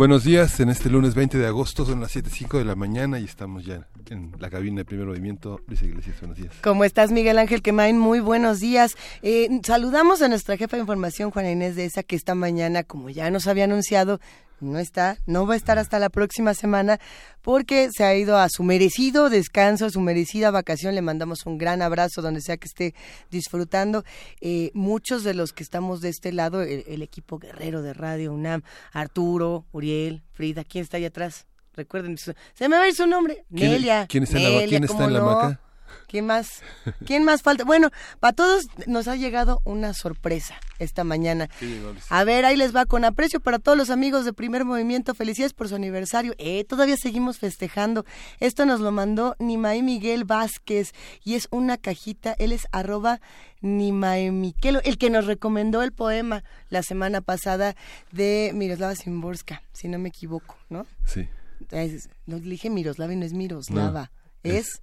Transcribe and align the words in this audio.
Buenos 0.00 0.24
días, 0.24 0.58
en 0.60 0.70
este 0.70 0.88
lunes 0.88 1.14
20 1.14 1.36
de 1.36 1.46
agosto 1.46 1.84
son 1.84 2.00
las 2.00 2.16
7.05 2.16 2.56
de 2.56 2.64
la 2.64 2.74
mañana 2.74 3.20
y 3.20 3.24
estamos 3.24 3.66
ya 3.66 3.86
en 4.10 4.32
la 4.38 4.50
cabina 4.50 4.78
de 4.78 4.84
primer 4.84 5.06
movimiento. 5.06 5.60
Luis 5.66 5.82
Iglesias, 5.82 6.20
buenos 6.20 6.36
días. 6.36 6.52
¿Cómo 6.62 6.84
estás, 6.84 7.12
Miguel 7.12 7.38
Ángel 7.38 7.62
Quemain? 7.62 7.96
Muy 7.96 8.20
buenos 8.20 8.60
días. 8.60 8.96
Eh, 9.22 9.48
saludamos 9.64 10.20
a 10.20 10.28
nuestra 10.28 10.56
jefa 10.56 10.76
de 10.76 10.82
información, 10.82 11.30
Juana 11.30 11.50
Inés 11.50 11.76
de 11.76 11.86
esa, 11.86 12.02
que 12.02 12.16
esta 12.16 12.34
mañana, 12.34 12.82
como 12.82 13.08
ya 13.08 13.30
nos 13.30 13.46
había 13.46 13.64
anunciado, 13.64 14.20
no 14.60 14.78
está, 14.78 15.16
no 15.24 15.46
va 15.46 15.54
a 15.54 15.56
estar 15.56 15.78
hasta 15.78 15.98
la 15.98 16.10
próxima 16.10 16.52
semana 16.52 17.00
porque 17.40 17.88
se 17.90 18.04
ha 18.04 18.14
ido 18.14 18.36
a 18.36 18.48
su 18.50 18.62
merecido 18.62 19.30
descanso, 19.30 19.86
a 19.86 19.90
su 19.90 20.00
merecida 20.00 20.50
vacación. 20.50 20.94
Le 20.94 21.02
mandamos 21.02 21.46
un 21.46 21.56
gran 21.56 21.80
abrazo 21.80 22.20
donde 22.20 22.42
sea 22.42 22.58
que 22.58 22.68
esté 22.68 22.94
disfrutando. 23.30 24.04
Eh, 24.42 24.70
muchos 24.74 25.24
de 25.24 25.32
los 25.32 25.52
que 25.52 25.62
estamos 25.62 26.02
de 26.02 26.10
este 26.10 26.32
lado, 26.32 26.60
el, 26.62 27.00
equipo 27.00 27.38
guerrero 27.38 27.80
de 27.80 27.94
Radio 27.94 28.34
UNAM, 28.34 28.62
Arturo, 28.92 29.64
Uriel, 29.72 30.22
Frida, 30.32 30.64
¿quién 30.64 30.82
está 30.82 30.98
ahí 30.98 31.06
atrás? 31.06 31.46
Recuerden, 31.80 32.18
se 32.18 32.34
me 32.68 32.76
va 32.76 32.82
a 32.82 32.88
ir 32.88 32.94
su 32.94 33.06
nombre. 33.06 33.42
Nelia. 33.48 34.06
¿Quién 34.06 34.24
está 34.24 34.36
en 34.36 34.44
la, 34.44 34.66
¿quién 34.66 34.84
está 34.84 35.04
en 35.04 35.14
la 35.14 35.22
maca? 35.22 35.60
¿Quién 36.10 36.26
más? 36.26 36.62
¿Quién 37.06 37.24
más 37.24 37.40
falta? 37.40 37.64
Bueno, 37.64 37.90
para 38.18 38.34
todos 38.34 38.66
nos 38.86 39.08
ha 39.08 39.16
llegado 39.16 39.62
una 39.64 39.94
sorpresa 39.94 40.56
esta 40.78 41.04
mañana. 41.04 41.48
a 42.08 42.24
ver, 42.24 42.44
ahí 42.44 42.56
les 42.56 42.74
va 42.74 42.84
con 42.84 43.04
aprecio 43.04 43.40
para 43.40 43.58
todos 43.58 43.78
los 43.78 43.90
amigos 43.90 44.24
de 44.24 44.32
Primer 44.32 44.64
Movimiento. 44.64 45.14
Felicidades 45.14 45.52
por 45.52 45.68
su 45.68 45.76
aniversario. 45.76 46.34
Eh, 46.38 46.64
todavía 46.64 46.96
seguimos 46.96 47.38
festejando. 47.38 48.04
Esto 48.40 48.66
nos 48.66 48.80
lo 48.80 48.90
mandó 48.90 49.36
Nimae 49.38 49.82
Miguel 49.82 50.24
Vázquez 50.24 50.92
y 51.24 51.34
es 51.34 51.48
una 51.50 51.78
cajita. 51.78 52.34
Él 52.38 52.52
es 52.52 52.66
arroba 52.72 53.20
Nimae 53.60 54.32
Miquelo, 54.32 54.80
el 54.82 54.98
que 54.98 55.10
nos 55.10 55.26
recomendó 55.26 55.82
el 55.82 55.92
poema 55.92 56.42
la 56.70 56.82
semana 56.82 57.20
pasada 57.20 57.76
de 58.10 58.50
Miroslava 58.54 58.94
Simborska, 58.96 59.62
si 59.72 59.86
no 59.88 59.98
me 59.98 60.08
equivoco, 60.08 60.56
¿no? 60.70 60.86
Sí. 61.04 61.28
No 62.26 62.40
dije 62.40 62.70
Miroslava 62.70 63.12
y 63.12 63.16
no 63.16 63.24
es 63.24 63.32
Miroslava. 63.32 64.10
es 64.42 64.82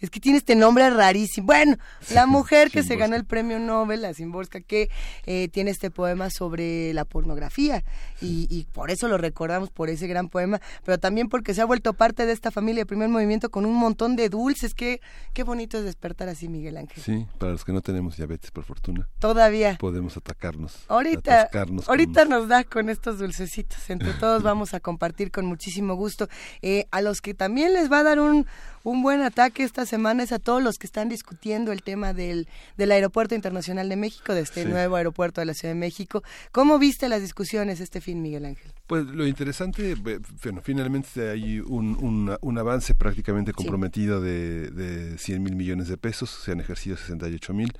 es 0.00 0.10
que 0.10 0.20
tiene 0.20 0.38
este 0.38 0.54
nombre 0.54 0.88
rarísimo. 0.90 1.46
Bueno, 1.46 1.76
la 2.12 2.26
mujer 2.26 2.70
que 2.70 2.82
se 2.82 2.96
ganó 2.96 3.16
el 3.16 3.24
premio 3.24 3.58
Nobel, 3.58 4.02
la 4.02 4.14
Simborska, 4.14 4.60
que 4.60 4.90
eh, 5.26 5.48
tiene 5.48 5.70
este 5.70 5.90
poema 5.90 6.30
sobre 6.30 6.92
la 6.94 7.04
pornografía 7.04 7.84
y, 8.20 8.66
por 8.72 8.90
eso 8.90 9.08
lo 9.08 9.18
recordamos 9.18 9.70
por 9.70 9.88
ese 9.88 10.06
gran 10.06 10.28
poema, 10.28 10.60
pero 10.84 10.98
también 10.98 11.28
porque 11.28 11.54
se 11.54 11.62
ha 11.62 11.64
vuelto 11.64 11.92
parte 11.94 12.26
de 12.26 12.32
esta 12.32 12.50
familia 12.50 12.82
de 12.82 12.86
primer 12.86 13.08
movimiento 13.08 13.50
con 13.50 13.64
un 13.64 13.74
montón 13.74 14.16
de 14.16 14.28
dulces. 14.28 14.74
Qué, 14.74 15.00
qué 15.32 15.42
bonito 15.42 15.78
es 15.78 15.84
despertar 15.84 16.28
así, 16.28 16.48
Miguel 16.48 16.76
Ángel. 16.76 17.02
Sí, 17.02 17.26
para 17.38 17.52
los 17.52 17.64
que 17.64 17.72
no 17.72 17.80
tenemos 17.80 18.16
diabetes, 18.16 18.50
por 18.50 18.64
fortuna. 18.64 19.08
Todavía. 19.18 19.76
Podemos 19.78 20.16
atacarnos. 20.16 20.84
Ahorita, 20.88 21.48
ahorita 21.86 22.24
nos 22.24 22.48
da 22.48 22.64
con 22.64 22.88
estos 22.88 23.18
dulcecitos. 23.18 23.90
Entre 23.90 24.12
todos 24.14 24.42
vamos 24.48 24.74
a 24.74 24.80
compartir 24.80 25.30
con 25.30 25.46
muchísimo 25.46 25.94
gusto. 25.94 26.28
Eh, 26.62 26.86
a 26.90 27.00
los 27.00 27.20
que 27.20 27.34
también 27.34 27.72
les 27.72 27.90
va 27.90 28.00
a 28.00 28.02
dar 28.02 28.20
un 28.20 28.46
un 28.88 29.02
buen 29.02 29.20
ataque 29.20 29.64
esta 29.64 29.84
semana 29.84 30.22
es 30.22 30.32
a 30.32 30.38
todos 30.38 30.62
los 30.62 30.78
que 30.78 30.86
están 30.86 31.08
discutiendo 31.08 31.72
el 31.72 31.82
tema 31.82 32.14
del, 32.14 32.48
del 32.76 32.90
Aeropuerto 32.90 33.34
Internacional 33.34 33.88
de 33.88 33.96
México, 33.96 34.34
de 34.34 34.40
este 34.40 34.64
nuevo 34.64 34.96
aeropuerto 34.96 35.40
de 35.40 35.44
la 35.44 35.54
Ciudad 35.54 35.74
de 35.74 35.78
México. 35.78 36.22
¿Cómo 36.52 36.78
viste 36.78 37.08
las 37.08 37.20
discusiones 37.20 37.80
este 37.80 38.00
fin, 38.00 38.22
Miguel 38.22 38.46
Ángel? 38.46 38.72
Pues 38.86 39.04
lo 39.04 39.26
interesante, 39.26 39.94
bueno, 39.94 40.62
finalmente 40.62 41.28
hay 41.28 41.60
un, 41.60 42.38
un, 42.40 42.58
avance 42.58 42.94
prácticamente 42.94 43.52
comprometido 43.52 44.20
de, 44.20 44.70
de 44.70 45.18
100 45.18 45.42
mil 45.42 45.54
millones 45.54 45.88
de 45.88 45.98
pesos, 45.98 46.30
se 46.30 46.52
han 46.52 46.60
ejercido 46.60 46.96
68 46.96 47.52
mil, 47.52 47.72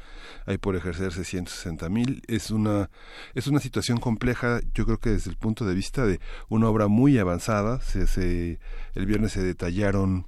hay 0.44 0.59
por 0.59 0.77
ejercerse 0.77 1.25
160 1.25 1.88
mil. 1.88 2.22
Es 2.28 2.50
una, 2.50 2.91
es 3.34 3.47
una 3.47 3.61
situación 3.61 3.99
compleja, 3.99 4.61
yo 4.75 4.84
creo 4.84 4.99
que 4.99 5.11
desde 5.11 5.31
el 5.31 5.37
punto 5.37 5.65
de 5.65 5.75
vista 5.75 6.05
de 6.05 6.21
una 6.50 6.69
obra 6.69 6.87
muy 6.88 7.19
avanzada, 7.19 7.81
se, 7.81 8.06
se 8.06 8.61
el 8.94 9.06
viernes 9.06 9.32
se 9.32 9.43
detallaron 9.43 10.27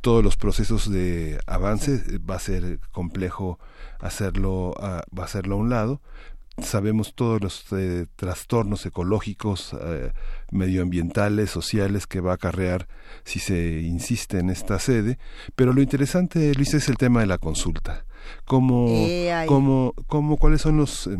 todos 0.00 0.22
los 0.22 0.36
procesos 0.36 0.90
de 0.90 1.38
avance, 1.46 2.18
va 2.18 2.36
a 2.36 2.40
ser 2.40 2.80
complejo 2.92 3.58
hacerlo, 4.00 4.74
a, 4.78 5.02
va 5.16 5.22
a 5.22 5.26
hacerlo 5.26 5.56
a 5.56 5.58
un 5.58 5.70
lado. 5.70 6.00
Sabemos 6.62 7.14
todos 7.14 7.40
los 7.42 7.66
eh, 7.72 8.06
trastornos 8.16 8.86
ecológicos, 8.86 9.76
eh, 9.78 10.12
medioambientales, 10.50 11.50
sociales 11.50 12.06
que 12.06 12.20
va 12.20 12.32
a 12.32 12.34
acarrear 12.36 12.88
si 13.24 13.40
se 13.40 13.80
insiste 13.82 14.38
en 14.38 14.48
esta 14.48 14.78
sede, 14.78 15.18
pero 15.54 15.74
lo 15.74 15.82
interesante, 15.82 16.54
Luis, 16.54 16.72
es 16.72 16.88
el 16.88 16.96
tema 16.96 17.20
de 17.20 17.26
la 17.26 17.36
consulta. 17.36 18.06
¿Cómo, 18.46 18.86
eh, 18.88 19.44
cómo, 19.46 19.92
cómo, 20.06 20.38
¿Cuáles 20.38 20.62
son 20.62 20.78
los 20.78 21.10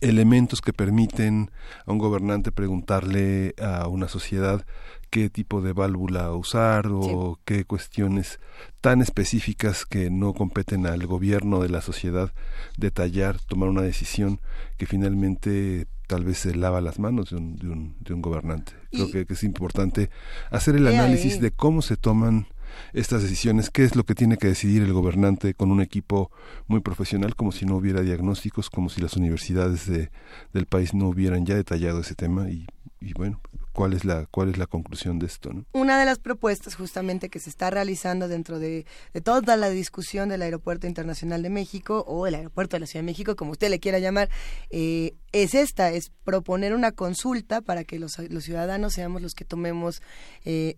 elementos 0.00 0.60
que 0.60 0.72
permiten 0.72 1.50
a 1.86 1.92
un 1.92 1.98
gobernante 1.98 2.52
preguntarle 2.52 3.54
a 3.60 3.88
una 3.88 4.08
sociedad 4.08 4.64
qué 5.10 5.28
tipo 5.28 5.60
de 5.60 5.74
válvula 5.74 6.32
usar 6.32 6.86
o 6.90 7.38
qué 7.44 7.64
cuestiones 7.64 8.40
tan 8.80 9.02
específicas 9.02 9.84
que 9.84 10.10
no 10.10 10.32
competen 10.32 10.86
al 10.86 11.06
gobierno 11.06 11.60
de 11.60 11.68
la 11.68 11.82
sociedad 11.82 12.32
detallar, 12.78 13.38
tomar 13.38 13.68
una 13.68 13.82
decisión 13.82 14.40
que 14.78 14.86
finalmente 14.86 15.86
tal 16.06 16.24
vez 16.24 16.38
se 16.38 16.54
lava 16.54 16.80
las 16.80 16.98
manos 16.98 17.30
de 17.30 17.36
un, 17.36 17.56
de 17.56 17.68
un, 17.68 17.96
de 18.00 18.14
un 18.14 18.22
gobernante. 18.22 18.72
Creo 18.90 19.10
que, 19.10 19.26
es 19.28 19.44
importante 19.44 20.10
hacer 20.50 20.76
el 20.76 20.86
análisis 20.86 21.40
de 21.40 21.50
cómo 21.50 21.82
se 21.82 21.96
toman 21.96 22.46
estas 22.92 23.22
decisiones, 23.22 23.70
qué 23.70 23.84
es 23.84 23.96
lo 23.96 24.04
que 24.04 24.14
tiene 24.14 24.36
que 24.36 24.48
decidir 24.48 24.82
el 24.82 24.92
gobernante 24.92 25.54
con 25.54 25.70
un 25.70 25.80
equipo 25.80 26.30
muy 26.66 26.80
profesional, 26.80 27.34
como 27.36 27.52
si 27.52 27.66
no 27.66 27.76
hubiera 27.76 28.02
diagnósticos, 28.02 28.70
como 28.70 28.88
si 28.88 29.00
las 29.00 29.16
universidades 29.16 29.86
de, 29.86 30.10
del 30.52 30.66
país 30.66 30.94
no 30.94 31.08
hubieran 31.08 31.46
ya 31.46 31.54
detallado 31.54 32.00
ese 32.00 32.14
tema 32.14 32.50
y, 32.50 32.66
y 33.00 33.12
bueno, 33.14 33.40
cuál 33.72 33.94
es 33.94 34.04
la 34.04 34.26
cuál 34.26 34.50
es 34.50 34.58
la 34.58 34.66
conclusión 34.66 35.18
de 35.18 35.26
esto 35.26 35.52
¿no? 35.52 35.64
una 35.72 35.98
de 35.98 36.04
las 36.04 36.18
propuestas 36.18 36.74
justamente 36.74 37.30
que 37.30 37.38
se 37.38 37.50
está 37.50 37.70
realizando 37.70 38.28
dentro 38.28 38.58
de, 38.58 38.86
toda 39.24 39.56
la 39.56 39.70
discusión 39.70 40.28
del 40.28 40.42
aeropuerto 40.42 40.86
internacional 40.86 41.42
de 41.42 41.50
México 41.50 42.04
o 42.06 42.26
el 42.26 42.34
aeropuerto 42.34 42.76
de 42.76 42.80
la 42.80 42.86
Ciudad 42.86 43.02
de 43.02 43.10
México 43.10 43.36
como 43.36 43.52
usted 43.52 43.70
le 43.70 43.80
quiera 43.80 43.98
llamar 43.98 44.28
eh, 44.70 45.14
es 45.32 45.54
esta 45.54 45.90
es 45.90 46.10
proponer 46.24 46.74
una 46.74 46.92
consulta 46.92 47.60
para 47.60 47.84
que 47.84 47.98
los, 47.98 48.12
ciudadanos 48.40 48.92
seamos 48.94 49.22
los 49.22 49.34
que 49.34 49.44
tomemos 49.44 50.02
eh, 50.44 50.76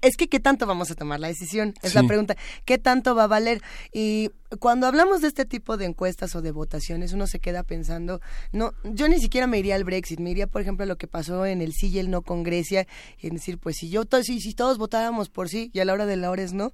es 0.00 0.16
que 0.16 0.28
qué 0.28 0.40
tanto 0.40 0.66
vamos 0.66 0.90
a 0.90 0.94
tomar 0.94 1.20
la 1.20 1.28
decisión 1.28 1.74
es 1.82 1.94
la 1.94 2.02
pregunta 2.02 2.36
qué 2.64 2.78
tanto 2.78 3.14
va 3.14 3.24
a 3.24 3.28
valer 3.28 3.62
y 3.92 4.30
cuando 4.58 4.86
hablamos 4.86 5.20
de 5.20 5.28
este 5.28 5.44
tipo 5.44 5.76
de 5.76 5.86
encuestas 5.86 6.34
o 6.34 6.42
de 6.42 6.50
votaciones, 6.50 7.12
uno 7.12 7.26
se 7.26 7.40
queda 7.40 7.62
pensando, 7.62 8.20
no, 8.52 8.74
yo 8.84 9.08
ni 9.08 9.18
siquiera 9.18 9.46
me 9.46 9.58
iría 9.58 9.74
al 9.74 9.84
Brexit, 9.84 10.20
me 10.20 10.30
iría, 10.30 10.46
por 10.46 10.60
ejemplo, 10.60 10.84
a 10.84 10.86
lo 10.86 10.96
que 10.96 11.06
pasó 11.06 11.46
en 11.46 11.62
el 11.62 11.72
sí 11.72 11.88
y 11.88 11.98
el 11.98 12.10
no 12.10 12.22
con 12.22 12.42
Grecia, 12.42 12.86
en 13.20 13.34
decir, 13.34 13.58
pues 13.58 13.76
si 13.78 13.88
yo, 13.88 14.02
si, 14.22 14.40
si 14.40 14.54
todos 14.54 14.78
votáramos 14.78 15.30
por 15.30 15.48
sí 15.48 15.70
y 15.72 15.80
a 15.80 15.84
la 15.84 15.92
hora 15.92 16.06
de 16.06 16.16
la 16.16 16.30
hora 16.30 16.42
es 16.42 16.52
no, 16.52 16.72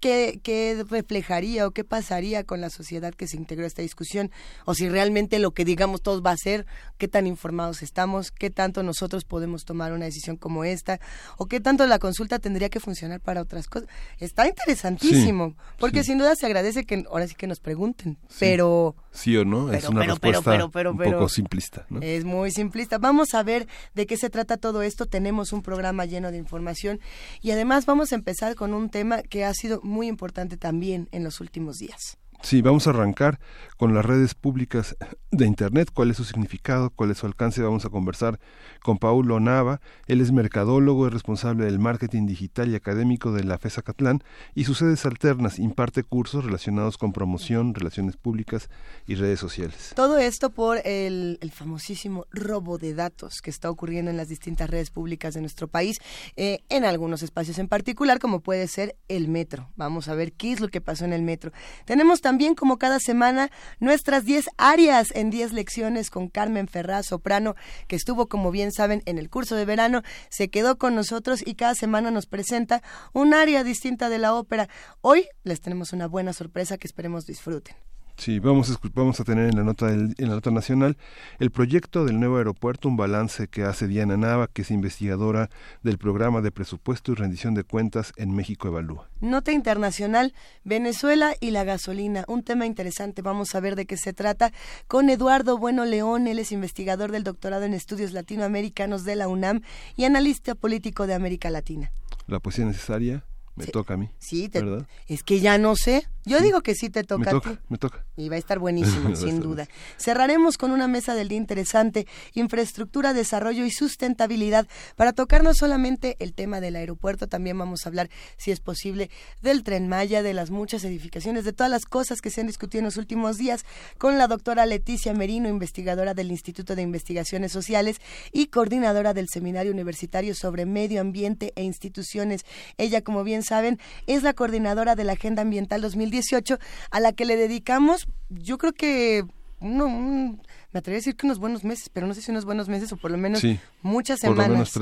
qué, 0.00 0.84
reflejaría 0.88 1.66
o 1.66 1.70
qué 1.70 1.84
pasaría 1.84 2.44
con 2.44 2.60
la 2.60 2.70
sociedad 2.70 3.14
que 3.14 3.26
se 3.26 3.36
integró 3.36 3.64
a 3.64 3.68
esta 3.68 3.82
discusión, 3.82 4.30
o 4.64 4.74
si 4.74 4.88
realmente 4.88 5.38
lo 5.38 5.52
que 5.52 5.64
digamos 5.64 6.02
todos 6.02 6.22
va 6.24 6.32
a 6.32 6.36
ser, 6.36 6.66
qué 6.98 7.08
tan 7.08 7.26
informados 7.26 7.82
estamos, 7.82 8.30
qué 8.30 8.50
tanto 8.50 8.82
nosotros 8.82 9.24
podemos 9.24 9.64
tomar 9.64 9.92
una 9.92 10.06
decisión 10.06 10.36
como 10.36 10.64
esta, 10.64 11.00
o 11.36 11.46
qué 11.46 11.60
tanto 11.60 11.86
la 11.86 11.98
consulta 11.98 12.38
tendría 12.38 12.70
que 12.70 12.80
funcionar 12.80 13.20
para 13.20 13.42
otras 13.42 13.68
cosas. 13.68 13.88
Está 14.18 14.48
interesantísimo, 14.48 15.54
porque 15.78 16.02
sin 16.02 16.18
duda 16.18 16.34
se 16.34 16.46
agradece 16.46 16.84
que 16.84 17.04
ahora 17.08 17.26
sí 17.28 17.34
que 17.34 17.46
nos 17.46 17.60
pregunten, 17.60 18.18
pero... 18.38 18.96
Sí 19.12 19.36
o 19.36 19.44
no, 19.44 19.72
es 19.72 19.88
una 19.88 20.04
respuesta 20.04 20.64
un 20.64 20.70
poco 20.70 21.28
simplista. 21.28 21.86
¿no? 21.88 22.00
Es 22.00 22.24
muy 22.24 22.50
simplista. 22.52 22.98
Vamos 22.98 23.34
a 23.34 23.42
ver 23.42 23.66
de 23.94 24.06
qué 24.06 24.16
se 24.16 24.30
trata 24.30 24.56
todo 24.56 24.82
esto. 24.82 25.06
Tenemos 25.06 25.52
un 25.52 25.62
programa 25.62 26.04
lleno 26.04 26.30
de 26.30 26.38
información 26.38 27.00
y 27.40 27.50
además 27.50 27.86
vamos 27.86 28.12
a 28.12 28.14
empezar 28.14 28.54
con 28.54 28.72
un 28.72 28.88
tema 28.88 29.22
que 29.22 29.44
ha 29.44 29.52
sido 29.54 29.80
muy 29.82 30.06
importante 30.06 30.56
también 30.56 31.08
en 31.10 31.24
los 31.24 31.40
últimos 31.40 31.78
días. 31.78 32.18
Sí, 32.42 32.62
vamos 32.62 32.86
a 32.86 32.90
arrancar 32.90 33.38
con 33.76 33.94
las 33.94 34.04
redes 34.04 34.34
públicas 34.34 34.96
de 35.30 35.46
Internet, 35.46 35.90
cuál 35.92 36.10
es 36.10 36.16
su 36.16 36.24
significado, 36.24 36.90
cuál 36.90 37.10
es 37.10 37.18
su 37.18 37.26
alcance. 37.26 37.62
Vamos 37.62 37.84
a 37.84 37.90
conversar 37.90 38.40
con 38.82 38.98
Paulo 38.98 39.40
Nava. 39.40 39.80
Él 40.06 40.20
es 40.20 40.32
mercadólogo, 40.32 41.06
es 41.06 41.12
responsable 41.12 41.64
del 41.66 41.78
marketing 41.78 42.26
digital 42.26 42.70
y 42.70 42.74
académico 42.74 43.32
de 43.32 43.44
la 43.44 43.58
FESA 43.58 43.82
Catlán 43.82 44.22
y 44.54 44.64
sus 44.64 44.78
sedes 44.78 45.06
alternas 45.06 45.58
imparte 45.58 46.02
cursos 46.02 46.44
relacionados 46.44 46.98
con 46.98 47.12
promoción, 47.12 47.74
relaciones 47.74 48.16
públicas 48.16 48.68
y 49.06 49.14
redes 49.14 49.38
sociales. 49.38 49.92
Todo 49.94 50.18
esto 50.18 50.50
por 50.50 50.80
el, 50.84 51.38
famosísimo 51.52 52.26
robo 52.30 52.78
de 52.78 52.94
datos 52.94 53.42
que 53.42 53.50
está 53.50 53.70
ocurriendo 53.70 54.10
en 54.10 54.16
las 54.16 54.28
distintas 54.28 54.68
redes 54.68 54.90
públicas 54.90 55.34
de 55.34 55.40
nuestro 55.40 55.68
país, 55.68 56.00
eh, 56.36 56.60
en 56.68 56.84
algunos 56.84 57.22
espacios 57.22 57.58
en 57.58 57.68
particular, 57.68 58.18
como 58.18 58.40
puede 58.40 58.66
ser 58.66 58.96
el 59.08 59.28
metro. 59.28 59.70
Vamos 59.76 60.08
a 60.08 60.14
ver 60.14 60.32
qué 60.32 60.52
es 60.52 60.60
lo 60.60 60.68
que 60.68 60.80
pasó 60.80 61.04
en 61.04 61.12
el 61.12 61.22
metro. 61.22 61.52
Tenemos 61.84 62.20
también, 62.20 62.29
como 62.56 62.78
cada 62.78 63.00
semana, 63.00 63.50
nuestras 63.80 64.24
10 64.24 64.46
áreas 64.56 65.08
en 65.14 65.30
10 65.30 65.52
lecciones 65.52 66.10
con 66.10 66.28
Carmen 66.28 66.68
Ferraz, 66.68 67.06
soprano, 67.06 67.56
que 67.88 67.96
estuvo, 67.96 68.28
como 68.28 68.52
bien 68.52 68.70
saben, 68.70 69.02
en 69.06 69.18
el 69.18 69.28
curso 69.28 69.56
de 69.56 69.64
verano, 69.64 70.02
se 70.28 70.48
quedó 70.48 70.78
con 70.78 70.94
nosotros 70.94 71.42
y 71.44 71.56
cada 71.56 71.74
semana 71.74 72.10
nos 72.10 72.26
presenta 72.26 72.82
un 73.12 73.34
área 73.34 73.64
distinta 73.64 74.08
de 74.08 74.18
la 74.18 74.34
ópera. 74.34 74.68
Hoy 75.00 75.26
les 75.42 75.60
tenemos 75.60 75.92
una 75.92 76.06
buena 76.06 76.32
sorpresa 76.32 76.78
que 76.78 76.86
esperemos 76.86 77.26
disfruten. 77.26 77.89
Sí, 78.20 78.38
vamos 78.38 78.70
a, 78.70 78.78
vamos 78.92 79.18
a 79.18 79.24
tener 79.24 79.48
en 79.48 79.56
la, 79.56 79.62
nota 79.62 79.88
en 79.88 80.14
la 80.18 80.34
nota 80.34 80.50
nacional 80.50 80.98
el 81.38 81.50
proyecto 81.50 82.04
del 82.04 82.20
nuevo 82.20 82.36
aeropuerto, 82.36 82.86
un 82.86 82.98
balance 82.98 83.48
que 83.48 83.62
hace 83.62 83.88
Diana 83.88 84.18
Nava, 84.18 84.46
que 84.46 84.60
es 84.60 84.70
investigadora 84.70 85.48
del 85.82 85.96
programa 85.96 86.42
de 86.42 86.50
presupuesto 86.50 87.12
y 87.12 87.14
rendición 87.14 87.54
de 87.54 87.64
cuentas 87.64 88.12
en 88.16 88.34
México 88.34 88.68
Evalúa. 88.68 89.08
Nota 89.22 89.52
internacional, 89.52 90.34
Venezuela 90.64 91.32
y 91.40 91.52
la 91.52 91.64
gasolina, 91.64 92.26
un 92.28 92.42
tema 92.42 92.66
interesante, 92.66 93.22
vamos 93.22 93.54
a 93.54 93.60
ver 93.60 93.74
de 93.74 93.86
qué 93.86 93.96
se 93.96 94.12
trata 94.12 94.52
con 94.86 95.08
Eduardo 95.08 95.56
Bueno 95.56 95.86
León, 95.86 96.26
él 96.26 96.40
es 96.40 96.52
investigador 96.52 97.12
del 97.12 97.24
doctorado 97.24 97.64
en 97.64 97.72
estudios 97.72 98.12
latinoamericanos 98.12 99.04
de 99.04 99.16
la 99.16 99.28
UNAM 99.28 99.62
y 99.96 100.04
analista 100.04 100.54
político 100.54 101.06
de 101.06 101.14
América 101.14 101.48
Latina. 101.48 101.90
La 102.26 102.38
poesía 102.38 102.66
necesaria 102.66 103.24
me 103.56 103.66
toca 103.66 103.94
a 103.94 103.96
mí. 103.96 104.10
Sí, 104.18 104.48
¿verdad? 104.52 104.86
es 105.06 105.22
que 105.22 105.40
ya 105.40 105.58
no 105.58 105.76
sé. 105.76 106.06
Yo 106.26 106.40
digo 106.40 106.60
que 106.60 106.74
sí 106.74 106.90
te 106.90 107.02
toca, 107.02 107.24
me 107.24 107.30
toca 107.30 107.50
a 107.50 107.52
ti. 107.54 107.58
Me 107.68 107.78
toca. 107.78 108.04
Y 108.16 108.28
va 108.28 108.36
a 108.36 108.38
estar 108.38 108.58
buenísimo, 108.58 109.16
sin 109.16 109.40
duda. 109.40 109.68
Cerraremos 109.98 110.58
con 110.58 110.70
una 110.70 110.86
mesa 110.86 111.14
del 111.14 111.28
día 111.28 111.38
interesante, 111.38 112.06
infraestructura, 112.34 113.14
desarrollo 113.14 113.64
y 113.64 113.70
sustentabilidad, 113.70 114.68
para 114.96 115.12
tocar 115.12 115.42
no 115.42 115.54
solamente 115.54 116.16
el 116.18 116.34
tema 116.34 116.60
del 116.60 116.76
aeropuerto, 116.76 117.26
también 117.26 117.58
vamos 117.58 117.84
a 117.84 117.88
hablar, 117.88 118.10
si 118.36 118.50
es 118.50 118.60
posible, 118.60 119.10
del 119.40 119.62
tren 119.62 119.88
Maya, 119.88 120.22
de 120.22 120.34
las 120.34 120.50
muchas 120.50 120.84
edificaciones, 120.84 121.44
de 121.44 121.52
todas 121.52 121.70
las 121.70 121.86
cosas 121.86 122.20
que 122.20 122.30
se 122.30 122.42
han 122.42 122.46
discutido 122.46 122.80
en 122.80 122.84
los 122.86 122.98
últimos 122.98 123.38
días, 123.38 123.64
con 123.98 124.18
la 124.18 124.28
doctora 124.28 124.66
Leticia 124.66 125.14
Merino, 125.14 125.48
investigadora 125.48 126.14
del 126.14 126.30
Instituto 126.30 126.76
de 126.76 126.82
Investigaciones 126.82 127.52
Sociales 127.52 127.96
y 128.32 128.48
coordinadora 128.48 129.14
del 129.14 129.28
Seminario 129.28 129.72
Universitario 129.72 130.34
sobre 130.34 130.66
Medio 130.66 131.00
Ambiente 131.00 131.52
e 131.56 131.62
Instituciones. 131.62 132.44
Ella, 132.76 133.02
como 133.02 133.24
bien 133.24 133.39
saben, 133.42 133.78
es 134.06 134.22
la 134.22 134.32
coordinadora 134.32 134.94
de 134.96 135.04
la 135.04 135.12
Agenda 135.12 135.42
Ambiental 135.42 135.80
2018, 135.80 136.58
a 136.90 137.00
la 137.00 137.12
que 137.12 137.24
le 137.24 137.36
dedicamos, 137.36 138.08
yo 138.28 138.58
creo 138.58 138.72
que 138.72 139.24
uno, 139.60 139.88
me 139.88 140.78
atrevería 140.78 140.98
a 140.98 141.00
decir 141.00 141.16
que 141.16 141.26
unos 141.26 141.38
buenos 141.38 141.64
meses, 141.64 141.90
pero 141.92 142.06
no 142.06 142.14
sé 142.14 142.22
si 142.22 142.30
unos 142.30 142.44
buenos 142.44 142.68
meses 142.68 142.92
o 142.92 142.96
por 142.96 143.10
lo 143.10 143.18
menos 143.18 143.42
muchas 143.82 144.20
semanas 144.20 144.72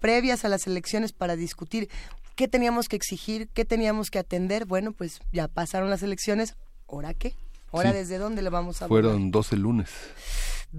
previas 0.00 0.44
a 0.44 0.48
las 0.48 0.66
elecciones 0.66 1.12
para 1.12 1.36
discutir 1.36 1.88
qué 2.34 2.48
teníamos 2.48 2.88
que 2.88 2.96
exigir, 2.96 3.48
qué 3.48 3.64
teníamos 3.64 4.10
que 4.10 4.18
atender. 4.18 4.66
Bueno, 4.66 4.92
pues 4.92 5.20
ya 5.32 5.48
pasaron 5.48 5.90
las 5.90 6.02
elecciones, 6.02 6.56
¿ahora 6.88 7.14
qué? 7.14 7.34
¿Ahora 7.72 7.92
desde 7.92 8.18
dónde 8.18 8.42
le 8.42 8.50
vamos 8.50 8.82
a 8.82 8.88
Fueron 8.88 9.30
12 9.30 9.56
lunes. 9.56 9.90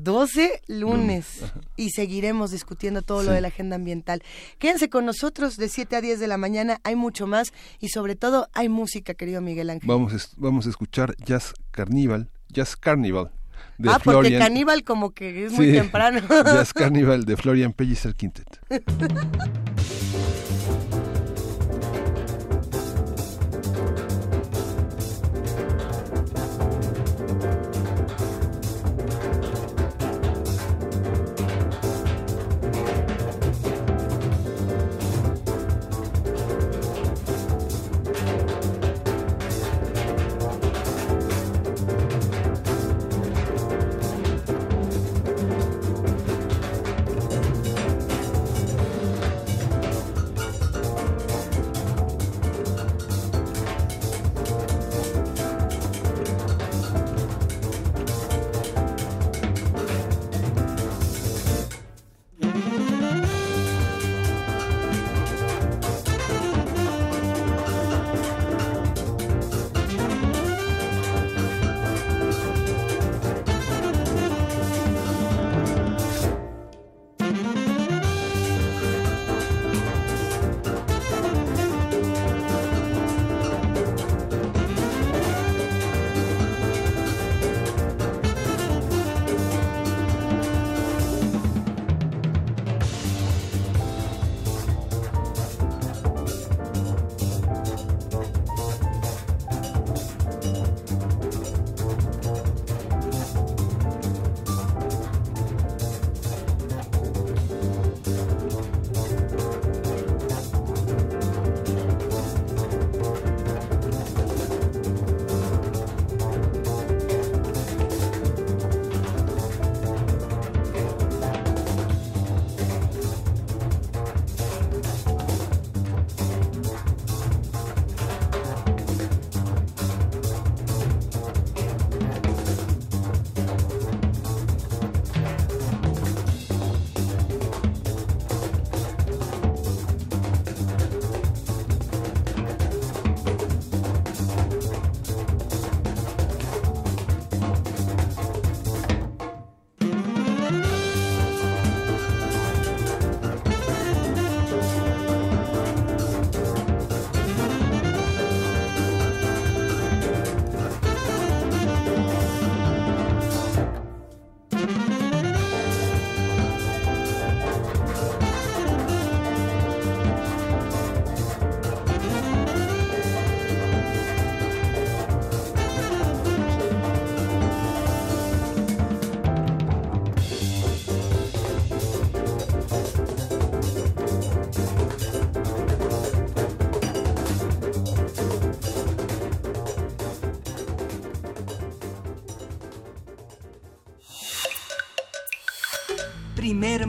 12 0.03 0.61
lunes 0.67 1.43
y 1.75 1.89
seguiremos 1.91 2.51
discutiendo 2.51 3.01
todo 3.01 3.23
lo 3.23 3.31
de 3.31 3.41
la 3.41 3.49
agenda 3.49 3.75
ambiental. 3.75 4.23
Quédense 4.59 4.89
con 4.89 5.05
nosotros 5.05 5.57
de 5.57 5.69
7 5.69 5.95
a 5.95 6.01
10 6.01 6.19
de 6.19 6.27
la 6.27 6.37
mañana, 6.37 6.79
hay 6.83 6.95
mucho 6.95 7.27
más 7.27 7.53
y 7.79 7.89
sobre 7.89 8.15
todo 8.15 8.47
hay 8.53 8.69
música, 8.69 9.13
querido 9.13 9.41
Miguel 9.41 9.69
Ángel. 9.69 9.87
Vamos, 9.87 10.35
vamos 10.37 10.67
a 10.67 10.69
escuchar 10.69 11.15
Jazz 11.25 11.53
Carnival, 11.71 12.29
Jazz 12.49 12.75
Carnival. 12.75 13.31
De 13.77 13.89
ah, 13.89 13.99
porque 14.03 14.37
Caníbal 14.37 14.83
como 14.83 15.11
que 15.11 15.45
es 15.45 15.51
muy 15.51 15.71
temprano. 15.71 16.21
Jazz 16.29 16.73
Carnival 16.75 17.25
de 17.25 17.37
Florian 17.37 17.73
Pellicer 17.73 18.15
Quintet. 18.15 18.59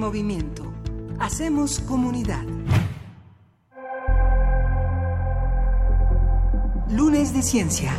movimiento. 0.08 0.64
Hacemos 1.20 1.80
comunidad. 1.80 2.42
Lunes 6.88 7.34
de 7.34 7.42
Ciencia. 7.42 7.92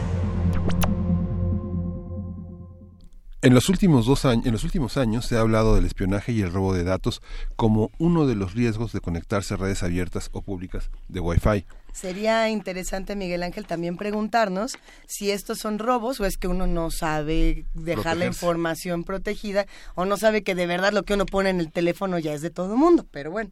En 3.44 3.54
los, 3.54 3.70
últimos 3.70 4.08
dos 4.08 4.26
años, 4.26 4.48
en 4.48 4.54
los 4.54 4.64
últimos 4.64 4.98
años 4.98 5.28
se 5.28 5.38
ha 5.38 5.42
hablado 5.42 5.76
del 5.76 5.86
espionaje 5.86 6.32
y 6.32 6.42
el 6.42 6.52
robo 6.52 6.74
de 6.74 6.84
datos 6.84 7.22
como 7.56 7.92
uno 8.00 8.26
de 8.26 8.34
los 8.34 8.56
riesgos 8.56 8.92
de 8.92 9.02
conectarse 9.02 9.54
a 9.54 9.58
redes 9.58 9.84
abiertas 9.84 10.32
o 10.34 10.42
públicas 10.42 10.90
de 11.10 11.20
Wi-Fi. 11.20 11.64
Sería 11.94 12.50
interesante, 12.50 13.16
Miguel 13.16 13.44
Ángel, 13.44 13.68
también 13.68 13.98
preguntarnos 13.98 14.79
si 15.10 15.32
estos 15.32 15.58
son 15.58 15.80
robos 15.80 16.20
o 16.20 16.26
es 16.26 16.38
que 16.38 16.48
uno 16.48 16.68
no 16.68 16.92
sabe 16.92 17.66
dejar 17.74 18.16
la 18.18 18.28
información 18.28 19.04
protegida 19.04 19.66
o 19.96 20.06
no 20.06 20.18
sabe 20.18 20.44
que 20.44 20.54
de 20.54 20.68
verdad 20.68 20.94
lo 20.94 21.04
que 21.04 21.16
uno 21.16 21.26
pone 21.26 21.50
en 21.50 21.60
el 21.60 21.72
teléfono 21.72 22.20
ya 22.20 22.32
es 22.32 22.42
de 22.42 22.52
todo 22.52 22.74
el 22.74 22.80
mundo. 22.80 23.08
Pero 23.10 23.32
bueno. 23.32 23.50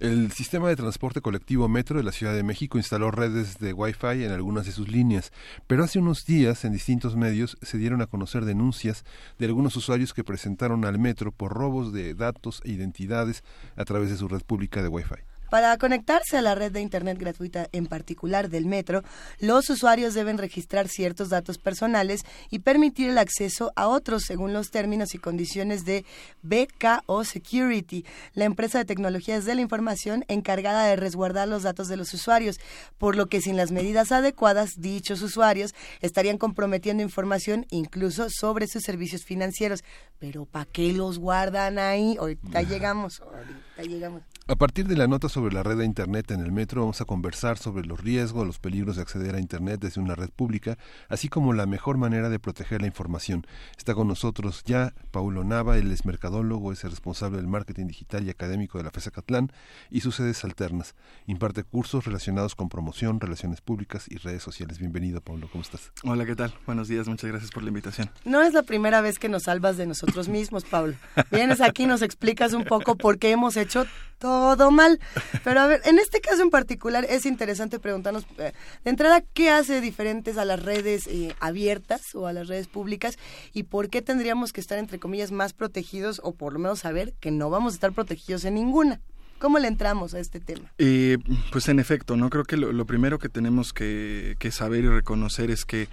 El 0.00 0.32
sistema 0.32 0.68
de 0.68 0.76
transporte 0.76 1.20
colectivo 1.20 1.68
Metro 1.68 1.98
de 1.98 2.02
la 2.02 2.12
Ciudad 2.12 2.34
de 2.34 2.42
México 2.42 2.78
instaló 2.78 3.10
redes 3.10 3.58
de 3.58 3.74
Wi-Fi 3.74 4.24
en 4.24 4.32
algunas 4.32 4.64
de 4.64 4.72
sus 4.72 4.88
líneas, 4.88 5.32
pero 5.66 5.84
hace 5.84 5.98
unos 5.98 6.24
días 6.24 6.64
en 6.64 6.72
distintos 6.72 7.14
medios 7.14 7.58
se 7.60 7.76
dieron 7.76 8.00
a 8.00 8.06
conocer 8.06 8.46
denuncias 8.46 9.04
de 9.38 9.46
algunos 9.46 9.76
usuarios 9.76 10.14
que 10.14 10.24
presentaron 10.24 10.86
al 10.86 10.98
Metro 10.98 11.30
por 11.30 11.52
robos 11.52 11.92
de 11.92 12.14
datos 12.14 12.62
e 12.64 12.70
identidades 12.70 13.44
a 13.76 13.84
través 13.84 14.08
de 14.08 14.16
su 14.16 14.28
red 14.28 14.40
pública 14.40 14.82
de 14.82 14.88
Wi-Fi. 14.88 15.27
Para 15.50 15.76
conectarse 15.78 16.36
a 16.36 16.42
la 16.42 16.54
red 16.54 16.72
de 16.72 16.80
Internet 16.80 17.18
gratuita, 17.18 17.68
en 17.72 17.86
particular 17.86 18.50
del 18.50 18.66
metro, 18.66 19.02
los 19.40 19.70
usuarios 19.70 20.12
deben 20.12 20.36
registrar 20.36 20.88
ciertos 20.88 21.30
datos 21.30 21.56
personales 21.56 22.22
y 22.50 22.58
permitir 22.58 23.08
el 23.10 23.18
acceso 23.18 23.72
a 23.74 23.88
otros 23.88 24.24
según 24.24 24.52
los 24.52 24.70
términos 24.70 25.14
y 25.14 25.18
condiciones 25.18 25.84
de 25.84 26.04
BKO 26.42 27.24
Security, 27.24 28.04
la 28.34 28.44
empresa 28.44 28.78
de 28.78 28.84
tecnologías 28.84 29.44
de 29.46 29.54
la 29.54 29.62
información 29.62 30.24
encargada 30.28 30.84
de 30.86 30.96
resguardar 30.96 31.48
los 31.48 31.62
datos 31.62 31.88
de 31.88 31.96
los 31.96 32.12
usuarios, 32.12 32.60
por 32.98 33.16
lo 33.16 33.26
que 33.26 33.40
sin 33.40 33.56
las 33.56 33.72
medidas 33.72 34.12
adecuadas, 34.12 34.72
dichos 34.76 35.22
usuarios 35.22 35.74
estarían 36.00 36.38
comprometiendo 36.38 37.02
información 37.02 37.66
incluso 37.70 38.28
sobre 38.28 38.66
sus 38.66 38.82
servicios 38.82 39.24
financieros. 39.24 39.82
Pero 40.18 40.44
¿para 40.44 40.66
qué 40.66 40.92
los 40.92 41.18
guardan 41.18 41.78
ahí? 41.78 42.16
Ahorita 42.18 42.62
llegamos, 42.62 43.20
ahorita 43.20 43.82
llegamos. 43.82 44.22
A 44.50 44.56
partir 44.56 44.88
de 44.88 44.96
la 44.96 45.06
nota 45.06 45.28
sobre 45.28 45.52
la 45.52 45.62
red 45.62 45.76
de 45.76 45.84
Internet 45.84 46.30
en 46.30 46.40
el 46.40 46.52
metro, 46.52 46.80
vamos 46.80 47.02
a 47.02 47.04
conversar 47.04 47.58
sobre 47.58 47.84
los 47.84 48.00
riesgos, 48.00 48.46
los 48.46 48.58
peligros 48.58 48.96
de 48.96 49.02
acceder 49.02 49.34
a 49.34 49.40
Internet 49.40 49.78
desde 49.78 50.00
una 50.00 50.14
red 50.14 50.30
pública, 50.30 50.78
así 51.10 51.28
como 51.28 51.52
la 51.52 51.66
mejor 51.66 51.98
manera 51.98 52.30
de 52.30 52.38
proteger 52.38 52.80
la 52.80 52.86
información. 52.86 53.46
Está 53.76 53.92
con 53.92 54.08
nosotros 54.08 54.62
ya 54.64 54.94
Paulo 55.10 55.44
Nava, 55.44 55.76
él 55.76 55.92
es 55.92 56.06
mercadólogo, 56.06 56.72
es 56.72 56.82
el 56.84 56.92
responsable 56.92 57.36
del 57.36 57.46
marketing 57.46 57.88
digital 57.88 58.26
y 58.26 58.30
académico 58.30 58.78
de 58.78 58.84
la 58.84 58.90
FESA 58.90 59.10
Catlán 59.10 59.52
y 59.90 60.00
sus 60.00 60.14
sedes 60.14 60.42
alternas. 60.44 60.94
Imparte 61.26 61.62
cursos 61.62 62.06
relacionados 62.06 62.54
con 62.54 62.70
promoción, 62.70 63.20
relaciones 63.20 63.60
públicas 63.60 64.06
y 64.08 64.16
redes 64.16 64.42
sociales. 64.42 64.78
Bienvenido, 64.78 65.20
Paulo, 65.20 65.50
¿cómo 65.52 65.60
estás? 65.60 65.92
Hola, 66.04 66.24
¿qué 66.24 66.36
tal? 66.36 66.54
Buenos 66.64 66.88
días, 66.88 67.06
muchas 67.06 67.28
gracias 67.28 67.50
por 67.50 67.64
la 67.64 67.68
invitación. 67.68 68.08
No 68.24 68.40
es 68.40 68.54
la 68.54 68.62
primera 68.62 69.02
vez 69.02 69.18
que 69.18 69.28
nos 69.28 69.42
salvas 69.42 69.76
de 69.76 69.86
nosotros 69.86 70.26
mismos, 70.28 70.64
Pablo. 70.64 70.94
Vienes 71.30 71.60
aquí, 71.60 71.84
nos 71.84 72.00
explicas 72.00 72.54
un 72.54 72.64
poco 72.64 72.96
por 72.96 73.18
qué 73.18 73.30
hemos 73.30 73.58
hecho 73.58 73.84
todo 74.18 74.37
mal. 74.70 75.00
Pero 75.44 75.60
a 75.60 75.66
ver, 75.66 75.80
en 75.84 75.98
este 75.98 76.20
caso 76.20 76.42
en 76.42 76.50
particular 76.50 77.06
es 77.08 77.26
interesante 77.26 77.78
preguntarnos, 77.78 78.24
eh, 78.38 78.52
de 78.84 78.90
entrada, 78.90 79.22
¿qué 79.32 79.50
hace 79.50 79.80
diferentes 79.80 80.38
a 80.38 80.44
las 80.44 80.62
redes 80.62 81.06
eh, 81.06 81.34
abiertas 81.40 82.14
o 82.14 82.26
a 82.26 82.32
las 82.32 82.48
redes 82.48 82.68
públicas 82.68 83.18
y 83.52 83.64
por 83.64 83.90
qué 83.90 84.02
tendríamos 84.02 84.52
que 84.52 84.60
estar, 84.60 84.78
entre 84.78 84.98
comillas, 84.98 85.32
más 85.32 85.52
protegidos 85.52 86.20
o 86.24 86.32
por 86.32 86.52
lo 86.52 86.58
menos 86.58 86.80
saber 86.80 87.14
que 87.20 87.30
no 87.30 87.50
vamos 87.50 87.72
a 87.72 87.76
estar 87.76 87.92
protegidos 87.92 88.44
en 88.44 88.54
ninguna? 88.54 89.00
¿Cómo 89.38 89.60
le 89.60 89.68
entramos 89.68 90.14
a 90.14 90.18
este 90.18 90.40
tema? 90.40 90.72
Eh, 90.78 91.18
pues 91.52 91.68
en 91.68 91.78
efecto, 91.78 92.16
no 92.16 92.28
creo 92.28 92.42
que 92.42 92.56
lo, 92.56 92.84
primero 92.86 93.20
que 93.20 93.28
tenemos 93.28 93.72
que 93.72 94.36
saber 94.50 94.84
y 94.84 94.88
reconocer 94.88 95.52
es 95.52 95.64
que 95.64 95.88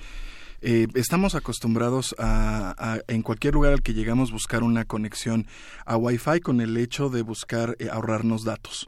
eh, 0.62 0.88
estamos 0.95 1.35
acostumbrados 1.35 2.15
a, 2.17 3.00
en 3.07 3.21
cualquier 3.21 3.53
lugar 3.53 3.74
al 3.74 3.81
que 3.81 3.93
llegamos 3.93 4.31
buscar 4.31 4.63
una 4.63 4.85
conexión 4.85 5.47
a 5.85 5.97
Wi-Fi 5.97 6.39
con 6.41 6.62
el 6.62 6.77
hecho 6.77 7.09
de 7.09 7.21
buscar 7.21 7.75
eh, 7.79 7.89
ahorrarnos 7.91 8.43
datos. 8.43 8.88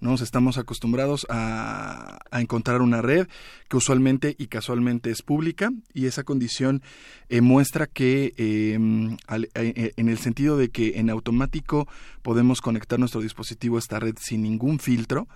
Nos 0.00 0.20
estamos 0.20 0.58
acostumbrados 0.58 1.26
a, 1.28 2.18
encontrar 2.32 2.82
una 2.82 3.02
red 3.02 3.26
que 3.68 3.76
usualmente 3.76 4.34
y 4.38 4.46
casualmente 4.46 5.10
es 5.10 5.22
pública 5.22 5.70
y 5.92 6.06
esa 6.06 6.24
condición 6.24 6.82
eh, 7.28 7.40
muestra 7.40 7.86
que 7.86 8.34
em, 8.36 9.16
en 9.28 10.08
el 10.08 10.18
sentido 10.18 10.56
de 10.56 10.70
que 10.70 10.98
en 10.98 11.10
automático 11.10 11.88
podemos 12.22 12.60
conectar 12.60 12.98
nuestro 12.98 13.20
dispositivo 13.20 13.76
a 13.76 13.80
esta 13.80 13.98
red 13.98 14.14
sin 14.20 14.42
ningún 14.42 14.78
filtro, 14.78 15.28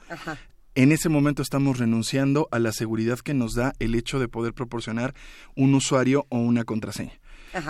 en 0.75 0.93
ese 0.93 1.09
momento 1.09 1.43
estamos 1.43 1.79
renunciando 1.79 2.49
a 2.51 2.59
la 2.59 2.73
seguridad 2.73 3.19
que 3.19 3.35
nos 3.35 3.55
da 3.55 3.73
el 3.79 3.95
hecho 3.95 4.19
de 4.19 4.29
poder 4.29 4.55
proporcionar 4.55 5.15
un 5.55 5.75
usuario 5.75 6.27
o 6.31 6.39
una 6.39 6.65
contraseña. 6.65 7.13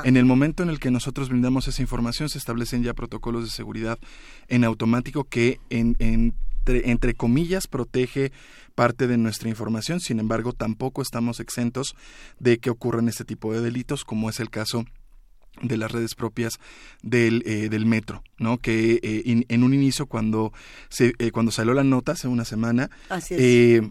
En 0.04 0.16
el 0.16 0.24
momento 0.24 0.62
en 0.62 0.68
el 0.68 0.78
que 0.78 0.92
nosotros 0.92 1.28
brindamos 1.28 1.66
esa 1.66 1.82
información, 1.82 2.28
se 2.28 2.38
establecen 2.38 2.84
ya 2.84 2.94
protocolos 2.94 3.42
de 3.42 3.50
seguridad 3.50 3.98
en 4.46 4.62
automático 4.62 5.24
que, 5.24 5.58
entre, 5.70 7.14
comillas, 7.14 7.66
protege 7.66 8.30
parte 8.76 9.08
de 9.08 9.18
nuestra 9.18 9.48
información. 9.48 9.98
Sin 9.98 10.20
embargo, 10.20 10.52
tampoco 10.52 11.02
estamos 11.02 11.40
exentos 11.40 11.96
de 12.38 12.58
que 12.58 12.70
ocurran 12.70 13.08
este 13.08 13.24
tipo 13.24 13.52
de 13.52 13.60
delitos, 13.60 14.04
como 14.04 14.30
es 14.30 14.38
el 14.38 14.50
caso 14.50 14.84
de 15.60 15.76
las 15.76 15.92
redes 15.92 16.14
propias 16.14 16.58
del, 17.02 17.42
eh, 17.46 17.68
del 17.68 17.84
metro, 17.86 18.22
¿no? 18.38 18.58
Que 18.58 18.98
eh, 19.02 19.44
en 19.48 19.62
un 19.62 19.74
inicio 19.74 20.06
cuando 20.06 20.52
se 20.88 21.14
eh, 21.18 21.30
cuando 21.30 21.52
salió 21.52 21.74
la 21.74 21.84
nota 21.84 22.12
hace 22.12 22.26
una 22.26 22.44
semana, 22.44 22.90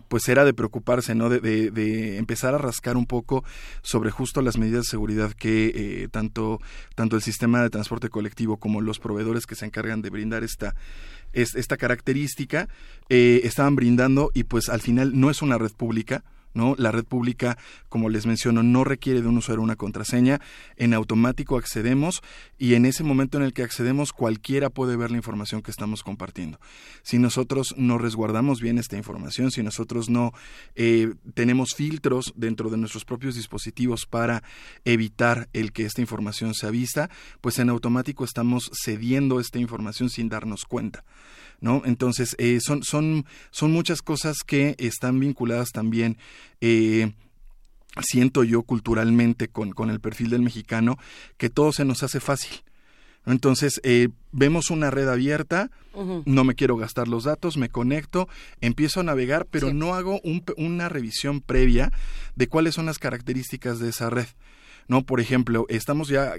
pues 0.08 0.28
era 0.28 0.44
de 0.44 0.54
preocuparse, 0.54 1.14
¿no? 1.16 1.30
De, 1.30 1.40
de, 1.40 2.18
empezar 2.18 2.56
a 2.56 2.58
rascar 2.58 2.98
un 2.98 3.06
poco 3.06 3.44
sobre 3.84 4.12
justo 4.12 4.42
las 4.42 4.58
medidas 4.58 4.86
de 4.86 4.90
seguridad 4.90 5.32
que 5.34 6.10
tanto 6.12 6.60
tanto 6.96 7.16
el 7.16 7.22
sistema 7.22 7.62
de 7.62 7.70
transporte 7.70 8.10
colectivo 8.10 8.58
como 8.58 8.82
los 8.82 9.00
proveedores 9.00 9.46
que 9.46 9.56
se 9.56 9.66
encargan 9.66 10.02
de 10.02 10.10
brindar 10.10 10.44
esta 10.44 10.76
esta 11.34 11.78
característica 11.78 12.68
estaban 13.08 13.76
brindando 13.76 14.32
y 14.34 14.44
pues 14.44 14.68
al 14.68 14.82
final 14.82 15.18
no 15.18 15.30
es 15.30 15.42
una 15.42 15.58
red 15.58 15.72
pública 15.72 16.24
¿no? 16.54 16.76
La 16.78 16.92
red 16.92 17.06
pública, 17.06 17.58
como 17.90 18.10
les 18.10 18.26
menciono, 18.26 18.64
no 18.64 18.84
requiere 18.84 19.22
de 19.22 19.28
un 19.28 19.38
usuario 19.38 19.64
una 19.64 19.76
contraseña, 19.76 20.40
en 20.78 20.94
automático 20.94 21.58
accedemos 21.58 22.22
y 22.58 22.74
en 22.76 22.86
ese 22.86 23.04
momento 23.04 23.38
en 23.38 23.44
el 23.44 23.54
que 23.54 23.64
accedemos 23.64 24.14
cualquiera 24.14 24.70
puede 24.70 24.96
ver 24.96 25.12
la 25.12 25.18
información 25.18 25.62
que 25.62 25.72
estamos 25.72 26.04
compartiendo. 26.04 26.60
Si 27.04 27.20
nosotros 27.20 27.74
no 27.78 27.98
resguardamos 27.98 28.62
bien 28.62 28.78
esta 28.78 28.98
información, 28.98 29.52
si 29.52 29.64
nosotros 29.64 30.10
no 30.10 30.34
eh, 30.76 31.14
tenemos 31.34 31.76
filtros 31.76 32.34
dentro 32.36 32.70
de 32.70 32.78
nuestros 32.78 33.06
propios 33.06 33.36
dispositivos 33.36 34.06
para 34.06 34.44
evitar 34.86 35.50
el 35.54 35.72
que 35.72 35.86
esta 35.86 36.02
información 36.02 36.54
sea 36.54 36.72
vista, 36.72 37.10
pues 37.42 37.60
en 37.60 37.70
automático 37.70 38.24
estamos 38.24 38.72
cediendo 38.74 39.40
esta 39.40 39.60
información 39.60 40.10
sin 40.10 40.30
darnos 40.30 40.66
cuenta. 40.66 41.04
¿No? 41.62 41.84
Entonces, 41.86 42.36
eh, 42.40 42.60
son, 42.60 42.84
son, 42.84 43.26
son 43.52 43.72
muchas 43.72 44.02
cosas 44.02 44.40
que 44.46 44.76
están 44.80 45.20
vinculadas 45.20 45.70
también. 45.72 46.18
Eh, 46.60 47.14
siento 48.02 48.44
yo 48.44 48.64
culturalmente 48.64 49.48
con, 49.48 49.72
con, 49.72 49.90
el 49.90 50.00
perfil 50.00 50.32
del 50.32 50.42
mexicano 50.42 50.98
que 51.38 51.50
todo 51.50 51.72
se 51.72 51.86
nos 51.86 52.04
hace 52.04 52.20
fácil. 52.20 52.64
Entonces, 53.28 53.80
eh, 53.84 54.10
vemos 54.32 54.72
una 54.72 54.90
red 54.90 55.08
abierta, 55.08 55.70
no 56.26 56.44
me 56.44 56.56
quiero 56.56 56.76
gastar 56.76 57.08
los 57.08 57.26
datos, 57.26 57.56
me 57.56 57.70
conecto, 57.70 58.28
empiezo 58.62 59.02
a 59.02 59.04
navegar, 59.04 59.46
pero 59.46 59.72
no 59.74 59.94
hago 59.94 60.20
una 60.58 60.90
revisión 60.90 61.40
previa 61.40 61.92
de 62.36 62.48
cuáles 62.48 62.74
son 62.74 62.88
las 62.88 62.98
características 62.98 63.78
de 63.78 63.90
esa 63.90 64.10
red. 64.10 64.26
¿no? 64.88 65.04
Por 65.04 65.20
ejemplo, 65.20 65.68
estamos 65.70 66.08
ya 66.08 66.34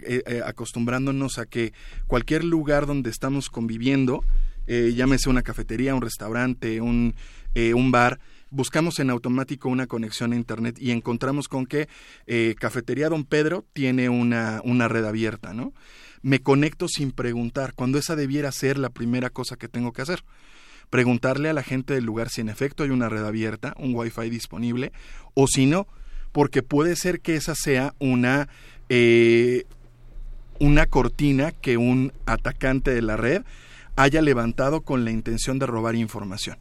acostumbrándonos 0.44 1.38
a 1.38 1.46
que 1.46 1.72
cualquier 2.08 2.42
lugar 2.42 2.86
donde 2.86 3.10
estamos 3.10 3.48
conviviendo, 3.48 4.24
eh, 4.66 4.92
llámese 4.94 5.28
una 5.28 5.42
cafetería, 5.42 5.94
un 5.94 6.02
restaurante, 6.02 6.80
un, 6.80 7.14
eh, 7.54 7.74
un 7.74 7.90
bar, 7.90 8.20
buscamos 8.50 8.98
en 8.98 9.10
automático 9.10 9.68
una 9.68 9.86
conexión 9.86 10.32
a 10.32 10.36
Internet 10.36 10.76
y 10.78 10.90
encontramos 10.90 11.48
con 11.48 11.66
que 11.66 11.88
eh, 12.26 12.54
Cafetería 12.58 13.08
Don 13.08 13.24
Pedro 13.24 13.64
tiene 13.72 14.08
una, 14.08 14.60
una 14.64 14.88
red 14.88 15.04
abierta, 15.04 15.52
¿no? 15.52 15.72
Me 16.22 16.40
conecto 16.40 16.86
sin 16.86 17.10
preguntar, 17.10 17.74
cuando 17.74 17.98
esa 17.98 18.14
debiera 18.14 18.52
ser 18.52 18.78
la 18.78 18.90
primera 18.90 19.30
cosa 19.30 19.56
que 19.56 19.68
tengo 19.68 19.92
que 19.92 20.02
hacer. 20.02 20.22
Preguntarle 20.88 21.48
a 21.48 21.54
la 21.54 21.64
gente 21.64 21.94
del 21.94 22.04
lugar 22.04 22.28
si 22.28 22.42
en 22.42 22.48
efecto 22.48 22.84
hay 22.84 22.90
una 22.90 23.08
red 23.08 23.24
abierta, 23.24 23.74
un 23.78 23.94
Wi-Fi 23.94 24.30
disponible, 24.30 24.92
o 25.34 25.48
si 25.48 25.66
no, 25.66 25.88
porque 26.30 26.62
puede 26.62 26.94
ser 26.94 27.20
que 27.20 27.34
esa 27.34 27.54
sea 27.56 27.94
una, 27.98 28.48
una 30.60 30.86
cortina 30.86 31.50
que 31.50 31.76
un 31.76 32.12
atacante 32.26 32.92
de 32.94 33.02
la 33.02 33.16
red 33.16 33.42
haya 33.96 34.22
levantado 34.22 34.82
con 34.82 35.04
la 35.04 35.10
intención 35.10 35.58
de 35.58 35.66
robar 35.66 35.94
información. 35.94 36.58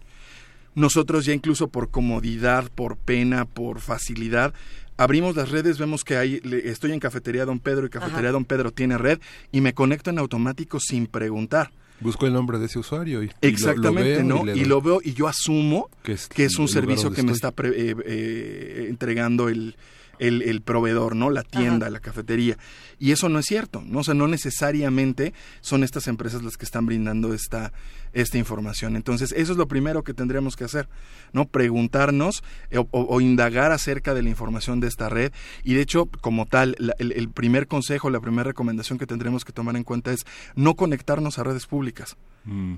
nosotros 0.73 1.25
ya 1.25 1.33
incluso 1.33 1.67
por 1.67 1.89
comodidad, 1.89 2.71
por 2.73 2.95
pena, 2.95 3.45
por 3.45 3.81
facilidad, 3.81 4.53
abrimos 4.97 5.35
las 5.35 5.50
redes, 5.50 5.77
vemos 5.77 6.03
que 6.03 6.15
hay, 6.15 6.41
estoy 6.63 6.93
en 6.93 7.00
Cafetería 7.00 7.45
Don 7.45 7.59
Pedro 7.59 7.85
y 7.85 7.89
Cafetería 7.89 8.31
Don 8.31 8.45
Pedro 8.45 8.71
tiene 8.71 8.97
red 8.97 9.19
y 9.51 9.61
me 9.61 9.73
conecto 9.73 10.09
en 10.09 10.19
automático 10.19 10.79
sin 10.79 11.07
preguntar. 11.07 11.71
Busco 12.00 12.25
el 12.25 12.33
nombre 12.33 12.57
de 12.57 12.65
ese 12.65 12.79
usuario 12.79 13.21
y, 13.23 13.31
exactamente, 13.41 14.23
¿no? 14.23 14.43
Y, 14.55 14.65
lo 14.65 14.81
veo 14.81 15.01
y 15.03 15.13
yo 15.13 15.27
asumo 15.27 15.89
que 16.03 16.45
es, 16.45 16.57
un 16.57 16.67
servicio 16.67 17.11
que 17.11 17.21
me 17.21 17.31
está 17.31 17.50
eh, 17.50 17.95
eh, 18.05 18.85
entregando 18.89 19.50
el, 19.50 19.75
el, 20.21 20.61
proveedor, 20.61 21.15
¿no? 21.15 21.29
La 21.29 21.43
tienda, 21.43 21.89
la 21.89 21.99
cafetería. 21.99 22.57
Y 22.99 23.11
eso 23.11 23.27
no 23.27 23.39
es 23.39 23.45
cierto, 23.45 23.83
¿no? 23.85 23.99
O 23.99 24.03
sea, 24.03 24.13
no 24.13 24.27
necesariamente 24.27 25.33
son 25.61 25.83
estas 25.83 26.07
empresas 26.07 26.43
las 26.43 26.57
que 26.57 26.65
están 26.65 26.85
brindando 26.85 27.33
esta, 27.33 27.73
esta 28.13 28.37
información. 28.37 28.95
Entonces, 28.95 29.33
eso 29.35 29.51
es 29.51 29.57
lo 29.57 29.67
primero 29.67 30.03
que 30.03 30.13
tendríamos 30.13 30.55
que 30.55 30.63
hacer, 30.63 30.87
¿no? 31.33 31.45
Preguntarnos 31.45 32.43
eh, 32.69 32.83
o, 32.91 33.21
indagar 33.21 33.71
acerca 33.71 34.13
de 34.13 34.21
la 34.21 34.29
información 34.29 34.79
de 34.79 34.87
esta 34.87 35.09
red. 35.09 35.31
Y 35.63 35.73
de 35.73 35.81
hecho, 35.81 36.05
como 36.05 36.45
tal, 36.45 36.75
el, 36.99 37.29
primer 37.29 37.67
consejo, 37.67 38.09
la 38.09 38.19
primera 38.19 38.43
recomendación 38.43 38.99
que 38.99 39.07
tendremos 39.07 39.43
que 39.43 39.53
tomar 39.53 39.75
en 39.75 39.83
cuenta 39.83 40.11
es 40.11 40.25
no 40.55 40.75
conectarnos 40.75 41.39
a 41.39 41.43
redes 41.43 41.65
públicas. 41.65 42.15
Mm 42.45 42.75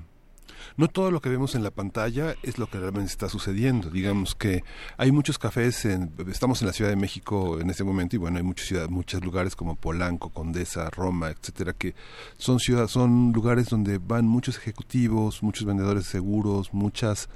no 0.76 0.88
todo 0.88 1.10
lo 1.10 1.20
que 1.20 1.28
vemos 1.28 1.54
en 1.54 1.62
la 1.62 1.70
pantalla 1.70 2.34
es 2.42 2.58
lo 2.58 2.66
que 2.66 2.78
realmente 2.78 3.10
está 3.10 3.28
sucediendo. 3.28 3.90
Digamos 3.90 4.34
que 4.34 4.64
hay 4.96 5.12
muchos 5.12 5.38
cafés, 5.38 5.84
en, 5.84 6.12
estamos 6.28 6.62
en 6.62 6.68
la 6.68 6.72
Ciudad 6.72 6.90
de 6.90 6.96
México 6.96 7.60
en 7.60 7.70
este 7.70 7.84
momento 7.84 8.16
y 8.16 8.18
bueno, 8.18 8.38
hay 8.38 8.42
muchas 8.42 8.68
ciudades, 8.68 8.90
muchos 8.90 9.24
lugares 9.24 9.56
como 9.56 9.76
Polanco, 9.76 10.30
Condesa, 10.30 10.90
Roma, 10.90 11.30
etcétera, 11.30 11.72
que 11.72 11.94
son 12.38 12.58
ciudades, 12.58 12.90
son 12.90 13.32
lugares 13.32 13.68
donde 13.68 13.98
van 13.98 14.26
muchos 14.26 14.56
ejecutivos, 14.56 15.42
muchos 15.42 15.66
vendedores 15.66 16.04
de 16.04 16.10
seguros, 16.10 16.72
muchas 16.72 17.28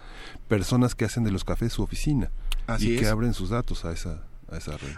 personas 0.48 0.94
que 0.94 1.04
hacen 1.04 1.24
de 1.24 1.30
los 1.30 1.44
cafés 1.44 1.72
su 1.72 1.82
oficina 1.82 2.30
y 2.78 2.96
que 2.96 3.08
abren 3.08 3.34
sus 3.34 3.50
datos 3.50 3.84
a 3.84 3.92
esa 3.92 4.27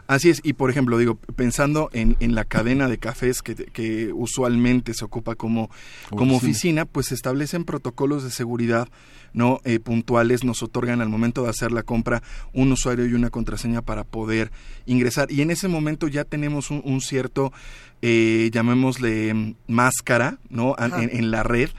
Así 0.06 0.30
es, 0.30 0.40
y 0.44 0.52
por 0.52 0.70
ejemplo, 0.70 0.96
digo, 0.98 1.16
pensando 1.16 1.90
en, 1.92 2.16
en 2.20 2.34
la 2.34 2.44
cadena 2.44 2.88
de 2.88 2.98
cafés 2.98 3.42
que, 3.42 3.54
que 3.54 4.12
usualmente 4.12 4.94
se 4.94 5.04
ocupa 5.04 5.34
como, 5.34 5.70
como 6.10 6.36
oficina, 6.36 6.84
pues 6.84 7.06
se 7.06 7.14
establecen 7.14 7.64
protocolos 7.64 8.22
de 8.22 8.30
seguridad 8.30 8.88
no 9.32 9.60
eh, 9.64 9.78
puntuales 9.78 10.44
nos 10.44 10.62
otorgan 10.62 11.00
al 11.00 11.08
momento 11.08 11.44
de 11.44 11.50
hacer 11.50 11.72
la 11.72 11.82
compra 11.82 12.22
un 12.52 12.72
usuario 12.72 13.06
y 13.06 13.14
una 13.14 13.30
contraseña 13.30 13.82
para 13.82 14.04
poder 14.04 14.50
ingresar. 14.86 15.30
Y 15.30 15.42
en 15.42 15.50
ese 15.50 15.68
momento 15.68 16.08
ya 16.08 16.24
tenemos 16.24 16.70
un, 16.70 17.00
cierto 17.00 17.52
eh, 18.02 18.50
llamémosle 18.52 19.54
máscara 19.66 20.38
no 20.48 20.74
en, 20.78 21.10
en 21.16 21.30
la 21.30 21.42
red 21.42 21.70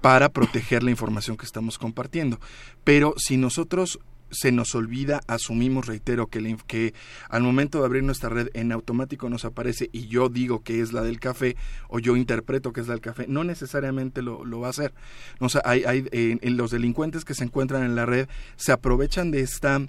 para 0.00 0.28
proteger 0.28 0.82
la 0.82 0.90
información 0.90 1.36
que 1.36 1.46
estamos 1.46 1.78
compartiendo. 1.78 2.40
Pero 2.84 3.14
si 3.16 3.36
nosotros 3.36 3.98
se 4.30 4.52
nos 4.52 4.74
olvida, 4.74 5.20
asumimos, 5.26 5.86
reitero, 5.86 6.26
que, 6.26 6.56
que 6.66 6.94
al 7.28 7.42
momento 7.42 7.80
de 7.80 7.86
abrir 7.86 8.02
nuestra 8.02 8.28
red 8.28 8.48
en 8.54 8.72
automático 8.72 9.28
nos 9.28 9.44
aparece 9.44 9.88
y 9.92 10.08
yo 10.08 10.28
digo 10.28 10.62
que 10.62 10.80
es 10.80 10.92
la 10.92 11.02
del 11.02 11.20
café 11.20 11.56
o 11.88 11.98
yo 11.98 12.16
interpreto 12.16 12.72
que 12.72 12.80
es 12.80 12.88
la 12.88 12.94
del 12.94 13.00
café, 13.00 13.26
no 13.28 13.44
necesariamente 13.44 14.22
lo, 14.22 14.60
va 14.60 14.68
a 14.68 14.70
hacer. 14.70 14.92
O 15.40 15.48
sea, 15.48 15.62
hay, 15.64 15.84
hay 15.84 16.08
en 16.12 16.56
los 16.56 16.70
delincuentes 16.70 17.24
que 17.24 17.34
se 17.34 17.44
encuentran 17.44 17.82
en 17.82 17.94
la 17.94 18.06
red 18.06 18.28
se 18.56 18.72
aprovechan 18.72 19.30
de 19.30 19.40
esta 19.40 19.80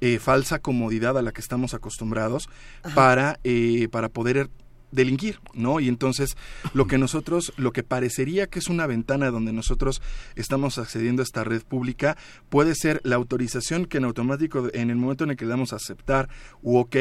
eh, 0.00 0.18
falsa 0.18 0.60
comodidad 0.60 1.18
a 1.18 1.22
la 1.22 1.32
que 1.32 1.40
estamos 1.40 1.74
acostumbrados 1.74 2.48
para, 2.94 3.40
eh, 3.42 3.88
para 3.90 4.08
poder 4.08 4.48
delinquir, 4.90 5.40
¿no? 5.54 5.80
Y 5.80 5.88
entonces 5.88 6.36
lo 6.74 6.86
que 6.86 6.98
nosotros, 6.98 7.52
lo 7.56 7.72
que 7.72 7.82
parecería 7.82 8.46
que 8.46 8.58
es 8.58 8.68
una 8.68 8.86
ventana 8.86 9.30
donde 9.30 9.52
nosotros 9.52 10.02
estamos 10.36 10.78
accediendo 10.78 11.22
a 11.22 11.24
esta 11.24 11.44
red 11.44 11.62
pública, 11.62 12.16
puede 12.48 12.74
ser 12.74 13.00
la 13.04 13.16
autorización 13.16 13.86
que 13.86 13.98
en 13.98 14.04
automático, 14.04 14.68
en 14.72 14.90
el 14.90 14.96
momento 14.96 15.24
en 15.24 15.30
el 15.30 15.36
que 15.36 15.44
le 15.44 15.50
damos 15.50 15.72
aceptar 15.72 16.28
u 16.62 16.78
ok, 16.78 16.96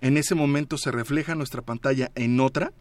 en 0.00 0.16
ese 0.16 0.34
momento 0.34 0.78
se 0.78 0.90
refleja 0.90 1.34
nuestra 1.34 1.62
pantalla 1.62 2.10
en 2.14 2.40
otra, 2.40 2.72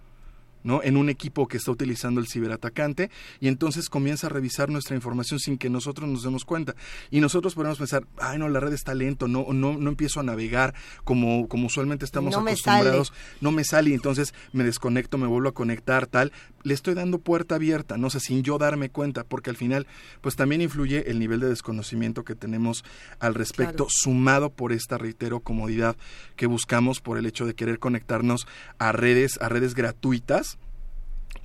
¿no? 0.63 0.81
en 0.83 0.97
un 0.97 1.09
equipo 1.09 1.47
que 1.47 1.57
está 1.57 1.71
utilizando 1.71 2.19
el 2.19 2.27
ciberatacante 2.27 3.09
y 3.39 3.47
entonces 3.47 3.89
comienza 3.89 4.27
a 4.27 4.29
revisar 4.29 4.69
nuestra 4.69 4.95
información 4.95 5.39
sin 5.39 5.57
que 5.57 5.69
nosotros 5.69 6.09
nos 6.09 6.23
demos 6.23 6.45
cuenta. 6.45 6.75
Y 7.09 7.19
nosotros 7.19 7.55
podemos 7.55 7.77
pensar, 7.77 8.05
ay 8.17 8.37
no, 8.37 8.49
la 8.49 8.59
red 8.59 8.73
está 8.73 8.93
lento, 8.93 9.27
no, 9.27 9.47
no, 9.51 9.77
no 9.77 9.89
empiezo 9.89 10.19
a 10.19 10.23
navegar 10.23 10.73
como, 11.03 11.47
como 11.47 11.67
usualmente 11.67 12.05
estamos 12.05 12.35
acostumbrados, 12.35 13.13
no 13.39 13.51
me 13.51 13.63
sale, 13.63 13.93
entonces 13.93 14.33
me 14.53 14.63
desconecto, 14.63 15.17
me 15.17 15.27
vuelvo 15.27 15.49
a 15.49 15.53
conectar, 15.53 16.07
tal. 16.07 16.31
Le 16.63 16.73
estoy 16.73 16.93
dando 16.93 17.19
puerta 17.19 17.55
abierta, 17.55 17.97
no 17.97 18.09
sé, 18.09 18.19
sin 18.19 18.43
yo 18.43 18.57
darme 18.57 18.89
cuenta, 18.89 19.23
porque 19.23 19.49
al 19.49 19.57
final, 19.57 19.87
pues 20.21 20.35
también 20.35 20.61
influye 20.61 21.09
el 21.09 21.19
nivel 21.19 21.39
de 21.39 21.49
desconocimiento 21.49 22.23
que 22.23 22.35
tenemos 22.35 22.83
al 23.19 23.35
respecto, 23.35 23.87
sumado 23.89 24.49
por 24.49 24.71
esta, 24.71 24.97
reitero, 24.97 25.39
comodidad 25.39 25.95
que 26.35 26.45
buscamos 26.45 27.01
por 27.01 27.17
el 27.17 27.25
hecho 27.25 27.45
de 27.45 27.55
querer 27.55 27.79
conectarnos 27.79 28.47
a 28.79 28.91
redes, 28.91 29.39
a 29.41 29.49
redes 29.49 29.75
gratuitas 29.75 30.57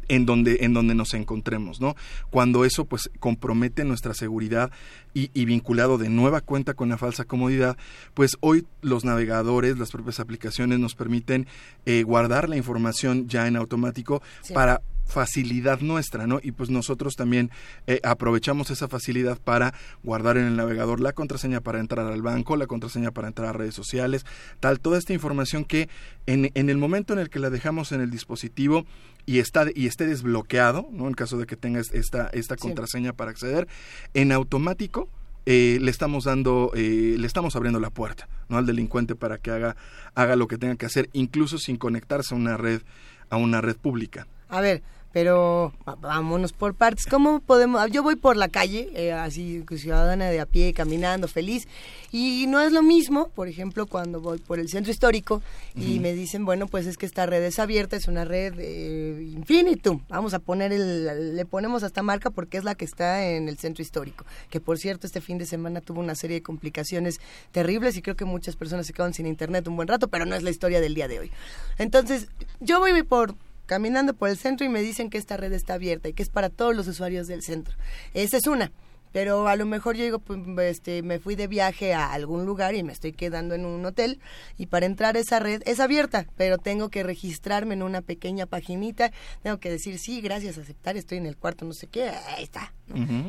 en 0.09 0.27
donde, 0.27 0.59
en 0.61 0.73
donde 0.73 0.95
nos 0.95 1.15
encontremos, 1.15 1.81
¿no? 1.81 1.97
Cuando 2.31 2.65
eso 2.65 2.85
pues 2.85 3.11
compromete 3.19 3.85
nuestra 3.85 4.15
seguridad 4.15 4.71
y, 5.15 5.31
y, 5.35 5.45
vinculado 5.47 5.99
de 5.99 6.09
nueva 6.09 6.41
cuenta 6.41 6.75
con 6.75 6.89
la 6.89 6.99
falsa 6.99 7.25
comodidad, 7.25 7.77
pues 8.15 8.37
hoy 8.41 8.67
los 8.83 9.05
navegadores, 9.05 9.79
las 9.79 9.91
propias 9.91 10.21
aplicaciones 10.21 10.79
nos 10.79 10.95
permiten 10.95 11.47
eh, 11.87 12.03
guardar 12.03 12.49
la 12.49 12.57
información 12.57 13.29
ya 13.29 13.47
en 13.49 13.57
automático 13.57 14.23
para 14.55 14.81
facilidad 15.07 15.81
nuestra, 15.81 16.27
¿no? 16.27 16.41
Y 16.43 16.53
pues 16.53 16.69
nosotros 16.69 17.15
también 17.15 17.51
eh, 17.87 18.01
aprovechamos 18.03 18.71
esa 18.71 18.89
facilidad 18.89 19.39
para 19.39 19.73
guardar 20.03 20.37
en 20.37 20.47
el 20.47 20.57
navegador 20.57 21.01
la 21.01 21.13
contraseña 21.13 21.61
para 21.61 21.81
entrar 21.81 22.07
al 22.07 22.23
banco, 22.23 22.57
la 22.57 22.67
contraseña 22.67 23.13
para 23.13 23.29
entrar 23.29 23.49
a 23.49 23.53
redes 23.53 23.75
sociales, 23.75 24.27
tal, 24.61 24.81
toda 24.81 24.99
esta 24.99 25.13
información 25.13 25.65
que 25.65 25.89
en, 26.27 26.51
en 26.55 26.71
el 26.71 26.77
momento 26.77 27.13
en 27.13 27.21
el 27.21 27.31
que 27.31 27.39
la 27.39 27.51
dejamos 27.51 27.93
en 27.93 28.01
el 28.01 28.11
dispositivo 28.11 28.85
y 29.27 29.39
está 29.39 29.67
y 29.75 29.87
esté 29.87 30.07
desbloqueado, 30.07 30.89
¿no? 30.93 31.09
En 31.09 31.15
caso 31.15 31.39
de 31.39 31.47
que 31.47 31.57
tengas 31.57 31.93
esta 31.93 32.29
esta 32.29 32.57
contraseña 32.57 33.13
para 33.13 33.31
acceder, 33.31 33.67
en 34.15 34.33
automático 34.33 35.09
eh, 35.47 35.79
le 35.81 35.93
estamos 35.93 36.25
dando, 36.25 36.73
eh, 36.75 37.15
le 37.19 37.27
estamos 37.27 37.55
abriendo 37.55 37.79
la 37.79 37.91
puerta, 37.91 38.29
¿no? 38.49 38.59
Al 38.59 38.67
delincuente 38.67 39.15
para 39.15 39.39
que 39.39 39.53
haga 39.53 39.77
haga 40.15 40.35
lo 40.35 40.49
que 40.49 40.59
tenga 40.59 40.75
que 40.77 40.87
hacer, 40.87 41.09
incluso 41.13 41.59
sin 41.59 41.77
conectarse 41.77 42.35
a 42.35 42.37
una 42.37 42.57
red 42.57 42.83
a 43.31 43.37
una 43.37 43.61
red 43.61 43.77
pública. 43.77 44.27
A 44.49 44.61
ver, 44.61 44.83
pero 45.17 45.73
vámonos 46.03 46.53
por 46.53 46.75
partes. 46.75 47.07
¿Cómo 47.07 47.41
podemos? 47.41 47.91
Yo 47.91 48.03
voy 48.03 48.17
por 48.17 48.37
la 48.37 48.49
calle, 48.49 48.91
eh, 48.95 49.15
así 49.15 49.65
ciudadana 49.79 50.27
de 50.27 50.41
a 50.41 50.45
pie, 50.45 50.75
caminando, 50.75 51.27
feliz, 51.27 51.67
y 52.13 52.45
no 52.49 52.61
es 52.61 52.71
lo 52.71 52.83
mismo, 52.83 53.31
por 53.31 53.49
ejemplo, 53.49 53.87
cuando 53.87 54.21
voy 54.21 54.37
por 54.37 54.59
el 54.59 54.69
centro 54.69 54.93
histórico 54.93 55.41
y 55.75 56.01
me 56.01 56.13
dicen, 56.13 56.45
bueno, 56.45 56.67
pues 56.67 56.85
es 56.85 56.99
que 56.99 57.07
esta 57.07 57.25
red 57.25 57.43
es 57.45 57.59
abierta, 57.59 57.97
es 57.97 58.09
una 58.09 58.27
red 58.27 58.57
eh, 58.59 59.33
infinitum. 59.35 60.03
Vamos 60.11 60.35
a 60.35 60.39
poner 60.39 60.71
el, 60.75 61.35
le 61.35 61.47
ponemos 61.47 61.83
hasta 61.83 62.03
marca 62.03 62.29
porque 62.29 62.59
es 62.59 62.65
la 62.65 62.75
que 62.75 62.85
está 62.85 63.25
en 63.25 63.49
el 63.49 63.57
centro 63.57 63.81
histórico. 63.81 64.27
Que 64.51 64.61
por 64.61 64.77
cierto, 64.77 65.07
este 65.07 65.23
fin 65.23 65.39
de 65.39 65.47
semana 65.47 65.81
tuvo 65.81 66.01
una 66.01 66.15
serie 66.15 66.37
de 66.37 66.43
complicaciones 66.43 67.21
terribles 67.53 67.97
y 67.97 68.03
creo 68.03 68.17
que 68.17 68.27
muchas 68.27 68.55
personas 68.55 68.87
se 68.87 68.93
quedaron 68.93 69.15
sin 69.15 69.27
internet 69.27 69.67
un 69.67 69.77
buen 69.77 69.89
rato, 69.89 70.09
pero 70.09 70.27
no 70.27 70.37
es 70.37 70.43
la 70.43 70.51
historia 70.51 70.83
del 70.83 70.95
día 70.95 71.09
de 71.09 71.21
hoy. 71.21 71.31
Entonces, 71.79 72.29
yo 72.61 72.81
voy 72.81 73.03
por 73.03 73.35
caminando 73.67 74.15
por 74.15 74.29
el 74.29 74.39
centro 74.39 74.65
y 74.67 74.69
me 74.69 74.81
dicen 74.81 75.11
que 75.11 75.19
esta 75.19 75.37
red 75.37 75.53
está 75.53 75.75
abierta 75.75 76.09
y 76.09 76.13
que 76.13 76.23
es 76.23 76.31
para 76.31 76.51
todos 76.51 76.75
los 76.75 76.87
usuarios 76.89 77.27
del 77.27 77.43
centro. 77.43 77.77
Esa 78.15 78.37
es 78.37 78.47
una. 78.47 78.73
Pero 79.13 79.49
a 79.49 79.57
lo 79.57 79.65
mejor 79.65 79.97
yo 79.97 80.05
digo, 80.05 80.19
pues, 80.19 80.41
este, 80.59 81.03
me 81.03 81.19
fui 81.19 81.37
de 81.37 81.47
viaje 81.47 81.95
a 81.95 82.13
algún 82.13 82.45
lugar 82.45 82.75
y 82.75 82.83
me 82.83 82.93
estoy 82.93 83.13
quedando 83.13 83.55
en 83.55 83.65
un 83.65 83.83
hotel 83.87 84.21
y 84.59 84.67
para 84.67 84.85
entrar 84.85 85.17
a 85.17 85.21
esa 85.21 85.39
red 85.39 85.63
es 85.65 85.81
abierta, 85.81 86.27
pero 86.37 86.59
tengo 86.59 86.91
que 86.91 87.03
registrarme 87.03 87.73
en 87.73 87.83
una 87.83 88.03
pequeña 88.03 88.45
paginita, 88.45 89.13
tengo 89.43 89.59
que 89.59 89.71
decir, 89.71 89.99
sí, 89.99 90.21
gracias, 90.21 90.59
aceptar, 90.59 90.99
estoy 90.99 91.17
en 91.17 91.25
el 91.25 91.39
cuarto, 91.39 91.65
no 91.65 91.73
sé 91.73 91.87
qué, 91.87 92.11
ahí 92.11 92.45
está. 92.45 92.75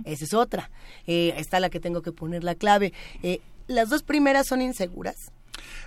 Esa 0.03 0.25
es 0.25 0.33
otra. 0.33 0.69
Eh, 1.05 1.33
está 1.37 1.61
la 1.61 1.69
que 1.69 1.79
tengo 1.79 2.01
que 2.01 2.11
poner 2.11 2.43
la 2.43 2.55
clave. 2.55 2.91
Eh, 3.23 3.39
las 3.67 3.87
dos 3.87 4.03
primeras 4.03 4.47
son 4.47 4.61
inseguras 4.61 5.31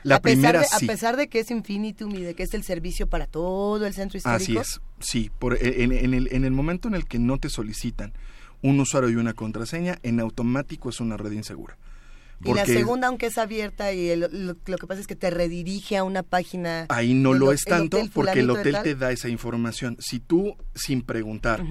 la 0.03 0.17
a 0.17 0.21
primera 0.21 0.61
pesar 0.61 0.81
de, 0.81 0.87
A 0.87 0.89
pesar 0.89 1.17
de 1.17 1.29
que 1.29 1.41
es 1.41 1.51
Infinitum 1.51 2.15
y 2.15 2.23
de 2.23 2.35
que 2.35 2.43
es 2.43 2.55
el 2.55 2.63
servicio 2.63 3.07
para 3.07 3.27
todo 3.27 3.87
el 3.87 3.95
centro 3.95 4.19
histórico. 4.19 4.61
Así 4.61 4.71
es, 4.75 4.81
sí. 5.01 5.31
Por, 5.39 5.55
e, 5.55 5.85
en, 5.85 5.93
el, 5.93 6.29
en 6.33 6.45
el 6.45 6.53
momento 6.53 6.89
en 6.89 6.95
el 6.95 7.07
que 7.07 7.19
no 7.19 7.39
te 7.39 7.49
solicitan 7.49 8.13
un 8.63 8.81
usuario 8.81 9.11
y 9.11 9.17
una 9.17 9.35
contraseña, 9.35 9.99
en 10.03 10.21
automático 10.21 10.89
es 10.91 11.01
una 11.01 11.17
red 11.17 11.33
insegura. 11.33 11.77
y 12.45 12.55
la 12.55 12.67
segunda, 12.67 13.09
aunque 13.09 13.27
es 13.27 13.39
abierta, 13.39 13.93
y 13.93 14.15
lo, 14.17 14.57
que 14.57 14.87
pasa 14.87 15.01
es 15.01 15.07
que 15.07 15.17
te 15.17 15.31
redirige 15.31 15.97
a 15.97 16.05
una 16.05 16.23
página. 16.23 16.87
Ahí 16.89 17.15
no 17.15 17.33
lo 17.33 17.53
es 17.53 17.63
tanto 17.63 17.99
porque 18.13 18.41
el 18.41 18.51
hotel 18.51 18.77
te 18.83 18.95
da 18.95 19.13
esa 19.13 19.29
información. 19.29 19.97
Si 20.01 20.21
tú, 20.21 20.57
sin 20.75 21.03
preguntar, 21.03 21.65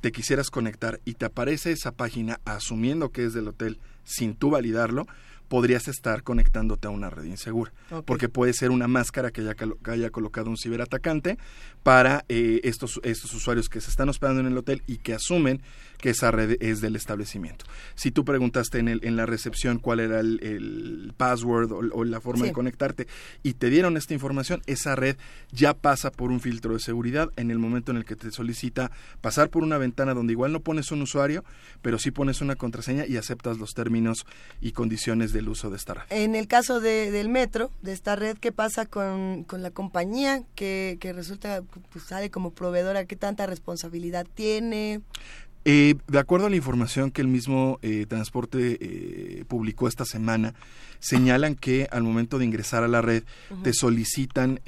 te 0.00 0.12
quisieras 0.12 0.50
conectar 0.50 1.00
y 1.04 1.14
te 1.14 1.26
aparece 1.26 1.72
esa 1.72 1.92
página 1.92 2.40
asumiendo 2.44 3.10
que 3.10 3.24
es 3.24 3.34
del 3.34 3.48
hotel 3.48 3.78
sin 4.04 4.34
tú 4.34 4.50
validarlo, 4.50 5.06
podrías 5.50 5.88
estar 5.88 6.22
conectándote 6.22 6.86
a 6.86 6.90
una 6.90 7.10
red 7.10 7.24
insegura. 7.24 7.72
Porque 8.06 8.28
puede 8.28 8.52
ser 8.52 8.70
una 8.70 8.86
máscara 8.86 9.32
que 9.32 9.40
haya, 9.40 9.54
que 9.54 9.90
haya 9.90 10.10
colocado 10.10 10.48
un 10.48 10.56
ciberatacante 10.56 11.38
para 11.82 12.24
eh, 12.28 12.60
estos, 12.62 13.00
estos 13.02 13.34
usuarios 13.34 13.68
que 13.68 13.80
se 13.80 13.90
están 13.90 14.08
hospedando 14.08 14.40
en 14.40 14.46
el 14.46 14.56
hotel 14.56 14.84
y 14.86 14.98
que 14.98 15.12
asumen 15.12 15.60
que 16.00 16.10
esa 16.10 16.30
red 16.30 16.56
es 16.60 16.80
del 16.80 16.96
establecimiento. 16.96 17.64
Si 17.94 18.10
tú 18.10 18.24
preguntaste 18.24 18.78
en, 18.78 18.88
el, 18.88 19.00
en 19.04 19.16
la 19.16 19.26
recepción 19.26 19.78
cuál 19.78 20.00
era 20.00 20.20
el, 20.20 21.12
password 21.16 21.72
o, 21.72 22.04
la 22.04 22.20
forma 22.20 22.46
de 22.46 22.52
conectarte 22.52 23.06
y 23.42 23.54
te 23.54 23.70
dieron 23.70 23.96
esta 23.96 24.14
información, 24.14 24.62
esa 24.66 24.96
red 24.96 25.16
ya 25.52 25.74
pasa 25.74 26.10
por 26.10 26.30
un 26.30 26.40
filtro 26.40 26.74
de 26.74 26.80
seguridad 26.80 27.30
en 27.36 27.50
el 27.50 27.58
momento 27.58 27.90
en 27.90 27.98
el 27.98 28.04
que 28.04 28.16
te 28.16 28.30
solicita 28.30 28.90
pasar 29.20 29.50
por 29.50 29.62
una 29.62 29.78
ventana 29.78 30.14
donde 30.14 30.32
igual 30.32 30.52
no 30.52 30.60
pones 30.60 30.90
un 30.90 31.02
usuario, 31.02 31.44
pero 31.82 31.98
sí 31.98 32.10
pones 32.10 32.40
una 32.40 32.56
contraseña 32.56 33.06
y 33.06 33.16
aceptas 33.16 33.58
los 33.58 33.74
términos 33.74 34.24
y 34.60 34.72
condiciones 34.72 35.32
del 35.32 35.48
uso 35.48 35.70
de 35.70 35.76
esta 35.76 35.94
red. 35.94 36.02
En 36.10 36.34
el 36.34 36.46
caso 36.46 36.80
del 36.80 37.28
metro, 37.28 37.70
de 37.82 37.92
esta 37.92 38.16
red, 38.16 38.38
¿qué 38.38 38.52
pasa 38.52 38.86
con, 38.86 39.46
la 39.50 39.70
compañía 39.70 40.42
que, 40.54 40.98
resulta, 41.14 41.62
pues 41.92 42.04
sale 42.04 42.30
como 42.30 42.52
proveedora? 42.52 43.04
¿Qué 43.04 43.16
tanta 43.16 43.46
responsabilidad 43.46 44.26
tiene? 44.34 45.00
Eh, 45.64 45.96
de 46.06 46.18
acuerdo 46.18 46.46
a 46.46 46.50
la 46.50 46.56
información 46.56 47.10
que 47.10 47.20
el 47.20 47.28
mismo 47.28 47.78
eh, 47.82 48.06
transporte 48.08 48.78
eh, 48.80 49.44
publicó 49.46 49.88
esta 49.88 50.04
semana, 50.04 50.54
señalan 51.00 51.54
que 51.54 51.86
al 51.90 52.02
momento 52.02 52.38
de 52.38 52.46
ingresar 52.46 52.82
a 52.82 52.88
la 52.88 53.02
red 53.02 53.24
te 53.62 53.72
solicitan 53.72 54.60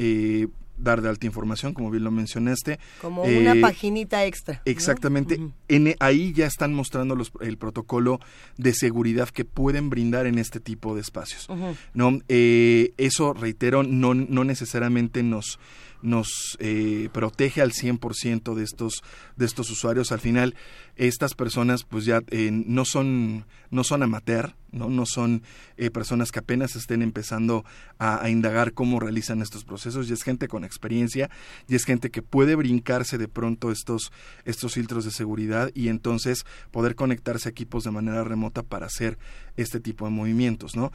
dar 0.79 1.01
de 1.01 1.09
alta 1.09 1.27
información, 1.27 1.75
como 1.75 1.91
bien 1.91 2.03
lo 2.03 2.11
mencionaste. 2.11 2.79
Como 3.01 3.23
una 3.23 3.55
paginita 3.61 4.25
extra. 4.25 4.63
Exactamente. 4.65 5.39
en, 5.69 5.95
ahí 6.01 6.33
ya 6.33 6.47
están 6.47 6.75
mostrando 6.75 7.15
los, 7.15 7.33
el 7.41 7.57
protocolo 7.57 8.19
de 8.57 8.75
seguridad 8.75 9.29
que 9.29 9.45
pueden 9.45 9.91
brindar 9.91 10.27
en 10.27 10.39
este 10.39 10.59
tipo 10.59 10.95
de 10.95 11.03
espacios. 11.03 11.49
¿no? 11.95 12.19
eso, 12.29 13.35
reitero, 13.35 13.83
no, 13.83 14.15
no 14.15 14.45
necesariamente 14.45 15.23
nos 15.23 15.59
nos 16.03 16.57
eh, 16.61 17.09
protege 17.13 17.63
al 17.63 17.73
100% 17.73 18.55
de 18.55 18.65
estos, 18.65 19.03
de 19.37 19.47
estos 19.47 19.71
usuarios. 19.71 20.13
Al 20.13 20.21
final, 20.21 20.55
estas 20.97 21.35
personas 21.35 21.85
pues 21.85 22.05
ya 22.05 22.21
eh, 22.31 22.51
no 22.53 22.85
son 22.85 23.47
no 23.73 23.85
son 23.85 24.03
amateur, 24.03 24.55
no, 24.71 24.91
no 24.91 25.07
son 25.07 25.43
eh, 25.79 25.91
personas 25.91 26.31
que 26.31 26.41
apenas 26.41 26.77
estén 26.77 27.01
empezando 27.01 27.65
a, 27.99 28.29
indagar 28.29 28.75
cómo 28.75 29.01
realizan 29.01 29.41
estos 29.41 29.65
procesos, 29.65 30.11
y 30.11 30.13
es 30.13 30.23
gente 30.23 30.47
con 30.47 30.63
experiencia, 30.63 31.31
y 31.69 31.75
es 31.75 31.85
gente 31.85 32.11
que 32.11 32.21
puede 32.21 32.55
brincarse 32.55 33.17
de 33.17 33.29
pronto 33.29 33.73
estos, 33.73 34.13
estos 34.45 34.75
filtros 34.75 35.07
de 35.07 35.11
seguridad 35.11 35.71
y 35.75 35.89
entonces 35.89 36.45
poder 36.71 36.95
conectarse 36.95 37.49
a 37.49 37.51
equipos 37.51 37.85
de 37.85 37.93
manera 37.93 38.25
remota 38.25 38.63
para 38.63 38.87
hacer 38.87 39.19
este 39.57 39.81
tipo 39.81 40.05
de 40.05 40.11
movimientos, 40.11 40.77
¿no? 40.77 40.93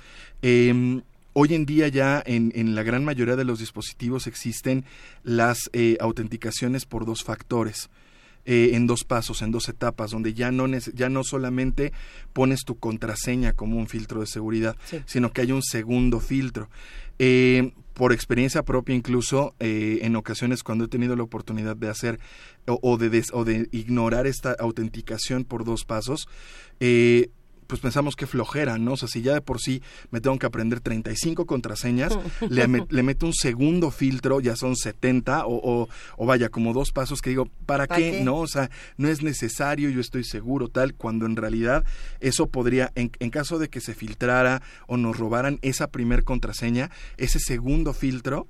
Hoy 1.39 1.54
en 1.54 1.67
día 1.67 1.88
ya 1.88 2.23
en, 2.26 2.52
en, 2.56 2.73
la 2.73 2.82
gran 2.82 3.06
mayoría 3.06 3.36
de 3.36 3.45
los 3.45 3.60
dispositivos 3.60 4.26
existen 4.26 4.86
las 5.21 5.69
eh, 5.71 5.95
autenticaciones 6.00 6.88
por 6.88 7.06
dos 7.06 7.23
factores. 7.23 7.91
Eh, 8.45 8.71
en 8.73 8.88
dos 8.88 9.04
pasos, 9.04 9.43
en 9.43 9.52
dos 9.52 9.69
etapas, 9.69 10.10
donde 10.10 10.34
ya 10.34 10.50
no, 10.52 10.65
ya 10.95 11.10
no 11.10 11.23
solamente 11.23 11.93
pones 12.34 12.62
tu 12.65 12.80
contraseña 12.80 13.54
como 13.54 13.78
un 13.78 13.88
filtro 13.88 14.21
de 14.21 14.26
seguridad, 14.26 14.76
sino 15.06 15.32
que 15.32 15.41
hay 15.41 15.52
un 15.52 15.62
segundo 15.62 16.19
filtro. 16.21 16.71
Eh, 17.19 17.71
por 17.93 18.13
experiencia 18.13 18.63
propia 18.63 18.95
incluso, 18.95 19.54
en 19.60 20.15
ocasiones 20.15 20.63
cuando 20.63 20.86
he 20.86 20.88
tenido 20.88 21.15
la 21.15 21.23
oportunidad 21.23 21.76
de 21.76 21.89
hacer 21.89 22.19
o, 22.67 22.97
de, 22.97 23.23
o 23.34 23.43
de 23.43 23.67
ignorar 23.71 24.28
esta 24.28 24.56
autenticación 24.60 25.45
por 25.45 25.65
dos 25.65 25.84
pasos, 25.84 26.28
eh, 26.80 27.30
pues 27.67 27.82
pensamos 27.82 28.15
que 28.15 28.25
flojera, 28.25 28.77
¿no? 28.77 28.93
O 28.93 28.97
sea, 28.97 29.08
si 29.08 29.21
ya 29.21 29.34
de 29.34 29.41
por 29.41 29.60
sí 29.60 29.82
me 30.10 30.21
tengo 30.21 30.38
que 30.39 30.45
aprender 30.45 30.80
35 30.80 31.45
contraseñas, 31.45 32.17
le, 32.49 32.67
le 32.89 33.03
meto 33.03 33.25
un 33.25 33.34
segundo 33.34 33.91
filtro, 33.91 34.39
ya 34.39 34.56
son 34.56 34.75
70, 34.75 35.45
o, 35.45 35.88
o, 36.17 36.25
vaya, 36.25 36.49
como 36.49 36.73
dos 36.73 36.91
pasos 36.91 37.21
que 37.21 37.32
digo, 37.32 37.49
¿para, 37.65 37.88
qué? 37.88 38.21
No, 38.23 38.38
o 38.38 38.47
sea, 38.47 38.69
no 38.97 39.08
es 39.08 39.21
necesario, 39.21 39.89
yo 39.89 40.01
estoy 40.01 40.23
seguro, 40.23 40.69
tal, 40.69 40.93
cuando 40.95 41.25
en 41.25 41.36
realidad 41.36 41.84
eso 42.19 42.47
podría, 42.47 42.91
en, 42.95 43.12
en 43.19 43.30
caso 43.30 43.60
de 43.60 43.69
que 43.69 43.82
se 43.82 43.93
filtrara 43.93 44.62
o 44.88 44.97
nos 44.97 45.17
robaran 45.17 45.60
esa 45.62 45.88
primer 45.88 46.23
contraseña, 46.23 46.89
ese 47.17 47.39
segundo 47.39 47.93
filtro, 47.93 48.47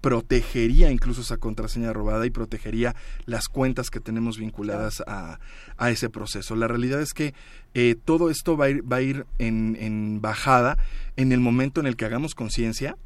protegería 0.00 0.90
incluso 0.90 1.20
esa 1.20 1.36
contraseña 1.36 1.92
robada 1.92 2.26
y 2.26 2.30
protegería 2.30 2.94
las 3.26 3.48
cuentas 3.48 3.90
que 3.90 4.00
tenemos 4.00 4.38
vinculadas 4.38 5.02
a, 5.06 5.40
a 5.76 5.90
ese 5.90 6.08
proceso. 6.08 6.56
La 6.56 6.68
realidad 6.68 7.00
es 7.00 7.12
que 7.12 7.34
eh, 7.74 7.96
todo 8.04 8.30
esto 8.30 8.56
va 8.56 8.66
a 8.66 8.70
ir, 8.70 8.92
va 8.92 8.96
a 8.96 9.02
ir 9.02 9.26
en, 9.38 9.76
en 9.78 10.20
bajada 10.20 10.78
en 11.16 11.32
el 11.32 11.40
momento 11.40 11.80
en 11.80 11.86
el 11.86 11.96
que 11.96 12.06
hagamos 12.06 12.34
conciencia 12.34 12.96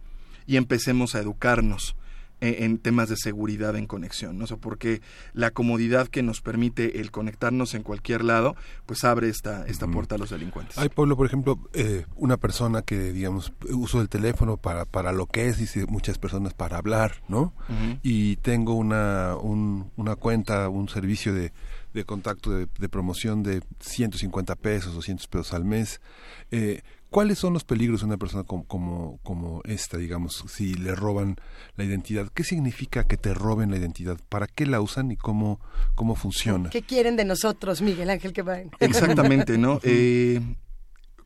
y 0.46 0.56
empecemos 0.56 1.14
a 1.14 1.20
educarnos 1.20 1.96
en 2.44 2.78
temas 2.78 3.08
de 3.08 3.16
seguridad 3.16 3.76
en 3.76 3.86
conexión, 3.86 4.38
¿no? 4.38 4.44
porque 4.60 5.00
la 5.32 5.50
comodidad 5.50 6.08
que 6.08 6.22
nos 6.22 6.40
permite 6.40 7.00
el 7.00 7.10
conectarnos 7.10 7.74
en 7.74 7.82
cualquier 7.82 8.24
lado, 8.24 8.56
pues 8.86 9.04
abre 9.04 9.28
esta, 9.28 9.66
esta 9.66 9.86
puerta 9.86 10.14
a 10.14 10.18
los 10.18 10.30
delincuentes. 10.30 10.78
Hay, 10.78 10.88
Pablo, 10.88 11.16
por 11.16 11.26
ejemplo, 11.26 11.58
eh, 11.72 12.06
una 12.16 12.36
persona 12.36 12.82
que, 12.82 13.12
digamos, 13.12 13.52
uso 13.70 14.00
el 14.00 14.08
teléfono 14.08 14.56
para, 14.56 14.84
para 14.84 15.12
lo 15.12 15.26
que 15.26 15.48
es, 15.48 15.58
dice 15.58 15.86
muchas 15.86 16.18
personas 16.18 16.54
para 16.54 16.78
hablar, 16.78 17.22
¿no? 17.28 17.52
Y 18.02 18.36
tengo 18.36 18.74
una, 18.74 19.36
una 19.36 20.16
cuenta, 20.16 20.68
un 20.68 20.88
servicio 20.88 21.32
de, 21.34 21.52
de 21.92 22.04
contacto 22.04 22.50
de, 22.50 22.68
de, 22.78 22.88
promoción 22.88 23.42
de 23.42 23.62
150 23.80 24.56
pesos, 24.56 24.94
200 24.94 25.26
pesos 25.28 25.54
al 25.54 25.64
mes. 25.64 26.00
Eh, 26.50 26.82
¿Cuáles 27.14 27.38
son 27.38 27.52
los 27.52 27.62
peligros 27.62 28.00
de 28.00 28.06
una 28.06 28.16
persona 28.16 28.42
como, 28.42 28.66
como, 28.66 29.20
como, 29.22 29.62
esta, 29.66 29.98
digamos, 29.98 30.44
si 30.48 30.74
le 30.74 30.96
roban 30.96 31.36
la 31.76 31.84
identidad? 31.84 32.26
¿Qué 32.34 32.42
significa 32.42 33.04
que 33.04 33.16
te 33.16 33.32
roben 33.32 33.70
la 33.70 33.76
identidad? 33.76 34.18
¿Para 34.28 34.48
qué 34.48 34.66
la 34.66 34.80
usan 34.80 35.12
y 35.12 35.16
cómo, 35.16 35.60
cómo 35.94 36.16
funciona? 36.16 36.70
¿Qué 36.70 36.82
quieren 36.82 37.14
de 37.14 37.24
nosotros, 37.24 37.82
Miguel 37.82 38.10
Ángel 38.10 38.32
Quebrain? 38.32 38.72
Exactamente, 38.80 39.58
¿no? 39.58 39.78
eh, 39.84 40.40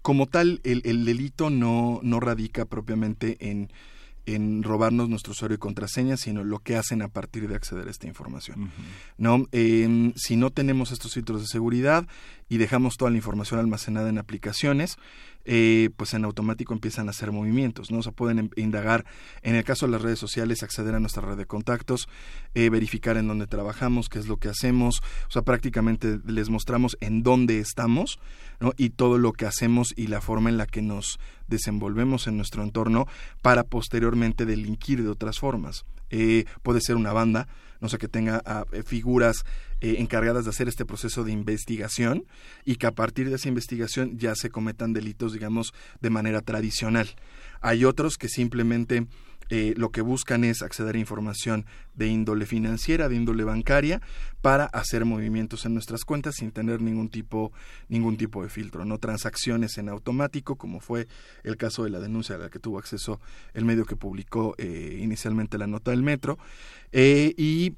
como 0.02 0.26
tal, 0.26 0.60
el, 0.62 0.82
el 0.84 1.06
delito 1.06 1.48
no, 1.48 2.00
no 2.02 2.20
radica 2.20 2.66
propiamente 2.66 3.38
en 3.48 3.72
en 4.34 4.62
robarnos 4.62 5.08
nuestro 5.08 5.32
usuario 5.32 5.54
y 5.54 5.58
contraseña, 5.58 6.16
sino 6.16 6.44
lo 6.44 6.58
que 6.58 6.76
hacen 6.76 7.02
a 7.02 7.08
partir 7.08 7.48
de 7.48 7.56
acceder 7.56 7.88
a 7.88 7.90
esta 7.90 8.06
información. 8.06 8.70
¿no? 9.16 9.46
Em, 9.52 10.12
si 10.16 10.36
no 10.36 10.50
tenemos 10.50 10.92
estos 10.92 11.14
filtros 11.14 11.40
de 11.40 11.46
seguridad 11.46 12.06
y 12.48 12.58
dejamos 12.58 12.96
toda 12.96 13.10
la 13.10 13.16
información 13.16 13.60
almacenada 13.60 14.08
en 14.08 14.18
aplicaciones, 14.18 14.96
eh, 15.50 15.88
pues 15.96 16.12
en 16.12 16.26
automático 16.26 16.74
empiezan 16.74 17.08
a 17.08 17.10
hacer 17.10 17.32
movimientos, 17.32 17.90
¿no? 17.90 18.00
O 18.00 18.02
sea, 18.02 18.12
pueden 18.12 18.38
em, 18.38 18.50
indagar, 18.56 19.06
en 19.42 19.54
el 19.54 19.64
caso 19.64 19.86
de 19.86 19.92
las 19.92 20.02
redes 20.02 20.18
sociales, 20.18 20.62
acceder 20.62 20.94
a 20.94 21.00
nuestra 21.00 21.22
red 21.22 21.38
de 21.38 21.46
contactos, 21.46 22.06
eh, 22.54 22.68
verificar 22.68 23.16
en 23.16 23.28
dónde 23.28 23.46
trabajamos, 23.46 24.10
qué 24.10 24.18
es 24.18 24.26
lo 24.26 24.36
que 24.36 24.48
hacemos, 24.48 25.00
o 25.26 25.30
sea, 25.30 25.42
prácticamente 25.42 26.20
les 26.26 26.50
mostramos 26.50 26.98
en 27.00 27.22
dónde 27.22 27.60
estamos, 27.60 28.18
Y 28.76 28.90
todo 28.90 29.18
lo 29.18 29.32
que 29.32 29.46
hacemos 29.46 29.94
y 29.96 30.08
la 30.08 30.20
forma 30.20 30.50
en 30.50 30.58
la 30.58 30.66
que 30.66 30.82
nos 30.82 31.20
desenvolvemos 31.46 32.26
en 32.26 32.36
nuestro 32.36 32.62
entorno 32.62 33.06
para 33.40 33.64
posteriormente 33.64 34.46
delinquir 34.46 35.02
de 35.02 35.08
otras 35.08 35.38
formas. 35.38 35.84
Eh, 36.10 36.44
puede 36.62 36.80
ser 36.80 36.96
una 36.96 37.12
banda, 37.12 37.48
no 37.80 37.88
sé, 37.88 37.98
que 37.98 38.08
tenga 38.08 38.42
ah, 38.46 38.64
eh, 38.72 38.82
figuras 38.82 39.44
eh, 39.80 39.96
encargadas 39.98 40.44
de 40.44 40.50
hacer 40.50 40.68
este 40.68 40.84
proceso 40.84 41.22
de 41.24 41.32
investigación 41.32 42.24
y 42.64 42.76
que 42.76 42.86
a 42.86 42.92
partir 42.92 43.28
de 43.28 43.36
esa 43.36 43.48
investigación 43.48 44.18
ya 44.18 44.34
se 44.34 44.50
cometan 44.50 44.92
delitos, 44.92 45.32
digamos, 45.32 45.72
de 46.00 46.10
manera 46.10 46.40
tradicional. 46.40 47.08
Hay 47.60 47.84
otros 47.84 48.16
que 48.16 48.28
simplemente 48.28 49.06
eh, 49.50 49.74
lo 49.76 49.90
que 49.90 50.00
buscan 50.02 50.44
es 50.44 50.62
acceder 50.62 50.96
a 50.96 50.98
información 50.98 51.66
de 51.94 52.08
índole 52.08 52.46
financiera, 52.46 53.08
de 53.08 53.16
índole 53.16 53.44
bancaria, 53.44 54.00
para 54.40 54.66
hacer 54.66 55.04
movimientos 55.04 55.64
en 55.64 55.74
nuestras 55.74 56.04
cuentas 56.04 56.36
sin 56.36 56.52
tener 56.52 56.80
ningún 56.80 57.08
tipo, 57.08 57.52
ningún 57.88 58.16
tipo 58.16 58.42
de 58.42 58.48
filtro, 58.48 58.84
no 58.84 58.98
transacciones 58.98 59.78
en 59.78 59.88
automático, 59.88 60.56
como 60.56 60.80
fue 60.80 61.08
el 61.44 61.56
caso 61.56 61.84
de 61.84 61.90
la 61.90 62.00
denuncia 62.00 62.36
a 62.36 62.38
la 62.38 62.50
que 62.50 62.58
tuvo 62.58 62.78
acceso 62.78 63.20
el 63.54 63.64
medio 63.64 63.84
que 63.84 63.96
publicó 63.96 64.54
eh, 64.58 64.98
inicialmente 65.00 65.58
la 65.58 65.66
nota 65.66 65.90
del 65.90 66.02
metro, 66.02 66.38
eh, 66.92 67.34
y 67.36 67.70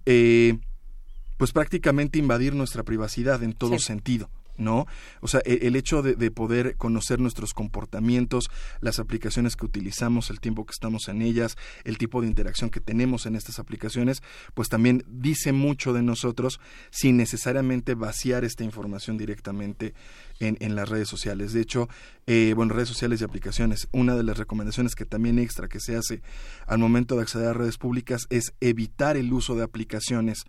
pues 1.36 1.52
prácticamente 1.52 2.18
invadir 2.18 2.54
nuestra 2.54 2.82
privacidad 2.82 3.42
en 3.42 3.54
todo 3.54 3.78
sentido. 3.78 4.28
¿No? 4.60 4.86
O 5.20 5.28
sea, 5.28 5.40
e, 5.44 5.66
el, 5.66 5.76
hecho 5.76 6.02
de, 6.02 6.30
poder 6.30 6.76
conocer 6.76 7.18
nuestros 7.18 7.54
comportamientos, 7.54 8.50
las 8.80 8.98
aplicaciones 8.98 9.56
que 9.56 9.66
utilizamos, 9.66 10.30
el 10.30 10.40
tiempo 10.40 10.64
que 10.64 10.72
estamos 10.72 11.08
en 11.08 11.22
ellas, 11.22 11.56
el 11.84 11.98
tipo 11.98 12.20
de 12.20 12.28
interacción 12.28 12.70
que 12.70 12.80
tenemos 12.80 13.26
en 13.26 13.36
estas 13.36 13.58
aplicaciones, 13.58 14.22
pues 14.54 14.68
también 14.68 15.04
dice 15.08 15.52
mucho 15.52 15.92
de 15.92 16.02
nosotros 16.02 16.60
sin 16.90 17.16
necesariamente 17.16 17.94
vaciar 17.94 18.44
esta 18.44 18.64
información 18.64 19.18
directamente 19.18 19.94
en, 20.40 20.74
las 20.74 20.88
redes 20.88 21.08
sociales. 21.08 21.52
De 21.52 21.60
hecho, 21.60 21.88
eh, 22.26 22.54
bueno, 22.56 22.74
redes 22.74 22.88
sociales 22.88 23.20
y 23.20 23.24
aplicaciones, 23.24 23.88
una 23.92 24.16
de 24.16 24.24
las 24.24 24.38
recomendaciones 24.38 24.94
que 24.94 25.04
también 25.04 25.38
extra 25.38 25.68
que 25.68 25.80
se 25.80 25.96
hace 25.96 26.22
al 26.66 26.78
momento 26.78 27.16
de 27.16 27.22
acceder 27.22 27.48
a 27.48 27.52
redes 27.52 27.78
públicas 27.78 28.26
es 28.30 28.54
evitar 28.60 29.16
el 29.16 29.32
uso 29.32 29.54
de 29.54 29.62
aplicaciones 29.62 30.44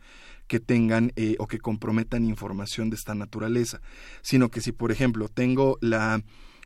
que 0.47 0.59
tengan 0.59 1.11
eh, 1.15 1.35
o 1.39 1.47
que 1.47 1.59
comprometan 1.59 2.25
información 2.25 2.89
de 2.89 2.95
esta 2.95 3.15
naturaleza, 3.15 3.81
sino 4.21 4.49
que 4.49 4.61
si, 4.61 4.71
por 4.71 4.91
ejemplo, 4.91 5.27
tengo 5.27 5.77
la, 5.81 6.23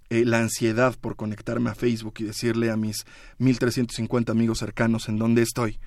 eh, 0.09 0.23
la 0.25 0.39
ansiedad 0.39 0.95
por 0.99 1.15
conectarme 1.15 1.71
a 1.71 1.75
Facebook 1.75 2.15
y 2.19 2.23
decirle 2.23 2.71
a 2.71 2.77
mis 2.77 3.05
1350 3.39 4.31
amigos 4.31 4.59
cercanos 4.59 5.09
en 5.09 5.17
dónde 5.17 5.41
estoy, 5.41 5.79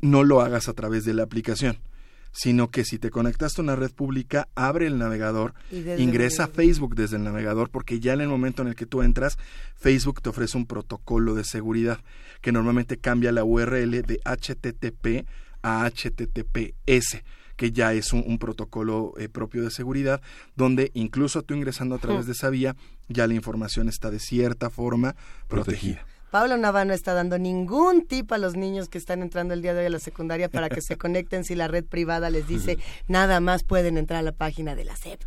no 0.00 0.24
lo 0.24 0.40
hagas 0.40 0.68
a 0.68 0.72
través 0.72 1.04
de 1.04 1.14
la 1.14 1.24
aplicación 1.24 1.78
sino 2.32 2.70
que 2.70 2.84
si 2.84 2.98
te 2.98 3.10
conectaste 3.10 3.60
a 3.60 3.64
una 3.64 3.76
red 3.76 3.90
pública, 3.90 4.48
abre 4.54 4.86
el 4.86 4.98
navegador, 4.98 5.54
ingresa 5.70 6.44
a 6.44 6.48
Facebook 6.48 6.94
desde 6.94 7.16
el 7.16 7.24
navegador, 7.24 7.70
porque 7.70 8.00
ya 8.00 8.12
en 8.12 8.20
el 8.20 8.28
momento 8.28 8.62
en 8.62 8.68
el 8.68 8.76
que 8.76 8.86
tú 8.86 9.02
entras, 9.02 9.38
Facebook 9.76 10.22
te 10.22 10.30
ofrece 10.30 10.56
un 10.56 10.66
protocolo 10.66 11.34
de 11.34 11.44
seguridad 11.44 12.00
que 12.40 12.52
normalmente 12.52 12.96
cambia 12.98 13.32
la 13.32 13.44
URL 13.44 14.02
de 14.02 14.20
HTTP 14.24 15.26
a 15.62 15.88
HTTPS 15.90 17.22
que 17.60 17.72
ya 17.72 17.92
es 17.92 18.14
un, 18.14 18.38
protocolo 18.38 19.12
eh, 19.18 19.28
propio 19.28 19.62
de 19.62 19.70
seguridad, 19.70 20.22
donde 20.56 20.90
incluso 20.94 21.42
tú 21.42 21.52
ingresando 21.52 21.94
a 21.94 21.98
través 21.98 22.24
de 22.24 22.32
esa 22.32 22.48
vía, 22.48 22.74
ya 23.08 23.26
la 23.26 23.34
información 23.34 23.90
está 23.90 24.10
de 24.10 24.18
cierta 24.18 24.70
forma 24.70 25.14
protegida. 25.46 26.06
Pablo 26.30 26.56
Nava 26.56 26.84
no 26.84 26.94
está 26.94 27.12
dando 27.12 27.38
ningún 27.38 28.06
tip 28.06 28.32
a 28.32 28.38
los 28.38 28.54
niños 28.54 28.88
que 28.88 28.98
están 28.98 29.20
entrando 29.20 29.52
el 29.52 29.62
día 29.62 29.74
de 29.74 29.80
hoy 29.80 29.86
a 29.86 29.90
la 29.90 29.98
secundaria 29.98 30.48
para 30.48 30.68
que 30.68 30.80
se 30.80 30.96
conecten 30.98 31.44
si 31.44 31.54
la 31.54 31.66
red 31.66 31.84
privada 31.84 32.30
les 32.30 32.46
dice 32.46 32.78
nada 33.08 33.40
más 33.40 33.64
pueden 33.64 33.98
entrar 33.98 34.20
a 34.20 34.22
la 34.22 34.32
página 34.32 34.74
de 34.74 34.84
la 34.84 34.96
SEP. 34.96 35.20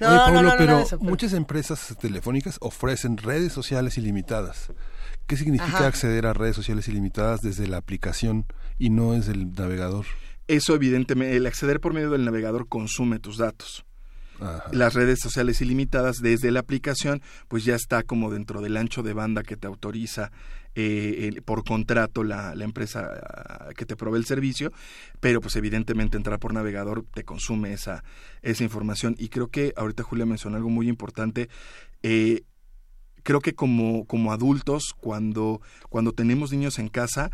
No, 0.00 0.30
no, 0.30 0.42
no, 0.42 0.54
pero 0.58 0.84
muchas 1.00 1.32
empresas 1.32 1.96
telefónicas 2.00 2.58
ofrecen 2.60 3.16
redes 3.16 3.52
sociales 3.52 3.96
ilimitadas. 3.96 4.72
¿Qué 5.26 5.36
significa 5.36 5.86
acceder 5.86 6.26
a 6.26 6.32
redes 6.32 6.56
sociales 6.56 6.88
ilimitadas 6.88 7.40
desde 7.40 7.66
la 7.66 7.78
aplicación 7.78 8.46
y 8.78 8.90
no 8.90 9.12
desde 9.12 9.32
el 9.32 9.52
navegador? 9.52 10.04
Eso 10.48 10.74
evidentemente, 10.74 11.36
el 11.36 11.46
acceder 11.46 11.80
por 11.80 11.94
medio 11.94 12.10
del 12.10 12.24
navegador 12.24 12.68
consume 12.68 13.20
tus 13.20 13.38
datos 13.38 13.84
las 14.72 14.94
redes 14.94 15.18
sociales 15.20 15.60
ilimitadas 15.60 16.18
desde 16.18 16.50
la 16.50 16.60
aplicación, 16.60 17.22
pues 17.48 17.64
ya 17.64 17.74
está 17.74 18.02
como 18.02 18.30
dentro 18.30 18.60
del 18.60 18.76
ancho 18.76 19.02
de 19.02 19.12
banda 19.12 19.42
que 19.42 19.56
te 19.56 19.66
autoriza 19.66 20.30
eh, 20.76 21.40
por 21.44 21.64
contrato 21.64 22.22
la, 22.22 22.54
la, 22.54 22.64
empresa 22.64 23.10
ah, 23.28 23.70
que 23.76 23.84
te 23.84 23.96
provee 23.96 24.18
el 24.18 24.24
servicio, 24.24 24.72
pero 25.18 25.40
pues 25.40 25.56
evidentemente 25.56 26.16
entrar 26.16 26.38
por 26.38 26.54
navegador 26.54 27.04
te 27.12 27.24
consume 27.24 27.72
esa, 27.72 28.04
esa 28.42 28.62
información. 28.62 29.16
Y 29.18 29.28
creo 29.28 29.48
que 29.48 29.72
ahorita 29.76 30.04
Julia 30.04 30.26
mencionó 30.26 30.56
algo 30.56 30.70
muy 30.70 30.88
importante. 30.88 31.48
Eh, 32.02 32.44
creo 33.22 33.40
que 33.40 33.54
como, 33.54 34.04
como 34.06 34.32
adultos, 34.32 34.94
cuando, 35.00 35.60
cuando 35.88 36.12
tenemos 36.12 36.52
niños 36.52 36.78
en 36.78 36.88
casa, 36.88 37.30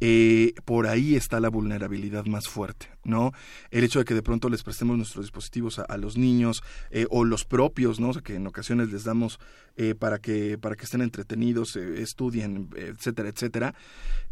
eh, 0.00 0.54
por 0.64 0.86
ahí 0.86 1.16
está 1.16 1.40
la 1.40 1.48
vulnerabilidad 1.48 2.26
más 2.26 2.48
fuerte, 2.48 2.88
¿no? 3.04 3.32
El 3.70 3.84
hecho 3.84 3.98
de 3.98 4.04
que 4.04 4.14
de 4.14 4.22
pronto 4.22 4.48
les 4.48 4.62
prestemos 4.62 4.96
nuestros 4.96 5.24
dispositivos 5.24 5.78
a, 5.78 5.96
los 5.96 6.16
niños 6.16 6.62
eh, 6.90 7.06
o 7.10 7.24
los 7.24 7.44
propios, 7.44 8.00
¿no? 8.00 8.10
O 8.10 8.12
sea, 8.12 8.22
que 8.22 8.34
en 8.34 8.46
ocasiones 8.46 8.90
les 8.90 9.04
damos 9.04 9.38
eh, 9.76 9.94
para, 9.94 10.18
que, 10.18 10.58
para 10.58 10.76
que 10.76 10.84
estén 10.84 11.02
entretenidos, 11.02 11.76
estudien, 11.76 12.70
etcétera, 12.76 13.28
etcétera. 13.28 13.74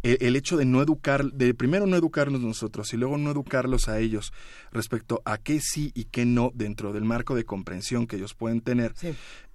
el 0.02 0.37
hecho 0.37 0.56
de 0.56 0.64
no 0.64 0.82
educar, 0.82 1.24
de 1.32 1.54
primero 1.54 1.87
no 1.87 1.96
educarnos 1.96 2.40
nosotros 2.40 2.92
y 2.92 2.96
luego 2.96 3.18
no 3.18 3.30
educarlos 3.30 3.88
a 3.88 3.98
ellos 3.98 4.32
respecto 4.72 5.22
a 5.24 5.38
qué 5.38 5.61
sí 5.61 5.92
y 5.94 6.04
qué 6.04 6.24
no 6.24 6.50
dentro 6.54 6.92
del 6.92 7.04
marco 7.04 7.35
de 7.35 7.44
comprensión 7.44 8.06
que 8.06 8.16
ellos 8.16 8.35
pueden 8.35 8.61
tener, 8.61 8.94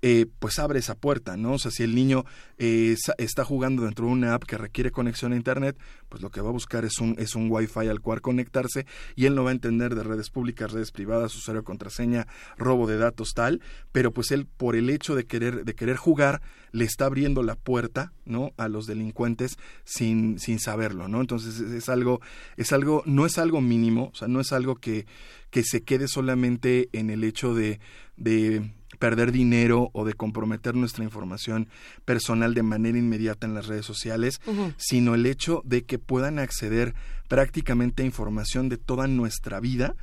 eh, 0.01 0.27
pues 0.39 0.59
abre 0.59 0.79
esa 0.79 0.95
puerta, 0.95 1.37
¿no? 1.37 1.53
O 1.53 1.57
sea, 1.57 1.71
si 1.71 1.83
el 1.83 1.95
niño 1.95 2.23
eh, 2.57 2.95
está 3.17 3.43
jugando 3.43 3.83
dentro 3.83 4.05
de 4.05 4.11
una 4.11 4.35
app 4.35 4.43
que 4.43 4.57
requiere 4.57 4.91
conexión 4.91 5.33
a 5.33 5.35
Internet, 5.35 5.77
pues 6.09 6.21
lo 6.21 6.29
que 6.29 6.41
va 6.41 6.49
a 6.49 6.51
buscar 6.51 6.85
es 6.85 6.99
un, 6.99 7.15
es 7.17 7.35
un 7.35 7.49
Wi-Fi 7.49 7.87
al 7.87 8.01
cual 8.01 8.21
conectarse 8.21 8.85
y 9.15 9.25
él 9.25 9.35
no 9.35 9.43
va 9.43 9.51
a 9.51 9.53
entender 9.53 9.95
de 9.95 10.03
redes 10.03 10.29
públicas, 10.29 10.71
redes 10.71 10.91
privadas, 10.91 11.35
usuario 11.35 11.63
contraseña, 11.63 12.27
robo 12.57 12.87
de 12.87 12.97
datos 12.97 13.33
tal, 13.33 13.61
pero 13.91 14.11
pues 14.11 14.31
él 14.31 14.45
por 14.45 14.75
el 14.75 14.89
hecho 14.89 15.15
de 15.15 15.25
querer, 15.25 15.65
de 15.65 15.75
querer 15.75 15.97
jugar, 15.97 16.41
le 16.71 16.85
está 16.85 17.05
abriendo 17.05 17.43
la 17.43 17.55
puerta, 17.55 18.13
¿no? 18.25 18.53
A 18.57 18.67
los 18.67 18.87
delincuentes 18.87 19.57
sin, 19.83 20.39
sin 20.39 20.59
saberlo, 20.59 21.07
¿no? 21.07 21.21
Entonces 21.21 21.59
es, 21.59 21.89
algo, 21.89 22.21
es 22.57 22.71
algo, 22.71 23.03
no 23.05 23.25
es 23.25 23.37
algo 23.37 23.61
mínimo, 23.61 24.11
o 24.13 24.15
sea, 24.15 24.27
no 24.27 24.39
es 24.39 24.51
algo 24.51 24.75
que, 24.75 25.05
que 25.49 25.63
se 25.63 25.83
quede 25.83 26.07
solamente 26.07 26.89
en 26.93 27.09
el 27.09 27.23
hecho 27.23 27.53
de, 27.53 27.79
de 28.15 28.71
perder 28.97 29.31
dinero 29.31 29.89
o 29.93 30.05
de 30.05 30.13
comprometer 30.13 30.75
nuestra 30.75 31.03
información 31.03 31.67
personal 32.05 32.53
de 32.53 32.63
manera 32.63 32.97
inmediata 32.97 33.47
en 33.47 33.53
las 33.53 33.67
redes 33.67 33.85
sociales, 33.85 34.41
sino 34.77 35.15
el 35.15 35.25
hecho 35.25 35.61
de 35.65 35.83
que 35.83 35.99
puedan 35.99 36.39
acceder 36.39 36.95
prácticamente 37.27 38.03
a 38.03 38.05
información 38.05 38.69
de 38.69 38.77
toda 38.77 39.07
nuestra 39.07 39.59
vida 39.59 39.95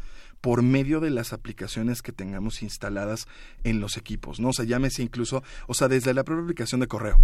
por 0.44 0.62
medio 0.62 1.00
de 1.00 1.08
las 1.08 1.32
aplicaciones 1.32 2.02
que 2.02 2.12
tengamos 2.12 2.62
instaladas 2.62 3.26
en 3.62 3.80
los 3.80 3.96
equipos, 3.96 4.40
¿no? 4.40 4.50
O 4.50 4.52
sea, 4.52 4.66
llámese 4.66 5.02
incluso, 5.02 5.42
o 5.66 5.72
sea, 5.72 5.88
desde 5.88 6.12
la 6.12 6.22
propia 6.22 6.42
aplicación 6.42 6.82
de 6.82 6.86
correo. 6.86 7.16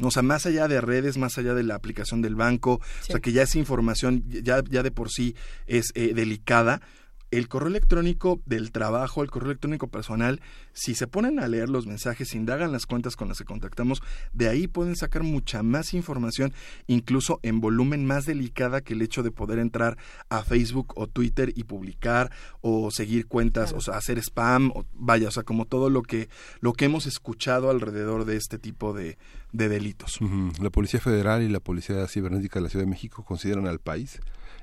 O 0.00 0.10
sea, 0.10 0.22
más 0.22 0.44
allá 0.44 0.66
de 0.66 0.80
redes, 0.80 1.16
más 1.16 1.38
allá 1.38 1.54
de 1.54 1.62
la 1.62 1.76
aplicación 1.76 2.20
del 2.20 2.34
banco, 2.34 2.80
o 2.80 3.04
sea, 3.04 3.20
que 3.20 3.30
ya 3.30 3.44
esa 3.44 3.58
información 3.58 4.24
ya, 4.26 4.64
ya 4.68 4.82
de 4.82 4.90
por 4.90 5.10
sí 5.10 5.36
es 5.68 5.92
eh, 5.94 6.12
delicada, 6.12 6.82
el 7.30 7.48
correo 7.48 7.68
electrónico 7.68 8.40
del 8.46 8.72
trabajo, 8.72 9.22
el 9.22 9.30
correo 9.30 9.50
electrónico 9.50 9.88
personal, 9.88 10.40
si 10.78 10.94
se 10.94 11.08
ponen 11.08 11.40
a 11.40 11.48
leer 11.48 11.68
los 11.68 11.88
mensajes, 11.88 12.36
indagan 12.36 12.70
las 12.70 12.86
cuentas 12.86 13.16
con 13.16 13.26
las 13.26 13.38
que 13.38 13.44
contactamos, 13.44 14.00
de 14.32 14.48
ahí 14.48 14.68
pueden 14.68 14.94
sacar 14.94 15.24
mucha 15.24 15.64
más 15.64 15.92
información, 15.92 16.52
incluso 16.86 17.40
en 17.42 17.60
volumen 17.60 18.06
más 18.06 18.26
delicada 18.26 18.80
que 18.80 18.94
el 18.94 19.02
hecho 19.02 19.24
de 19.24 19.32
poder 19.32 19.58
entrar 19.58 19.98
a 20.28 20.44
Facebook 20.44 20.92
o 20.94 21.08
Twitter 21.08 21.52
y 21.56 21.64
publicar 21.64 22.30
o 22.60 22.92
seguir 22.92 23.26
cuentas, 23.26 23.72
o 23.72 23.80
sea, 23.80 23.96
hacer 23.96 24.18
spam, 24.18 24.70
o 24.72 24.86
vaya, 24.94 25.26
o 25.26 25.30
sea, 25.32 25.42
como 25.42 25.64
todo 25.64 25.90
lo 25.90 26.02
que 26.02 26.28
lo 26.60 26.72
que 26.74 26.84
hemos 26.84 27.06
escuchado 27.06 27.70
alrededor 27.70 28.24
de 28.24 28.36
este 28.36 28.56
tipo 28.56 28.92
de, 28.92 29.18
delitos. 29.50 30.20
La 30.60 30.70
Policía 30.70 31.00
Federal 31.00 31.42
y 31.42 31.48
la 31.48 31.58
Policía 31.58 32.06
Cibernética 32.06 32.60
de 32.60 32.64
la 32.64 32.68
Ciudad 32.68 32.84
de 32.84 32.90
México 32.90 33.24
consideran 33.24 33.66
al 33.66 33.80
país 33.80 34.20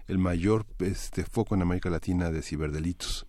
el 0.08 0.18
mayor 0.18 0.66
este, 0.80 1.26
foco 1.26 1.56
en 1.56 1.62
América 1.62 1.90
Latina 1.90 2.32
de 2.32 2.42
ciberdelitos. 2.42 3.28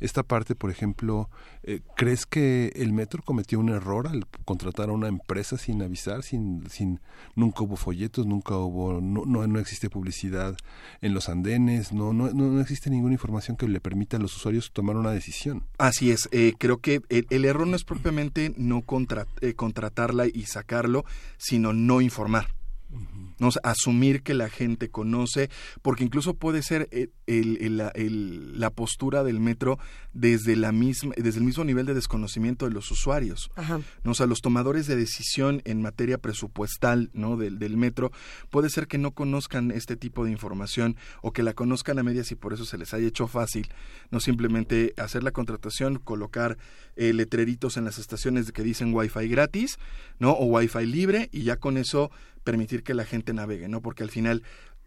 Esta 0.00 0.22
parte, 0.22 0.54
por 0.54 0.70
ejemplo, 0.70 1.28
eh, 1.62 1.80
¿crees 1.96 2.26
que 2.26 2.72
el 2.76 2.92
metro 2.92 3.22
cometió 3.22 3.58
un 3.58 3.68
error 3.68 4.06
al 4.06 4.26
contratar 4.44 4.90
a 4.90 4.92
una 4.92 5.08
empresa 5.08 5.58
sin 5.58 5.82
avisar, 5.82 6.22
sin, 6.22 6.68
sin 6.70 7.00
nunca 7.34 7.62
hubo 7.62 7.76
folletos, 7.76 8.26
nunca 8.26 8.56
hubo, 8.56 9.00
no, 9.00 9.24
no, 9.24 9.58
existe 9.58 9.90
publicidad 9.90 10.56
en 11.00 11.14
los 11.14 11.28
andenes, 11.28 11.92
no, 11.92 12.12
no, 12.12 12.30
no 12.32 12.60
existe 12.60 12.90
ninguna 12.90 13.14
información 13.14 13.56
que 13.56 13.66
le 13.66 13.80
permita 13.80 14.16
a 14.16 14.20
los 14.20 14.36
usuarios 14.36 14.70
tomar 14.72 14.96
una 14.96 15.10
decisión? 15.10 15.64
Así 15.78 16.10
es, 16.10 16.28
eh, 16.32 16.54
creo 16.58 16.78
que 16.78 17.02
el, 17.08 17.44
error 17.44 17.66
no 17.66 17.76
es 17.76 17.84
propiamente 17.84 18.52
no 18.56 18.84
eh, 19.40 19.54
contratarla 19.54 20.26
y 20.26 20.46
sacarlo, 20.46 21.04
sino 21.38 21.72
no 21.72 22.00
informar. 22.00 22.57
¿No? 23.38 23.50
asumir 23.62 24.22
que 24.22 24.34
la 24.34 24.48
gente 24.48 24.90
conoce, 24.90 25.50
porque 25.82 26.04
incluso 26.04 26.34
puede 26.34 26.62
ser 26.62 26.88
eh, 26.90 27.08
el, 27.26 28.58
la 28.58 28.70
postura 28.70 29.22
del 29.22 29.40
metro 29.40 29.78
desde, 30.12 30.56
la 30.56 30.72
misma, 30.72 31.14
desde 31.16 31.38
el 31.38 31.44
mismo 31.44 31.64
nivel 31.64 31.86
de 31.86 31.94
desconocimiento 31.94 32.66
de 32.66 32.72
los 32.72 32.90
usuarios. 32.90 33.50
¿no? 34.04 34.12
O 34.12 34.14
sea, 34.14 34.26
los 34.26 34.40
tomadores 34.40 34.86
de 34.86 34.96
decisión 34.96 35.62
en 35.64 35.82
materia 35.82 36.18
presupuestal 36.18 37.10
¿no? 37.12 37.36
del, 37.36 37.58
del 37.58 37.76
metro 37.76 38.10
puede 38.50 38.70
ser 38.70 38.86
que 38.86 38.98
no 38.98 39.12
conozcan 39.12 39.70
este 39.70 39.96
tipo 39.96 40.24
de 40.24 40.30
información 40.30 40.96
o 41.22 41.32
que 41.32 41.42
la 41.42 41.54
conozcan 41.54 41.98
a 41.98 42.02
medias 42.02 42.32
y 42.32 42.34
por 42.34 42.52
eso 42.52 42.64
se 42.64 42.78
les 42.78 42.92
haya 42.94 43.06
hecho 43.06 43.28
fácil, 43.28 43.68
no 44.10 44.20
simplemente 44.20 44.94
hacer 44.96 45.22
la 45.22 45.30
contratación, 45.30 45.98
colocar 45.98 46.58
eh, 46.96 47.12
letreritos 47.12 47.76
en 47.76 47.84
las 47.84 47.98
estaciones 47.98 48.50
que 48.50 48.62
dicen 48.62 48.92
Wi-Fi 48.92 49.28
gratis, 49.28 49.78
¿no? 50.18 50.32
O 50.32 50.46
Wi-Fi 50.46 50.86
libre 50.86 51.28
y 51.32 51.44
ya 51.44 51.56
con 51.56 51.76
eso 51.76 52.10
permitir 52.48 52.82
que 52.82 52.94
la 52.94 53.04
gente 53.04 53.34
navegue, 53.34 53.68
¿no? 53.68 53.82
Porque 53.82 54.02
al 54.02 54.10
final 54.10 54.42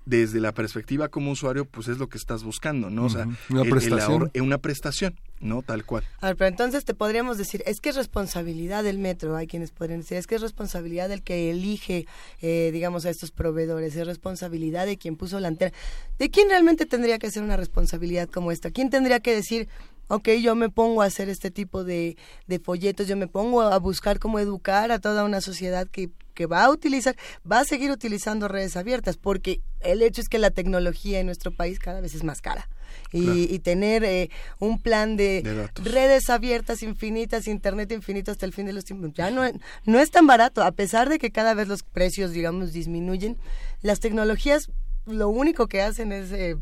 desde 0.06 0.40
la 0.40 0.52
perspectiva 0.52 1.10
como 1.10 1.30
usuario, 1.30 1.66
pues 1.66 1.88
es 1.88 2.00
lo 2.00 2.10
que 2.10 2.18
estás 2.18 2.44
buscando, 2.44 2.90
¿no? 2.90 3.06
O 3.06 3.10
sea, 3.10 3.28
una, 3.52 3.64
prestación. 3.64 4.32
una 4.34 4.58
prestación, 4.58 5.16
¿no? 5.40 5.62
Tal 5.62 5.86
cual. 5.86 6.04
A 6.22 6.30
ver, 6.30 6.38
pero 6.38 6.48
entonces 6.48 6.86
te 6.86 6.96
podríamos 6.96 7.38
decir, 7.38 7.62
es 7.68 7.82
que 7.82 7.90
es 7.90 7.96
responsabilidad 7.96 8.84
del 8.84 8.98
metro, 8.98 9.36
hay 9.36 9.46
quienes 9.46 9.70
podrían 9.70 10.00
decir, 10.00 10.18
es 10.18 10.26
que 10.26 10.34
es 10.34 10.42
responsabilidad 10.42 11.08
del 11.08 11.22
que 11.22 11.52
elige, 11.52 12.08
eh, 12.42 12.72
digamos, 12.74 13.06
a 13.06 13.12
estos 13.12 13.30
proveedores, 13.30 13.96
es 13.96 14.08
responsabilidad 14.08 14.88
de 14.88 14.98
quien 14.98 15.18
puso 15.18 15.40
la 15.40 15.50
antena. 15.50 15.72
¿De 16.18 16.32
quién 16.32 16.50
realmente 16.50 16.88
tendría 16.88 17.20
que 17.20 17.30
ser 17.30 17.44
una 17.44 17.56
responsabilidad 17.56 18.28
como 18.28 18.52
esta? 18.52 18.72
¿Quién 18.72 18.90
tendría 18.90 19.20
que 19.20 19.36
decir, 19.36 19.70
ok, 20.08 20.30
yo 20.42 20.56
me 20.56 20.70
pongo 20.70 21.02
a 21.02 21.06
hacer 21.06 21.30
este 21.30 21.52
tipo 21.52 21.84
de, 21.84 22.18
de 22.48 22.60
folletos, 22.60 23.08
yo 23.08 23.16
me 23.18 23.28
pongo 23.28 23.62
a 23.62 23.78
buscar 23.80 24.20
cómo 24.20 24.40
educar 24.40 24.92
a 24.92 25.00
toda 25.00 25.24
una 25.24 25.42
sociedad 25.42 25.88
que 25.88 26.12
que 26.34 26.46
va 26.46 26.64
a 26.64 26.72
utilizar, 26.72 27.16
va 27.50 27.60
a 27.60 27.66
seguir 27.66 27.92
utilizando 27.92 28.48
redes 28.48 28.76
abiertas, 28.76 29.18
porque 29.18 29.62
el 29.80 30.02
hecho 30.02 30.22
es 30.22 30.30
que 30.30 30.40
la 30.40 30.52
tecnología 30.52 31.20
en 31.20 31.26
nuestro 31.26 31.52
país 31.52 31.80
cada 31.80 32.02
vez 32.02 32.16
es 32.16 32.24
más 32.24 32.42
cara. 32.42 32.68
Y, 33.14 33.60
tener 33.60 34.04
eh, 34.04 34.30
un 34.60 34.82
plan 34.82 35.16
de, 35.16 35.70
redes 35.76 36.30
abiertas 36.30 36.84
infinitas, 36.84 37.48
internet 37.48 37.92
infinito 37.92 38.32
hasta 38.32 38.46
el 38.46 38.52
fin 38.52 38.66
de 38.66 38.74
los 38.74 38.84
tiempos, 38.84 39.12
ya 39.14 39.32
no, 39.32 39.44
no 39.86 40.00
es 40.00 40.12
tan 40.12 40.28
barato, 40.28 40.62
a 40.62 40.72
pesar 40.72 41.08
de 41.08 41.18
que 41.18 41.32
cada 41.32 41.54
vez 41.54 41.70
los 41.70 41.84
precios, 41.84 42.32
digamos, 42.32 42.74
disminuyen, 42.74 43.38
las 43.82 44.02
tecnologías 44.02 44.72
lo 45.06 45.30
único 45.30 45.68
que 45.68 45.82
hacen 45.82 46.12
es 46.12 46.32
eh, 46.32 46.58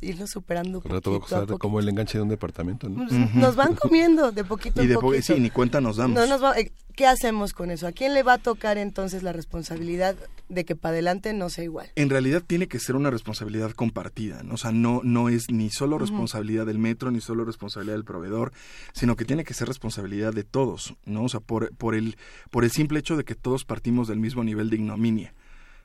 irnos 0.00 0.30
superando. 0.30 0.80
poquito 0.80 1.58
como 1.58 1.80
el 1.80 1.88
enganche 1.88 2.18
de 2.18 2.22
un 2.22 2.28
departamento, 2.28 2.88
¿no? 2.88 3.06
Nos, 3.34 3.56
van 3.56 3.74
comiendo 3.74 4.32
de 4.32 4.44
poquito 4.44 4.82
y 4.84 4.86
de 4.86 4.94
poquito. 4.94 5.22
Sí, 5.22 5.40
ni 5.40 5.50
cuenta 5.50 5.80
nos 5.80 5.96
damos. 5.96 6.16
No 6.16 6.26
nos 6.26 6.56
eh, 6.56 6.72
¿Qué 6.94 7.06
hacemos 7.06 7.52
con 7.52 7.70
eso? 7.70 7.86
¿A 7.86 7.92
quién 7.92 8.14
le 8.14 8.22
va 8.22 8.34
a 8.34 8.38
tocar 8.38 8.78
entonces 8.78 9.22
la 9.22 9.32
responsabilidad 9.32 10.16
de 10.48 10.64
que 10.64 10.76
para 10.76 10.92
adelante 10.92 11.32
no 11.32 11.50
sea 11.50 11.64
igual. 11.64 11.90
En 11.96 12.08
realidad 12.08 12.42
tiene 12.46 12.68
que 12.68 12.78
ser 12.78 12.96
una 12.96 13.10
responsabilidad 13.10 13.72
compartida, 13.72 14.42
¿no? 14.42 14.54
o 14.54 14.56
sea, 14.56 14.72
no, 14.72 15.00
no 15.02 15.28
es 15.28 15.50
ni 15.50 15.70
solo 15.70 15.98
responsabilidad 15.98 16.66
del 16.66 16.78
metro, 16.78 17.10
ni 17.10 17.20
solo 17.20 17.44
responsabilidad 17.44 17.96
del 17.96 18.04
proveedor, 18.04 18.52
sino 18.92 19.16
que 19.16 19.24
tiene 19.24 19.44
que 19.44 19.54
ser 19.54 19.68
responsabilidad 19.68 20.32
de 20.32 20.44
todos, 20.44 20.94
¿no? 21.04 21.24
O 21.24 21.28
sea, 21.28 21.40
por, 21.40 21.74
por, 21.76 21.94
el, 21.94 22.16
por 22.50 22.64
el 22.64 22.70
simple 22.70 23.00
hecho 23.00 23.16
de 23.16 23.24
que 23.24 23.34
todos 23.34 23.64
partimos 23.64 24.08
del 24.08 24.20
mismo 24.20 24.44
nivel 24.44 24.70
de 24.70 24.76
ignominia. 24.76 25.34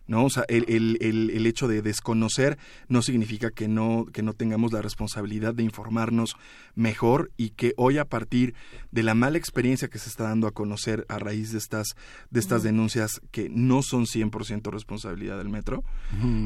¿No? 0.07 0.25
O 0.25 0.29
sea, 0.29 0.43
el, 0.47 0.65
el, 0.67 0.97
el, 1.31 1.45
hecho 1.45 1.67
de 1.67 1.81
desconocer 1.81 2.57
no 2.87 3.01
significa 3.01 3.51
que 3.51 3.67
no, 3.67 4.05
que 4.11 4.23
no 4.23 4.33
tengamos 4.33 4.73
la 4.73 4.81
responsabilidad 4.81 5.53
de 5.53 5.63
informarnos 5.63 6.35
mejor 6.75 7.31
y 7.37 7.51
que 7.51 7.73
hoy 7.77 7.97
a 7.97 8.05
partir 8.05 8.53
de 8.91 9.03
la 9.03 9.13
mala 9.13 9.37
experiencia 9.37 9.87
que 9.87 9.99
se 9.99 10.09
está 10.09 10.25
dando 10.25 10.47
a 10.47 10.51
conocer 10.51 11.05
a 11.09 11.19
raíz 11.19 11.51
de 11.51 11.57
estas, 11.57 11.95
de 12.29 12.39
estas 12.39 12.63
denuncias 12.63 13.21
que 13.31 13.49
no 13.49 13.83
son 13.83 14.05
100% 14.05 14.71
responsabilidad 14.71 15.37
del 15.37 15.49
metro, 15.49 15.83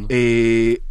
eh, 0.09 0.81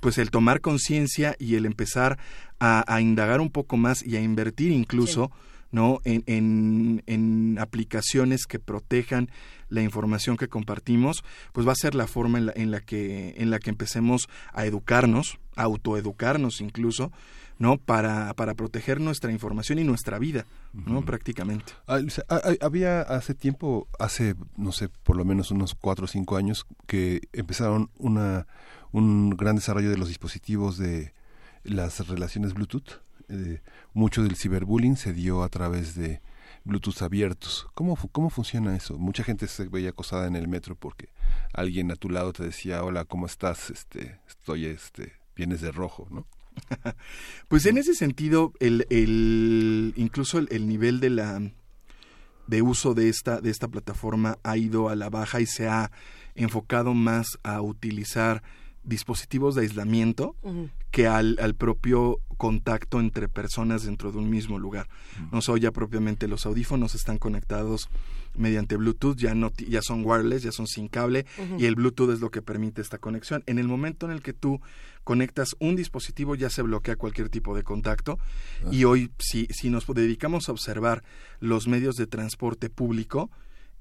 pues 0.00 0.18
el 0.18 0.30
tomar 0.30 0.60
conciencia 0.60 1.36
y 1.38 1.54
el 1.54 1.66
empezar 1.66 2.18
a, 2.58 3.00
indagar 3.00 3.40
un 3.40 3.50
poco 3.50 3.76
más 3.78 4.04
y 4.04 4.16
a 4.16 4.20
invertir 4.20 4.70
incluso 4.70 5.30
¿no? 5.70 6.00
En, 6.04 6.22
en, 6.26 7.02
en, 7.06 7.58
aplicaciones 7.58 8.46
que 8.46 8.58
protejan 8.58 9.30
la 9.68 9.82
información 9.82 10.36
que 10.36 10.48
compartimos, 10.48 11.22
pues 11.52 11.66
va 11.66 11.72
a 11.72 11.76
ser 11.76 11.94
la 11.94 12.06
forma 12.06 12.38
en 12.38 12.46
la, 12.46 12.52
en 12.56 12.70
la 12.70 12.80
que 12.80 13.34
en 13.36 13.50
la 13.50 13.58
que 13.58 13.70
empecemos 13.70 14.28
a 14.52 14.66
educarnos, 14.66 15.38
a 15.56 15.62
autoeducarnos 15.62 16.60
incluso, 16.60 17.12
¿no? 17.60 17.76
Para, 17.76 18.32
para 18.34 18.54
proteger 18.54 19.00
nuestra 19.00 19.30
información 19.30 19.78
y 19.78 19.84
nuestra 19.84 20.18
vida, 20.18 20.46
¿no? 20.72 21.04
Prácticamente. 21.04 21.74
Había 22.60 23.02
hace 23.02 23.34
tiempo, 23.34 23.86
hace, 23.98 24.34
no 24.56 24.72
sé, 24.72 24.88
por 24.88 25.16
lo 25.16 25.26
menos 25.26 25.50
unos 25.50 25.74
cuatro 25.74 26.06
o 26.06 26.08
cinco 26.08 26.38
años, 26.38 26.66
que 26.86 27.20
empezaron 27.34 27.90
una, 27.98 28.46
un 28.92 29.30
gran 29.30 29.56
desarrollo 29.56 29.90
de 29.90 29.98
los 29.98 30.08
dispositivos 30.08 30.78
de 30.78 31.12
las 31.62 32.08
relaciones 32.08 32.54
Bluetooth. 32.54 33.02
Eh, 33.30 33.60
mucho 33.94 34.22
del 34.22 34.36
ciberbullying 34.36 34.96
se 34.96 35.12
dio 35.12 35.42
a 35.42 35.48
través 35.48 35.94
de 35.94 36.20
Bluetooth 36.64 37.02
abiertos. 37.02 37.68
¿Cómo, 37.74 37.96
¿Cómo 38.12 38.28
funciona 38.28 38.76
eso? 38.76 38.98
Mucha 38.98 39.22
gente 39.22 39.46
se 39.46 39.68
veía 39.68 39.90
acosada 39.90 40.26
en 40.26 40.36
el 40.36 40.48
metro 40.48 40.74
porque 40.74 41.08
alguien 41.52 41.90
a 41.90 41.96
tu 41.96 42.10
lado 42.10 42.32
te 42.32 42.44
decía, 42.44 42.82
hola, 42.82 43.04
¿cómo 43.04 43.26
estás? 43.26 43.70
Este, 43.70 44.18
estoy, 44.28 44.66
este, 44.66 45.12
vienes 45.36 45.60
de 45.60 45.70
rojo, 45.70 46.08
¿no? 46.10 46.26
pues 47.48 47.66
en 47.66 47.78
ese 47.78 47.94
sentido, 47.94 48.52
el, 48.58 48.86
el 48.90 49.94
incluso 49.96 50.38
el, 50.38 50.68
nivel 50.68 51.00
de 51.00 51.10
la 51.10 51.40
de 52.48 52.62
uso 52.62 52.94
de 52.94 53.08
esta, 53.08 53.40
de 53.40 53.50
esta 53.50 53.68
plataforma 53.68 54.38
ha 54.42 54.56
ido 54.56 54.88
a 54.88 54.96
la 54.96 55.08
baja 55.08 55.40
y 55.40 55.46
se 55.46 55.68
ha 55.68 55.92
enfocado 56.34 56.94
más 56.94 57.38
a 57.44 57.62
utilizar 57.62 58.42
dispositivos 58.82 59.54
de 59.54 59.62
aislamiento 59.62 60.34
que 60.90 61.06
al, 61.06 61.36
al, 61.40 61.54
propio 61.54 62.18
contacto 62.36 63.00
entre 63.00 63.28
personas 63.28 63.84
dentro 63.84 64.12
de 64.12 64.18
un 64.18 64.30
mismo 64.30 64.58
lugar. 64.58 64.88
No 65.30 65.42
soy 65.42 65.60
ya 65.60 65.72
propiamente 65.72 66.26
los 66.26 66.46
audífonos 66.46 66.94
están 66.94 67.18
conectados 67.18 67.90
mediante 68.36 68.76
Bluetooth, 68.76 69.16
ya 69.16 69.34
no 69.34 69.52
ya 69.56 69.82
son 69.82 70.04
wireless, 70.04 70.42
ya 70.42 70.52
son 70.52 70.66
sin 70.66 70.88
cable 70.88 71.26
y 71.58 71.66
el 71.66 71.74
Bluetooth 71.74 72.10
es 72.10 72.20
lo 72.20 72.30
que 72.30 72.42
permite 72.42 72.80
esta 72.80 72.98
conexión. 72.98 73.42
En 73.46 73.58
el 73.58 73.68
momento 73.68 74.06
en 74.06 74.12
el 74.12 74.22
que 74.22 74.32
tú 74.32 74.60
conectas 75.04 75.54
un 75.58 75.76
dispositivo 75.76 76.34
ya 76.34 76.48
se 76.48 76.62
bloquea 76.62 76.96
cualquier 76.96 77.28
tipo 77.28 77.54
de 77.54 77.62
contacto 77.62 78.18
y 78.70 78.84
hoy 78.84 79.10
si 79.18 79.46
si 79.50 79.68
nos 79.68 79.86
dedicamos 79.86 80.48
a 80.48 80.52
observar 80.52 81.02
los 81.40 81.68
medios 81.68 81.96
de 81.96 82.06
transporte 82.06 82.70
público, 82.70 83.30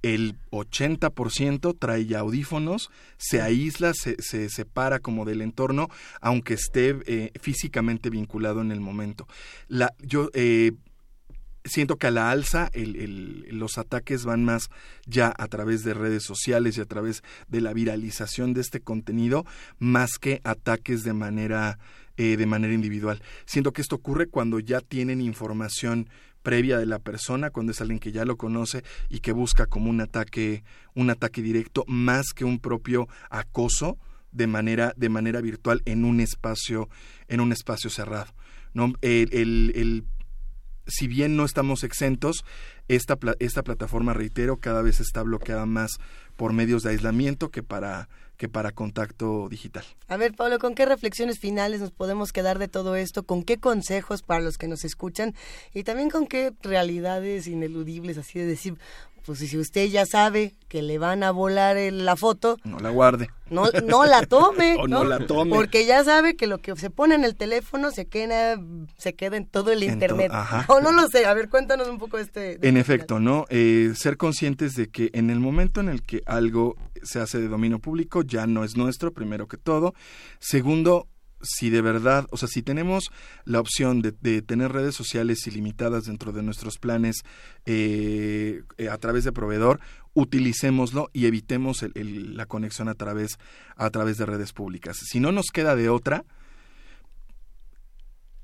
el 0.01 0.38
80% 0.51 1.75
trae 1.77 2.05
ya 2.05 2.19
audífonos, 2.19 2.89
se 3.17 3.41
aísla, 3.41 3.93
se, 3.93 4.15
se, 4.19 4.49
separa 4.49 4.99
como 4.99 5.25
del 5.25 5.41
entorno, 5.41 5.89
aunque 6.21 6.53
esté 6.53 6.95
eh, 7.05 7.31
físicamente 7.39 8.09
vinculado 8.09 8.62
en 8.62 8.71
el 8.71 8.79
momento. 8.79 9.27
La, 9.67 9.93
yo 9.99 10.29
eh, 10.33 10.71
siento 11.65 11.97
que 11.97 12.07
a 12.07 12.12
la 12.12 12.31
alza 12.31 12.69
los 12.73 13.77
ataques 13.77 14.25
van 14.25 14.43
más 14.43 14.69
ya 15.05 15.33
a 15.38 15.47
través 15.47 15.83
de 15.83 15.93
redes 15.93 16.23
sociales 16.23 16.77
y 16.77 16.81
a 16.81 16.85
través 16.85 17.23
de 17.47 17.62
la 17.62 17.73
viralización 17.73 18.53
de 18.53 18.62
este 18.62 18.79
contenido, 18.79 19.45
más 19.77 20.17
que 20.19 20.41
ataques 20.43 21.03
de 21.03 21.13
manera, 21.13 21.79
eh, 22.17 22.38
de 22.38 22.45
manera 22.45 22.73
individual. 22.73 23.21
Siento 23.45 23.71
que 23.71 23.81
esto 23.81 23.95
ocurre 23.95 24.27
cuando 24.27 24.59
ya 24.59 24.81
tienen 24.81 25.21
información 25.21 26.09
previa 26.49 26.79
de 26.79 26.88
la 26.88 26.97
persona, 26.97 27.51
cuando 27.51 27.73
es 27.73 27.79
alguien 27.79 27.99
que 27.99 28.12
ya 28.12 28.25
lo 28.25 28.35
conoce 28.35 28.83
y 29.07 29.19
que 29.19 29.33
busca 29.33 29.67
como 29.67 29.91
un 29.91 30.01
ataque, 30.01 30.63
un 30.95 31.12
ataque 31.12 31.43
directo, 31.43 31.83
más 31.88 32.33
que 32.33 32.43
un 32.43 32.57
propio 32.57 33.07
acoso 33.29 33.99
de 34.31 34.47
manera, 34.47 34.93
de 34.97 35.09
manera 35.09 35.41
virtual 35.41 35.83
en 35.85 36.05
un 36.05 36.19
espacio, 36.19 36.89
en 37.27 37.39
un 37.39 37.51
espacio 37.51 37.91
cerrado. 37.91 38.33
¿no? 38.73 38.93
El, 39.01 39.29
el, 39.31 40.05
si 40.88 41.07
bien 41.07 41.35
no 41.35 41.45
estamos 41.45 41.83
exentos, 41.83 42.43
esta, 42.88 43.19
esta 43.38 43.62
plataforma, 43.62 44.15
reitero, 44.15 44.57
cada 44.57 44.81
vez 44.81 44.99
está 44.99 45.21
bloqueada 45.21 45.67
más 45.67 45.99
por 46.35 46.51
medios 46.51 46.81
de 46.81 46.89
aislamiento 46.89 47.51
que 47.51 47.62
para 47.62 48.09
que 48.39 48.47
para 48.47 48.71
contacto 48.71 49.49
digital. 49.49 49.84
A 50.08 50.15
ver, 50.15 50.34
Pablo, 50.34 50.60
¿con 50.60 50.73
qué 50.73 50.86
reflexiones 50.86 51.39
finales 51.39 51.82
nos 51.82 51.91
podemos 51.91 52.32
quedar 52.32 52.58
de 52.58 52.69
todo 52.69 52.95
esto? 52.95 53.23
¿Con 53.23 53.43
qué 53.43 53.58
consejos 53.58 54.21
para 54.21 54.39
los 54.39 54.58
que 54.58 54.69
nos 54.69 54.86
escuchan? 54.86 55.36
Y 55.73 55.84
también 55.84 56.10
con 56.10 56.25
qué 56.25 56.54
realidades 56.63 57.47
ineludibles, 57.47 58.17
así 58.17 58.39
de 58.39 58.45
decir, 58.45 58.78
pues 59.25 59.39
si 59.39 59.58
usted 59.58 59.88
ya 59.88 60.06
sabe 60.06 60.54
que 60.69 60.82
le 60.82 60.97
van 60.97 61.21
a 61.23 61.32
volar 61.32 61.75
la 61.91 62.15
foto, 62.15 62.58
no 62.63 62.80
la 62.80 62.89
guarde. 62.89 63.30
No, 63.49 63.65
no 63.86 64.06
la 64.06 64.25
tome. 64.25 64.75
o 64.80 64.88
¿no? 64.88 65.04
la 65.04 65.25
tome. 65.25 65.56
Porque 65.56 65.86
ya 65.86 66.04
sabe 66.04 66.36
que 66.36 66.47
lo 66.47 66.60
que 66.60 66.75
se 66.75 66.89
pone 66.89 67.15
en 67.15 67.23
el 67.23 67.36
teléfono 67.36 67.91
se 67.91 68.06
queda, 68.06 68.60
se 68.97 69.13
queda 69.13 69.38
en 69.38 69.45
todo 69.45 69.71
el 69.71 69.84
internet. 69.84 70.32
o 70.67 70.80
no 70.80 70.91
lo 70.91 71.08
sé. 71.08 71.25
A 71.25 71.34
ver, 71.34 71.49
cuéntanos 71.49 71.88
un 71.88 71.97
poco 71.97 72.17
este. 72.17 72.65
en 72.67 72.78
efecto, 72.78 73.19
¿no? 73.19 73.45
Eh, 73.49 73.91
ser 73.95 74.17
conscientes 74.17 74.75
de 74.75 74.88
que 74.89 75.10
en 75.13 75.30
el 75.30 75.39
momento 75.39 75.82
en 75.82 75.89
el 75.89 76.04
que 76.04 76.21
algo 76.25 76.75
se 77.03 77.19
hace 77.19 77.39
de 77.39 77.47
dominio 77.47 77.79
público 77.79 78.23
ya 78.23 78.47
no 78.47 78.63
es 78.63 78.77
nuestro, 78.77 79.13
primero 79.13 79.47
que 79.47 79.57
todo. 79.57 79.93
Segundo, 80.39 81.07
si 81.41 81.69
de 81.69 81.81
verdad, 81.81 82.27
o 82.31 82.38
sea, 82.38 82.47
si 82.47 82.62
tenemos 82.62 83.12
la 83.45 83.59
opción 83.59 84.01
de, 84.01 84.12
de 84.12 84.41
tener 84.41 84.71
redes 84.71 84.95
sociales 84.95 85.45
ilimitadas 85.47 86.05
dentro 86.05 86.31
de 86.31 86.43
nuestros 86.43 86.77
planes 86.77 87.23
eh, 87.65 88.63
eh, 88.77 88.89
a 88.89 88.97
través 88.97 89.23
de 89.23 89.31
proveedor, 89.31 89.79
utilicémoslo 90.13 91.09
y 91.13 91.25
evitemos 91.25 91.85
la 91.93 92.45
conexión 92.45 92.89
a 92.89 92.95
través, 92.95 93.38
a 93.75 93.89
través 93.89 94.17
de 94.17 94.25
redes 94.25 94.53
públicas. 94.53 94.97
Si 94.97 95.19
no 95.19 95.31
nos 95.31 95.47
queda 95.47 95.75
de 95.75 95.89
otra, 95.89 96.25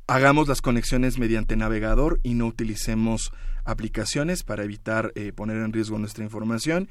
hagamos 0.08 0.48
las 0.48 0.62
conexiones 0.62 1.18
mediante 1.18 1.56
navegador 1.56 2.20
y 2.24 2.36
no 2.36 2.46
utilicemos 2.48 3.32
aplicaciones 3.66 4.44
para 4.44 4.64
evitar 4.64 5.12
eh, 5.16 5.34
poner 5.34 5.58
en 5.58 5.74
riesgo 5.74 5.98
nuestra 5.98 6.24
información 6.24 6.88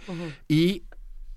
y 0.48 0.82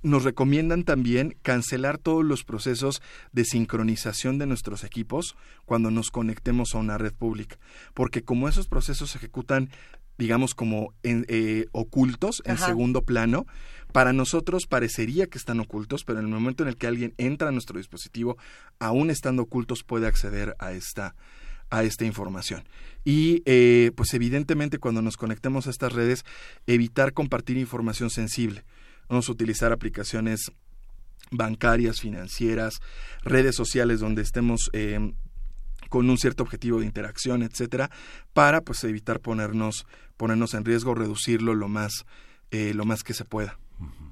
nos 0.02 0.24
recomiendan 0.24 0.84
también 0.84 1.38
cancelar 1.42 1.98
todos 1.98 2.24
los 2.24 2.44
procesos 2.44 3.02
de 3.32 3.46
sincronización 3.46 4.38
de 4.38 4.46
nuestros 4.46 4.84
equipos 4.84 5.36
cuando 5.66 5.92
nos 5.92 6.12
conectemos 6.12 6.74
a 6.74 6.78
una 6.80 6.98
red 6.98 7.14
pública, 7.14 7.58
porque 7.94 8.24
como 8.24 8.48
esos 8.48 8.68
procesos 8.68 9.12
se 9.12 9.18
ejecutan 9.18 9.70
digamos 10.18 10.56
como 10.56 10.94
en, 11.04 11.26
eh, 11.28 11.68
ocultos 11.72 12.42
en 12.46 12.58
segundo 12.58 13.04
plano, 13.04 13.46
para 13.92 14.14
nosotros 14.14 14.66
parecería 14.68 15.28
que 15.28 15.38
están 15.38 15.60
ocultos, 15.60 16.04
pero 16.04 16.20
en 16.20 16.26
el 16.26 16.32
momento 16.32 16.64
en 16.64 16.70
el 16.70 16.78
que 16.78 16.88
alguien 16.88 17.14
entra 17.18 17.50
a 17.50 17.52
nuestro 17.52 17.78
dispositivo, 17.78 18.38
aún 18.80 19.10
estando 19.10 19.44
ocultos, 19.44 19.84
puede 19.84 20.08
acceder 20.08 20.56
a 20.60 20.72
esta 20.72 21.16
a 21.70 21.84
esta 21.84 22.06
información. 22.06 22.64
Y 23.04 23.44
eh, 23.46 23.92
pues 23.96 24.14
evidentemente 24.14 24.80
cuando 24.80 25.02
nos 25.02 25.18
conectemos 25.18 25.68
a 25.68 25.70
estas 25.70 25.92
redes, 25.92 26.24
evitar 26.66 27.12
compartir 27.12 27.58
información 27.58 28.10
sensible. 28.10 28.64
Vamos 29.10 29.30
a 29.30 29.32
utilizar 29.32 29.72
aplicaciones 29.72 30.52
bancarias, 31.32 32.00
financieras, 32.00 32.80
redes 33.24 33.56
sociales 33.56 34.00
donde 34.00 34.22
estemos 34.22 34.70
eh, 34.74 35.14
con 35.90 36.10
un 36.10 36.18
cierto 36.18 36.44
objetivo 36.44 36.80
de 36.80 36.86
interacción, 36.86 37.44
etcétera, 37.44 37.90
para 38.34 38.62
pues 38.62 38.84
evitar 38.84 39.20
ponernos 39.20 39.86
ponernos 40.18 40.54
en 40.54 40.66
riesgo, 40.66 40.96
reducirlo 40.96 41.54
lo 41.54 41.68
más 41.68 42.06
eh, 42.52 42.74
lo 42.74 42.86
más 42.86 43.04
que 43.04 43.14
se 43.14 43.26
pueda. 43.26 43.60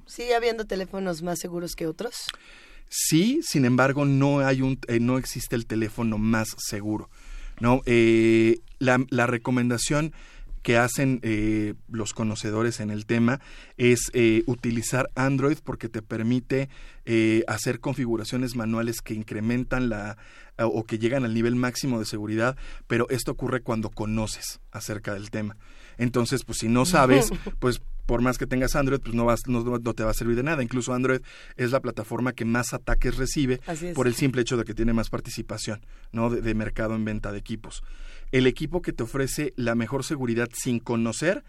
¿Sigue 0.05 0.35
habiendo 0.35 0.65
teléfonos 0.65 1.21
más 1.23 1.39
seguros 1.39 1.75
que 1.75 1.87
otros? 1.87 2.27
Sí, 2.87 3.39
sin 3.43 3.65
embargo, 3.65 4.05
no 4.05 4.39
hay 4.39 4.61
un 4.61 4.79
eh, 4.87 4.99
no 4.99 5.17
existe 5.17 5.55
el 5.55 5.65
teléfono 5.65 6.17
más 6.17 6.49
seguro. 6.57 7.09
No, 7.61 7.81
la, 8.79 9.05
la 9.09 9.27
recomendación 9.27 10.13
que 10.65 10.77
hacen 10.77 11.19
eh, 11.21 11.75
los 11.89 12.13
conocedores 12.13 12.79
en 12.79 12.89
el 12.89 13.05
tema 13.05 13.39
es 13.77 14.09
eh, 14.13 14.41
utilizar 14.47 15.11
Android 15.13 15.59
porque 15.63 15.89
te 15.89 16.01
permite 16.01 16.69
eh, 17.05 17.43
hacer 17.47 17.79
configuraciones 17.79 18.55
manuales 18.55 19.01
que 19.03 19.13
incrementan 19.13 19.89
la 19.89 20.17
o 20.57 20.85
que 20.85 20.97
llegan 20.97 21.25
al 21.25 21.33
nivel 21.33 21.55
máximo 21.55 21.99
de 21.99 22.05
seguridad, 22.05 22.55
pero 22.87 23.07
esto 23.09 23.33
ocurre 23.33 23.61
cuando 23.61 23.89
conoces 23.89 24.61
acerca 24.71 25.13
del 25.13 25.29
tema. 25.29 25.57
Entonces, 25.97 26.45
pues 26.45 26.59
si 26.59 26.69
no 26.69 26.85
sabes, 26.85 27.29
pues 27.59 27.81
por 28.05 28.21
más 28.21 28.37
que 28.37 28.47
tengas 28.47 28.75
Android, 28.75 28.99
pues 28.99 29.15
no, 29.15 29.25
vas, 29.25 29.47
no, 29.47 29.63
no, 29.63 29.93
te 29.93 30.03
va 30.03 30.11
a 30.11 30.13
servir 30.13 30.35
de 30.35 30.43
nada. 30.43 30.61
Incluso 30.61 30.93
Android 30.93 31.21
es 31.57 31.71
la 31.71 31.79
plataforma 31.79 32.33
que 32.33 32.45
más 32.45 32.73
ataques 32.73 33.17
recibe 33.17 33.59
por 33.93 34.07
el 34.07 34.15
simple 34.15 34.41
hecho 34.41 34.57
de 34.57 34.63
que 34.63 34.73
tiene 34.73 34.93
más 34.93 35.09
participación 35.09 35.85
¿no? 36.11 36.29
de, 36.29 36.53
mercado 36.53 36.95
en 36.95 37.05
venta 37.05 37.31
de 37.31 37.39
equipos. 37.39 37.83
El 38.31 38.47
equipo 38.47 38.81
que 38.81 38.93
te 38.93 39.03
ofrece 39.03 39.53
la 39.55 39.75
mejor 39.75 40.03
seguridad 40.03 40.49
sin 40.53 40.79
conocer 40.79 41.43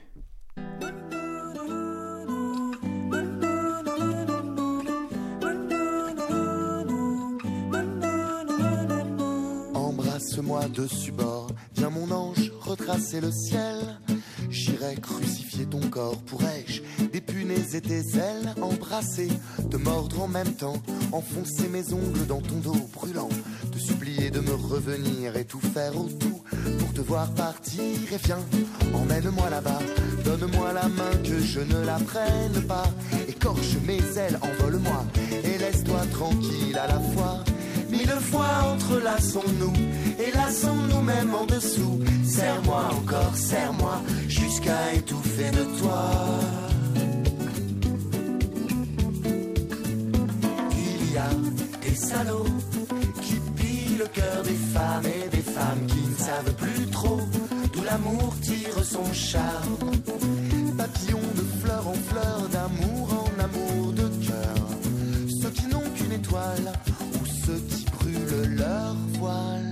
Moi 10.37 10.67
dessus 10.67 11.11
bord. 11.11 11.47
Viens 11.75 11.89
mon 11.89 12.11
ange, 12.11 12.51
retracer 12.61 13.21
le 13.21 13.31
ciel. 13.31 13.97
J'irai 14.49 14.95
crucifier 14.95 15.65
ton 15.65 15.81
corps, 15.89 16.17
pourrais-je 16.23 16.81
dépunaise 17.11 17.79
tes 17.81 18.17
ailes, 18.17 18.53
embrasser, 18.61 19.27
te 19.69 19.77
mordre 19.77 20.21
en 20.23 20.27
même 20.27 20.53
temps, 20.53 20.81
enfoncer 21.11 21.67
mes 21.69 21.93
ongles 21.93 22.25
dans 22.27 22.41
ton 22.41 22.57
dos 22.57 22.89
brûlant, 22.93 23.29
te 23.71 23.77
supplier 23.77 24.31
de 24.31 24.39
me 24.39 24.53
revenir 24.53 25.35
et 25.35 25.45
tout 25.45 25.59
faire 25.59 25.95
autour 25.95 26.43
pour 26.79 26.93
te 26.93 27.01
voir 27.01 27.31
partir. 27.33 27.81
Et 27.81 28.17
viens, 28.23 28.39
emmène-moi 28.93 29.49
là-bas, 29.49 29.79
donne-moi 30.23 30.73
la 30.73 30.87
main 30.87 31.11
que 31.23 31.39
je 31.39 31.59
ne 31.59 31.85
la 31.85 31.99
prenne 31.99 32.65
pas, 32.67 32.87
écorche 33.27 33.77
mes 33.85 34.17
ailes, 34.17 34.39
envole-moi 34.41 35.05
et 35.43 35.57
laisse-toi 35.57 36.01
tranquille 36.11 36.77
à 36.77 36.87
la 36.87 36.99
fois. 36.99 37.43
Mille 37.89 38.17
fois 38.31 38.73
entrelaçons-nous 38.73 39.73
et 40.19 40.31
lassons-nous 40.31 41.01
même 41.01 41.33
en 41.33 41.45
dessous. 41.45 41.99
Serre-moi 42.23 42.89
encore, 42.91 43.35
serre-moi 43.35 44.01
jusqu'à 44.27 44.93
étouffer 44.93 45.49
de 45.51 45.63
toi. 45.79 46.11
Il 50.71 51.13
y 51.13 51.17
a 51.17 51.29
des 51.81 51.95
salauds 51.95 52.45
qui 53.21 53.35
pillent 53.55 53.97
le 53.97 54.07
cœur 54.07 54.43
des 54.43 54.59
femmes 54.73 55.05
et 55.05 55.35
des 55.35 55.41
femmes 55.41 55.85
qui 55.87 56.01
ne 56.07 56.15
savent 56.15 56.53
plus 56.55 56.85
trop 56.87 57.21
d'où 57.73 57.83
l'amour 57.83 58.33
tire 58.41 58.83
son 58.83 59.11
charme. 59.13 59.77
Papillons 60.77 61.31
de 61.35 61.45
fleur 61.61 61.87
en 61.87 61.93
fleur, 61.93 62.47
d'amour 62.51 63.25
en 63.25 63.43
amour 63.43 63.93
de 63.93 64.07
cœur. 64.25 64.55
Ceux 65.41 65.49
qui 65.49 65.67
n'ont 65.67 65.89
qu'une 65.95 66.13
étoile 66.13 66.71
leur 68.35 68.95
voile. 69.19 69.65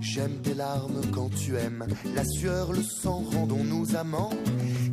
J'aime 0.00 0.36
tes 0.42 0.54
larmes 0.54 1.00
quand 1.12 1.30
tu 1.34 1.56
aimes, 1.56 1.86
la 2.14 2.24
sueur, 2.24 2.72
le 2.72 2.82
sang, 2.82 3.24
rendons-nous 3.32 3.96
amants, 3.96 4.32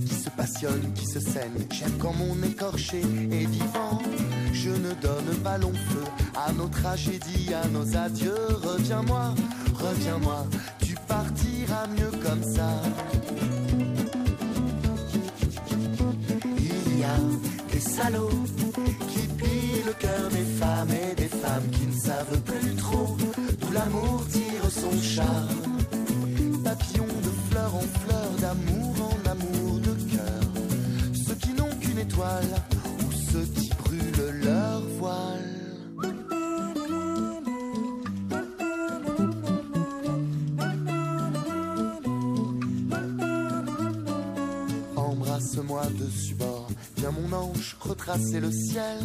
qui 0.06 0.14
se 0.14 0.30
passionnent, 0.30 0.94
qui 0.94 1.06
se 1.06 1.20
saignent. 1.20 1.66
J'aime 1.72 1.98
quand 2.00 2.14
mon 2.14 2.42
écorché 2.44 3.00
est 3.00 3.46
vivant. 3.46 4.02
Je 4.54 4.70
ne 4.70 4.94
donne 5.02 5.36
pas 5.44 5.58
long 5.58 5.74
feu 5.74 6.04
à 6.36 6.54
nos 6.54 6.68
tragédies, 6.68 7.54
à 7.54 7.68
nos 7.68 7.98
adieux. 7.98 8.48
Reviens-moi, 8.64 9.34
reviens-moi, 9.74 10.46
tu 10.86 10.96
partiras 11.08 11.88
mieux 11.88 12.12
comme 12.24 12.44
ça. 12.44 12.82
Il 16.58 17.00
y 17.00 17.04
a 17.04 17.18
des 17.74 17.80
salauds 17.80 18.44
qui 19.10 19.29
le 19.86 19.94
cœur 19.94 20.30
des 20.30 20.46
femmes 20.60 20.90
et 20.92 21.16
des 21.16 21.28
femmes 21.28 21.70
qui 21.72 21.88
ne 21.88 21.94
savent 21.94 22.42
plus 22.42 22.76
trop 22.76 23.18
d'où 23.60 23.72
l'amour 23.72 24.26
tire 24.30 24.70
son 24.70 24.92
charme. 25.02 25.78
Papillon 26.64 27.06
de 27.06 27.32
fleur 27.50 27.76
en 27.76 27.88
fleur, 28.00 28.30
d'amour 28.42 28.96
en 29.12 29.30
amour 29.30 29.80
de 29.80 29.94
cœur. 30.12 30.44
Ceux 31.14 31.36
qui 31.36 31.54
n'ont 31.54 31.76
qu'une 31.80 32.00
étoile 32.00 32.54
ou 33.00 33.12
ceux 33.12 33.46
qui 33.56 33.70
brûlent 33.84 34.42
leur 34.44 34.82
voile. 35.00 35.59
Embrasse-moi 45.60 45.88
dessus 46.00 46.36
bord, 46.36 46.70
viens 46.96 47.12
mon 47.12 47.34
ange 47.36 47.76
retracer 47.82 48.40
le 48.40 48.50
ciel. 48.50 48.98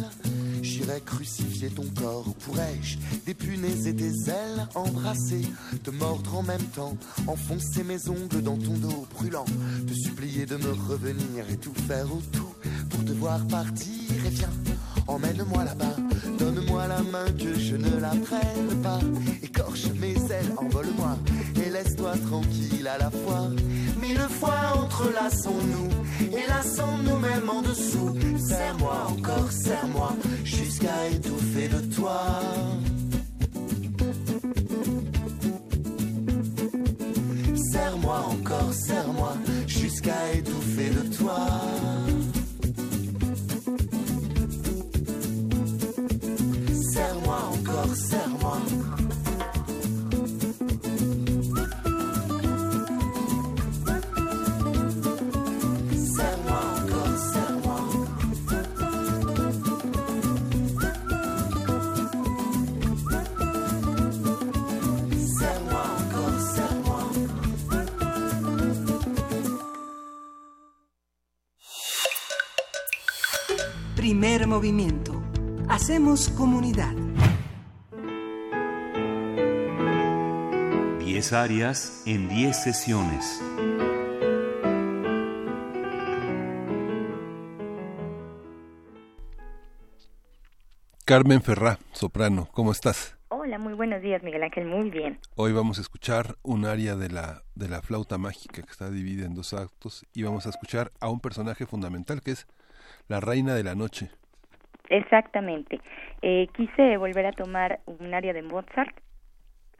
J'irai 0.61 1.01
crucifier 1.01 1.69
ton 1.69 1.85
corps, 1.99 2.33
pourrais-je 2.45 2.97
dépunaiser 3.25 3.93
tes 3.93 4.29
ailes, 4.29 4.67
embrasser, 4.73 5.41
te 5.83 5.91
mordre 5.91 6.37
en 6.37 6.43
même 6.43 6.63
temps, 6.73 6.95
enfoncer 7.27 7.83
mes 7.83 8.07
ongles 8.07 8.41
dans 8.41 8.57
ton 8.57 8.73
dos 8.73 9.05
brûlant, 9.15 9.45
te 9.85 9.93
supplier 9.93 10.45
de 10.45 10.55
me 10.55 10.71
revenir 10.71 11.49
et 11.51 11.57
tout 11.57 11.73
faire 11.87 12.05
autour 12.05 12.55
pour 12.89 13.03
te 13.03 13.11
voir 13.11 13.45
partir. 13.47 14.25
Et 14.25 14.29
viens, 14.29 14.53
emmène-moi 15.07 15.65
là-bas, 15.65 15.95
donne-moi 16.39 16.87
la 16.87 17.01
main 17.03 17.31
que 17.37 17.59
je 17.59 17.75
ne 17.75 17.99
la 17.99 18.11
prenne 18.11 18.81
pas, 18.81 18.99
écorche 19.43 19.87
mes 19.99 20.15
ailes, 20.31 20.53
envole-moi 20.57 21.17
et 21.44 21.44
laisse-toi 21.75 22.13
tranquille 22.29 22.87
à 22.87 22.97
la 22.97 23.11
fois. 23.11 23.49
Mille 24.01 24.27
fois 24.39 24.61
entrelaçons-nous 24.75 25.89
et 26.37 26.47
lassons-nous 26.47 27.17
même 27.17 27.49
en 27.49 27.61
dessous. 27.61 28.15
Serre-moi 28.47 29.07
encore, 29.09 29.51
serre-moi 29.51 30.13
jusqu'à 30.43 31.07
étouffer 31.11 31.67
de 31.67 31.79
toi. 31.95 32.21
Serre-moi 37.71 38.19
encore, 38.29 38.73
serre-moi 38.73 39.33
jusqu'à 39.67 40.33
étouffer 40.33 40.89
de 40.89 41.15
toi. 41.17 41.39
Serre-moi 46.93 47.39
encore, 47.53 47.95
serre-moi. 47.95 48.44
Primer 74.25 74.47
movimiento. 74.47 75.21
Hacemos 75.69 76.29
comunidad. 76.29 76.95
10 80.97 81.33
áreas 81.33 82.01
en 82.07 82.27
10 82.27 82.57
sesiones. 82.57 83.39
Carmen 91.05 91.43
Ferrá, 91.43 91.77
soprano, 91.91 92.49
¿cómo 92.51 92.71
estás? 92.71 93.15
Hola, 93.27 93.59
muy 93.59 93.73
buenos 93.73 94.01
días, 94.01 94.23
Miguel 94.23 94.41
Ángel, 94.41 94.65
muy 94.65 94.89
bien. 94.89 95.19
Hoy 95.35 95.53
vamos 95.53 95.77
a 95.77 95.81
escuchar 95.81 96.35
un 96.41 96.65
área 96.65 96.95
de 96.95 97.09
la, 97.09 97.43
de 97.53 97.69
la 97.69 97.83
flauta 97.83 98.17
mágica 98.17 98.63
que 98.63 98.71
está 98.71 98.89
dividida 98.89 99.27
en 99.27 99.35
dos 99.35 99.53
actos 99.53 100.03
y 100.15 100.23
vamos 100.23 100.47
a 100.47 100.49
escuchar 100.49 100.91
a 100.99 101.09
un 101.09 101.19
personaje 101.19 101.67
fundamental 101.67 102.23
que 102.23 102.31
es 102.31 102.47
la 103.07 103.19
reina 103.19 103.55
de 103.55 103.63
la 103.63 103.75
noche. 103.75 104.09
Exactamente. 104.89 105.81
Eh, 106.21 106.47
quise 106.55 106.97
volver 106.97 107.25
a 107.25 107.31
tomar 107.31 107.79
un 107.85 108.13
área 108.13 108.33
de 108.33 108.41
Mozart, 108.41 108.95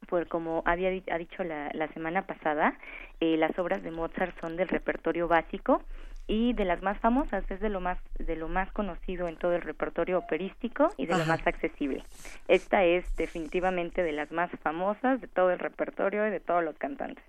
por 0.07 0.27
como 0.27 0.61
había 0.65 0.89
ha 1.11 1.17
dicho 1.17 1.43
la, 1.43 1.69
la 1.73 1.87
semana 1.89 2.25
pasada, 2.25 2.77
eh, 3.19 3.37
las 3.37 3.57
obras 3.57 3.83
de 3.83 3.91
Mozart 3.91 4.39
son 4.39 4.55
del 4.55 4.67
repertorio 4.67 5.27
básico 5.27 5.81
y 6.27 6.53
de 6.53 6.65
las 6.65 6.81
más 6.81 6.99
famosas 6.99 7.43
es 7.49 7.59
de 7.59 7.69
lo 7.69 7.81
más 7.81 7.99
de 8.17 8.35
lo 8.35 8.47
más 8.47 8.71
conocido 8.71 9.27
en 9.27 9.37
todo 9.37 9.53
el 9.53 9.61
repertorio 9.61 10.17
operístico 10.17 10.89
y 10.97 11.05
de 11.05 11.17
lo 11.17 11.25
más 11.25 11.45
accesible. 11.45 12.03
Esta 12.47 12.83
es 12.83 13.05
definitivamente 13.15 14.01
de 14.01 14.11
las 14.11 14.31
más 14.31 14.49
famosas 14.63 15.21
de 15.21 15.27
todo 15.27 15.51
el 15.51 15.59
repertorio 15.59 16.27
y 16.27 16.31
de 16.31 16.39
todos 16.39 16.63
los 16.63 16.75
cantantes. 16.77 17.23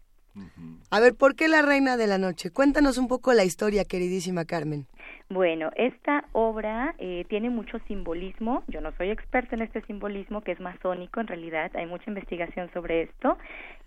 A 0.90 1.00
ver, 1.00 1.14
¿por 1.14 1.34
qué 1.34 1.48
la 1.48 1.62
Reina 1.62 1.96
de 1.96 2.06
la 2.06 2.18
Noche? 2.18 2.50
Cuéntanos 2.50 2.98
un 2.98 3.08
poco 3.08 3.32
la 3.32 3.44
historia, 3.44 3.84
queridísima 3.84 4.44
Carmen. 4.44 4.86
Bueno, 5.28 5.70
esta 5.74 6.24
obra 6.32 6.94
eh, 6.98 7.24
tiene 7.28 7.50
mucho 7.50 7.78
simbolismo. 7.88 8.62
Yo 8.68 8.80
no 8.80 8.92
soy 8.92 9.10
experta 9.10 9.56
en 9.56 9.62
este 9.62 9.82
simbolismo, 9.82 10.42
que 10.42 10.52
es 10.52 10.60
masónico 10.60 11.20
en 11.20 11.26
realidad. 11.26 11.70
Hay 11.74 11.86
mucha 11.86 12.08
investigación 12.08 12.70
sobre 12.72 13.02
esto. 13.02 13.36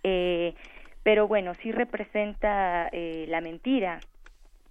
Eh, 0.02 0.54
pero 1.02 1.26
bueno, 1.28 1.54
sí 1.62 1.72
representa 1.72 2.88
eh, 2.92 3.24
la 3.28 3.40
mentira, 3.40 4.00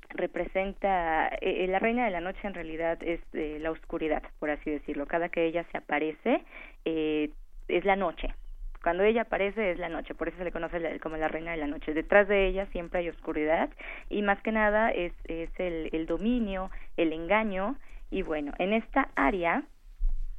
representa 0.09 1.27
eh, 1.41 1.67
la 1.67 1.79
reina 1.79 2.05
de 2.05 2.11
la 2.11 2.21
noche 2.21 2.39
en 2.43 2.53
realidad 2.53 3.01
es 3.03 3.21
eh, 3.33 3.57
la 3.61 3.71
oscuridad 3.71 4.23
por 4.39 4.49
así 4.49 4.69
decirlo 4.69 5.05
cada 5.05 5.29
que 5.29 5.45
ella 5.45 5.65
se 5.71 5.77
aparece 5.77 6.43
eh, 6.85 7.29
es 7.67 7.85
la 7.85 7.95
noche 7.95 8.33
cuando 8.81 9.03
ella 9.03 9.23
aparece 9.23 9.71
es 9.71 9.79
la 9.79 9.89
noche 9.89 10.15
por 10.15 10.27
eso 10.27 10.37
se 10.37 10.43
le 10.43 10.51
conoce 10.51 10.99
como 10.99 11.17
la 11.17 11.27
reina 11.27 11.51
de 11.51 11.57
la 11.57 11.67
noche. 11.67 11.93
Detrás 11.93 12.27
de 12.27 12.47
ella 12.47 12.65
siempre 12.67 12.99
hay 12.99 13.09
oscuridad 13.09 13.69
y 14.09 14.21
más 14.21 14.41
que 14.41 14.51
nada 14.51 14.91
es 14.91 15.13
es 15.25 15.49
el, 15.59 15.89
el 15.91 16.05
dominio 16.05 16.71
el 16.97 17.13
engaño. 17.13 17.75
Y 18.11 18.23
bueno 18.23 18.53
en 18.57 18.73
esta 18.73 19.09
área 19.15 19.63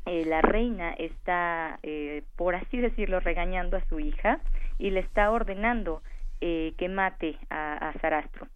eh, 0.06 0.24
la 0.26 0.42
reina 0.42 0.92
está 0.92 1.78
eh, 1.82 2.22
por 2.36 2.54
así 2.54 2.78
decirlo 2.78 3.20
regañando 3.20 3.76
a 3.76 3.84
su 3.88 4.00
hija 4.00 4.40
y 4.78 4.90
le 4.90 5.00
está 5.00 5.30
ordenando 5.30 6.02
eh, 6.40 6.72
que 6.78 6.88
mate 6.88 7.36
a, 7.50 7.90
a 7.90 7.92
Sarastro. 8.00 8.48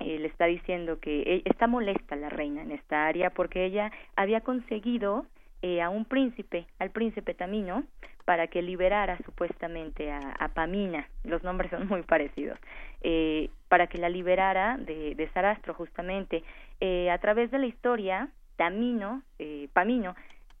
Eh, 0.00 0.18
le 0.20 0.28
está 0.28 0.46
diciendo 0.46 1.00
que 1.00 1.22
e, 1.22 1.42
está 1.44 1.66
molesta 1.66 2.14
la 2.14 2.28
reina 2.28 2.62
en 2.62 2.70
esta 2.70 3.06
área 3.06 3.30
porque 3.30 3.64
ella 3.64 3.90
había 4.14 4.42
conseguido 4.42 5.26
eh, 5.62 5.82
a 5.82 5.90
un 5.90 6.04
príncipe, 6.04 6.66
al 6.78 6.90
príncipe 6.90 7.34
Tamino, 7.34 7.84
para 8.24 8.46
que 8.48 8.60
liberara 8.60 9.16
supuestamente 9.24 10.10
a, 10.10 10.18
a 10.38 10.48
Pamina, 10.48 11.08
los 11.24 11.42
nombres 11.42 11.70
son 11.70 11.88
muy 11.88 12.02
parecidos, 12.02 12.58
eh, 13.00 13.48
para 13.68 13.86
que 13.86 13.96
la 13.96 14.10
liberara 14.10 14.76
de, 14.76 15.14
de 15.14 15.28
Sarastro 15.30 15.72
justamente. 15.72 16.44
Eh, 16.80 17.10
a 17.10 17.18
través 17.18 17.50
de 17.50 17.58
la 17.58 17.66
historia, 17.66 18.28
Tamino, 18.56 19.22
eh, 19.38 19.68
Pamino, 19.72 20.14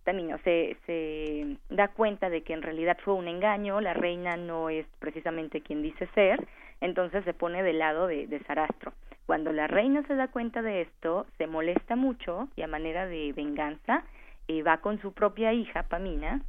Tamino 0.04 0.38
se, 0.44 0.78
se 0.86 1.58
da 1.68 1.88
cuenta 1.88 2.30
de 2.30 2.42
que 2.42 2.54
en 2.54 2.62
realidad 2.62 2.96
fue 3.04 3.12
un 3.12 3.28
engaño, 3.28 3.82
la 3.82 3.92
reina 3.92 4.38
no 4.38 4.70
es 4.70 4.86
precisamente 4.98 5.60
quien 5.60 5.82
dice 5.82 6.08
ser, 6.14 6.46
entonces 6.80 7.22
se 7.24 7.34
pone 7.34 7.62
del 7.62 7.80
lado 7.80 8.06
de, 8.06 8.26
de 8.26 8.38
Sarastro. 8.44 8.94
Cuando 9.26 9.52
la 9.52 9.66
reina 9.66 10.02
se 10.06 10.14
da 10.14 10.28
cuenta 10.28 10.62
de 10.62 10.80
esto, 10.80 11.26
se 11.36 11.46
molesta 11.46 11.96
mucho 11.96 12.48
y 12.56 12.62
a 12.62 12.66
manera 12.66 13.06
de 13.06 13.34
venganza 13.34 14.04
eh, 14.48 14.62
va 14.62 14.78
con 14.78 15.00
su 15.00 15.12
propia 15.12 15.52
hija, 15.52 15.84
Pamina, 15.84 16.42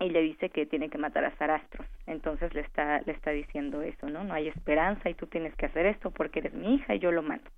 y 0.00 0.10
le 0.10 0.22
dice 0.22 0.50
que 0.50 0.66
tiene 0.66 0.88
que 0.90 0.98
matar 0.98 1.24
a 1.24 1.36
Sarastro. 1.38 1.84
Entonces 2.06 2.52
le 2.54 2.60
está, 2.60 3.00
le 3.02 3.12
está 3.12 3.30
diciendo 3.30 3.82
eso, 3.82 4.08
¿no? 4.08 4.24
No 4.24 4.34
hay 4.34 4.48
esperanza 4.48 5.08
y 5.10 5.14
tú 5.14 5.26
tienes 5.26 5.54
que 5.56 5.66
hacer 5.66 5.86
esto 5.86 6.10
porque 6.10 6.40
eres 6.40 6.54
mi 6.54 6.74
hija 6.76 6.94
y 6.94 6.98
yo 6.98 7.10
lo 7.12 7.22
mato. 7.22 7.50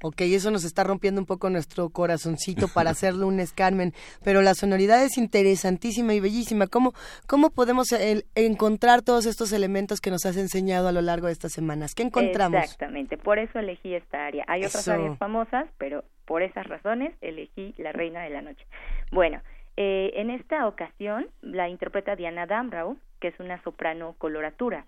Ok, 0.00 0.22
eso 0.22 0.50
nos 0.50 0.64
está 0.64 0.82
rompiendo 0.82 1.20
un 1.20 1.26
poco 1.26 1.50
nuestro 1.50 1.90
corazoncito 1.90 2.68
para 2.68 2.90
hacer 2.92 3.12
lunes, 3.14 3.52
Carmen, 3.52 3.92
pero 4.24 4.40
la 4.40 4.54
sonoridad 4.54 5.02
es 5.04 5.18
interesantísima 5.18 6.14
y 6.14 6.20
bellísima. 6.20 6.66
¿Cómo, 6.68 6.92
cómo 7.26 7.50
podemos 7.50 7.92
el- 7.92 8.24
encontrar 8.34 9.02
todos 9.02 9.26
estos 9.26 9.52
elementos 9.52 10.00
que 10.00 10.10
nos 10.10 10.24
has 10.24 10.36
enseñado 10.36 10.88
a 10.88 10.92
lo 10.92 11.02
largo 11.02 11.26
de 11.26 11.32
estas 11.34 11.52
semanas? 11.52 11.94
¿Qué 11.94 12.02
encontramos? 12.04 12.62
Exactamente, 12.62 13.18
por 13.18 13.38
eso 13.38 13.58
elegí 13.58 13.94
esta 13.94 14.26
área. 14.26 14.44
Hay 14.48 14.60
otras 14.60 14.82
Eso. 14.88 14.92
áreas 14.92 15.18
famosas, 15.18 15.68
pero 15.76 16.02
por 16.32 16.40
esas 16.40 16.66
razones 16.66 17.12
elegí 17.20 17.74
La 17.76 17.92
Reina 17.92 18.22
de 18.22 18.30
la 18.30 18.40
Noche. 18.40 18.64
Bueno, 19.10 19.42
eh, 19.76 20.12
en 20.14 20.30
esta 20.30 20.66
ocasión 20.66 21.26
la 21.42 21.68
interpreta 21.68 22.16
Diana 22.16 22.46
Damrau, 22.46 22.96
que 23.20 23.28
es 23.28 23.38
una 23.38 23.62
soprano 23.64 24.14
coloratura. 24.16 24.86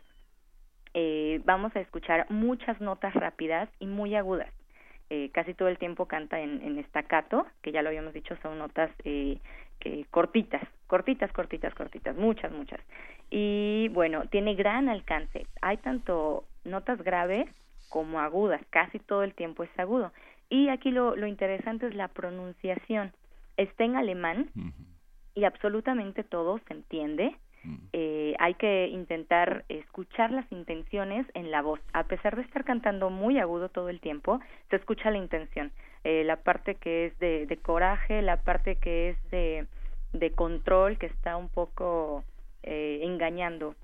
Eh, 0.94 1.42
vamos 1.44 1.76
a 1.76 1.80
escuchar 1.80 2.24
muchas 2.30 2.80
notas 2.80 3.12
rápidas 3.12 3.68
y 3.78 3.84
muy 3.84 4.14
agudas. 4.14 4.48
Eh, 5.10 5.28
casi 5.34 5.52
todo 5.52 5.68
el 5.68 5.76
tiempo 5.76 6.06
canta 6.06 6.40
en, 6.40 6.62
en 6.62 6.82
que 7.60 7.72
ya 7.72 7.82
lo 7.82 7.90
habíamos 7.90 8.14
dicho, 8.14 8.38
son 8.40 8.58
notas 8.58 8.90
eh, 9.04 9.36
cortitas, 10.10 10.62
cortitas, 10.86 11.30
cortitas, 11.30 11.74
cortitas, 11.74 12.16
muchas, 12.16 12.52
muchas. 12.52 12.80
Y 13.28 13.90
bueno, 13.92 14.28
tiene 14.30 14.54
gran 14.54 14.88
alcance. 14.88 15.46
Hay 15.60 15.76
tanto 15.76 16.44
notas 16.64 17.02
graves 17.02 17.46
como 17.90 18.18
agudas, 18.18 18.62
casi 18.70 18.98
todo 18.98 19.22
el 19.22 19.34
tiempo 19.34 19.62
es 19.62 19.70
agudo. 19.78 20.10
Y 20.48 20.68
aquí 20.68 20.90
lo, 20.90 21.16
lo 21.16 21.26
interesante 21.26 21.86
es 21.86 21.94
la 21.94 22.08
pronunciación. 22.08 23.12
Está 23.56 23.84
en 23.84 23.96
alemán 23.96 24.50
y 25.34 25.44
absolutamente 25.44 26.24
todo 26.24 26.60
se 26.66 26.74
entiende. 26.74 27.36
Eh, 27.94 28.34
hay 28.40 28.54
que 28.54 28.88
intentar 28.88 29.64
escuchar 29.68 30.30
las 30.30 30.50
intenciones 30.52 31.26
en 31.34 31.50
la 31.50 31.62
voz. 31.62 31.80
A 31.92 32.04
pesar 32.04 32.36
de 32.36 32.42
estar 32.42 32.64
cantando 32.64 33.08
muy 33.08 33.38
agudo 33.38 33.70
todo 33.70 33.88
el 33.88 34.00
tiempo, 34.00 34.40
se 34.68 34.76
escucha 34.76 35.10
la 35.10 35.18
intención. 35.18 35.72
Eh, 36.04 36.24
la 36.24 36.36
parte 36.36 36.74
que 36.74 37.06
es 37.06 37.18
de, 37.18 37.46
de 37.46 37.56
coraje, 37.56 38.20
la 38.20 38.42
parte 38.42 38.76
que 38.76 39.10
es 39.10 39.30
de, 39.30 39.66
de 40.12 40.30
control, 40.32 40.98
que 40.98 41.06
está 41.06 41.36
un 41.36 41.48
poco 41.48 42.24
eh, 42.62 43.00
engañando 43.02 43.74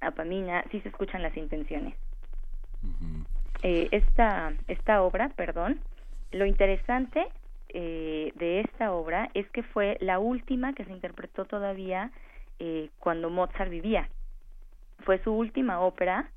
a 0.00 0.10
Pamina, 0.10 0.64
sí 0.70 0.80
se 0.80 0.90
escuchan 0.90 1.22
las 1.22 1.36
intenciones. 1.36 1.94
Eh, 3.62 3.88
esta, 3.90 4.52
esta 4.68 5.02
obra, 5.02 5.30
perdón, 5.30 5.80
lo 6.32 6.46
interesante 6.46 7.26
eh, 7.70 8.32
de 8.36 8.60
esta 8.60 8.92
obra 8.92 9.30
es 9.34 9.48
que 9.50 9.62
fue 9.62 9.96
la 10.00 10.18
última 10.18 10.72
que 10.74 10.84
se 10.84 10.92
interpretó 10.92 11.44
todavía 11.44 12.10
eh, 12.58 12.90
cuando 12.98 13.30
Mozart 13.30 13.70
vivía. 13.70 14.08
Fue 15.04 15.18
su 15.22 15.32
última 15.32 15.80
ópera 15.80 16.28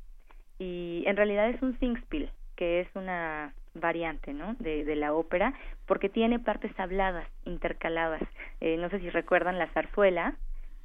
y 0.59 1.03
en 1.07 1.15
realidad 1.17 1.49
es 1.49 1.61
un 1.61 1.78
singspiel, 1.80 2.30
que 2.55 2.82
es 2.82 2.88
una 2.95 3.53
variante 3.74 4.34
¿no? 4.34 4.55
de, 4.59 4.84
de 4.84 4.95
la 4.95 5.13
ópera, 5.13 5.53
porque 5.86 6.09
tiene 6.09 6.39
partes 6.39 6.78
habladas, 6.80 7.28
intercaladas. 7.45 8.22
Eh, 8.59 8.78
no 8.78 8.89
sé 8.89 8.99
si 8.99 9.09
recuerdan 9.09 9.57
la 9.57 9.67
zarzuela, 9.67 10.36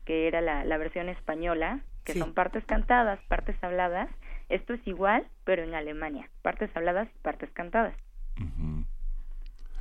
que 0.04 0.28
era 0.28 0.40
la, 0.40 0.64
la 0.64 0.78
versión 0.78 1.08
española, 1.08 1.80
que 2.04 2.12
Sí. 2.12 2.20
son 2.20 2.32
partes 2.34 2.64
cantadas, 2.66 3.18
partes 3.28 3.56
habladas. 3.62 4.08
Esto 4.48 4.74
es 4.74 4.86
igual, 4.86 5.26
pero 5.44 5.64
en 5.64 5.74
Alemania, 5.74 6.28
partes 6.42 6.70
habladas 6.76 7.08
y 7.14 7.18
partes 7.18 7.50
cantadas. 7.52 7.94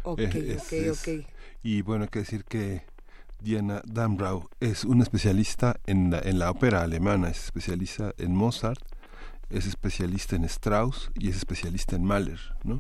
Ok, 0.04 0.20
Eh, 0.20 0.28
ok, 0.28 0.36
es- 0.36 0.74
es- 0.74 1.08
ok. 1.08 1.26
Y 1.64 1.82
bueno, 1.82 2.04
hay 2.04 2.10
que 2.10 2.20
decir 2.20 2.44
que 2.46 2.82
Diana 3.40 3.82
Dambrau 3.86 4.50
es 4.60 4.86
una 4.86 5.04
especialista 5.04 5.76
en 5.86 6.12
la, 6.12 6.20
en 6.20 6.40
la 6.40 6.52
ópera 6.52 6.84
alemana, 6.84 7.30
es 7.30 7.46
especialista 7.46 8.14
en 8.18 8.36
Mozart, 8.36 8.80
es 9.50 9.66
especialista 9.68 10.36
en 10.36 10.46
Strauss 10.46 11.12
y 11.16 11.30
es 11.30 11.38
especialista 11.38 11.96
en 11.96 12.04
Mahler, 12.06 12.40
¿no? 12.64 12.80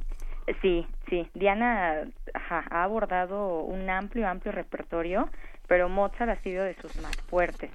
Sí, 0.61 0.85
sí. 1.09 1.27
Diana 1.33 2.03
ajá, 2.33 2.65
ha 2.69 2.83
abordado 2.83 3.61
un 3.61 3.89
amplio, 3.89 4.27
amplio 4.27 4.51
repertorio, 4.51 5.29
pero 5.67 5.89
Mozart 5.89 6.29
ha 6.29 6.41
sido 6.43 6.63
de 6.63 6.75
sus 6.81 6.95
más 7.01 7.15
fuertes. 7.27 7.71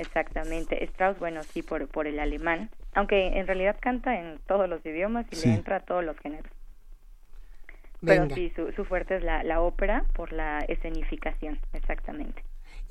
Exactamente. 0.00 0.82
Strauss, 0.84 1.18
bueno, 1.18 1.42
sí, 1.42 1.62
por, 1.62 1.86
por 1.88 2.06
el 2.06 2.18
alemán, 2.18 2.70
aunque 2.94 3.38
en 3.38 3.46
realidad 3.46 3.76
canta 3.80 4.18
en 4.18 4.38
todos 4.46 4.68
los 4.68 4.84
idiomas 4.84 5.26
y 5.30 5.36
Sí. 5.36 5.48
le 5.48 5.54
entra 5.56 5.76
a 5.76 5.80
todos 5.80 6.04
los 6.04 6.16
géneros. 6.18 6.50
Pero 8.04 8.30
sí, 8.30 8.50
su, 8.56 8.72
su 8.72 8.84
fuerte 8.86 9.16
es 9.16 9.22
la, 9.22 9.42
la 9.42 9.60
ópera 9.60 10.04
por 10.14 10.32
la 10.32 10.60
escenificación, 10.60 11.58
exactamente. 11.74 12.42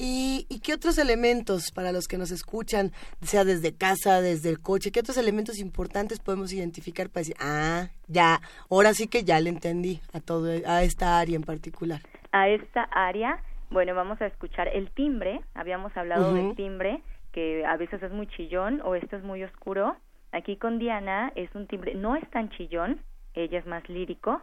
¿Y, 0.01 0.45
qué 0.63 0.73
otros 0.73 0.97
elementos 0.97 1.71
para 1.73 1.91
los 1.91 2.07
que 2.07 2.17
nos 2.17 2.31
escuchan, 2.31 2.93
sea 3.21 3.43
desde 3.43 3.75
casa, 3.75 4.21
desde 4.21 4.49
el 4.49 4.59
coche, 4.61 4.91
qué 4.91 5.01
otros 5.01 5.17
elementos 5.17 5.59
importantes 5.59 6.19
podemos 6.19 6.53
identificar 6.53 7.09
para 7.09 7.21
decir, 7.21 7.35
ah, 7.41 7.89
ya, 8.07 8.39
ahora 8.69 8.93
sí 8.93 9.07
que 9.07 9.25
ya 9.25 9.41
le 9.41 9.49
entendí 9.49 9.99
a 10.13 10.21
todo, 10.21 10.49
a 10.65 10.83
esta 10.83 11.19
área 11.19 11.35
en 11.35 11.41
particular? 11.43 12.01
A 12.31 12.47
esta 12.47 12.83
área, 12.83 13.43
bueno, 13.69 13.93
vamos 13.93 14.19
a 14.21 14.25
escuchar 14.25 14.67
el 14.67 14.89
timbre, 14.91 15.41
habíamos 15.53 15.95
hablado 15.95 16.33
del 16.33 16.55
timbre, 16.55 17.01
que 17.31 17.65
a 17.65 17.77
veces 17.77 18.01
es 18.01 18.11
muy 18.11 18.27
chillón 18.27 18.81
o 18.83 18.95
este 18.95 19.15
es 19.15 19.23
muy 19.23 19.43
oscuro. 19.43 19.95
Aquí 20.31 20.57
con 20.57 20.79
Diana 20.79 21.31
es 21.35 21.53
un 21.55 21.67
timbre, 21.67 21.93
no 21.95 22.15
es 22.15 22.27
tan 22.31 22.49
chillón, 22.49 22.99
ella 23.33 23.59
es 23.59 23.65
más 23.65 23.87
lírico, 23.87 24.41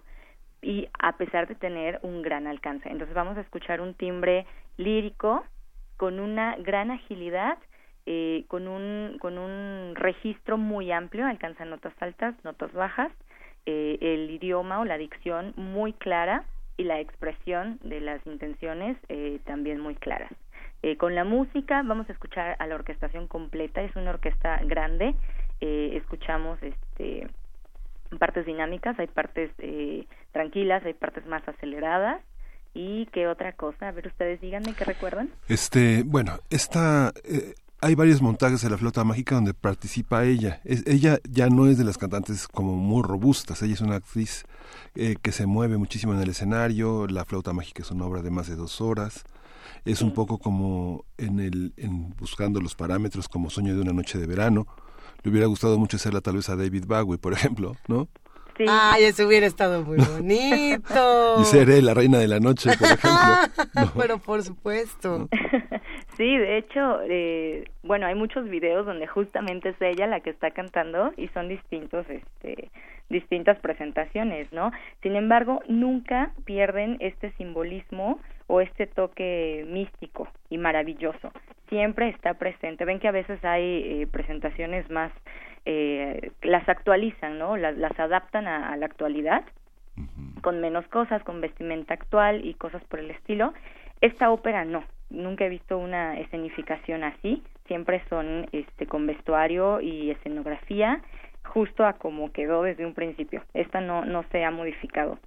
y 0.62 0.88
a 0.98 1.16
pesar 1.16 1.48
de 1.48 1.54
tener 1.56 1.98
un 2.02 2.22
gran 2.22 2.46
alcance. 2.46 2.88
Entonces 2.88 3.14
vamos 3.14 3.36
a 3.36 3.40
escuchar 3.40 3.80
un 3.80 3.94
timbre 3.94 4.46
lírico 4.76 5.44
con 5.96 6.20
una 6.20 6.56
gran 6.56 6.90
agilidad, 6.90 7.58
eh, 8.06 8.44
con, 8.46 8.68
un, 8.68 9.18
con 9.20 9.38
un 9.38 9.94
registro 9.96 10.56
muy 10.56 10.92
amplio, 10.92 11.26
alcanza 11.26 11.64
notas 11.64 11.94
altas, 12.00 12.34
notas 12.44 12.72
bajas, 12.72 13.10
eh, 13.64 13.98
el 14.00 14.30
idioma 14.30 14.78
o 14.78 14.84
la 14.84 14.98
dicción 14.98 15.52
muy 15.56 15.92
clara 15.92 16.44
y 16.76 16.84
la 16.84 17.00
expresión 17.00 17.78
de 17.82 18.00
las 18.00 18.24
intenciones 18.26 18.96
eh, 19.08 19.40
también 19.44 19.80
muy 19.80 19.94
claras. 19.94 20.32
con 20.98 21.14
la 21.14 21.24
música 21.24 21.82
vamos 21.82 22.08
a 22.08 22.12
escuchar 22.12 22.56
a 22.58 22.66
la 22.66 22.76
orquestación 22.76 23.26
completa, 23.26 23.82
es 23.82 23.96
una 23.96 24.10
orquesta 24.10 24.60
grande, 24.64 25.14
escuchamos 25.60 26.62
este 26.62 27.26
partes 28.18 28.46
dinámicas, 28.46 28.98
hay 28.98 29.06
partes 29.06 29.50
eh, 29.58 30.06
tranquilas, 30.32 30.84
hay 30.84 30.94
partes 30.94 31.26
más 31.26 31.46
aceleradas. 31.48 32.22
¿Y 32.74 33.06
qué 33.06 33.26
otra 33.26 33.52
cosa? 33.52 33.88
A 33.88 33.92
ver, 33.92 34.06
ustedes 34.06 34.40
díganme 34.40 34.74
qué 34.74 34.84
recuerdan. 34.84 35.30
Este, 35.48 36.02
bueno, 36.04 36.38
esta, 36.50 37.12
eh, 37.24 37.54
hay 37.80 37.94
varios 37.94 38.22
montajes 38.22 38.62
de 38.62 38.70
la 38.70 38.78
flauta 38.78 39.04
mágica 39.04 39.34
donde 39.34 39.54
participa 39.54 40.24
ella. 40.24 40.60
ella 40.64 41.18
ya 41.30 41.48
no 41.48 41.66
es 41.66 41.78
de 41.78 41.84
las 41.84 41.98
cantantes 41.98 42.48
como 42.48 42.76
muy 42.76 43.02
robustas, 43.02 43.62
ella 43.62 43.74
es 43.74 43.80
una 43.80 43.96
actriz 43.96 44.44
eh, 44.94 45.16
que 45.20 45.32
se 45.32 45.46
mueve 45.46 45.76
muchísimo 45.76 46.14
en 46.14 46.20
el 46.20 46.30
escenario, 46.30 47.06
la 47.06 47.24
flauta 47.24 47.52
mágica 47.52 47.82
es 47.82 47.90
una 47.90 48.06
obra 48.06 48.22
de 48.22 48.30
más 48.30 48.48
de 48.48 48.56
dos 48.56 48.80
horas. 48.80 49.24
Es 49.84 50.02
un 50.02 50.12
poco 50.12 50.38
como 50.38 51.04
en 51.16 51.38
el, 51.38 51.72
en 51.76 52.10
buscando 52.16 52.60
los 52.60 52.74
parámetros 52.74 53.28
como 53.28 53.50
sueño 53.50 53.74
de 53.74 53.82
una 53.82 53.92
noche 53.92 54.18
de 54.18 54.26
verano 54.26 54.66
le 55.26 55.30
hubiera 55.30 55.46
gustado 55.48 55.76
mucho 55.76 55.96
hacerla 55.96 56.20
tal 56.20 56.36
vez 56.36 56.48
a 56.48 56.56
David 56.56 56.84
Bowie, 56.86 57.18
por 57.18 57.32
ejemplo, 57.32 57.76
¿no? 57.88 58.08
Sí. 58.56 58.64
Ay, 58.68 59.04
eso 59.04 59.26
hubiera 59.26 59.46
estado 59.46 59.82
muy 59.82 59.98
bonito. 59.98 61.36
y 61.40 61.44
seré 61.44 61.82
la 61.82 61.94
reina 61.94 62.18
de 62.18 62.28
la 62.28 62.38
noche, 62.38 62.70
por 62.78 62.88
ejemplo. 62.92 63.90
Pero 63.96 64.18
por 64.18 64.44
supuesto. 64.44 65.28
Sí, 66.16 66.38
de 66.38 66.56
hecho, 66.56 67.00
eh, 67.02 67.64
bueno, 67.82 68.06
hay 68.06 68.14
muchos 68.14 68.48
videos 68.48 68.86
donde 68.86 69.06
justamente 69.06 69.70
es 69.70 69.82
ella 69.82 70.06
la 70.06 70.20
que 70.20 70.30
está 70.30 70.50
cantando 70.50 71.12
y 71.18 71.28
son 71.28 71.48
distintos, 71.48 72.08
este, 72.08 72.70
distintas 73.10 73.58
presentaciones, 73.58 74.50
¿no? 74.50 74.72
Sin 75.02 75.14
embargo, 75.14 75.60
nunca 75.68 76.32
pierden 76.46 76.96
este 77.00 77.32
simbolismo 77.32 78.18
o 78.46 78.62
este 78.62 78.86
toque 78.86 79.66
místico 79.68 80.28
y 80.48 80.56
maravilloso. 80.56 81.32
Siempre 81.68 82.08
está 82.08 82.34
presente. 82.34 82.86
Ven 82.86 82.98
que 82.98 83.08
a 83.08 83.12
veces 83.12 83.44
hay 83.44 83.62
eh, 84.02 84.06
presentaciones 84.10 84.88
más, 84.88 85.12
eh, 85.66 86.30
las 86.42 86.66
actualizan, 86.66 87.38
¿no? 87.38 87.58
Las, 87.58 87.76
las 87.76 87.98
adaptan 87.98 88.46
a, 88.46 88.74
la 88.78 88.86
actualidad, 88.86 89.44
con 90.40 90.60
menos 90.60 90.86
cosas, 90.88 91.22
con 91.24 91.42
vestimenta 91.42 91.92
actual 91.92 92.42
y 92.46 92.54
cosas 92.54 92.82
por 92.84 93.00
el 93.00 93.10
estilo. 93.10 93.52
Esta 94.00 94.30
ópera 94.30 94.64
no, 94.64 94.84
nunca 95.11 95.44
he 95.44 95.48
visto 95.48 95.78
una 95.78 96.18
escenificación 96.18 97.04
así. 97.04 97.42
Siempre 97.66 98.02
son 98.09 98.46
este, 98.52 98.86
con 98.86 99.07
vestuario 99.07 99.80
y 99.80 100.11
escenografía 100.11 101.02
justo 101.44 101.84
a 101.84 101.94
como 101.94 102.32
quedó 102.32 102.62
desde 102.62 102.86
un 102.86 102.94
principio. 102.94 103.42
Esta 103.54 103.80
no, 103.80 104.04
no 104.04 104.24
se 104.30 104.44
ha 104.44 104.50
modificado. 104.50 105.18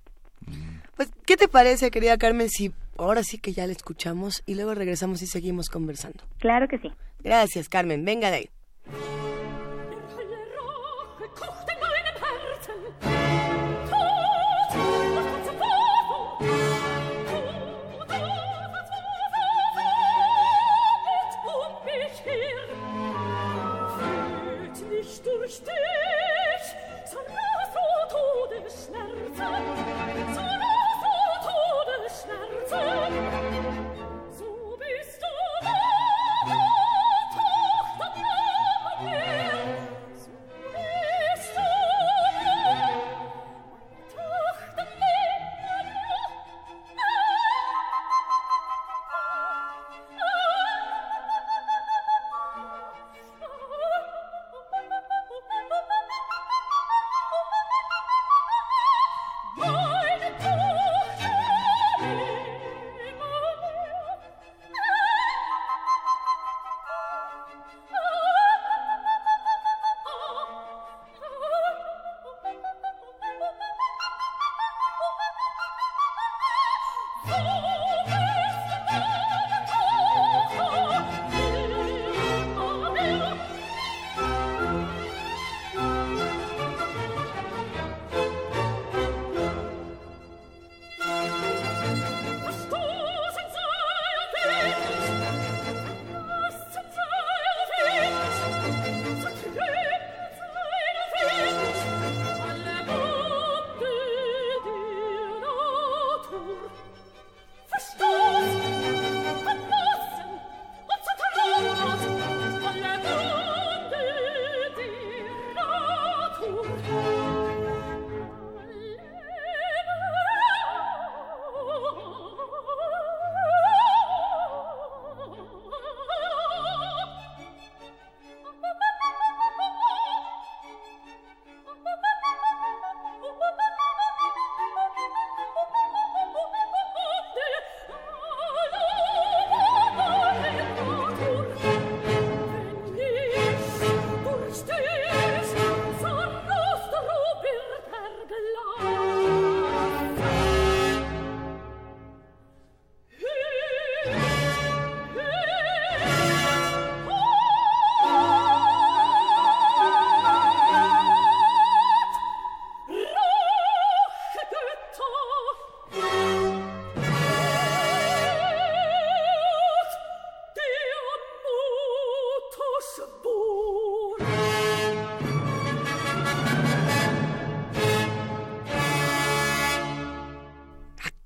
Pues, 0.96 1.12
¿qué 1.26 1.38
te 1.38 1.48
parece, 1.48 1.92
querida 1.92 2.18
Carmen, 2.18 2.50
si 2.50 2.74
ahora 2.98 3.24
sí 3.24 3.40
que 3.40 3.54
ya 3.54 3.66
la 3.66 3.72
escuchamos 3.72 4.44
y 4.46 4.56
luego 4.56 4.74
regresamos 4.74 5.22
y 5.22 5.28
seguimos 5.28 5.70
conversando? 5.70 6.24
Claro 6.40 6.68
que 6.68 6.78
sí. 6.80 6.92
Gracias, 7.24 7.70
Carmen. 7.70 8.04
Venga 8.06 8.30
de 8.32 8.38
ahí. 8.38 8.50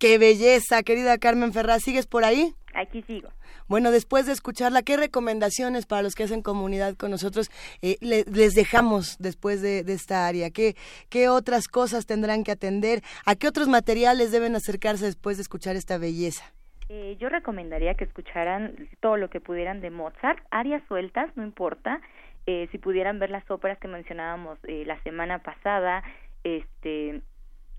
Qué 0.03 0.17
belleza, 0.17 0.83
querida 0.83 1.17
Carmen 1.17 1.53
Ferraz, 1.53 1.81
¿sigues 1.81 2.07
por 2.07 2.25
ahí? 2.25 2.53
Aquí 2.73 3.03
sigo. 3.03 3.29
Bueno, 3.69 3.89
después 3.89 4.25
de 4.25 4.33
escucharla, 4.33 4.81
¿qué 4.81 4.97
recomendaciones 4.97 5.85
para 5.85 6.01
los 6.01 6.13
que 6.13 6.23
hacen 6.23 6.41
comunidad 6.41 6.97
con 6.97 7.09
nosotros 7.09 7.49
eh, 7.81 7.95
les 8.01 8.53
dejamos 8.53 9.15
después 9.19 9.61
de, 9.61 9.79
esta 9.87 10.27
área? 10.27 10.49
¿Qué, 10.49 10.75
¿Qué 11.09 11.29
otras 11.29 11.69
cosas 11.69 12.05
tendrán 12.05 12.43
que 12.43 12.51
atender? 12.51 13.01
¿A 13.25 13.35
qué 13.35 13.47
otros 13.47 13.69
materiales 13.69 14.33
deben 14.33 14.57
acercarse 14.57 15.05
después 15.05 15.37
de 15.37 15.43
escuchar 15.43 15.77
esta 15.77 15.97
belleza? 15.97 16.43
Eh, 16.89 17.15
yo 17.17 17.29
recomendaría 17.29 17.93
que 17.93 18.03
escucharan 18.03 18.75
todo 18.99 19.15
lo 19.15 19.29
que 19.29 19.39
pudieran 19.39 19.79
de 19.79 19.89
Mozart, 19.89 20.43
áreas 20.51 20.83
sueltas, 20.89 21.29
no 21.37 21.45
importa, 21.45 22.01
eh, 22.45 22.67
si 22.73 22.77
pudieran 22.77 23.19
ver 23.19 23.29
las 23.29 23.49
óperas 23.49 23.79
que 23.79 23.87
mencionábamos 23.87 24.59
eh, 24.63 24.83
la 24.85 25.01
semana 25.03 25.39
pasada, 25.39 26.03
este, 26.43 27.21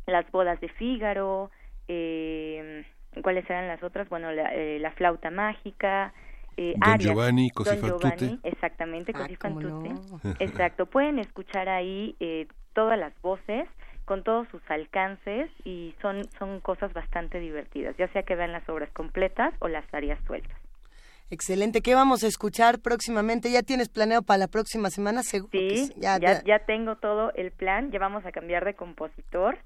las 0.06 0.30
bodas 0.32 0.58
de 0.62 0.70
Fígaro, 0.70 1.50
eh, 1.88 2.84
¿cuáles 3.22 3.48
eran 3.48 3.68
las 3.68 3.82
otras? 3.82 4.08
Bueno, 4.08 4.32
la, 4.32 4.54
eh, 4.54 4.78
la 4.80 4.92
flauta 4.92 5.30
mágica, 5.30 6.12
eh, 6.56 6.74
Don 6.76 6.98
Giovanni, 6.98 7.50
Don 7.54 7.80
Giovanni, 7.80 8.38
exactamente, 8.42 9.12
ah, 9.14 9.26
Exacto, 10.38 10.86
pueden 10.86 11.18
escuchar 11.18 11.68
ahí 11.68 12.14
eh, 12.20 12.46
todas 12.74 12.98
las 12.98 13.12
voces 13.22 13.68
con 14.04 14.22
todos 14.22 14.46
sus 14.48 14.62
alcances 14.70 15.50
y 15.64 15.94
son, 16.00 16.24
son 16.38 16.60
cosas 16.60 16.92
bastante 16.92 17.40
divertidas, 17.40 17.96
ya 17.96 18.06
sea 18.08 18.22
que 18.22 18.36
vean 18.36 18.52
las 18.52 18.68
obras 18.68 18.90
completas 18.92 19.54
o 19.60 19.68
las 19.68 19.84
áreas 19.92 20.18
sueltas. 20.26 20.56
Excelente. 21.30 21.80
¿Qué 21.80 21.94
vamos 21.94 22.22
a 22.22 22.26
escuchar 22.26 22.80
próximamente? 22.80 23.50
¿Ya 23.50 23.62
tienes 23.62 23.88
planeado 23.88 24.22
para 24.22 24.38
la 24.38 24.46
próxima 24.46 24.90
semana? 24.90 25.22
Seguro 25.22 25.50
sí, 25.52 25.90
ya, 25.96 26.18
ya, 26.18 26.58
tengo 26.66 26.96
todo 26.96 27.32
el 27.34 27.50
plan. 27.50 27.90
Ya 27.90 27.98
vamos 27.98 28.26
a 28.26 28.30
cambiar 28.30 28.66
de 28.66 28.74
compositor. 28.74 29.56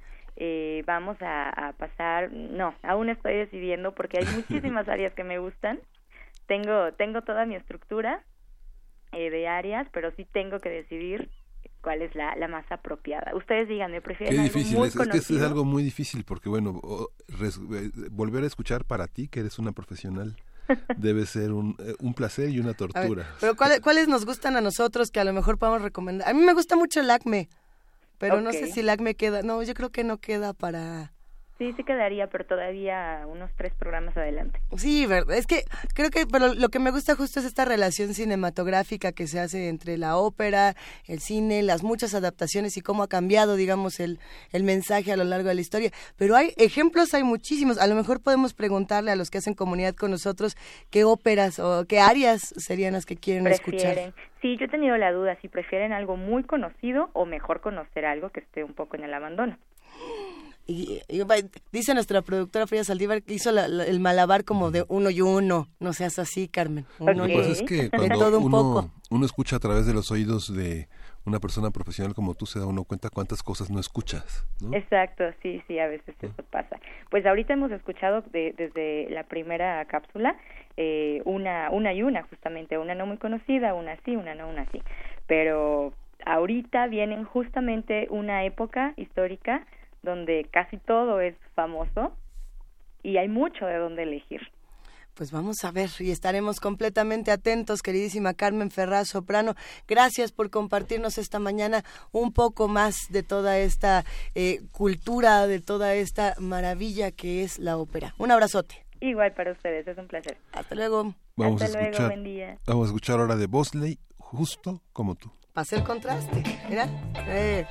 Eh, 0.41 0.85
vamos 0.87 1.17
a, 1.21 1.75
pasar, 1.79 2.31
no, 2.33 2.73
aún 2.85 3.09
estoy 3.09 3.35
decidiendo 3.35 3.93
porque 3.93 4.19
hay 4.19 4.25
muchísimas 4.37 4.89
áreas 4.89 5.13
que 5.15 5.25
me 5.25 5.39
gustan. 5.39 5.81
Tengo, 6.47 6.93
tengo 6.93 7.23
toda 7.23 7.45
mi 7.45 7.57
estructura 7.57 8.23
eh, 9.13 9.31
de 9.31 9.49
áreas, 9.49 9.89
pero 9.93 10.13
sí 10.13 10.27
tengo 10.33 10.61
que 10.61 10.71
decidir 10.71 11.29
cuál 11.81 12.03
es 12.03 12.15
la, 12.15 12.37
la 12.37 12.47
más 12.47 12.65
apropiada. 12.71 13.35
Ustedes 13.35 13.69
díganme, 13.69 14.01
¿prefieren 14.01 14.37
Qué 14.37 14.43
difícil, 14.43 14.83
es, 14.85 14.97
que 14.97 15.19
es 15.19 15.43
algo 15.43 15.65
muy 15.65 15.83
difícil 15.83 16.23
porque, 16.25 16.49
bueno, 16.49 16.81
eh, 17.29 17.91
volver 18.11 18.45
a 18.45 18.47
escuchar 18.47 18.85
para 18.85 19.09
ti, 19.09 19.27
que 19.27 19.41
eres 19.41 19.59
una 19.59 19.73
profesional, 19.73 20.37
debe 20.97 21.27
ser 21.27 21.51
un, 21.51 21.75
eh, 21.81 21.95
un 21.99 22.15
placer 22.15 22.51
y 22.51 22.61
una 22.61 22.75
tortura. 22.75 23.27
pero 23.41 23.57
¿cuáles, 23.57 23.81
¿cuáles 23.81 24.07
nos 24.07 24.25
gustan 24.25 24.55
a 24.55 24.61
nosotros 24.61 25.11
que 25.11 25.19
a 25.19 25.25
lo 25.25 25.33
mejor 25.33 25.59
podemos 25.59 25.83
recomendar? 25.83 26.29
A 26.29 26.33
mí 26.33 26.43
me 26.43 26.53
gusta 26.53 26.77
mucho 26.77 27.01
el 27.01 27.11
ACME, 27.11 27.49
pero 28.19 28.41
no 28.41 28.53
sé 28.53 28.71
si 28.71 28.81
el 28.81 28.89
ACME 28.91 29.15
queda, 29.15 29.43
no, 29.43 29.63
yo 29.63 29.75
creo 29.75 29.91
que 29.91 30.05
no 30.05 30.19
queda 30.19 30.53
para 30.53 31.13
Sí, 31.59 31.73
sí 31.73 31.83
quedaría, 31.83 32.29
pero 32.29 32.47
todavía 32.47 33.25
unos 33.27 33.51
tres 33.57 33.75
programas 33.75 34.17
adelante. 34.17 34.61
Sí, 34.77 35.07
verdad. 35.07 35.37
Es 35.37 35.49
que 35.49 35.65
creo 35.93 36.09
que 36.11 36.25
pero 36.25 36.55
lo 36.55 36.69
que 36.69 36.79
me 36.79 36.93
gusta 36.93 37.17
justo 37.17 37.41
es 37.41 37.47
esta 37.47 37.65
relación 37.65 38.15
cinematográfica 38.15 39.11
que 39.11 39.27
se 39.27 39.41
hace 39.41 39.69
entre 39.69 39.99
la 39.99 40.17
ópera, 40.17 40.77
el 41.09 41.19
cine, 41.19 41.65
las 41.65 41.83
muchas 41.83 42.15
adaptaciones 42.15 42.77
y 42.77 42.81
cómo 42.81 43.03
ha 43.03 43.09
cambiado, 43.09 43.57
digamos, 43.57 43.99
el, 43.99 44.21
el 44.53 44.63
mensaje 44.63 45.11
a 45.11 45.17
lo 45.17 45.25
largo 45.25 45.49
de 45.49 45.57
la 45.57 45.61
historia. 45.61 45.91
Pero 46.17 46.37
hay 46.37 46.53
ejemplos, 46.59 47.13
hay 47.13 47.25
muchísimos. 47.25 47.79
A 47.79 47.89
lo 47.89 47.97
mejor 47.97 48.23
podemos 48.23 48.55
preguntarle 48.55 49.11
a 49.11 49.17
los 49.17 49.29
que 49.29 49.39
hacen 49.39 49.55
comunidad 49.55 49.97
con 49.97 50.13
nosotros 50.13 50.57
qué 50.91 51.03
óperas 51.03 51.59
o 51.59 51.87
qué 51.89 51.99
áreas 51.99 52.55
serían 52.57 52.93
las 52.93 53.05
que 53.05 53.17
quieren 53.17 53.45
escuchar. 53.49 54.15
Sí, 54.41 54.57
yo 54.57 54.67
he 54.67 54.69
tenido 54.69 54.97
la 54.97 55.11
duda 55.11 55.37
si 55.41 55.49
prefieren 55.49 55.93
algo 55.93 56.17
muy 56.17 56.45
conocido 56.45 57.11
o 57.15 57.27
mejor 57.27 57.61
conocer 57.61 58.05
algo 58.05 58.31
que 58.31 58.39
esté 58.39 58.63
un 58.63 58.75
poco 58.75 58.95
en 58.95 59.03
el 59.03 59.13
abandono. 59.13 59.59
Y, 60.71 61.01
dice 61.73 61.95
nuestra 61.95 62.21
productora 62.21 62.67
Frida 62.67 62.85
Saldívar 62.85 63.23
que 63.23 63.33
hizo 63.33 63.49
el 63.51 64.01
malabar 64.01 64.45
como 64.45 64.71
de 64.71 64.85
uno 64.89 65.09
y 65.09 65.23
uno. 65.23 65.67
No 65.81 65.95
seas 65.95 66.19
así, 66.19 66.47
Carmen. 66.47 66.85
Uno 66.99 67.25
Pues 67.25 67.47
es 67.47 67.63
que 67.63 67.89
cuando 67.89 68.39
uno, 68.39 68.91
uno 69.09 69.25
escucha 69.25 69.57
a 69.57 69.61
través 69.61 69.87
de 69.87 69.95
los 69.95 70.11
oídos 70.11 70.55
de 70.55 70.87
una 71.25 71.41
persona 71.41 71.71
profesional 71.71 72.15
como 72.15 72.35
tú, 72.35 72.45
se 72.45 72.59
da 72.59 72.67
uno 72.67 72.85
cuenta 72.85 73.09
cuántas 73.09 73.43
cosas 73.43 73.71
no 73.71 73.81
escuchas. 73.81 74.47
Exacto, 74.73 75.25
sí, 75.43 75.63
sí, 75.67 75.79
a 75.79 75.87
veces 75.87 76.15
eso 76.21 76.43
pasa. 76.51 76.79
Pues 77.11 77.25
ahorita 77.25 77.55
hemos 77.55 77.71
escuchado 77.73 78.23
desde 78.31 79.09
la 79.09 79.25
primera 79.25 79.83
cápsula 79.87 80.37
eh, 80.77 81.23
una, 81.25 81.71
una 81.71 81.95
y 81.95 82.03
una, 82.03 82.25
justamente, 82.25 82.77
una 82.77 82.95
no 82.95 83.07
muy 83.07 83.17
conocida, 83.17 83.73
una 83.73 83.97
sí, 84.05 84.17
una 84.17 84.35
no, 84.35 84.49
una 84.49 84.67
sí. 84.71 84.83
Pero 85.27 85.95
ahorita 86.27 86.89
vienen 86.89 87.25
justamente 87.25 88.07
una 88.11 88.45
época 88.45 88.93
histórica 88.97 89.67
donde 90.03 90.47
casi 90.51 90.77
todo 90.79 91.21
es 91.21 91.35
famoso 91.55 92.13
y 93.03 93.17
hay 93.17 93.29
mucho 93.29 93.67
de 93.67 93.77
dónde 93.77 94.03
elegir. 94.05 94.41
Pues 95.15 95.33
vamos 95.33 95.65
a 95.65 95.73
ver 95.73 95.91
y 95.99 96.13
estaremos 96.13 96.61
completamente 96.61 97.33
atentos, 97.33 97.83
queridísima 97.83 98.35
Carmen 98.35 98.71
Ferraz 98.71 99.09
Soprano. 99.09 99.57
Gracias 99.89 100.31
por 100.31 100.49
compartirnos 100.49 101.19
esta 101.19 101.41
mañana 101.41 101.83
un 102.13 102.33
poco 102.33 102.69
más 102.69 102.97
de 103.11 103.25
toda 103.25 103.59
esta 103.59 104.05
eh, 104.37 104.61
cultura, 104.71 105.49
de 105.49 105.61
toda 105.61 105.95
esta 105.95 106.35
maravilla 106.39 107.11
que 107.11 107.43
es 107.43 107.59
la 107.59 107.79
ópera. 107.79 108.15
Un 108.19 108.31
abrazote. 108.31 108.87
Igual 109.01 109.33
para 109.33 109.51
ustedes, 109.51 109.89
es 109.89 109.99
un 109.99 110.07
placer. 110.07 110.37
Hasta 110.53 110.75
luego. 110.77 111.15
Vamos 111.35 111.63
Hasta 111.63 111.79
a 111.79 111.81
luego, 111.81 111.93
escuchar, 111.97 112.07
buen 112.11 112.25
día. 112.25 112.59
Vamos 112.67 112.85
a 112.85 112.87
escuchar 112.91 113.19
ahora 113.19 113.35
de 113.35 113.47
Bosley, 113.47 113.99
justo 114.19 114.83
como 114.93 115.17
tú. 115.17 115.33
Para 115.53 115.63
hacer 115.63 115.83
contraste, 115.83 116.45
mira. 116.69 116.87
Eh. 117.27 117.67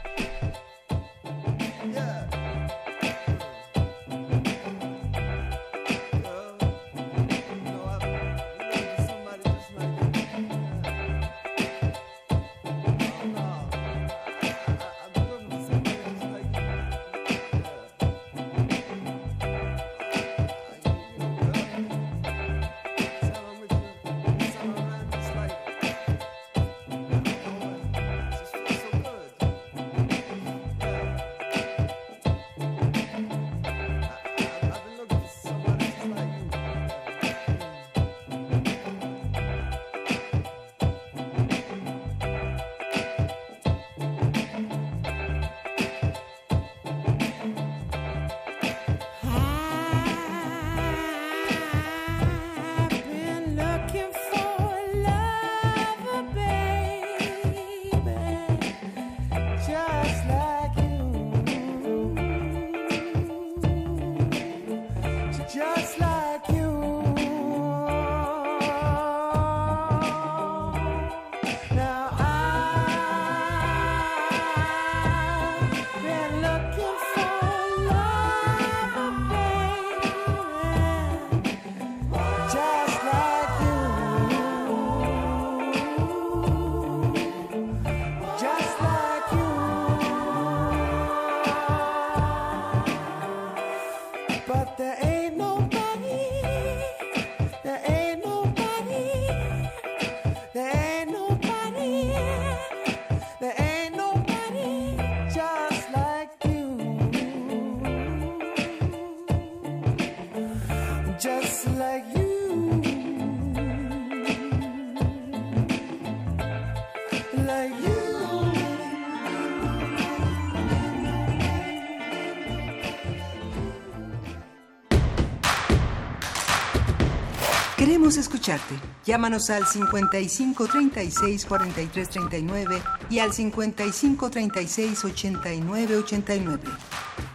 Escucharte. 128.47 128.75
Llámanos 129.05 129.49
al 129.49 129.65
55 129.65 130.67
36 130.67 131.45
43 131.45 132.09
39 132.09 132.81
y 133.09 133.19
al 133.19 133.33
55 133.33 134.29
36 134.29 135.05
89 135.05 135.97
89. 135.97 136.63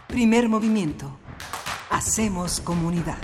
Primer 0.07 0.49
movimiento. 0.49 1.17
Hacemos 1.89 2.59
comunidad. 2.61 3.17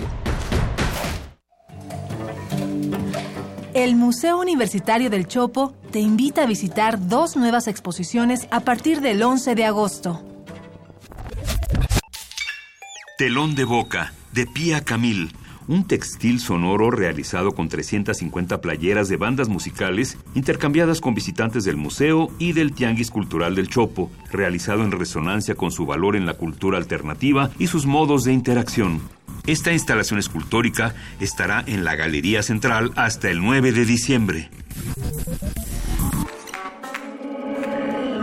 El 3.74 3.94
Museo 3.94 4.38
Universitario 4.38 5.10
del 5.10 5.26
Chopo 5.26 5.74
te 5.90 6.00
invita 6.00 6.42
a 6.42 6.46
visitar 6.46 7.08
dos 7.08 7.36
nuevas 7.36 7.68
exposiciones 7.68 8.48
a 8.50 8.60
partir 8.60 9.00
del 9.00 9.22
11 9.22 9.54
de 9.54 9.64
agosto. 9.64 10.24
Telón 13.16 13.54
de 13.54 13.64
Boca, 13.64 14.12
de 14.32 14.46
Pía 14.46 14.80
Camil 14.82 15.32
un 15.68 15.84
textil 15.84 16.40
sonoro 16.40 16.90
realizado 16.90 17.52
con 17.52 17.68
350 17.68 18.60
playeras 18.60 19.08
de 19.08 19.16
bandas 19.16 19.48
musicales 19.48 20.16
intercambiadas 20.34 21.00
con 21.00 21.14
visitantes 21.14 21.64
del 21.64 21.76
museo 21.76 22.28
y 22.38 22.52
del 22.52 22.72
Tianguis 22.72 23.10
Cultural 23.10 23.54
del 23.54 23.68
Chopo, 23.68 24.10
realizado 24.32 24.84
en 24.84 24.92
resonancia 24.92 25.54
con 25.54 25.70
su 25.70 25.86
valor 25.86 26.16
en 26.16 26.26
la 26.26 26.34
cultura 26.34 26.78
alternativa 26.78 27.50
y 27.58 27.66
sus 27.66 27.86
modos 27.86 28.24
de 28.24 28.32
interacción. 28.32 29.00
Esta 29.46 29.72
instalación 29.72 30.18
escultórica 30.18 30.94
estará 31.18 31.64
en 31.66 31.84
la 31.84 31.96
Galería 31.96 32.42
Central 32.42 32.92
hasta 32.96 33.30
el 33.30 33.40
9 33.40 33.72
de 33.72 33.84
diciembre. 33.84 34.50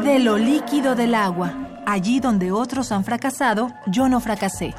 De 0.03 0.19
lo 0.19 0.37
líquido 0.37 0.95
del 0.95 1.15
agua, 1.15 1.83
allí 1.85 2.19
donde 2.19 2.51
otros 2.51 2.91
han 2.91 3.03
fracasado, 3.03 3.71
yo 3.87 4.07
no 4.07 4.19
fracasé 4.19 4.73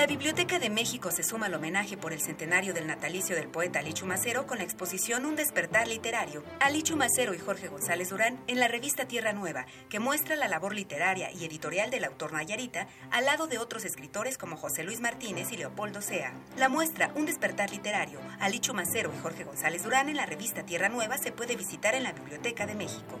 La 0.00 0.06
Biblioteca 0.06 0.58
de 0.58 0.70
México 0.70 1.10
se 1.10 1.22
suma 1.22 1.44
al 1.44 1.52
homenaje 1.52 1.98
por 1.98 2.14
el 2.14 2.22
centenario 2.22 2.72
del 2.72 2.86
natalicio 2.86 3.36
del 3.36 3.48
poeta 3.48 3.80
Alichu 3.80 4.06
Macero 4.06 4.46
con 4.46 4.56
la 4.56 4.64
exposición 4.64 5.26
Un 5.26 5.36
despertar 5.36 5.86
literario. 5.88 6.42
Alichu 6.58 6.96
Macero 6.96 7.34
y 7.34 7.38
Jorge 7.38 7.68
González 7.68 8.08
Durán 8.08 8.42
en 8.46 8.60
la 8.60 8.66
revista 8.66 9.04
Tierra 9.04 9.34
Nueva, 9.34 9.66
que 9.90 10.00
muestra 10.00 10.36
la 10.36 10.48
labor 10.48 10.74
literaria 10.74 11.30
y 11.30 11.44
editorial 11.44 11.90
del 11.90 12.04
autor 12.04 12.32
Nayarita 12.32 12.88
al 13.10 13.26
lado 13.26 13.46
de 13.46 13.58
otros 13.58 13.84
escritores 13.84 14.38
como 14.38 14.56
José 14.56 14.84
Luis 14.84 15.02
Martínez 15.02 15.52
y 15.52 15.58
Leopoldo 15.58 16.00
Sea. 16.00 16.32
La 16.56 16.70
muestra 16.70 17.12
Un 17.14 17.26
despertar 17.26 17.68
literario, 17.70 18.20
Alichu 18.40 18.72
Macero 18.72 19.12
y 19.14 19.20
Jorge 19.20 19.44
González 19.44 19.82
Durán 19.82 20.08
en 20.08 20.16
la 20.16 20.24
revista 20.24 20.62
Tierra 20.62 20.88
Nueva 20.88 21.18
se 21.18 21.30
puede 21.30 21.56
visitar 21.56 21.94
en 21.94 22.04
la 22.04 22.12
Biblioteca 22.12 22.66
de 22.66 22.74
México. 22.74 23.20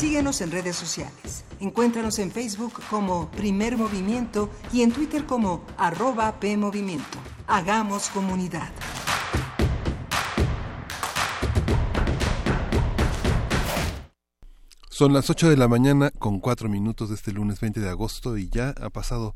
Síguenos 0.00 0.40
en 0.40 0.50
redes 0.50 0.76
sociales. 0.76 1.44
Encuéntranos 1.60 2.18
en 2.20 2.30
Facebook 2.30 2.80
como 2.88 3.30
Primer 3.32 3.76
Movimiento 3.76 4.48
y 4.72 4.80
en 4.80 4.92
Twitter 4.92 5.26
como 5.26 5.62
arroba 5.76 6.40
PMovimiento. 6.40 7.18
Hagamos 7.46 8.08
comunidad. 8.08 8.70
Son 14.88 15.12
las 15.12 15.28
8 15.28 15.50
de 15.50 15.56
la 15.58 15.68
mañana 15.68 16.10
con 16.18 16.40
4 16.40 16.70
minutos 16.70 17.10
de 17.10 17.14
este 17.14 17.32
lunes 17.32 17.60
20 17.60 17.80
de 17.80 17.88
agosto 17.90 18.36
y 18.36 18.48
ya 18.48 18.74
ha 18.80 18.88
pasado 18.88 19.34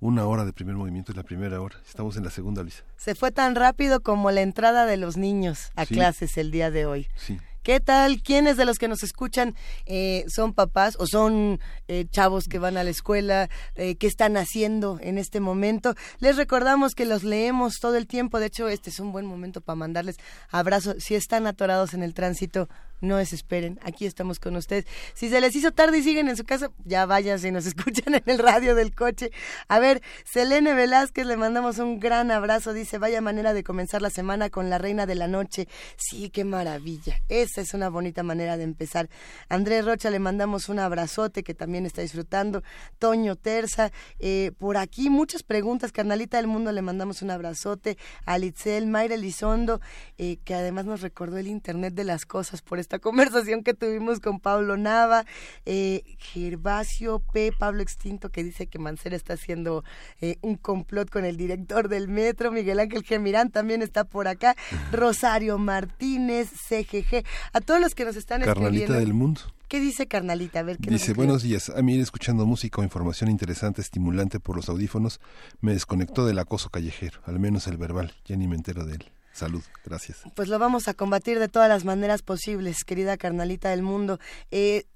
una 0.00 0.26
hora 0.26 0.44
de 0.44 0.52
primer 0.52 0.76
movimiento, 0.76 1.12
es 1.12 1.16
la 1.16 1.22
primera 1.24 1.60
hora. 1.60 1.76
Estamos 1.86 2.16
en 2.16 2.24
la 2.24 2.30
segunda, 2.30 2.62
Luisa. 2.62 2.84
Se 2.96 3.14
fue 3.14 3.32
tan 3.32 3.54
rápido 3.54 4.00
como 4.02 4.30
la 4.30 4.42
entrada 4.42 4.84
de 4.84 4.96
los 4.96 5.16
niños 5.16 5.72
a 5.74 5.86
Sí. 5.86 5.94
clases 5.94 6.36
el 6.36 6.50
día 6.50 6.70
de 6.70 6.86
hoy. 6.86 7.08
Sí. 7.16 7.38
¿Qué 7.66 7.80
tal? 7.80 8.22
¿Quiénes 8.22 8.56
de 8.56 8.64
los 8.64 8.78
que 8.78 8.86
nos 8.86 9.02
escuchan 9.02 9.56
eh, 9.86 10.24
son 10.28 10.54
papás 10.54 10.94
o 11.00 11.06
son 11.08 11.58
eh, 11.88 12.06
chavos 12.08 12.44
que 12.44 12.60
van 12.60 12.76
a 12.76 12.84
la 12.84 12.90
escuela? 12.90 13.50
Eh, 13.74 13.96
¿Qué 13.96 14.06
están 14.06 14.36
haciendo 14.36 15.00
en 15.02 15.18
este 15.18 15.40
momento? 15.40 15.96
Les 16.20 16.36
recordamos 16.36 16.94
que 16.94 17.06
los 17.06 17.24
leemos 17.24 17.80
todo 17.80 17.96
el 17.96 18.06
tiempo. 18.06 18.38
De 18.38 18.46
hecho, 18.46 18.68
este 18.68 18.90
es 18.90 19.00
un 19.00 19.10
buen 19.10 19.26
momento 19.26 19.62
para 19.62 19.74
mandarles 19.74 20.18
abrazos. 20.48 21.02
Si 21.02 21.16
están 21.16 21.48
atorados 21.48 21.92
en 21.92 22.04
el 22.04 22.14
tránsito, 22.14 22.68
no 23.00 23.16
desesperen, 23.16 23.78
aquí 23.82 24.06
estamos 24.06 24.40
con 24.40 24.56
ustedes. 24.56 24.86
Si 25.14 25.28
se 25.28 25.40
les 25.40 25.54
hizo 25.54 25.72
tarde 25.72 25.98
y 25.98 26.02
siguen 26.02 26.28
en 26.28 26.36
su 26.36 26.44
casa, 26.44 26.70
ya 26.84 27.06
vayan 27.06 27.38
si 27.38 27.50
nos 27.50 27.66
escuchan 27.66 28.14
en 28.14 28.22
el 28.26 28.38
radio 28.38 28.74
del 28.74 28.94
coche. 28.94 29.30
A 29.68 29.78
ver, 29.78 30.02
Selene 30.24 30.74
Velázquez, 30.74 31.26
le 31.26 31.36
mandamos 31.36 31.78
un 31.78 32.00
gran 32.00 32.30
abrazo, 32.30 32.72
dice, 32.72 32.98
vaya 32.98 33.20
manera 33.20 33.54
de 33.54 33.64
comenzar 33.64 34.02
la 34.02 34.10
semana 34.10 34.50
con 34.50 34.70
la 34.70 34.78
reina 34.78 35.06
de 35.06 35.14
la 35.14 35.28
noche. 35.28 35.68
Sí, 35.96 36.30
qué 36.30 36.44
maravilla, 36.44 37.22
esa 37.28 37.60
es 37.60 37.74
una 37.74 37.88
bonita 37.88 38.22
manera 38.22 38.56
de 38.56 38.64
empezar. 38.64 39.08
Andrés 39.48 39.84
Rocha, 39.84 40.10
le 40.10 40.18
mandamos 40.18 40.68
un 40.68 40.78
abrazote 40.78 41.42
que 41.42 41.54
también 41.54 41.86
está 41.86 42.02
disfrutando. 42.02 42.62
Toño 42.98 43.36
Terza, 43.36 43.92
eh, 44.18 44.52
por 44.58 44.76
aquí 44.76 45.10
muchas 45.10 45.42
preguntas, 45.42 45.92
carnalita 45.92 46.36
del 46.36 46.46
mundo, 46.46 46.72
le 46.72 46.82
mandamos 46.82 47.22
un 47.22 47.30
abrazote. 47.30 47.96
A 48.24 48.38
Litzel, 48.38 48.86
Mayra 48.86 49.14
Elizondo, 49.14 49.80
eh, 50.18 50.38
que 50.44 50.54
además 50.54 50.86
nos 50.86 51.00
recordó 51.00 51.38
el 51.38 51.46
Internet 51.46 51.94
de 51.94 52.04
las 52.04 52.26
Cosas 52.26 52.62
por 52.62 52.78
esta 52.86 53.00
conversación 53.00 53.64
que 53.64 53.74
tuvimos 53.74 54.20
con 54.20 54.38
Pablo 54.38 54.76
Nava, 54.76 55.24
eh, 55.64 56.04
Gervasio 56.18 57.18
P. 57.32 57.50
Pablo 57.50 57.82
Extinto, 57.82 58.30
que 58.30 58.44
dice 58.44 58.68
que 58.68 58.78
Mancera 58.78 59.16
está 59.16 59.32
haciendo 59.32 59.82
eh, 60.20 60.36
un 60.40 60.54
complot 60.54 61.10
con 61.10 61.24
el 61.24 61.36
director 61.36 61.88
del 61.88 62.06
metro, 62.06 62.52
Miguel 62.52 62.78
Ángel 62.78 63.02
Gemirán 63.02 63.50
también 63.50 63.82
está 63.82 64.04
por 64.04 64.28
acá, 64.28 64.54
Rosario 64.92 65.58
Martínez, 65.58 66.48
CGG, 66.48 67.24
a 67.52 67.60
todos 67.60 67.80
los 67.80 67.96
que 67.96 68.04
nos 68.04 68.14
están 68.14 68.42
Carnalita 68.42 68.92
del 68.92 69.14
mundo. 69.14 69.40
¿Qué 69.66 69.80
dice 69.80 70.06
Carnalita? 70.06 70.60
A 70.60 70.62
ver, 70.62 70.78
¿qué 70.78 70.88
dice, 70.88 71.12
buenos 71.12 71.42
días. 71.42 71.70
A 71.70 71.82
mí 71.82 71.94
ir 71.94 72.00
escuchando 72.00 72.46
música 72.46 72.80
o 72.80 72.84
información 72.84 73.28
interesante, 73.30 73.80
estimulante 73.80 74.38
por 74.38 74.54
los 74.54 74.68
audífonos, 74.68 75.20
me 75.60 75.72
desconectó 75.72 76.24
del 76.24 76.38
acoso 76.38 76.70
callejero, 76.70 77.18
al 77.24 77.40
menos 77.40 77.66
el 77.66 77.78
verbal. 77.78 78.14
Ya 78.26 78.36
ni 78.36 78.46
me 78.46 78.54
entero 78.54 78.86
de 78.86 78.94
él. 78.94 79.15
Salud, 79.36 79.62
gracias. 79.84 80.22
Pues 80.34 80.48
lo 80.48 80.58
vamos 80.58 80.88
a 80.88 80.94
combatir 80.94 81.38
de 81.38 81.48
todas 81.48 81.68
las 81.68 81.84
maneras 81.84 82.22
posibles, 82.22 82.84
querida 82.84 83.18
carnalita 83.18 83.68
del 83.68 83.82
mundo. 83.82 84.18
Eh, 84.50 84.86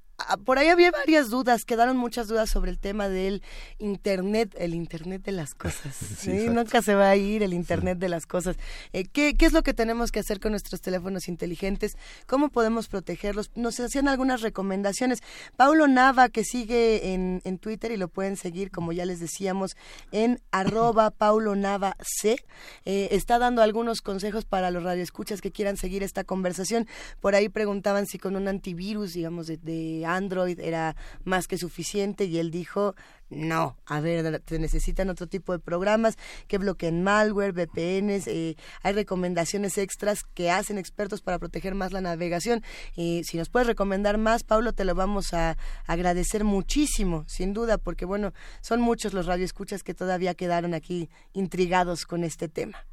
por 0.45 0.59
ahí 0.59 0.69
había 0.69 0.91
varias 0.91 1.31
dudas, 1.31 1.65
quedaron 1.65 1.97
muchas 1.97 2.29
dudas 2.29 2.51
sobre 2.51 2.71
el 2.71 2.79
tema 2.79 3.09
del 3.09 3.43
Internet, 3.79 4.55
el 4.59 4.75
Internet 4.75 5.23
de 5.23 5.33
las 5.33 5.55
cosas. 5.55 5.97
Sí, 6.21 6.49
Nunca 6.51 6.83
se 6.83 6.95
va 6.95 7.09
a 7.09 7.17
ir 7.17 7.43
el 7.43 7.55
Internet 7.55 7.99
de 7.99 8.09
las 8.09 8.27
cosas. 8.27 8.57
Eh, 8.93 9.05
¿qué, 9.07 9.35
¿Qué 9.35 9.47
es 9.47 9.53
lo 9.53 9.63
que 9.63 9.73
tenemos 9.73 10.13
que 10.13 10.21
hacer 10.21 10.39
con 10.39 10.53
nuestros 10.53 10.81
teléfonos 10.81 11.29
inteligentes? 11.29 11.97
¿Cómo 12.27 12.51
podemos 12.51 12.89
protegerlos? 12.89 13.51
Nos 13.55 13.81
hacían 13.81 14.09
algunas 14.09 14.43
recomendaciones. 14.43 15.21
Paulo 15.57 15.89
Nava, 15.89 16.29
que 16.29 16.45
sigue 16.45 17.15
en, 17.15 17.41
en 17.45 17.59
Twitter 17.59 17.93
y 17.93 17.97
lo 17.97 18.09
pueden 18.09 18.37
seguir, 18.37 18.71
como 18.71 18.93
ya 18.93 19.07
les 19.07 19.21
decíamos, 19.21 19.77
en 20.13 20.41
arroba 20.51 21.11
Paulo 21.11 21.57
Nava 21.57 21.97
C, 22.03 22.37
eh, 22.85 23.09
está 23.13 23.39
dando 23.39 23.63
algunos 23.63 24.01
consejos 24.03 24.45
para 24.45 24.71
los 24.71 24.83
radioescuchas 24.83 25.41
que 25.41 25.53
quieran 25.53 25.77
seguir 25.77 26.03
esta 26.03 26.25
conversación. 26.25 26.87
Por 27.21 27.35
ahí 27.35 27.49
preguntaban 27.49 28.07
si 28.07 28.19
con 28.19 28.37
un 28.37 28.49
antivirus, 28.49 29.15
digamos, 29.15 29.47
de, 29.47 29.57
de 29.57 30.05
Android 30.15 30.59
era 30.61 30.97
más 31.25 31.47
que 31.47 31.59
suficiente 31.59 32.25
y 32.25 32.39
él 32.39 32.51
dijo, 32.51 32.95
no, 33.31 33.77
a 33.87 34.01
ver, 34.01 34.43
se 34.47 34.59
necesitan 34.59 35.09
otro 35.09 35.29
tipo 35.29 35.53
de 35.53 35.61
programas 35.61 36.17
que 36.49 36.59
bloqueen 36.59 37.03
malware, 37.03 37.53
VPNs, 37.53 38.27
eh, 38.27 38.57
hay 38.83 38.93
recomendaciones 38.93 39.79
extras 39.79 40.23
que 40.35 40.51
hacen 40.51 40.79
expertos 40.79 41.23
para 41.23 41.39
proteger 41.39 41.75
más 41.75 41.93
la 41.93 42.01
navegación. 42.01 42.63
y 42.97 43.23
si 43.25 43.37
nos 43.37 43.49
puedes 43.49 43.69
recomendar 43.69 44.19
más, 44.19 44.43
Pablo, 44.43 44.73
te 44.73 44.85
lo 44.85 44.95
vamos 44.95 45.33
a 45.33 45.57
agradecer 45.87 46.45
muchísimo, 46.45 47.25
sin 47.29 47.53
duda, 47.53 47.79
porque 47.79 48.05
bueno, 48.05 48.33
son 48.61 48.81
muchos 48.81 49.15
los 49.15 49.27
radioescuchas 49.27 49.83
que 49.83 49.95
todavía 49.95 50.35
quedaron 50.35 50.75
aquí 50.75 51.09
intrigados 51.33 52.07
con 52.07 52.25
este 52.25 52.49
tema. 52.49 52.87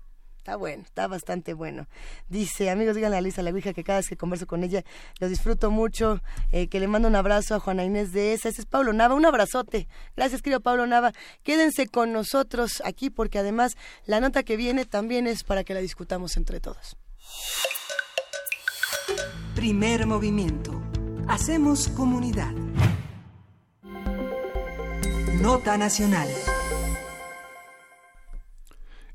Está 0.47 0.55
bueno, 0.55 0.83
está 0.83 1.07
bastante 1.07 1.53
bueno. 1.53 1.87
Dice, 2.29 2.69
amigos, 2.69 2.95
díganle 2.95 3.17
a 3.17 3.21
Lisa 3.21 3.41
la 3.41 3.49
Ouija 3.51 3.73
que 3.73 3.83
cada 3.83 3.99
vez 3.99 4.07
que 4.07 4.15
converso 4.15 4.47
con 4.47 4.63
ella 4.63 4.81
lo 5.19 5.27
disfruto 5.27 5.71
mucho, 5.71 6.21
eh, 6.53 6.69
que 6.69 6.79
le 6.79 6.87
mando 6.87 7.09
un 7.09 7.17
abrazo 7.17 7.53
a 7.53 7.59
Juana 7.59 7.83
Inés 7.83 8.13
de 8.13 8.31
esa. 8.31 8.47
Ese 8.47 8.61
es 8.61 8.65
Pablo 8.65 8.93
Nava, 8.93 9.13
un 9.13 9.25
abrazote. 9.25 9.89
Gracias, 10.15 10.41
querido 10.41 10.61
Pablo 10.61 10.87
Nava. 10.87 11.11
Quédense 11.43 11.87
con 11.87 12.13
nosotros 12.13 12.81
aquí 12.85 13.09
porque 13.09 13.39
además 13.39 13.75
la 14.05 14.21
nota 14.21 14.43
que 14.43 14.55
viene 14.55 14.85
también 14.85 15.27
es 15.27 15.43
para 15.43 15.65
que 15.65 15.73
la 15.73 15.81
discutamos 15.81 16.37
entre 16.37 16.61
todos. 16.61 16.95
Primer 19.53 20.05
movimiento. 20.05 20.81
Hacemos 21.27 21.89
comunidad. 21.89 22.53
Nota 25.41 25.77
nacional. 25.77 26.29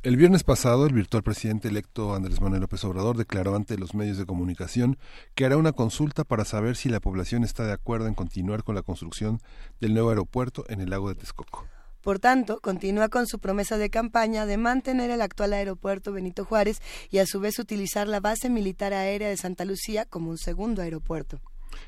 El 0.05 0.17
viernes 0.17 0.43
pasado, 0.43 0.87
el 0.87 0.95
virtual 0.95 1.23
presidente 1.23 1.69
electo 1.69 2.13
Andrés 2.17 2.41
Manuel 2.41 2.63
López 2.63 2.83
Obrador 2.83 3.17
declaró 3.17 3.55
ante 3.55 3.79
los 3.79 3.95
medios 3.95 4.19
de 4.19 4.27
comunicación 4.27 4.99
que 5.37 5.45
hará 5.45 5.57
una 5.57 5.71
consulta 5.71 6.25
para 6.25 6.45
saber 6.45 6.75
si 6.75 6.89
la 6.89 6.99
población 6.99 7.45
está 7.45 7.65
de 7.65 7.73
acuerdo 7.73 8.09
en 8.09 8.15
continuar 8.15 8.65
con 8.65 8.75
la 8.75 8.83
construcción 8.83 9.41
del 9.81 9.95
nuevo 9.95 10.09
aeropuerto 10.09 10.65
en 10.69 10.81
el 10.81 10.91
lago 10.91 11.09
de 11.09 11.15
Texcoco. 11.15 11.69
Por 12.01 12.19
tanto, 12.19 12.59
continúa 12.59 13.11
con 13.11 13.29
su 13.29 13.39
promesa 13.39 13.79
de 13.79 13.91
campaña 13.91 14.45
de 14.45 14.57
mantener 14.57 15.13
el 15.13 15.23
actual 15.23 15.53
aeropuerto 15.53 16.11
Benito 16.11 16.45
Juárez 16.45 16.83
y 17.09 17.19
a 17.19 17.27
su 17.27 17.39
vez 17.39 17.61
utilizar 17.61 18.09
la 18.09 18.19
base 18.19 18.51
militar 18.51 18.93
aérea 18.93 19.29
de 19.29 19.37
Santa 19.37 19.65
Lucía 19.65 20.05
como 20.05 20.31
un 20.31 20.39
segundo 20.39 20.83
aeropuerto. 20.83 21.41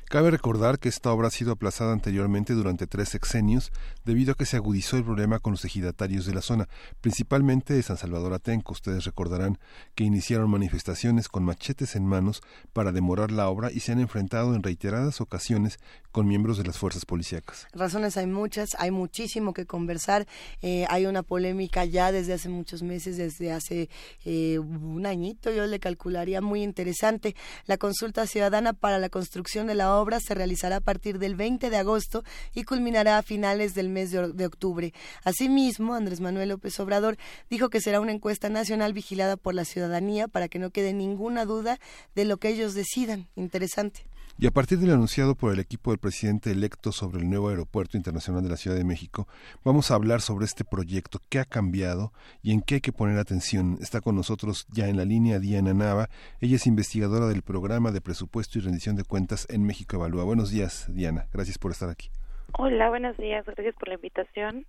Cabe 0.07 0.29
recordar 0.29 0.77
que 0.77 0.87
esta 0.87 1.11
obra 1.11 1.29
ha 1.29 1.31
sido 1.31 1.51
aplazada 1.51 1.91
anteriormente 1.91 2.53
durante 2.53 2.85
tres 2.85 3.09
sexenios 3.09 3.71
debido 4.05 4.33
a 4.33 4.35
que 4.35 4.45
se 4.45 4.55
agudizó 4.55 4.97
el 4.97 5.03
problema 5.03 5.39
con 5.39 5.53
los 5.53 5.65
ejidatarios 5.65 6.27
de 6.27 6.33
la 6.35 6.43
zona, 6.43 6.69
principalmente 7.01 7.73
de 7.73 7.81
San 7.81 7.97
Salvador 7.97 8.33
Atenco. 8.33 8.73
Ustedes 8.73 9.05
recordarán 9.05 9.57
que 9.95 10.03
iniciaron 10.03 10.51
manifestaciones 10.51 11.27
con 11.27 11.43
machetes 11.43 11.95
en 11.95 12.05
manos 12.05 12.43
para 12.71 12.91
demorar 12.91 13.31
la 13.31 13.49
obra 13.49 13.71
y 13.71 13.79
se 13.79 13.93
han 13.93 13.99
enfrentado 13.99 14.53
en 14.53 14.61
reiteradas 14.61 15.21
ocasiones 15.21 15.79
con 16.11 16.27
miembros 16.27 16.59
de 16.59 16.65
las 16.65 16.77
fuerzas 16.77 17.03
policíacas. 17.03 17.67
Razones 17.73 18.15
hay 18.15 18.27
muchas, 18.27 18.69
hay 18.77 18.91
muchísimo 18.91 19.53
que 19.53 19.65
conversar. 19.65 20.27
Eh, 20.61 20.85
hay 20.87 21.07
una 21.07 21.23
polémica 21.23 21.83
ya 21.83 22.11
desde 22.11 22.33
hace 22.33 22.47
muchos 22.47 22.83
meses, 22.83 23.17
desde 23.17 23.51
hace 23.51 23.89
eh, 24.23 24.59
un 24.59 25.07
añito, 25.07 25.51
yo 25.51 25.65
le 25.65 25.79
calcularía 25.79 26.41
muy 26.41 26.61
interesante. 26.61 27.35
La 27.65 27.77
consulta 27.77 28.27
ciudadana 28.27 28.73
para 28.73 28.99
la 28.99 29.09
construcción 29.09 29.65
de 29.65 29.73
la 29.73 29.89
obra 29.89 29.94
se 30.19 30.33
realizará 30.33 30.77
a 30.77 30.81
partir 30.81 31.19
del 31.19 31.35
20 31.35 31.69
de 31.69 31.77
agosto 31.77 32.23
y 32.53 32.63
culminará 32.63 33.17
a 33.17 33.23
finales 33.23 33.73
del 33.73 33.89
mes 33.89 34.11
de, 34.11 34.45
octubre. 34.45 34.93
Asimismo, 35.23 35.93
Andrés 35.93 36.21
Manuel 36.21 36.49
López 36.49 36.79
Obrador 36.79 37.17
dijo 37.49 37.69
que 37.69 37.81
será 37.81 37.99
una 37.99 38.11
encuesta 38.11 38.49
nacional 38.49 38.93
vigilada 38.93 39.37
por 39.37 39.53
la 39.53 39.65
ciudadanía 39.65 40.27
para 40.27 40.47
que 40.47 40.59
no 40.59 40.69
quede 40.69 40.93
ninguna 40.93 41.45
duda 41.45 41.79
de 42.15 42.25
lo 42.25 42.37
que 42.37 42.49
ellos 42.49 42.73
decidan. 42.73 43.27
Interesante. 43.35 44.05
Y 44.37 44.47
a 44.47 44.51
partir 44.51 44.79
del 44.79 44.91
anunciado 44.91 45.35
por 45.35 45.53
el 45.53 45.59
equipo 45.59 45.91
del 45.91 45.99
presidente 45.99 46.51
electo 46.51 46.91
sobre 46.91 47.19
el 47.19 47.29
nuevo 47.29 47.47
aeropuerto 47.47 47.95
internacional 47.95 48.43
de 48.43 48.49
la 48.49 48.57
Ciudad 48.57 48.75
de 48.75 48.83
México, 48.83 49.29
vamos 49.63 49.89
a 49.89 49.95
hablar 49.95 50.19
sobre 50.19 50.43
este 50.43 50.65
proyecto, 50.65 51.21
qué 51.29 51.39
ha 51.39 51.45
cambiado 51.45 52.11
y 52.43 52.51
en 52.51 52.61
qué 52.61 52.75
hay 52.75 52.81
que 52.81 52.91
poner 52.91 53.17
atención. 53.17 53.77
Está 53.81 54.01
con 54.01 54.17
nosotros 54.17 54.67
ya 54.69 54.89
en 54.89 54.97
la 54.97 55.05
línea 55.05 55.39
Diana 55.39 55.73
Nava. 55.73 56.09
Ella 56.41 56.57
es 56.57 56.67
investigadora 56.67 57.27
del 57.27 57.43
programa 57.43 57.93
de 57.93 58.01
presupuesto 58.01 58.59
y 58.59 58.61
rendición 58.61 58.97
de 58.97 59.05
cuentas 59.05 59.47
en 59.49 59.63
México 59.65 59.95
Evalúa. 59.95 60.25
Buenos 60.25 60.51
días, 60.51 60.93
Diana. 60.93 61.27
Gracias 61.31 61.57
por 61.57 61.71
estar 61.71 61.89
aquí. 61.89 62.09
Hola, 62.57 62.89
buenos 62.89 63.15
días. 63.15 63.45
Gracias 63.45 63.75
por 63.75 63.87
la 63.87 63.95
invitación 63.95 64.65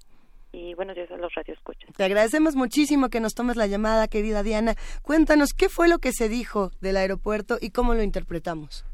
y 0.52 0.74
buenos 0.74 0.94
días 0.94 1.10
a 1.10 1.16
los 1.16 1.34
radioescuchas. 1.34 1.90
Te 1.96 2.04
agradecemos 2.04 2.54
muchísimo 2.54 3.08
que 3.08 3.18
nos 3.18 3.34
tomes 3.34 3.56
la 3.56 3.66
llamada, 3.66 4.06
querida 4.06 4.44
Diana. 4.44 4.76
Cuéntanos 5.02 5.54
qué 5.54 5.68
fue 5.68 5.88
lo 5.88 5.98
que 5.98 6.12
se 6.12 6.28
dijo 6.28 6.70
del 6.80 6.98
aeropuerto 6.98 7.58
y 7.60 7.70
cómo 7.70 7.94
lo 7.94 8.04
interpretamos. 8.04 8.84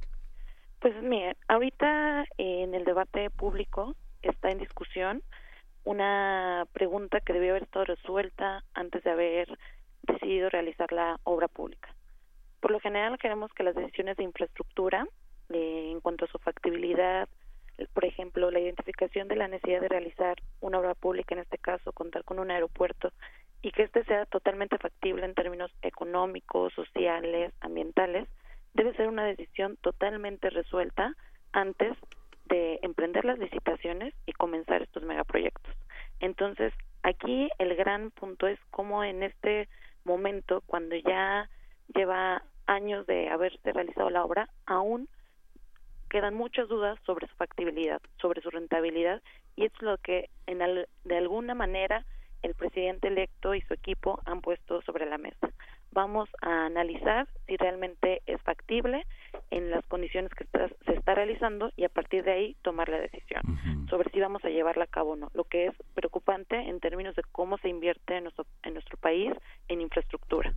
Pues 0.83 1.01
mire, 1.01 1.37
ahorita 1.47 2.25
en 2.39 2.75
el 2.75 2.85
debate 2.85 3.31
público 3.31 3.95
está 4.21 4.51
en 4.51 4.59
discusión 4.59 5.23
una 5.85 6.67
pregunta 6.73 7.21
que 7.21 7.33
debió 7.33 7.51
haber 7.51 7.63
estado 7.63 7.85
resuelta 7.85 8.65
antes 8.75 9.05
de 9.05 9.13
haber 9.13 9.59
decidido 10.03 10.51
realizar 10.51 10.91
la 10.91 11.21
obra 11.23 11.47
pública. 11.47 11.95
Por 12.59 12.73
lo 12.73 12.81
general 12.81 13.17
queremos 13.19 13.53
que 13.53 13.63
las 13.63 13.77
decisiones 13.77 14.17
de 14.17 14.25
infraestructura, 14.25 15.07
en 15.51 16.01
cuanto 16.01 16.25
a 16.25 16.29
su 16.29 16.39
factibilidad, 16.41 17.29
por 17.95 18.05
ejemplo, 18.05 18.51
la 18.51 18.59
identificación 18.59 19.29
de 19.29 19.37
la 19.37 19.47
necesidad 19.47 19.83
de 19.83 19.89
realizar 19.89 20.43
una 20.61 20.81
obra 20.81 20.97
pública, 20.97 21.37
en 21.37 21.43
este 21.43 21.59
caso 21.59 21.93
contar 21.93 22.25
con 22.25 22.41
un 22.41 22.51
aeropuerto, 22.51 23.13
y 23.63 23.71
que 23.71 23.85
éste 23.85 24.03
sea 24.03 24.27
totalmente 24.27 24.79
factible 24.79 25.27
en 25.27 25.35
términos 25.35 25.71
económicos, 25.81 26.73
sociales, 26.73 27.53
ambientales, 27.61 28.27
debe 28.75 28.95
ser 28.95 29.09
una 29.09 29.25
decisión 29.25 29.77
totalmente 29.77 30.51
resuelta 30.51 31.15
antes 31.53 31.97
de 32.47 32.79
emprender 32.83 33.25
las 33.25 33.39
licitaciones 33.39 34.15
y 34.27 34.33
comenzar 34.33 34.83
estos 34.83 35.03
megaproyectos. 35.03 35.75
Entonces, 36.21 36.73
aquí 37.03 37.51
el 37.59 37.75
gran 37.77 38.11
punto 38.11 38.47
es 38.47 38.59
cómo 38.71 39.05
en 39.05 39.23
este 39.23 39.69
momento, 40.05 40.63
cuando 40.67 40.97
ya 40.97 41.49
lleva 41.95 42.43
años 42.67 43.07
de 43.07 43.29
haberse 43.29 43.73
realizado 43.73 44.11
la 44.11 44.25
obra, 44.25 44.49
aún 44.67 45.09
quedan 46.11 46.35
muchas 46.35 46.69
dudas 46.69 46.99
sobre 47.07 47.27
su 47.27 47.35
factibilidad, 47.37 48.01
sobre 48.21 48.43
su 48.43 48.51
rentabilidad, 48.51 49.23
y 49.57 49.65
es 49.65 49.73
lo 49.81 49.99
que 49.99 50.29
en 50.47 50.59
de 50.59 51.17
alguna 51.17 51.55
manera 51.55 52.05
el 52.43 52.55
presidente 52.55 53.09
electo 53.09 53.55
y 53.55 53.63
su 53.63 53.75
equipo 53.75 54.21
han 54.25 54.41
puesto 54.41 54.83
sobre 54.83 55.07
la 55.07 55.19
mesa 55.19 55.51
vamos 55.93 56.29
a 56.41 56.67
analizar 56.67 57.29
si 57.47 57.57
realmente 57.57 58.23
es 58.27 58.41
factible 58.43 59.07
en 59.51 59.71
las 59.71 59.85
condiciones 59.87 60.31
que 60.33 60.47
se 60.87 60.93
está 60.95 61.15
realizando 61.15 61.71
y 61.77 61.85
a 61.85 61.89
partir 61.89 62.25
de 62.25 62.33
ahí 62.33 62.57
tomar 62.63 62.89
la 62.89 62.99
decisión 62.99 63.43
sobre 63.89 64.11
si 64.11 64.21
vamos 64.21 64.45
a 64.45 64.49
llevarla 64.49 64.85
a 64.85 64.89
cabo 64.89 65.13
o 65.13 65.17
no. 65.17 65.31
Lo 65.35 65.45
que 65.45 65.67
es 65.67 65.75
preocupante 65.95 66.57
en 66.57 66.81
términos 66.81 67.15
de 67.15 67.23
cómo 67.31 67.59
se 67.59 67.69
invierte 67.69 68.17
en 68.17 68.25
nuestro, 68.25 68.47
en 68.63 68.75
nuestro 68.75 68.97
país 68.97 69.33
en 69.69 69.81
infraestructura. 69.81 70.53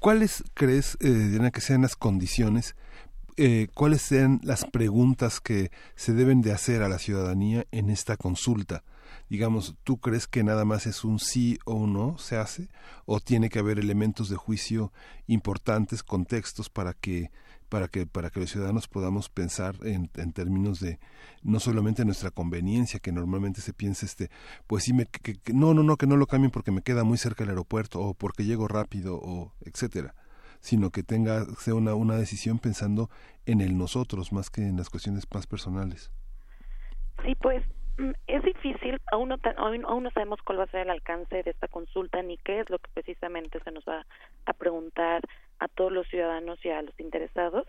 ¿Cuáles 0.00 0.42
crees, 0.54 0.98
eh, 1.00 1.08
Diana, 1.08 1.52
que 1.52 1.60
sean 1.60 1.82
las 1.82 1.94
condiciones 1.94 2.76
eh, 3.36 3.66
cuáles 3.74 4.02
sean 4.02 4.38
las 4.44 4.64
preguntas 4.64 5.40
que 5.40 5.72
se 5.96 6.12
deben 6.12 6.40
de 6.40 6.52
hacer 6.52 6.82
a 6.82 6.88
la 6.88 7.00
ciudadanía 7.00 7.66
en 7.72 7.90
esta 7.90 8.16
consulta. 8.16 8.84
Digamos, 9.34 9.74
¿tú 9.82 9.98
crees 9.98 10.28
que 10.28 10.44
nada 10.44 10.64
más 10.64 10.86
es 10.86 11.02
un 11.02 11.18
sí 11.18 11.58
o 11.64 11.74
un 11.74 11.92
no 11.92 12.18
se 12.18 12.36
hace? 12.36 12.68
¿O 13.04 13.18
tiene 13.18 13.48
que 13.48 13.58
haber 13.58 13.80
elementos 13.80 14.28
de 14.28 14.36
juicio 14.36 14.92
importantes, 15.26 16.04
contextos 16.04 16.70
para 16.70 16.94
que 16.94 17.32
para 17.68 17.88
que 17.88 18.06
para 18.06 18.30
que 18.30 18.38
los 18.38 18.50
ciudadanos 18.52 18.86
podamos 18.86 19.28
pensar 19.30 19.74
en, 19.82 20.08
en 20.14 20.32
términos 20.32 20.78
de 20.78 21.00
no 21.42 21.58
solamente 21.58 22.04
nuestra 22.04 22.30
conveniencia 22.30 23.00
que 23.00 23.10
normalmente 23.10 23.60
se 23.60 23.72
piensa 23.72 24.06
este 24.06 24.30
pues 24.68 24.84
sí 24.84 24.92
me 24.92 25.06
que, 25.06 25.40
no 25.52 25.74
no 25.74 25.82
no 25.82 25.96
que 25.96 26.06
no 26.06 26.16
lo 26.16 26.28
cambien 26.28 26.52
porque 26.52 26.70
me 26.70 26.82
queda 26.82 27.02
muy 27.02 27.18
cerca 27.18 27.42
el 27.42 27.50
aeropuerto 27.50 28.00
o 28.00 28.14
porque 28.14 28.44
llego 28.44 28.68
rápido 28.68 29.16
o 29.16 29.52
etcétera 29.62 30.14
sino 30.60 30.90
que 30.90 31.02
tenga 31.02 31.44
sea 31.58 31.74
una, 31.74 31.94
una 31.94 32.16
decisión 32.16 32.60
pensando 32.60 33.10
en 33.46 33.60
el 33.60 33.76
nosotros 33.76 34.32
más 34.32 34.50
que 34.50 34.62
en 34.62 34.76
las 34.76 34.90
cuestiones 34.90 35.24
más 35.34 35.48
personales. 35.48 36.12
Sí, 37.24 37.34
pues 37.40 37.64
es 38.26 38.42
difícil, 38.42 39.00
aún 39.12 39.28
no, 39.28 39.38
aún 39.56 40.02
no 40.02 40.10
sabemos 40.10 40.40
cuál 40.42 40.58
va 40.58 40.64
a 40.64 40.70
ser 40.70 40.80
el 40.80 40.90
alcance 40.90 41.42
de 41.42 41.50
esta 41.50 41.68
consulta 41.68 42.22
ni 42.22 42.38
qué 42.38 42.60
es 42.60 42.70
lo 42.70 42.78
que 42.78 42.90
precisamente 42.92 43.60
se 43.60 43.70
nos 43.70 43.84
va 43.84 44.04
a 44.46 44.52
preguntar 44.52 45.22
a 45.60 45.68
todos 45.68 45.92
los 45.92 46.08
ciudadanos 46.08 46.64
y 46.64 46.70
a 46.70 46.82
los 46.82 46.98
interesados, 46.98 47.66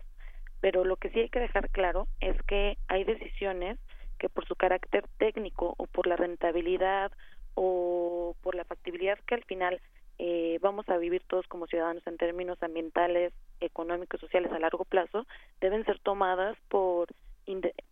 pero 0.60 0.84
lo 0.84 0.96
que 0.96 1.10
sí 1.10 1.20
hay 1.20 1.28
que 1.28 1.38
dejar 1.40 1.70
claro 1.70 2.08
es 2.20 2.40
que 2.42 2.76
hay 2.88 3.04
decisiones 3.04 3.78
que 4.18 4.28
por 4.28 4.46
su 4.46 4.56
carácter 4.56 5.04
técnico 5.18 5.74
o 5.76 5.86
por 5.86 6.06
la 6.06 6.16
rentabilidad 6.16 7.12
o 7.54 8.34
por 8.42 8.54
la 8.54 8.64
factibilidad 8.64 9.18
que 9.26 9.34
al 9.34 9.44
final 9.44 9.80
eh, 10.18 10.58
vamos 10.62 10.88
a 10.88 10.96
vivir 10.96 11.22
todos 11.28 11.46
como 11.46 11.66
ciudadanos 11.66 12.06
en 12.06 12.16
términos 12.16 12.62
ambientales, 12.62 13.32
económicos, 13.60 14.20
sociales 14.20 14.50
a 14.50 14.58
largo 14.58 14.84
plazo, 14.84 15.26
deben 15.60 15.84
ser 15.84 15.98
tomadas 16.00 16.56
por, 16.68 17.08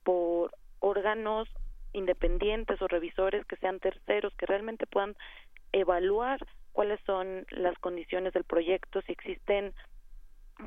por 0.03 0.53
órganos 0.81 1.49
independientes 1.95 2.81
o 2.83 2.89
revisores 2.89 3.47
que 3.47 3.57
sean 3.57 3.81
terceros, 3.81 4.35
que 4.35 4.47
realmente 4.47 4.87
puedan 4.87 5.17
evaluar 5.73 6.39
cuáles 6.73 7.01
son 7.07 7.47
las 7.51 7.79
condiciones 7.79 8.33
del 8.35 8.45
proyecto, 8.45 9.01
si 9.03 9.13
existen 9.13 9.73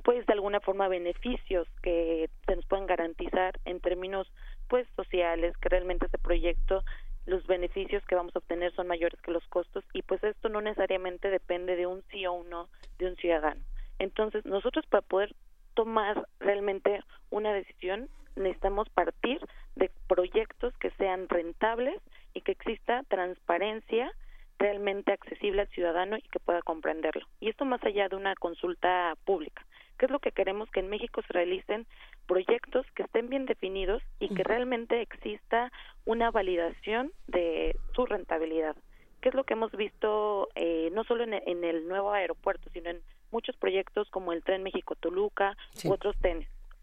pues 0.03 0.25
de 0.25 0.33
alguna 0.33 0.59
forma 0.59 0.87
beneficios 0.89 1.67
que 1.81 2.29
se 2.45 2.55
nos 2.55 2.65
puedan 2.65 2.87
garantizar 2.87 3.57
en 3.63 3.79
términos 3.79 4.27
pues 4.67 4.85
sociales, 4.95 5.55
que 5.57 5.69
realmente 5.69 6.05
este 6.05 6.17
proyecto 6.17 6.83
los 7.25 7.45
beneficios 7.45 8.03
que 8.05 8.15
vamos 8.15 8.35
a 8.35 8.39
obtener 8.39 8.73
son 8.73 8.87
mayores 8.87 9.19
que 9.21 9.31
los 9.31 9.45
costos 9.47 9.83
y 9.93 10.01
pues 10.01 10.23
esto 10.23 10.47
no 10.49 10.61
necesariamente 10.61 11.29
depende 11.29 11.75
de 11.75 11.85
un 11.85 12.01
sí 12.09 12.25
o 12.25 12.33
un 12.33 12.49
no 12.49 12.69
de 12.99 13.07
un 13.07 13.15
ciudadano. 13.17 13.61
Entonces, 13.99 14.45
nosotros 14.45 14.85
para 14.87 15.01
poder 15.01 15.35
tomar 15.73 16.27
realmente 16.39 17.01
una 17.29 17.53
decisión 17.53 18.09
necesitamos 18.37 18.89
partir 18.89 19.39
de 19.75 19.91
proyectos 20.07 20.73
que 20.77 20.91
sean 20.91 21.27
rentables 21.29 22.01
y 22.33 22.41
que 22.41 22.53
exista 22.53 23.03
transparencia 23.07 24.11
realmente 24.59 25.11
accesible 25.11 25.61
al 25.61 25.67
ciudadano 25.69 26.17
y 26.17 26.21
que 26.21 26.39
pueda 26.39 26.61
comprenderlo. 26.61 27.25
Y 27.39 27.49
esto 27.49 27.65
más 27.65 27.83
allá 27.83 28.09
de 28.09 28.15
una 28.15 28.35
consulta 28.35 29.15
pública. 29.25 29.65
¿Qué 29.97 30.05
es 30.05 30.11
lo 30.11 30.19
que 30.19 30.31
queremos? 30.31 30.69
Que 30.69 30.79
en 30.79 30.89
México 30.89 31.21
se 31.23 31.33
realicen 31.33 31.87
proyectos 32.27 32.85
que 32.93 33.03
estén 33.03 33.29
bien 33.29 33.45
definidos 33.45 34.03
y 34.19 34.33
que 34.33 34.43
realmente 34.43 35.01
exista 35.01 35.71
una 36.05 36.29
validación 36.29 37.11
de 37.27 37.75
su 37.95 38.05
rentabilidad. 38.05 38.75
¿Qué 39.21 39.29
es 39.29 39.35
lo 39.35 39.43
que 39.43 39.53
hemos 39.53 39.71
visto 39.71 40.49
eh, 40.55 40.89
no 40.93 41.03
solo 41.03 41.23
en, 41.23 41.63
el 41.63 41.87
nuevo 41.87 42.11
aeropuerto, 42.11 42.69
sino 42.71 42.91
en 42.91 43.01
muchos 43.31 43.55
proyectos 43.57 44.09
como 44.09 44.33
el 44.33 44.43
Tren 44.43 44.61
México-Toluca 44.61 45.57
u 45.83 45.91
otros, 45.91 46.15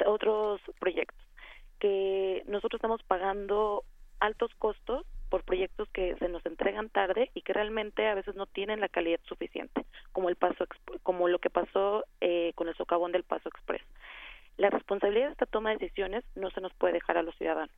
otros 0.04 0.60
proyectos? 0.80 1.24
Que 1.78 2.42
nosotros 2.46 2.78
estamos 2.78 3.02
pagando 3.02 3.84
altos 4.20 4.54
costos 4.58 5.04
por 5.28 5.42
proyectos 5.42 5.88
que 5.90 6.14
se 6.16 6.28
nos 6.28 6.44
entregan 6.46 6.88
tarde 6.88 7.30
y 7.34 7.42
que 7.42 7.52
realmente 7.52 8.06
a 8.06 8.14
veces 8.14 8.36
no 8.36 8.46
tienen 8.46 8.80
la 8.80 8.88
calidad 8.88 9.20
suficiente, 9.24 9.84
como 10.12 10.28
el 10.28 10.36
paso 10.36 10.64
como 11.02 11.28
lo 11.28 11.38
que 11.38 11.50
pasó 11.50 12.04
eh, 12.20 12.52
con 12.54 12.68
el 12.68 12.76
socavón 12.76 13.12
del 13.12 13.24
Paso 13.24 13.48
Express. 13.48 13.82
La 14.56 14.70
responsabilidad 14.70 15.26
de 15.26 15.32
esta 15.32 15.46
toma 15.46 15.70
de 15.70 15.78
decisiones 15.78 16.24
no 16.36 16.50
se 16.50 16.60
nos 16.60 16.72
puede 16.74 16.94
dejar 16.94 17.18
a 17.18 17.22
los 17.22 17.34
ciudadanos. 17.36 17.74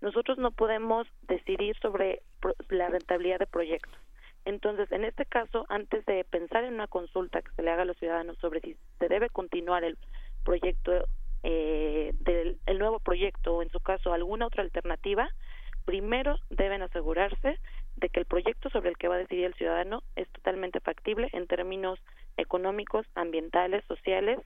Nosotros 0.00 0.38
no 0.38 0.50
podemos 0.52 1.06
decidir 1.22 1.76
sobre 1.80 2.22
la 2.68 2.88
rentabilidad 2.88 3.38
de 3.38 3.46
proyectos. 3.46 3.98
Entonces, 4.44 4.90
en 4.90 5.04
este 5.04 5.24
caso, 5.24 5.66
antes 5.68 6.04
de 6.06 6.24
pensar 6.24 6.64
en 6.64 6.74
una 6.74 6.88
consulta 6.88 7.42
que 7.42 7.52
se 7.52 7.62
le 7.62 7.70
haga 7.70 7.82
a 7.82 7.86
los 7.86 7.96
ciudadanos 7.98 8.36
sobre 8.38 8.60
si 8.60 8.76
se 8.98 9.08
debe 9.08 9.28
continuar 9.28 9.84
el 9.84 9.96
proyecto, 10.44 11.06
eh, 11.42 12.12
del 12.20 12.58
el 12.66 12.78
nuevo 12.78 13.00
proyecto 13.00 13.56
o 13.56 13.62
en 13.62 13.70
su 13.70 13.80
caso 13.80 14.12
alguna 14.12 14.46
otra 14.46 14.62
alternativa, 14.62 15.28
primero 15.84 16.38
deben 16.50 16.82
asegurarse 16.82 17.58
de 17.96 18.08
que 18.08 18.20
el 18.20 18.26
proyecto 18.26 18.70
sobre 18.70 18.90
el 18.90 18.96
que 18.96 19.08
va 19.08 19.16
a 19.16 19.18
decidir 19.18 19.44
el 19.44 19.54
ciudadano 19.54 20.02
es 20.16 20.28
totalmente 20.30 20.80
factible 20.80 21.28
en 21.32 21.46
términos 21.46 21.98
económicos, 22.36 23.06
ambientales, 23.14 23.84
sociales 23.86 24.38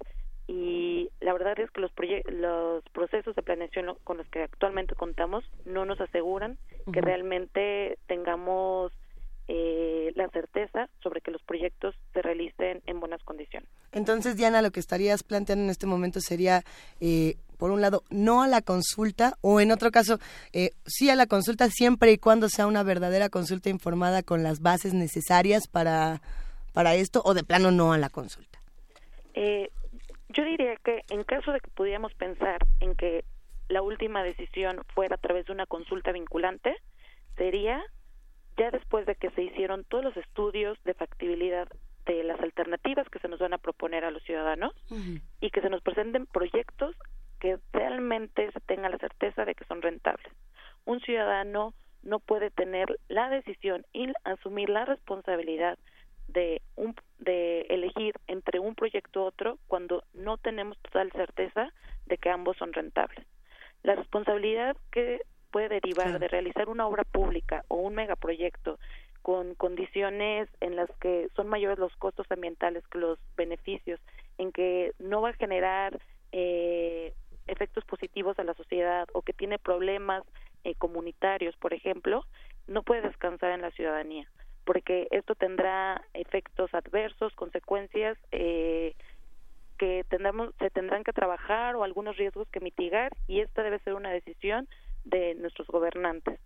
y 0.49 1.11
la 1.21 1.33
verdad 1.33 1.59
es 1.59 1.71
que 1.71 1.81
los, 1.81 1.93
los 2.27 2.85
procesos 2.91 3.35
de 3.35 3.43
planeación 3.43 3.97
con 4.05 4.17
los 4.17 4.29
que 4.29 4.43
actualmente 4.43 4.95
contamos 4.95 5.45
no 5.65 5.85
nos 5.85 6.01
aseguran 6.01 6.57
que 6.93 7.01
realmente 7.01 7.99
tengamos 8.07 8.93
eh, 9.49 10.13
la 10.17 10.29
certeza 10.31 10.89
sobre 11.01 11.21
que 11.21 11.31
los 11.31 11.41
proyectos 11.43 11.95
se 12.13 12.21
realicen 12.21 12.83
en 12.87 12.99
buenas 12.99 13.23
condiciones. 13.23 13.69
Entonces, 13.93 14.37
Diana, 14.37 14.61
lo 14.61 14.73
que 14.73 14.81
estarías 14.81 15.23
planteando 15.23 15.65
en 15.65 15.71
este 15.71 15.87
momento 15.87 16.21
sería, 16.21 16.65
eh, 17.01 17.37
por 17.57 17.71
un 17.71 17.81
lado, 17.81 18.03
no 18.11 18.43
a 18.43 18.49
la 18.49 18.61
consulta, 18.61 19.35
o 19.43 19.61
en 19.61 19.71
otro 19.71 19.93
caso, 19.93 20.19
eh, 20.53 20.71
sí 20.85 21.11
a 21.11 21.15
la 21.15 21.27
consulta 21.27 21.71
siempre 21.71 22.11
y 22.11 22.19
cuando 22.19 22.49
sea 22.49 22.67
una 22.67 22.83
verdadera 22.83 23.29
consulta 23.29 23.71
informada 23.71 24.25
con 24.25 24.43
las 24.43 24.61
bases 24.63 24.95
necesarias 24.95 25.69
para, 25.69 26.21
para 26.73 26.97
esto, 26.97 27.23
o 27.25 27.33
de 27.33 27.45
plano 27.45 27.71
no 27.71 27.93
a 27.93 27.99
la 27.99 28.09
consulta. 28.11 28.59
yo 29.35 30.45
diría 30.45 30.75
que 30.85 31.03
en 31.09 31.23
caso 31.23 31.53
de 31.53 31.61
que 31.61 31.71
pudiéramos 31.71 32.13
pensar 32.15 32.59
en 32.81 32.97
que 32.97 33.25
la 33.69 33.81
última 33.83 34.25
decisión 34.25 34.83
fuera 34.93 35.15
a 35.15 35.19
través 35.19 35.47
de 35.47 35.53
una 35.53 35.67
consulta 35.67 36.11
vinculante, 36.11 36.75
sería 37.37 37.81
ya 38.57 38.71
después 38.71 39.07
de 39.07 39.15
que 39.15 39.31
se 39.31 39.43
hicieron 39.43 39.85
todos 39.85 40.05
los 40.05 40.17
estudios 40.17 40.79
de 40.85 40.95
factibilidad 40.95 41.69
de 42.07 42.23
las 42.23 42.41
alternativas 42.41 43.09
que 43.09 43.19
se 43.19 43.29
nos 43.29 43.41
van 43.41 43.53
a 43.53 43.59
proponer 43.59 44.05
a 44.05 44.11
los 44.11 44.23
ciudadanos 44.23 44.73
y 45.41 45.51
que 45.51 45.61
se 45.61 45.69
nos 45.69 45.83
presenten 45.83 46.27
proyectos 46.27 46.95
que 47.41 47.59
realmente 47.73 48.51
se 48.53 48.61
tenga 48.61 48.89
la 48.89 48.99
certeza 48.99 49.45
de 49.45 49.55
que 49.55 49.65
son 49.65 49.83
rentables. 49.83 50.33
Un 50.85 51.01
ciudadano 51.01 51.75
no 52.03 52.21
puede 52.21 52.51
tener 52.51 52.99
la 53.09 53.29
decisión 53.29 53.85
y 53.93 54.13
asumir 54.25 54.71
la 54.71 54.85
responsabilidad 54.85 55.79
de 56.29 56.63
un 56.76 56.95
de 57.18 57.63
elegir 57.63 58.14
entre 58.26 58.59
un 58.59 58.75
proyecto 58.75 59.22
u 59.22 59.25
otro 59.26 59.59
cuando 59.67 60.05
no 60.13 60.39
tenemos 60.39 60.79
total 60.79 61.11
certeza 61.13 61.72
de 62.07 62.18
que 62.18 62.30
ambos 62.30 62.57
son 62.57 62.72
rentables. 62.72 63.26
La 63.83 63.95
responsabilidad 63.95 64.76
que 64.93 65.22
puede 65.57 65.80
derivar 65.80 66.18
de 66.18 66.28
realizar 66.28 66.68
una 66.68 66.87
obra 66.87 67.03
pública 67.04 67.64
o 67.68 67.76
un 67.76 67.95
megaproyecto 67.95 68.78
con 69.22 69.54
condiciones 69.54 70.50
en 70.61 70.76
las 70.76 70.91
que 71.00 71.30
son 71.34 71.49
mayores 71.49 71.78
los 71.78 71.96
costos 71.96 72.26
ambientales 72.30 72.87
que 72.88 72.99
los 72.99 73.18
beneficios, 73.38 73.99
en 74.37 74.53
que 74.53 74.92
no 74.99 75.22
va 75.22 75.30
a 75.30 75.33
generar 75.33 75.99
eh, 76.33 77.14
efectos 77.46 77.87
positivos 77.87 78.38
a 78.38 78.45
la 78.45 78.53
sociedad 78.53 79.08
o 79.14 79.22
que 79.22 79.33
tiene 79.33 79.58
problemas 79.58 80.24
eh, 80.64 80.74
comunitarios, 80.74 81.57
por 81.57 81.72
ejemplo, 81.72 82.26
no 82.66 82.83
puede 82.83 83.00
descansar 83.00 83.53
en 83.53 83.62
la 83.62 83.70
ciudadanía, 83.70 84.28
porque 84.66 85.08
esto 85.11 85.37
tendrá 85.37 86.04
efectos 86.12 86.74
adversos, 86.74 87.34
consecuencias 87.34 88.18
eh, 88.30 88.92
que 89.78 90.04
tendremos, 90.11 90.54
se 90.58 90.68
tendrán 90.68 91.03
que 91.03 91.14
trabajar 91.14 91.76
o 91.76 91.83
algunos 91.83 92.18
riesgos 92.18 92.46
que 92.50 92.61
mitigar 92.61 93.11
y 93.26 93.41
esta 93.41 93.62
debe 93.62 93.78
ser 93.78 93.95
una 93.95 94.11
decisión 94.11 94.68
de 95.07 95.34
nuestros 95.37 95.66
gobernantes. 95.68 96.38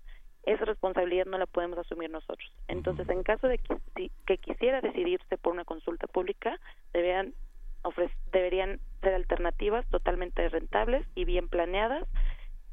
Esa 0.44 0.64
responsabilidad 0.64 1.26
no 1.26 1.36
la 1.36 1.46
podemos 1.46 1.78
asumir 1.78 2.10
nosotros. 2.10 2.50
Entonces, 2.68 3.08
en 3.08 3.22
caso 3.22 3.46
de 3.46 3.58
que, 3.58 4.38
quisiera 4.38 4.80
decidirse 4.80 5.36
por 5.36 5.52
una 5.52 5.64
consulta 5.64 6.06
pública, 6.06 6.58
deberían, 6.92 7.34
deberían 8.32 8.80
ser 9.02 9.14
alternativas 9.14 9.86
totalmente 9.90 10.48
rentables 10.48 11.06
y 11.14 11.24
bien 11.24 11.48
planeadas 11.48 12.06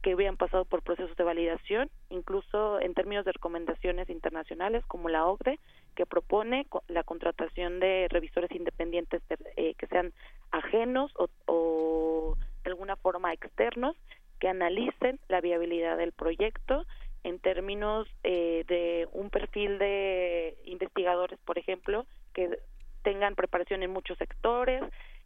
que 0.01 0.13
habían 0.13 0.37
pasado 0.37 0.63
por 0.63 0.83
procesos 0.83 1.17
de 1.17 1.23
validación, 1.23 1.89
incluso 2.09 2.79
en 2.79 2.93
términos 2.93 3.25
de 3.25 3.33
recomendaciones 3.33 4.09
internacionales 4.09 4.85
como 4.85 5.09
la 5.09 5.25
OCDE, 5.25 5.59
que 5.95 6.05
propone 6.05 6.67
la 6.87 7.03
contratación 7.03 7.79
de 7.79 8.07
revisores 8.09 8.51
independientes 8.51 9.21
eh, 9.57 9.73
que 9.73 9.87
sean 9.87 10.13
ajenos 10.51 11.11
o, 11.17 12.37
de 12.63 12.69
alguna 12.69 12.95
forma 12.95 13.33
externos, 13.33 13.95
que 14.39 14.47
analicen 14.47 15.19
la 15.27 15.41
viabilidad 15.41 15.97
del 15.97 16.11
proyecto 16.11 16.85
en 17.23 17.39
términos 17.39 18.07
eh, 18.23 18.63
de 18.67 19.07
un 19.11 19.29
perfil 19.29 19.79
de 19.79 20.57
investigadores, 20.65 21.39
por 21.45 21.57
ejemplo, 21.57 22.05
que 22.33 22.59
tengan 23.03 23.35
preparación 23.35 23.83
en 23.83 23.91
muchos 23.91 24.17
sectores, 24.17 24.83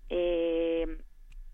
eh, 0.10 0.98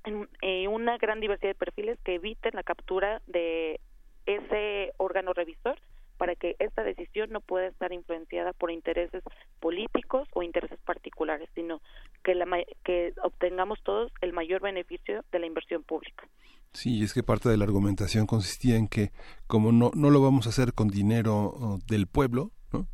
en, 0.04 0.30
eh, 0.42 0.68
una 0.68 0.98
gran 0.98 1.20
diversidad 1.20 1.52
de 1.52 1.56
perfiles 1.56 2.00
que 2.04 2.16
eviten 2.16 2.52
la 2.54 2.64
captura 2.64 3.22
de 3.28 3.80
ese 4.26 4.94
órgano 4.98 5.34
revisor 5.34 5.78
para 6.18 6.36
que 6.36 6.56
esta 6.60 6.84
decisión 6.84 7.30
no 7.32 7.42
pueda 7.42 7.68
estar 7.68 7.94
influenciada 7.94 8.54
por 8.54 8.72
intereses 8.72 9.24
políticos 9.60 10.28
o 10.34 10.44
intereses 10.44 10.80
particulares, 10.86 11.50
sino 11.56 11.82
que, 12.24 12.36
la, 12.36 12.46
que 12.84 13.14
obtengamos 13.24 13.82
todos 13.84 14.12
el 14.22 14.34
mayor 14.34 14.62
beneficio 14.62 15.24
de 15.32 15.40
la 15.40 15.46
inversión 15.46 15.84
pública. 15.84 16.28
Sí, 16.74 17.04
es 17.04 17.14
que 17.14 17.24
parte 17.24 17.50
de 17.50 17.58
la 17.58 17.66
argumentación 17.66 18.28
consistía 18.28 18.76
en 18.78 18.88
que 18.88 19.12
como 19.48 19.72
no, 19.72 19.92
no 19.96 20.10
lo 20.10 20.22
vamos 20.22 20.46
a 20.46 20.50
hacer 20.50 20.74
con 20.74 20.90
dinero 20.90 21.54
oh, 21.60 21.80
del 21.88 22.08
pueblo, 22.08 22.52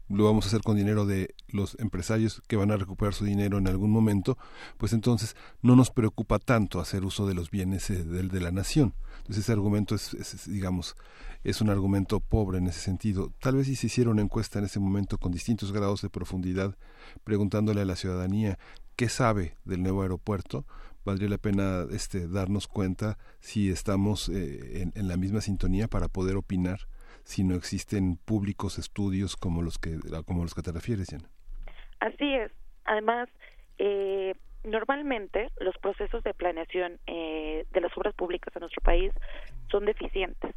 lo 0.07 0.25
vamos 0.25 0.45
a 0.45 0.47
hacer 0.49 0.61
con 0.61 0.77
dinero 0.77 1.05
de 1.05 1.33
los 1.47 1.75
empresarios 1.79 2.41
que 2.47 2.55
van 2.55 2.71
a 2.71 2.77
recuperar 2.77 3.13
su 3.13 3.25
dinero 3.25 3.57
en 3.57 3.67
algún 3.67 3.91
momento, 3.91 4.37
pues 4.77 4.93
entonces 4.93 5.35
no 5.61 5.75
nos 5.75 5.89
preocupa 5.89 6.39
tanto 6.39 6.79
hacer 6.79 7.03
uso 7.03 7.27
de 7.27 7.33
los 7.33 7.49
bienes 7.49 7.89
eh, 7.89 8.03
de, 8.03 8.23
de 8.23 8.39
la 8.39 8.51
nación. 8.51 8.93
Entonces 9.17 9.45
ese 9.45 9.51
argumento 9.51 9.95
es, 9.95 10.45
digamos, 10.47 10.95
es 11.43 11.59
un 11.61 11.69
argumento 11.69 12.19
pobre 12.19 12.59
en 12.59 12.67
ese 12.67 12.79
sentido. 12.79 13.33
Tal 13.39 13.55
vez 13.55 13.67
si 13.67 13.75
se 13.75 13.87
hiciera 13.87 14.11
una 14.11 14.21
encuesta 14.21 14.59
en 14.59 14.65
ese 14.65 14.79
momento 14.79 15.17
con 15.17 15.31
distintos 15.31 15.71
grados 15.71 16.01
de 16.01 16.09
profundidad, 16.09 16.77
preguntándole 17.23 17.81
a 17.81 17.85
la 17.85 17.95
ciudadanía 17.95 18.59
qué 18.95 19.09
sabe 19.09 19.57
del 19.65 19.81
nuevo 19.81 20.03
aeropuerto, 20.03 20.65
valdría 21.05 21.29
la 21.29 21.37
pena 21.37 21.85
este, 21.91 22.27
darnos 22.27 22.67
cuenta 22.67 23.17
si 23.39 23.69
estamos 23.69 24.29
eh, 24.29 24.89
en 24.95 25.07
la 25.07 25.17
misma 25.17 25.41
sintonía 25.41 25.87
para 25.87 26.07
poder 26.07 26.35
opinar 26.35 26.79
si 27.23 27.43
no 27.43 27.55
existen 27.55 28.17
públicos 28.17 28.77
estudios 28.77 29.35
como 29.35 29.61
los 29.61 29.77
que 29.79 29.97
como 30.25 30.43
los 30.43 30.53
que 30.53 30.61
te 30.61 30.71
refieres, 30.71 31.09
Jan. 31.09 31.27
Así 31.99 32.33
es. 32.35 32.51
Además, 32.85 33.29
eh, 33.77 34.33
normalmente 34.63 35.49
los 35.59 35.77
procesos 35.77 36.23
de 36.23 36.33
planeación 36.33 36.99
eh, 37.07 37.65
de 37.71 37.81
las 37.81 37.95
obras 37.97 38.13
públicas 38.13 38.53
en 38.55 38.61
nuestro 38.61 38.81
país 38.81 39.11
son 39.71 39.85
deficientes. 39.85 40.53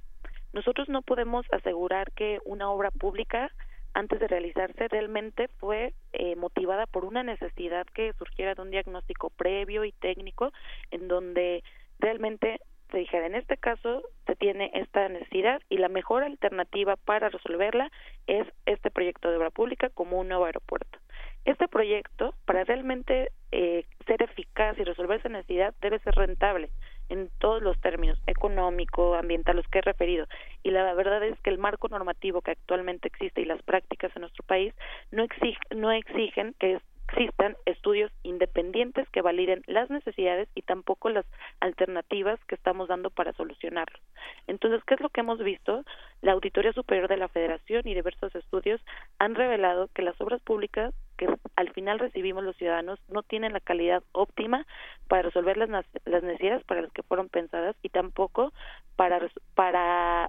Nosotros 0.53 0.89
no 0.89 1.03
podemos 1.03 1.47
asegurar 1.53 2.13
que 2.13 2.39
una 2.45 2.71
obra 2.71 2.91
pública 2.91 3.51
antes 3.97 4.21
de 4.21 4.29
realizarse 4.29 4.89
realmente 4.89 5.49
fue 5.59 5.95
eh, 6.13 6.37
motivada 6.37 6.87
por 6.87 7.07
una 7.07 7.23
necesidad 7.23 7.87
que 7.95 8.13
surgiera 8.19 8.55
de 8.55 8.61
un 8.61 8.71
diagnóstico 8.71 9.31
previo 9.31 9.87
y 9.87 9.93
técnico 9.93 10.53
en 10.91 11.09
donde 11.09 11.65
realmente 11.99 12.61
se 12.91 12.99
dijera, 12.99 13.25
en 13.25 13.35
este 13.35 13.57
caso 13.57 14.03
se 14.27 14.37
tiene 14.37 14.71
esta 14.75 15.09
necesidad 15.09 15.63
y 15.71 15.79
la 15.79 15.89
mejor 15.89 16.25
alternativa 16.25 16.97
para 16.97 17.31
resolverla 17.31 17.91
es 18.27 18.47
este 18.67 18.91
proyecto 18.91 19.31
de 19.31 19.39
obra 19.39 19.51
pública 19.51 19.89
como 19.89 20.21
un 20.21 20.29
nuevo 20.29 20.45
aeropuerto. 20.45 20.99
Este 21.47 21.67
proyecto, 21.67 22.35
para 22.45 22.65
realmente 22.65 23.31
eh, 23.51 23.87
ser 24.07 24.23
eficaz 24.23 24.79
y 24.79 24.85
resolver 24.85 25.21
esa 25.21 25.31
necesidad, 25.31 25.75
debe 25.81 26.01
ser 26.01 26.15
rentable 26.17 26.69
en 27.09 27.31
todos 27.39 27.63
los 27.63 27.81
términos, 27.81 28.19
económico, 28.27 29.15
ambiental, 29.15 29.57
los 29.57 29.69
que 29.69 29.79
he 29.79 29.83
referido. 29.83 30.27
Y 30.63 30.71
la 30.71 30.95
verdad 30.95 31.23
es 31.25 31.39
que 31.41 31.51
el 31.51 31.59
marco 31.59 31.89
normativo 31.89 32.43
que 32.43 32.53
actualmente 32.53 33.09
existe 33.09 33.41
y 33.41 33.45
las 33.45 33.63
prácticas 33.63 34.15
en 34.17 34.23
nuestro 34.23 34.45
país 34.45 34.75
no, 35.11 35.23
exige, 35.23 35.59
no 35.75 35.93
exigen 35.93 36.55
que 36.59 36.81
existan 37.09 37.57
estudios 37.67 38.11
independientes 38.23 39.09
que 39.11 39.23
validen 39.23 39.63
las 39.67 39.91
necesidades 39.91 40.49
y 40.55 40.63
tampoco 40.63 41.09
las 41.09 41.25
alternativas 41.61 42.39
que 42.47 42.57
estamos 42.57 42.89
dando 42.89 43.11
para 43.11 43.33
solucionarlos. 43.35 44.01
Entonces, 44.47 44.83
¿qué 44.85 44.95
es 44.95 45.01
lo 45.01 45.09
que 45.11 45.21
hemos 45.21 45.39
visto? 45.39 45.85
La 46.23 46.33
Auditoría 46.33 46.73
Superior 46.73 47.09
de 47.09 47.17
la 47.17 47.29
Federación 47.29 47.83
y 47.87 47.95
diversos 47.95 48.35
estudios 48.35 48.81
han 49.19 49.35
revelado 49.35 49.89
que 49.95 50.03
las 50.03 50.21
obras 50.21 50.43
públicas 50.43 50.93
que 51.17 51.29
al 51.57 51.73
final 51.73 51.99
recibimos 51.99 52.45
los 52.45 52.57
ciudadanos 52.57 52.99
no 53.09 53.23
tienen 53.23 53.53
la 53.53 53.61
calidad 53.61 54.03
óptima 54.13 54.67
para 55.09 55.23
resolver 55.23 55.57
las, 55.57 55.71
las 56.05 56.23
necesidades 56.23 56.65
para 56.65 56.83
las 56.83 56.93
que 56.93 57.03
fueron 57.03 57.29
pensadas 57.29 57.77
y 57.83 57.89
tampoco 57.89 58.53
para, 58.97 59.21
para 59.55 60.29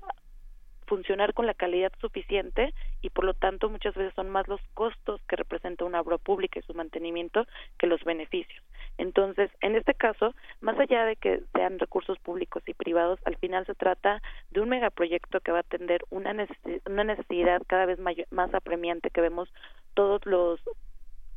funcionar 0.88 1.34
con 1.34 1.46
la 1.46 1.54
calidad 1.54 1.92
suficiente 2.00 2.74
y 3.02 3.10
por 3.10 3.26
lo 3.26 3.34
tanto 3.34 3.70
muchas 3.70 3.94
veces 3.94 4.14
son 4.16 4.30
más 4.30 4.48
los 4.48 4.62
costos 4.74 5.22
que 5.28 5.36
representa 5.36 5.86
una 5.86 6.02
obra 6.02 6.18
pública 6.18 6.60
y 6.60 6.64
su 6.64 6.74
mantenimiento 6.74 7.46
que 7.78 7.88
los 7.88 8.04
beneficios. 8.04 8.64
Entonces, 8.98 9.52
en 9.62 9.76
este 9.76 9.94
caso, 9.94 10.34
más 10.62 10.80
allá 10.80 11.06
de 11.06 11.16
que 11.16 11.42
sean 11.54 11.78
recursos 11.78 12.18
públicos 12.20 12.64
y 12.66 12.74
privados, 12.74 13.20
al 13.26 13.36
final 13.36 13.66
se 13.66 13.76
trata 13.76 14.22
de 14.50 14.62
un 14.62 14.70
megaproyecto 14.70 15.40
que 15.42 15.52
va 15.52 15.60
a 15.60 15.62
atender 15.62 16.04
una, 16.10 16.34
necesidad, 16.34 17.62
cada 17.68 17.86
vez 17.86 18.00
más 18.32 18.54
apremiante 18.54 19.12
que 19.12 19.22
vemos 19.22 19.54
todos 19.94 20.26
los 20.26 20.60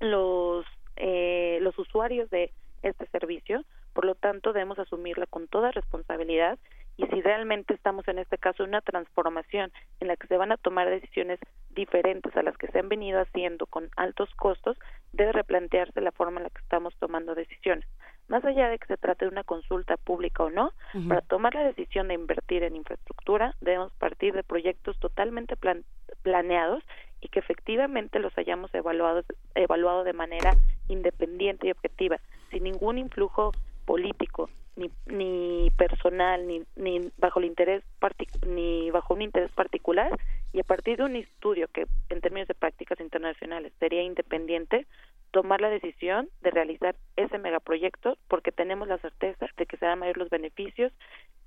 los 0.00 0.64
eh, 0.96 1.58
los 1.60 1.78
usuarios 1.78 2.30
de 2.30 2.52
este 2.82 3.06
servicio, 3.06 3.64
por 3.92 4.04
lo 4.04 4.14
tanto 4.14 4.52
debemos 4.52 4.78
asumirla 4.78 5.26
con 5.26 5.48
toda 5.48 5.70
responsabilidad 5.70 6.58
y 7.00 7.06
si 7.06 7.22
realmente 7.22 7.72
estamos 7.72 8.06
en 8.08 8.18
este 8.18 8.36
caso 8.36 8.62
en 8.62 8.70
una 8.70 8.82
transformación 8.82 9.72
en 10.00 10.08
la 10.08 10.16
que 10.16 10.26
se 10.26 10.36
van 10.36 10.52
a 10.52 10.58
tomar 10.58 10.90
decisiones 10.90 11.40
diferentes 11.70 12.36
a 12.36 12.42
las 12.42 12.56
que 12.58 12.66
se 12.68 12.78
han 12.78 12.90
venido 12.90 13.20
haciendo 13.20 13.64
con 13.64 13.88
altos 13.96 14.28
costos, 14.34 14.76
debe 15.12 15.32
replantearse 15.32 16.02
la 16.02 16.12
forma 16.12 16.38
en 16.38 16.44
la 16.44 16.50
que 16.50 16.60
estamos 16.60 16.94
tomando 16.96 17.34
decisiones. 17.34 17.86
Más 18.28 18.44
allá 18.44 18.68
de 18.68 18.78
que 18.78 18.86
se 18.86 18.98
trate 18.98 19.24
de 19.24 19.30
una 19.30 19.44
consulta 19.44 19.96
pública 19.96 20.44
o 20.44 20.50
no, 20.50 20.72
para 21.08 21.22
tomar 21.22 21.54
la 21.54 21.64
decisión 21.64 22.08
de 22.08 22.14
invertir 22.14 22.64
en 22.64 22.76
infraestructura 22.76 23.54
debemos 23.60 23.92
partir 23.94 24.34
de 24.34 24.42
proyectos 24.42 24.98
totalmente 24.98 25.56
planeados 26.22 26.84
y 27.22 27.28
que 27.28 27.38
efectivamente 27.38 28.18
los 28.18 28.36
hayamos 28.36 28.72
evaluado, 28.74 29.24
evaluado 29.54 30.04
de 30.04 30.12
manera 30.12 30.52
independiente 30.88 31.66
y 31.66 31.70
objetiva, 31.70 32.18
sin 32.50 32.64
ningún 32.64 32.98
influjo 32.98 33.52
político, 33.90 34.48
ni, 34.76 34.88
ni 35.06 35.68
personal, 35.76 36.46
ni, 36.46 36.62
ni 36.76 37.10
bajo 37.18 37.40
el 37.40 37.46
interés 37.46 37.82
ni 38.46 38.88
bajo 38.92 39.14
un 39.14 39.22
interés 39.22 39.50
particular, 39.50 40.16
y 40.52 40.60
a 40.60 40.62
partir 40.62 40.98
de 40.98 41.04
un 41.06 41.16
estudio 41.16 41.66
que 41.74 41.86
en 42.08 42.20
términos 42.20 42.46
de 42.46 42.54
prácticas 42.54 43.00
internacionales 43.00 43.72
sería 43.80 44.04
independiente, 44.04 44.86
tomar 45.32 45.60
la 45.60 45.70
decisión 45.70 46.28
de 46.40 46.52
realizar 46.52 46.94
ese 47.16 47.38
megaproyecto 47.38 48.16
porque 48.28 48.52
tenemos 48.52 48.86
la 48.86 48.98
certeza 48.98 49.46
de 49.56 49.66
que 49.66 49.76
serán 49.76 49.98
mayores 49.98 50.18
los 50.18 50.30
beneficios 50.30 50.92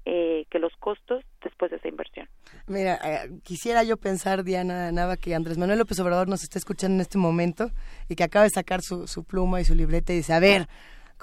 eh, 0.06 0.46
que 0.50 0.60
los 0.60 0.74
costos 0.82 1.24
después 1.42 1.72
de 1.72 1.78
esa 1.78 1.88
inversión. 1.88 2.28
Mira, 2.68 3.00
eh, 3.06 3.30
quisiera 3.44 3.84
yo 3.84 3.96
pensar, 3.96 4.44
Diana 4.44 4.92
Nava, 4.92 5.16
que 5.16 5.34
Andrés 5.34 5.58
Manuel 5.58 5.80
López 5.80 5.98
Obrador 6.02 6.28
nos 6.28 6.44
está 6.44 6.60
escuchando 6.60 6.96
en 6.96 7.02
este 7.02 7.18
momento 7.18 7.72
y 8.10 8.16
que 8.16 8.26
acaba 8.26 8.44
de 8.44 8.50
sacar 8.50 8.82
su, 8.82 9.08
su 9.08 9.24
pluma 9.24 9.62
y 9.62 9.66
su 9.66 9.76
libreta 9.76 10.12
y 10.12 10.18
dice, 10.18 10.34
a 10.34 10.40
ver, 10.40 10.68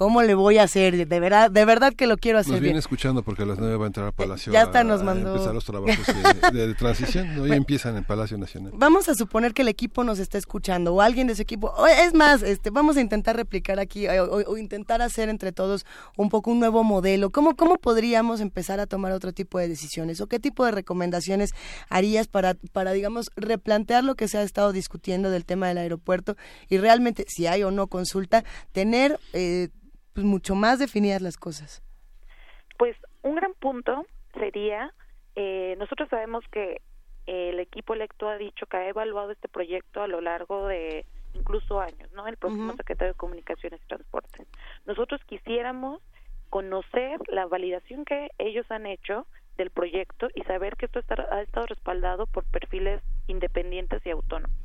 ¿Cómo 0.00 0.22
le 0.22 0.34
voy 0.34 0.56
a 0.56 0.62
hacer? 0.62 1.06
De 1.06 1.20
verdad, 1.20 1.50
de 1.50 1.62
verdad 1.66 1.92
que 1.92 2.06
lo 2.06 2.16
quiero 2.16 2.38
hacer. 2.38 2.52
Nos 2.52 2.62
viene 2.62 2.78
escuchando 2.78 3.22
porque 3.22 3.42
a 3.42 3.44
las 3.46 3.58
nueve 3.58 3.76
va 3.76 3.84
a 3.84 3.88
entrar 3.88 4.06
al 4.06 4.14
Palacio. 4.14 4.50
Ya 4.50 4.62
está, 4.62 4.82
nos 4.82 5.02
mandó. 5.02 5.34
empezar 5.34 5.52
los 5.52 5.66
trabajos 5.66 5.94
de, 6.54 6.74
transición. 6.74 7.38
Hoy 7.38 7.52
empiezan 7.52 7.98
en 7.98 8.04
Palacio 8.04 8.38
Nacional. 8.38 8.72
Vamos 8.74 9.10
a 9.10 9.14
suponer 9.14 9.52
que 9.52 9.60
el 9.60 9.68
equipo 9.68 10.02
nos 10.02 10.18
está 10.18 10.38
escuchando 10.38 10.94
o 10.94 11.02
alguien 11.02 11.26
de 11.26 11.34
ese 11.34 11.42
equipo. 11.42 11.74
Es 11.86 12.14
más, 12.14 12.42
este, 12.42 12.70
vamos 12.70 12.96
a 12.96 13.02
intentar 13.02 13.36
replicar 13.36 13.78
aquí 13.78 14.08
o, 14.08 14.56
intentar 14.56 15.02
hacer 15.02 15.28
entre 15.28 15.52
todos 15.52 15.84
un 16.16 16.30
poco 16.30 16.50
un 16.50 16.60
nuevo 16.60 16.82
modelo. 16.82 17.28
¿Cómo, 17.28 17.54
¿Cómo 17.54 17.76
podríamos 17.76 18.40
empezar 18.40 18.80
a 18.80 18.86
tomar 18.86 19.12
otro 19.12 19.34
tipo 19.34 19.58
de 19.58 19.68
decisiones? 19.68 20.22
¿O 20.22 20.28
qué 20.28 20.40
tipo 20.40 20.64
de 20.64 20.70
recomendaciones 20.70 21.50
harías 21.90 22.26
para, 22.26 22.54
para, 22.72 22.92
digamos, 22.92 23.30
replantear 23.36 24.02
lo 24.02 24.14
que 24.14 24.28
se 24.28 24.38
ha 24.38 24.42
estado 24.44 24.72
discutiendo 24.72 25.30
del 25.30 25.44
tema 25.44 25.68
del 25.68 25.76
aeropuerto 25.76 26.38
y 26.70 26.78
realmente, 26.78 27.26
si 27.28 27.46
hay 27.46 27.64
o 27.64 27.70
no 27.70 27.88
consulta, 27.88 28.44
tener... 28.72 29.20
Eh, 29.34 29.68
pues 30.12 30.24
mucho 30.24 30.54
más 30.54 30.78
definidas 30.78 31.22
las 31.22 31.36
cosas. 31.36 31.82
Pues 32.78 32.96
un 33.22 33.36
gran 33.36 33.54
punto 33.54 34.06
sería, 34.34 34.92
eh, 35.36 35.76
nosotros 35.78 36.08
sabemos 36.08 36.44
que 36.50 36.80
el 37.26 37.60
equipo 37.60 37.94
electo 37.94 38.28
ha 38.28 38.36
dicho 38.38 38.66
que 38.66 38.76
ha 38.76 38.88
evaluado 38.88 39.30
este 39.30 39.48
proyecto 39.48 40.02
a 40.02 40.08
lo 40.08 40.20
largo 40.20 40.66
de 40.66 41.06
incluso 41.34 41.80
años, 41.80 42.10
¿no? 42.12 42.26
El 42.26 42.36
próximo 42.36 42.72
secretario 42.72 43.12
de 43.12 43.18
Comunicaciones 43.18 43.80
y 43.84 43.86
Transportes. 43.86 44.46
Nosotros 44.86 45.20
quisiéramos 45.26 46.02
conocer 46.48 47.20
la 47.28 47.46
validación 47.46 48.04
que 48.04 48.30
ellos 48.38 48.68
han 48.70 48.86
hecho 48.86 49.26
del 49.56 49.70
proyecto 49.70 50.28
y 50.34 50.42
saber 50.42 50.76
que 50.76 50.86
esto 50.86 51.00
ha 51.30 51.42
estado 51.42 51.66
respaldado 51.66 52.26
por 52.26 52.44
perfiles 52.44 53.02
independientes 53.28 54.04
y 54.04 54.10
autónomos. 54.10 54.56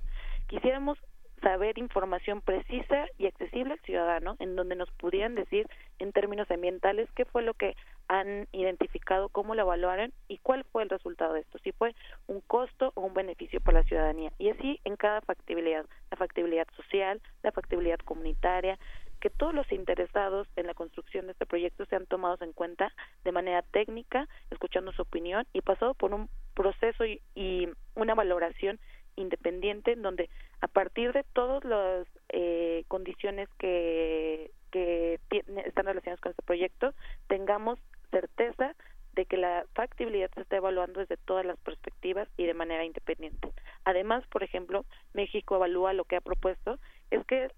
Quisiéramos 0.48 0.98
saber 1.46 1.78
información 1.78 2.42
precisa 2.42 3.06
y 3.20 3.28
accesible 3.28 3.74
al 3.74 3.80
ciudadano, 3.82 4.36
en 4.40 4.56
donde 4.56 4.76
nos 4.76 4.90
pudieran 4.94 5.36
decir 5.36 5.68
en 6.00 6.12
términos 6.12 6.50
ambientales 6.50 7.08
qué 7.16 7.24
fue 7.24 7.44
lo 7.44 7.54
que 7.54 7.76
han 8.08 8.48
identificado 8.52 9.30
cómo 9.30 9.54
lo 9.54 9.62
evaluaron 9.62 10.12
y 10.28 10.40
cuál 10.40 10.64
fue 10.64 10.82
el 10.82 10.90
resultado 10.90 11.34
de 11.34 11.42
esto, 11.42 11.60
si 11.60 11.72
fue 11.72 11.94
un 12.26 12.42
costo 12.42 12.94
o 12.96 13.02
un 13.02 13.14
beneficio 13.14 13.62
para 13.62 13.82
la 13.82 13.88
ciudadanía. 13.88 14.32
Y 14.40 14.50
así 14.50 14.80
en 14.86 14.96
cada 14.96 15.22
factibilidad, 15.22 15.86
la 16.10 16.18
factibilidad 16.18 16.68
social, 16.76 17.22
la 17.44 17.52
factibilidad 17.52 18.00
comunitaria, 18.00 18.80
que 19.20 19.30
todos 19.30 19.54
los 19.54 19.72
interesados 19.72 20.48
en 20.56 20.66
la 20.66 20.74
construcción 20.74 21.28
de 21.28 21.34
este 21.34 21.46
proyecto 21.46 21.86
sean 21.86 22.08
tomados 22.08 22.42
en 22.42 22.54
cuenta 22.54 22.92
de 23.24 23.32
manera 23.32 23.62
técnica, 23.62 24.28
escuchando 24.50 24.92
su 24.94 25.04
opinión 25.04 25.46
y 25.54 25.62
pasado 25.62 25.94
por 25.94 26.12
un 26.12 26.28
proceso 26.56 27.06
y, 27.06 27.22
y 27.36 27.70
una 27.94 28.16
valoración 28.16 28.80
independiente 29.16 29.94
en 29.94 30.02
donde 30.02 30.30
a 30.62 30.68
partir 30.68 31.14
de 31.14 31.24
todas 31.34 31.64
las 31.64 32.08
eh, 32.30 32.84
condiciones 32.88 33.50
que, 33.58 34.52
que 34.72 35.20
están 35.66 35.86
relacionadas 35.86 36.22
con 36.22 36.32
este 36.32 36.44
proyecto 36.44 36.94
tengamos 37.28 37.80
certeza 38.12 38.76
de 39.14 39.26
que 39.26 39.38
la 39.38 39.66
factibilidad 39.74 40.30
se 40.34 40.42
está 40.42 40.58
evaluando 40.58 41.00
desde 41.00 41.18
todas 41.18 41.46
las 41.46 41.58
perspectivas 41.60 42.28
y 42.38 42.46
de 42.46 42.54
manera 42.54 42.84
independiente. 42.84 43.50
Además, 43.86 44.26
por 44.28 44.44
ejemplo, 44.44 44.86
México 45.14 45.56
evalúa 45.56 45.94
lo 45.94 46.04
que 46.04 46.18
ha 46.18 46.22
propuesto 46.22 46.80
es 47.12 47.26
que 47.26 47.50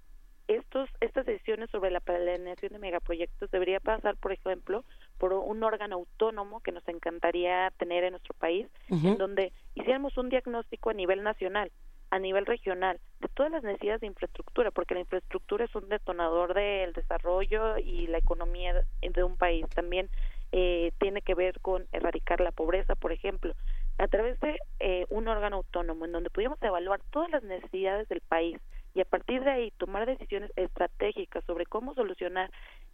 estos 0.48 0.90
estas 1.02 1.26
decisiones 1.26 1.70
sobre 1.70 1.92
la 1.92 2.00
planeación 2.00 2.74
de 2.74 2.80
megaproyectos 2.80 3.52
debería 3.52 3.80
pasar, 3.80 4.16
por 4.18 4.32
ejemplo, 4.32 4.84
por 5.18 5.34
un 5.34 5.64
órgano 5.64 5.96
autónomo 5.96 6.62
que 6.62 6.72
nos 6.72 6.88
encantaría 6.88 7.72
tener 7.78 8.04
en 8.04 8.12
nuestro 8.12 8.34
país, 8.34 8.68
en 8.90 9.18
donde 9.18 9.52
hiciéramos 9.76 10.18
un 10.18 10.30
diagnóstico 10.30 10.90
a 10.90 10.94
nivel 10.94 11.24
nacional, 11.24 11.72
a 12.12 12.20
nivel 12.20 12.46
regional, 12.46 13.00
de 13.20 13.28
todas 13.30 13.52
las 13.52 13.64
necesidades 13.64 14.02
de 14.02 14.08
infraestructura, 14.08 14.72
porque 14.72 14.94
la 14.94 15.02
infraestructura 15.02 15.66
es 15.66 15.76
un 15.76 15.90
detonador 15.90 16.54
del 16.54 16.94
desarrollo 16.94 17.78
y 17.78 18.08
la 18.08 18.20
economía 18.20 18.86
de 19.02 19.24
un 19.24 19.36
país. 19.36 19.66
También 19.76 20.10
eh, 20.54 20.94
tiene 21.00 21.22
que 21.22 21.36
ver 21.36 21.60
con 21.60 21.86
erradicar 21.92 22.40
la 22.40 22.52
pobreza, 22.52 22.96
por 22.96 23.12
ejemplo, 23.12 23.54
a 23.98 24.08
través 24.08 24.40
de 24.40 24.60
eh, 24.80 25.06
un 25.10 25.28
órgano 25.28 25.58
autónomo 25.58 26.06
en 26.06 26.14
donde 26.14 26.30
pudiéramos 26.30 26.62
evaluar 26.62 27.02
todas 27.12 27.30
las 27.32 27.44
necesidades 27.44 28.08
del 28.08 28.22
país 28.22 28.58
y 28.98 29.02
a 29.02 29.06
partir 29.06 29.44
de 29.44 29.52
ahí 29.52 29.72
tomar 29.78 30.08
decisiones 30.08 30.52
estratégicas 30.56 31.46
sobre 31.46 31.68
cómo 31.68 31.94
solucionar 31.94 32.50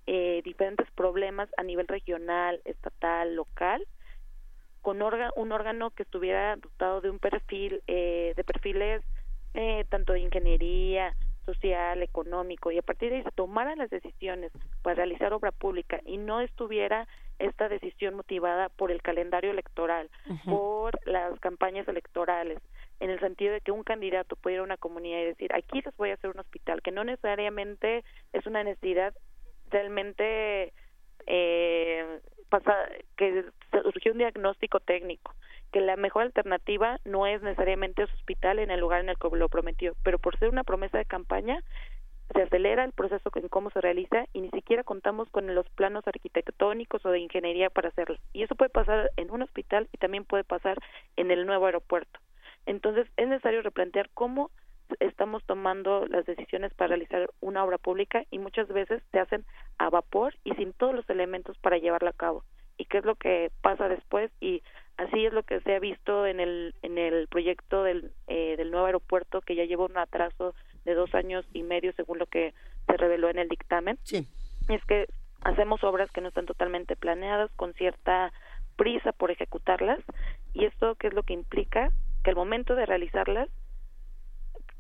eh, 0.05 0.41
diferentes 0.43 0.91
problemas 0.91 1.47
a 1.55 1.63
nivel 1.63 1.88
regional, 1.88 2.59
estatal, 2.65 3.35
local, 3.35 3.88
con 4.81 5.01
un 5.01 5.51
órgano 5.53 5.91
que 5.91 6.03
estuviera 6.03 6.57
dotado 6.57 6.99
de 6.99 7.09
un 7.09 7.19
perfil, 7.19 7.81
eh, 7.88 8.34
de 8.35 8.43
perfiles 8.43 9.01
eh, 9.53 9.85
tanto 9.88 10.11
de 10.11 10.19
ingeniería, 10.19 11.15
social, 11.45 12.03
económico, 12.03 12.69
y 12.69 12.80
a 12.80 12.81
partir 12.81 13.09
de 13.09 13.17
ahí 13.17 13.23
se 13.23 13.31
tomaran 13.31 13.77
las 13.77 13.89
decisiones 13.89 14.51
para 14.81 14.95
realizar 14.95 15.31
obra 15.31 15.53
pública 15.53 16.01
y 16.05 16.17
no 16.17 16.41
estuviera 16.41 17.07
esta 17.39 17.69
decisión 17.69 18.15
motivada 18.15 18.69
por 18.69 18.91
el 18.91 19.01
calendario 19.01 19.51
electoral, 19.51 20.10
por 20.45 20.99
las 21.07 21.39
campañas 21.39 21.88
electorales, 21.88 22.60
en 22.99 23.10
el 23.10 23.19
sentido 23.19 23.53
de 23.53 23.61
que 23.61 23.72
un 23.72 23.84
candidato 23.84 24.35
puede 24.35 24.55
ir 24.55 24.60
a 24.61 24.64
una 24.64 24.77
comunidad 24.77 25.19
y 25.19 25.26
decir, 25.26 25.53
aquí 25.53 25.81
les 25.81 25.95
voy 25.97 26.11
a 26.11 26.14
hacer 26.14 26.30
un 26.30 26.39
hospital, 26.39 26.81
que 26.81 26.91
no 26.91 27.03
necesariamente 27.03 28.03
es 28.31 28.45
una 28.45 28.64
necesidad 28.64 29.14
realmente 29.69 30.72
eh, 31.26 32.19
pasa, 32.49 32.76
que 33.18 33.45
surgió 33.84 34.11
un 34.11 34.19
diagnóstico 34.19 34.80
técnico, 34.80 35.34
que 35.72 35.81
la 35.81 35.95
mejor 35.95 36.23
alternativa 36.23 36.99
no 37.03 37.26
es 37.26 37.41
necesariamente 37.41 38.03
ese 38.03 38.14
hospital 38.14 38.60
en 38.60 38.72
el 38.72 38.80
lugar 38.80 39.01
en 39.01 39.10
el 39.10 39.18
que 39.18 39.30
lo 39.35 39.49
prometió, 39.49 39.95
pero 40.03 40.19
por 40.19 40.38
ser 40.38 40.49
una 40.49 40.64
promesa 40.64 40.99
de 40.99 41.05
campaña, 41.05 41.64
se 42.34 42.41
acelera 42.41 42.84
el 42.84 42.94
proceso 42.94 43.30
en 43.36 43.48
cómo 43.50 43.70
se 43.72 43.82
realiza 43.82 44.26
y 44.34 44.41
ni 44.41 44.50
siquiera 44.50 44.84
contamos 44.84 45.30
con 45.30 45.54
los 45.54 45.70
planos 45.70 46.08
arquitectónicos 46.08 47.06
o 47.06 47.10
de 47.10 47.20
ingeniería 47.20 47.70
para 47.70 47.90
hacerlo. 47.90 48.18
Y 48.32 48.44
eso 48.44 48.56
puede 48.56 48.70
pasar 48.70 49.12
en 49.18 49.32
un 49.32 49.41
hospital 49.41 49.88
y 49.91 49.98
también 49.98 50.26
puede 50.26 50.44
pasar 50.44 50.78
en 51.16 51.32
el 51.32 51.45
nuevo 51.45 51.66
aeropuerto. 51.66 52.20
Entonces 52.66 53.08
es 53.18 53.28
necesario 53.28 53.62
replantear 53.62 54.10
cómo 54.14 54.52
estamos 55.00 55.44
tomando 55.45 56.06
las 56.08 56.26
decisiones 56.26 56.74
para 56.74 56.90
realizar 56.90 57.30
una 57.41 57.64
obra 57.64 57.78
pública 57.78 58.24
y 58.32 58.40
muchas 58.40 58.68
veces 58.68 59.02
se 59.12 59.20
hacen 59.20 59.45
a 59.78 59.90
vapor 59.90 60.36
y 60.44 60.52
sin 60.54 60.74
todos 60.74 60.94
los 60.94 61.10
elementos 61.10 61.58
para 61.58 61.78
llevarla 61.78 62.12
a 62.12 62.14
cabo. 62.18 62.44
¿Y 62.78 62.86
qué 62.86 63.00
es 63.00 63.06
lo 63.06 63.16
que 63.16 63.52
pasa 63.62 63.88
después? 63.88 64.32
Y 64.40 64.64
así 64.98 65.26
es 65.26 65.34
lo 65.34 65.44
que 65.44 65.62
se 65.62 65.76
ha 65.76 65.80
visto 65.80 66.26
en 66.26 66.40
el, 66.40 66.76
en 66.82 66.98
el 66.98 67.28
proyecto 67.28 67.84
del, 67.84 68.12
eh, 68.28 68.56
del 68.58 68.72
nuevo 68.72 68.88
aeropuerto 68.88 69.41
que 69.41 69.56
ya 69.56 69.66
lleva 69.66 69.86
un 69.86 69.98
atraso 69.98 70.56
de 70.85 70.93
dos 70.93 71.14
años 71.15 71.45
y 71.53 71.64
medio 71.64 71.93
según 71.93 72.19
lo 72.19 72.26
que 72.26 72.53
se 72.88 72.97
reveló 72.97 73.30
en 73.30 73.39
el 73.39 73.47
dictamen. 73.47 73.97
Sí. 74.03 74.27
Es 74.69 74.84
que 74.85 75.07
hacemos 75.41 75.84
obras 75.84 76.11
que 76.11 76.22
no 76.22 76.30
están 76.30 76.45
totalmente 76.45 76.95
planeadas, 76.95 77.51
con 77.55 77.73
cierta 77.73 78.31
prisa 78.76 79.11
por 79.11 79.31
ejecutarlas, 79.31 79.99
y 80.53 80.65
esto 80.65 80.95
qué 80.95 81.07
es 81.07 81.14
lo 81.14 81.23
que 81.23 81.34
implica 81.34 81.89
que 82.23 82.30
al 82.30 82.35
momento 82.35 82.76
de 82.76 82.85
realizarlas 82.85 83.49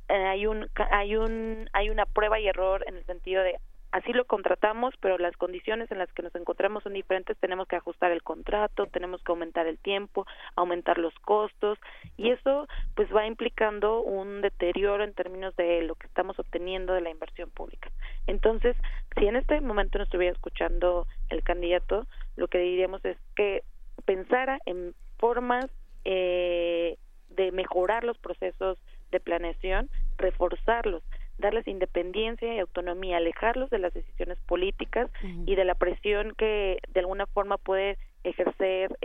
eh, 0.09 0.13
hay 0.13 0.45
un 0.45 0.69
hay 0.91 1.15
un 1.15 1.69
hay 1.73 1.89
una 1.89 2.05
prueba 2.05 2.39
y 2.39 2.47
error 2.47 2.83
en 2.87 2.97
el 2.97 3.05
sentido 3.05 3.43
de 3.43 3.59
así 3.93 4.11
lo 4.11 4.25
contratamos, 4.25 4.95
pero 4.99 5.19
las 5.19 5.37
condiciones 5.37 5.89
en 5.91 5.99
las 5.99 6.11
que 6.13 6.23
nos 6.23 6.33
encontramos 6.33 6.81
son 6.81 6.93
diferentes, 6.93 7.37
tenemos 7.37 7.67
que 7.67 7.75
ajustar 7.75 8.11
el 8.11 8.23
contrato, 8.23 8.87
tenemos 8.87 9.21
que 9.23 9.31
aumentar 9.31 9.67
el 9.67 9.77
tiempo, 9.77 10.25
aumentar 10.55 10.97
los 10.97 11.13
costos 11.19 11.77
y 12.17 12.31
eso 12.31 12.67
pues 12.95 13.07
va 13.15 13.27
implicando 13.27 14.01
un 14.01 14.41
deterioro 14.41 15.03
en 15.03 15.13
términos 15.13 15.55
de 15.57 15.83
lo 15.83 15.93
que 15.93 16.07
estamos 16.07 16.39
obteniendo 16.39 16.93
de 16.93 17.01
la 17.01 17.11
inversión 17.11 17.51
pública. 17.51 17.91
Entonces, 18.25 18.75
si 19.15 19.27
en 19.27 19.35
este 19.35 19.61
momento 19.61 19.99
no 19.99 20.05
estuviera 20.05 20.33
escuchando 20.33 21.05
el 21.29 21.43
candidato, 21.43 22.07
lo 22.35 22.47
que 22.47 22.57
diríamos 22.57 23.05
es 23.05 23.17
que 23.35 23.61
pensara 24.05 24.57
en 24.65 24.95
formas 25.19 25.67
eh, 26.03 26.97
de 27.29 27.51
mejorar 27.51 28.03
los 28.03 28.17
procesos 28.17 28.79
de 29.11 29.19
planeación, 29.19 29.91
reforzarlos, 30.17 31.03
darles 31.37 31.67
independencia 31.67 32.53
y 32.53 32.59
autonomía, 32.59 33.17
alejarlos 33.17 33.69
de 33.69 33.79
las 33.79 33.93
decisiones 33.93 34.37
políticas 34.45 35.09
y 35.45 35.55
de 35.55 35.65
la 35.65 35.75
presión 35.75 36.33
que 36.37 36.79
de 36.93 36.99
alguna 36.99 37.25
forma 37.25 37.57
puede 37.57 37.97
ejercer 38.23 38.97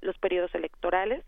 los 0.00 0.18
periodos 0.18 0.54
electorales, 0.54 1.24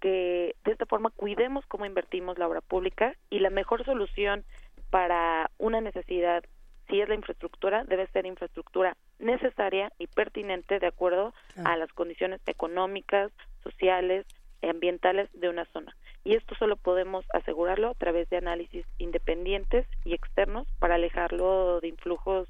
que 0.00 0.54
de 0.64 0.72
esta 0.72 0.86
forma 0.86 1.10
cuidemos 1.10 1.64
cómo 1.66 1.86
invertimos 1.86 2.38
la 2.38 2.48
obra 2.48 2.60
pública 2.60 3.14
y 3.30 3.38
la 3.38 3.50
mejor 3.50 3.84
solución 3.84 4.44
para 4.90 5.50
una 5.58 5.80
necesidad 5.80 6.44
si 6.88 7.00
es 7.00 7.08
la 7.08 7.14
infraestructura, 7.14 7.84
debe 7.84 8.06
ser 8.08 8.26
infraestructura 8.26 8.96
necesaria 9.18 9.90
y 9.98 10.06
pertinente 10.06 10.78
de 10.78 10.86
acuerdo 10.86 11.32
a 11.64 11.76
las 11.76 11.90
condiciones 11.92 12.40
económicas, 12.46 13.32
sociales, 13.62 14.26
ambientales 14.68 15.28
de 15.32 15.48
una 15.48 15.64
zona. 15.72 15.96
Y 16.24 16.36
esto 16.36 16.54
solo 16.56 16.76
podemos 16.76 17.24
asegurarlo 17.32 17.90
a 17.90 17.94
través 17.94 18.28
de 18.30 18.36
análisis 18.36 18.86
independientes 18.98 19.86
y 20.04 20.14
externos 20.14 20.66
para 20.78 20.94
alejarlo 20.94 21.80
de 21.80 21.88
influjos 21.88 22.48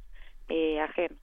eh, 0.49 0.81
ajenos. 0.81 1.19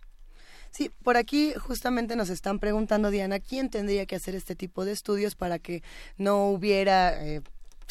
Sí, 0.72 0.90
por 1.04 1.18
aquí 1.18 1.54
justamente 1.54 2.16
nos 2.16 2.30
están 2.30 2.60
preguntando, 2.60 3.12
Diana, 3.12 3.40
¿quién 3.40 3.70
tendría 3.70 4.06
que 4.06 4.16
hacer 4.16 4.36
este 4.36 4.56
tipo 4.56 4.86
de 4.86 4.94
estudios 4.94 5.36
para 5.36 5.60
que 5.60 5.84
no 6.18 6.46
hubiera 6.46 7.22
eh, 7.26 7.42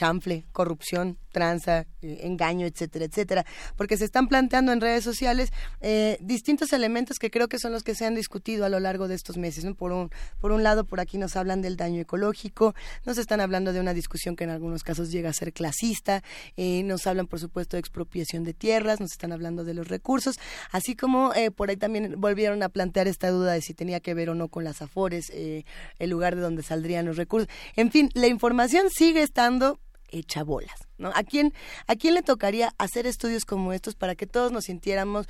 chanfle, 0.00 0.46
corrupción, 0.52 1.18
tranza, 1.30 1.84
eh, 2.00 2.20
engaño, 2.22 2.66
etcétera, 2.66 3.04
etcétera, 3.04 3.44
porque 3.76 3.98
se 3.98 4.06
están 4.06 4.28
planteando 4.28 4.72
en 4.72 4.80
redes 4.80 5.04
sociales 5.04 5.50
eh, 5.82 6.16
distintos 6.22 6.72
elementos 6.72 7.18
que 7.18 7.30
creo 7.30 7.48
que 7.48 7.58
son 7.58 7.72
los 7.72 7.82
que 7.82 7.94
se 7.94 8.06
han 8.06 8.14
discutido 8.14 8.64
a 8.64 8.70
lo 8.70 8.80
largo 8.80 9.08
de 9.08 9.14
estos 9.14 9.36
meses. 9.36 9.66
Por, 9.76 9.92
un, 9.92 10.10
por 10.40 10.52
un 10.52 10.62
lado, 10.62 10.84
por 10.84 11.00
aquí 11.00 11.18
nos 11.18 11.36
hablan 11.36 11.60
del 11.60 11.76
daño 11.76 12.00
ecológico, 12.00 12.74
nos 13.04 13.18
están 13.18 13.42
hablando 13.42 13.74
de 13.74 13.80
una 13.80 13.92
discusión 13.92 14.36
que 14.36 14.44
en 14.44 14.50
algunos 14.50 14.82
casos 14.84 15.10
llega 15.10 15.28
a 15.28 15.34
ser 15.34 15.52
clasista, 15.52 16.22
eh, 16.56 16.82
nos 16.82 17.06
hablan, 17.06 17.26
por 17.26 17.38
supuesto, 17.38 17.76
de 17.76 17.80
expropiación 17.80 18.42
de 18.42 18.54
tierras, 18.54 19.00
nos 19.00 19.12
están 19.12 19.32
hablando 19.32 19.64
de 19.64 19.74
los 19.74 19.88
recursos, 19.88 20.36
así 20.72 20.96
como 20.96 21.32
por 21.56 21.68
ahí 21.68 21.76
también 21.76 22.14
volvieron 22.18 22.62
a 22.62 22.70
plantear 22.70 23.06
esta 23.06 23.28
duda 23.28 23.52
de 23.52 23.60
si 23.60 23.74
tenía 23.74 24.00
que 24.00 24.14
ver 24.14 24.30
o 24.30 24.34
no 24.34 24.48
con 24.48 24.64
las 24.64 24.80
afores, 24.80 25.30
el 25.30 26.10
lugar 26.10 26.36
de 26.36 26.40
donde 26.40 26.62
saldrían 26.62 27.04
los 27.04 27.18
recursos. 27.18 27.50
En 27.76 27.90
fin, 27.90 28.08
la 28.14 28.26
información 28.26 28.88
sigue 28.88 29.22
estando 29.22 29.78
hecha 30.12 30.44
bolas, 30.44 30.88
¿no? 30.98 31.10
¿A 31.14 31.22
quién, 31.22 31.52
¿A 31.86 31.96
quién 31.96 32.14
le 32.14 32.22
tocaría 32.22 32.70
hacer 32.78 33.06
estudios 33.06 33.44
como 33.44 33.72
estos 33.72 33.94
para 33.94 34.14
que 34.14 34.26
todos 34.26 34.52
nos 34.52 34.64
sintiéramos, 34.64 35.26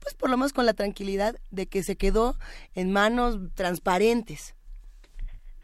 pues 0.00 0.14
por 0.14 0.30
lo 0.30 0.36
menos 0.36 0.52
con 0.52 0.66
la 0.66 0.74
tranquilidad 0.74 1.36
de 1.50 1.66
que 1.66 1.82
se 1.82 1.96
quedó 1.96 2.34
en 2.74 2.92
manos 2.92 3.38
transparentes? 3.54 4.54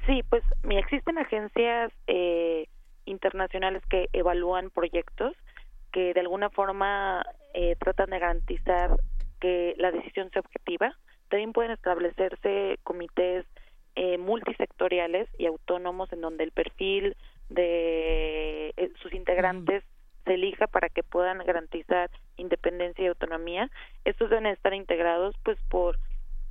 Sí, 0.07 0.23
pues 0.29 0.43
mira, 0.63 0.81
existen 0.81 1.19
agencias 1.19 1.93
eh, 2.07 2.67
internacionales 3.05 3.83
que 3.89 4.09
evalúan 4.13 4.71
proyectos 4.71 5.35
que 5.93 6.15
de 6.15 6.21
alguna 6.21 6.51
forma 6.51 7.25
eh, 7.55 7.77
tratan 7.77 8.11
de 8.11 8.19
garantizar 8.19 8.97
que 9.41 9.75
la 9.79 9.91
decisión 9.91 10.31
sea 10.31 10.41
objetiva. 10.41 10.97
También 11.29 11.53
pueden 11.53 11.73
establecerse 11.73 12.79
comités 12.83 13.47
eh, 13.97 14.19
multisectoriales 14.19 15.29
y 15.39 15.47
autónomos 15.47 16.13
en 16.13 16.21
donde 16.21 16.45
el 16.45 16.53
perfil 16.53 17.17
de 17.51 18.73
eh, 18.77 18.93
sus 19.03 19.13
integrantes 19.13 19.85
se 20.25 20.35
elija 20.35 20.67
para 20.67 20.89
que 20.89 21.03
puedan 21.03 21.39
garantizar 21.39 22.11
independencia 22.37 23.05
y 23.05 23.09
autonomía. 23.09 23.71
Estos 24.05 24.31
deben 24.31 24.47
estar 24.47 24.75
integrados 24.75 25.35
pues 25.45 25.59
por 25.69 25.99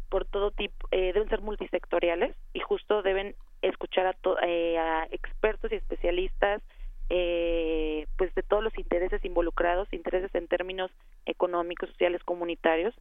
por 0.10 0.26
todo 0.26 0.50
tipo, 0.50 0.88
eh, 0.92 1.14
deben 1.14 1.30
ser 1.30 1.42
multisectoriales 1.42 2.36
y 2.54 2.60
justo 2.62 3.04
deben 3.04 3.36
escuchar 3.62 4.08
a, 4.08 4.16
eh, 4.44 4.78
a 4.78 5.08
expertos 5.12 5.72
y 5.72 5.76
especialistas 5.76 6.64
eh, 7.12 8.06
pues 8.18 8.34
de 8.36 8.44
todos 8.44 8.64
los 8.64 8.78
intereses 8.78 9.24
involucrados, 9.26 9.92
intereses 9.92 10.34
en 10.36 10.48
términos 10.48 10.92
económicos, 11.26 11.90
sociales, 11.90 12.24
comunitarios. 12.24 12.94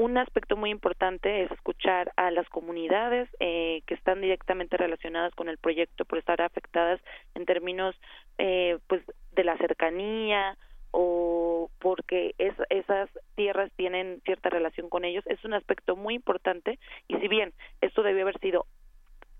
Un 0.00 0.16
aspecto 0.16 0.56
muy 0.56 0.70
importante 0.70 1.42
es 1.42 1.50
escuchar 1.50 2.10
a 2.16 2.30
las 2.30 2.48
comunidades 2.48 3.28
eh, 3.38 3.82
que 3.84 3.92
están 3.92 4.22
directamente 4.22 4.78
relacionadas 4.78 5.34
con 5.34 5.50
el 5.50 5.58
proyecto 5.58 6.06
por 6.06 6.16
estar 6.16 6.40
afectadas 6.40 6.98
en 7.34 7.44
términos 7.44 7.94
eh, 8.38 8.78
pues 8.86 9.02
de 9.32 9.44
la 9.44 9.58
cercanía 9.58 10.56
o 10.90 11.70
porque 11.80 12.34
es, 12.38 12.54
esas 12.70 13.10
tierras 13.34 13.70
tienen 13.76 14.22
cierta 14.24 14.48
relación 14.48 14.88
con 14.88 15.04
ellos 15.04 15.22
es 15.26 15.44
un 15.44 15.52
aspecto 15.52 15.96
muy 15.96 16.14
importante 16.14 16.78
y 17.06 17.16
si 17.16 17.28
bien 17.28 17.52
esto 17.82 18.02
debió 18.02 18.22
haber 18.22 18.40
sido 18.40 18.64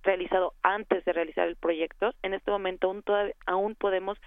realizado 0.02 0.52
antes 0.62 1.02
de 1.06 1.14
realizar 1.14 1.48
el 1.48 1.56
proyecto. 1.56 2.12
En 2.22 2.34
este 2.34 2.50
momento 2.50 2.88
aún, 2.88 3.02
aún 3.46 3.74
podemos 3.76 4.18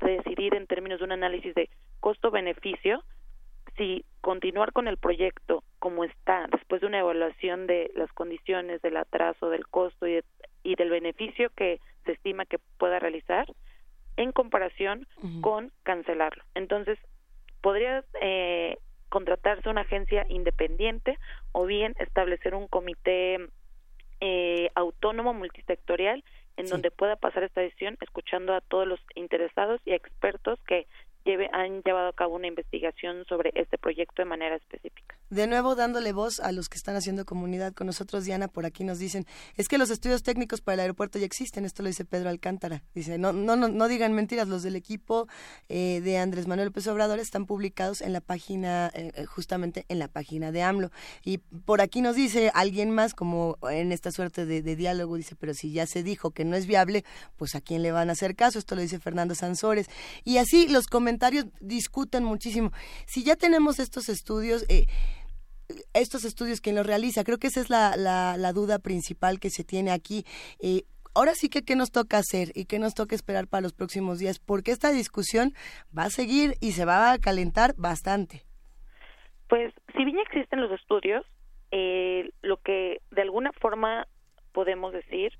decidir 0.00 0.56
en 0.56 0.66
términos 0.66 0.98
de 0.98 1.04
un 1.04 1.12
análisis 1.12 1.54
de 1.54 1.70
costo-beneficio 2.00 3.04
si 3.76 4.04
continuar 4.20 4.72
con 4.72 4.88
el 4.88 4.96
proyecto 4.96 5.62
como 5.78 6.04
está 6.04 6.46
después 6.50 6.80
de 6.80 6.86
una 6.86 7.00
evaluación 7.00 7.66
de 7.66 7.90
las 7.94 8.12
condiciones 8.12 8.80
del 8.82 8.96
atraso, 8.96 9.50
del 9.50 9.66
costo 9.66 10.06
y, 10.06 10.20
y 10.62 10.76
del 10.76 10.90
beneficio 10.90 11.50
que 11.56 11.80
se 12.04 12.12
estima 12.12 12.46
que 12.46 12.58
pueda 12.78 12.98
realizar 12.98 13.46
en 14.16 14.32
comparación 14.32 15.06
con 15.40 15.72
cancelarlo. 15.82 16.44
Entonces, 16.54 16.98
podría 17.60 18.04
eh, 18.20 18.78
contratarse 19.08 19.68
una 19.68 19.82
agencia 19.82 20.26
independiente 20.28 21.18
o 21.52 21.66
bien 21.66 21.94
establecer 21.98 22.54
un 22.54 22.68
comité 22.68 23.38
eh, 24.20 24.70
autónomo 24.74 25.34
multisectorial 25.34 26.24
en 26.56 26.66
donde 26.66 26.92
pueda 26.92 27.16
pasar 27.16 27.42
esta 27.42 27.60
decisión 27.60 27.96
escuchando 28.00 28.54
a 28.54 28.60
todos 28.60 28.86
los 28.86 29.00
interesados 29.16 29.80
y 29.84 29.92
expertos 29.92 30.60
que 30.66 30.86
han 31.52 31.82
llevado 31.82 32.08
a 32.08 32.12
cabo 32.12 32.36
una 32.36 32.46
investigación 32.46 33.24
sobre 33.26 33.50
este 33.54 33.78
proyecto 33.78 34.22
de 34.22 34.26
manera 34.26 34.56
específica. 34.56 35.16
De 35.30 35.46
nuevo, 35.46 35.74
dándole 35.74 36.12
voz 36.12 36.38
a 36.40 36.52
los 36.52 36.68
que 36.68 36.76
están 36.76 36.96
haciendo 36.96 37.24
comunidad 37.24 37.72
con 37.72 37.86
nosotros, 37.86 38.24
Diana, 38.24 38.48
por 38.48 38.66
aquí 38.66 38.84
nos 38.84 38.98
dicen, 38.98 39.24
es 39.56 39.68
que 39.68 39.78
los 39.78 39.90
estudios 39.90 40.22
técnicos 40.22 40.60
para 40.60 40.74
el 40.74 40.80
aeropuerto 40.80 41.18
ya 41.18 41.24
existen, 41.24 41.64
esto 41.64 41.82
lo 41.82 41.88
dice 41.88 42.04
Pedro 42.04 42.28
Alcántara. 42.28 42.82
Dice, 42.94 43.16
no, 43.18 43.32
no, 43.32 43.56
no, 43.56 43.68
no 43.68 43.88
digan 43.88 44.12
mentiras, 44.12 44.48
los 44.48 44.62
del 44.62 44.76
equipo 44.76 45.26
eh, 45.68 46.00
de 46.02 46.18
Andrés 46.18 46.46
Manuel 46.46 46.68
López 46.68 46.86
Obrador 46.88 47.18
están 47.18 47.46
publicados 47.46 48.02
en 48.02 48.12
la 48.12 48.20
página, 48.20 48.90
eh, 48.94 49.12
eh, 49.14 49.24
justamente 49.24 49.86
en 49.88 49.98
la 49.98 50.08
página 50.08 50.52
de 50.52 50.62
AMLO. 50.62 50.90
Y 51.24 51.38
por 51.38 51.80
aquí 51.80 52.02
nos 52.02 52.16
dice 52.16 52.50
alguien 52.54 52.90
más, 52.90 53.14
como 53.14 53.56
en 53.70 53.92
esta 53.92 54.10
suerte 54.10 54.44
de, 54.44 54.60
de 54.60 54.76
diálogo, 54.76 55.16
dice, 55.16 55.36
pero 55.36 55.54
si 55.54 55.72
ya 55.72 55.86
se 55.86 56.02
dijo 56.02 56.32
que 56.32 56.44
no 56.44 56.54
es 56.54 56.66
viable, 56.66 57.04
pues 57.36 57.54
a 57.54 57.62
quién 57.62 57.82
le 57.82 57.92
van 57.92 58.10
a 58.10 58.12
hacer 58.12 58.36
caso, 58.36 58.58
esto 58.58 58.74
lo 58.74 58.82
dice 58.82 59.00
Fernando 59.00 59.34
Sansores. 59.34 59.88
Y 60.22 60.36
así 60.36 60.68
los 60.68 60.86
comentarios 60.86 61.13
comentarios 61.14 61.46
discuten 61.60 62.24
muchísimo. 62.24 62.70
Si 63.06 63.22
ya 63.22 63.36
tenemos 63.36 63.78
estos 63.78 64.08
estudios, 64.08 64.66
eh, 64.68 64.86
estos 65.94 66.24
estudios, 66.24 66.60
¿quién 66.60 66.74
los 66.74 66.86
realiza? 66.86 67.22
Creo 67.22 67.38
que 67.38 67.46
esa 67.46 67.60
es 67.60 67.70
la, 67.70 67.96
la, 67.96 68.52
duda 68.52 68.80
principal 68.80 69.38
que 69.38 69.50
se 69.50 69.62
tiene 69.62 69.92
aquí. 69.92 70.24
Eh, 70.60 70.82
ahora 71.14 71.34
sí 71.34 71.48
que 71.48 71.62
qué 71.62 71.76
nos 71.76 71.92
toca 71.92 72.18
hacer 72.18 72.48
y 72.56 72.64
qué 72.64 72.80
nos 72.80 72.94
toca 72.94 73.14
esperar 73.14 73.46
para 73.46 73.60
los 73.60 73.72
próximos 73.72 74.18
días, 74.18 74.40
porque 74.40 74.72
esta 74.72 74.90
discusión 74.90 75.52
va 75.96 76.04
a 76.04 76.10
seguir 76.10 76.54
y 76.60 76.72
se 76.72 76.84
va 76.84 77.12
a 77.12 77.18
calentar 77.18 77.74
bastante. 77.76 78.42
Pues 79.48 79.72
si 79.96 80.04
bien 80.04 80.18
existen 80.18 80.60
los 80.60 80.72
estudios, 80.72 81.24
eh, 81.70 82.30
lo 82.42 82.56
que 82.56 82.98
de 83.12 83.22
alguna 83.22 83.52
forma 83.60 84.08
podemos 84.52 84.92
decir 84.92 85.32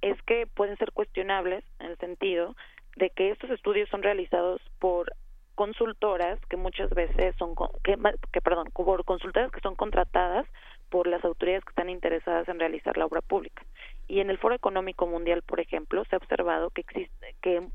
es 0.00 0.16
que 0.22 0.46
pueden 0.46 0.76
ser 0.76 0.92
cuestionables 0.92 1.64
en 1.80 1.86
el 1.86 1.98
sentido 1.98 2.54
de 2.98 3.10
que 3.10 3.30
estos 3.30 3.50
estudios 3.50 3.88
son 3.88 4.02
realizados 4.02 4.60
por 4.78 5.12
consultoras 5.54 6.38
que 6.46 6.56
muchas 6.56 6.90
veces 6.90 7.34
son 7.36 7.54
que, 7.82 7.96
que 8.32 8.40
perdón 8.40 8.68
por 8.72 9.04
consultoras 9.04 9.50
que 9.50 9.60
son 9.60 9.74
contratadas 9.74 10.46
por 10.88 11.06
las 11.06 11.24
autoridades 11.24 11.64
que 11.64 11.70
están 11.70 11.90
interesadas 11.90 12.48
en 12.48 12.60
realizar 12.60 12.96
la 12.96 13.06
obra 13.06 13.20
pública. 13.22 13.64
Y 14.06 14.20
en 14.20 14.30
el 14.30 14.38
Foro 14.38 14.54
Económico 14.54 15.06
Mundial 15.06 15.42
por 15.42 15.60
ejemplo 15.60 16.04
se 16.04 16.14
ha 16.14 16.18
observado 16.18 16.70
que 16.70 16.82
existe 16.82 17.34
que 17.42 17.66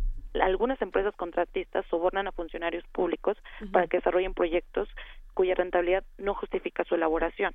algunas 0.42 0.82
empresas 0.82 1.16
contratistas 1.16 1.86
sobornan 1.88 2.28
a 2.28 2.32
funcionarios 2.32 2.86
públicos 2.92 3.38
para 3.72 3.88
que 3.88 3.98
desarrollen 3.98 4.34
proyectos 4.34 4.90
cuya 5.34 5.56
rentabilidad 5.56 6.04
no 6.18 6.34
justifica 6.34 6.84
su 6.86 6.96
elaboración. 6.96 7.54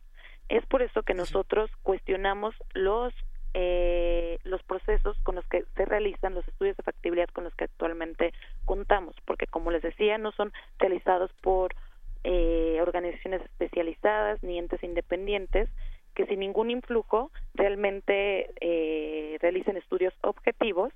Es 0.48 0.64
por 0.66 0.82
eso 0.82 1.02
que 1.02 1.14
nosotros 1.14 1.70
cuestionamos 1.82 2.54
los 2.74 3.12
eh, 3.60 4.38
los 4.44 4.62
procesos 4.62 5.18
con 5.24 5.34
los 5.34 5.44
que 5.48 5.64
se 5.74 5.84
realizan 5.84 6.32
los 6.32 6.46
estudios 6.46 6.76
de 6.76 6.84
factibilidad 6.84 7.28
con 7.30 7.42
los 7.42 7.52
que 7.56 7.64
actualmente 7.64 8.32
contamos, 8.64 9.16
porque 9.24 9.48
como 9.48 9.72
les 9.72 9.82
decía, 9.82 10.16
no 10.16 10.30
son 10.30 10.52
realizados 10.78 11.32
por 11.42 11.74
eh, 12.22 12.78
organizaciones 12.80 13.42
especializadas 13.42 14.40
ni 14.44 14.60
entes 14.60 14.80
independientes 14.84 15.68
que 16.14 16.26
sin 16.26 16.38
ningún 16.38 16.70
influjo 16.70 17.32
realmente 17.54 18.52
eh, 18.60 19.38
realicen 19.40 19.76
estudios 19.76 20.14
objetivos 20.20 20.92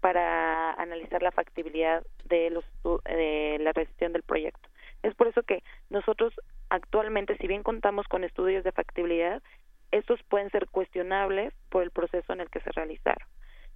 para 0.00 0.72
analizar 0.72 1.22
la 1.22 1.30
factibilidad 1.30 2.02
de, 2.24 2.48
los, 2.48 2.64
de 3.04 3.58
la 3.60 3.72
realización 3.72 4.14
del 4.14 4.22
proyecto. 4.22 4.66
Es 5.02 5.14
por 5.14 5.26
eso 5.26 5.42
que 5.42 5.62
nosotros 5.90 6.32
actualmente, 6.70 7.36
si 7.36 7.46
bien 7.46 7.62
contamos 7.62 8.08
con 8.08 8.24
estudios 8.24 8.64
de 8.64 8.72
factibilidad, 8.72 9.42
estos 9.92 10.22
pueden 10.24 10.50
ser 10.50 10.66
cuestionables 10.68 11.52
por 11.68 11.82
el 11.82 11.90
proceso 11.90 12.32
en 12.32 12.40
el 12.40 12.50
que 12.50 12.60
se 12.60 12.72
realizaron. 12.72 13.26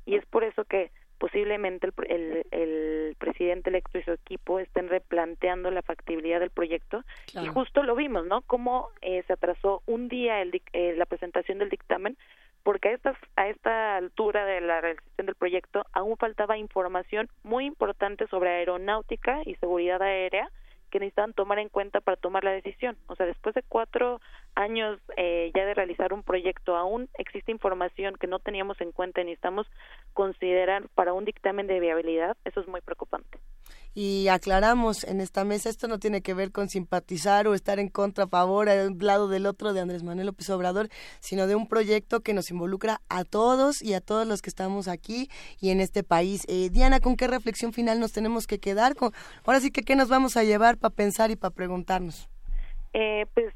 Y 0.05 0.17
es 0.17 0.27
por 0.27 0.45
eso 0.45 0.65
que 0.65 0.91
posiblemente 1.19 1.89
el, 2.09 2.47
el, 2.51 3.17
presidente 3.19 3.71
electo 3.71 3.99
y 3.99 4.03
su 4.03 4.13
equipo 4.13 4.59
estén 4.59 4.89
replanteando 4.89 5.71
la 5.71 5.83
factibilidad 5.83 6.41
del 6.41 6.51
proyecto 6.51 7.05
y 7.43 7.47
justo 7.47 7.83
lo 7.83 7.95
vimos, 7.95 8.27
¿no? 8.27 8.43
Cómo 8.43 8.91
eh, 9.01 9.23
se 9.27 9.33
atrasó 9.33 9.83
un 9.87 10.09
día 10.09 10.43
el, 10.43 10.61
eh, 10.73 10.95
la 10.97 11.07
presentación 11.07 11.59
del 11.59 11.71
dictamen 11.71 12.19
porque 12.63 12.89
a 12.89 12.93
esta, 12.93 13.17
a 13.37 13.49
esta 13.49 13.97
altura 13.97 14.45
de 14.45 14.61
la 14.61 14.81
realización 14.81 15.27
del 15.27 15.37
proyecto 15.37 15.87
aún 15.93 16.17
faltaba 16.17 16.59
información 16.59 17.29
muy 17.43 17.65
importante 17.65 18.27
sobre 18.27 18.51
aeronáutica 18.51 19.41
y 19.47 19.55
seguridad 19.55 20.03
aérea 20.03 20.51
que 20.91 20.99
necesitaban 20.99 21.33
tomar 21.33 21.59
en 21.59 21.69
cuenta 21.69 22.01
para 22.01 22.17
tomar 22.17 22.45
la 22.45 22.53
decisión. 22.53 22.97
O 23.07 23.17
sea, 23.17 23.27
después 23.27 23.55
de 23.55 23.63
cuatro 23.63 24.21
años 24.57 24.99
eh, 25.17 25.53
ya 25.55 25.65
de 25.65 25.75
realizar 25.75 26.13
un 26.13 26.23
proyecto, 26.23 26.77
aún 26.77 27.09
existe 27.19 27.53
información 27.53 28.17
que 28.17 28.27
no 28.27 28.41
teníamos 28.41 28.81
en 28.81 28.91
cuenta 28.91 29.21
y 29.21 29.25
necesitamos 29.25 29.67
considerar 30.13 30.89
para 30.95 31.13
un 31.13 31.25
dictamen 31.25 31.67
de 31.67 31.79
viabilidad. 31.79 32.37
Eso 32.45 32.61
es 32.61 32.69
muy 32.69 32.81
preocupante 32.81 33.39
y 33.97 34.29
aclaramos 34.29 35.05
en 35.05 35.23
esta 35.23 35.43
mesa, 35.45 35.71
esto 35.71 35.89
no 35.89 35.99
tiene 35.99 36.21
que 36.21 36.35
ver 36.35 36.53
con 36.53 36.69
simpatizar 36.69 37.49
o 37.49 37.55
estar 37.55 37.79
en 37.79 37.89
contra, 37.89 38.25
a 38.25 38.29
favor, 38.29 38.69
de 38.69 38.89
un 38.89 38.99
lado 39.01 39.27
del 39.27 39.47
otro 39.47 39.73
de 39.73 39.81
Andrés 39.81 40.03
Manuel 40.03 40.27
López 40.27 40.51
Obrador, 40.51 40.89
sino 41.21 41.47
de 41.47 41.55
un 41.55 41.67
proyecto 41.67 42.21
que 42.21 42.35
nos 42.35 42.51
involucra 42.51 43.01
a 43.09 43.25
todos 43.25 43.81
y 43.81 43.95
a 43.95 44.03
todos 44.03 44.27
los 44.27 44.43
que 44.43 44.51
estamos 44.51 44.87
aquí 44.87 45.31
y 45.63 45.71
en 45.71 45.81
este 45.81 46.03
país. 46.03 46.45
Eh, 46.47 46.69
Diana, 46.71 47.01
¿con 47.01 47.17
qué 47.17 47.27
reflexión 47.27 47.73
final 47.73 47.99
nos 47.99 48.13
tenemos 48.13 48.47
que 48.47 48.61
quedar? 48.61 48.97
Con, 48.97 49.13
ahora 49.47 49.61
sí 49.61 49.71
que, 49.71 49.81
¿qué 49.81 49.97
nos 49.97 50.11
vamos 50.11 50.37
a 50.37 50.45
llevar 50.45 50.77
para 50.77 50.95
pensar 50.95 51.31
y 51.31 51.37
para 51.37 51.55
preguntarnos? 51.55 52.29
Eh, 52.93 53.25
pues 53.33 53.55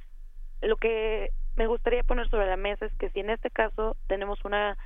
lo 0.62 0.77
que 0.77 1.31
me 1.57 1.66
gustaría 1.66 2.03
poner 2.03 2.28
sobre 2.28 2.47
la 2.47 2.57
mesa 2.57 2.87
es 2.87 2.95
que 2.95 3.11
si 3.11 3.20
en 3.20 3.31
este 3.31 3.51
caso 3.51 3.97
tenemos 4.07 4.45
una 4.45 4.77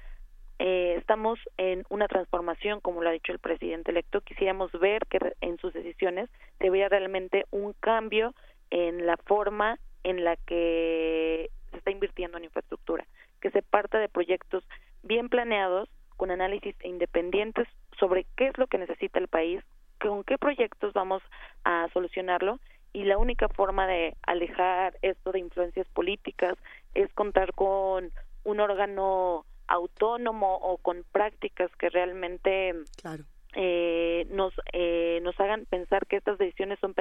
eh, 0.59 0.97
estamos 0.99 1.39
en 1.57 1.85
una 1.89 2.07
transformación, 2.07 2.81
como 2.81 3.03
lo 3.03 3.09
ha 3.09 3.13
dicho 3.13 3.33
el 3.33 3.41
presidente 3.41 3.91
electo. 3.91 4.21
Quisiéramos 4.21 4.71
ver 4.73 5.05
que 5.07 5.19
en 5.41 5.59
sus 5.59 5.73
decisiones 5.73 6.31
se 6.59 6.71
vea 6.71 6.89
realmente 6.89 7.45
un 7.51 7.73
cambio 7.81 8.35
en 8.71 9.05
la 9.05 9.17
forma 9.17 9.79
en 10.05 10.23
la 10.23 10.37
que 10.37 11.51
se 11.71 11.79
está 11.79 11.91
invirtiendo 11.91 12.39
en 12.39 12.45
infraestructura, 12.45 13.05
que 13.41 13.51
se 13.51 13.63
parta 13.63 13.99
de 13.99 14.09
proyectos 14.09 14.65
bien 15.03 15.29
planeados, 15.29 15.89
con 16.17 16.31
análisis 16.31 16.77
independientes 16.85 17.67
sobre 17.99 18.25
qué 18.37 18.47
es 18.47 18.57
lo 18.57 18.69
que 18.69 18.79
necesita 18.79 19.19
el 19.19 19.27
país, 19.27 19.61
con 20.01 20.23
qué 20.23 20.39
proyectos 20.39 20.93
vamos 20.93 21.23
a 21.65 21.89
solucionarlo 21.93 22.61
y 22.95 23.05
la 23.05 23.19
única 23.19 23.49
forma 23.49 23.87
de 23.87 24.16
alejar 24.23 24.97
esto 25.03 25.33
de 25.33 25.41
influencias 25.41 25.87
políticas 25.89 26.55
es 26.95 27.12
contar 27.12 27.53
con 27.53 28.12
un 28.45 28.61
órgano 28.61 29.45
autónomo 29.66 30.57
o 30.57 30.79
con 30.79 31.05
prácticas 31.11 31.75
que 31.77 31.91
realmente 31.91 32.73
eh, 33.57 34.27
nos 34.31 34.55
eh, 34.73 35.19
nos 35.23 35.39
hagan 35.41 35.66
pensar 35.66 36.07
que 36.07 36.16
estas 36.16 36.39
decisiones 36.39 36.79
son 36.79 36.95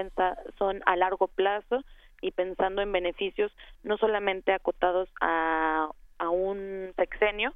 son 0.57 0.81
a 0.85 0.95
largo 0.95 1.27
plazo 1.27 1.83
y 2.21 2.31
pensando 2.31 2.81
en 2.81 2.91
beneficios 2.91 3.51
no 3.83 3.97
solamente 3.97 4.51
acotados 4.51 5.09
a, 5.21 5.91
a 6.17 6.29
un 6.29 6.91
sexenio 6.95 7.53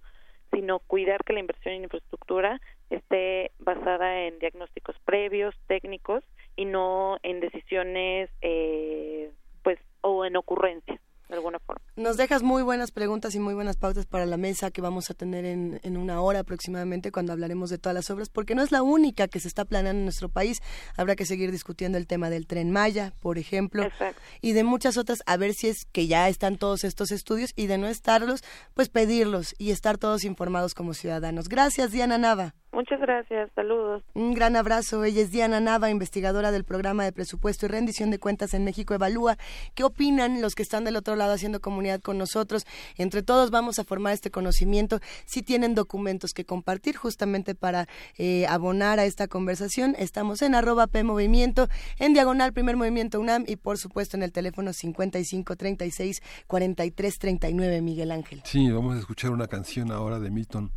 sino 0.51 0.80
cuidar 0.80 1.23
que 1.23 1.34
la 1.34 1.39
inversión 1.39 1.73
en 1.73 1.84
infraestructura 1.85 2.61
esté 2.89 3.51
basada 3.59 4.23
en 4.23 4.39
diagnósticos 4.39 4.95
previos 5.05 5.55
técnicos 5.68 6.23
y 6.55 6.65
no 6.65 7.18
en 7.23 7.39
decisiones 7.39 8.30
eh, 8.41 9.31
pues 9.64 9.80
o 10.01 10.26
en 10.26 10.35
ocurrencias 10.38 10.99
de 11.30 11.35
alguna 11.35 11.59
forma 11.59 11.81
Nos 11.95 12.18
dejas 12.18 12.41
muy 12.41 12.64
buenas 12.64 12.91
preguntas 12.91 13.35
y 13.35 13.39
muy 13.39 13.53
buenas 13.53 13.77
pautas 13.77 14.05
para 14.05 14.26
la 14.26 14.38
mesa 14.38 14.72
que 14.72 14.81
vamos 14.81 15.09
a 15.09 15.14
tener 15.14 15.45
en, 15.45 15.80
en, 15.84 15.97
una 15.97 16.22
hora 16.22 16.39
aproximadamente 16.39 17.11
cuando 17.11 17.34
hablaremos 17.34 17.69
de 17.69 17.77
todas 17.77 17.93
las 17.93 18.09
obras, 18.09 18.30
porque 18.30 18.55
no 18.55 18.61
es 18.61 18.72
la 18.72 18.81
única 18.81 19.27
que 19.27 19.39
se 19.39 19.47
está 19.47 19.65
planeando 19.65 19.99
en 19.99 20.05
nuestro 20.05 20.30
país. 20.30 20.59
Habrá 20.95 21.15
que 21.15 21.26
seguir 21.26 21.51
discutiendo 21.51 21.97
el 21.97 22.07
tema 22.07 22.30
del 22.30 22.47
tren 22.47 22.72
Maya, 22.72 23.14
por 23.19 23.38
ejemplo, 23.38 23.84
Exacto. 23.84 24.22
y 24.41 24.53
de 24.53 24.64
muchas 24.64 24.97
otras, 24.97 25.22
a 25.26 25.38
ver 25.38 25.53
si 25.53 25.68
es 25.68 25.85
que 25.91 26.07
ya 26.07 26.30
están 26.30 26.57
todos 26.57 26.84
estos 26.84 27.11
estudios 27.11 27.51
y 27.55 27.68
de 27.68 27.77
no 27.77 27.88
estarlos, 27.88 28.43
pues 28.73 28.89
pedirlos 28.89 29.53
y 29.57 29.72
estar 29.72 29.97
todos 29.97 30.23
informados 30.23 30.73
como 30.73 30.93
ciudadanos. 30.93 31.49
Gracias, 31.49 31.91
Diana 31.91 32.18
Nava. 32.18 32.55
Muchas 32.72 32.99
gracias, 32.99 33.49
saludos. 33.56 34.03
Un 34.14 34.34
gran 34.34 34.56
abrazo. 34.56 35.03
Ella 35.03 35.22
es 35.22 35.31
Diana 35.31 35.60
Nava, 35.60 35.89
investigadora 35.89 36.52
del 36.52 36.64
programa 36.64 37.06
de 37.06 37.11
presupuesto 37.11 37.65
y 37.65 37.69
rendición 37.69 38.11
de 38.11 38.19
cuentas 38.19 38.53
en 38.53 38.65
México 38.65 38.94
Evalúa. 38.94 39.38
¿Qué 39.73 39.84
opinan 39.84 40.41
los 40.41 40.53
que 40.53 40.64
están 40.64 40.84
del 40.84 40.98
otro 40.98 41.15
lado 41.15 41.34
haciendo 41.34 41.61
comunidad 41.61 42.02
con 42.02 42.18
nosotros? 42.18 42.65
Entre 42.98 43.23
todos 43.23 43.52
vamos 43.52 43.80
a 43.80 43.84
formar 43.84 44.14
este 44.14 44.31
conocimiento. 44.31 44.99
Si 45.26 45.41
tienen 45.41 45.76
documentos 45.76 46.34
que 46.34 46.45
compartir 46.45 46.98
justamente 46.98 47.56
para 47.56 47.88
eh, 48.18 48.45
abonar 48.48 48.99
a 48.99 49.06
esta 49.06 49.27
conversación, 49.27 49.95
estamos 49.98 50.41
en 50.41 50.53
arroba 50.53 50.88
P 50.88 51.03
Movimiento, 51.03 51.69
en 51.99 52.14
diagonal 52.14 52.53
Primer 52.53 52.76
Movimiento 52.76 53.19
UNAM 53.19 53.45
y 53.48 53.56
por 53.56 53.77
supuesto 53.77 54.18
en 54.18 54.23
el 54.23 54.34
teléfono 54.34 54.73
55 54.73 55.56
36 55.56 56.22
43 56.48 57.19
39, 57.19 57.81
Miguel 57.81 58.11
Ángel. 58.11 58.41
Sí, 58.44 58.69
vamos 58.69 58.95
a 58.98 58.99
escuchar 58.99 59.31
una 59.31 59.48
canción 59.48 59.91
ahora 59.91 60.19
de 60.19 60.30
Milton 60.30 60.72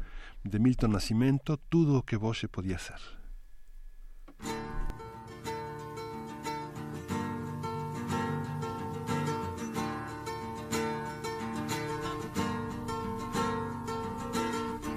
de 0.45 0.59
Milton 0.59 0.89
Nascimento, 0.89 1.57
tudo 1.69 1.99
o 1.99 2.03
que 2.03 2.17
você 2.17 2.49
podia 2.49 2.79
ser. 2.79 3.01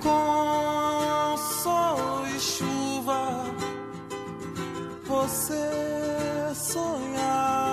Com 0.02 1.38
sol 1.38 2.28
e 2.28 2.40
chuva, 2.40 3.46
você 5.06 6.54
sonhava 6.56 7.73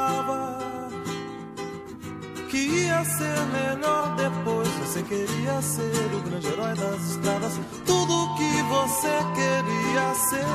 que 2.60 2.84
ia 2.84 3.04
ser 3.04 3.40
melhor 3.52 4.16
depois. 4.16 4.68
Você 4.80 5.02
queria 5.02 5.62
ser 5.62 6.14
o 6.14 6.20
grande 6.20 6.46
herói 6.48 6.74
das 6.74 7.02
estradas, 7.10 7.60
tudo 7.86 8.34
que 8.36 8.62
você 8.64 9.16
queria 9.34 10.14
ser. 10.14 10.46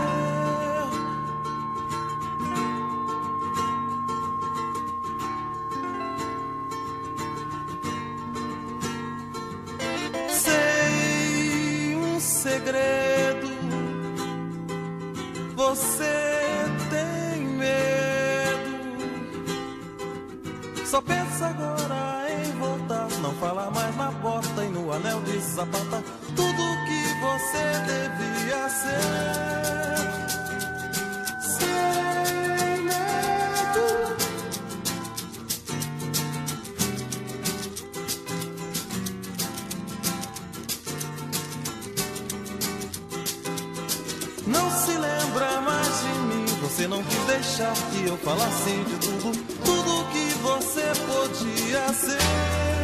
Sei 10.29 11.95
um 11.95 12.19
segredo, 12.19 13.47
você 15.55 16.65
tem 16.91 17.47
medo. 17.47 18.14
Só 20.95 21.01
pensa 21.01 21.47
agora 21.47 22.25
em 22.31 22.51
voltar. 22.57 23.09
Não 23.21 23.33
fala 23.33 23.69
mais 23.69 23.93
na 23.97 24.13
porta 24.13 24.63
e 24.63 24.69
no 24.69 24.93
anel 24.93 25.19
de 25.23 25.41
sapata. 25.41 26.01
Tudo 26.33 26.63
que 26.85 27.03
você 27.19 27.67
devia 27.85 28.69
ser. 28.69 29.01
Sem 31.41 32.81
medo. 32.85 33.85
Não 44.47 44.71
se 44.71 44.91
lembra 44.91 45.59
mais 45.59 45.99
de 45.99 46.19
mim. 46.19 46.45
Você 46.61 46.87
não 46.87 47.03
quis 47.03 47.19
deixar 47.25 47.73
que 47.73 48.07
eu 48.07 48.15
falasse 48.19 48.71
de 48.71 48.97
tudo. 49.19 49.74
Você 50.45 50.83
podia 51.07 51.91
ser. 51.91 52.74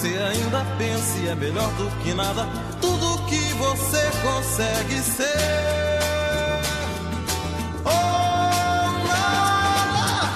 Você 0.00 0.16
ainda 0.16 0.64
pensa 0.78 1.18
e 1.18 1.28
é 1.28 1.34
melhor 1.34 1.70
do 1.74 1.90
que 2.02 2.14
nada. 2.14 2.48
Tudo 2.80 3.22
que 3.26 3.38
você 3.52 4.10
consegue 4.22 4.98
ser. 5.02 6.00
Oh, 7.84 9.06
nada. 9.06 10.32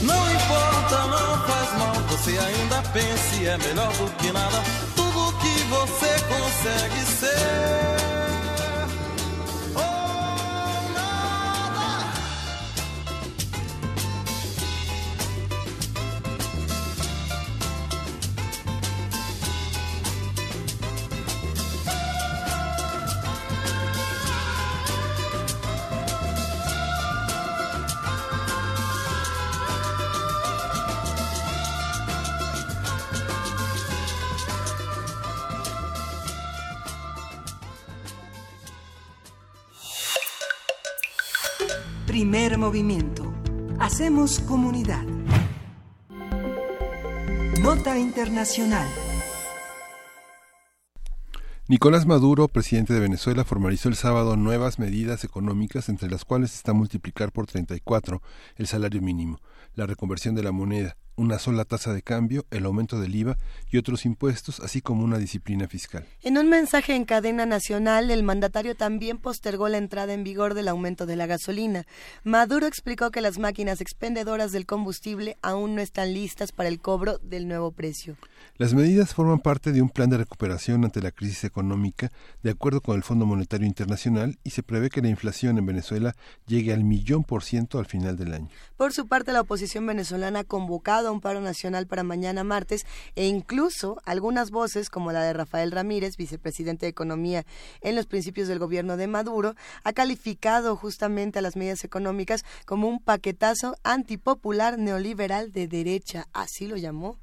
Não 0.00 0.32
importa, 0.32 1.06
não 1.06 1.46
faz 1.46 1.78
mal. 1.78 1.94
Você 2.08 2.30
ainda 2.38 2.82
pensa 2.94 3.36
e 3.42 3.46
é 3.46 3.58
melhor 3.58 3.92
do 3.92 4.10
que 4.16 4.32
nada. 4.32 4.62
Tudo 4.96 5.36
que 5.36 5.62
você 5.64 6.18
consegue 6.30 7.04
ser. 7.20 8.01
Primer 42.32 42.56
movimiento. 42.56 43.30
Hacemos 43.78 44.40
comunidad. 44.40 45.04
Nota 47.60 47.98
internacional. 47.98 48.88
Nicolás 51.68 52.06
Maduro, 52.06 52.48
presidente 52.48 52.94
de 52.94 53.00
Venezuela, 53.00 53.44
formalizó 53.44 53.90
el 53.90 53.96
sábado 53.96 54.38
nuevas 54.38 54.78
medidas 54.78 55.24
económicas, 55.24 55.90
entre 55.90 56.08
las 56.08 56.24
cuales 56.24 56.54
está 56.54 56.72
multiplicar 56.72 57.32
por 57.32 57.46
34 57.46 58.22
el 58.56 58.66
salario 58.66 59.02
mínimo, 59.02 59.38
la 59.74 59.84
reconversión 59.84 60.34
de 60.34 60.42
la 60.42 60.52
moneda, 60.52 60.96
una 61.16 61.38
sola 61.38 61.64
tasa 61.64 61.92
de 61.92 62.02
cambio, 62.02 62.46
el 62.50 62.64
aumento 62.64 63.00
del 63.00 63.14
IVA 63.14 63.38
y 63.70 63.78
otros 63.78 64.04
impuestos, 64.04 64.60
así 64.60 64.80
como 64.80 65.04
una 65.04 65.18
disciplina 65.18 65.68
fiscal. 65.68 66.06
En 66.22 66.38
un 66.38 66.48
mensaje 66.48 66.94
en 66.94 67.04
cadena 67.04 67.46
nacional, 67.46 68.10
el 68.10 68.22
mandatario 68.22 68.74
también 68.74 69.18
postergó 69.18 69.68
la 69.68 69.78
entrada 69.78 70.14
en 70.14 70.24
vigor 70.24 70.54
del 70.54 70.68
aumento 70.68 71.06
de 71.06 71.16
la 71.16 71.26
gasolina. 71.26 71.84
Maduro 72.24 72.66
explicó 72.66 73.10
que 73.10 73.20
las 73.20 73.38
máquinas 73.38 73.80
expendedoras 73.80 74.52
del 74.52 74.66
combustible 74.66 75.36
aún 75.42 75.74
no 75.74 75.82
están 75.82 76.14
listas 76.14 76.52
para 76.52 76.68
el 76.68 76.80
cobro 76.80 77.18
del 77.18 77.48
nuevo 77.48 77.72
precio. 77.72 78.16
Las 78.56 78.74
medidas 78.74 79.14
forman 79.14 79.40
parte 79.40 79.72
de 79.72 79.82
un 79.82 79.88
plan 79.88 80.10
de 80.10 80.18
recuperación 80.18 80.84
ante 80.84 81.00
la 81.00 81.10
crisis 81.10 81.44
económica, 81.44 82.12
de 82.42 82.50
acuerdo 82.50 82.80
con 82.80 82.96
el 82.96 83.02
Fondo 83.02 83.26
Monetario 83.26 83.66
Internacional, 83.66 84.38
y 84.44 84.50
se 84.50 84.62
prevé 84.62 84.90
que 84.90 85.02
la 85.02 85.08
inflación 85.08 85.58
en 85.58 85.66
Venezuela 85.66 86.14
llegue 86.46 86.72
al 86.72 86.84
millón 86.84 87.24
por 87.24 87.42
ciento 87.42 87.78
al 87.78 87.86
final 87.86 88.16
del 88.16 88.34
año. 88.34 88.48
Por 88.76 88.92
su 88.92 89.08
parte, 89.08 89.32
la 89.32 89.40
oposición 89.40 89.86
venezolana 89.86 90.40
ha 90.40 90.44
convocado 90.44 91.08
a 91.08 91.12
un 91.12 91.20
paro 91.20 91.40
nacional 91.40 91.86
para 91.86 92.02
mañana 92.02 92.44
martes 92.44 92.86
e 93.14 93.26
incluso 93.26 94.00
algunas 94.04 94.50
voces, 94.50 94.90
como 94.90 95.12
la 95.12 95.22
de 95.22 95.32
Rafael 95.32 95.72
Ramírez, 95.72 96.16
vicepresidente 96.16 96.86
de 96.86 96.90
Economía 96.90 97.44
en 97.80 97.96
los 97.96 98.06
principios 98.06 98.48
del 98.48 98.58
gobierno 98.58 98.96
de 98.96 99.06
Maduro, 99.06 99.54
ha 99.84 99.92
calificado 99.92 100.76
justamente 100.76 101.38
a 101.38 101.42
las 101.42 101.56
medidas 101.56 101.84
económicas 101.84 102.44
como 102.66 102.88
un 102.88 103.00
paquetazo 103.00 103.76
antipopular 103.82 104.78
neoliberal 104.78 105.52
de 105.52 105.68
derecha. 105.68 106.26
Así 106.32 106.66
lo 106.66 106.76
llamó. 106.76 107.21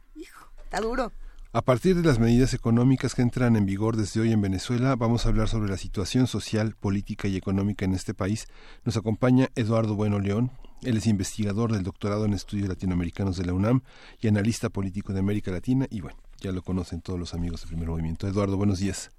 Está 0.70 0.82
duro. 0.82 1.12
A 1.52 1.64
partir 1.64 1.96
de 1.96 2.08
las 2.08 2.20
medidas 2.20 2.54
económicas 2.54 3.16
que 3.16 3.24
entran 3.24 3.56
en 3.56 3.66
vigor 3.66 3.96
desde 3.96 4.22
hoy 4.22 4.32
en 4.32 4.40
Venezuela, 4.40 4.96
vamos 4.96 5.26
a 5.26 5.30
hablar 5.30 5.48
sobre 5.48 5.68
la 5.68 5.78
situación 5.78 6.28
social, 6.28 6.76
política 6.80 7.28
y 7.28 7.36
económica 7.36 7.86
en 7.86 7.96
este 7.96 8.14
país. 8.14 8.46
Nos 8.86 8.96
acompaña 8.96 9.48
Eduardo 9.56 9.96
Bueno 9.96 10.20
León. 10.20 10.52
Él 10.84 10.98
es 10.98 11.08
investigador 11.08 11.72
del 11.72 11.82
doctorado 11.82 12.26
en 12.26 12.34
estudios 12.34 12.70
latinoamericanos 12.70 13.36
de 13.36 13.48
la 13.48 13.54
UNAM 13.54 13.82
y 14.22 14.28
analista 14.28 14.70
político 14.70 15.12
de 15.12 15.22
América 15.22 15.50
Latina. 15.50 15.88
Y 15.90 16.02
bueno, 16.02 16.20
ya 16.38 16.52
lo 16.52 16.62
conocen 16.62 17.02
todos 17.02 17.20
los 17.20 17.34
amigos 17.34 17.62
del 17.62 17.70
primer 17.70 17.88
movimiento. 17.88 18.28
Eduardo, 18.28 18.56
buenos 18.56 18.78
días. 18.78 19.10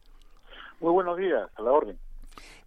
Muy 0.79 0.93
buenos 0.93 1.19
días, 1.19 1.51
a 1.57 1.63
la 1.63 1.73
orden. 1.73 1.99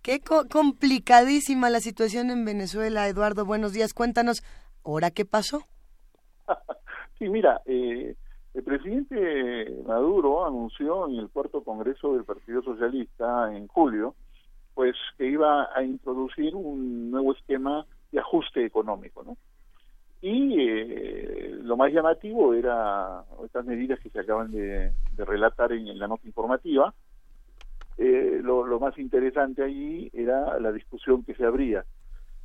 Qué 0.01 0.19
complicadísima 0.19 1.69
la 1.69 1.80
situación 1.80 2.31
en 2.31 2.43
Venezuela, 2.43 3.07
Eduardo. 3.07 3.45
Buenos 3.45 3.72
días. 3.72 3.93
Cuéntanos, 3.93 4.43
¿ahora 4.84 5.10
qué 5.10 5.23
pasó? 5.23 5.64
sí, 7.18 7.30
mira, 7.30 7.61
eh, 7.65 8.18
el 8.53 8.63
presidente 8.63 9.81
Maduro 9.88 10.45
anunció 10.45 11.07
en 11.07 11.15
el 11.15 11.30
cuarto 11.30 11.63
congreso 11.63 12.13
del 12.13 12.23
Partido 12.23 12.61
Socialista 12.61 13.55
en 13.55 13.67
julio, 13.67 14.15
pues 14.75 14.95
que 15.17 15.27
iba 15.27 15.69
a 15.75 15.84
introducir 15.84 16.55
un 16.55 17.11
nuevo 17.11 17.34
esquema 17.34 17.85
de 18.11 18.19
ajuste 18.19 18.65
económico, 18.65 19.23
¿no? 19.23 19.38
Y 20.21 20.55
eh, 20.57 21.49
lo 21.63 21.75
más 21.75 21.91
llamativo 21.91 22.53
era 22.53 23.25
estas 23.43 23.65
medidas 23.65 23.99
que 23.99 24.09
se 24.09 24.19
acaban 24.19 24.51
de, 24.51 24.93
relatar 25.17 25.73
en, 25.73 25.97
la 25.97 26.07
nota 26.07 26.25
informativa. 26.25 26.93
Eh, 27.97 28.39
lo, 28.41 28.65
lo, 28.65 28.80
más 28.80 28.97
interesante 28.97 29.63
allí 29.63 30.09
era 30.13 30.59
la 30.59 30.71
discusión 30.71 31.23
que 31.23 31.35
se 31.35 31.45
abría 31.45 31.84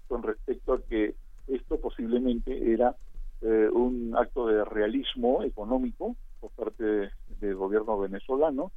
con 0.08 0.22
respecto 0.22 0.72
a 0.72 0.82
que 0.82 1.14
esto 1.46 1.80
posiblemente 1.80 2.72
era 2.72 2.96
eh, 3.40 3.68
un 3.72 4.16
acto 4.16 4.48
de 4.48 4.64
realismo 4.64 5.44
económico 5.44 6.16
por 6.40 6.50
parte 6.50 7.10
del 7.40 7.54
gobierno 7.54 7.96
venezolano 7.96 8.72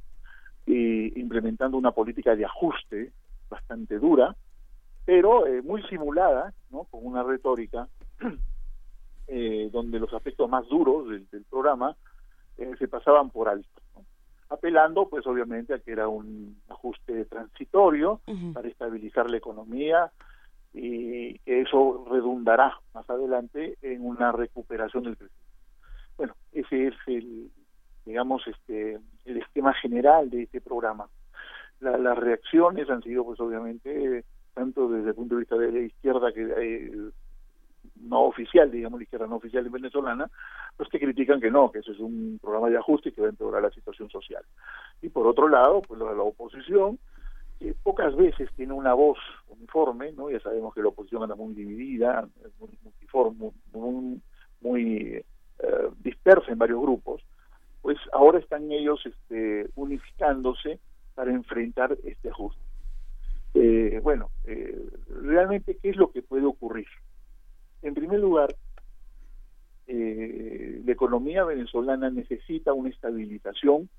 y 0.66 1.18
implementando 1.20 1.76
una 1.76 1.90
política 1.90 2.36
de 2.36 2.44
ajuste 2.44 3.12
bastante 3.50 3.98
dura, 3.98 4.36
pero 5.04 5.48
eh, 5.48 5.62
muy 5.62 5.82
simulada, 5.88 6.54
¿no? 6.70 6.84
con 6.84 7.04
una 7.04 7.24
retórica 7.24 7.88
eh, 9.26 9.68
donde 9.72 9.98
los 9.98 10.14
aspectos 10.14 10.48
más 10.48 10.68
duros 10.68 11.08
del, 11.08 11.44
programa 11.50 11.96
se 12.78 12.86
pasaban 12.86 13.30
por 13.30 13.48
alto, 13.48 13.68
apelando 14.48 15.08
pues 15.08 15.26
obviamente 15.26 15.74
a 15.74 15.80
que 15.80 15.90
era 15.90 16.06
un 16.06 16.56
ajuste 16.68 17.24
transitorio 17.24 18.20
para 18.52 18.68
estabilizar 18.68 19.28
la 19.28 19.38
economía, 19.38 20.12
y 20.74 21.40
eso 21.44 22.06
redundará 22.10 22.78
más 22.94 23.08
adelante 23.10 23.76
en 23.82 24.04
una 24.04 24.32
recuperación 24.32 25.04
del 25.04 25.16
crecimiento. 25.16 25.42
Bueno, 26.16 26.34
ese 26.52 26.88
es 26.88 26.94
el, 27.06 27.50
digamos, 28.04 28.46
este, 28.46 28.98
el 29.24 29.36
esquema 29.36 29.74
general 29.74 30.30
de 30.30 30.42
este 30.42 30.60
programa. 30.60 31.08
las 31.80 32.18
reacciones 32.18 32.88
han 32.88 33.02
sido, 33.02 33.24
pues 33.24 33.40
obviamente, 33.40 34.24
tanto 34.54 34.88
desde 34.88 35.10
el 35.10 35.14
punto 35.14 35.34
de 35.34 35.40
vista 35.40 35.56
de 35.56 35.72
la 35.72 35.80
izquierda 35.80 36.32
que 36.32 36.42
eh, 36.56 36.92
no 38.00 38.22
oficial, 38.22 38.70
digamos, 38.70 39.00
la 39.00 39.04
izquierda 39.04 39.26
no 39.26 39.36
oficial 39.36 39.68
venezolana, 39.68 40.30
pues 40.76 40.88
que 40.88 41.00
critican 41.00 41.40
que 41.40 41.50
no, 41.50 41.70
que 41.70 41.80
eso 41.80 41.92
es 41.92 41.98
un 41.98 42.38
programa 42.40 42.68
de 42.68 42.78
ajuste 42.78 43.08
y 43.08 43.12
que 43.12 43.20
va 43.20 43.28
a 43.28 43.30
empeorar 43.30 43.62
la 43.62 43.70
situación 43.70 44.08
social. 44.10 44.44
Y 45.00 45.08
por 45.08 45.26
otro 45.26 45.48
lado, 45.48 45.82
pues 45.82 46.00
la 46.00 46.22
oposición, 46.22 46.98
pocas 47.82 48.14
veces 48.16 48.48
tiene 48.56 48.72
una 48.72 48.94
voz 48.94 49.18
uniforme, 49.48 50.12
¿no? 50.12 50.30
Ya 50.30 50.40
sabemos 50.40 50.74
que 50.74 50.82
la 50.82 50.88
oposición 50.88 51.22
anda 51.22 51.34
muy 51.34 51.54
dividida, 51.54 52.28
muy 52.58 52.78
multiforme, 52.82 53.50
muy, 54.60 55.14
eh, 55.14 55.24
dispersa 55.98 56.50
en 56.50 56.58
varios 56.58 56.80
grupos, 56.80 57.22
pues 57.80 57.98
ahora 58.12 58.38
están 58.38 58.70
ellos 58.70 59.00
este, 59.04 59.68
unificándose 59.74 60.80
para 61.14 61.32
enfrentar 61.32 61.96
este 62.04 62.30
ajuste. 62.30 62.60
Eh, 63.54 64.00
bueno, 64.02 64.30
eh, 64.44 64.80
realmente, 65.22 65.76
¿qué 65.76 65.90
es 65.90 65.96
lo 65.96 66.10
que 66.10 66.22
puede 66.22 66.46
ocurrir? 66.46 66.86
En 67.82 67.94
primer 67.94 68.20
lugar, 68.20 68.54
la 69.86 70.92
economía 70.92 71.44
venezolana 71.44 72.08
necesita 72.08 72.72
una 72.72 72.88
estabilización 72.88 73.90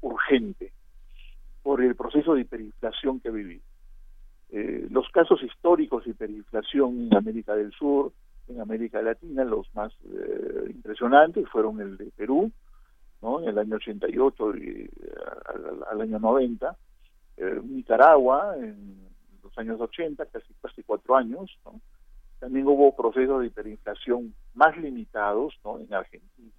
urgente 0.00 0.72
por 1.62 1.82
el 1.82 1.94
proceso 1.94 2.34
de 2.34 2.42
hiperinflación 2.42 3.20
que 3.20 3.28
ha 3.28 3.32
vivido. 3.32 3.62
Eh, 4.50 4.86
los 4.90 5.08
casos 5.08 5.42
históricos 5.42 6.04
de 6.04 6.10
hiperinflación 6.10 7.06
en 7.06 7.16
América 7.16 7.54
del 7.54 7.72
Sur, 7.72 8.12
en 8.48 8.60
América 8.60 9.00
Latina, 9.00 9.44
los 9.44 9.66
más 9.74 9.92
eh, 10.04 10.66
impresionantes 10.68 11.48
fueron 11.48 11.80
el 11.80 11.96
de 11.96 12.10
Perú, 12.16 12.52
¿no? 13.22 13.40
en 13.40 13.48
el 13.48 13.58
año 13.58 13.76
88 13.76 14.56
y 14.56 14.60
eh, 14.60 14.90
al, 15.90 16.00
año 16.02 16.18
90, 16.18 16.76
Nicaragua 17.64 18.54
en 18.58 19.08
los 19.42 19.56
años 19.56 19.80
80, 19.80 20.26
casi, 20.26 20.52
casi 20.60 20.82
cuatro 20.82 21.16
años, 21.16 21.50
también 22.38 22.66
hubo 22.66 22.94
procesos 22.94 23.40
de 23.40 23.46
hiperinflación 23.46 24.34
más 24.54 24.76
limitados 24.76 25.54
¿no? 25.64 25.78
en 25.78 25.94
Argentina. 25.94 26.50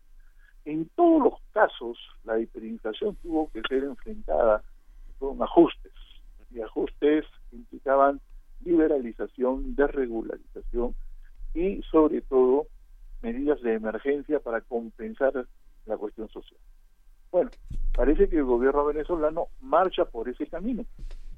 En 0.66 0.90
todos 0.96 1.22
los 1.22 1.34
casos, 1.52 1.98
la 2.24 2.40
hiperinflación 2.40 3.16
tuvo 3.18 3.52
que 3.52 3.62
ser 3.70 3.84
enfrentada 3.84 4.64
con 5.20 5.42
ajustes, 5.42 5.94
y 6.52 6.62
ajustes 6.62 7.26
implicaban 7.52 8.22
liberalización, 8.64 9.76
desregularización 9.76 10.96
y 11.54 11.82
sobre 11.84 12.22
todo 12.22 12.68
medidas 13.22 13.62
de 13.62 13.74
emergencia 13.74 14.40
para 14.40 14.62
compensar 14.62 15.34
la 15.86 15.98
cuestión 15.98 16.30
social. 16.30 16.60
Bueno, 17.32 17.50
parece 17.96 18.30
que 18.30 18.38
el 18.38 18.44
gobierno 18.44 18.86
venezolano 18.86 19.48
marcha 19.62 20.06
por 20.06 20.30
ese 20.30 20.48
camino, 20.48 20.86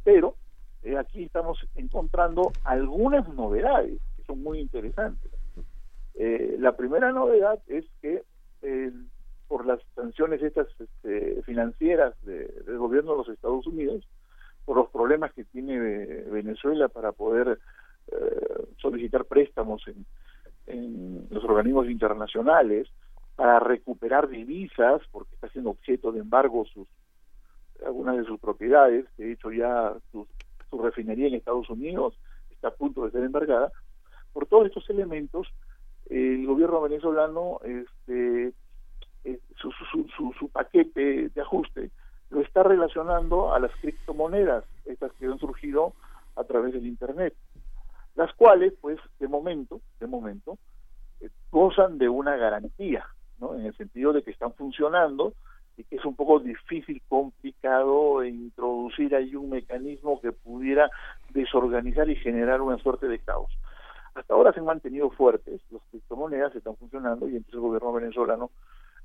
pero 0.04 0.36
eh, 0.84 0.98
aquí 0.98 1.24
estamos 1.24 1.58
encontrando 1.76 2.52
algunas 2.64 3.28
novedades 3.34 4.00
que 4.18 4.24
son 4.24 4.44
muy 4.44 4.60
interesantes. 4.60 5.32
Eh, 6.16 6.56
la 6.60 6.76
primera 6.76 7.12
novedad 7.12 7.60
es 7.68 7.86
que 8.02 8.24
por 9.48 9.66
las 9.66 9.80
sanciones 9.96 10.42
estas 10.42 10.68
este, 10.80 11.42
financieras 11.44 12.14
del 12.24 12.78
gobierno 12.78 13.12
de 13.12 13.18
los 13.18 13.30
Estados 13.30 13.66
Unidos, 13.68 14.08
por 14.66 14.78
los 14.78 14.90
problemas 14.90 15.34
que 15.34 15.44
tiene 15.46 15.78
Venezuela 15.78 16.88
para 16.88 17.12
poder 17.12 17.60
eh, 18.12 18.66
solicitar 18.78 19.26
préstamos 19.26 19.84
en, 19.88 20.06
los 21.30 21.44
organismos 21.44 21.88
internacionales, 21.90 22.88
para 23.36 23.60
recuperar 23.60 24.28
divisas, 24.28 25.02
porque 25.12 25.36
está 25.36 25.48
siendo 25.50 25.72
objeto 25.72 26.12
de 26.12 26.22
embargo 26.22 26.66
sus 26.66 26.88
algunas 27.86 28.18
de 28.18 28.24
sus 28.24 28.40
propiedades, 28.40 29.06
de 29.18 29.34
hecho 29.34 29.52
ya 29.52 29.94
su, 30.12 30.26
su 30.70 30.82
refinería 30.82 31.28
en 31.28 31.36
Estados 31.36 31.70
Unidos 31.70 32.18
está 32.50 32.70
a 32.70 32.74
punto 32.74 33.06
de 33.06 33.12
ser 33.12 33.24
embargada, 33.24 33.72
por 34.34 34.48
todos 34.48 34.68
estos 34.68 34.90
elementos, 34.90 35.48
el 36.10 36.46
gobierno 36.48 36.82
venezolano 36.82 37.60
este, 37.64 38.54
eh, 39.26 39.40
su, 39.58 39.72
su, 39.72 40.34
su, 40.38 40.50
paquete 40.50 41.30
de 41.30 41.42
ajuste 41.42 41.90
lo 42.30 42.42
está 42.42 42.62
relacionando 42.62 43.54
a 43.54 43.60
las 43.60 43.72
criptomonedas, 43.82 44.64
estas 44.86 45.12
que 45.14 45.26
han 45.26 45.40
surgido 45.40 45.94
a 46.36 46.44
través 46.44 46.74
del 46.74 46.86
Internet, 46.86 47.34
las 48.16 48.32
cuales, 48.34 48.74
pues, 48.82 49.00
de 49.20 49.28
momento, 49.28 49.82
de 50.00 50.08
momento, 50.08 50.58
eh, 51.22 51.30
gozan 51.52 51.98
de 51.98 52.08
una 52.08 52.36
garantía, 52.36 53.06
¿no? 53.40 53.56
En 53.56 53.66
el 53.66 53.76
sentido 53.76 54.14
de 54.14 54.22
que 54.22 54.32
están 54.32 54.54
funcionando 54.54 55.34
y 55.78 55.84
que 55.84 55.96
es 55.96 56.06
un 56.06 56.16
poco 56.16 56.40
difícil, 56.40 57.02
complicado 57.08 58.24
introducir 58.24 59.16
ahí 59.16 59.36
un 59.36 59.50
mecanismo 59.50 60.22
que 60.22 60.32
pudiera 60.32 60.90
desorganizar 61.32 62.10
y 62.10 62.16
generar 62.16 62.62
una 62.62 62.78
suerte 62.78 63.08
de 63.08 63.20
caos. 63.20 63.52
Hasta 64.14 64.34
ahora 64.36 64.54
se 64.54 64.60
han 64.60 64.66
mantenido 64.66 65.10
fuertes, 65.10 65.62
las 65.72 65.82
criptomonedas 65.90 66.56
están 66.56 66.76
funcionando 66.78 67.28
y 67.28 67.36
entonces 67.36 67.56
el 67.56 67.60
gobierno 67.60 67.92
venezolano 67.92 68.52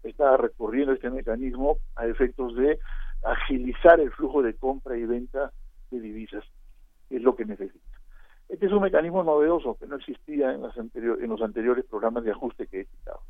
está 0.03 0.37
recurriendo 0.37 0.93
este 0.93 1.11
mecanismo 1.11 1.79
a 1.97 2.07
efectos 2.07 2.55
de 2.57 2.79
agilizar 3.23 4.01
el 4.01 4.11
flujo 4.13 4.43
de 4.43 4.55
compra 4.55 4.97
y 4.97 5.05
venta 5.05 5.53
de 5.91 6.01
divisas, 6.01 6.45
que 7.09 7.17
es 7.17 7.23
lo 7.23 7.37
que 7.37 7.45
necesita. 7.45 7.85
Este 8.49 8.67
es 8.67 8.73
un 8.73 8.83
mecanismo 8.83 9.23
novedoso 9.23 9.77
que 9.77 9.87
no 9.87 9.97
existía 9.97 10.53
en, 10.53 10.63
en 10.65 11.29
los 11.29 11.43
anteriores 11.43 11.85
programas 11.85 12.25
de 12.25 12.33
ajuste 12.33 12.67
que 12.67 12.81
he 12.81 12.85
citado. 12.85 13.21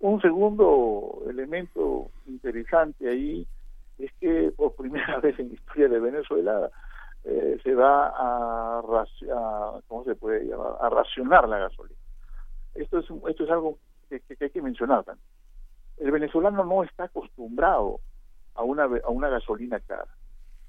Un 0.00 0.20
segundo 0.20 1.24
elemento 1.28 2.10
interesante 2.26 3.08
ahí 3.08 3.46
es 3.98 4.12
que 4.20 4.52
por 4.56 4.74
primera 4.74 5.18
vez 5.20 5.38
en 5.38 5.48
la 5.48 5.54
historia 5.54 5.88
de 5.88 6.00
Venezuela 6.00 6.70
eh, 7.24 7.58
se 7.62 7.74
va 7.74 8.12
a, 8.16 9.04
¿cómo 9.88 10.04
se 10.04 10.14
puede 10.14 10.46
llamar? 10.46 10.76
a 10.80 10.88
racionar 10.88 11.48
la 11.48 11.58
gasolina. 11.58 11.98
Esto 12.74 13.00
es, 13.00 13.06
esto 13.28 13.44
es 13.44 13.50
algo 13.50 13.78
que 14.08 14.22
hay 14.40 14.50
que 14.50 14.62
mencionar 14.62 15.04
también 15.04 15.26
el 16.00 16.10
venezolano 16.10 16.64
no 16.64 16.82
está 16.82 17.04
acostumbrado 17.04 18.00
a 18.54 18.62
una, 18.62 18.84
a 18.84 19.10
una 19.10 19.28
gasolina 19.28 19.80
cara. 19.80 20.06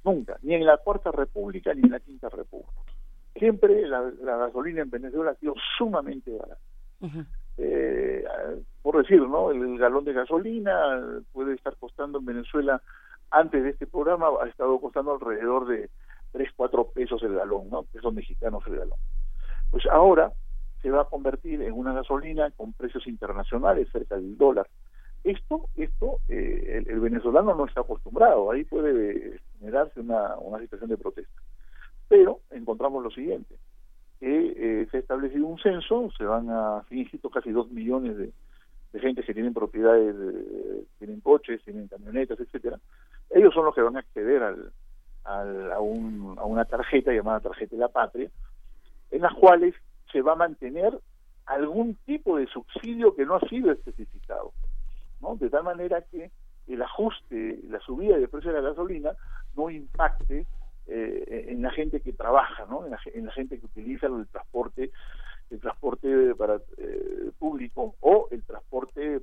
Nunca, 0.03 0.38
ni 0.41 0.56
en 0.56 0.65
la 0.65 0.77
Cuarta 0.77 1.11
República 1.11 1.73
ni 1.73 1.81
en 1.84 1.91
la 1.91 1.99
Quinta 1.99 2.30
República. 2.30 2.72
Siempre 3.35 3.88
la, 3.88 4.01
gasolina 4.38 4.81
en 4.81 4.89
Venezuela 4.89 5.31
ha 5.31 5.35
sido 5.35 5.56
sumamente 5.77 6.31
barata. 6.31 6.61
eh, 7.57 8.26
por 8.81 8.97
decir, 8.97 9.22
¿no? 9.22 9.51
El, 9.51 9.77
galón 9.77 10.06
de 10.06 10.14
gasolina 10.14 11.22
puede 11.31 11.53
estar 11.53 11.76
costando 11.77 12.19
en 12.19 12.26
Venezuela, 12.26 12.81
antes 13.31 13.64
de 13.64 13.69
este 13.69 13.88
programa, 13.88 14.27
ha 14.41 14.47
estado 14.47 14.80
costando 14.80 15.14
alrededor 15.14 15.68
de 15.68 15.89
3, 16.31 16.49
4 16.56 16.91
pesos 16.91 17.22
el 17.23 17.35
galón, 17.35 17.69
¿no? 17.69 17.84
Pesos 17.84 18.14
mexicanos 18.14 18.64
el 18.68 18.77
galón. 18.77 18.99
Pues 19.72 19.85
ahora 19.88 20.31
se 20.81 20.89
va 20.89 21.01
a 21.01 21.06
convertir 21.06 21.61
en 21.61 21.73
una 21.73 21.93
gasolina 21.93 22.51
con 22.51 22.73
precios 22.73 23.06
internacionales 23.07 23.89
cerca 23.91 24.15
del 24.15 24.38
dólar. 24.38 24.68
Esto, 25.24 25.70
esto 25.76 26.20
eh, 26.30 26.84
el, 26.88 27.00
venezolano 27.00 27.54
no 27.54 27.66
está 27.66 27.82
acostumbrado, 27.82 28.52
ahí 28.52 28.64
puede 28.64 29.40
generarse 29.60 30.00
una, 30.00 30.36
una 30.38 30.60
situación 30.60 30.90
de 30.90 30.98
protesta. 30.98 31.41
Pero 32.08 32.40
encontramos 32.52 33.04
lo 33.04 33.12
siguiente, 33.12 33.56
que 34.20 34.54
eh, 34.56 34.88
se 34.90 34.98
ha 34.98 35.00
establecido 35.00 35.46
un 35.46 35.60
censo, 35.60 36.10
se 36.18 36.24
van 36.24 36.50
a, 36.50 36.84
insisto, 36.90 37.30
casi 37.30 37.52
dos 37.52 37.70
millones 37.70 38.18
de, 38.18 38.32
gente 39.00 39.22
que 39.24 39.34
tienen 39.34 39.54
propiedades, 39.54 40.16
tienen 40.98 41.22
coches, 41.22 41.62
tienen 41.64 41.88
camionetas, 41.88 42.40
etcétera. 42.40 42.80
Ellos 43.30 43.54
son 43.54 43.66
los 43.66 43.76
que 43.76 43.84
van 43.84 43.98
a 43.98 44.00
acceder 44.00 44.41
al, 44.41 44.72
al, 45.26 45.72
a, 45.72 45.76
a 45.76 45.80
una 45.80 46.66
tarjeta 46.66 47.12
llamada 47.12 47.40
tarjeta 47.40 47.76
de 47.76 47.82
la 47.82 47.90
patria, 47.90 48.32
en 49.12 49.22
las 49.22 49.34
cuales 49.36 49.76
se 50.12 50.22
va 50.22 50.34
a 50.34 50.38
mantener 50.38 50.98
algún 51.46 51.96
tipo 52.06 52.38
de 52.38 52.48
subsidio 52.48 53.16
que 53.16 53.26
no 53.26 53.36
ha 53.36 53.40
sido 53.50 53.72
especificado, 53.72 54.54
¿no? 55.22 55.36
De 55.36 55.50
tal 55.50 55.64
manera 55.64 56.02
que 56.02 56.32
el 56.68 56.82
ajuste, 56.82 57.60
la 57.68 57.80
subida 57.80 58.18
del 58.18 58.30
precio 58.30 58.52
de 58.52 58.62
la 58.62 58.70
gasolina 58.70 59.12
no 59.56 59.70
impacte 59.70 60.46
eh, 60.88 61.46
en 61.50 61.62
la 61.62 61.72
gente 61.72 62.02
que 62.02 62.14
trabaja, 62.14 62.66
¿no? 62.70 62.86
En 62.86 62.91
la, 62.91 63.32
gente 63.32 63.60
que 63.60 63.66
utiliza 63.66 64.08
el 64.08 64.28
transporte, 64.28 64.91
el 65.50 65.60
transporte 65.60 66.36
para 66.36 66.62
eh, 66.78 67.32
público 67.38 67.96
o 68.02 68.28
el 68.32 68.44
transporte 68.44 69.22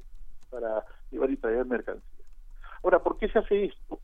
para 0.51 0.85
llevar 1.11 1.31
y 1.31 1.37
traer 1.37 1.67
mercancías. 1.67 2.05
Ahora, 2.83 3.01
¿por 3.01 3.19
qué 3.19 3.29
se 3.29 3.39
hace 3.39 3.65
esto? 3.65 4.01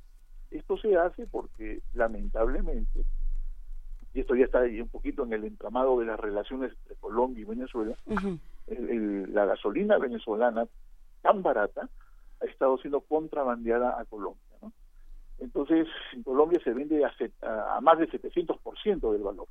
Esto 0.51 0.77
se 0.77 0.97
hace 0.97 1.27
porque 1.27 1.81
lamentablemente 1.95 3.05
y 4.15 4.21
esto 4.21 4.35
ya 4.35 4.45
está 4.45 4.61
ahí 4.61 4.81
un 4.81 4.89
poquito 4.89 5.25
en 5.25 5.33
el 5.33 5.45
entramado 5.45 5.99
de 5.99 6.07
las 6.07 6.21
relaciones 6.21 6.73
entre 6.73 6.97
Colombia 6.97 7.43
y 7.43 7.45
Venezuela, 7.45 7.97
la 8.67 9.47
gasolina 9.47 9.99
venezolana 9.99 10.67
tan 11.23 11.43
barata 11.43 11.89
ha 12.41 12.45
estado 12.45 12.77
siendo 12.79 13.01
contrabandeada 13.01 13.99
a 13.99 14.05
Colombia. 14.05 14.43
Entonces, 15.39 15.89
en 16.13 16.23
Colombia 16.23 16.61
se 16.63 16.73
vende 16.73 17.05
a, 17.05 17.81
más 17.81 17.99
del 17.99 18.11
700% 18.11 19.13
del 19.13 19.23
valor. 19.23 19.49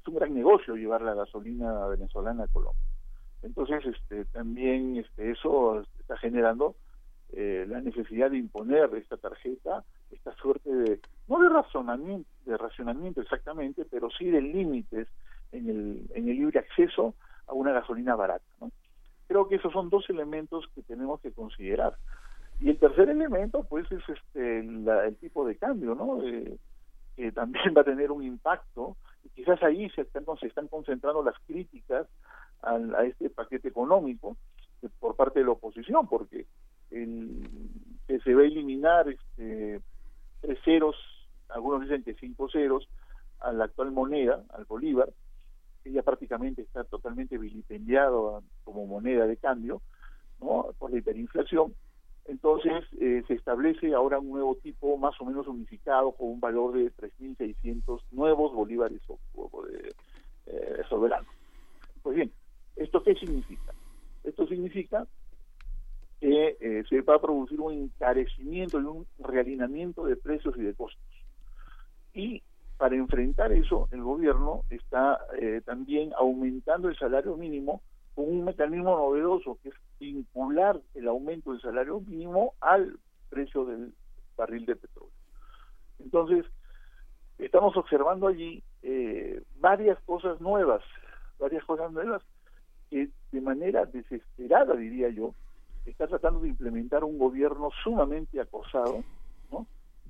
Es 0.00 0.08
un 0.08 0.16
gran 0.16 0.34
negocio 0.34 0.76
llevar 0.76 1.00
la 1.00 1.14
gasolina 1.14 1.86
venezolana 1.86 2.44
a 2.44 2.48
Colombia. 2.48 2.82
Entonces, 3.42 3.84
este, 3.86 4.26
también 4.26 4.96
este, 4.96 5.30
eso 5.30 5.82
está 5.98 6.16
generando 6.18 6.76
eh, 7.32 7.64
la 7.68 7.80
necesidad 7.80 8.30
de 8.30 8.38
imponer 8.38 8.94
esta 8.94 9.16
tarjeta, 9.16 9.84
esta 10.10 10.34
suerte 10.36 10.70
de, 10.74 11.00
no 11.26 11.40
de 11.40 11.48
razonamiento, 11.48 12.28
de 12.44 12.56
racionamiento 12.56 13.22
exactamente, 13.22 13.86
pero 13.90 14.10
sí 14.10 14.26
de 14.26 14.42
límites 14.42 15.08
en 15.52 15.68
el, 15.68 16.10
en 16.14 16.28
el 16.28 16.36
libre 16.36 16.58
acceso 16.58 17.14
a 17.46 17.54
una 17.54 17.72
gasolina 17.72 18.14
barata. 18.14 18.44
Creo 19.34 19.48
que 19.48 19.56
esos 19.56 19.72
son 19.72 19.90
dos 19.90 20.08
elementos 20.10 20.64
que 20.76 20.82
tenemos 20.82 21.20
que 21.20 21.32
considerar. 21.32 21.96
Y 22.60 22.70
el 22.70 22.78
tercer 22.78 23.10
elemento, 23.10 23.64
pues, 23.64 23.84
es 23.90 24.00
este 24.08 24.60
el 24.60 25.16
tipo 25.16 25.44
de 25.44 25.56
cambio, 25.56 25.96
¿no? 25.96 26.22
Eh, 26.22 26.56
que 27.16 27.32
también 27.32 27.74
va 27.76 27.80
a 27.80 27.84
tener 27.84 28.12
un 28.12 28.22
impacto. 28.22 28.96
Y 29.24 29.30
quizás 29.30 29.60
ahí 29.64 29.90
se 29.90 30.02
están, 30.02 30.24
se 30.38 30.46
están 30.46 30.68
concentrando 30.68 31.24
las 31.24 31.34
críticas 31.48 32.06
a, 32.62 32.76
a 32.76 33.04
este 33.06 33.28
paquete 33.28 33.66
económico 33.66 34.36
por 35.00 35.16
parte 35.16 35.40
de 35.40 35.46
la 35.46 35.50
oposición, 35.50 36.06
porque 36.06 36.46
el, 36.92 37.50
que 38.06 38.20
se 38.20 38.34
va 38.36 38.42
a 38.42 38.44
eliminar 38.44 39.08
este, 39.08 39.80
tres 40.42 40.60
ceros, 40.64 40.94
algunos 41.48 41.80
dicen 41.80 42.04
que 42.04 42.14
cinco 42.14 42.48
ceros, 42.48 42.88
a 43.40 43.50
la 43.50 43.64
actual 43.64 43.90
moneda, 43.90 44.44
al 44.50 44.64
bolívar, 44.66 45.08
ya 45.92 46.02
prácticamente 46.02 46.62
está 46.62 46.84
totalmente 46.84 47.38
vilipendiado 47.38 48.42
como 48.64 48.86
moneda 48.86 49.26
de 49.26 49.36
cambio, 49.36 49.82
¿no? 50.40 50.68
por 50.78 50.90
la 50.90 50.98
hiperinflación. 50.98 51.74
Entonces 52.26 52.84
eh, 53.00 53.22
se 53.28 53.34
establece 53.34 53.92
ahora 53.94 54.18
un 54.18 54.30
nuevo 54.30 54.56
tipo 54.56 54.96
más 54.96 55.14
o 55.20 55.26
menos 55.26 55.46
unificado 55.46 56.12
con 56.12 56.28
un 56.28 56.40
valor 56.40 56.72
de 56.74 56.90
3.600 56.92 58.00
nuevos 58.12 58.54
bolívares 58.54 59.00
eh, 60.46 60.82
soberanos. 60.88 61.28
Pues 62.02 62.16
bien, 62.16 62.32
¿esto 62.76 63.02
qué 63.02 63.14
significa? 63.14 63.74
Esto 64.22 64.46
significa 64.46 65.06
que 66.20 66.56
eh, 66.60 66.84
se 66.88 67.02
va 67.02 67.16
a 67.16 67.20
producir 67.20 67.60
un 67.60 67.72
encarecimiento 67.72 68.80
y 68.80 68.84
un 68.84 69.06
realineamiento 69.18 70.06
de 70.06 70.16
precios 70.16 70.56
y 70.56 70.62
de 70.62 70.74
costos. 70.74 71.04
Y 72.14 72.42
para 72.84 72.96
enfrentar 72.96 73.50
eso, 73.50 73.88
el 73.92 74.02
gobierno 74.02 74.60
está 74.68 75.18
eh, 75.40 75.62
también 75.64 76.12
aumentando 76.18 76.90
el 76.90 76.98
salario 76.98 77.34
mínimo 77.34 77.80
con 78.14 78.28
un 78.28 78.44
mecanismo 78.44 78.94
novedoso 78.94 79.58
que 79.62 79.70
es 79.70 79.74
vincular 79.98 80.78
el 80.92 81.08
aumento 81.08 81.52
del 81.52 81.62
salario 81.62 82.02
mínimo 82.02 82.52
al 82.60 82.98
precio 83.30 83.64
del 83.64 83.94
barril 84.36 84.66
de 84.66 84.76
petróleo. 84.76 85.14
Entonces, 85.98 86.44
estamos 87.38 87.74
observando 87.74 88.26
allí 88.26 88.62
eh, 88.82 89.42
varias 89.60 89.98
cosas 90.00 90.38
nuevas, 90.42 90.82
varias 91.38 91.64
cosas 91.64 91.90
nuevas 91.90 92.20
que 92.90 93.08
de 93.32 93.40
manera 93.40 93.86
desesperada, 93.86 94.76
diría 94.76 95.08
yo, 95.08 95.34
está 95.86 96.06
tratando 96.06 96.40
de 96.40 96.48
implementar 96.48 97.02
un 97.02 97.16
gobierno 97.16 97.70
sumamente 97.82 98.42
acosado, 98.42 99.02
¿no? 99.50 99.66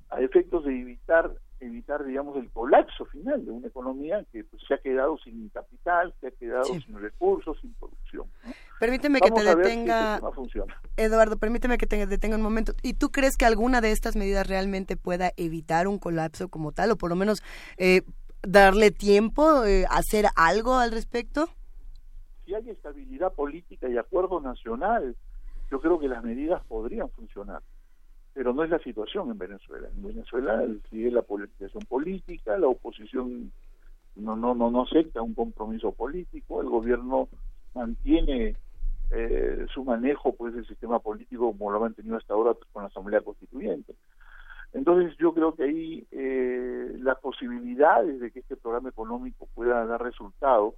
a 0.09 0.19
efectos 0.19 0.65
de 0.65 0.77
evitar 0.77 1.31
evitar 1.59 2.03
digamos 2.03 2.37
el 2.37 2.49
colapso 2.51 3.05
final 3.05 3.45
de 3.45 3.51
una 3.51 3.67
economía 3.67 4.25
que 4.31 4.43
pues, 4.43 4.61
se 4.67 4.73
ha 4.73 4.77
quedado 4.77 5.17
sin 5.17 5.49
capital, 5.49 6.13
se 6.19 6.27
ha 6.27 6.31
quedado 6.31 6.65
sin 6.65 6.99
recursos, 6.99 7.57
sin 7.61 7.73
producción. 7.73 8.27
Permíteme 8.79 9.19
que 9.21 9.31
te 9.31 9.43
detenga, 9.43 10.19
Eduardo, 10.97 11.37
permíteme 11.37 11.77
que 11.77 11.87
te 11.87 12.05
detenga 12.05 12.35
un 12.35 12.41
momento. 12.41 12.73
¿Y 12.83 12.93
tú 12.93 13.09
crees 13.11 13.37
que 13.37 13.45
alguna 13.45 13.81
de 13.81 13.91
estas 13.91 14.15
medidas 14.15 14.47
realmente 14.47 14.97
pueda 14.97 15.31
evitar 15.37 15.87
un 15.87 15.97
colapso 15.97 16.49
como 16.49 16.71
tal, 16.71 16.91
o 16.91 16.97
por 16.97 17.09
lo 17.09 17.15
menos 17.15 17.41
eh, 17.77 18.01
darle 18.43 18.91
tiempo, 18.91 19.63
eh, 19.63 19.85
hacer 19.89 20.25
algo 20.35 20.75
al 20.75 20.91
respecto? 20.91 21.47
Si 22.45 22.53
hay 22.53 22.69
estabilidad 22.69 23.33
política 23.33 23.87
y 23.89 23.97
acuerdo 23.97 24.39
nacional, 24.41 25.15
yo 25.71 25.79
creo 25.79 25.99
que 25.99 26.07
las 26.07 26.23
medidas 26.23 26.63
podrían 26.65 27.09
funcionar, 27.09 27.61
pero 28.35 28.53
no 28.53 28.65
es 28.65 28.69
la 28.69 28.79
situación 28.79 29.31
en 29.31 29.37
Venezuela. 29.37 29.87
En 29.95 30.03
Venezuela 30.03 30.61
sigue 30.89 31.09
la 31.09 31.21
politización 31.21 31.83
política, 31.85 32.57
la 32.57 32.67
oposición 32.67 33.49
no 34.17 34.35
no 34.35 34.53
no 34.53 34.69
no 34.69 34.83
acepta 34.83 35.21
un 35.21 35.33
compromiso 35.33 35.93
político, 35.93 36.61
el 36.61 36.67
gobierno 36.67 37.29
mantiene 37.73 38.57
eh, 39.11 39.65
su 39.73 39.85
manejo 39.85 40.35
pues 40.35 40.53
del 40.53 40.67
sistema 40.67 40.99
político 40.99 41.53
como 41.53 41.71
lo 41.71 41.77
ha 41.77 41.81
mantenido 41.81 42.17
hasta 42.17 42.33
ahora 42.33 42.53
con 42.73 42.83
la 42.83 42.89
Asamblea 42.89 43.21
Constituyente. 43.21 43.95
Entonces 44.73 45.15
yo 45.17 45.33
creo 45.33 45.55
que 45.55 45.63
ahí 45.63 46.07
eh, 46.11 46.93
las 46.99 47.17
posibilidades 47.19 48.19
de 48.19 48.31
que 48.31 48.39
este 48.39 48.57
programa 48.57 48.89
económico 48.89 49.47
pueda 49.55 49.85
dar 49.85 50.03
resultados 50.03 50.73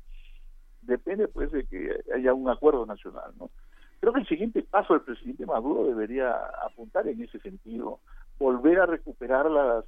depende 0.84 1.28
pues 1.28 1.52
de 1.52 1.66
que 1.66 2.04
haya 2.14 2.36
un 2.36 2.50
acuerdo 2.50 2.86
nacional, 2.86 3.32
¿no? 3.40 3.50
Creo 4.00 4.14
que 4.14 4.20
el 4.20 4.28
siguiente 4.28 4.62
paso 4.64 4.94
del 4.94 5.04
presidente 5.04 5.46
Maduro 5.46 5.88
debería 5.88 6.32
apuntar 6.66 7.08
en 7.08 7.22
ese 7.22 7.40
sentido, 7.40 8.00
volver 8.38 8.80
a 8.80 8.86
recuperar 8.86 9.50
las, 9.50 9.86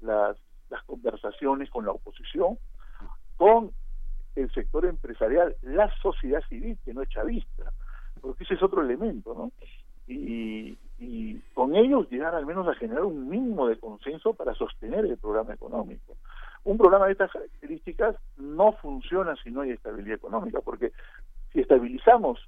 las, 0.00 0.36
conversaciones 0.86 1.68
con 1.70 1.84
la 1.84 1.92
oposición, 1.92 2.58
con 3.36 3.70
el 4.36 4.50
sector 4.52 4.86
empresarial, 4.86 5.54
la 5.62 5.94
sociedad 6.00 6.42
civil, 6.48 6.78
que 6.84 6.94
no 6.94 7.02
es 7.02 7.10
chavista, 7.10 7.72
porque 8.20 8.44
ese 8.44 8.54
es 8.54 8.62
otro 8.62 8.80
elemento, 8.80 9.34
¿no? 9.34 9.52
Y 10.06 10.78
con 11.54 11.76
ellos 11.76 12.10
llegar 12.10 12.34
al 12.34 12.46
menos 12.46 12.66
a 12.66 12.74
generar 12.74 13.04
un 13.04 13.28
mínimo 13.28 13.66
de 13.68 13.78
consenso 13.78 14.34
para 14.34 14.54
sostener 14.54 15.04
el 15.04 15.16
programa 15.16 15.54
económico. 15.54 16.16
Un 16.64 16.78
programa 16.78 17.06
de 17.06 17.12
estas 17.12 17.30
características 17.30 18.16
no 18.36 18.72
funciona 18.72 19.36
si 19.42 19.50
no 19.50 19.60
hay 19.60 19.70
estabilidad 19.70 20.16
económica, 20.16 20.60
porque 20.60 20.92
si 21.52 21.60
estabilizamos 21.60 22.40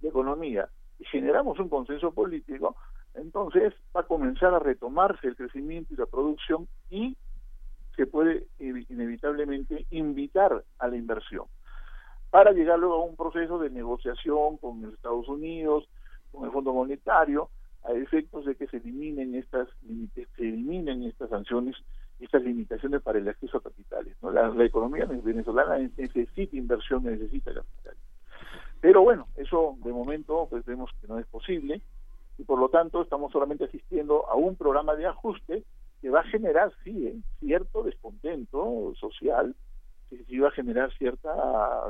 de 0.00 0.08
economía 0.08 0.68
y 0.98 1.04
generamos 1.04 1.58
un 1.58 1.68
consenso 1.68 2.12
político, 2.12 2.76
entonces 3.14 3.74
va 3.94 4.00
a 4.00 4.06
comenzar 4.06 4.54
a 4.54 4.58
retomarse 4.58 5.26
el 5.26 5.36
crecimiento 5.36 5.94
y 5.94 5.96
la 5.96 6.06
producción 6.06 6.68
y 6.90 7.16
se 7.96 8.06
puede 8.06 8.46
inevitablemente 8.58 9.86
invitar 9.90 10.64
a 10.78 10.88
la 10.88 10.96
inversión 10.96 11.46
para 12.30 12.52
llegar 12.52 12.78
luego 12.78 12.96
a 12.96 13.04
un 13.04 13.16
proceso 13.16 13.58
de 13.58 13.70
negociación 13.70 14.58
con 14.58 14.82
los 14.82 14.94
Estados 14.94 15.28
Unidos, 15.28 15.88
con 16.30 16.44
el 16.44 16.52
Fondo 16.52 16.72
Monetario, 16.72 17.50
a 17.84 17.92
efectos 17.92 18.44
de 18.44 18.54
que 18.54 18.66
se 18.66 18.78
eliminen 18.78 19.34
estas 19.34 19.68
se 20.36 20.42
eliminen 20.42 21.04
estas 21.04 21.30
sanciones, 21.30 21.76
estas 22.20 22.42
limitaciones 22.42 23.02
para 23.02 23.18
el 23.18 23.28
acceso 23.28 23.58
a 23.58 23.62
capitales. 23.62 24.16
La, 24.22 24.48
la 24.48 24.64
economía 24.64 25.06
venezolana 25.06 25.78
necesita 25.96 26.56
inversión, 26.56 27.04
necesita 27.04 27.54
capitales. 27.54 28.07
Pero 28.80 29.02
bueno, 29.02 29.26
eso 29.36 29.76
de 29.84 29.92
momento 29.92 30.46
pues 30.50 30.64
vemos 30.64 30.90
que 31.00 31.08
no 31.08 31.18
es 31.18 31.26
posible 31.26 31.80
y 32.38 32.44
por 32.44 32.58
lo 32.58 32.68
tanto 32.68 33.02
estamos 33.02 33.32
solamente 33.32 33.64
asistiendo 33.64 34.28
a 34.28 34.36
un 34.36 34.56
programa 34.56 34.94
de 34.94 35.06
ajuste 35.06 35.64
que 36.00 36.10
va 36.10 36.20
a 36.20 36.24
generar, 36.24 36.72
sí, 36.84 37.08
¿eh? 37.08 37.16
cierto 37.40 37.82
descontento 37.82 38.92
social, 38.94 39.54
que 40.08 40.24
sí 40.24 40.38
va 40.38 40.48
a 40.48 40.52
generar 40.52 40.92
cierta 40.96 41.30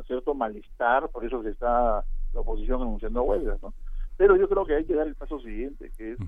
cierto 0.07 0.35
malestar, 0.35 1.09
por 1.11 1.25
eso 1.25 1.43
que 1.43 1.51
está 1.51 2.05
la 2.33 2.41
oposición 2.41 2.81
anunciando 2.81 3.23
huelgas, 3.23 3.63
¿no? 3.63 3.75
Pero 4.17 4.37
yo 4.37 4.49
creo 4.49 4.67
que 4.67 4.75
hay 4.75 4.85
que 4.85 4.95
dar 4.95 5.07
el 5.07 5.15
paso 5.15 5.39
siguiente, 5.41 5.93
que 5.97 6.13
es 6.13 6.19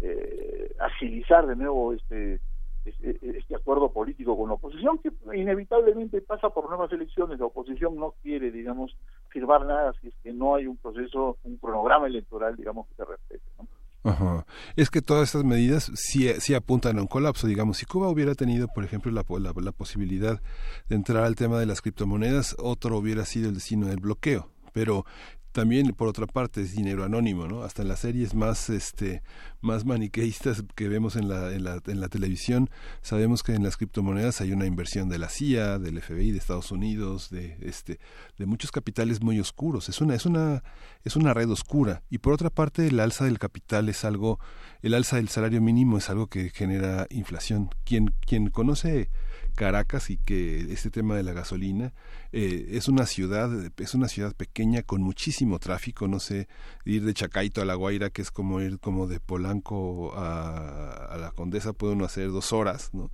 eh, 0.00 0.74
agilizar 0.78 1.46
de 1.46 1.56
nuevo 1.56 1.92
este, 1.92 2.38
este, 2.84 3.18
este 3.36 3.56
acuerdo 3.56 3.90
político 3.90 4.36
con 4.36 4.48
la 4.48 4.54
oposición, 4.54 4.98
que 4.98 5.10
inevitablemente 5.36 6.20
pasa 6.20 6.50
por 6.50 6.68
nuevas 6.68 6.92
elecciones. 6.92 7.40
La 7.40 7.46
oposición 7.46 7.96
no 7.96 8.14
quiere, 8.22 8.52
digamos, 8.52 8.96
firmar 9.32 9.64
nada 9.66 9.92
si 10.00 10.08
es 10.08 10.14
que 10.22 10.32
no 10.32 10.54
hay 10.54 10.66
un 10.66 10.76
proceso, 10.76 11.38
un 11.44 11.56
cronograma 11.56 12.06
electoral, 12.06 12.56
digamos, 12.56 12.86
que 12.88 12.94
se 12.94 13.04
respete. 13.04 13.44
¿no? 13.58 13.68
Ajá. 14.04 14.46
Es 14.76 14.90
que 14.90 15.00
todas 15.00 15.28
estas 15.28 15.44
medidas 15.44 15.90
sí, 15.94 16.28
sí, 16.40 16.54
apuntan 16.54 16.98
a 16.98 17.02
un 17.02 17.06
colapso. 17.06 17.46
Digamos, 17.46 17.78
si 17.78 17.86
Cuba 17.86 18.08
hubiera 18.08 18.34
tenido, 18.34 18.68
por 18.68 18.84
ejemplo, 18.84 19.12
la, 19.12 19.24
la, 19.38 19.52
la 19.54 19.72
posibilidad 19.72 20.40
de 20.88 20.96
entrar 20.96 21.24
al 21.24 21.36
tema 21.36 21.58
de 21.58 21.66
las 21.66 21.80
criptomonedas, 21.82 22.56
otro 22.58 22.98
hubiera 22.98 23.24
sido 23.24 23.48
el 23.48 23.54
destino 23.54 23.86
del 23.86 24.00
bloqueo 24.00 24.52
pero 24.72 25.04
también 25.52 25.92
por 25.92 26.08
otra 26.08 26.26
parte 26.26 26.62
es 26.62 26.74
dinero 26.74 27.04
anónimo 27.04 27.46
no 27.46 27.62
hasta 27.62 27.82
en 27.82 27.88
las 27.88 28.00
series 28.00 28.34
más 28.34 28.70
este 28.70 29.22
más 29.60 29.84
maniqueístas 29.84 30.64
que 30.74 30.88
vemos 30.88 31.14
en 31.14 31.28
la, 31.28 31.52
en 31.52 31.62
la, 31.64 31.80
en 31.86 32.00
la 32.00 32.08
televisión 32.08 32.70
sabemos 33.00 33.42
que 33.42 33.54
en 33.54 33.62
las 33.62 33.76
criptomonedas 33.76 34.40
hay 34.40 34.52
una 34.52 34.66
inversión 34.66 35.08
de 35.08 35.18
la 35.18 35.28
CIA 35.28 35.78
del 35.78 36.00
FBI 36.00 36.32
de 36.32 36.38
Estados 36.38 36.72
Unidos 36.72 37.30
de 37.30 37.56
este 37.60 37.98
de 38.38 38.46
muchos 38.46 38.70
capitales 38.70 39.22
muy 39.22 39.40
oscuros. 39.40 39.88
Es 39.88 40.00
una 40.00 40.14
es 40.14 40.26
una 40.26 40.62
es 41.04 41.16
una 41.16 41.34
red 41.34 41.50
oscura. 41.50 42.02
Y 42.10 42.18
por 42.18 42.32
otra 42.32 42.50
parte 42.50 42.86
el 42.86 43.00
alza 43.00 43.24
del 43.24 43.38
capital 43.38 43.88
es 43.88 44.04
algo 44.04 44.38
el 44.82 44.94
alza 44.94 45.16
del 45.16 45.28
salario 45.28 45.60
mínimo 45.60 45.98
es 45.98 46.10
algo 46.10 46.26
que 46.26 46.50
genera 46.50 47.06
inflación. 47.10 47.70
Quien 47.84 48.14
quien 48.26 48.50
conoce 48.50 49.10
Caracas 49.52 50.10
y 50.10 50.16
que 50.16 50.72
este 50.72 50.90
tema 50.90 51.16
de 51.16 51.22
la 51.22 51.32
gasolina 51.32 51.92
eh, 52.32 52.68
es 52.72 52.88
una 52.88 53.06
ciudad 53.06 53.50
es 53.76 53.94
una 53.94 54.08
ciudad 54.08 54.34
pequeña 54.34 54.82
con 54.82 55.02
muchísimo 55.02 55.58
tráfico 55.58 56.08
no 56.08 56.20
sé 56.20 56.48
ir 56.84 57.04
de 57.04 57.14
Chacaito 57.14 57.62
a 57.62 57.64
La 57.64 57.74
Guaira 57.74 58.10
que 58.10 58.22
es 58.22 58.30
como 58.30 58.60
ir 58.60 58.78
como 58.80 59.06
de 59.06 59.20
Polanco 59.20 60.12
a, 60.14 61.16
la 61.20 61.30
Condesa 61.32 61.72
puede 61.72 61.94
uno 61.94 62.04
hacer 62.04 62.30
dos 62.30 62.52
horas 62.52 62.90
no 62.92 63.10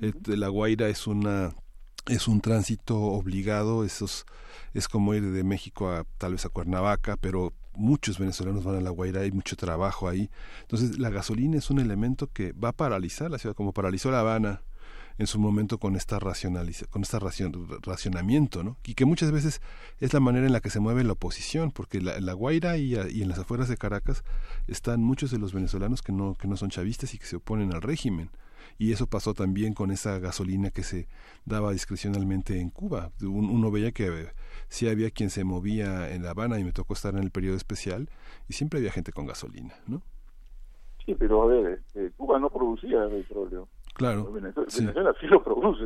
este, 0.00 0.36
La 0.36 0.48
Guaira 0.48 0.88
es 0.88 1.06
una 1.06 1.54
es 2.06 2.28
un 2.28 2.40
tránsito 2.40 2.96
obligado 2.98 3.84
esos 3.84 4.24
es 4.72 4.88
como 4.88 5.14
ir 5.14 5.30
de 5.30 5.44
México 5.44 5.90
a 5.90 6.04
tal 6.18 6.32
vez 6.32 6.46
a 6.46 6.48
Cuernavaca 6.48 7.16
pero 7.16 7.52
muchos 7.72 8.18
venezolanos 8.18 8.64
van 8.64 8.76
a 8.76 8.80
La 8.80 8.90
Guaira, 8.90 9.20
hay 9.20 9.30
mucho 9.30 9.56
trabajo 9.56 10.08
ahí. 10.08 10.28
Entonces, 10.62 10.98
la 10.98 11.08
gasolina 11.08 11.56
es 11.56 11.70
un 11.70 11.78
elemento 11.78 12.26
que 12.26 12.52
va 12.52 12.70
a 12.70 12.72
paralizar 12.72 13.30
la 13.30 13.38
ciudad, 13.38 13.54
como 13.54 13.72
paralizó 13.72 14.10
La 14.10 14.20
Habana 14.20 14.62
en 15.20 15.26
su 15.26 15.38
momento 15.38 15.76
con 15.76 15.96
esta 15.96 16.18
con 16.18 17.02
esta 17.02 17.18
racion, 17.18 17.52
racionamiento, 17.82 18.64
¿no? 18.64 18.78
Y 18.86 18.94
que 18.94 19.04
muchas 19.04 19.30
veces 19.30 19.60
es 19.98 20.14
la 20.14 20.20
manera 20.20 20.46
en 20.46 20.52
la 20.52 20.60
que 20.60 20.70
se 20.70 20.80
mueve 20.80 21.04
la 21.04 21.12
oposición, 21.12 21.72
porque 21.72 22.00
la, 22.00 22.16
en 22.16 22.24
La 22.24 22.32
Guaira 22.32 22.78
y, 22.78 22.94
y, 22.94 23.20
en 23.20 23.28
las 23.28 23.38
afueras 23.38 23.68
de 23.68 23.76
Caracas 23.76 24.24
están 24.66 25.02
muchos 25.02 25.30
de 25.30 25.38
los 25.38 25.52
venezolanos 25.52 26.00
que 26.00 26.12
no, 26.12 26.36
que 26.40 26.48
no 26.48 26.56
son 26.56 26.70
chavistas 26.70 27.12
y 27.12 27.18
que 27.18 27.26
se 27.26 27.36
oponen 27.36 27.74
al 27.74 27.82
régimen. 27.82 28.30
Y 28.78 28.92
eso 28.92 29.06
pasó 29.06 29.34
también 29.34 29.74
con 29.74 29.90
esa 29.90 30.18
gasolina 30.20 30.70
que 30.70 30.82
se 30.82 31.06
daba 31.44 31.72
discrecionalmente 31.72 32.58
en 32.58 32.70
Cuba. 32.70 33.10
uno 33.20 33.70
veía 33.70 33.92
que 33.92 34.28
sí 34.68 34.88
había 34.88 35.10
quien 35.10 35.28
se 35.28 35.44
movía 35.44 36.14
en 36.14 36.22
La 36.22 36.30
Habana 36.30 36.58
y 36.58 36.64
me 36.64 36.72
tocó 36.72 36.94
estar 36.94 37.12
en 37.12 37.22
el 37.22 37.30
periodo 37.30 37.56
especial 37.56 38.08
y 38.48 38.54
siempre 38.54 38.78
había 38.78 38.90
gente 38.90 39.12
con 39.12 39.26
gasolina, 39.26 39.74
¿no? 39.86 40.00
Sí, 41.04 41.14
pero 41.14 41.42
a 41.42 41.46
ver, 41.46 41.72
este, 41.72 42.10
Cuba 42.12 42.38
no 42.38 42.48
producía 42.48 43.06
petróleo. 43.10 43.68
Claro. 44.00 44.32
Venezuela 44.32 45.14
sí, 45.20 45.26
lo 45.26 45.42
produce, 45.42 45.84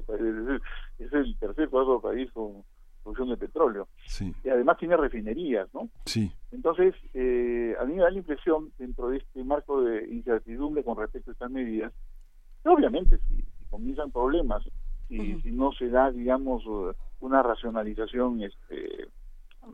es 1.00 1.12
el 1.12 1.36
tercer 1.36 1.68
cuarto 1.68 2.00
país 2.00 2.30
con 2.30 2.62
producción 3.02 3.30
de 3.30 3.36
petróleo. 3.36 3.88
Sí. 4.06 4.32
Y 4.44 4.50
además 4.50 4.78
tiene 4.78 4.96
refinerías, 4.96 5.68
¿no? 5.74 5.88
Sí. 6.06 6.32
Entonces, 6.52 6.94
eh, 7.12 7.74
a 7.80 7.84
mí 7.84 7.94
me 7.94 8.02
da 8.02 8.10
la 8.10 8.18
impresión, 8.18 8.70
dentro 8.78 9.08
de 9.08 9.16
este 9.16 9.42
marco 9.42 9.82
de 9.82 10.08
incertidumbre 10.08 10.84
con 10.84 10.96
respecto 10.96 11.32
a 11.32 11.32
estas 11.32 11.50
medidas, 11.50 11.92
que 12.62 12.68
obviamente 12.68 13.18
si, 13.28 13.44
comienzan 13.68 14.12
problemas, 14.12 14.62
si, 15.08 15.40
si 15.40 15.50
no 15.50 15.72
se 15.72 15.88
da, 15.88 16.12
digamos, 16.12 16.62
una 17.18 17.42
racionalización 17.42 18.44
este 18.44 19.08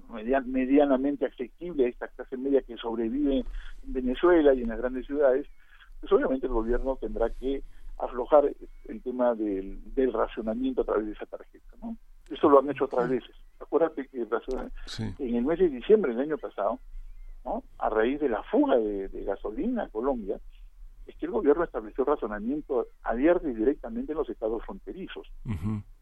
medianamente 0.07 1.27
accesible 1.27 1.85
a 1.85 1.89
esta 1.89 2.09
clase 2.09 2.37
media 2.37 2.63
que 2.63 2.77
sobrevive 2.77 3.39
en 3.39 3.93
Venezuela 3.93 4.55
y 4.55 4.63
en 4.63 4.69
las 4.69 4.79
grandes 4.79 5.05
ciudades, 5.05 5.47
pues 6.01 6.11
obviamente 6.13 6.47
el 6.47 6.53
gobierno 6.53 6.97
tendrá 6.97 7.29
que 7.31 7.63
aflojar 8.05 8.51
el 8.89 9.03
tema 9.03 9.35
del, 9.35 9.95
del 9.95 10.13
racionamiento 10.13 10.83
a 10.83 10.85
través 10.85 11.07
de 11.07 11.13
esa 11.13 11.27
tarjeta, 11.27 11.77
¿no? 11.83 11.97
Eso 12.31 12.49
lo 12.49 12.61
han 12.61 12.71
hecho 12.71 12.85
otras 12.85 13.09
veces. 13.09 13.35
Acuérdate 13.59 14.07
que 14.07 14.27
en 15.19 15.35
el 15.35 15.45
mes 15.45 15.59
de 15.59 15.69
diciembre 15.69 16.15
del 16.15 16.23
año 16.23 16.39
pasado, 16.39 16.79
¿no? 17.45 17.65
A 17.79 17.89
raíz 17.89 18.21
de 18.21 18.29
la 18.29 18.43
fuga 18.45 18.77
de, 18.77 19.09
gasolina 19.25 19.85
a 19.85 19.89
Colombia, 19.89 20.41
es 21.07 21.17
que 21.17 21.27
el 21.27 21.33
gobierno 21.33 21.65
estableció 21.65 22.05
razonamiento 22.05 22.87
abierto 23.03 23.49
y 23.49 23.55
directamente 23.55 24.13
en 24.13 24.19
los 24.19 24.31
estados 24.31 24.65
fronterizos, 24.65 25.27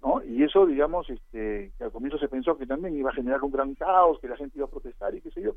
¿no? 0.03 0.23
Y 0.25 0.43
eso, 0.43 0.67
digamos, 0.67 1.09
este, 1.09 1.73
que 1.79 1.85
al 1.85 1.91
comienzo 1.91 2.19
se 2.19 2.29
pensó 2.29 2.59
que 2.59 2.67
también 2.67 2.97
iba 2.97 3.11
a 3.11 3.15
generar 3.15 3.43
un 3.43 3.51
gran 3.51 3.75
caos, 3.75 4.19
que 4.21 4.29
la 4.29 4.37
gente 4.37 4.59
iba 4.59 4.67
a 4.67 4.71
protestar 4.71 5.15
y 5.15 5.23
qué 5.23 5.31
sé 5.31 5.41
yo. 5.41 5.53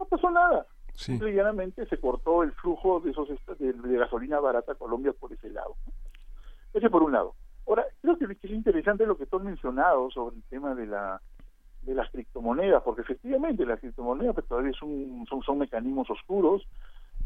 No 0.00 0.06
pasó 0.06 0.30
nada. 0.30 0.66
Sí. 0.94 1.18
se 1.18 1.98
cortó 1.98 2.42
el 2.42 2.52
flujo 2.52 3.00
de 3.00 3.10
esos 3.10 3.28
de, 3.28 3.98
gasolina 3.98 4.40
barata 4.40 4.72
a 4.72 4.76
Colombia 4.76 5.12
por 5.12 5.32
ese 5.32 5.50
lado. 5.50 5.76
Ese 6.72 6.88
por 6.88 7.02
un 7.02 7.12
lado. 7.12 7.34
Ahora, 7.66 7.84
creo 8.00 8.16
que 8.16 8.26
es 8.26 8.50
interesante 8.50 9.06
lo 9.06 9.16
que 9.16 9.26
tú 9.26 9.38
has 9.38 9.44
mencionado 9.44 10.10
sobre 10.10 10.36
el 10.36 10.42
tema 10.44 10.74
de 10.74 10.86
la 10.86 11.20
de 11.82 11.94
las 11.94 12.10
criptomonedas, 12.10 12.82
porque 12.82 13.02
efectivamente 13.02 13.66
las 13.66 13.78
criptomonedas 13.78 14.34
pues, 14.34 14.46
todavía 14.46 14.72
son, 14.72 15.26
son, 15.44 15.58
mecanismos 15.58 16.08
oscuros, 16.08 16.66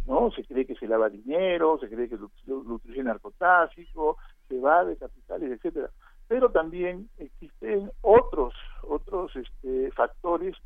¿no? 0.05 0.33
Se 0.33 0.43
cree 0.43 0.67
que 0.67 0.75
se 0.75 0.89
lava 0.89 1.09
dinero, 1.09 1.79
se 1.79 1.89
cree 1.89 2.09
que 2.09 2.17
lo, 2.17 2.29
lo, 2.47 2.75
utiliza 2.75 3.05
narcotráfico, 3.05 4.17
se 4.49 4.59
va 4.59 4.85
de 4.85 4.97
capitales, 4.97 5.53
etcétera. 5.53 5.91
Pero 6.27 6.51
también 6.51 7.09
existen 7.19 7.93
otros 8.01 8.53
otros 8.83 9.35
este, 9.37 9.93
factores 9.93 10.57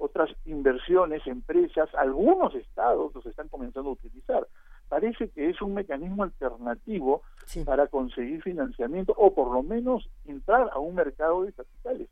otras 0.00 0.30
inversiones, 0.46 1.26
empresas, 1.26 1.94
algunos 1.94 2.54
estados 2.54 3.14
los 3.14 3.24
están 3.26 3.48
comenzando 3.48 3.90
a 3.90 3.92
utilizar. 3.92 4.46
Parece 4.88 5.28
que 5.28 5.50
es 5.50 5.60
un 5.60 5.74
mecanismo 5.74 6.24
alternativo 6.24 7.22
para 7.66 7.86
conseguir 7.86 8.42
financiamiento 8.42 9.14
o 9.16 9.34
por 9.34 9.52
lo 9.52 9.62
menos 9.62 10.08
entrar 10.24 10.70
a 10.72 10.78
un 10.78 10.94
mercado 10.94 11.42
de 11.44 11.52
capitales. 11.52 12.08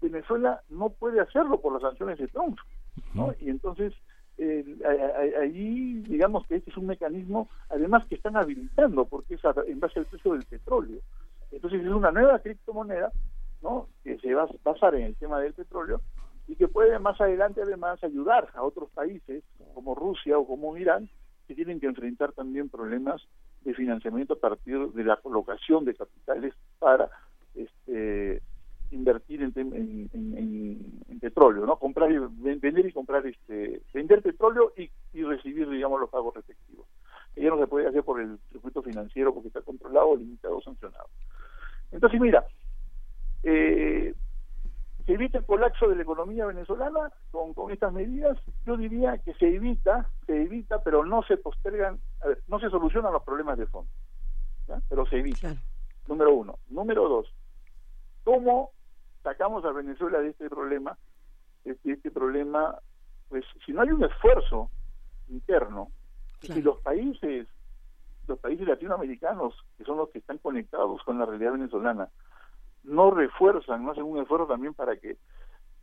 Venezuela 0.00 0.62
no 0.70 0.88
puede 0.88 1.20
hacerlo 1.20 1.60
por 1.60 1.74
las 1.74 1.82
sanciones 1.82 2.18
de 2.18 2.26
Trump, 2.28 2.58
¿no? 3.14 3.34
Y 3.38 3.50
entonces 3.50 3.92
allí 5.40 6.00
digamos 6.00 6.46
que 6.46 6.56
este 6.56 6.70
es 6.70 6.76
un 6.76 6.86
mecanismo 6.86 7.48
además 7.70 8.06
que 8.06 8.16
están 8.16 8.36
habilitando 8.36 9.06
porque 9.06 9.34
es 9.34 9.40
en 9.66 9.80
base 9.80 10.00
al 10.00 10.06
precio 10.06 10.32
del 10.32 10.44
petróleo. 10.44 11.00
Entonces 11.52 11.82
es 11.82 11.88
una 11.88 12.10
nueva 12.10 12.38
criptomoneda, 12.38 13.12
¿no? 13.62 13.88
Que 14.02 14.18
se 14.18 14.34
va 14.34 14.44
a 14.44 14.48
basar 14.64 14.94
en 14.94 15.02
el 15.02 15.16
tema 15.16 15.38
del 15.40 15.52
petróleo 15.52 16.00
y 16.48 16.56
que 16.56 16.68
puede 16.68 16.98
más 16.98 17.20
adelante 17.20 17.62
además 17.62 18.02
ayudar 18.04 18.48
a 18.54 18.62
otros 18.62 18.90
países 18.90 19.42
como 19.74 19.94
Rusia 19.94 20.38
o 20.38 20.46
como 20.46 20.76
Irán 20.76 21.08
que 21.46 21.54
tienen 21.54 21.80
que 21.80 21.86
enfrentar 21.86 22.32
también 22.32 22.68
problemas 22.68 23.22
de 23.62 23.74
financiamiento 23.74 24.34
a 24.34 24.38
partir 24.38 24.78
de 24.78 25.04
la 25.04 25.16
colocación 25.16 25.84
de 25.84 25.94
capitales 25.94 26.54
para 26.78 27.10
este, 27.54 28.42
invertir 28.90 29.42
en, 29.42 29.52
en, 29.56 31.20
petróleo, 31.20 31.66
¿no? 31.66 31.76
Comprar 31.76 32.12
y 32.12 32.18
vender 32.18 32.86
y 32.86 32.92
comprar 32.92 33.26
este 33.26 33.82
vender 33.92 34.22
petróleo 34.22 34.72
y, 34.76 34.90
recibir 35.24 35.68
digamos 35.68 36.00
los 36.00 36.10
pagos 36.10 36.34
respectivos. 36.34 36.86
Ya 37.34 37.48
no 37.48 37.58
se 37.58 37.66
puede 37.66 37.88
hacer 37.88 38.04
por 38.04 38.20
el 38.20 38.38
circuito 38.52 38.82
financiero 38.82 39.34
porque 39.34 39.48
está 39.48 39.60
controlado, 39.62 40.16
limitado, 40.16 40.60
sancionado. 40.60 41.08
Entonces, 41.90 42.20
mira, 42.20 42.44
eh, 43.42 44.14
se 45.06 45.12
evita 45.12 45.38
el 45.38 45.46
colapso 45.46 45.88
de 45.88 45.94
la 45.94 46.02
economía 46.02 46.46
venezolana 46.46 47.12
con, 47.30 47.54
con 47.54 47.70
estas 47.70 47.92
medidas, 47.92 48.36
yo 48.66 48.76
diría 48.76 49.16
que 49.18 49.32
se 49.34 49.54
evita, 49.54 50.10
se 50.26 50.42
evita, 50.42 50.82
pero 50.82 51.04
no 51.04 51.22
se 51.22 51.36
postergan, 51.36 52.00
a 52.22 52.28
ver, 52.28 52.42
no 52.48 52.58
se 52.58 52.68
solucionan 52.68 53.12
los 53.12 53.22
problemas 53.22 53.56
de 53.56 53.66
fondo, 53.66 53.88
pero 54.88 55.06
se 55.06 55.18
evita. 55.18 55.54
Número 56.08 56.34
uno. 56.34 56.58
Número 56.68 57.08
dos, 57.08 57.32
¿cómo 58.24 58.72
sacamos 59.22 59.64
a 59.64 59.70
Venezuela 59.70 60.18
de 60.18 60.30
este 60.30 60.50
problema? 60.50 60.98
Este, 61.64 61.92
este 61.92 62.10
problema, 62.10 62.76
pues 63.28 63.44
si 63.64 63.72
no 63.72 63.82
hay 63.82 63.90
un 63.90 64.04
esfuerzo 64.04 64.70
interno, 65.28 65.88
si 66.40 66.62
los 66.62 66.80
países, 66.80 67.46
los 68.26 68.38
países 68.40 68.66
latinoamericanos, 68.66 69.54
que 69.78 69.84
son 69.84 69.98
los 69.98 70.10
que 70.10 70.18
están 70.18 70.38
conectados 70.38 71.00
con 71.04 71.18
la 71.18 71.26
realidad 71.26 71.52
venezolana, 71.52 72.08
no 72.86 73.10
refuerzan, 73.10 73.84
no 73.84 73.92
hacen 73.92 74.04
un 74.04 74.18
esfuerzo 74.18 74.46
también 74.46 74.74
para 74.74 74.96
que 74.96 75.16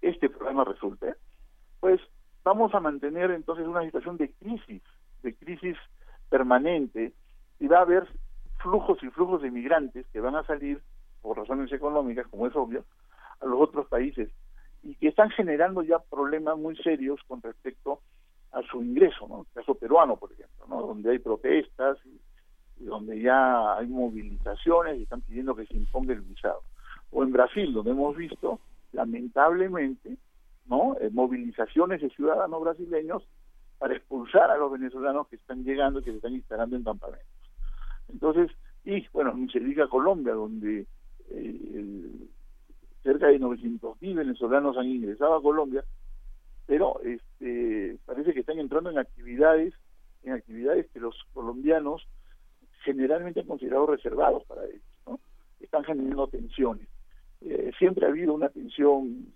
este 0.02 0.30
problema 0.30 0.64
resulte, 0.64 1.16
pues 1.80 2.02
vamos 2.44 2.74
a 2.74 2.80
mantener 2.80 3.32
entonces 3.32 3.68
una 3.68 3.84
situación 3.84 4.18
de 4.18 4.32
crisis, 4.34 4.82
de 5.22 5.36
crisis 5.36 5.78
permanente, 6.30 7.14
y 7.60 7.68
va 7.68 7.80
a 7.80 7.82
haber 7.82 8.08
flujos 8.58 9.02
y 9.04 9.10
flujos 9.10 9.42
de 9.42 9.50
inmigrantes 9.50 10.06
que 10.12 10.20
van 10.20 10.36
a 10.36 10.44
salir 10.44 10.82
por 11.22 11.38
razones 11.38 11.72
económicas, 11.72 12.28
como 12.28 12.48
es 12.48 12.56
obvio, 12.56 12.84
a 13.40 13.46
los 13.46 13.62
otros 13.62 13.88
países 13.88 14.30
y 14.84 14.96
que 14.96 15.08
están 15.08 15.30
generando 15.32 15.82
ya 15.82 16.00
problemas 16.00 16.58
muy 16.58 16.76
serios 16.76 17.20
con 17.28 17.42
respecto 17.42 18.02
a 18.52 18.62
su 18.64 18.84
ingreso, 18.84 19.28
¿no? 19.28 19.42
El 19.42 19.54
caso 19.54 19.76
peruano, 19.76 20.18
por 20.18 20.32
ejemplo, 20.32 20.66
¿no? 20.68 20.82
Donde 20.82 21.12
hay 21.12 21.20
protestas 21.20 21.98
y, 22.06 22.20
donde 22.84 23.22
ya 23.22 23.78
hay 23.78 23.88
movilizaciones 23.88 25.00
y 25.00 25.04
están 25.04 25.22
pidiendo 25.22 25.56
que 25.56 25.66
se 25.66 25.76
imponga 25.78 26.14
el 26.14 26.22
visado. 26.22 26.62
O 27.14 27.23
en 27.23 27.31
Brasil, 27.31 27.73
donde 27.73 27.91
hemos 27.91 28.15
visto, 28.15 28.60
lamentablemente, 28.91 30.18
¿no? 30.65 30.98
Eh, 30.99 31.10
movilizaciones 31.11 32.02
de 32.02 32.10
ciudadanos 32.10 32.61
brasileños 32.61 33.23
para 33.77 33.95
expulsar 33.95 34.49
a 34.49 34.57
los 34.57 34.72
venezolanos 34.72 35.27
que 35.27 35.35
están 35.35 35.64
llegando 35.64 35.99
y 35.99 36.03
que 36.03 36.11
se 36.11 36.18
están 36.18 36.34
instalando 36.34 36.76
en 36.76 36.84
campamentos. 36.84 37.27
Entonces, 38.10 38.52
y 38.85 39.06
bueno, 39.14 39.34
ni 39.34 39.49
se 39.49 39.60
diga 39.60 39.88
Colombia, 39.88 40.34
donde 40.34 40.85
eh, 41.30 42.27
cerca 43.02 43.27
de 43.27 43.40
900.000 43.40 44.15
venezolanos 44.15 44.77
han 44.77 44.88
ingresado 44.88 45.35
a 45.35 45.41
Colombia, 45.41 45.84
pero 46.65 46.99
este, 47.02 47.98
parece 48.06 48.34
que 48.34 48.40
están 48.40 48.60
entrando 48.60 48.90
en 48.90 48.98
actividades, 48.98 49.73
en 50.23 50.34
actividades 50.34 50.90
que 50.91 50.99
los 50.99 51.15
colombianos 51.34 52.07
generalmente 52.84 53.41
han 53.41 53.48
considerado 53.48 53.88
reservados 53.88 54.44
para 54.45 54.65
ellos, 54.65 54.81
¿no? 55.06 55.19
Están 55.60 55.84
generando 55.84 56.27
tensiones. 56.27 56.88
Eh, 57.45 57.72
siempre 57.78 58.06
ha 58.06 58.10
habido 58.10 58.34
una 58.34 58.49
tensión 58.49 59.28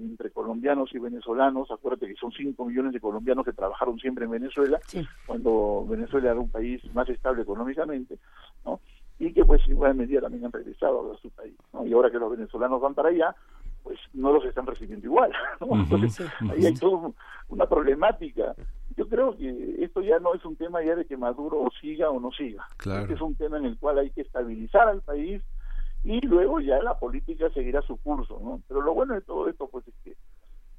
entre 0.00 0.30
colombianos 0.30 0.92
y 0.94 0.98
venezolanos. 0.98 1.70
Acuérdate 1.70 2.08
que 2.08 2.14
son 2.14 2.32
5 2.32 2.64
millones 2.64 2.92
de 2.92 3.00
colombianos 3.00 3.44
que 3.44 3.52
trabajaron 3.52 3.98
siempre 3.98 4.24
en 4.24 4.30
Venezuela, 4.30 4.80
cuando 5.26 5.86
Venezuela 5.88 6.30
era 6.30 6.40
un 6.40 6.50
país 6.50 6.82
más 6.94 7.08
estable 7.08 7.42
económicamente, 7.42 8.18
¿no? 8.64 8.80
Y 9.18 9.32
que 9.32 9.44
pues 9.44 9.64
en 9.66 9.72
igual 9.72 9.94
medida 9.94 10.20
también 10.20 10.44
han 10.44 10.52
regresado 10.52 11.12
a 11.12 11.16
su 11.18 11.30
país, 11.30 11.54
¿no? 11.72 11.84
Y 11.86 11.92
ahora 11.92 12.10
que 12.10 12.18
los 12.18 12.30
venezolanos 12.30 12.80
van 12.80 12.94
para 12.94 13.08
allá, 13.08 13.34
pues 13.82 13.98
no 14.12 14.32
los 14.32 14.44
están 14.44 14.66
recibiendo 14.66 15.06
igual, 15.06 15.32
¿no? 15.60 15.80
Entonces 15.80 16.28
ahí 16.50 16.66
hay 16.66 16.74
toda 16.74 17.10
una 17.48 17.66
problemática. 17.66 18.54
Yo 18.96 19.08
creo 19.08 19.36
que 19.36 19.76
esto 19.82 20.02
ya 20.02 20.18
no 20.18 20.34
es 20.34 20.44
un 20.44 20.56
tema 20.56 20.82
ya 20.82 20.94
de 20.96 21.04
que 21.04 21.16
Maduro 21.16 21.68
siga 21.80 22.10
o 22.10 22.20
no 22.20 22.30
siga. 22.32 22.66
Claro. 22.76 23.12
es 23.12 23.20
un 23.20 23.34
tema 23.34 23.58
en 23.58 23.64
el 23.64 23.78
cual 23.78 23.98
hay 23.98 24.10
que 24.10 24.22
estabilizar 24.22 24.88
al 24.88 25.02
país, 25.02 25.42
y 26.04 26.20
luego 26.20 26.60
ya 26.60 26.82
la 26.82 26.98
política 26.98 27.50
seguirá 27.50 27.82
su 27.82 27.96
curso, 27.98 28.40
¿no? 28.42 28.62
Pero 28.68 28.80
lo 28.82 28.94
bueno 28.94 29.14
de 29.14 29.20
todo 29.20 29.48
esto, 29.48 29.68
pues 29.68 29.86
es 29.88 29.94
que 30.04 30.14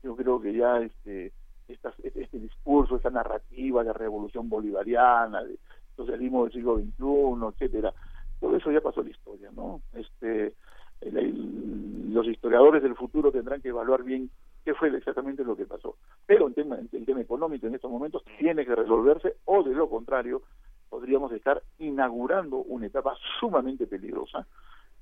yo 0.04 0.16
creo 0.16 0.42
que 0.42 0.54
ya 0.54 0.80
este, 0.80 1.34
este 1.68 2.40
discurso, 2.40 2.96
esta 2.96 3.10
narrativa 3.10 3.84
de 3.84 3.94
revolución 3.94 4.50
bolivariana, 4.50 5.44
de 5.44 5.58
socialismo 5.96 6.44
del 6.44 6.54
siglo 6.54 6.78
XXI, 6.78 7.48
etcétera, 7.54 7.94
todo 8.40 8.56
eso 8.56 8.72
ya 8.72 8.82
pasó 8.82 9.04
la 9.04 9.10
historia, 9.10 9.50
¿no? 9.54 9.82
Este, 9.94 10.54
los 11.02 12.26
historiadores 12.28 12.82
del 12.82 12.96
futuro 12.96 13.32
tendrán 13.32 13.62
que 13.62 13.70
evaluar 13.70 14.04
bien 14.04 14.30
qué 14.64 14.74
fue 14.74 14.96
exactamente 14.96 15.44
lo 15.44 15.56
que 15.56 15.66
pasó. 15.66 15.96
Pero 16.26 16.48
en 16.48 16.54
tema, 16.54 16.78
el 16.78 17.06
tema 17.06 17.22
económico 17.22 17.68
en 17.68 17.76
estos 17.76 17.92
momentos 17.92 18.24
tiene 18.38 18.66
que 18.66 18.76
resolverse 18.76 19.36
o 19.46 19.64
de 19.64 19.74
lo 19.74 19.90
contrario 19.90 20.42
podríamos 20.90 21.32
estar 21.34 21.62
inaugurando 21.78 22.58
una 22.58 22.88
etapa 22.88 23.16
sumamente 23.40 23.86
peligrosa 23.86 24.48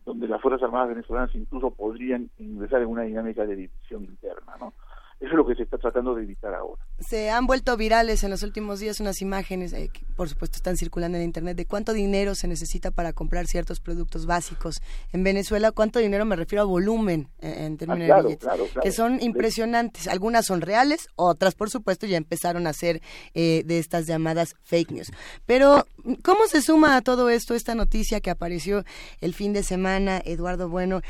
donde 0.08 0.28
las 0.30 0.42
Fuerzas 0.42 0.64
Armadas 0.64 0.88
venezolanas 0.88 1.36
incluso 1.36 1.70
podrían 1.70 2.30
ingresar 2.40 2.82
en 2.82 2.88
una 2.88 3.02
dinámica 3.04 3.46
de 3.46 3.58
división 3.58 4.06
interna, 4.06 4.54
¿no? 4.58 4.74
Eso 5.20 5.32
es 5.32 5.36
lo 5.36 5.48
que 5.48 5.56
se 5.56 5.64
está 5.64 5.80
tratando 5.80 6.14
de 6.14 6.22
evitar 6.22 6.54
ahora. 6.54 6.80
Se 7.00 7.32
han 7.32 7.48
vuelto 7.48 7.76
virales 7.76 8.24
en 8.24 8.30
los 8.30 8.44
últimos 8.44 8.80
días 8.80 9.00
unas 9.00 9.20
imágenes, 9.20 9.74
eh, 9.74 9.90
que 9.92 10.06
por 10.16 10.30
supuesto 10.30 10.58
están 10.58 10.78
circulando 10.78 11.18
en 11.18 11.24
Internet, 11.24 11.58
de 11.58 11.66
cuánto 11.66 11.94
dinero 11.94 12.36
se 12.36 12.48
necesita 12.48 12.92
para 12.92 13.14
comprar 13.14 13.48
ciertos 13.48 13.80
productos 13.80 14.28
básicos 14.28 14.80
en 15.14 15.24
Venezuela. 15.24 15.72
¿Cuánto 15.72 15.98
dinero 15.98 16.24
me 16.26 16.36
refiero 16.36 16.62
a 16.62 16.66
volumen 16.66 17.30
eh, 17.40 17.66
en, 17.66 17.78
términos 17.78 18.12
ah, 18.12 18.18
de 18.18 18.24
billetes? 18.24 18.50
Que 18.80 18.92
son 18.92 19.20
impresionantes. 19.20 20.08
Algunas 20.08 20.46
son 20.46 20.62
reales, 20.62 21.08
otras 21.16 21.56
por 21.56 21.72
supuesto 21.72 22.06
ya 22.06 22.18
empezaron 22.18 22.68
a 22.68 22.74
ser 22.74 23.02
eh, 23.34 23.64
de 23.66 23.80
estas 23.80 24.06
llamadas 24.06 24.56
fake 24.62 24.92
news. 24.92 25.12
Pero, 25.48 25.88
¿cómo 26.24 26.46
se 26.46 26.62
suma 26.62 26.96
a 26.96 27.02
todo 27.02 27.32
esto 27.32 27.56
esta 27.56 27.74
noticia 27.74 28.22
que 28.22 28.30
apareció 28.30 28.84
el 29.20 29.34
fin 29.34 29.52
de 29.52 29.64
semana, 29.64 30.22
Eduardo 30.24 30.70
Bueno? 30.70 31.02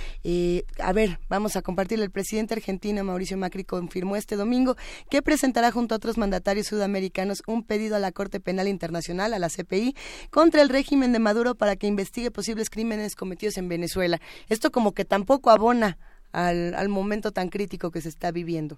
a 0.79 0.93
ver, 0.93 1.19
vamos 1.27 1.57
a 1.57 1.61
compartirle. 1.61 2.05
El 2.05 2.11
presidente 2.11 2.53
argentino, 2.53 3.03
Mauricio 3.03 3.37
Macri, 3.37 3.63
confirmó 3.65 3.96
firmó 3.97 4.15
este 4.15 4.35
domingo 4.35 4.75
que 5.09 5.23
presentará 5.23 5.71
junto 5.71 5.95
a 5.95 5.97
otros 5.97 6.19
mandatarios 6.19 6.67
sudamericanos 6.67 7.41
un 7.47 7.63
pedido 7.63 7.95
a 7.95 7.99
la 7.99 8.11
Corte 8.11 8.39
Penal 8.39 8.67
Internacional, 8.67 9.33
a 9.33 9.39
la 9.39 9.49
CPI, 9.49 9.95
contra 10.29 10.61
el 10.61 10.69
régimen 10.69 11.13
de 11.13 11.19
Maduro 11.19 11.55
para 11.55 11.75
que 11.75 11.87
investigue 11.87 12.29
posibles 12.29 12.69
crímenes 12.69 13.15
cometidos 13.15 13.57
en 13.57 13.69
Venezuela. 13.69 14.19
Esto 14.49 14.69
como 14.69 14.91
que 14.91 15.03
tampoco 15.03 15.49
abona 15.49 15.97
al, 16.31 16.89
momento 16.89 17.31
tan 17.31 17.49
crítico 17.49 17.89
que 17.89 18.01
se 18.01 18.09
está 18.09 18.31
viviendo 18.31 18.77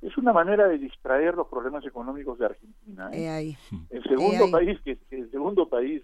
es 0.00 0.16
una 0.16 0.32
manera 0.32 0.68
de 0.68 0.78
distraer 0.78 1.34
los 1.34 1.48
problemas 1.48 1.84
económicos 1.84 2.38
de 2.38 2.46
Argentina. 2.46 3.10
¿eh? 3.12 3.56
El 3.90 4.02
segundo 4.04 4.48
país 4.48 4.78
que 4.84 4.96
el 5.10 5.28
segundo 5.32 5.68
país 5.68 6.02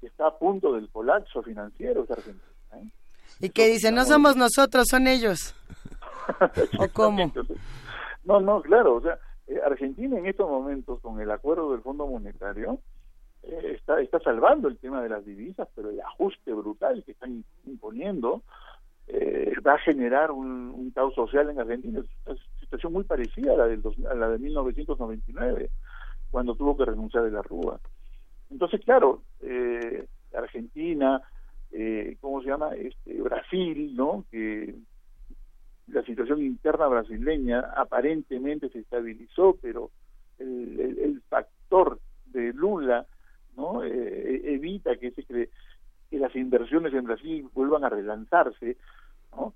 que 0.00 0.06
está 0.08 0.26
a 0.26 0.36
punto 0.36 0.72
del 0.74 0.90
colapso 0.90 1.40
financiero 1.40 2.02
es 2.02 2.10
Argentina. 2.10 2.52
¿eh? 2.74 2.90
Y 3.38 3.50
que 3.50 3.68
dice 3.68 3.92
no 3.92 4.04
somos 4.04 4.34
nosotros, 4.36 4.88
son 4.90 5.06
ellos. 5.06 5.54
¿O 6.78 6.88
cómo? 6.92 7.32
No, 8.24 8.40
no, 8.40 8.62
claro, 8.62 8.96
o 8.96 9.00
sea, 9.00 9.18
eh, 9.48 9.60
Argentina 9.64 10.18
en 10.18 10.26
estos 10.26 10.48
momentos 10.48 11.00
con 11.00 11.20
el 11.20 11.30
acuerdo 11.30 11.72
del 11.72 11.82
Fondo 11.82 12.06
Monetario 12.06 12.78
eh, 13.42 13.76
está 13.76 14.00
está 14.00 14.20
salvando 14.20 14.68
el 14.68 14.78
tema 14.78 15.02
de 15.02 15.08
las 15.08 15.24
divisas, 15.24 15.68
pero 15.74 15.90
el 15.90 16.00
ajuste 16.00 16.52
brutal 16.52 17.02
que 17.04 17.12
están 17.12 17.44
imponiendo 17.66 18.42
eh, 19.08 19.52
va 19.66 19.74
a 19.74 19.78
generar 19.78 20.30
un, 20.30 20.90
caos 20.94 21.14
social 21.14 21.50
en 21.50 21.58
Argentina, 21.58 22.00
es 22.00 22.06
una 22.26 22.36
situación 22.60 22.92
muy 22.92 23.04
parecida 23.04 23.54
a 23.54 23.56
la 23.56 23.66
del 23.66 23.82
a 24.08 24.14
la 24.14 24.28
de 24.28 24.38
1999, 24.38 25.70
cuando 26.30 26.54
tuvo 26.54 26.76
que 26.76 26.84
renunciar 26.84 27.24
de 27.24 27.30
la 27.30 27.42
Rúa. 27.42 27.80
Entonces, 28.50 28.80
claro, 28.84 29.22
Argentina, 30.34 31.22
¿cómo 32.20 32.42
se 32.42 32.48
llama? 32.48 32.74
Este, 32.74 33.20
Brasil, 33.22 33.96
¿no? 33.96 34.24
Que 34.30 34.74
la 35.92 36.02
situación 36.02 36.42
interna 36.42 36.86
brasileña 36.86 37.60
aparentemente 37.76 38.70
se 38.70 38.80
estabilizó, 38.80 39.56
pero 39.60 39.90
el, 40.38 41.22
factor 41.28 42.00
de 42.26 42.52
Lula 42.52 43.06
no 43.56 43.84
eh, 43.84 44.54
evita 44.54 44.96
que 44.96 45.10
se 45.12 45.22
que 46.10 46.18
las 46.18 46.34
inversiones 46.36 46.92
en 46.92 47.04
Brasil 47.04 47.48
vuelvan 47.54 47.84
a 47.84 47.88
relanzarse 47.88 48.76
¿no? 49.34 49.54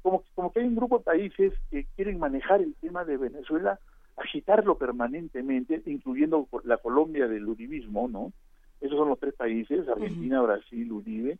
como, 0.00 0.24
como 0.34 0.52
que 0.52 0.60
hay 0.60 0.66
un 0.66 0.76
grupo 0.76 0.98
de 0.98 1.04
países 1.04 1.52
que 1.70 1.86
quieren 1.96 2.18
manejar 2.18 2.62
el 2.62 2.74
tema 2.76 3.04
de 3.04 3.18
Venezuela 3.18 3.78
agitarlo 4.16 4.78
permanentemente 4.78 5.82
incluyendo 5.84 6.48
la 6.64 6.78
Colombia 6.78 7.28
del 7.28 7.46
uribismo 7.46 8.08
no 8.08 8.32
esos 8.80 8.96
son 8.96 9.08
los 9.10 9.18
tres 9.18 9.34
países 9.34 9.86
Argentina 9.88 10.40
Brasil 10.40 10.90
Uribe 10.92 11.38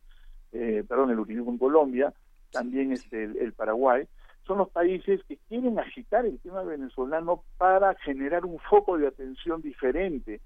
eh, 0.52 0.84
perdón 0.86 1.10
el 1.10 1.20
uribismo 1.20 1.50
en 1.50 1.58
Colombia 1.58 2.12
también 2.50 2.92
este, 2.92 3.24
el, 3.24 3.52
Paraguay, 3.52 4.06
son 4.46 4.58
los 4.58 4.70
países 4.70 5.22
que 5.24 5.36
quieren 5.48 5.78
agitar 5.78 6.24
el 6.24 6.38
tema 6.40 6.62
venezolano 6.62 7.42
para 7.58 7.94
generar 7.96 8.44
un 8.44 8.58
foco 8.58 8.96
de 8.96 9.06
atención 9.06 9.60
diferente 9.60 10.40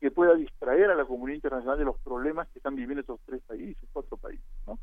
que 0.00 0.10
pueda 0.10 0.34
distraer 0.34 0.90
a 0.90 0.94
la 0.94 1.04
comunidad 1.04 1.36
internacional 1.36 1.78
de 1.78 1.84
los 1.84 1.98
problemas 1.98 2.48
que 2.48 2.58
están 2.58 2.74
viviendo 2.74 3.00
estos 3.00 3.20
tres 3.26 3.42
países, 3.42 3.86
cuatro 3.92 4.16
países. 4.16 4.46
¿no? 4.66 4.78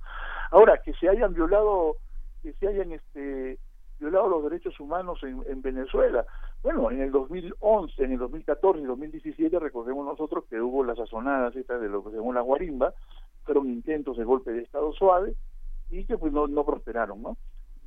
Ahora, 0.51 0.79
que 0.83 0.93
se 0.93 1.09
hayan 1.09 1.33
violado, 1.33 1.95
que 2.43 2.53
se 2.53 2.67
hayan 2.67 2.91
este, 2.91 3.57
violado 3.99 4.27
los 4.27 4.43
derechos 4.43 4.79
humanos 4.79 5.19
en, 5.23 5.43
en 5.47 5.61
Venezuela. 5.63 6.23
Bueno, 6.61 6.91
en 6.91 7.01
el 7.01 7.11
2011, 7.11 8.03
en 8.03 8.11
el 8.11 8.19
2014 8.19 8.81
y 8.81 8.85
2017 8.85 9.59
recordemos 9.59 10.05
nosotros 10.05 10.45
que 10.49 10.61
hubo 10.61 10.83
las 10.83 10.97
sazonadas 10.97 11.55
estas 11.55 11.81
de 11.81 11.89
lo 11.89 12.03
que 12.03 12.11
se 12.11 12.17
llamó 12.17 12.33
la 12.33 12.41
guarimba, 12.41 12.93
fueron 13.43 13.69
intentos 13.69 14.17
de 14.17 14.23
golpe 14.23 14.51
de 14.51 14.61
Estado 14.61 14.91
suave, 14.93 15.33
y 15.89 16.05
que 16.05 16.17
pues 16.17 16.33
no, 16.33 16.47
no 16.47 16.65
prosperaron, 16.65 17.21
¿no? 17.21 17.37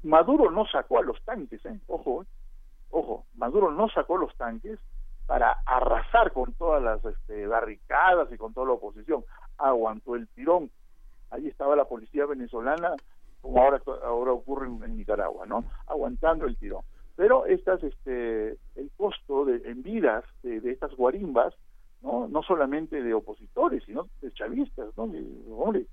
Maduro 0.02 0.50
no 0.50 0.66
sacó 0.66 0.98
a 0.98 1.02
los 1.02 1.22
tanques, 1.24 1.64
¿eh? 1.66 1.78
Ojo, 1.86 2.22
¿eh? 2.22 2.26
ojo, 2.90 3.26
Maduro 3.34 3.70
no 3.70 3.88
sacó 3.88 4.16
los 4.16 4.34
tanques 4.36 4.78
para 5.26 5.58
arrasar 5.64 6.32
con 6.32 6.52
todas 6.54 6.82
las 6.82 7.04
este, 7.04 7.46
barricadas 7.46 8.32
y 8.32 8.36
con 8.36 8.52
toda 8.52 8.66
la 8.66 8.72
oposición, 8.72 9.24
aguantó 9.58 10.16
el 10.16 10.26
tirón. 10.28 10.70
Ahí 11.30 11.46
estaba 11.46 11.76
la 11.76 11.84
policía 11.84 12.26
venezolana, 12.26 12.96
como 13.40 13.62
ahora 13.62 13.80
ahora 14.02 14.32
ocurre 14.32 14.66
en, 14.66 14.96
Nicaragua, 14.96 15.46
¿no? 15.46 15.64
Aguantando 15.86 16.46
el 16.46 16.56
tirón. 16.56 16.82
Pero 17.14 17.46
estas, 17.46 17.82
este, 17.84 18.58
el 18.74 18.90
costo 18.96 19.44
de, 19.44 19.56
en 19.70 19.82
vidas 19.82 20.24
de, 20.42 20.60
de 20.60 20.72
estas 20.72 20.92
guarimbas, 20.96 21.54
¿no? 22.02 22.26
No 22.26 22.42
solamente 22.42 23.02
de 23.02 23.14
opositores, 23.14 23.84
sino 23.84 24.08
de 24.22 24.32
chavistas, 24.32 24.88
¿no? 24.96 25.04
hombre, 25.56 25.86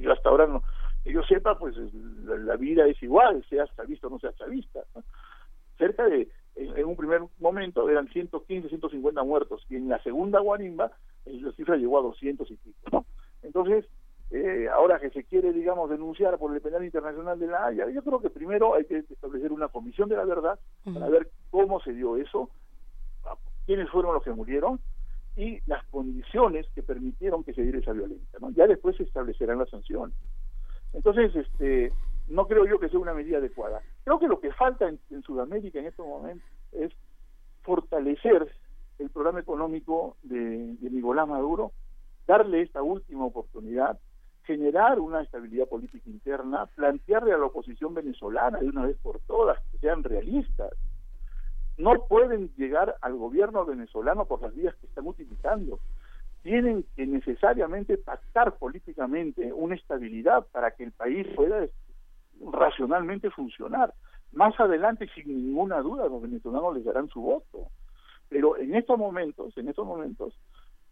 yo 0.00 0.12
hasta 0.12 0.28
ahora 0.28 0.46
no, 0.46 0.62
que 1.04 1.12
yo 1.12 1.22
sepa, 1.24 1.58
pues 1.58 1.76
la, 2.24 2.56
vida 2.56 2.86
es 2.86 3.02
igual, 3.02 3.44
seas 3.48 3.70
chavista 3.76 4.06
o 4.06 4.10
no 4.10 4.18
seas 4.18 4.36
chavista. 4.36 4.80
cerca 5.78 6.06
de, 6.06 6.28
en, 6.56 6.84
un 6.84 6.96
primer 6.96 7.22
momento 7.40 7.88
eran 7.88 8.08
115, 8.08 8.68
150 8.68 9.22
muertos, 9.24 9.64
y 9.68 9.76
en 9.76 9.88
la 9.88 10.02
segunda 10.02 10.40
guarimba 10.40 10.92
la 11.24 11.52
cifra 11.52 11.76
llegó 11.76 11.98
a 11.98 12.02
200 12.02 12.50
y 12.50 12.56
pico, 12.56 12.80
¿no? 12.90 13.06
Entonces, 13.42 13.86
eh, 14.30 14.68
ahora 14.72 14.98
que 14.98 15.10
se 15.10 15.24
quiere, 15.24 15.52
digamos, 15.52 15.90
denunciar 15.90 16.38
por 16.38 16.54
el 16.54 16.60
penal 16.60 16.84
internacional 16.84 17.38
de 17.38 17.46
la 17.46 17.66
Haya, 17.66 17.90
yo 17.90 18.02
creo 18.02 18.20
que 18.20 18.30
primero 18.30 18.74
hay 18.74 18.84
que 18.84 18.98
establecer 18.98 19.52
una 19.52 19.68
comisión 19.68 20.08
de 20.08 20.16
la 20.16 20.24
verdad 20.24 20.58
para 20.84 21.08
ver 21.08 21.28
cómo 21.50 21.80
se 21.80 21.92
dio 21.92 22.16
eso, 22.16 22.48
quiénes 23.66 23.90
fueron 23.90 24.14
los 24.14 24.22
que 24.22 24.32
murieron 24.32 24.80
y 25.36 25.60
las 25.66 25.84
condiciones 25.86 26.66
que 26.74 26.82
permitieron 26.82 27.44
que 27.44 27.54
se 27.54 27.62
diera 27.62 27.78
esa 27.78 27.92
violencia, 27.92 28.38
¿no? 28.40 28.50
Ya 28.50 28.66
después 28.66 28.96
se 28.96 29.02
establecerán 29.02 29.58
las 29.58 29.70
sanciones. 29.70 30.16
Entonces, 30.92 31.34
este, 31.34 31.92
no 32.28 32.46
creo 32.46 32.66
yo 32.66 32.78
que 32.78 32.88
sea 32.88 32.98
una 32.98 33.14
medida 33.14 33.38
adecuada. 33.38 33.80
Creo 34.04 34.18
que 34.18 34.28
lo 34.28 34.40
que 34.40 34.52
falta 34.52 34.88
en, 34.88 35.22
Sudamérica 35.22 35.78
en 35.78 35.86
estos 35.86 36.06
momentos 36.06 36.48
es 36.72 36.92
fortalecer 37.62 38.52
el 38.98 39.10
programa 39.10 39.40
económico 39.40 40.16
de, 40.22 40.76
de 40.76 40.90
Nicolás 40.90 41.28
Maduro, 41.28 41.72
darle 42.26 42.62
esta 42.62 42.82
última 42.82 43.24
oportunidad, 43.24 43.98
generar 44.44 45.00
una 45.00 45.22
estabilidad 45.22 45.68
política 45.68 46.08
interna, 46.10 46.66
plantearle 46.74 47.32
a 47.32 47.38
la 47.38 47.46
oposición 47.46 47.94
venezolana 47.94 48.58
de 48.58 48.68
una 48.68 48.86
vez 48.86 48.96
por 48.98 49.20
todas 49.20 49.58
que 49.70 49.78
sean 49.78 50.02
realistas. 50.02 50.72
No 51.78 52.06
pueden 52.06 52.52
llegar 52.56 52.96
al 53.00 53.16
gobierno 53.16 53.64
venezolano 53.64 54.26
por 54.26 54.42
las 54.42 54.54
vías 54.54 54.74
que 54.76 54.86
están 54.86 55.06
utilizando. 55.06 55.78
Tienen 56.42 56.84
que 56.96 57.06
necesariamente 57.06 57.98
pactar 57.98 58.56
políticamente 58.58 59.52
una 59.52 59.76
estabilidad 59.76 60.46
para 60.50 60.72
que 60.72 60.84
el 60.84 60.92
país 60.92 61.26
pueda 61.36 61.66
racionalmente 62.52 63.30
funcionar. 63.30 63.94
Más 64.32 64.58
adelante, 64.58 65.08
sin 65.14 65.28
ninguna 65.28 65.80
duda, 65.80 66.08
los 66.08 66.22
venezolanos 66.22 66.74
les 66.74 66.84
darán 66.84 67.08
su 67.08 67.20
voto. 67.20 67.68
Pero 68.28 68.56
en 68.56 68.74
estos 68.74 68.98
momentos, 68.98 69.56
en 69.56 69.68
estos 69.68 69.86
momentos, 69.86 70.34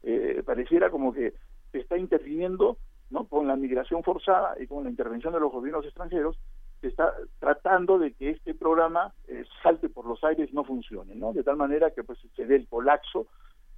eh, 0.03 0.43
pareciera 0.45 0.91
como 0.91 1.13
que 1.13 1.35
se 1.73 1.79
está 1.79 1.97
interviniendo 1.97 2.77
¿no? 3.11 3.27
con 3.27 3.49
la 3.49 3.57
migración 3.57 4.03
forzada 4.03 4.55
y 4.61 4.67
con 4.67 4.85
la 4.85 4.91
intervención 4.91 5.33
de 5.33 5.41
los 5.41 5.51
gobiernos 5.51 5.85
extranjeros, 5.85 6.39
se 6.81 6.89
está 6.89 7.13
tratando 7.39 7.99
de 7.99 8.13
que 8.13 8.31
este 8.31 8.55
programa 8.55 9.13
eh, 9.29 9.45
salte 9.63 9.89
por 9.89 10.07
los 10.07 10.23
aires, 10.25 10.53
no 10.53 10.65
funcione, 10.65 11.15
¿no? 11.15 11.33
De 11.33 11.43
tal 11.43 11.57
manera 11.57 11.91
que 11.91 12.03
pues 12.03 12.19
se 12.35 12.47
dé 12.47 12.57
el 12.57 12.69
colapso, 12.69 13.27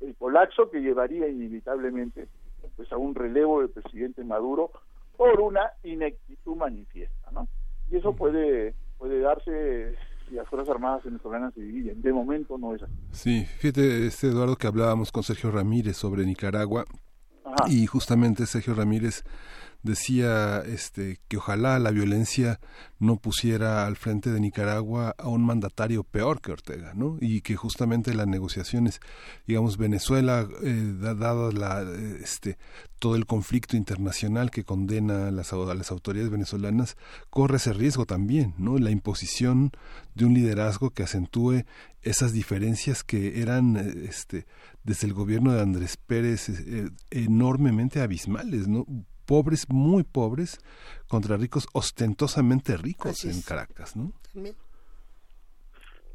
el 0.02 0.14
colapso 0.16 0.70
que 0.70 0.80
llevaría 0.80 1.28
inevitablemente 1.28 2.28
pues 2.76 2.90
a 2.92 2.96
un 2.96 3.14
relevo 3.14 3.60
del 3.60 3.70
presidente 3.70 4.24
Maduro 4.24 4.70
por 5.16 5.40
una 5.40 5.72
ineptitud 5.82 6.56
manifiesta, 6.56 7.30
¿no? 7.32 7.48
Y 7.90 7.96
eso 7.96 8.14
puede 8.14 8.74
puede 8.98 9.20
darse 9.20 9.94
si 10.28 10.36
las 10.36 10.48
Fuerzas 10.48 10.70
Armadas 10.70 11.04
venezolanas 11.04 11.52
se 11.54 11.60
dividen. 11.60 12.00
De 12.02 12.12
momento 12.12 12.56
no 12.56 12.74
es 12.74 12.82
así. 12.82 12.92
Sí, 13.10 13.44
fíjate, 13.58 14.06
este 14.06 14.28
Eduardo, 14.28 14.56
que 14.56 14.68
hablábamos 14.68 15.10
con 15.10 15.24
Sergio 15.24 15.50
Ramírez 15.50 15.96
sobre 15.96 16.24
Nicaragua, 16.24 16.84
y 17.68 17.86
justamente 17.86 18.46
Sergio 18.46 18.74
Ramírez 18.74 19.24
decía 19.82 20.62
este 20.66 21.18
que 21.28 21.38
ojalá 21.38 21.78
la 21.78 21.90
violencia 21.90 22.60
no 22.98 23.16
pusiera 23.16 23.86
al 23.86 23.96
frente 23.96 24.30
de 24.30 24.40
Nicaragua 24.40 25.14
a 25.18 25.28
un 25.28 25.44
mandatario 25.44 26.04
peor 26.04 26.40
que 26.40 26.52
Ortega, 26.52 26.92
¿no? 26.94 27.16
Y 27.20 27.40
que 27.40 27.56
justamente 27.56 28.14
las 28.14 28.28
negociaciones, 28.28 29.00
digamos 29.46 29.76
Venezuela 29.76 30.46
eh, 30.62 30.94
dado 30.98 31.50
la 31.50 31.82
este 32.22 32.58
todo 32.98 33.16
el 33.16 33.26
conflicto 33.26 33.76
internacional 33.76 34.52
que 34.52 34.62
condena 34.62 35.26
a 35.26 35.30
las, 35.32 35.52
a 35.52 35.74
las 35.74 35.90
autoridades 35.90 36.30
venezolanas 36.30 36.96
corre 37.30 37.56
ese 37.56 37.72
riesgo 37.72 38.06
también, 38.06 38.54
¿no? 38.58 38.78
La 38.78 38.92
imposición 38.92 39.72
de 40.14 40.24
un 40.24 40.34
liderazgo 40.34 40.90
que 40.90 41.02
acentúe 41.02 41.64
esas 42.02 42.32
diferencias 42.32 43.02
que 43.02 43.40
eran 43.42 43.76
este 43.76 44.46
desde 44.84 45.06
el 45.06 45.14
gobierno 45.14 45.52
de 45.52 45.62
Andrés 45.62 45.96
Pérez 45.96 46.48
eh, 46.48 46.90
enormemente 47.10 48.00
abismales, 48.00 48.68
¿no? 48.68 48.86
Pobres, 49.32 49.66
muy 49.70 50.02
pobres, 50.02 50.60
contra 51.08 51.38
ricos 51.38 51.66
ostentosamente 51.72 52.76
ricos 52.76 53.24
en 53.24 53.40
Caracas, 53.40 53.96
¿no? 53.96 54.12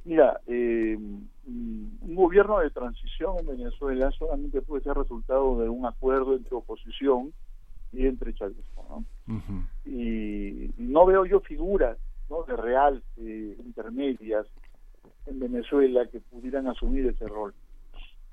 Mira, 0.05 0.39
eh, 0.45 0.95
un 0.95 2.15
gobierno 2.15 2.59
de 2.59 2.69
transición 2.69 3.39
en 3.39 3.47
Venezuela 3.57 4.11
solamente 4.11 4.61
puede 4.61 4.83
ser 4.83 4.93
resultado 4.93 5.59
de 5.59 5.67
un 5.67 5.87
acuerdo 5.87 6.35
entre 6.35 6.55
oposición 6.55 7.33
y 7.91 8.05
entre 8.05 8.35
chavismo, 8.35 9.03
¿no? 9.27 9.65
Y 9.83 10.69
no 10.77 11.07
veo 11.07 11.25
yo 11.25 11.39
figuras 11.39 11.97
¿no? 12.29 12.43
de 12.43 12.55
real 12.55 13.01
eh, 13.17 13.57
intermedias 13.65 14.45
en 15.25 15.39
Venezuela 15.39 16.05
que 16.05 16.19
pudieran 16.19 16.67
asumir 16.67 17.07
ese 17.07 17.27
rol. 17.27 17.55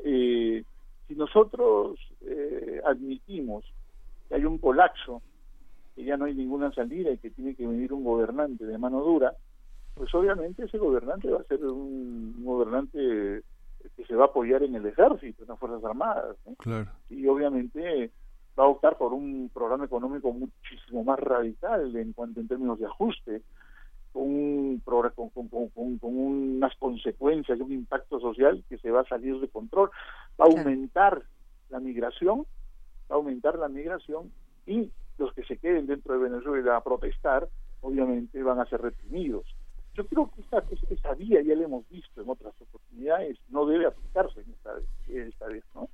Eh, 0.05 0.63
si 1.09 1.15
nosotros 1.15 1.99
admitimos 2.85 3.65
hay 4.35 4.45
un 4.45 4.59
colapso, 4.59 5.23
que 5.95 6.05
ya 6.05 6.17
no 6.17 6.25
hay 6.25 6.35
ninguna 6.35 6.73
salida 6.73 7.11
y 7.11 7.19
que 7.19 7.31
tiene 7.31 7.55
que 7.55 7.67
venir 7.67 7.93
un 7.93 8.05
gobernante 8.05 8.65
de 8.67 8.79
mano 8.79 9.01
dura, 9.01 9.35
pues 9.95 10.13
obviamente 10.15 10.65
ese 10.65 10.79
gobernante 10.79 11.31
va 11.31 11.41
a 11.41 11.45
ser 11.45 11.65
un, 11.65 12.45
gobernante 12.45 13.43
que 13.97 14.05
se 14.07 14.17
va 14.17 14.25
a 14.25 14.29
apoyar 14.29 14.63
en 14.63 14.75
el 14.75 14.87
ejército, 14.87 15.43
en 15.43 15.49
las 15.49 15.59
Fuerzas 15.59 15.85
Armadas. 15.85 16.37
Claro. 16.59 16.91
Y 17.11 17.27
obviamente 17.29 18.11
va 18.59 18.65
a 18.65 18.69
optar 18.69 18.97
por 18.97 19.13
un 19.13 19.51
programa 19.53 19.85
económico 19.85 20.33
muchísimo 20.33 21.05
más 21.05 21.19
radical 21.21 21.95
en 21.95 22.13
cuanto 22.13 22.41
en 22.41 22.49
términos 22.49 22.79
de 22.81 22.87
ajuste, 22.87 23.43
con, 24.13 24.23
un, 24.23 24.83
con, 24.85 25.29
con, 25.31 25.69
con, 25.69 25.99
unas 26.03 26.75
consecuencias 26.77 27.59
y 27.59 27.63
un 27.63 27.73
impacto 27.73 28.19
social 28.21 28.65
que 28.69 28.79
se 28.79 28.91
va 28.91 29.03
a 29.03 29.09
salir 29.09 29.39
de 29.39 29.49
control. 29.49 29.91
Va 30.41 30.47
a 30.47 30.49
aumentar 30.49 31.23
la 31.71 31.79
migración 31.79 32.47
aumentar 33.09 33.59
la 33.59 33.69
migración 33.69 34.33
y 34.67 34.91
los 35.19 35.33
que 35.35 35.45
se 35.45 35.59
queden 35.59 35.87
dentro 35.87 36.15
de 36.15 36.29
Venezuela 36.29 36.77
a 36.77 36.83
protestar, 36.83 37.49
obviamente 37.81 38.43
van 38.43 38.61
a 38.61 38.67
ser 38.67 38.81
reprimidos. 38.81 39.45
Yo 39.95 40.07
creo 40.07 40.31
que 40.35 40.41
esta, 40.41 40.65
esa 40.91 41.15
vía 41.15 41.41
ya 41.43 41.55
la 41.55 41.65
hemos 41.65 41.89
visto 41.89 42.21
en 42.21 42.29
otras 42.29 42.53
oportunidades, 42.61 43.39
no 43.49 43.65
debe 43.67 43.87
aplicarse 43.87 44.41
en 44.41 44.51
esta, 44.51 44.73
esta 45.09 45.47
vez, 45.47 45.63
¿no? 45.75 45.89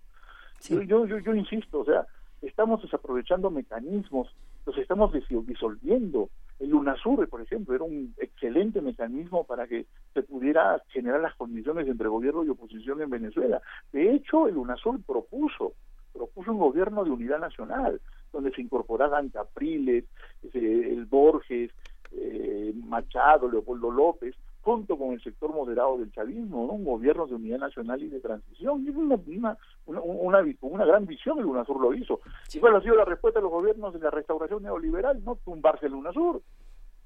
Yo, 0.68 0.82
yo, 0.82 1.18
yo, 1.18 1.34
insisto, 1.34 1.80
o 1.80 1.84
sea, 1.84 2.06
estamos 2.42 2.82
desaprovechando 2.82 3.50
mecanismos, 3.50 4.28
los 4.66 4.76
estamos 4.78 5.12
disolviendo. 5.46 6.28
El 6.58 6.74
UNASUR, 6.74 7.26
por 7.28 7.40
ejemplo, 7.40 7.74
era 7.74 7.84
un 7.84 8.14
excelente 8.18 8.82
mecanismo 8.82 9.44
para 9.44 9.66
que 9.66 9.86
se 10.12 10.22
pudiera 10.22 10.82
generar 10.88 11.20
las 11.20 11.34
condiciones 11.34 11.88
entre 11.88 12.08
gobierno 12.08 12.44
y 12.44 12.50
oposición 12.50 13.00
en 13.00 13.08
Venezuela. 13.08 13.62
De 13.92 14.14
hecho, 14.14 14.46
el 14.46 14.58
UNASUR 14.58 15.02
propuso 15.02 15.72
propuso 16.12 16.52
un 16.52 16.58
gobierno 16.58 17.04
de 17.04 17.10
unidad 17.10 17.38
nacional, 17.38 18.00
donde 18.32 18.52
se 18.52 18.62
incorporaran 18.62 19.30
Capriles, 19.30 20.04
el 20.52 21.04
Borges, 21.06 21.70
eh, 22.12 22.72
Machado, 22.84 23.50
Leopoldo 23.50 23.90
López, 23.90 24.34
junto 24.62 24.98
con 24.98 25.12
el 25.12 25.22
sector 25.22 25.52
moderado 25.52 25.98
del 25.98 26.12
chavismo, 26.12 26.64
un 26.66 26.84
gobierno 26.84 27.26
de 27.26 27.34
unidad 27.34 27.58
nacional 27.58 28.02
y 28.02 28.08
de 28.08 28.20
transición. 28.20 28.84
Y 28.84 28.90
una, 28.90 29.16
una, 29.26 29.58
una, 29.86 30.44
una, 30.60 30.84
gran 30.84 31.06
visión 31.06 31.38
el 31.38 31.46
UNASUR 31.46 31.80
lo 31.80 31.94
hizo. 31.94 32.20
¿Y 32.52 32.58
cuál 32.58 32.76
ha 32.76 32.82
sido 32.82 32.96
la 32.96 33.04
respuesta 33.04 33.40
de 33.40 33.44
los 33.44 33.52
gobiernos 33.52 33.94
de 33.94 34.00
la 34.00 34.10
restauración 34.10 34.62
neoliberal? 34.62 35.22
No 35.24 35.36
tumbarse 35.36 35.86
el 35.86 35.94
UNASUR. 35.94 36.42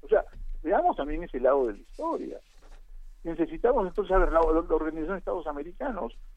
O 0.01 0.07
sea, 0.07 0.25
veamos 0.63 0.97
también 0.97 1.23
ese 1.23 1.39
lado 1.39 1.67
de 1.67 1.73
la 1.73 1.79
historia. 1.79 2.39
Necesitamos 3.23 3.87
entonces 3.87 4.09
saber 4.09 4.31
la, 4.31 4.41
la 4.41 4.75
Organización 4.75 5.13
de 5.13 5.19
Estados 5.19 5.47
Americanos, 5.47 6.13
¿no? 6.15 6.34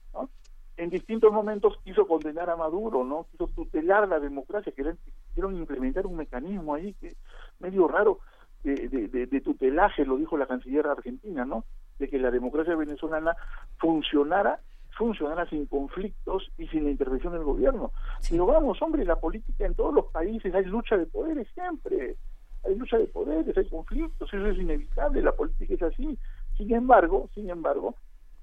En 0.79 0.91
distintos 0.91 1.33
momentos 1.33 1.77
quiso 1.85 2.07
condenar 2.07 2.49
a 2.49 2.57
Maduro, 2.57 3.05
¿no? 3.05 3.27
Quiso 3.33 3.49
tutelar 3.49 4.09
la 4.09 4.21
democracia, 4.21 4.73
quisieron 4.73 5.57
implementar 5.57 6.07
un 6.07 6.17
mecanismo 6.17 6.75
ahí 6.75 6.95
que 6.95 7.17
medio 7.59 7.89
raro 7.89 8.21
de, 8.63 8.89
de, 8.89 9.41
tutelaje, 9.41 10.05
lo 10.05 10.17
dijo 10.17 10.37
la 10.37 10.47
canciller 10.47 10.87
argentina, 10.87 11.45
¿no? 11.45 11.65
De 11.99 12.09
que 12.09 12.19
la 12.19 12.31
democracia 12.31 12.77
venezolana 12.77 13.37
funcionara 13.79 14.61
funcionara 14.97 15.49
sin 15.49 15.67
conflictos 15.67 16.51
y 16.59 16.67
sin 16.69 16.85
la 16.85 16.91
intervención 16.91 17.33
del 17.33 17.45
gobierno. 17.45 17.93
Pero 18.29 18.47
vamos, 18.47 18.83
hombre, 18.83 19.05
la 19.05 19.15
política 19.15 19.65
en 19.65 19.75
todos 19.75 19.95
los 19.95 20.07
países 20.07 20.53
hay 20.53 20.65
lucha 20.65 20.97
de 20.97 21.07
poderes 21.07 21.47
siempre. 21.55 22.17
Hay 22.65 22.75
lucha 22.75 22.99
de 22.99 23.07
poderes, 23.07 23.57
hay 23.57 23.69
conflictos, 23.69 24.33
eso 24.33 24.47
es 24.47 24.59
inevitable, 24.59 25.23
la 25.23 25.33
política 25.33 25.75
es 25.75 25.83
así. 25.83 26.19
Sin 26.57 26.75
embargo, 26.75 27.31
sin 27.33 27.49
embargo, 27.49 27.95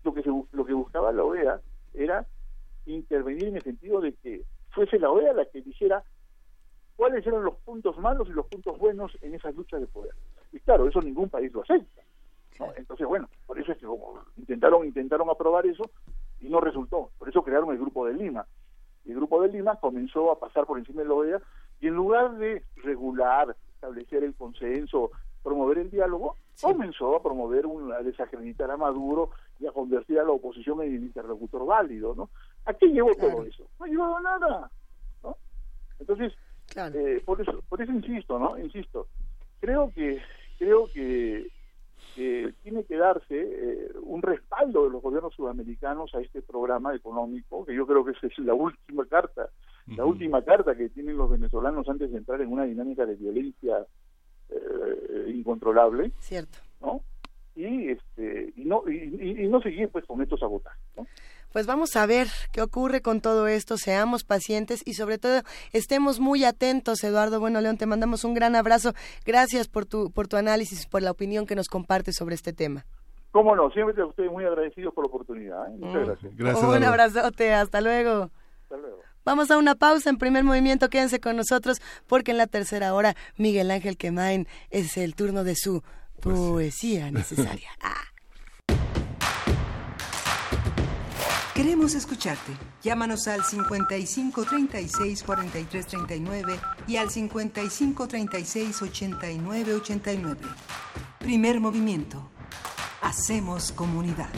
lo 0.06 0.14
que 0.14 0.24
se, 0.24 0.30
lo 0.30 0.66
que 0.66 0.74
buscaba 0.74 1.12
la 1.12 1.24
OEA 1.24 1.60
era 1.98 2.26
intervenir 2.86 3.46
en 3.46 3.58
el 3.58 3.64
sentido 3.64 4.02
de 4.02 4.14
que 4.14 4.44
fuese 4.72 5.00
la 5.00 5.10
OEA 5.10 5.34
la 5.34 5.46
que 5.46 5.62
dijera 5.62 6.04
cuáles 6.96 7.26
eran 7.26 7.44
los 7.44 7.56
puntos 7.58 7.98
malos 7.98 8.28
y 8.30 8.34
los 8.34 8.46
puntos 8.48 8.78
buenos 8.78 9.18
en 9.22 9.36
esas 9.36 9.56
luchas 9.56 9.82
de 9.82 9.88
poder. 9.88 10.14
Y 10.52 10.60
claro, 10.60 10.88
eso 10.88 11.02
ningún 11.02 11.30
país 11.30 11.52
lo 11.54 11.62
acepta. 11.62 12.02
Entonces, 12.78 13.06
bueno, 13.06 13.28
por 13.46 13.60
eso 13.60 13.74
es 13.74 13.78
que 13.78 13.86
como 13.86 14.22
intentaron, 14.38 14.86
intentaron 14.86 15.30
aprobar 15.30 15.66
eso 15.66 15.84
y 16.40 16.48
no 16.50 16.62
resultó. 16.62 17.12
Por 17.18 17.28
eso 17.28 17.44
crearon 17.44 17.72
el 17.72 17.80
Grupo 17.80 18.06
de 18.06 18.14
Lima. 18.14 18.46
Y 19.04 19.12
el 19.12 19.18
Grupo 19.18 19.42
de 19.42 19.50
Lima 19.50 19.76
comenzó 19.76 20.32
a 20.32 20.40
pasar 20.40 20.66
por 20.66 20.78
encima 20.78 21.02
de 21.02 21.08
la 21.08 21.14
OEA 21.14 21.42
y 21.82 21.88
en 21.88 21.96
lugar 21.96 22.38
de 22.38 22.64
regular, 22.78 23.56
establecer 23.74 24.24
el 24.24 24.34
consenso, 24.36 25.12
promover 25.44 25.80
el 25.80 25.92
diálogo, 25.92 26.38
comenzó 26.62 27.16
a 27.16 27.22
promover 27.22 27.66
una, 27.66 27.98
a 27.98 28.04
desacreditar 28.04 28.72
a 28.72 28.78
Maduro 28.78 29.32
y 29.60 29.68
a 29.68 29.72
convertir 29.72 30.20
a 30.20 30.24
la 30.24 30.32
oposición 30.32 30.82
en 30.82 30.96
el 30.96 31.04
interlocutor 31.04 31.66
válido, 31.66 32.14
¿no? 32.16 32.30
¿A 32.66 32.74
qué 32.74 32.88
llevó 32.88 33.14
todo 33.16 33.44
eso? 33.44 33.68
No 33.80 33.86
ha 33.86 33.88
llevado 33.88 34.18
a 34.18 34.22
nada, 34.22 34.72
¿no? 35.24 35.38
Entonces, 36.00 36.34
eh, 36.76 37.22
por 37.26 37.42
eso, 37.42 37.64
por 37.70 37.82
eso 37.82 37.92
insisto, 37.92 38.40
¿no? 38.40 38.58
Insisto, 38.58 39.08
creo 39.60 39.92
que 39.94 40.22
creo 40.58 40.88
que 40.94 41.50
tiene 42.16 42.84
que 42.86 42.96
darse 42.96 43.26
eh, 43.32 43.92
un 44.02 44.22
respaldo 44.22 44.86
de 44.86 44.90
los 44.90 45.02
gobiernos 45.02 45.34
sudamericanos 45.34 46.14
a 46.16 46.22
este 46.22 46.42
programa 46.42 46.96
económico, 46.96 47.66
que 47.66 47.76
yo 47.76 47.86
creo 47.86 48.06
que 48.06 48.12
esa 48.12 48.28
es 48.28 48.40
la 48.40 48.54
última 48.54 49.06
carta, 49.06 49.50
la 49.88 50.06
última 50.06 50.42
carta 50.42 50.76
que 50.76 50.90
tienen 50.90 51.18
los 51.18 51.30
venezolanos 51.30 51.88
antes 51.90 52.12
de 52.12 52.18
entrar 52.18 52.42
en 52.42 52.52
una 52.52 52.64
dinámica 52.64 53.06
de 53.06 53.16
violencia 53.16 53.86
eh, 54.50 55.34
incontrolable. 55.36 56.12
Cierto. 56.20 56.60
¿No? 56.82 57.02
Y, 57.56 57.90
este, 57.90 58.54
y, 58.58 58.66
no, 58.66 58.84
y, 58.90 59.48
no 59.48 59.62
seguir 59.62 59.90
pues 59.90 60.06
con 60.06 60.22
estos 60.22 60.42
sabotajes, 60.42 60.84
¿no? 60.98 61.08
Pues 61.54 61.68
vamos 61.68 61.96
a 61.96 62.06
ver 62.06 62.28
qué 62.52 62.62
ocurre 62.62 63.02
con 63.02 63.22
todo 63.22 63.48
esto, 63.48 63.78
seamos 63.78 64.26
pacientes 64.26 64.82
y 64.86 64.94
sobre 64.94 65.18
todo 65.18 65.42
estemos 65.72 66.20
muy 66.20 66.44
atentos, 66.44 67.02
Eduardo 67.02 67.40
Bueno 67.40 67.62
León, 67.62 67.78
te 67.78 67.86
mandamos 67.86 68.26
un 68.26 68.34
gran 68.34 68.58
abrazo. 68.58 68.92
Gracias 69.26 69.70
por 69.70 69.86
tu 69.86 70.12
por 70.12 70.28
tu 70.28 70.36
análisis, 70.36 70.86
por 70.86 71.02
la 71.02 71.12
opinión 71.12 71.46
que 71.46 71.56
nos 71.56 71.70
compartes 71.70 72.16
sobre 72.18 72.36
este 72.36 72.52
tema. 72.52 72.86
Cómo 73.32 73.56
no, 73.56 73.70
siempre 73.72 73.96
estoy 74.04 74.30
muy 74.30 74.44
agradecido 74.44 74.92
por 74.92 75.06
la 75.06 75.10
oportunidad. 75.10 75.68
¿eh? 75.68 75.78
Muchas 75.78 76.02
mm. 76.02 76.06
gracias. 76.06 76.36
gracias. 76.36 76.64
Un 76.64 76.84
abrazote, 76.84 77.54
hasta 77.54 77.80
luego. 77.80 78.30
Hasta 78.64 78.78
luego. 78.78 79.00
Vamos 79.26 79.50
a 79.50 79.58
una 79.58 79.74
pausa 79.74 80.12
en 80.12 80.18
primer 80.18 80.44
movimiento, 80.44 80.88
quédense 80.88 81.20
con 81.20 81.36
nosotros 81.36 81.82
porque 82.06 82.32
en 82.32 82.38
la 82.38 82.46
tercera 82.46 82.94
hora 82.94 83.16
Miguel 83.38 83.72
Ángel 83.72 83.98
Quemain 83.98 84.46
es 84.70 84.98
el 84.98 85.16
turno 85.16 85.44
de 85.44 85.56
su 85.56 85.82
poesía 86.22 87.12
necesaria. 87.12 87.70
Ah. 87.82 88.02
Queremos 91.56 91.96
escucharte. 91.96 92.52
Llámanos 92.84 93.28
al 93.28 93.44
55 93.44 94.44
36 94.44 95.24
43 95.24 95.88
39 95.88 96.60
y 96.88 96.98
al 96.98 97.10
55 97.10 98.08
36 98.08 98.82
89 98.82 99.74
89. 99.76 100.42
Primer 101.20 101.60
movimiento. 101.62 102.30
Hacemos 103.02 103.72
comunidad. 103.72 104.30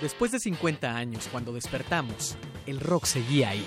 Después 0.00 0.32
de 0.32 0.40
50 0.40 0.96
años, 0.96 1.28
cuando 1.30 1.52
despertamos, 1.52 2.36
el 2.66 2.80
rock 2.80 3.04
seguía 3.04 3.50
ahí. 3.50 3.66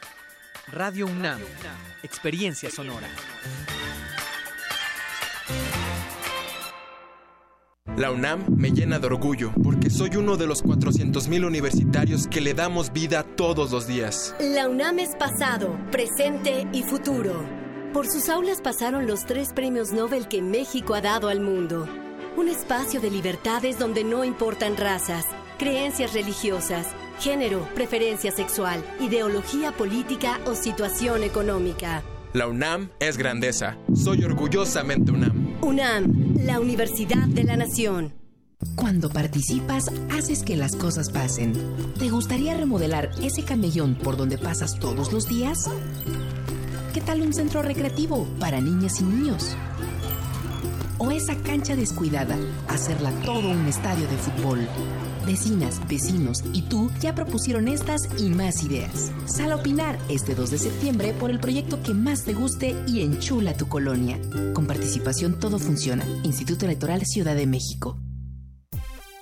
Radio 0.67 1.05
UNAM, 1.05 1.39
Experiencia 2.03 2.69
Sonora. 2.69 3.07
La 7.97 8.11
UNAM 8.11 8.45
me 8.55 8.71
llena 8.71 8.99
de 8.99 9.07
orgullo 9.07 9.51
porque 9.63 9.89
soy 9.89 10.15
uno 10.15 10.37
de 10.37 10.47
los 10.47 10.63
400.000 10.63 11.45
universitarios 11.45 12.27
que 12.27 12.39
le 12.39 12.53
damos 12.53 12.93
vida 12.93 13.23
todos 13.23 13.71
los 13.71 13.85
días. 13.85 14.33
La 14.39 14.69
UNAM 14.69 14.99
es 14.99 15.15
pasado, 15.17 15.77
presente 15.91 16.67
y 16.71 16.83
futuro. 16.83 17.43
Por 17.91 18.07
sus 18.07 18.29
aulas 18.29 18.61
pasaron 18.61 19.07
los 19.07 19.25
tres 19.25 19.49
premios 19.53 19.91
Nobel 19.91 20.29
que 20.29 20.41
México 20.41 20.93
ha 20.93 21.01
dado 21.01 21.27
al 21.27 21.41
mundo. 21.41 21.87
Un 22.37 22.47
espacio 22.47 23.01
de 23.01 23.11
libertades 23.11 23.77
donde 23.77 24.05
no 24.05 24.23
importan 24.23 24.77
razas, 24.77 25.25
creencias 25.59 26.13
religiosas, 26.13 26.87
género, 27.21 27.67
preferencia 27.75 28.31
sexual, 28.31 28.83
ideología 28.99 29.71
política 29.71 30.39
o 30.45 30.55
situación 30.55 31.23
económica. 31.23 32.01
La 32.33 32.47
UNAM 32.47 32.89
es 32.99 33.17
grandeza. 33.17 33.77
Soy 33.93 34.23
orgullosamente 34.23 35.11
UNAM. 35.11 35.57
UNAM, 35.61 36.35
la 36.43 36.59
Universidad 36.59 37.27
de 37.27 37.43
la 37.43 37.57
Nación. 37.57 38.13
Cuando 38.75 39.09
participas, 39.09 39.85
haces 40.11 40.43
que 40.43 40.55
las 40.55 40.75
cosas 40.75 41.11
pasen. 41.11 41.53
¿Te 41.99 42.09
gustaría 42.09 42.55
remodelar 42.55 43.11
ese 43.21 43.43
camellón 43.43 43.95
por 43.95 44.17
donde 44.17 44.37
pasas 44.37 44.79
todos 44.79 45.13
los 45.13 45.27
días? 45.27 45.69
¿Qué 46.93 47.01
tal 47.01 47.21
un 47.21 47.33
centro 47.33 47.61
recreativo 47.61 48.27
para 48.39 48.59
niñas 48.61 48.99
y 48.99 49.03
niños? 49.03 49.55
¿O 50.97 51.11
esa 51.11 51.35
cancha 51.37 51.75
descuidada, 51.75 52.37
hacerla 52.67 53.11
todo 53.23 53.49
un 53.49 53.67
estadio 53.67 54.07
de 54.07 54.17
fútbol? 54.17 54.67
Vecinas, 55.25 55.81
vecinos 55.87 56.43
y 56.53 56.63
tú 56.63 56.91
ya 56.99 57.15
propusieron 57.15 57.67
estas 57.67 58.01
y 58.17 58.29
más 58.29 58.63
ideas. 58.63 59.11
Sal 59.25 59.51
a 59.51 59.55
opinar 59.55 59.97
este 60.09 60.35
2 60.35 60.51
de 60.51 60.57
septiembre 60.57 61.13
por 61.13 61.31
el 61.31 61.39
proyecto 61.39 61.81
que 61.83 61.93
más 61.93 62.23
te 62.23 62.33
guste 62.33 62.75
y 62.87 63.01
enchula 63.01 63.55
tu 63.55 63.67
colonia. 63.67 64.19
Con 64.53 64.65
participación 64.67 65.39
todo 65.39 65.59
funciona. 65.59 66.05
Instituto 66.23 66.65
Electoral 66.65 67.05
Ciudad 67.05 67.35
de 67.35 67.47
México. 67.47 67.97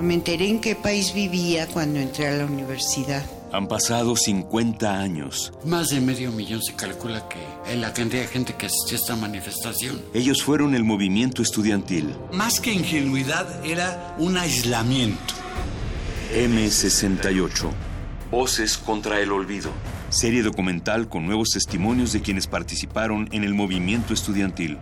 Me 0.00 0.14
enteré 0.14 0.48
en 0.48 0.60
qué 0.60 0.74
país 0.74 1.14
vivía 1.14 1.66
cuando 1.66 1.98
entré 1.98 2.28
a 2.28 2.32
la 2.32 2.44
universidad. 2.44 3.24
Han 3.52 3.66
pasado 3.66 4.14
50 4.14 5.00
años. 5.00 5.52
Más 5.64 5.88
de 5.88 6.00
medio 6.00 6.32
millón 6.32 6.62
se 6.62 6.74
calcula 6.74 7.26
que 7.28 7.38
es 7.72 7.78
la 7.78 7.94
cantidad 7.94 8.22
de 8.22 8.28
gente 8.28 8.54
que 8.54 8.66
asistió 8.66 8.98
a 8.98 9.00
esta 9.00 9.16
manifestación. 9.16 10.02
Ellos 10.12 10.42
fueron 10.42 10.74
el 10.74 10.84
movimiento 10.84 11.40
estudiantil. 11.40 12.14
Más 12.32 12.60
que 12.60 12.72
ingenuidad, 12.72 13.64
era 13.64 14.14
un 14.18 14.36
aislamiento. 14.36 15.34
M68. 16.34 17.70
Voces 18.30 18.76
contra 18.76 19.20
el 19.20 19.32
olvido. 19.32 19.70
Serie 20.10 20.42
documental 20.42 21.08
con 21.08 21.24
nuevos 21.24 21.50
testimonios 21.50 22.12
de 22.12 22.20
quienes 22.20 22.46
participaron 22.46 23.28
en 23.32 23.44
el 23.44 23.54
movimiento 23.54 24.12
estudiantil. 24.12 24.76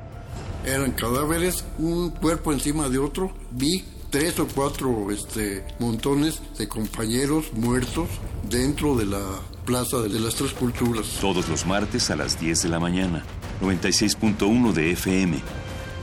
Eran 0.64 0.92
cadáveres, 0.92 1.64
un 1.78 2.10
cuerpo 2.10 2.52
encima 2.52 2.88
de 2.88 2.98
otro. 2.98 3.32
Vi 3.50 3.84
tres 4.14 4.38
o 4.38 4.46
cuatro 4.46 5.10
este, 5.10 5.66
montones 5.80 6.40
de 6.56 6.68
compañeros 6.68 7.52
muertos 7.52 8.08
dentro 8.48 8.94
de 8.94 9.06
la 9.06 9.20
Plaza 9.66 10.02
de 10.02 10.20
las 10.20 10.36
Tres 10.36 10.52
Culturas. 10.52 11.18
Todos 11.20 11.48
los 11.48 11.66
martes 11.66 12.12
a 12.12 12.14
las 12.14 12.38
10 12.38 12.62
de 12.62 12.68
la 12.68 12.78
mañana, 12.78 13.24
96.1 13.60 14.72
de 14.72 14.92
FM. 14.92 15.40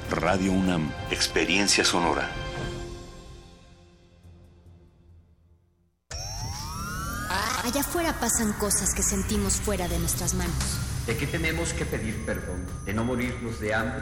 Radio 0.09 0.51
UNAM, 0.51 0.91
Experiencia 1.09 1.85
Sonora. 1.85 2.29
Allá 7.63 7.79
afuera 7.79 8.19
pasan 8.19 8.51
cosas 8.59 8.93
que 8.93 9.03
sentimos 9.03 9.53
fuera 9.53 9.87
de 9.87 9.97
nuestras 9.99 10.33
manos. 10.33 10.53
¿De 11.07 11.15
qué 11.15 11.27
tenemos 11.27 11.71
que 11.71 11.85
pedir 11.85 12.25
perdón? 12.25 12.65
¿De 12.85 12.93
no 12.93 13.05
morirnos 13.05 13.61
de 13.61 13.73
hambre? 13.73 14.01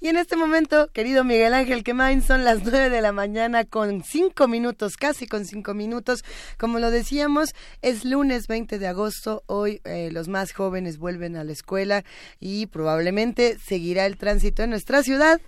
Y 0.00 0.08
en 0.08 0.16
este 0.16 0.36
momento, 0.36 0.88
querido 0.92 1.24
Miguel 1.24 1.54
Ángel 1.54 1.82
Quemain, 1.82 2.22
son 2.22 2.44
las 2.44 2.62
nueve 2.62 2.88
de 2.88 3.00
la 3.02 3.10
mañana 3.10 3.64
con 3.64 4.04
cinco 4.04 4.46
minutos, 4.46 4.96
casi 4.96 5.26
con 5.26 5.44
cinco 5.44 5.74
minutos. 5.74 6.24
Como 6.56 6.78
lo 6.78 6.90
decíamos, 6.92 7.50
es 7.82 8.04
lunes 8.04 8.46
20 8.46 8.78
de 8.78 8.86
agosto. 8.86 9.42
Hoy 9.46 9.80
eh, 9.84 10.10
los 10.12 10.28
más 10.28 10.52
jóvenes 10.52 10.98
vuelven 10.98 11.34
a 11.36 11.42
la 11.42 11.50
escuela 11.52 12.04
y 12.38 12.66
probablemente 12.66 13.58
seguirá 13.58 14.06
el 14.06 14.16
tránsito 14.18 14.62
en 14.62 14.70
nuestra 14.70 15.02
ciudad 15.02 15.40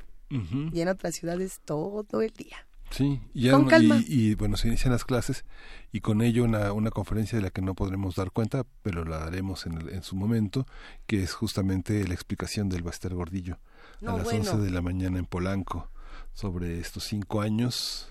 y 0.72 0.80
en 0.80 0.88
otras 0.88 1.14
ciudades 1.16 1.60
todo 1.64 2.20
el 2.22 2.30
día. 2.30 2.66
Sí, 2.90 3.20
y, 3.34 3.50
Con 3.50 3.66
calma. 3.68 4.00
Y, 4.04 4.34
bueno, 4.34 4.56
se 4.56 4.66
inician 4.66 4.92
las 4.92 5.04
clases 5.04 5.44
y 5.92 6.00
con 6.00 6.22
ello 6.22 6.42
una, 6.42 6.72
una 6.72 6.90
conferencia 6.90 7.38
de 7.38 7.42
la 7.42 7.50
que 7.50 7.62
no 7.62 7.74
podremos 7.76 8.16
dar 8.16 8.32
cuenta, 8.32 8.64
pero 8.82 9.04
la 9.04 9.18
daremos 9.18 9.66
en, 9.66 9.74
el- 9.80 9.90
en 9.90 10.02
su 10.02 10.16
momento, 10.16 10.66
que 11.06 11.22
es 11.22 11.32
justamente 11.34 12.04
la 12.08 12.14
explicación 12.14 12.68
del 12.68 12.82
Baster 12.82 13.14
Gordillo 13.14 13.58
No, 14.00 14.12
a 14.12 14.16
las 14.16 14.24
bueno. 14.24 14.50
11 14.50 14.64
de 14.64 14.70
la 14.70 14.82
mañana 14.82 15.18
en 15.18 15.26
Polanco 15.26 15.90
sobre 16.32 16.78
estos 16.80 17.04
cinco 17.04 17.40
años, 17.40 18.08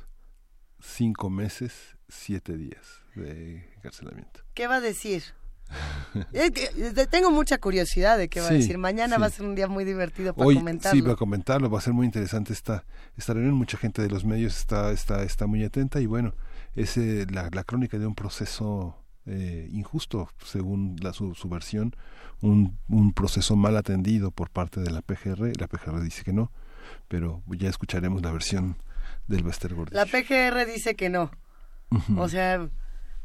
cinco 0.79 1.29
meses, 1.29 1.97
siete 2.07 2.57
días 2.57 3.01
de 3.15 3.71
encarcelamiento. 3.75 4.41
¿Qué 4.53 4.67
va 4.67 4.75
a 4.75 4.81
decir? 4.81 5.23
Tengo 7.11 7.31
mucha 7.31 7.59
curiosidad 7.59 8.17
de 8.17 8.27
qué 8.29 8.41
va 8.41 8.47
a 8.47 8.51
decir. 8.51 8.77
Mañana 8.77 9.15
sí. 9.15 9.21
va 9.21 9.27
a 9.27 9.29
ser 9.29 9.45
un 9.45 9.55
día 9.55 9.67
muy 9.67 9.85
divertido 9.85 10.33
para 10.33 10.47
Hoy 10.47 10.55
comentarlo. 10.55 10.99
sí 10.99 11.05
va 11.05 11.13
a 11.13 11.15
comentarlo, 11.15 11.69
va 11.69 11.77
a 11.77 11.81
ser 11.81 11.93
muy 11.93 12.05
interesante 12.05 12.53
esta, 12.53 12.85
esta 13.17 13.33
reunión, 13.33 13.53
mucha 13.55 13.77
gente 13.77 14.01
de 14.01 14.09
los 14.09 14.25
medios 14.25 14.57
está, 14.57 14.91
está, 14.91 15.23
está 15.23 15.47
muy 15.47 15.63
atenta 15.63 16.01
y 16.01 16.05
bueno, 16.05 16.33
es 16.75 16.97
eh, 16.97 17.27
la, 17.29 17.49
la 17.51 17.63
crónica 17.63 17.99
de 17.99 18.07
un 18.07 18.15
proceso 18.15 18.95
eh, 19.25 19.69
injusto, 19.71 20.29
según 20.43 20.95
la, 21.01 21.13
su, 21.13 21.35
su 21.35 21.49
versión, 21.49 21.95
un, 22.41 22.77
un 22.87 23.13
proceso 23.13 23.55
mal 23.55 23.77
atendido 23.77 24.31
por 24.31 24.49
parte 24.49 24.79
de 24.79 24.91
la 24.91 25.01
PGR, 25.01 25.59
la 25.59 25.67
PGR 25.67 26.01
dice 26.01 26.23
que 26.23 26.33
no, 26.33 26.51
pero 27.07 27.43
ya 27.47 27.69
escucharemos 27.69 28.21
la 28.21 28.31
versión 28.31 28.77
del 29.27 29.43
Bester 29.43 29.73
Gordillo. 29.73 29.97
La 29.97 30.05
PGR 30.05 30.65
dice 30.65 30.95
que 30.95 31.09
no. 31.09 31.31
Ujú. 31.91 32.21
O 32.21 32.29
sea, 32.29 32.67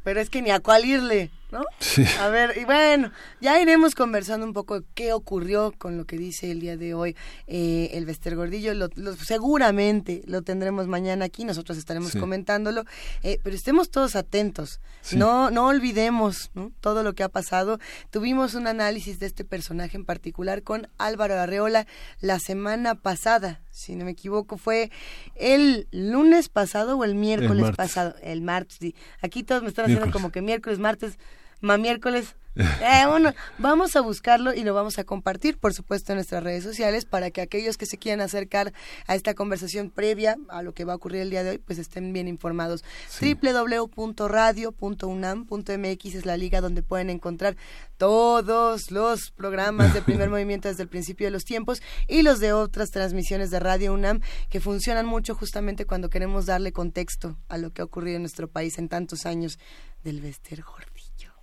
pero 0.02 0.20
es 0.20 0.30
que 0.30 0.42
ni 0.42 0.50
a 0.50 0.60
cuál 0.60 0.84
irle, 0.84 1.30
¿no? 1.54 1.62
Sí. 1.78 2.04
A 2.20 2.28
ver, 2.28 2.58
y 2.58 2.64
bueno, 2.64 3.10
ya 3.40 3.60
iremos 3.60 3.94
conversando 3.94 4.44
un 4.44 4.52
poco 4.52 4.82
qué 4.94 5.12
ocurrió 5.12 5.72
con 5.78 5.96
lo 5.96 6.04
que 6.04 6.18
dice 6.18 6.50
el 6.50 6.60
día 6.60 6.76
de 6.76 6.92
hoy 6.94 7.16
eh, 7.46 7.90
el 7.94 8.04
Bester 8.04 8.36
Gordillo. 8.36 8.74
Lo, 8.74 8.88
lo- 8.96 9.14
seguramente 9.16 10.22
lo 10.26 10.42
tendremos 10.42 10.86
mañana 10.88 11.24
aquí, 11.26 11.44
nosotros 11.44 11.78
estaremos 11.78 12.10
Sí. 12.12 12.18
comentándolo, 12.18 12.84
eh, 13.22 13.38
pero 13.42 13.54
estemos 13.56 13.90
todos 13.90 14.16
atentos. 14.16 14.80
Sí. 15.00 15.16
No, 15.16 15.50
no 15.50 15.66
olvidemos 15.68 16.50
¿no? 16.54 16.72
todo 16.80 17.02
lo 17.02 17.14
que 17.14 17.22
ha 17.22 17.28
pasado. 17.28 17.78
Tuvimos 18.10 18.54
un 18.54 18.66
análisis 18.66 19.18
de 19.20 19.26
este 19.26 19.44
personaje 19.44 19.96
en 19.96 20.04
particular 20.04 20.62
con 20.62 20.88
Álvaro 20.98 21.34
Arreola 21.38 21.86
la 22.20 22.38
semana 22.40 22.94
pasada, 22.96 23.60
si 23.70 23.94
no 23.94 24.04
me 24.04 24.10
equivoco, 24.12 24.56
fue 24.58 24.90
el 25.36 25.86
lunes 25.92 26.48
pasado 26.48 26.96
o 26.98 27.04
el 27.04 27.14
miércoles 27.14 27.74
pasado, 27.76 28.14
el 28.22 28.42
martes. 28.42 28.78
Aquí 29.22 29.42
todos 29.42 29.62
me 29.62 29.68
están 29.68 29.84
haciendo 29.84 30.06
Miércoles. 30.06 30.12
como 30.22 30.32
que 30.32 30.42
miércoles, 30.42 30.78
martes, 30.78 31.12
ma 31.14 31.24
miércoles. 31.60 32.36
Eh, 32.56 33.04
bueno, 33.08 33.32
vamos 33.58 33.96
a 33.96 34.00
buscarlo 34.00 34.54
y 34.54 34.62
lo 34.62 34.74
vamos 34.74 35.00
a 35.00 35.04
compartir, 35.04 35.58
por 35.58 35.74
supuesto, 35.74 36.12
en 36.12 36.18
nuestras 36.18 36.44
redes 36.44 36.62
sociales 36.62 37.04
para 37.04 37.32
que 37.32 37.40
aquellos 37.40 37.76
que 37.76 37.84
se 37.84 37.98
quieran 37.98 38.20
acercar 38.20 38.72
a 39.08 39.16
esta 39.16 39.34
conversación 39.34 39.90
previa 39.90 40.36
a 40.48 40.62
lo 40.62 40.72
que 40.72 40.84
va 40.84 40.92
a 40.92 40.96
ocurrir 40.96 41.22
el 41.22 41.30
día 41.30 41.42
de 41.42 41.50
hoy, 41.50 41.58
pues 41.58 41.80
estén 41.80 42.12
bien 42.12 42.28
informados. 42.28 42.84
www.radio.unam.mx 43.20 46.14
es 46.14 46.26
la 46.26 46.36
liga 46.36 46.60
donde 46.60 46.84
pueden 46.84 47.10
encontrar 47.10 47.56
todos 47.96 48.92
los 48.92 49.32
programas 49.32 49.92
de 49.92 50.02
primer 50.02 50.30
movimiento 50.30 50.68
desde 50.68 50.84
el 50.84 50.88
principio 50.88 51.26
de 51.26 51.32
los 51.32 51.44
tiempos 51.44 51.82
y 52.06 52.22
los 52.22 52.38
de 52.38 52.52
otras 52.52 52.92
transmisiones 52.92 53.50
de 53.50 53.58
Radio 53.58 53.92
UNAM 53.92 54.20
que 54.48 54.60
funcionan 54.60 55.06
mucho 55.06 55.34
justamente 55.34 55.86
cuando 55.86 56.08
queremos 56.08 56.46
darle 56.46 56.70
contexto 56.72 57.36
a 57.48 57.58
lo 57.58 57.72
que 57.72 57.82
ha 57.82 57.84
ocurrido 57.84 58.14
en 58.16 58.22
nuestro 58.22 58.46
país 58.46 58.78
en 58.78 58.88
tantos 58.88 59.26
años 59.26 59.58
del 60.04 60.20
Bester 60.20 60.62
Gordillo. 60.62 60.93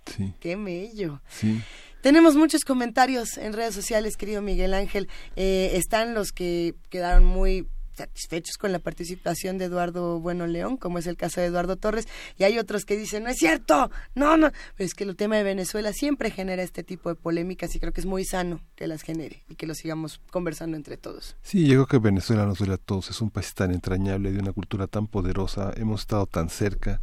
Sí. 0.06 0.34
¡Qué 0.40 0.56
mello! 0.56 1.20
Sí. 1.28 1.62
Tenemos 2.02 2.34
muchos 2.34 2.64
comentarios 2.64 3.38
en 3.38 3.52
redes 3.52 3.74
sociales, 3.74 4.16
querido 4.16 4.42
Miguel 4.42 4.74
Ángel. 4.74 5.08
Eh, 5.36 5.70
están 5.74 6.14
los 6.14 6.32
que 6.32 6.74
quedaron 6.90 7.24
muy 7.24 7.68
satisfechos 7.94 8.56
con 8.56 8.72
la 8.72 8.78
participación 8.78 9.58
de 9.58 9.66
Eduardo 9.66 10.18
Bueno 10.20 10.46
León, 10.46 10.76
como 10.76 10.98
es 10.98 11.06
el 11.06 11.16
caso 11.16 11.40
de 11.40 11.46
Eduardo 11.46 11.76
Torres, 11.76 12.08
y 12.38 12.44
hay 12.44 12.58
otros 12.58 12.84
que 12.84 12.96
dicen, 12.96 13.24
no 13.24 13.30
es 13.30 13.38
cierto, 13.38 13.90
no, 14.14 14.36
no, 14.36 14.50
pero 14.76 14.86
es 14.86 14.94
que 14.94 15.04
el 15.04 15.16
tema 15.16 15.36
de 15.36 15.42
Venezuela 15.42 15.92
siempre 15.92 16.30
genera 16.30 16.62
este 16.62 16.82
tipo 16.82 17.08
de 17.08 17.14
polémicas 17.14 17.74
y 17.74 17.80
creo 17.80 17.92
que 17.92 18.00
es 18.00 18.06
muy 18.06 18.24
sano 18.24 18.60
que 18.74 18.86
las 18.86 19.02
genere 19.02 19.44
y 19.48 19.54
que 19.54 19.66
lo 19.66 19.74
sigamos 19.74 20.20
conversando 20.30 20.76
entre 20.76 20.96
todos. 20.96 21.36
Sí, 21.42 21.66
yo 21.66 21.74
creo 21.74 21.86
que 21.86 21.98
Venezuela 21.98 22.46
nos 22.46 22.58
duele 22.58 22.74
a 22.74 22.78
todos. 22.78 23.10
Es 23.10 23.20
un 23.20 23.30
país 23.30 23.54
tan 23.54 23.72
entrañable, 23.72 24.32
de 24.32 24.38
una 24.38 24.52
cultura 24.52 24.86
tan 24.86 25.06
poderosa. 25.06 25.72
Hemos 25.76 26.00
estado 26.00 26.26
tan 26.26 26.48
cerca 26.48 27.00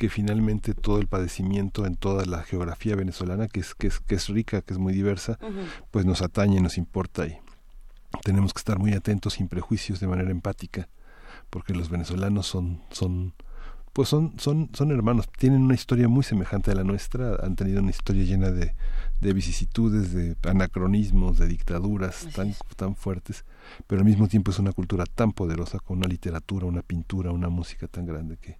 que 0.00 0.08
finalmente 0.08 0.72
todo 0.72 0.96
el 0.96 1.08
padecimiento 1.08 1.84
en 1.84 1.94
toda 1.94 2.24
la 2.24 2.42
geografía 2.42 2.96
venezolana, 2.96 3.48
que 3.48 3.60
es, 3.60 3.74
que 3.74 3.88
es, 3.88 4.00
que 4.00 4.14
es 4.14 4.28
rica, 4.28 4.62
que 4.62 4.72
es 4.72 4.78
muy 4.78 4.94
diversa, 4.94 5.38
pues 5.90 6.06
nos 6.06 6.22
atañe, 6.22 6.58
nos 6.62 6.78
importa 6.78 7.26
y 7.26 7.36
tenemos 8.24 8.54
que 8.54 8.60
estar 8.60 8.78
muy 8.78 8.94
atentos, 8.94 9.34
sin 9.34 9.48
prejuicios, 9.48 10.00
de 10.00 10.06
manera 10.06 10.30
empática, 10.30 10.88
porque 11.50 11.74
los 11.74 11.90
venezolanos 11.90 12.46
son, 12.46 12.80
son, 12.90 13.34
pues 13.92 14.08
son, 14.08 14.32
son, 14.38 14.70
son 14.72 14.90
hermanos, 14.90 15.28
tienen 15.36 15.60
una 15.60 15.74
historia 15.74 16.08
muy 16.08 16.24
semejante 16.24 16.70
a 16.70 16.76
la 16.76 16.84
nuestra, 16.84 17.36
han 17.42 17.54
tenido 17.54 17.82
una 17.82 17.90
historia 17.90 18.24
llena 18.24 18.50
de, 18.50 18.74
de 19.20 19.32
vicisitudes, 19.34 20.14
de 20.14 20.34
anacronismos, 20.48 21.36
de 21.36 21.46
dictaduras 21.46 22.26
tan, 22.34 22.54
tan 22.76 22.96
fuertes, 22.96 23.44
pero 23.86 24.00
al 24.00 24.06
mismo 24.06 24.28
tiempo 24.28 24.50
es 24.50 24.58
una 24.58 24.72
cultura 24.72 25.04
tan 25.04 25.32
poderosa, 25.32 25.78
con 25.78 25.98
una 25.98 26.08
literatura, 26.08 26.64
una 26.64 26.80
pintura, 26.80 27.32
una 27.32 27.50
música 27.50 27.86
tan 27.86 28.06
grande 28.06 28.38
que, 28.38 28.56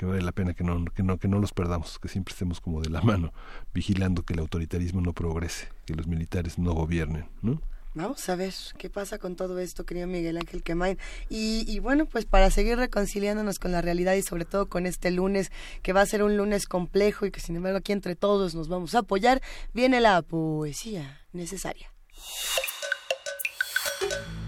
que 0.00 0.06
vale 0.06 0.22
la 0.22 0.32
pena 0.32 0.54
que 0.54 0.64
no, 0.64 0.82
que 0.86 1.02
no, 1.02 1.18
que 1.18 1.28
no 1.28 1.38
los 1.40 1.52
perdamos, 1.52 1.98
que 1.98 2.08
siempre 2.08 2.32
estemos 2.32 2.58
como 2.62 2.80
de 2.80 2.88
la 2.88 3.02
mano, 3.02 3.34
vigilando 3.74 4.22
que 4.22 4.32
el 4.32 4.38
autoritarismo 4.38 5.02
no 5.02 5.12
progrese, 5.12 5.68
que 5.84 5.94
los 5.94 6.06
militares 6.06 6.58
no 6.58 6.72
gobiernen, 6.72 7.28
¿no? 7.42 7.60
Vamos 7.92 8.26
a 8.30 8.34
ver 8.34 8.54
qué 8.78 8.88
pasa 8.88 9.18
con 9.18 9.36
todo 9.36 9.58
esto, 9.58 9.84
querido 9.84 10.06
Miguel 10.06 10.38
Ángel 10.38 10.62
Quemain. 10.62 10.96
Y, 11.28 11.70
y 11.70 11.80
bueno, 11.80 12.06
pues 12.06 12.24
para 12.24 12.50
seguir 12.50 12.78
reconciliándonos 12.78 13.58
con 13.58 13.72
la 13.72 13.82
realidad 13.82 14.14
y 14.14 14.22
sobre 14.22 14.46
todo 14.46 14.70
con 14.70 14.86
este 14.86 15.10
lunes, 15.10 15.52
que 15.82 15.92
va 15.92 16.00
a 16.00 16.06
ser 16.06 16.22
un 16.22 16.34
lunes 16.38 16.66
complejo 16.66 17.26
y 17.26 17.30
que 17.30 17.40
sin 17.40 17.56
embargo 17.56 17.76
aquí 17.76 17.92
entre 17.92 18.16
todos 18.16 18.54
nos 18.54 18.68
vamos 18.68 18.94
a 18.94 19.00
apoyar, 19.00 19.42
viene 19.74 20.00
la 20.00 20.22
poesía 20.22 21.20
necesaria. 21.34 21.92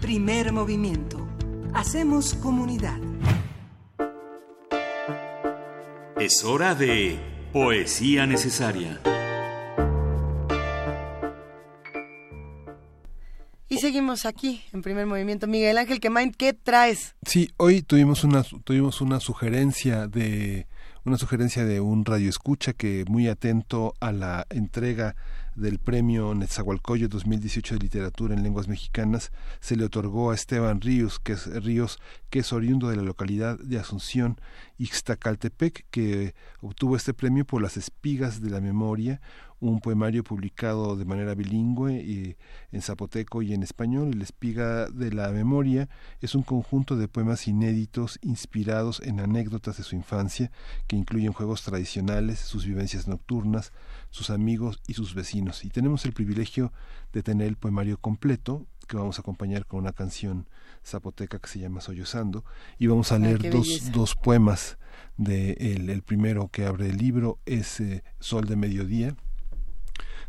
Primer 0.01 0.51
movimiento. 0.51 1.27
Hacemos 1.75 2.33
comunidad. 2.33 2.97
Es 6.23 6.41
hora 6.45 6.73
de 6.73 7.19
Poesía 7.51 8.25
Necesaria. 8.25 9.01
Y 13.67 13.79
seguimos 13.79 14.25
aquí 14.25 14.63
en 14.71 14.81
primer 14.81 15.05
movimiento. 15.05 15.47
Miguel 15.47 15.77
Ángel 15.77 15.99
Quemain, 15.99 16.31
¿qué 16.31 16.53
traes? 16.53 17.17
Sí, 17.25 17.49
hoy 17.57 17.81
tuvimos 17.81 18.23
una 18.23 18.41
tuvimos 18.63 19.01
una 19.01 19.19
sugerencia 19.19 20.07
de 20.07 20.65
una 21.03 21.17
sugerencia 21.17 21.65
de 21.65 21.81
un 21.81 22.05
radio 22.05 22.29
escucha 22.29 22.71
que 22.71 23.03
muy 23.09 23.27
atento 23.27 23.93
a 23.99 24.13
la 24.13 24.47
entrega 24.49 25.17
del 25.55 25.79
premio 25.79 26.33
Netzahualcoyo 26.33 27.07
2018 27.07 27.75
de 27.75 27.79
literatura 27.79 28.33
en 28.33 28.43
lenguas 28.43 28.67
mexicanas 28.67 29.31
se 29.59 29.75
le 29.75 29.85
otorgó 29.85 30.31
a 30.31 30.35
Esteban 30.35 30.81
Ríos, 30.81 31.19
que 31.19 31.33
es 31.33 31.47
Ríos, 31.63 31.99
que 32.29 32.39
es 32.39 32.53
oriundo 32.53 32.89
de 32.89 32.95
la 32.95 33.03
localidad 33.03 33.59
de 33.59 33.77
Asunción, 33.77 34.39
Ixtacaltepec, 34.77 35.85
que 35.91 36.33
obtuvo 36.61 36.95
este 36.95 37.13
premio 37.13 37.45
por 37.45 37.61
las 37.61 37.77
espigas 37.77 38.41
de 38.41 38.49
la 38.49 38.61
memoria, 38.61 39.21
un 39.59 39.79
poemario 39.79 40.23
publicado 40.23 40.97
de 40.97 41.05
manera 41.05 41.35
bilingüe 41.35 41.93
y 41.93 42.35
en 42.71 42.81
zapoteco 42.81 43.41
y 43.41 43.53
en 43.53 43.63
español. 43.63 44.11
La 44.17 44.23
espiga 44.23 44.89
de 44.89 45.11
la 45.13 45.29
memoria 45.29 45.87
es 46.19 46.35
un 46.35 46.43
conjunto 46.43 46.97
de 46.97 47.07
poemas 47.07 47.47
inéditos 47.47 48.19
inspirados 48.21 49.01
en 49.01 49.19
anécdotas 49.19 49.77
de 49.77 49.83
su 49.83 49.95
infancia 49.95 50.51
que 50.87 50.97
incluyen 50.97 51.31
juegos 51.31 51.63
tradicionales, 51.63 52.39
sus 52.39 52.65
vivencias 52.65 53.07
nocturnas, 53.07 53.71
sus 54.13 54.29
amigos 54.29 54.79
y 54.87 54.93
sus 54.93 55.15
vecinos. 55.15 55.65
Y 55.65 55.69
tenemos 55.69 56.05
el 56.05 56.13
privilegio 56.13 56.71
de 57.13 57.23
tener 57.23 57.47
el 57.47 57.57
poemario 57.57 57.97
completo 57.97 58.67
que 58.87 58.95
vamos 58.95 59.17
a 59.17 59.21
acompañar 59.21 59.65
con 59.65 59.79
una 59.79 59.91
canción 59.91 60.47
zapoteca 60.85 61.39
que 61.39 61.47
se 61.49 61.57
llama 61.57 61.81
Sollozando 61.81 62.45
y 62.77 62.85
vamos 62.85 63.11
a 63.11 63.17
leer 63.17 63.49
dos, 63.49 63.91
dos, 63.91 64.15
poemas 64.15 64.77
de 65.17 65.53
el, 65.53 66.03
primero 66.03 66.49
que 66.49 66.65
abre 66.65 66.89
el 66.89 66.97
libro 66.97 67.39
es 67.47 67.79
eh, 67.79 68.03
Sol 68.19 68.45
de 68.45 68.55
Mediodía 68.55 69.15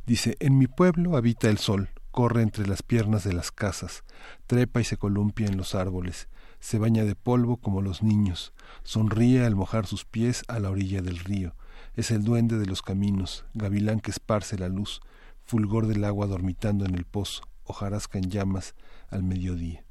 dice 0.07 0.37
en 0.41 0.57
mi 0.57 0.67
pueblo 0.67 1.17
habita 1.17 1.51
el 1.51 1.59
sol 1.59 1.91
corre 2.11 2.43
entre 2.43 2.67
las 2.67 2.83
piernas 2.83 3.25
de 3.25 3.33
las 3.35 3.51
casas 3.51 4.05
trepa 4.47 4.81
y 4.81 4.85
se 4.85 4.97
columpia 4.97 5.47
en 5.47 5.57
los 5.57 5.75
árboles 5.75 6.29
se 6.61 6.79
baña 6.79 7.05
de 7.05 7.17
polvo 7.17 7.57
como 7.57 7.83
los 7.83 8.03
niños 8.03 8.55
sonríe 8.85 9.45
al 9.45 9.57
mojar 9.57 9.87
sus 9.87 10.05
pies 10.05 10.45
a 10.49 10.59
la 10.61 10.71
orilla 10.71 11.03
del 11.03 11.19
río 11.19 11.55
es 11.97 12.11
el 12.11 12.25
duende 12.25 12.59
de 12.59 12.67
los 12.67 12.83
caminos 12.83 13.45
gavilán 13.55 14.01
que 14.01 14.11
esparce 14.11 14.59
la 14.59 14.69
luz 14.69 15.01
fulgor 15.45 15.87
del 15.87 16.05
agua 16.05 16.27
dormitando 16.27 16.85
en 16.85 16.95
el 16.95 17.05
pozo 17.05 17.43
hojarasca 17.65 18.19
en 18.19 18.31
llamas 18.31 18.75
al 19.11 19.23
mediodía 19.23 19.85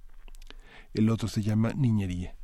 el 0.93 1.09
otro 1.09 1.27
se 1.27 1.41
llama 1.41 1.73
niñería. 1.73 2.35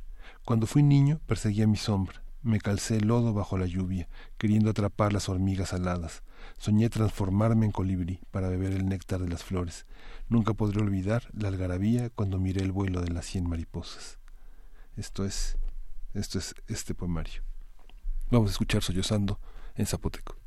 Cuando 0.44 0.66
fui 0.66 0.82
niño 0.82 1.20
perseguía 1.26 1.68
mi 1.68 1.76
sombra, 1.76 2.22
me 2.42 2.58
calcé 2.58 2.96
el 2.96 3.06
lodo 3.06 3.32
bajo 3.32 3.56
la 3.58 3.66
lluvia, 3.66 4.08
queriendo 4.38 4.70
atrapar 4.70 5.12
las 5.12 5.28
hormigas 5.28 5.72
aladas. 5.72 6.22
Soñé 6.58 6.88
transformarme 6.88 7.66
en 7.66 7.72
colibrí 7.72 8.20
para 8.30 8.48
beber 8.48 8.72
el 8.72 8.86
néctar 8.86 9.20
de 9.20 9.28
las 9.28 9.44
flores. 9.44 9.86
Nunca 10.28 10.54
podré 10.54 10.80
olvidar 10.80 11.28
la 11.32 11.48
algarabía 11.48 12.10
cuando 12.10 12.38
miré 12.38 12.62
el 12.62 12.72
vuelo 12.72 13.02
de 13.02 13.10
las 13.10 13.26
cien 13.26 13.48
mariposas. 13.48 14.18
Esto 14.96 15.24
es, 15.24 15.56
esto 16.14 16.38
es 16.38 16.54
este 16.66 16.94
poemario. 16.94 17.42
Vamos 18.30 18.50
a 18.50 18.52
escuchar 18.52 18.82
sollozando 18.82 19.38
em 19.80 19.86
Saputico. 19.86 20.39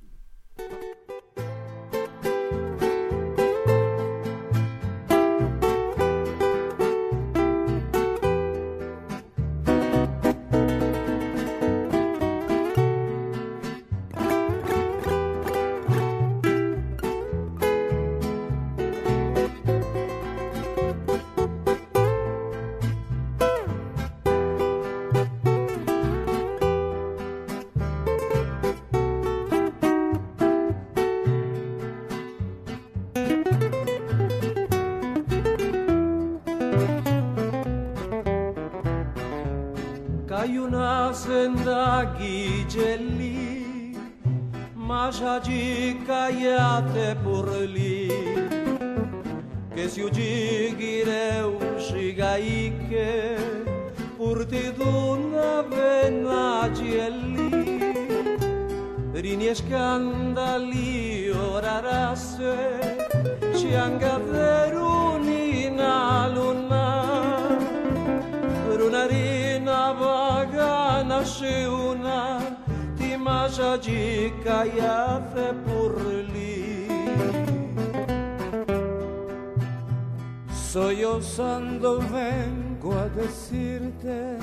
En 68.96 69.66
zapoteco. 69.66 70.24
Sollozando 80.74 82.00
vengo 82.00 82.94
a 82.94 83.08
decirte 83.10 84.38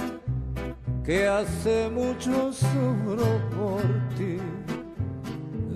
que 1.05 1.27
hace 1.27 1.90
mucho 1.90 2.52
sufro 2.52 3.40
por 3.56 3.82
ti. 4.16 4.39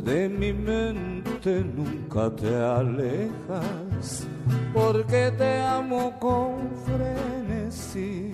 De 0.04 0.28
mi 0.28 0.52
mente 0.52 1.64
nunca 1.64 2.30
te 2.36 2.54
alejas, 2.54 4.26
porque 4.72 5.32
te 5.36 5.60
amo 5.62 6.12
con 6.20 6.70
frenesí. 6.84 8.33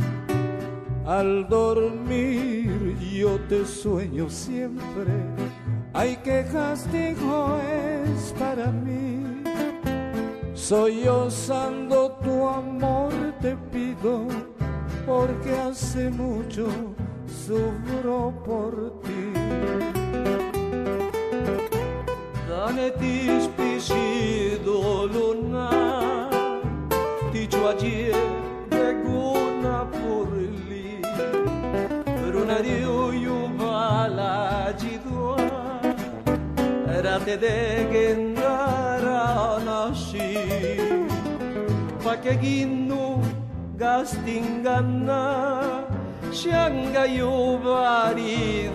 Al 1.07 1.49
dormir 1.49 2.97
yo 3.01 3.39
te 3.49 3.65
sueño 3.67 4.29
siempre, 4.31 5.13
hay 5.93 6.17
que 6.17 6.45
castigo 6.53 7.59
es 7.59 8.33
para 8.39 8.71
mí. 8.71 9.43
Sollozando 10.55 12.13
tu 12.23 12.49
amor 12.49 13.13
te 13.41 13.57
pido, 13.73 14.27
porque 15.07 15.51
hace 15.57 16.11
mucho 16.11 16.69
sufro 17.27 18.33
por 18.45 19.01
ti. 19.01 19.33
Dane 22.49 22.91
ti 22.93 23.29
spicido 23.41 25.07
luna, 25.09 26.29
ti 27.33 27.49
ciuagie 27.49 28.13
beguna 28.71 29.89
purli, 29.91 30.40
mariu 32.61 32.97
i 33.17 33.27
un 33.27 33.57
balatge 33.59 34.95
d'oar. 35.05 35.97
te 37.25 37.37
pa 42.05 42.15
que 42.23 42.35
guindu 42.43 43.07
gastinganna, 43.83 45.25
xanga 46.41 47.05
i 47.17 47.21
un 47.23 47.57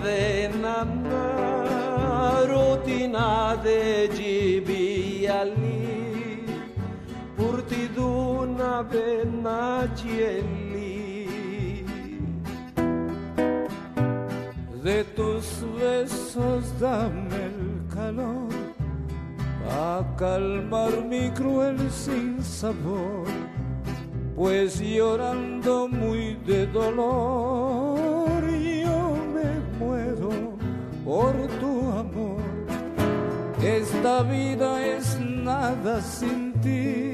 de 0.05 0.21
nanna, 0.63 1.25
purti 7.37 7.81
d'una 7.95 8.73
benatge. 8.91 10.64
De 14.85 15.03
tus 15.03 15.45
besos 15.81 16.79
dame 16.79 17.45
el 17.49 17.81
calor 17.91 18.49
a 19.67 20.03
calmar 20.15 21.03
mi 21.09 21.31
cruel 21.31 21.89
sin 21.89 22.39
sabor, 22.43 23.25
pues 24.35 24.79
llorando 24.79 25.87
muy 25.87 26.35
de 26.45 26.67
dolor 26.67 28.43
yo 28.85 29.17
me 29.33 29.49
muero 29.79 30.29
por 31.03 31.33
tu 31.59 31.71
amor. 32.03 32.43
Esta 33.63 34.21
vida 34.21 34.85
es 34.85 35.19
nada 35.19 35.99
sin 35.99 36.53
ti, 36.61 37.13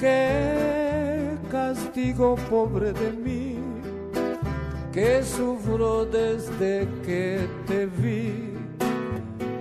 que 0.00 1.30
castigo 1.48 2.34
pobre 2.50 2.92
de 2.92 3.12
mí, 3.12 3.51
que 4.92 5.22
sufro 5.22 6.04
desde 6.04 6.86
que 7.04 7.48
te 7.66 7.86
vi 7.86 8.52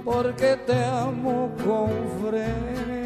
porque 0.04 0.58
te 0.68 0.84
amo 0.84 1.50
con 1.64 1.90
frenesí. 2.20 3.01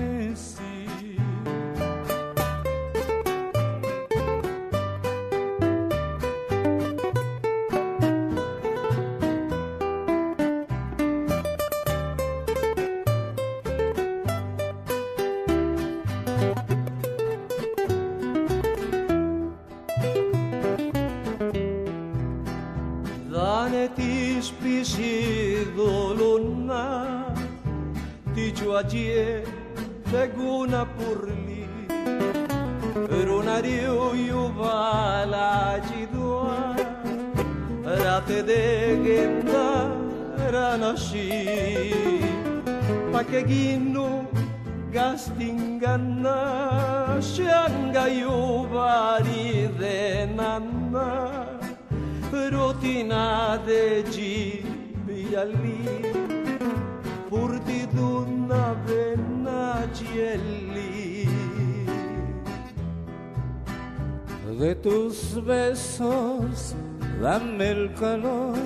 Besos 65.45 66.75
dame 67.21 67.69
el 67.69 67.93
calor 67.93 68.57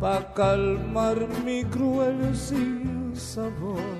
pa 0.00 0.32
calmar 0.34 1.16
mi 1.44 1.64
cruel 1.64 2.34
sin 2.34 3.12
sabor. 3.14 3.96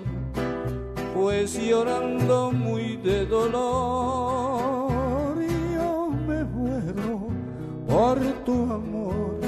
Pues 1.14 1.54
llorando 1.54 2.50
muy 2.50 2.96
de 2.96 3.26
dolor 3.26 4.56
yo 5.74 6.10
me 6.26 6.44
muero 6.44 7.28
por 7.88 8.18
tu 8.44 8.56
amor. 8.80 9.40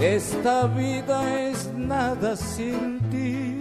Esta 0.00 0.66
vida 0.66 1.18
es 1.48 1.70
nada 1.74 2.34
sin 2.36 2.98
ti. 3.10 3.60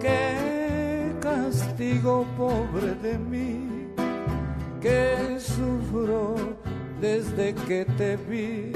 Qué 0.00 1.14
castigo 1.20 2.24
pobre 2.38 2.94
de 3.02 3.18
mí 3.18 3.76
que 4.80 5.38
sufro 5.40 6.36
desde 7.00 7.54
que 7.54 7.84
te 7.96 8.16
vi 8.16 8.72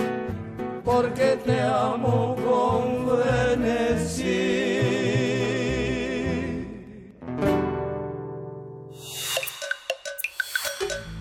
porque 0.84 1.38
te 1.44 1.60
amo 1.60 2.36
con 2.36 3.18
frenesí 3.18 5.00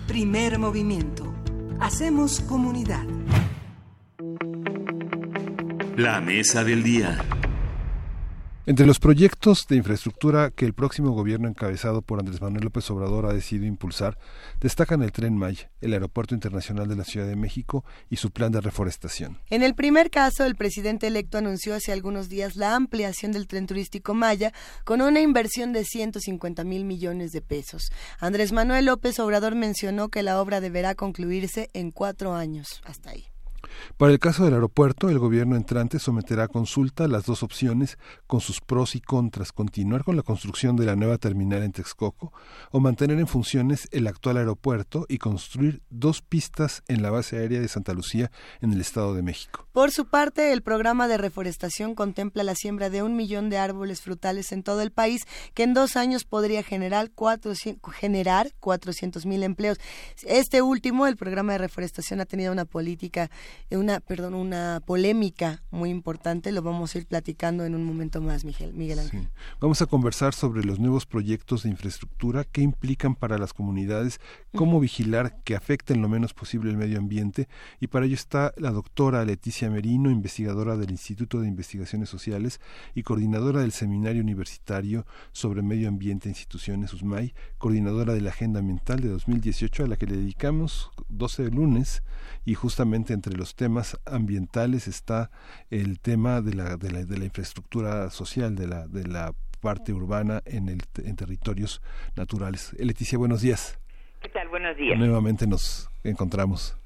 Primer 0.06 0.58
movimiento. 0.58 1.32
Hacemos 1.78 2.40
comunidad. 2.40 3.04
La 5.96 6.20
mesa 6.20 6.62
del 6.64 6.82
día. 6.82 7.16
Entre 8.70 8.86
los 8.86 9.00
proyectos 9.00 9.66
de 9.68 9.74
infraestructura 9.74 10.52
que 10.52 10.64
el 10.64 10.74
próximo 10.74 11.10
gobierno 11.10 11.48
encabezado 11.48 12.02
por 12.02 12.20
Andrés 12.20 12.40
Manuel 12.40 12.62
López 12.62 12.88
Obrador 12.92 13.26
ha 13.26 13.32
decidido 13.32 13.66
impulsar, 13.66 14.16
destacan 14.60 15.02
el 15.02 15.10
Tren 15.10 15.36
Maya, 15.36 15.72
el 15.80 15.92
Aeropuerto 15.92 16.36
Internacional 16.36 16.86
de 16.86 16.94
la 16.94 17.02
Ciudad 17.02 17.26
de 17.26 17.34
México 17.34 17.84
y 18.08 18.18
su 18.18 18.30
plan 18.30 18.52
de 18.52 18.60
reforestación. 18.60 19.40
En 19.50 19.64
el 19.64 19.74
primer 19.74 20.08
caso, 20.08 20.44
el 20.44 20.54
presidente 20.54 21.08
electo 21.08 21.38
anunció 21.38 21.74
hace 21.74 21.90
algunos 21.90 22.28
días 22.28 22.54
la 22.54 22.76
ampliación 22.76 23.32
del 23.32 23.48
tren 23.48 23.66
turístico 23.66 24.14
Maya 24.14 24.52
con 24.84 25.00
una 25.00 25.20
inversión 25.20 25.72
de 25.72 25.84
150 25.84 26.62
mil 26.62 26.84
millones 26.84 27.32
de 27.32 27.42
pesos. 27.42 27.90
Andrés 28.20 28.52
Manuel 28.52 28.84
López 28.84 29.18
Obrador 29.18 29.56
mencionó 29.56 30.10
que 30.10 30.22
la 30.22 30.40
obra 30.40 30.60
deberá 30.60 30.94
concluirse 30.94 31.70
en 31.72 31.90
cuatro 31.90 32.34
años. 32.34 32.80
Hasta 32.84 33.10
ahí. 33.10 33.29
Para 33.96 34.12
el 34.12 34.18
caso 34.18 34.44
del 34.44 34.54
aeropuerto, 34.54 35.08
el 35.08 35.18
gobierno 35.18 35.56
entrante 35.56 35.98
someterá 35.98 36.44
a 36.44 36.48
consulta 36.48 37.08
las 37.08 37.24
dos 37.24 37.42
opciones 37.42 37.98
con 38.26 38.40
sus 38.40 38.60
pros 38.60 38.94
y 38.94 39.00
contras, 39.00 39.52
continuar 39.52 40.04
con 40.04 40.16
la 40.16 40.22
construcción 40.22 40.76
de 40.76 40.86
la 40.86 40.96
nueva 40.96 41.18
terminal 41.18 41.62
en 41.62 41.72
Texcoco 41.72 42.32
o 42.70 42.80
mantener 42.80 43.18
en 43.18 43.26
funciones 43.26 43.88
el 43.92 44.06
actual 44.06 44.36
aeropuerto 44.36 45.06
y 45.08 45.18
construir 45.18 45.82
dos 45.90 46.22
pistas 46.22 46.82
en 46.88 47.02
la 47.02 47.10
base 47.10 47.36
aérea 47.36 47.60
de 47.60 47.68
Santa 47.68 47.94
Lucía 47.94 48.30
en 48.60 48.72
el 48.72 48.80
Estado 48.80 49.14
de 49.14 49.22
México. 49.22 49.66
Por 49.72 49.92
su 49.92 50.06
parte, 50.06 50.52
el 50.52 50.62
programa 50.62 51.06
de 51.06 51.16
reforestación 51.16 51.94
contempla 51.94 52.42
la 52.42 52.54
siembra 52.56 52.90
de 52.90 53.02
un 53.02 53.14
millón 53.14 53.50
de 53.50 53.58
árboles 53.58 54.00
frutales 54.00 54.50
en 54.50 54.64
todo 54.64 54.82
el 54.82 54.90
país, 54.90 55.22
que 55.54 55.62
en 55.62 55.74
dos 55.74 55.96
años 55.96 56.24
podría 56.24 56.62
generar, 56.62 57.10
cuatro, 57.14 57.52
generar 57.92 58.52
400 58.58 59.26
mil 59.26 59.44
empleos. 59.44 59.78
Este 60.26 60.60
último, 60.60 61.06
el 61.06 61.16
programa 61.16 61.52
de 61.52 61.58
reforestación, 61.58 62.20
ha 62.20 62.26
tenido 62.26 62.52
una 62.52 62.64
política 62.64 63.30
una, 63.70 64.00
perdón, 64.00 64.34
una 64.34 64.82
polémica 64.84 65.62
muy 65.70 65.90
importante. 65.90 66.52
Lo 66.52 66.62
vamos 66.62 66.94
a 66.94 66.98
ir 66.98 67.06
platicando 67.06 67.64
en 67.64 67.74
un 67.74 67.84
momento 67.84 68.20
más, 68.20 68.44
Miguel, 68.44 68.74
Miguel 68.74 68.98
Ángel. 68.98 69.28
Vamos 69.60 69.80
a 69.82 69.86
conversar 69.86 70.34
sobre 70.34 70.64
los 70.64 70.78
nuevos 70.78 71.06
proyectos 71.06 71.62
de 71.62 71.70
infraestructura, 71.70 72.44
qué 72.44 72.62
implican 72.62 73.14
para 73.14 73.38
las 73.38 73.52
comunidades, 73.52 74.20
cómo 74.54 74.80
vigilar 74.80 75.42
que 75.44 75.54
afecten 75.54 76.02
lo 76.02 76.08
menos 76.08 76.34
posible 76.34 76.70
el 76.70 76.76
medio 76.76 76.98
ambiente. 76.98 77.48
Y 77.78 77.86
para 77.86 78.06
ello 78.06 78.14
está 78.14 78.52
la 78.56 78.70
doctora 78.70 79.24
Leticia 79.24 79.69
Merino, 79.70 80.10
investigadora 80.10 80.76
del 80.76 80.90
Instituto 80.90 81.40
de 81.40 81.48
Investigaciones 81.48 82.08
Sociales 82.08 82.60
y 82.94 83.02
coordinadora 83.02 83.60
del 83.60 83.72
Seminario 83.72 84.22
Universitario 84.22 85.06
sobre 85.32 85.62
Medio 85.62 85.88
Ambiente 85.88 86.28
e 86.28 86.32
Instituciones 86.32 86.92
USMAI, 86.92 87.34
coordinadora 87.58 88.12
de 88.12 88.20
la 88.20 88.30
Agenda 88.30 88.60
Ambiental 88.60 89.00
de 89.00 89.08
2018 89.08 89.84
a 89.84 89.86
la 89.86 89.96
que 89.96 90.06
le 90.06 90.16
dedicamos 90.16 90.90
12 91.08 91.50
lunes 91.50 92.02
y 92.44 92.54
justamente 92.54 93.12
entre 93.12 93.36
los 93.36 93.54
temas 93.54 93.98
ambientales 94.04 94.88
está 94.88 95.30
el 95.70 96.00
tema 96.00 96.40
de 96.40 96.54
la, 96.54 96.76
de 96.76 96.90
la, 96.90 97.04
de 97.04 97.18
la 97.18 97.24
infraestructura 97.24 98.10
social, 98.10 98.56
de 98.56 98.66
la, 98.66 98.86
de 98.86 99.06
la 99.06 99.34
parte 99.60 99.92
urbana 99.92 100.42
en, 100.44 100.68
el, 100.68 100.82
en 101.04 101.16
territorios 101.16 101.80
naturales. 102.16 102.74
Leticia, 102.78 103.18
buenos 103.18 103.42
días. 103.42 103.78
¿Qué 104.20 104.28
tal? 104.28 104.48
Buenos 104.48 104.76
días. 104.76 104.98
Nuevamente 104.98 105.46
nos 105.46 105.90
encontramos. 106.04 106.79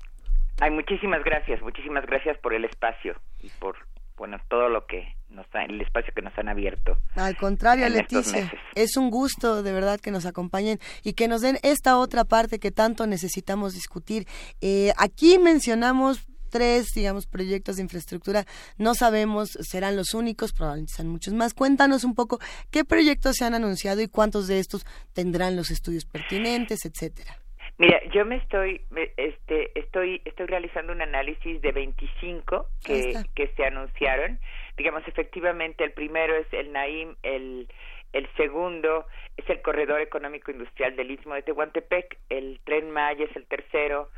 Ay, 0.60 0.70
muchísimas 0.70 1.24
gracias, 1.24 1.60
muchísimas 1.62 2.06
gracias 2.06 2.38
por 2.38 2.54
el 2.54 2.64
espacio 2.64 3.14
y 3.40 3.48
por 3.58 3.76
bueno 4.16 4.38
todo 4.48 4.68
lo 4.68 4.86
que 4.86 5.16
nos 5.28 5.46
el 5.68 5.80
espacio 5.80 6.12
que 6.14 6.22
nos 6.22 6.36
han 6.38 6.48
abierto. 6.48 6.96
Al 7.16 7.36
contrario, 7.36 7.88
Leticia, 7.88 8.52
es 8.74 8.96
un 8.96 9.10
gusto 9.10 9.62
de 9.62 9.72
verdad 9.72 10.00
que 10.00 10.10
nos 10.10 10.26
acompañen 10.26 10.78
y 11.02 11.14
que 11.14 11.28
nos 11.28 11.42
den 11.42 11.58
esta 11.62 11.98
otra 11.98 12.24
parte 12.24 12.58
que 12.58 12.70
tanto 12.70 13.06
necesitamos 13.06 13.74
discutir. 13.74 14.26
Eh, 14.60 14.92
aquí 14.96 15.38
mencionamos 15.38 16.26
tres, 16.50 16.86
digamos, 16.94 17.26
proyectos 17.26 17.76
de 17.76 17.82
infraestructura. 17.82 18.44
No 18.78 18.94
sabemos, 18.94 19.58
serán 19.60 19.96
los 19.96 20.14
únicos, 20.14 20.52
probablemente 20.52 20.92
sean 20.94 21.08
muchos 21.08 21.34
más. 21.34 21.52
Cuéntanos 21.52 22.04
un 22.04 22.14
poco 22.14 22.38
qué 22.70 22.84
proyectos 22.84 23.34
se 23.36 23.44
han 23.44 23.54
anunciado 23.54 24.00
y 24.00 24.06
cuántos 24.06 24.46
de 24.46 24.60
estos 24.60 24.86
tendrán 25.12 25.56
los 25.56 25.72
estudios 25.72 26.04
pertinentes, 26.04 26.84
etcétera. 26.84 27.43
Mira, 27.76 28.00
yo 28.12 28.24
me 28.24 28.36
estoy, 28.36 28.82
este, 29.16 29.76
estoy, 29.78 30.22
estoy 30.24 30.46
realizando 30.46 30.92
un 30.92 31.02
análisis 31.02 31.60
de 31.60 31.72
25 31.72 32.68
que, 32.84 33.14
que 33.34 33.48
se 33.56 33.64
anunciaron. 33.64 34.38
Digamos, 34.76 35.02
efectivamente, 35.08 35.82
el 35.82 35.92
primero 35.92 36.36
es 36.36 36.46
el 36.52 36.72
Naim, 36.72 37.16
el, 37.24 37.68
el 38.12 38.28
segundo 38.36 39.06
es 39.36 39.48
el 39.50 39.60
Corredor 39.60 40.00
Económico 40.00 40.52
Industrial 40.52 40.94
del 40.94 41.10
Istmo 41.10 41.34
de 41.34 41.42
Tehuantepec, 41.42 42.16
el 42.28 42.60
Tren 42.64 42.92
Maya 42.92 43.24
es 43.24 43.34
el 43.34 43.44
tercero, 43.46 44.08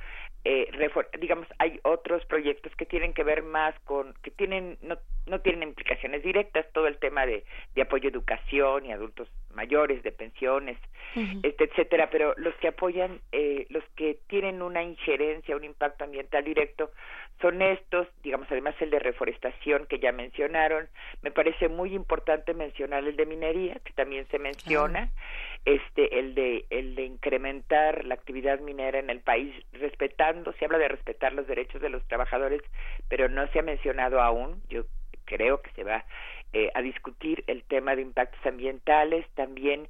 eh, 0.48 0.90
digamos 1.18 1.48
hay 1.58 1.80
otros 1.82 2.24
proyectos 2.26 2.72
que 2.76 2.86
tienen 2.86 3.12
que 3.12 3.24
ver 3.24 3.42
más 3.42 3.74
con 3.80 4.14
que 4.22 4.30
tienen 4.30 4.78
no, 4.80 4.96
no 5.26 5.40
tienen 5.40 5.64
implicaciones 5.64 6.22
directas 6.22 6.66
todo 6.72 6.86
el 6.86 6.98
tema 6.98 7.26
de, 7.26 7.44
de 7.74 7.82
apoyo 7.82 8.08
a 8.08 8.12
educación 8.12 8.86
y 8.86 8.92
adultos 8.92 9.28
mayores 9.54 10.04
de 10.04 10.12
pensiones 10.12 10.78
este 11.42 11.64
etcétera 11.64 12.10
pero 12.10 12.34
los 12.36 12.54
que 12.56 12.68
apoyan 12.68 13.20
eh, 13.32 13.66
los 13.70 13.82
que 13.96 14.18
tienen 14.28 14.62
una 14.62 14.82
injerencia 14.82 15.56
un 15.56 15.64
impacto 15.64 16.04
ambiental 16.04 16.44
directo 16.44 16.92
son 17.40 17.60
estos 17.60 18.06
digamos 18.22 18.46
además 18.50 18.74
el 18.80 18.90
de 18.90 18.98
reforestación 19.00 19.86
que 19.86 19.98
ya 19.98 20.12
mencionaron. 20.12 20.88
Me 21.22 21.30
parece 21.30 21.68
muy 21.68 21.94
importante 21.94 22.54
mencionar 22.54 23.04
el 23.04 23.16
de 23.16 23.26
minería 23.26 23.74
que 23.84 23.92
también 23.92 24.26
se 24.28 24.38
menciona 24.38 25.10
este 25.66 26.18
el 26.18 26.34
de 26.34 26.64
el 26.70 26.94
de 26.94 27.02
incrementar 27.02 28.04
la 28.06 28.14
actividad 28.14 28.60
minera 28.60 28.98
en 28.98 29.10
el 29.10 29.20
país 29.20 29.54
respetando 29.72 30.52
se 30.54 30.64
habla 30.64 30.78
de 30.78 30.88
respetar 30.88 31.34
los 31.34 31.46
derechos 31.46 31.82
de 31.82 31.90
los 31.90 32.06
trabajadores 32.08 32.62
pero 33.08 33.28
no 33.28 33.46
se 33.48 33.58
ha 33.58 33.62
mencionado 33.62 34.22
aún 34.22 34.62
yo 34.70 34.84
creo 35.26 35.60
que 35.60 35.70
se 35.72 35.84
va 35.84 36.04
eh, 36.52 36.70
a 36.74 36.80
discutir 36.80 37.44
el 37.48 37.62
tema 37.64 37.94
de 37.94 38.02
impactos 38.02 38.40
ambientales. 38.46 39.26
También 39.34 39.88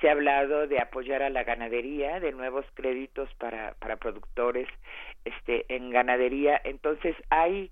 se 0.00 0.08
ha 0.08 0.12
hablado 0.12 0.66
de 0.66 0.80
apoyar 0.80 1.22
a 1.22 1.30
la 1.30 1.44
ganadería 1.44 2.20
de 2.20 2.32
nuevos 2.32 2.64
créditos 2.74 3.28
para 3.34 3.74
para 3.80 3.96
productores 3.96 4.68
este 5.24 5.66
en 5.68 5.90
ganadería. 5.90 6.58
Entonces 6.64 7.14
hay 7.28 7.70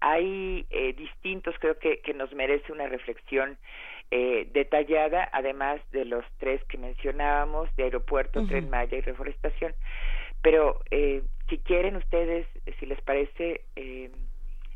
hay 0.00 0.66
eh, 0.70 0.92
distintos 0.94 1.54
creo 1.60 1.78
que 1.78 2.00
que 2.00 2.14
nos 2.14 2.32
merece 2.34 2.72
una 2.72 2.88
reflexión 2.88 3.58
eh, 4.16 4.48
detallada, 4.52 5.28
además 5.32 5.80
de 5.90 6.04
los 6.04 6.24
tres 6.38 6.62
que 6.68 6.78
mencionábamos, 6.78 7.68
de 7.74 7.82
aeropuerto, 7.82 8.46
tren 8.46 8.70
Maya 8.70 8.96
y 8.96 9.00
reforestación. 9.00 9.74
Pero 10.40 10.78
eh, 10.92 11.24
si 11.48 11.58
quieren 11.58 11.96
ustedes, 11.96 12.46
si 12.78 12.86
les 12.86 13.00
parece, 13.00 13.62
eh, 13.74 14.12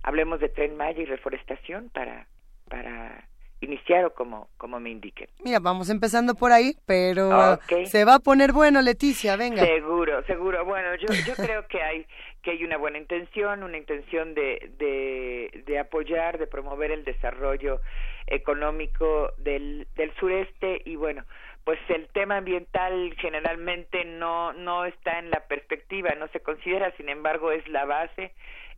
hablemos 0.02 0.40
de 0.40 0.48
tren 0.48 0.76
Maya 0.76 1.00
y 1.00 1.04
reforestación 1.04 1.88
para, 1.90 2.26
para 2.68 3.28
iniciar 3.60 4.06
o 4.06 4.12
como, 4.12 4.48
como 4.56 4.80
me 4.80 4.90
indiquen. 4.90 5.28
Mira, 5.44 5.60
vamos 5.60 5.88
empezando 5.88 6.34
por 6.34 6.50
ahí, 6.50 6.74
pero 6.84 7.60
se 7.84 8.04
va 8.04 8.16
a 8.16 8.18
poner 8.18 8.50
bueno, 8.52 8.82
Leticia, 8.82 9.36
venga. 9.36 9.64
Seguro, 9.64 10.24
seguro. 10.24 10.64
Bueno, 10.64 10.96
yo, 10.96 11.06
yo 11.24 11.34
creo 11.36 11.64
que 11.68 11.80
hay 11.80 12.06
que 12.42 12.52
hay 12.52 12.64
una 12.64 12.76
buena 12.76 12.98
intención, 12.98 13.62
una 13.62 13.76
intención 13.76 14.34
de, 14.34 14.72
de, 14.78 15.62
de 15.64 15.78
apoyar, 15.78 16.38
de 16.38 16.48
promover 16.48 16.90
el 16.90 17.04
desarrollo 17.04 17.80
económico 18.30 19.32
del, 19.38 19.86
del 19.96 20.14
sureste 20.16 20.82
y 20.84 20.96
bueno, 20.96 21.24
pues 21.64 21.78
el 21.88 22.08
tema 22.08 22.38
ambiental 22.38 23.14
generalmente 23.18 24.04
no 24.04 24.52
no 24.54 24.84
está 24.86 25.18
en 25.18 25.30
la 25.30 25.40
perspectiva, 25.48 26.14
no 26.18 26.28
se 26.28 26.40
considera, 26.40 26.92
sin 26.96 27.08
embargo 27.08 27.52
es 27.52 27.66
la 27.68 27.84
base 27.84 28.32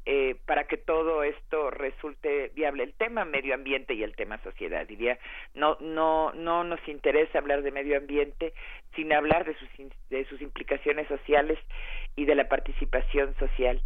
eh, 0.06 0.34
para 0.46 0.64
que 0.64 0.78
todo 0.78 1.22
esto 1.22 1.70
resulte 1.70 2.50
viable. 2.54 2.84
El 2.84 2.94
tema 2.94 3.26
medio 3.26 3.54
ambiente 3.54 3.92
y 3.92 4.02
el 4.02 4.16
tema 4.16 4.42
sociedad, 4.42 4.86
diría, 4.86 5.18
no, 5.54 5.76
no, 5.80 6.32
no 6.32 6.64
nos 6.64 6.80
interesa 6.88 7.38
hablar 7.38 7.62
de 7.62 7.70
medio 7.70 7.98
ambiente 7.98 8.54
sin 8.96 9.12
hablar 9.12 9.44
de 9.44 9.54
sus, 9.56 9.68
de 10.08 10.24
sus 10.24 10.40
implicaciones 10.40 11.06
sociales 11.06 11.58
y 12.16 12.24
de 12.24 12.34
la 12.34 12.48
participación 12.48 13.34
social. 13.38 13.82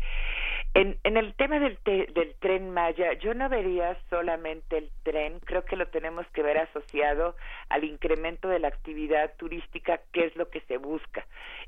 En, 0.75 0.99
en 1.05 1.17
el 1.17 1.35
tema 1.35 1.61
del, 1.61 1.79
del 1.85 2.35
tren 2.41 2.71
Maya, 2.71 3.13
yo 3.21 3.33
no 3.33 3.49
vería 3.49 3.97
solamente 4.11 4.77
el 4.77 4.91
tren, 5.05 5.39
creo 5.45 5.65
que 5.65 5.77
lo 5.77 5.87
tenemos 5.87 6.27
que 6.33 6.43
ver 6.43 6.59
asociado 6.59 7.37
al 7.69 7.85
incremento 7.85 8.49
de 8.49 8.59
la 8.59 8.69
actividad 8.69 9.35
turística, 9.37 10.01
que 10.13 10.27
es 10.27 10.35
lo 10.35 10.51
que 10.51 10.61
se 10.63 10.79
busca 10.79 11.25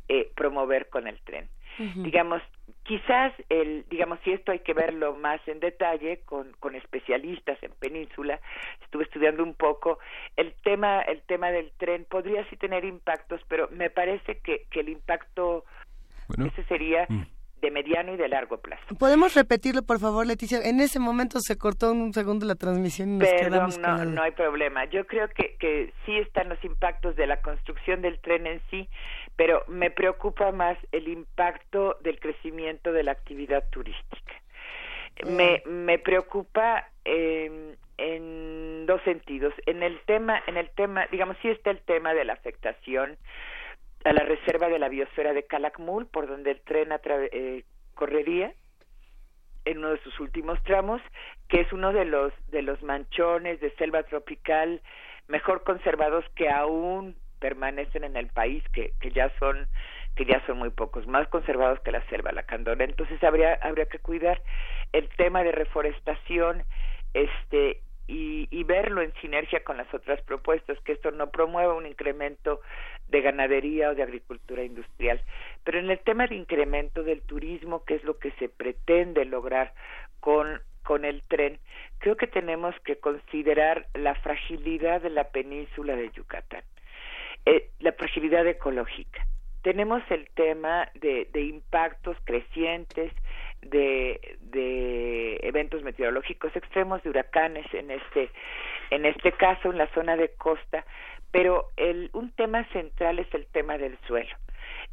eh, 0.09 0.33
promover 0.35 0.89
con 0.89 1.07
el 1.07 1.21
tren. 1.21 1.49
Digamos, 1.97 2.41
quizás 2.85 3.35
el 3.51 3.85
digamos 3.91 4.19
si 4.25 4.33
esto 4.33 4.51
hay 4.51 4.61
que 4.61 4.73
verlo 4.73 5.15
más 5.15 5.47
en 5.47 5.61
detalle 5.61 6.23
con, 6.25 6.53
con 6.59 6.75
especialistas 6.75 7.63
en 7.63 7.73
península 7.73 8.41
estuve 8.83 9.05
estudiando 9.05 9.43
un 9.43 9.53
poco 9.53 9.99
el 10.37 10.55
tema 10.63 11.03
el 11.03 11.21
tema 11.23 11.51
del 11.51 11.71
tren 11.73 12.07
podría 12.09 12.49
sí 12.49 12.57
tener 12.57 12.87
impactos 12.87 13.43
pero 13.49 13.69
me 13.73 13.91
parece 13.91 14.39
que, 14.39 14.65
que 14.71 14.81
el 14.81 14.89
impacto 14.89 15.67
ese 16.39 16.65
sería 16.65 17.05
mm 17.11 17.36
de 17.67 17.73
mediano 17.73 18.15
y 18.15 18.17
de 18.17 18.29
largo 18.29 18.59
plazo. 18.59 18.95
¿Podemos 18.97 19.35
repetirlo, 19.35 19.83
por 19.83 19.99
favor, 19.99 20.25
Leticia? 20.25 20.61
En 20.63 20.79
ese 20.79 21.01
momento 21.01 21.41
se 21.41 21.59
cortó 21.59 21.91
un 21.91 22.13
segundo 22.13 22.47
la 22.47 22.55
transmisión 22.55 23.09
y 23.09 23.19
nos 23.19 23.29
quedamos 23.29 23.79
no, 23.79 24.05
no 24.05 24.23
hay 24.23 24.31
problema. 24.31 24.85
Yo 24.85 25.05
creo 25.07 25.29
que, 25.29 25.57
que 25.59 25.93
sí 26.05 26.17
están 26.17 26.49
los 26.49 26.63
impactos 26.65 27.17
de 27.17 27.27
la 27.27 27.41
construcción 27.41 28.03
del 28.03 28.21
tren 28.21 28.47
en 28.47 28.61
sí, 28.71 28.89
pero 29.35 29.65
me 29.67 29.91
preocupa 29.91 30.53
más 30.53 30.79
el 30.93 31.09
impacto 31.09 31.99
del 32.03 32.21
crecimiento 32.21 32.93
de 32.93 33.03
la 33.03 33.13
actividad 33.13 33.65
turística. 33.71 34.33
Me, 35.27 35.63
me 35.67 35.99
preocupa 35.99 36.89
eh, 37.05 37.75
en 37.99 38.87
dos 38.87 39.03
sentidos. 39.03 39.55
En 39.65 39.83
el 39.83 39.99
tema, 40.07 40.41
en 40.47 40.57
el 40.57 40.71
tema, 40.71 41.07
digamos, 41.11 41.37
sí 41.43 41.49
está 41.49 41.71
el 41.71 41.81
tema 41.81 42.15
de 42.15 42.25
la 42.25 42.35
afectación 42.35 43.17
a 44.07 44.13
la 44.13 44.23
reserva 44.23 44.69
de 44.69 44.79
la 44.79 44.89
biosfera 44.89 45.33
de 45.33 45.47
Calakmul, 45.47 46.07
por 46.07 46.29
donde 46.29 46.53
el 46.53 46.61
tren 46.61 46.91
eh, 46.93 47.65
correría 47.95 48.55
en 49.65 49.79
uno 49.79 49.91
de 49.91 50.03
sus 50.03 50.21
últimos 50.21 50.63
tramos, 50.63 51.03
que 51.49 51.61
es 51.61 51.73
uno 51.73 51.93
de 51.93 52.05
los 52.05 52.33
de 52.51 52.63
los 52.63 52.81
manchones 52.85 53.61
de 53.61 53.75
selva 53.75 54.05
tropical 54.05 54.81
mejor 55.27 55.65
conservados 55.65 56.25
que 56.37 56.49
aún 56.49 57.17
permanecen 57.41 58.05
en 58.05 58.17
el 58.17 58.29
país, 58.29 58.63
que, 58.73 58.93
que 59.01 59.11
ya 59.11 59.31
son 59.41 59.67
que 60.15 60.25
ya 60.25 60.41
son 60.47 60.59
muy 60.59 60.71
pocos, 60.71 61.07
más 61.09 61.27
conservados 61.29 61.81
que 61.81 61.91
la 61.91 62.07
selva, 62.09 62.31
la 62.31 62.45
candona. 62.45 62.85
Entonces 62.85 63.23
habría 63.25 63.55
habría 63.55 63.87
que 63.87 63.99
cuidar 63.99 64.41
el 64.93 65.09
tema 65.17 65.43
de 65.43 65.51
reforestación, 65.51 66.63
este 67.13 67.81
y, 68.07 68.49
y, 68.51 68.65
verlo 68.65 69.03
en 69.03 69.13
sinergia 69.15 69.65
con 69.65 69.77
las 69.77 69.93
otras 69.93 70.21
propuestas, 70.23 70.79
que 70.81 70.93
esto 70.93 71.11
no 71.11 71.31
promueva 71.31 71.75
un 71.75 71.87
incremento 71.87 72.61
de 73.09 73.21
ganadería 73.21 73.91
o 73.91 73.95
de 73.95 74.03
agricultura 74.03 74.63
industrial. 74.63 75.21
Pero 75.65 75.79
en 75.79 75.91
el 75.91 75.99
tema 76.01 76.27
de 76.27 76.37
incremento 76.37 77.03
del 77.03 77.23
turismo, 77.23 77.85
que 77.85 77.97
es 77.97 78.05
lo 78.05 78.19
que 78.19 78.31
se 78.33 78.49
pretende 78.49 79.25
lograr 79.25 79.73
con, 80.21 80.61
con 80.83 81.05
el 81.05 81.23
tren, 81.23 81.59
creo 81.99 82.17
que 82.17 82.27
tenemos 82.27 82.75
que 82.85 82.97
considerar 82.97 83.87
la 83.95 84.15
fragilidad 84.15 85.03
de 85.03 85.11
la 85.11 85.29
península 85.31 85.97
de 85.97 86.11
Yucatán, 86.11 86.63
eh, 87.45 87.71
la 87.81 87.93
fragilidad 87.93 88.47
ecológica. 88.47 89.27
Tenemos 89.63 90.03
el 90.11 90.29
tema 90.31 90.89
de, 90.95 91.29
de 91.33 91.43
impactos 91.43 92.17
crecientes 92.25 93.13
de, 93.67 95.39
eventos 95.43 95.83
meteorológicos 95.83 96.55
extremos, 96.57 97.03
de 97.03 97.11
huracanes 97.11 97.67
en 97.73 97.91
este, 97.91 98.31
en 98.91 99.07
este 99.07 99.33
caso 99.33 99.71
en 99.71 99.79
la 99.79 99.89
zona 99.89 100.17
de 100.17 100.31
costa, 100.35 100.85
pero 101.31 101.69
el, 101.77 102.11
un 102.13 102.33
tema 102.33 102.65
central 102.73 103.19
es 103.19 103.33
el 103.35 103.47
tema 103.47 103.79
del 103.79 103.99
suelo. 104.07 104.35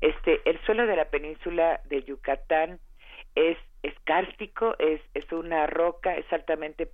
Este, 0.01 0.41
el 0.45 0.59
suelo 0.65 0.85
de 0.85 0.95
la 0.95 1.05
península 1.05 1.79
de 1.85 2.03
Yucatán 2.03 2.79
es, 3.35 3.57
es 3.81 3.93
kárstico, 4.03 4.75
es, 4.79 5.01
es 5.13 5.31
una 5.31 5.67
roca, 5.67 6.15
es 6.15 6.31
altamente 6.31 6.85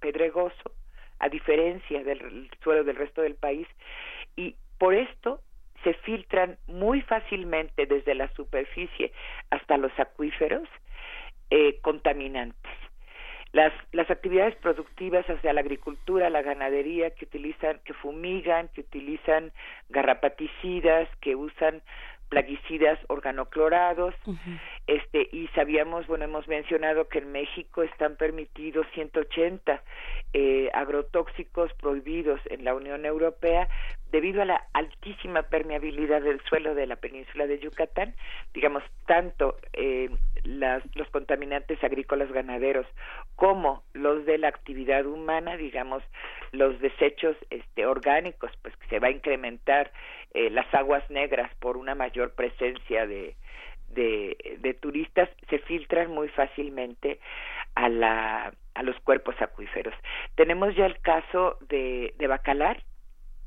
pedregoso, 0.00 0.72
a 1.18 1.28
diferencia 1.28 2.02
del 2.04 2.50
suelo 2.62 2.84
del 2.84 2.96
resto 2.96 3.22
del 3.22 3.34
país, 3.34 3.66
y 4.36 4.56
por 4.78 4.94
esto 4.94 5.40
se 5.84 5.94
filtran 5.94 6.56
muy 6.66 7.02
fácilmente 7.02 7.86
desde 7.86 8.14
la 8.14 8.32
superficie 8.34 9.12
hasta 9.50 9.76
los 9.76 9.92
acuíferos 9.98 10.68
eh, 11.54 11.78
contaminantes. 11.82 12.72
Las, 13.52 13.72
las 13.92 14.10
actividades 14.10 14.56
productivas 14.56 15.24
hacia 15.30 15.52
la 15.52 15.60
agricultura, 15.60 16.28
la 16.28 16.42
ganadería, 16.42 17.10
que 17.10 17.26
utilizan, 17.26 17.78
que 17.84 17.94
fumigan, 17.94 18.66
que 18.74 18.80
utilizan 18.80 19.52
garrapaticidas, 19.88 21.08
que 21.20 21.36
usan 21.36 21.80
plaguicidas 22.28 22.98
organoclorados, 23.06 24.12
este 24.88 25.28
y 25.30 25.46
sabíamos, 25.54 26.08
bueno, 26.08 26.24
hemos 26.24 26.48
mencionado 26.48 27.06
que 27.06 27.18
en 27.18 27.30
México 27.30 27.84
están 27.84 28.16
permitidos 28.16 28.88
180 28.94 29.80
eh, 30.32 30.68
agrotóxicos 30.74 31.72
prohibidos 31.74 32.40
en 32.46 32.64
la 32.64 32.74
Unión 32.74 33.06
Europea 33.06 33.68
debido 34.10 34.42
a 34.42 34.46
la 34.46 34.64
altísima 34.72 35.42
permeabilidad 35.42 36.22
del 36.22 36.40
suelo 36.48 36.74
de 36.74 36.88
la 36.88 36.96
península 36.96 37.46
de 37.46 37.60
Yucatán, 37.60 38.14
digamos, 38.52 38.82
tanto 39.06 39.56
eh, 39.72 40.10
las, 40.44 40.82
los 40.94 41.08
contaminantes 41.08 41.82
agrícolas 41.82 42.30
ganaderos 42.30 42.86
como 43.34 43.82
los 43.92 44.24
de 44.26 44.38
la 44.38 44.48
actividad 44.48 45.06
humana, 45.06 45.56
digamos, 45.56 46.02
los 46.52 46.78
desechos 46.80 47.36
este, 47.50 47.86
orgánicos, 47.86 48.50
pues 48.62 48.76
que 48.76 48.88
se 48.88 48.98
va 48.98 49.08
a 49.08 49.12
incrementar 49.12 49.90
eh, 50.34 50.50
las 50.50 50.72
aguas 50.74 51.08
negras 51.10 51.50
por 51.56 51.76
una 51.76 51.94
mayor 51.94 52.34
presencia 52.34 53.06
de, 53.06 53.34
de, 53.88 54.58
de, 54.60 54.74
turistas 54.74 55.28
se 55.48 55.58
filtran 55.60 56.10
muy 56.10 56.28
fácilmente 56.28 57.20
a, 57.74 57.88
la, 57.88 58.54
a 58.74 58.82
los 58.82 58.98
cuerpos 59.00 59.34
acuíferos. 59.40 59.94
Tenemos 60.34 60.74
ya 60.76 60.86
el 60.86 60.98
caso 61.00 61.58
de, 61.68 62.14
de 62.18 62.26
Bacalar, 62.26 62.82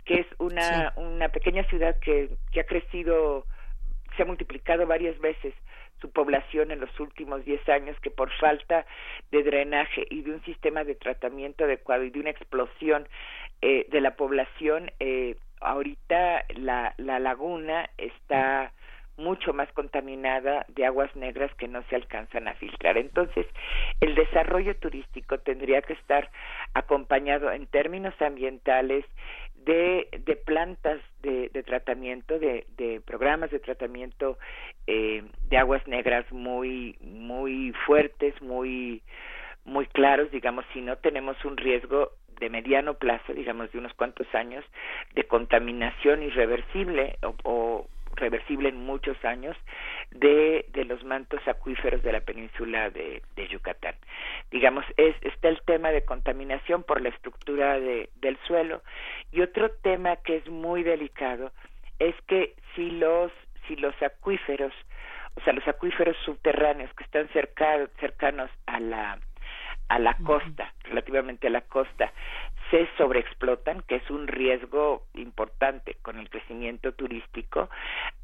que 0.06 0.22
es 0.22 0.28
una, 0.40 0.94
una 0.96 1.30
pequeña 1.30 1.64
ciudad 1.66 2.00
que, 2.00 2.30
que 2.52 2.62
ha 2.62 2.66
crecido, 2.66 3.46
se 4.16 4.24
ha 4.24 4.26
multiplicado 4.26 4.88
varias 4.88 5.20
veces 5.20 5.54
su 6.02 6.12
población 6.12 6.72
en 6.72 6.80
los 6.80 7.00
últimos 7.00 7.44
10 7.46 7.68
años 7.70 8.00
que 8.02 8.12
por 8.12 8.32
falta 8.38 8.86
de 9.32 9.44
drenaje 9.44 10.06
y 10.10 10.22
de 10.22 10.32
un 10.32 10.44
sistema 10.44 10.84
de 10.84 10.96
tratamiento 10.96 11.64
adecuado 11.64 12.04
y 12.04 12.10
de 12.10 12.20
una 12.20 12.30
explosión 12.30 13.08
eh, 13.62 13.88
de 13.90 14.02
la 14.02 14.16
población, 14.16 14.92
eh, 15.00 15.36
ahorita 15.62 16.46
la, 16.56 16.94
la 16.98 17.20
laguna 17.20 17.90
está 17.98 18.72
mucho 19.18 19.52
más 19.52 19.72
contaminada 19.74 20.66
de 20.70 20.86
aguas 20.86 21.14
negras 21.16 21.52
que 21.56 21.68
no 21.68 21.84
se 21.90 21.96
alcanzan 21.96 22.48
a 22.48 22.54
filtrar. 22.54 22.98
Entonces, 22.98 23.48
el 24.00 24.16
desarrollo 24.16 24.76
turístico 24.78 25.40
tendría 25.40 25.82
que 25.82 25.94
estar 25.94 26.30
acompañado 26.74 27.52
en 27.52 27.66
términos 27.66 28.14
ambientales 28.22 29.06
de, 29.66 30.08
de 30.26 30.36
plantas 30.36 31.02
de, 31.22 31.50
de 31.50 31.64
tratamiento, 31.64 32.40
de, 32.40 32.66
de, 32.78 33.02
programas 33.02 33.52
de 33.52 33.60
tratamiento 33.60 34.38
eh, 34.88 35.24
de 35.50 35.58
aguas 35.58 35.86
negras 35.88 36.26
muy, 36.32 36.98
muy 37.02 37.74
fuertes, 37.86 38.42
muy, 38.42 39.02
muy 39.66 39.86
claros, 39.88 40.32
digamos, 40.32 40.66
si 40.74 40.82
no 40.82 40.98
tenemos 40.98 41.44
un 41.46 41.58
riesgo 41.58 42.12
de 42.40 42.50
mediano 42.50 42.94
plazo, 42.94 43.34
digamos 43.34 43.72
de 43.72 43.80
unos 43.80 43.94
cuantos 43.94 44.28
años, 44.34 44.64
de 45.14 45.24
contaminación 45.24 46.24
irreversible 46.24 47.18
o, 47.24 47.36
o 47.44 47.88
reversible 48.18 48.70
en 48.70 48.84
muchos 48.84 49.24
años 49.24 49.56
de, 50.12 50.66
de 50.74 50.86
los 50.86 51.04
mantos 51.04 51.40
acuíferos 51.48 52.04
de 52.04 52.12
la 52.12 52.22
península 52.22 52.90
de, 52.90 53.22
de 53.36 53.48
Yucatán. 53.48 53.96
Digamos, 54.52 54.86
es, 54.98 55.16
está 55.22 55.50
el 55.50 55.62
tema 55.62 55.92
de 55.92 56.04
contaminación 56.04 56.84
por 56.84 57.02
la 57.02 57.10
estructura 57.10 57.80
de, 57.80 58.10
del 58.16 58.38
suelo 58.48 58.82
y 59.32 59.42
otro 59.42 59.70
tema 59.84 60.18
que 60.18 60.38
es 60.38 60.48
muy 60.50 60.84
delicado 60.84 61.52
es 62.00 62.16
que 62.28 62.54
si 62.76 62.92
los, 62.92 63.32
si 63.68 63.76
los 63.76 63.96
acuíferos, 64.02 64.74
o 65.36 65.42
sea, 65.42 65.54
los 65.54 65.68
acuíferos 65.68 66.16
subterráneos 66.26 66.94
que 66.94 67.04
están 67.04 67.30
cercanos 67.30 68.50
a 68.66 68.80
la 68.80 69.20
a 69.90 70.00
la 70.00 70.16
costa, 70.18 70.74
relativamente 70.84 71.48
a 71.48 71.50
la 71.50 71.62
costa, 71.62 72.12
se 72.70 72.90
sobreexplotan, 72.98 73.82
que 73.84 73.96
es 73.96 74.10
un 74.10 74.28
riesgo 74.28 75.04
importante 75.14 75.96
con 76.02 76.20
el 76.20 76.30
crecimiento 76.30 76.92
turístico, 76.92 77.70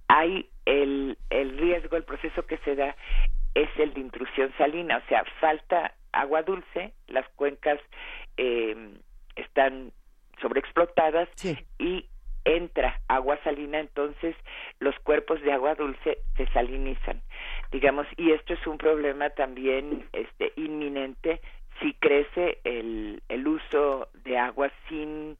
hay 0.07 0.49
el, 0.65 1.17
el 1.29 1.57
riesgo, 1.57 1.95
el 1.95 2.03
proceso 2.03 2.45
que 2.45 2.57
se 2.59 2.75
da 2.75 2.95
es 3.55 3.69
el 3.77 3.93
de 3.93 4.01
intrusión 4.01 4.53
salina, 4.57 4.97
o 4.97 5.07
sea, 5.07 5.23
falta 5.39 5.93
agua 6.11 6.43
dulce, 6.43 6.93
las 7.07 7.27
cuencas 7.29 7.79
eh, 8.37 8.75
están 9.35 9.91
sobreexplotadas 10.41 11.29
y 11.79 12.05
entra 12.45 12.99
agua 13.07 13.39
salina, 13.43 13.79
entonces 13.79 14.35
los 14.79 14.97
cuerpos 14.99 15.41
de 15.41 15.51
agua 15.51 15.75
dulce 15.75 16.19
se 16.37 16.47
salinizan, 16.47 17.21
digamos, 17.71 18.07
y 18.17 18.31
esto 18.31 18.53
es 18.53 18.67
un 18.67 18.77
problema 18.77 19.29
también 19.29 20.07
este, 20.13 20.53
inminente 20.55 21.41
si 21.81 21.93
crece 21.93 22.59
el, 22.63 23.21
el 23.29 23.47
uso 23.47 24.09
de 24.23 24.37
agua 24.37 24.71
sin 24.87 25.37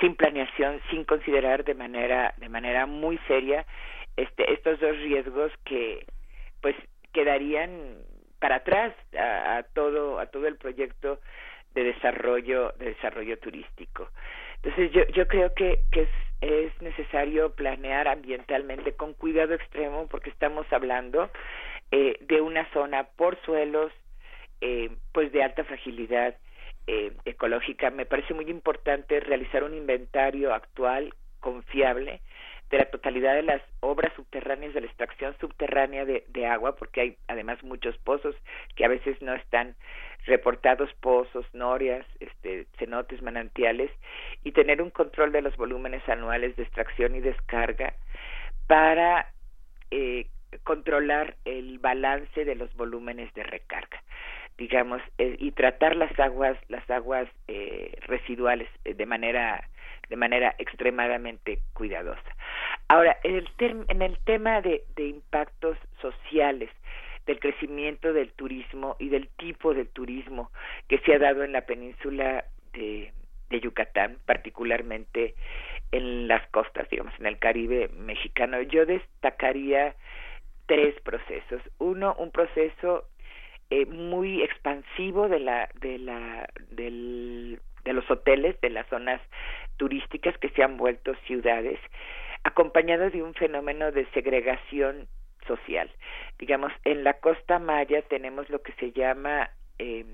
sin 0.00 0.14
planeación, 0.14 0.80
sin 0.90 1.04
considerar 1.04 1.64
de 1.64 1.74
manera 1.74 2.34
de 2.36 2.48
manera 2.48 2.86
muy 2.86 3.18
seria 3.26 3.66
este 4.16 4.52
estos 4.52 4.78
dos 4.80 4.96
riesgos 4.98 5.52
que 5.64 6.06
pues 6.60 6.76
quedarían 7.12 7.96
para 8.38 8.56
atrás 8.56 8.94
a, 9.18 9.64
todo 9.74 10.18
a 10.18 10.26
todo 10.26 10.46
el 10.46 10.56
proyecto 10.56 11.20
de 11.74 11.84
desarrollo 11.84 12.72
de 12.78 12.94
desarrollo 12.94 13.38
turístico. 13.38 14.08
Entonces 14.62 14.92
yo 14.92 15.02
yo 15.14 15.26
creo 15.26 15.52
que 15.54 15.80
que 15.90 16.02
es, 16.02 16.08
es 16.40 16.82
necesario 16.82 17.52
planear 17.54 18.08
ambientalmente 18.08 18.92
con 18.92 19.14
cuidado 19.14 19.54
extremo 19.54 20.06
porque 20.08 20.30
estamos 20.30 20.66
hablando 20.72 21.30
eh, 21.90 22.16
de 22.20 22.40
una 22.40 22.70
zona 22.72 23.04
por 23.04 23.40
suelos 23.44 23.92
eh, 24.60 24.90
pues 25.12 25.32
de 25.32 25.42
alta 25.42 25.64
fragilidad 25.64 26.36
eh, 26.86 27.12
ecológica. 27.24 27.90
Me 27.90 28.06
parece 28.06 28.34
muy 28.34 28.48
importante 28.50 29.20
realizar 29.20 29.64
un 29.64 29.74
inventario 29.74 30.54
actual 30.54 31.12
confiable 31.40 32.20
de 32.72 32.78
la 32.78 32.86
totalidad 32.86 33.34
de 33.34 33.42
las 33.42 33.60
obras 33.80 34.12
subterráneas 34.16 34.72
de 34.72 34.80
la 34.80 34.86
extracción 34.86 35.36
subterránea 35.38 36.06
de, 36.06 36.24
de, 36.28 36.46
agua, 36.46 36.74
porque 36.74 37.02
hay 37.02 37.16
además 37.28 37.62
muchos 37.62 37.96
pozos 37.98 38.34
que 38.74 38.86
a 38.86 38.88
veces 38.88 39.20
no 39.20 39.34
están 39.34 39.76
reportados, 40.24 40.90
pozos, 41.00 41.44
norias, 41.52 42.06
este, 42.18 42.66
cenotes, 42.78 43.20
manantiales, 43.20 43.90
y 44.42 44.52
tener 44.52 44.80
un 44.80 44.88
control 44.88 45.32
de 45.32 45.42
los 45.42 45.54
volúmenes 45.58 46.08
anuales 46.08 46.56
de 46.56 46.62
extracción 46.62 47.14
y 47.14 47.20
descarga 47.20 47.92
para 48.66 49.30
eh, 49.90 50.28
controlar 50.64 51.36
el 51.44 51.78
balance 51.78 52.46
de 52.46 52.54
los 52.54 52.74
volúmenes 52.74 53.32
de 53.34 53.42
recarga 53.42 54.02
digamos 54.58 55.00
eh, 55.18 55.36
y 55.38 55.52
tratar 55.52 55.96
las 55.96 56.18
aguas 56.18 56.56
las 56.68 56.88
aguas 56.90 57.28
eh, 57.48 57.96
residuales 58.02 58.68
eh, 58.84 58.94
de 58.94 59.06
manera 59.06 59.68
de 60.08 60.16
manera 60.16 60.54
extremadamente 60.58 61.60
cuidadosa. 61.72 62.36
Ahora, 62.88 63.16
en 63.22 63.36
el, 63.36 63.48
en 63.88 64.02
el 64.02 64.18
tema 64.24 64.60
de, 64.60 64.84
de 64.94 65.06
impactos 65.06 65.78
sociales, 66.02 66.68
del 67.26 67.38
crecimiento 67.38 68.12
del 68.12 68.32
turismo 68.32 68.96
y 68.98 69.08
del 69.08 69.28
tipo 69.38 69.74
de 69.74 69.84
turismo 69.84 70.50
que 70.88 70.98
se 70.98 71.14
ha 71.14 71.18
dado 71.18 71.44
en 71.44 71.52
la 71.52 71.62
península 71.62 72.44
de, 72.72 73.12
de 73.48 73.60
Yucatán, 73.60 74.18
particularmente 74.26 75.34
en 75.92 76.26
las 76.26 76.46
costas, 76.48 76.88
digamos, 76.90 77.14
en 77.20 77.26
el 77.26 77.38
Caribe 77.38 77.88
mexicano. 77.88 78.60
Yo 78.62 78.86
destacaría 78.86 79.94
tres 80.66 80.98
procesos. 81.02 81.60
Uno, 81.78 82.14
un 82.18 82.30
proceso 82.30 83.06
eh, 83.72 83.86
muy 83.86 84.42
expansivo 84.42 85.30
de 85.30 85.40
la 85.40 85.66
de 85.80 85.98
la 85.98 86.46
del, 86.72 87.58
de 87.84 87.92
los 87.94 88.10
hoteles 88.10 88.60
de 88.60 88.68
las 88.68 88.86
zonas 88.88 89.18
turísticas 89.78 90.36
que 90.36 90.50
se 90.50 90.62
han 90.62 90.76
vuelto 90.76 91.14
ciudades 91.26 91.80
acompañado 92.44 93.08
de 93.08 93.22
un 93.22 93.32
fenómeno 93.32 93.90
de 93.90 94.04
segregación 94.10 95.08
social. 95.46 95.90
Digamos 96.38 96.70
en 96.84 97.02
la 97.02 97.14
costa 97.14 97.58
maya 97.58 98.02
tenemos 98.02 98.50
lo 98.50 98.60
que 98.60 98.72
se 98.72 98.92
llama 98.92 99.48
eh, 99.78 100.04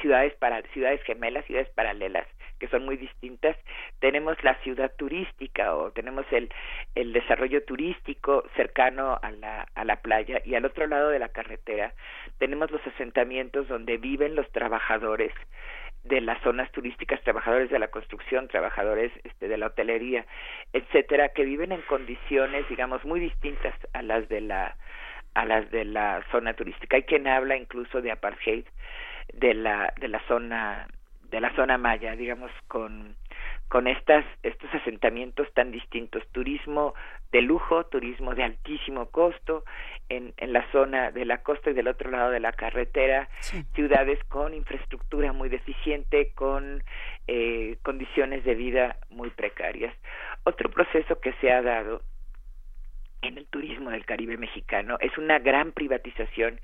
ciudades 0.00 0.34
para 0.34 0.60
ciudades 0.72 1.00
gemelas 1.04 1.44
ciudades 1.44 1.68
paralelas 1.76 2.26
que 2.64 2.70
son 2.70 2.86
muy 2.86 2.96
distintas. 2.96 3.56
Tenemos 4.00 4.42
la 4.42 4.54
ciudad 4.62 4.90
turística 4.96 5.74
o 5.74 5.90
tenemos 5.90 6.24
el, 6.32 6.48
el 6.94 7.12
desarrollo 7.12 7.62
turístico 7.64 8.44
cercano 8.56 9.18
a 9.20 9.30
la, 9.32 9.68
a 9.74 9.84
la 9.84 9.96
playa 9.96 10.40
y 10.46 10.54
al 10.54 10.64
otro 10.64 10.86
lado 10.86 11.10
de 11.10 11.18
la 11.18 11.28
carretera 11.28 11.92
tenemos 12.38 12.70
los 12.70 12.80
asentamientos 12.86 13.68
donde 13.68 13.98
viven 13.98 14.34
los 14.34 14.50
trabajadores 14.52 15.32
de 16.04 16.22
las 16.22 16.40
zonas 16.42 16.70
turísticas, 16.72 17.22
trabajadores 17.22 17.70
de 17.70 17.78
la 17.78 17.88
construcción, 17.88 18.48
trabajadores 18.48 19.12
este, 19.24 19.48
de 19.48 19.58
la 19.58 19.66
hotelería, 19.66 20.24
etcétera, 20.72 21.30
que 21.30 21.44
viven 21.44 21.72
en 21.72 21.82
condiciones, 21.82 22.68
digamos, 22.68 23.04
muy 23.04 23.20
distintas 23.20 23.74
a 23.92 24.02
las 24.02 24.28
de 24.28 24.40
la 24.40 24.76
a 25.34 25.44
las 25.44 25.70
de 25.70 25.84
la 25.84 26.22
zona 26.30 26.54
turística. 26.54 26.96
Hay 26.96 27.02
quien 27.02 27.26
habla 27.26 27.56
incluso 27.56 28.00
de 28.00 28.12
apartheid 28.12 28.64
de 29.32 29.52
la 29.52 29.92
de 30.00 30.08
la 30.08 30.20
zona 30.28 30.86
de 31.34 31.40
la 31.40 31.52
zona 31.56 31.78
maya, 31.78 32.14
digamos, 32.14 32.52
con, 32.68 33.16
con 33.66 33.88
estas, 33.88 34.24
estos 34.44 34.72
asentamientos 34.72 35.52
tan 35.52 35.72
distintos, 35.72 36.22
turismo 36.30 36.94
de 37.32 37.42
lujo, 37.42 37.86
turismo 37.86 38.36
de 38.36 38.44
altísimo 38.44 39.06
costo, 39.06 39.64
en, 40.08 40.32
en 40.36 40.52
la 40.52 40.64
zona 40.70 41.10
de 41.10 41.24
la 41.24 41.38
costa 41.38 41.70
y 41.70 41.74
del 41.74 41.88
otro 41.88 42.12
lado 42.12 42.30
de 42.30 42.38
la 42.38 42.52
carretera, 42.52 43.28
ciudades 43.74 44.22
con 44.28 44.54
infraestructura 44.54 45.32
muy 45.32 45.48
deficiente, 45.48 46.30
con 46.36 46.84
eh, 47.26 47.78
condiciones 47.82 48.44
de 48.44 48.54
vida 48.54 48.96
muy 49.10 49.30
precarias. 49.30 49.92
Otro 50.44 50.70
proceso 50.70 51.18
que 51.20 51.32
se 51.40 51.50
ha 51.50 51.62
dado 51.62 52.02
en 53.24 53.38
el 53.38 53.46
turismo 53.46 53.90
del 53.90 54.04
Caribe 54.04 54.36
mexicano 54.36 54.96
es 55.00 55.16
una 55.18 55.38
gran 55.38 55.72
privatización 55.72 56.60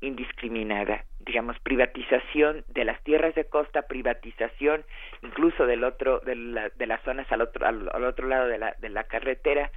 indiscriminada, 0.00 1.04
digamos 1.20 1.58
privatización 1.60 2.64
de 2.68 2.84
las 2.84 3.02
tierras 3.02 3.34
de 3.34 3.44
costa, 3.44 3.82
privatización 3.82 4.84
incluso 5.22 5.66
del 5.66 5.84
otro 5.84 6.20
de, 6.20 6.36
la, 6.36 6.68
de 6.70 6.86
las 6.86 7.02
zonas 7.02 7.30
al 7.32 7.40
otro 7.40 7.66
al, 7.66 8.04
otro 8.04 8.28
lado 8.28 8.46
de 8.46 8.58
la 8.58 8.76
de 8.78 8.88
la 8.88 9.04
carretera 9.04 9.70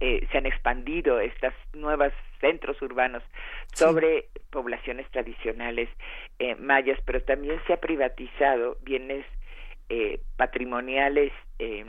eh, 0.00 0.26
se 0.32 0.38
han 0.38 0.46
expandido 0.46 1.20
estas 1.20 1.54
nuevos 1.74 2.12
centros 2.40 2.80
urbanos 2.82 3.22
sobre 3.74 4.26
poblaciones 4.50 5.08
tradicionales 5.10 5.88
eh, 6.38 6.54
mayas, 6.56 6.98
pero 7.04 7.22
también 7.22 7.60
se 7.66 7.74
ha 7.74 7.80
privatizado 7.80 8.78
bienes 8.82 9.26
eh, 9.90 10.20
patrimoniales 10.36 11.32
eh, 11.58 11.84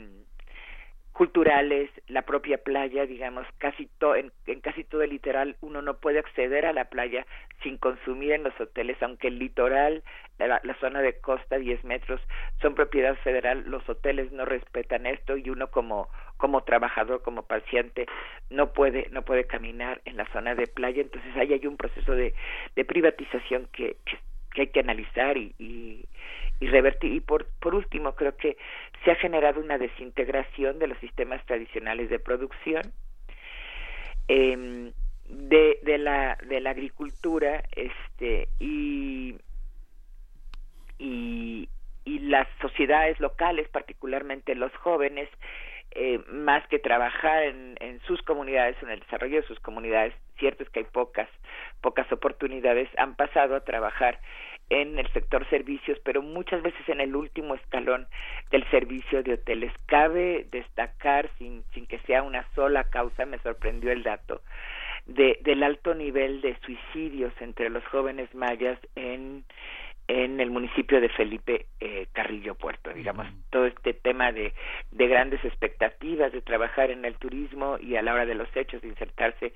culturales, 1.12 1.90
la 2.08 2.22
propia 2.22 2.58
playa, 2.58 3.06
digamos, 3.06 3.46
casi 3.58 3.86
to 3.98 4.16
en, 4.16 4.32
casi 4.62 4.82
todo 4.84 5.02
el 5.02 5.10
litoral 5.10 5.56
uno 5.60 5.82
no 5.82 5.98
puede 5.98 6.18
acceder 6.18 6.64
a 6.64 6.72
la 6.72 6.86
playa 6.86 7.26
sin 7.62 7.76
consumir 7.76 8.32
en 8.32 8.42
los 8.42 8.58
hoteles, 8.58 9.00
aunque 9.02 9.28
el 9.28 9.38
litoral, 9.38 10.02
la, 10.38 10.60
zona 10.80 11.02
de 11.02 11.20
costa 11.20 11.58
10 11.58 11.84
metros 11.84 12.20
son 12.60 12.74
propiedad 12.74 13.14
federal, 13.16 13.64
los 13.66 13.86
hoteles 13.88 14.32
no 14.32 14.44
respetan 14.44 15.06
esto 15.06 15.36
y 15.36 15.50
uno 15.50 15.70
como 15.70 16.08
como 16.38 16.64
trabajador, 16.64 17.22
como 17.22 17.44
paciente, 17.44 18.06
no 18.50 18.72
puede 18.72 19.08
no 19.10 19.22
puede 19.22 19.44
caminar 19.44 20.00
en 20.06 20.16
la 20.16 20.26
zona 20.32 20.54
de 20.54 20.66
playa, 20.66 21.02
entonces 21.02 21.36
ahí 21.36 21.52
hay 21.52 21.66
un 21.66 21.76
proceso 21.76 22.12
de, 22.12 22.34
de 22.74 22.84
privatización 22.84 23.68
que, 23.72 23.96
que, 24.04 24.18
hay 24.60 24.66
que 24.68 24.80
analizar 24.80 25.36
y, 25.36 25.54
y, 25.58 26.06
revertir. 26.60 27.12
Y 27.12 27.20
por, 27.20 27.46
último, 27.64 28.14
creo 28.14 28.36
que 28.36 28.56
se 29.04 29.10
ha 29.10 29.16
generado 29.16 29.60
una 29.60 29.78
desintegración 29.78 30.78
de 30.78 30.86
los 30.86 30.98
sistemas 30.98 31.44
tradicionales 31.46 32.08
de 32.08 32.18
producción. 32.18 32.82
Eh, 34.28 34.92
de, 35.28 35.98
la 35.98 36.36
de 36.46 36.60
la 36.60 36.70
agricultura 36.70 37.64
este 37.74 38.48
y, 38.60 39.36
y 40.98 41.68
las 42.04 42.46
sociedades 42.60 43.18
locales 43.20 43.68
particularmente 43.68 44.54
los 44.54 44.72
jóvenes 44.76 45.28
eh, 45.94 46.20
más 46.28 46.66
que 46.68 46.78
trabajar 46.78 47.42
en, 47.42 48.00
sus 48.06 48.20
comunidades 48.22 48.76
en 48.82 48.90
el 48.90 49.00
desarrollo 49.00 49.40
de 49.40 49.46
sus 49.46 49.60
comunidades 49.60 50.14
cierto 50.38 50.64
es 50.64 50.70
que 50.70 50.80
hay 50.80 50.86
pocas 50.86 51.28
pocas 51.80 52.10
oportunidades 52.10 52.88
han 52.96 53.14
pasado 53.14 53.54
a 53.54 53.64
trabajar 53.64 54.18
en 54.70 54.98
el 54.98 55.06
sector 55.12 55.48
servicios, 55.50 55.98
pero 56.02 56.22
muchas 56.22 56.62
veces 56.62 56.88
en 56.88 57.00
el 57.00 57.14
último 57.14 57.54
escalón 57.54 58.06
del 58.50 58.64
servicio 58.70 59.22
de 59.22 59.34
hoteles. 59.34 59.72
Cabe 59.86 60.46
destacar, 60.50 61.28
sin, 61.38 61.62
sin 61.74 61.86
que 61.86 61.98
sea 62.00 62.22
una 62.22 62.46
sola 62.54 62.84
causa, 62.84 63.26
me 63.26 63.38
sorprendió 63.40 63.92
el 63.92 64.02
dato, 64.02 64.40
de, 65.04 65.38
del 65.42 65.62
alto 65.62 65.94
nivel 65.94 66.40
de 66.40 66.56
suicidios 66.64 67.34
entre 67.40 67.68
los 67.68 67.84
jóvenes 67.86 68.34
mayas 68.34 68.78
en, 68.94 69.44
en 70.08 70.40
el 70.40 70.50
municipio 70.50 71.00
de 71.00 71.08
Felipe 71.08 71.66
eh, 71.80 72.06
Carrillo 72.12 72.54
Puerto. 72.54 72.92
Digamos, 72.92 73.26
todo 73.50 73.66
este 73.66 73.94
tema 73.94 74.32
de, 74.32 74.52
de 74.90 75.06
grandes 75.06 75.44
expectativas 75.44 76.32
de 76.32 76.42
trabajar 76.42 76.90
en 76.90 77.04
el 77.04 77.16
turismo 77.16 77.78
y 77.80 77.96
a 77.96 78.02
la 78.02 78.12
hora 78.12 78.26
de 78.26 78.34
los 78.34 78.48
hechos 78.54 78.82
de 78.82 78.88
insertarse 78.88 79.52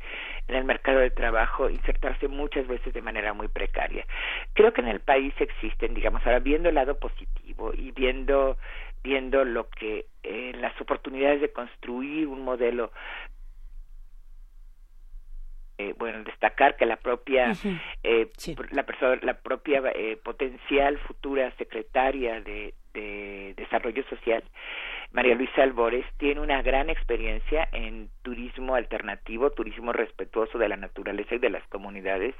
en 0.48 0.54
el 0.54 0.64
mercado 0.64 1.00
de 1.00 1.10
trabajo, 1.10 1.68
insertarse 1.68 2.28
muchas 2.28 2.66
veces 2.66 2.94
de 2.94 3.02
manera 3.02 3.32
muy 3.32 3.48
precaria. 3.48 4.06
Creo 4.54 4.72
que 4.72 4.80
en 4.80 4.88
el 4.88 5.00
país 5.00 5.34
existen, 5.38 5.94
digamos, 5.94 6.24
ahora 6.24 6.38
viendo 6.38 6.68
el 6.68 6.76
lado 6.76 6.98
positivo 6.98 7.72
y 7.74 7.90
viendo 7.92 8.56
viendo 9.02 9.44
lo 9.44 9.68
que 9.70 10.06
eh, 10.24 10.52
las 10.56 10.78
oportunidades 10.80 11.40
de 11.40 11.52
construir 11.52 12.26
un 12.26 12.42
modelo 12.42 12.90
eh, 15.78 15.94
bueno 15.98 16.22
destacar 16.24 16.76
que 16.76 16.86
la 16.86 16.96
propia 16.96 17.52
eh, 18.02 18.30
la 18.70 18.84
persona 18.84 19.18
la 19.22 19.34
propia 19.34 19.82
eh, 19.94 20.16
potencial 20.22 20.98
futura 20.98 21.52
secretaria 21.58 22.40
de, 22.40 22.74
de 22.94 23.54
desarrollo 23.56 24.02
social 24.08 24.42
María 25.12 25.34
Luisa 25.34 25.62
Albores 25.62 26.04
tiene 26.18 26.40
una 26.40 26.62
gran 26.62 26.90
experiencia 26.90 27.68
en 27.72 28.10
turismo 28.22 28.74
alternativo, 28.74 29.50
turismo 29.50 29.92
respetuoso 29.92 30.58
de 30.58 30.68
la 30.68 30.76
naturaleza 30.76 31.36
y 31.36 31.38
de 31.38 31.48
las 31.48 31.66
comunidades. 31.68 32.34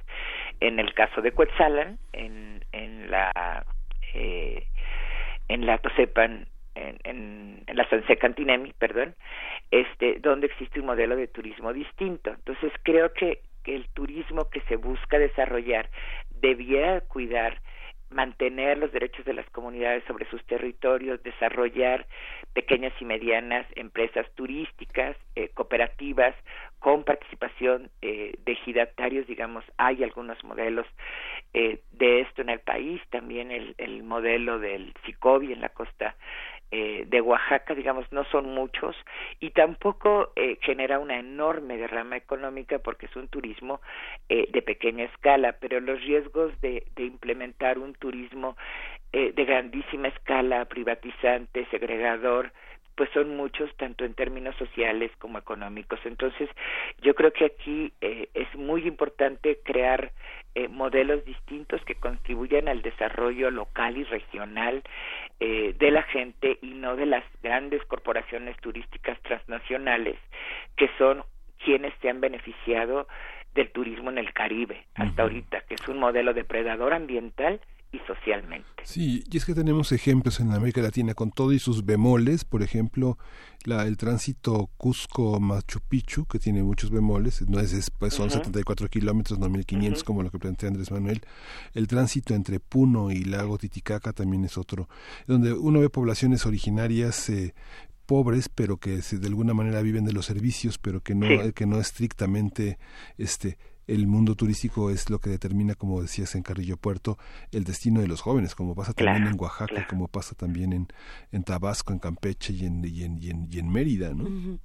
En 0.61 0.79
el 0.79 0.93
caso 0.93 1.23
de 1.23 1.33
Cuetzalan, 1.33 1.99
en, 2.13 2.65
en 2.73 3.11
la 3.11 3.65
eh, 4.15 4.67
en 5.49 5.65
la 5.65 5.79
Tosepan 5.79 6.49
en, 6.77 6.99
en, 7.05 7.77
la 7.77 7.89
Sanse 7.89 8.17
Cantinemi, 8.17 8.73
perdón, 8.79 9.15
este, 9.71 10.19
donde 10.21 10.47
existe 10.47 10.81
un 10.81 10.87
modelo 10.87 11.17
de 11.17 11.29
turismo 11.29 11.73
distinto. 11.73 12.31
Entonces 12.31 12.73
creo 12.83 13.13
que, 13.13 13.41
que 13.65 13.75
el 13.75 13.89
turismo 13.89 14.49
que 14.49 14.61
se 14.63 14.77
busca 14.77 15.19
desarrollar 15.19 15.91
debiera 16.41 17.01
cuidar 17.03 17.61
mantener 18.11 18.79
los 18.79 18.93
derechos 18.93 19.25
de 19.25 19.35
las 19.35 19.49
comunidades 19.51 20.05
sobre 20.05 20.29
sus 20.31 20.45
territorios, 20.47 21.23
desarrollar 21.23 22.07
pequeñas 22.53 22.93
y 23.01 23.05
medianas 23.05 23.67
empresas 23.75 24.27
turísticas, 24.35 25.17
eh, 25.35 25.51
cooperativas, 25.55 26.35
con 26.79 27.05
participación 27.05 27.91
eh, 28.03 28.35
de 28.45 28.53
ejidatarios, 28.53 29.27
digamos, 29.27 29.65
hay 29.77 30.05
algunos 30.05 30.43
modelos 30.45 30.87
eh, 31.53 31.81
de 31.93 32.21
esto 32.21 32.43
en 32.43 32.51
el 32.51 32.61
país, 32.61 33.03
también 33.11 33.51
el, 33.51 33.75
el 33.79 34.03
modelo 34.05 34.59
del 34.61 34.93
Sicobi 35.05 35.53
en 35.53 35.61
la 35.61 35.71
costa 35.71 36.15
eh, 36.71 37.05
de 37.07 37.21
Oaxaca, 37.21 37.75
digamos, 37.75 38.11
no 38.13 38.25
son 38.25 38.47
muchos 38.47 38.97
y 39.41 39.51
tampoco 39.51 40.33
eh, 40.37 40.59
genera 40.63 40.99
una 40.99 41.19
enorme 41.19 41.77
derrama 41.77 42.17
económica 42.17 42.79
porque 42.79 43.07
es 43.07 43.17
un 43.17 43.29
turismo 43.29 43.81
eh, 44.29 44.49
de 44.51 44.63
pequeña 44.63 45.05
escala, 45.05 45.57
pero 45.61 45.81
los 45.81 46.01
riesgos 46.03 46.59
de, 46.61 46.85
de 46.97 47.05
implementar 47.05 47.79
un 47.79 47.95
turismo 47.95 48.57
eh, 49.13 49.33
de 49.33 49.45
grandísima 49.45 50.09
escala, 50.09 50.65
privatizante, 50.67 51.67
segregador, 51.71 52.53
pues 52.97 53.11
son 53.11 53.37
muchos 53.37 53.75
tanto 53.77 54.05
en 54.05 54.15
términos 54.15 54.57
sociales 54.57 55.11
como 55.19 55.39
económicos. 55.39 56.01
Entonces, 56.05 56.49
yo 57.03 57.15
creo 57.15 57.33
que 57.33 57.45
aquí 57.45 57.93
eh, 58.01 58.29
es 58.35 58.53
muy 58.57 58.87
importante 58.87 59.61
crear 59.63 60.13
eh, 60.55 60.69
modelos 60.69 61.25
distintos 61.27 61.85
que 61.85 61.95
contribuyan 61.95 62.69
al 62.69 62.81
desarrollo 62.81 63.51
local 63.51 63.99
y 63.99 64.05
regional 64.05 64.83
eh, 65.41 65.75
de 65.79 65.91
la 65.91 66.03
gente 66.03 66.59
y 66.63 66.75
no 66.75 66.97
de 66.97 67.07
las 67.07 67.25
grandes 67.43 67.85
corporaciones 67.85 68.57
turísticas 68.59 69.21
transnacionales 69.23 70.17
que 70.77 70.89
son 70.99 71.25
quienes 71.65 71.93
se 72.01 72.09
han 72.09 72.21
beneficiado 72.21 73.07
del 73.55 73.71
turismo 73.71 74.11
en 74.11 74.19
el 74.19 74.33
Caribe 74.33 74.85
hasta 74.95 75.23
ahorita, 75.23 75.63
que 75.63 75.75
es 75.75 75.89
un 75.89 75.99
modelo 75.99 76.35
depredador 76.35 76.95
ambiental 76.95 77.61
y 77.97 78.07
socialmente. 78.07 78.69
Sí, 78.85 79.25
y 79.31 79.37
es 79.37 79.45
que 79.45 79.55
tenemos 79.55 79.91
ejemplos 79.93 80.39
en 80.41 80.53
América 80.53 80.81
Latina 80.81 81.15
con 81.15 81.31
todo 81.31 81.53
y 81.53 81.59
sus 81.59 81.85
bemoles, 81.85 82.45
por 82.45 82.63
ejemplo, 82.63 83.19
la, 83.65 83.87
el 83.87 83.97
tránsito 83.97 84.71
Cusco-Machu 84.77 85.81
Picchu, 85.89 86.27
que 86.27 86.39
tiene 86.39 86.63
muchos 86.63 86.91
bemoles, 86.91 87.43
no 87.49 87.59
es, 87.59 87.91
pues 87.91 88.15
son 88.15 88.31
74 88.31 88.89
kilómetros, 88.89 89.39
no 89.39 89.49
1500 89.49 90.05
como 90.05 90.23
lo 90.23 90.31
que 90.31 90.39
plantea 90.39 90.69
Andrés 90.69 90.91
Manuel. 90.91 91.23
El 91.75 91.89
tránsito 91.89 92.35
entre 92.35 92.61
Puno 92.61 93.11
y 93.11 93.25
Lago 93.25 93.59
Titicaca 93.59 94.13
también 94.13 94.45
es 94.45 94.57
otro, 94.57 94.89
donde 95.27 95.53
uno 95.53 95.81
ve 95.81 95.91
poblaciones 95.91 96.47
originarias 96.47 97.29
eh, 97.31 97.55
pobres 98.07 98.49
pero 98.49 98.77
que 98.77 98.99
de 98.99 99.27
alguna 99.27 99.53
manera 99.53 99.83
viven 99.83 100.05
de 100.05 100.13
los 100.13 100.27
servicios 100.27 100.79
pero 100.79 101.01
que 101.01 101.17
no 101.17 101.27
que 101.53 101.67
no 101.67 101.81
estrictamente 101.81 102.79
este 103.19 103.59
el 103.87 104.07
mundo 104.07 104.35
turístico 104.35 104.91
es 104.91 105.11
lo 105.11 105.19
que 105.19 105.31
determina, 105.31 105.75
como 105.75 106.03
decías 106.03 106.35
en 106.35 106.43
Carrillo 106.43 106.77
Puerto, 106.77 107.19
el 107.53 107.65
destino 107.65 108.01
de 108.01 108.09
los 108.09 108.21
jóvenes, 108.21 108.55
como 108.55 108.75
pasa 108.75 108.93
también 108.93 109.27
en 109.27 109.41
Oaxaca, 109.41 109.87
como 109.89 110.09
pasa 110.09 110.35
también 110.35 110.73
en, 110.73 110.89
en 111.33 111.45
Tabasco, 111.45 111.93
en 111.93 111.99
Campeche 111.99 112.53
y 112.53 112.67
en, 112.67 112.85
y 112.85 113.05
en, 113.05 113.49
y 113.51 113.59
en, 113.59 113.73
Mérida, 113.73 114.13
¿no? 114.15 114.59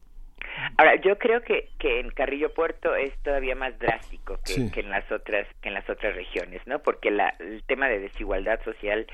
Ahora, 0.78 0.96
yo 1.02 1.18
creo 1.18 1.42
que, 1.42 1.70
que 1.80 2.00
en 2.00 2.10
Carrillo 2.12 2.54
Puerto 2.54 2.96
es 2.96 3.14
todavía 3.24 3.56
más 3.56 3.78
drástico 3.80 4.40
que, 4.46 4.72
que, 4.72 4.80
en 4.82 4.90
las 4.90 5.10
otras 5.12 5.48
que 5.62 5.70
en 5.70 5.76
las 5.76 5.90
otras 5.90 6.16
regiones, 6.16 6.62
¿no? 6.66 6.80
Porque 6.80 7.12
la, 7.12 7.30
el 7.40 7.64
tema 7.64 7.88
de 7.88 8.00
desigualdad 8.00 8.60
social 8.64 9.08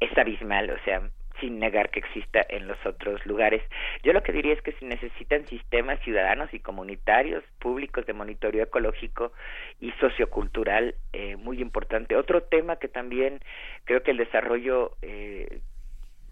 es 0.00 0.16
abismal, 0.18 0.70
o 0.70 0.84
sea, 0.84 1.02
sin 1.42 1.58
negar 1.58 1.90
que 1.90 1.98
exista 1.98 2.40
en 2.48 2.68
los 2.68 2.78
otros 2.86 3.26
lugares. 3.26 3.62
Yo 4.04 4.12
lo 4.12 4.22
que 4.22 4.32
diría 4.32 4.54
es 4.54 4.62
que 4.62 4.72
se 4.72 4.86
necesitan 4.86 5.44
sistemas 5.46 6.00
ciudadanos 6.00 6.54
y 6.54 6.60
comunitarios 6.60 7.42
públicos 7.58 8.06
de 8.06 8.12
monitoreo 8.12 8.62
ecológico 8.62 9.32
y 9.80 9.90
sociocultural 10.00 10.94
eh, 11.12 11.36
muy 11.36 11.60
importante. 11.60 12.16
Otro 12.16 12.44
tema 12.44 12.76
que 12.76 12.88
también 12.88 13.40
creo 13.84 14.02
que 14.02 14.12
el 14.12 14.18
desarrollo 14.18 14.92
eh, 15.02 15.60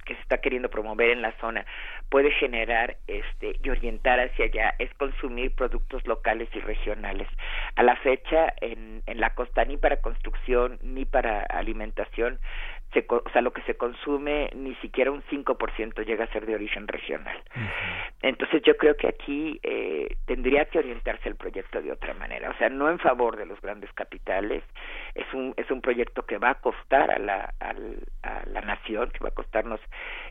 que 0.05 0.15
se 0.15 0.23
está 0.23 0.39
queriendo 0.39 0.71
promover 0.71 1.11
en 1.11 1.23
la 1.23 1.33
zona 1.41 1.65
puede 2.09 2.31
generar 2.33 2.97
este 3.07 3.57
y 3.63 3.69
orientar 3.69 4.19
hacia 4.19 4.47
allá 4.47 4.75
es 4.79 4.93
consumir 4.95 5.55
productos 5.55 6.07
locales 6.07 6.49
y 6.55 6.61
regionales. 6.61 7.29
A 7.77 7.83
la 7.83 7.97
fecha 7.97 8.53
en, 8.61 9.03
en 9.07 9.21
la 9.21 9.35
costa 9.35 9.65
ni 9.65 9.77
para 9.77 10.01
construcción 10.01 10.79
ni 10.83 11.05
para 11.05 11.43
alimentación 11.43 12.39
se, 12.93 13.07
o 13.09 13.31
sea, 13.33 13.43
lo 13.43 13.53
que 13.53 13.63
se 13.63 13.77
consume 13.77 14.51
ni 14.55 14.75
siquiera 14.77 15.11
un 15.11 15.23
5% 15.25 16.05
llega 16.05 16.25
a 16.25 16.33
ser 16.33 16.47
de 16.47 16.55
origen 16.55 16.89
regional. 16.89 17.41
Entonces 18.23 18.63
yo 18.63 18.77
creo 18.77 18.97
que 18.97 19.09
aquí 19.09 19.61
eh, 19.63 20.17
tendría 20.27 20.65
que 20.67 20.79
orientarse 20.79 21.29
el 21.29 21.37
proyecto 21.37 21.81
de 21.81 21.93
otra 21.93 22.15
manera, 22.15 22.51
o 22.51 22.59
sea, 22.59 22.69
no 22.69 22.91
en 22.91 22.99
favor 22.99 23.37
de 23.37 23.47
los 23.47 23.61
grandes 23.61 23.93
capitales, 23.93 24.63
es 25.15 25.27
un 25.33 25.55
es 25.57 25.71
un 25.71 25.81
proyecto 25.81 26.23
que 26.23 26.39
va 26.39 26.51
a 26.51 26.61
costar 26.61 27.11
a 27.11 27.19
la 27.19 27.55
a 27.61 27.75
la 28.47 28.61
nación, 28.63 29.11
que 29.11 29.21
va 29.23 29.29
a 29.29 29.35
costarnos 29.35 29.81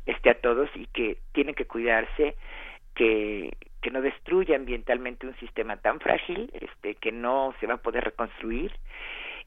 este 0.05 0.29
a 0.29 0.39
todos 0.39 0.69
y 0.75 0.85
que 0.87 1.17
tiene 1.33 1.53
que 1.53 1.65
cuidarse 1.65 2.35
que 2.95 3.53
que 3.81 3.91
no 3.91 4.01
destruya 4.01 4.55
ambientalmente 4.55 5.25
un 5.25 5.35
sistema 5.37 5.77
tan 5.77 5.99
frágil, 5.99 6.51
este 6.53 6.95
que 6.95 7.11
no 7.11 7.55
se 7.59 7.67
va 7.67 7.75
a 7.75 7.81
poder 7.81 8.03
reconstruir. 8.03 8.73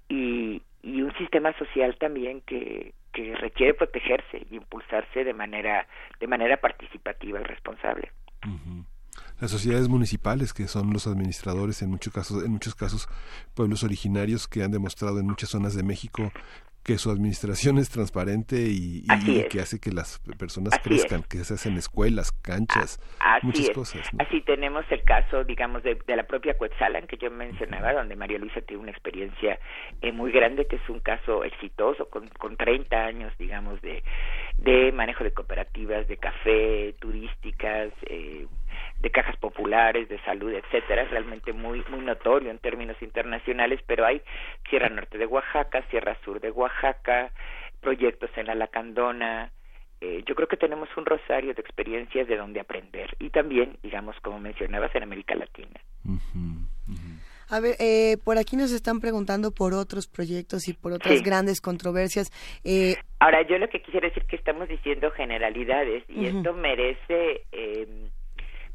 Y, 0.09 0.63
y 0.83 1.03
un 1.03 1.13
sistema 1.15 1.57
social 1.59 1.97
también 1.99 2.41
que, 2.43 2.95
que 3.13 3.35
requiere 3.37 3.75
protegerse 3.75 4.47
y 4.51 4.57
impulsarse 4.57 5.25
de 5.25 5.33
manera 5.33 5.87
de 6.21 6.27
manera 6.27 6.57
participativa 6.57 7.41
y 7.41 7.45
responsable. 7.45 8.11
Las 9.41 9.51
sociedades 9.51 9.89
municipales, 9.89 10.53
que 10.53 10.69
son 10.69 10.93
los 10.93 11.07
administradores 11.07 11.83
en 11.83 11.91
muchos 11.91 12.13
casos, 12.13 12.45
en 12.45 12.53
muchos 12.53 12.75
casos 12.75 13.09
pueblos 13.55 13.83
originarios 13.85 14.49
que 14.49 14.63
han 14.63 14.71
demostrado 14.71 15.19
en 15.19 15.27
muchas 15.27 15.51
zonas 15.51 15.75
de 15.75 15.83
México 15.83 16.33
que 16.85 16.99
su 16.99 17.11
administración 17.11 17.79
es 17.79 17.91
transparente 17.91 18.57
y, 18.57 19.05
que 19.51 19.61
hace 19.61 19.79
que 19.79 19.93
las 19.93 20.19
personas 20.39 20.79
crezcan, 20.83 21.23
que 21.23 21.39
se 21.45 21.55
hacen 21.55 21.77
escuelas, 21.77 22.33
canchas, 22.33 23.01
muchas 23.43 23.71
cosas. 23.71 24.09
Así 24.19 24.41
tenemos 24.41 24.85
el 24.91 25.03
caso, 25.05 25.45
digamos, 25.45 25.83
de, 25.83 25.97
la 26.07 26.25
propia 26.25 26.55
Cuetzalan 26.55 27.07
que 27.07 27.17
yo 27.17 27.31
mencionaba, 27.31 27.93
donde 27.93 28.17
María 28.17 28.39
Luisa 28.39 28.61
tiene 28.63 28.83
una 28.83 28.91
experiencia 28.91 29.59
eh, 30.01 30.13
muy 30.13 30.33
grande, 30.33 30.67
que 30.67 30.77
es 30.77 30.89
un 30.89 31.01
caso 31.01 31.45
exitoso, 31.45 32.09
con, 32.11 32.29
con 32.29 32.57
30 32.57 32.97
años, 32.97 33.33
digamos, 33.39 33.81
de, 33.83 34.03
de 34.59 34.93
manejo 34.93 35.25
de 35.25 35.33
cooperativas, 35.33 36.09
de 36.09 36.17
café, 36.17 36.95
turísticas, 36.99 37.93
eh, 38.07 38.47
de 39.03 39.11
cajas 39.11 39.37
populares, 39.37 40.09
de 40.09 40.19
salud, 40.21 40.53
etcétera, 40.53 41.03
es 41.03 41.11
realmente 41.11 41.53
muy 41.53 41.85
muy 41.91 42.01
notorio 42.01 42.51
en 42.51 42.59
términos 42.59 42.97
internacionales, 43.03 43.81
pero 43.87 44.07
hay 44.07 44.23
Sierra 44.71 44.89
Norte 44.89 45.19
de 45.19 45.27
Oaxaca, 45.27 45.85
Sierra 45.91 46.17
Sur 46.25 46.41
de 46.41 46.51
Oaxaca, 46.51 47.33
proyectos 47.81 48.31
en 48.37 48.47
la 48.47 48.55
Lacandona, 48.55 49.51
eh, 50.01 50.25
yo 50.27 50.35
creo 50.35 50.49
que 50.49 50.57
tenemos 50.57 50.89
un 50.97 51.07
rosario 51.07 51.55
de 51.55 51.61
experiencias 51.61 52.27
de 52.27 52.37
donde 52.37 52.59
aprender 52.59 53.15
y 53.21 53.31
también, 53.31 53.79
digamos, 53.85 54.17
como 54.21 54.41
mencionabas, 54.41 54.93
en 54.97 55.05
América 55.05 55.37
Latina. 55.37 55.81
A 57.49 57.61
ver, 57.61 57.77
eh, 57.79 58.17
por 58.25 58.37
aquí 58.37 58.57
nos 58.57 58.73
están 58.73 58.99
preguntando 58.99 59.53
por 59.53 59.75
otros 59.75 60.09
proyectos 60.09 60.67
y 60.67 60.73
por 60.73 60.93
otras 60.93 61.23
grandes 61.23 61.61
controversias. 61.61 62.33
Eh, 62.65 62.97
Ahora, 63.21 63.43
yo 63.47 63.59
lo 63.59 63.69
que 63.69 63.81
quisiera 63.81 64.09
decir 64.09 64.25
que 64.25 64.35
estamos 64.35 64.69
diciendo 64.69 65.11
generalidades 65.13 66.03
y 66.09 66.27
esto 66.27 66.53
merece 66.53 67.45
eh, 67.53 67.87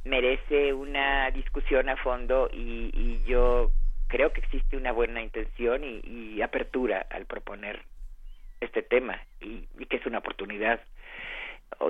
merece 0.03 0.73
una 0.73 1.31
discusión 1.31 1.89
a 1.89 1.97
fondo 1.97 2.49
y, 2.51 3.21
yo 3.25 3.71
creo 4.07 4.31
que 4.31 4.39
existe 4.39 4.77
una 4.77 4.91
buena 4.91 5.21
intención 5.21 5.83
y, 5.83 6.41
apertura 6.41 7.05
al 7.09 7.25
proponer 7.25 7.81
este 8.61 8.81
tema 8.81 9.19
y, 9.41 9.67
y 9.77 9.85
que 9.85 9.97
es 9.97 10.05
una 10.05 10.19
oportunidad 10.19 10.79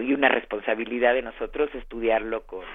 y 0.02 0.14
una 0.14 0.30
responsabilidad 0.30 1.14
de 1.14 1.22
nosotros 1.22 1.70
estudiarlo 1.76 2.46
con, 2.46 2.66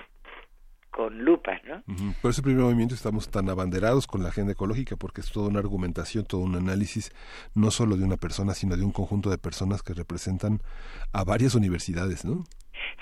con 0.93 1.25
lupa, 1.25 1.61
¿no? 1.67 1.83
Por 2.21 2.31
ese 2.31 2.43
primer 2.43 2.63
movimiento 2.63 2.95
estamos 2.95 3.31
tan 3.31 3.49
abanderados 3.49 4.07
con 4.07 4.23
la 4.23 4.29
agenda 4.29 4.53
ecológica 4.53 4.97
porque 4.97 5.23
es 5.23 5.31
toda 5.33 5.49
una 5.49 5.59
argumentación, 5.59 6.25
todo 6.25 6.43
un 6.43 6.55
análisis, 6.55 7.13
no 7.55 7.71
solo 7.71 7.97
de 7.97 8.05
una 8.05 8.19
persona, 8.19 8.55
sino 8.55 8.77
de 8.77 8.85
un 8.85 8.93
conjunto 8.93 9.31
de 9.31 9.39
personas 9.39 9.83
que 9.83 9.95
representan 9.95 10.61
a 11.13 11.25
varias 11.25 11.55
universidades, 11.55 12.25
¿no? 12.25 12.45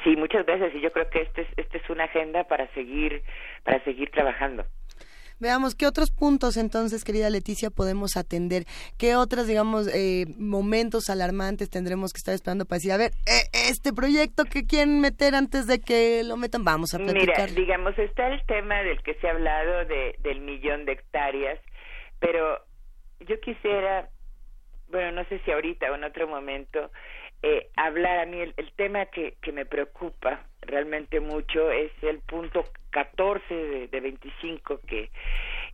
Sí, 0.05 0.17
muchas 0.17 0.47
veces 0.47 0.75
y 0.75 0.81
yo 0.81 0.92
creo 0.92 1.09
que 1.10 1.23
este 1.23 1.42
es, 1.42 1.49
este 1.57 1.78
es 1.78 1.91
una 1.91 2.05
agenda 2.05 2.44
para 2.44 2.67
seguir 2.75 3.23
para 3.65 3.83
seguir 3.84 4.10
trabajando. 4.10 4.65
Veamos 5.41 5.75
qué 5.75 5.86
otros 5.86 6.10
puntos 6.10 6.59
entonces, 6.59 7.02
querida 7.02 7.31
Leticia, 7.31 7.70
podemos 7.70 8.18
atender. 8.18 8.65
¿Qué 8.99 9.17
otros, 9.17 9.47
digamos, 9.47 9.89
eh, 9.89 10.26
momentos 10.39 11.09
alarmantes 11.09 11.70
tendremos 11.70 12.12
que 12.12 12.18
estar 12.18 12.34
esperando 12.34 12.67
para 12.67 12.76
decir, 12.76 12.92
a 12.92 12.99
ver, 12.99 13.12
eh, 13.26 13.49
este 13.70 13.94
proyecto 13.94 14.44
que 14.44 14.67
quieren 14.67 15.00
meter 15.00 15.34
antes 15.34 15.67
de 15.67 15.81
que 15.81 16.23
lo 16.25 16.36
metan, 16.36 16.62
vamos 16.62 16.92
a 16.92 16.99
platicar? 16.99 17.49
Mira, 17.49 17.59
digamos, 17.59 17.99
está 17.99 18.28
el 18.28 18.44
tema 18.44 18.83
del 18.83 19.02
que 19.02 19.15
se 19.15 19.28
ha 19.28 19.31
hablado 19.31 19.86
de, 19.86 20.15
del 20.18 20.42
millón 20.42 20.84
de 20.84 20.92
hectáreas, 20.92 21.59
pero 22.18 22.59
yo 23.20 23.41
quisiera, 23.41 24.10
bueno, 24.89 25.23
no 25.23 25.25
sé 25.31 25.41
si 25.47 25.50
ahorita 25.52 25.91
o 25.91 25.94
en 25.94 26.05
otro 26.05 26.28
momento, 26.28 26.91
eh, 27.43 27.69
hablar 27.77 28.19
a 28.19 28.27
mí 28.27 28.39
el, 28.41 28.73
tema 28.77 29.07
que, 29.07 29.35
que, 29.41 29.52
me 29.52 29.65
preocupa 29.65 30.44
realmente 30.60 31.20
mucho 31.20 31.70
es 31.70 31.91
el 32.02 32.19
punto 32.20 32.65
14 32.91 33.55
de, 33.55 33.89
de 33.89 34.01
25 34.01 34.81
que, 34.86 35.10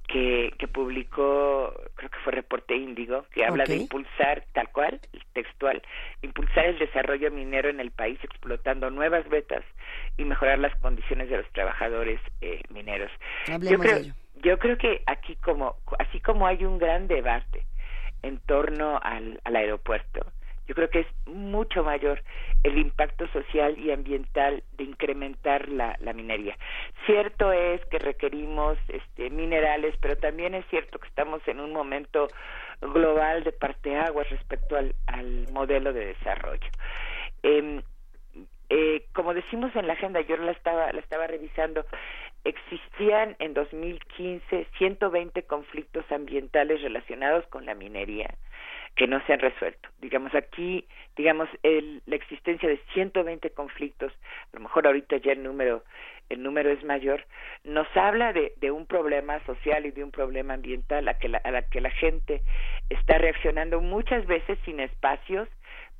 que, 0.06 0.52
que 0.58 0.68
publicó, 0.68 1.74
creo 1.94 2.10
que 2.10 2.18
fue 2.22 2.32
Reporte 2.32 2.76
Índigo, 2.76 3.26
que 3.32 3.44
habla 3.44 3.64
de 3.64 3.76
impulsar, 3.76 4.44
tal 4.52 4.70
cual, 4.70 5.00
textual, 5.32 5.82
impulsar 6.22 6.66
el 6.66 6.78
desarrollo 6.78 7.30
minero 7.30 7.68
en 7.68 7.80
el 7.80 7.90
país 7.90 8.18
explotando 8.22 8.90
nuevas 8.90 9.28
vetas 9.28 9.64
y 10.16 10.24
mejorar 10.24 10.58
las 10.58 10.74
condiciones 10.76 11.28
de 11.28 11.38
los 11.38 11.52
trabajadores 11.52 12.20
eh, 12.40 12.60
mineros. 12.70 13.10
yo 13.60 13.78
creo, 13.78 13.98
yo 14.36 14.58
creo 14.58 14.78
que 14.78 15.02
aquí 15.06 15.34
como, 15.36 15.76
así 15.98 16.20
como 16.20 16.46
hay 16.46 16.64
un 16.64 16.78
gran 16.78 17.08
debate 17.08 17.66
en 18.22 18.38
torno 18.38 19.00
al, 19.02 19.40
al 19.44 19.56
aeropuerto, 19.56 20.26
yo 20.66 20.74
creo 20.74 20.90
que 20.90 21.00
es 21.00 21.06
mucho 21.26 21.84
mayor 21.84 22.22
el 22.64 22.78
impacto 22.78 23.26
social 23.28 23.78
y 23.78 23.92
ambiental 23.92 24.62
de 24.76 24.84
incrementar 24.84 25.68
la, 25.68 25.96
minería. 26.14 26.56
Cierto 27.04 27.52
es 27.52 27.84
que 27.86 27.98
requerimos 27.98 28.78
este, 28.88 29.30
minerales, 29.30 29.94
pero 30.00 30.16
también 30.16 30.54
es 30.54 30.66
cierto 30.66 30.98
que 30.98 31.08
estamos 31.08 31.46
en 31.46 31.60
un 31.60 31.72
momento 31.72 32.28
global 32.80 33.44
de 33.44 33.52
parteaguas 33.52 34.28
respecto 34.30 34.76
al, 34.76 34.94
modelo 35.52 35.92
de 35.92 36.06
desarrollo. 36.06 36.68
Eh, 37.42 37.80
eh, 38.68 39.06
como 39.12 39.32
decimos 39.32 39.74
en 39.76 39.86
la 39.86 39.92
agenda, 39.92 40.20
yo 40.22 40.36
la 40.36 40.50
estaba, 40.50 40.92
la 40.92 40.98
estaba 40.98 41.28
revisando, 41.28 41.84
existían 42.42 43.36
en 43.38 43.54
2015 43.54 44.66
120 44.78 45.42
conflictos 45.44 46.04
ambientales 46.10 46.82
relacionados 46.82 47.46
con 47.46 47.64
la 47.66 47.74
minería 47.74 48.34
que 48.96 49.06
no 49.06 49.24
se 49.26 49.34
han 49.34 49.40
resuelto. 49.40 49.88
Digamos, 50.00 50.34
aquí, 50.34 50.86
digamos, 51.16 51.48
el, 51.62 52.02
la 52.06 52.16
existencia 52.16 52.68
de 52.68 52.80
120 52.94 53.50
conflictos, 53.50 54.12
a 54.52 54.56
lo 54.56 54.60
mejor 54.60 54.86
ahorita 54.86 55.18
ya 55.18 55.32
el 55.32 55.42
número, 55.42 55.84
el 56.30 56.42
número 56.42 56.70
es 56.70 56.82
mayor, 56.82 57.24
nos 57.62 57.86
habla 57.94 58.32
de, 58.32 58.54
de 58.56 58.70
un 58.70 58.86
problema 58.86 59.38
social 59.44 59.84
y 59.84 59.90
de 59.90 60.02
un 60.02 60.10
problema 60.10 60.54
ambiental 60.54 61.06
a, 61.08 61.18
que 61.18 61.28
la, 61.28 61.38
a 61.38 61.50
la 61.50 61.62
que 61.62 61.80
la 61.80 61.90
gente 61.90 62.42
está 62.88 63.18
reaccionando 63.18 63.80
muchas 63.80 64.26
veces 64.26 64.58
sin 64.64 64.80
espacios 64.80 65.48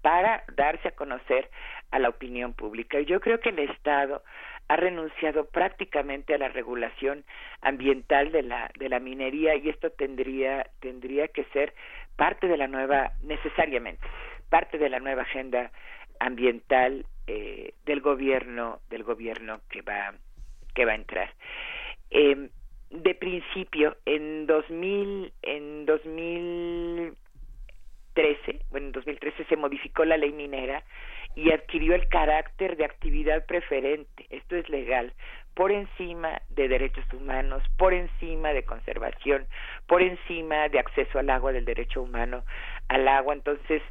para 0.00 0.44
darse 0.54 0.88
a 0.88 0.92
conocer 0.92 1.50
a 1.90 1.98
la 1.98 2.08
opinión 2.08 2.54
pública. 2.54 3.00
Yo 3.00 3.20
creo 3.20 3.40
que 3.40 3.50
el 3.50 3.58
Estado 3.58 4.22
ha 4.68 4.76
renunciado 4.76 5.46
prácticamente 5.46 6.34
a 6.34 6.38
la 6.38 6.48
regulación 6.48 7.24
ambiental 7.60 8.32
de 8.32 8.42
la 8.42 8.70
de 8.78 8.88
la 8.88 9.00
minería 9.00 9.54
y 9.54 9.68
esto 9.68 9.90
tendría 9.90 10.68
tendría 10.80 11.28
que 11.28 11.44
ser 11.52 11.74
parte 12.16 12.48
de 12.48 12.56
la 12.56 12.66
nueva, 12.66 13.12
necesariamente, 13.22 14.04
parte 14.48 14.78
de 14.78 14.88
la 14.88 15.00
nueva 15.00 15.22
agenda 15.22 15.70
ambiental 16.18 17.06
eh, 17.26 17.74
del 17.84 18.00
gobierno, 18.00 18.80
del 18.88 19.04
gobierno 19.04 19.60
que 19.68 19.82
va, 19.82 20.14
que 20.74 20.84
va 20.84 20.92
a 20.92 20.96
entrar. 20.96 21.32
Eh, 22.10 22.48
de 22.90 23.14
principio, 23.14 23.96
en 24.04 24.46
2000, 24.46 25.32
en 25.42 25.86
2013, 25.86 28.60
bueno, 28.70 28.86
en 28.86 28.92
2013 28.92 29.44
se 29.44 29.56
modificó 29.56 30.04
la 30.04 30.16
ley 30.16 30.32
minera 30.32 30.82
y 31.36 31.52
adquirió 31.52 31.94
el 31.94 32.08
carácter 32.08 32.76
de 32.76 32.86
actividad 32.86 33.46
preferente. 33.46 34.26
Esto 34.30 34.56
es 34.56 34.68
legal 34.68 35.12
por 35.54 35.70
encima 35.70 36.42
de 36.50 36.68
derechos 36.68 37.04
humanos, 37.12 37.62
por 37.78 37.94
encima 37.94 38.52
de 38.52 38.64
conservación, 38.64 39.46
por 39.86 40.02
encima 40.02 40.68
de 40.68 40.78
acceso 40.78 41.18
al 41.18 41.30
agua, 41.30 41.52
del 41.52 41.64
derecho 41.64 42.02
humano 42.02 42.44
al 42.88 43.06
agua. 43.06 43.34
Entonces, 43.34 43.82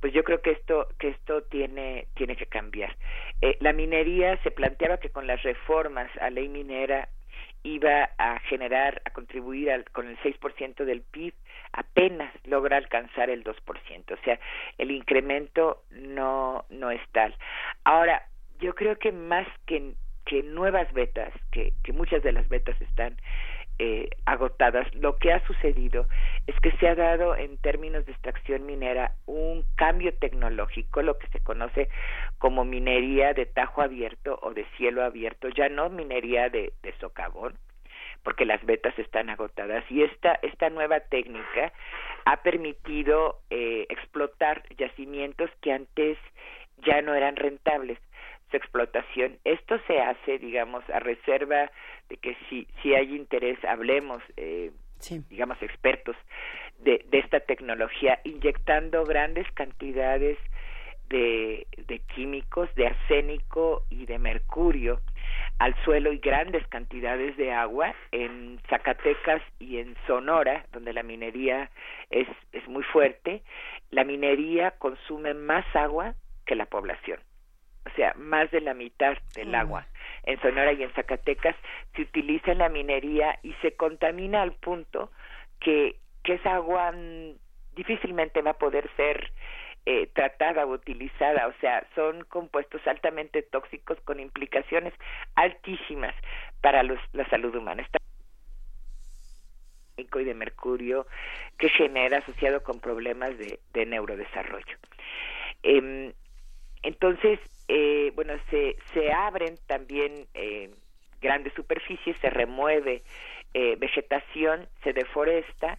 pues 0.00 0.12
yo 0.12 0.24
creo 0.24 0.40
que 0.40 0.52
esto 0.52 0.88
que 0.98 1.08
esto 1.08 1.42
tiene 1.44 2.06
tiene 2.14 2.36
que 2.36 2.46
cambiar. 2.46 2.94
Eh, 3.42 3.56
la 3.60 3.72
minería 3.72 4.36
se 4.42 4.50
planteaba 4.50 4.98
que 4.98 5.10
con 5.10 5.26
las 5.26 5.42
reformas 5.42 6.10
a 6.20 6.30
ley 6.30 6.48
minera 6.48 7.08
iba 7.62 8.10
a 8.18 8.38
generar, 8.40 9.02
a 9.04 9.10
contribuir 9.10 9.70
al, 9.70 9.84
con 9.90 10.08
el 10.08 10.18
6% 10.18 10.84
del 10.84 11.02
PIB, 11.02 11.34
apenas 11.72 12.32
logra 12.44 12.76
alcanzar 12.76 13.30
el 13.30 13.44
2%. 13.44 13.54
O 14.12 14.24
sea, 14.24 14.38
el 14.78 14.90
incremento 14.90 15.84
no, 15.90 16.64
no 16.70 16.90
es 16.90 17.00
tal. 17.12 17.34
Ahora, 17.84 18.22
yo 18.60 18.74
creo 18.74 18.98
que 18.98 19.12
más 19.12 19.46
que 19.66 19.94
que 20.26 20.42
nuevas 20.44 20.92
betas, 20.92 21.32
que, 21.50 21.72
que 21.82 21.92
muchas 21.92 22.22
de 22.22 22.30
las 22.30 22.48
betas 22.48 22.80
están 22.80 23.16
eh, 23.82 24.10
agotadas, 24.26 24.94
lo 24.94 25.16
que 25.16 25.32
ha 25.32 25.42
sucedido 25.46 26.06
es 26.46 26.54
que 26.60 26.70
se 26.72 26.86
ha 26.86 26.94
dado 26.94 27.34
en 27.34 27.56
términos 27.56 28.04
de 28.04 28.12
extracción 28.12 28.66
minera 28.66 29.14
un 29.24 29.64
cambio 29.74 30.12
tecnológico, 30.12 31.00
lo 31.00 31.16
que 31.16 31.26
se 31.28 31.40
conoce 31.40 31.88
como 32.36 32.66
minería 32.66 33.32
de 33.32 33.46
tajo 33.46 33.80
abierto 33.80 34.38
o 34.42 34.52
de 34.52 34.66
cielo 34.76 35.02
abierto, 35.02 35.48
ya 35.48 35.70
no 35.70 35.88
minería 35.88 36.50
de, 36.50 36.74
socavón, 37.00 37.54
porque 38.22 38.44
las 38.44 38.62
betas 38.66 38.98
están 38.98 39.30
agotadas. 39.30 39.82
Y 39.90 40.02
esta 40.02 40.38
esta 40.42 40.68
nueva 40.68 41.00
técnica 41.00 41.72
ha 42.26 42.36
permitido 42.42 43.40
eh, 43.48 43.86
explotar 43.88 44.62
yacimientos 44.76 45.48
que 45.62 45.72
antes 45.72 46.18
ya 46.84 47.00
no 47.00 47.14
eran 47.14 47.36
rentables 47.36 47.98
su 48.50 48.56
explotación. 48.56 49.38
Esto 49.44 49.78
se 49.86 50.00
hace, 50.00 50.38
digamos, 50.38 50.88
a 50.90 51.00
reserva 51.00 51.70
de 52.08 52.16
que 52.16 52.36
si, 52.48 52.66
si 52.82 52.94
hay 52.94 53.14
interés, 53.14 53.62
hablemos, 53.64 54.22
eh, 54.36 54.70
digamos, 55.28 55.60
expertos 55.62 56.16
de, 56.80 57.04
de 57.10 57.18
esta 57.18 57.40
tecnología, 57.40 58.20
inyectando 58.24 59.04
grandes 59.04 59.50
cantidades 59.52 60.38
de, 61.08 61.66
de 61.88 61.98
químicos, 62.14 62.72
de 62.74 62.86
arsénico 62.86 63.84
y 63.90 64.06
de 64.06 64.18
mercurio 64.18 65.00
al 65.58 65.74
suelo 65.84 66.12
y 66.12 66.18
grandes 66.18 66.66
cantidades 66.68 67.36
de 67.36 67.52
agua 67.52 67.94
en 68.12 68.60
Zacatecas 68.70 69.42
y 69.58 69.78
en 69.78 69.94
Sonora, 70.06 70.64
donde 70.72 70.92
la 70.92 71.02
minería 71.02 71.70
es, 72.08 72.28
es 72.52 72.66
muy 72.66 72.82
fuerte, 72.82 73.42
la 73.90 74.04
minería 74.04 74.70
consume 74.72 75.34
más 75.34 75.64
agua 75.74 76.14
que 76.46 76.54
la 76.54 76.66
población 76.66 77.20
o 77.86 77.90
sea, 77.96 78.14
más 78.14 78.50
de 78.50 78.60
la 78.60 78.74
mitad 78.74 79.16
del 79.34 79.54
agua 79.54 79.86
en 80.24 80.40
Sonora 80.40 80.72
y 80.72 80.82
en 80.82 80.92
Zacatecas 80.92 81.56
se 81.94 82.02
utiliza 82.02 82.52
en 82.52 82.58
la 82.58 82.68
minería 82.68 83.38
y 83.42 83.54
se 83.62 83.74
contamina 83.74 84.42
al 84.42 84.52
punto 84.52 85.10
que, 85.60 85.96
que 86.22 86.34
esa 86.34 86.56
agua 86.56 86.92
difícilmente 87.74 88.42
va 88.42 88.52
a 88.52 88.58
poder 88.58 88.90
ser 88.96 89.32
eh, 89.86 90.08
tratada 90.12 90.66
o 90.66 90.72
utilizada, 90.72 91.46
o 91.46 91.54
sea, 91.60 91.86
son 91.94 92.22
compuestos 92.24 92.86
altamente 92.86 93.42
tóxicos 93.42 93.98
con 94.02 94.20
implicaciones 94.20 94.92
altísimas 95.36 96.14
para 96.60 96.82
los, 96.82 96.98
la 97.12 97.28
salud 97.30 97.54
humana. 97.54 97.82
Está 97.82 97.98
y 99.96 100.24
de 100.24 100.34
mercurio 100.34 101.06
que 101.58 101.68
genera 101.68 102.18
asociado 102.18 102.62
con 102.62 102.80
problemas 102.80 103.36
de, 103.36 103.60
de 103.74 103.86
neurodesarrollo. 103.86 104.76
Eh, 105.62 106.14
entonces, 106.82 107.38
eh, 107.68 108.12
bueno, 108.14 108.34
se, 108.50 108.76
se 108.94 109.12
abren 109.12 109.56
también 109.66 110.26
eh, 110.34 110.70
grandes 111.20 111.52
superficies, 111.54 112.16
se 112.18 112.30
remueve 112.30 113.02
eh, 113.54 113.76
vegetación, 113.76 114.68
se 114.82 114.92
deforesta, 114.92 115.78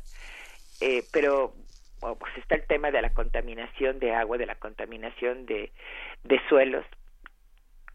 eh, 0.79 1.03
pero 1.11 1.53
pues 2.17 2.35
está 2.37 2.55
el 2.55 2.65
tema 2.65 2.89
de 2.89 3.01
la 3.01 3.13
contaminación 3.13 3.99
de 3.99 4.13
agua, 4.13 4.39
de 4.39 4.47
la 4.47 4.55
contaminación 4.55 5.45
de, 5.45 5.71
de 6.23 6.41
suelos, 6.49 6.83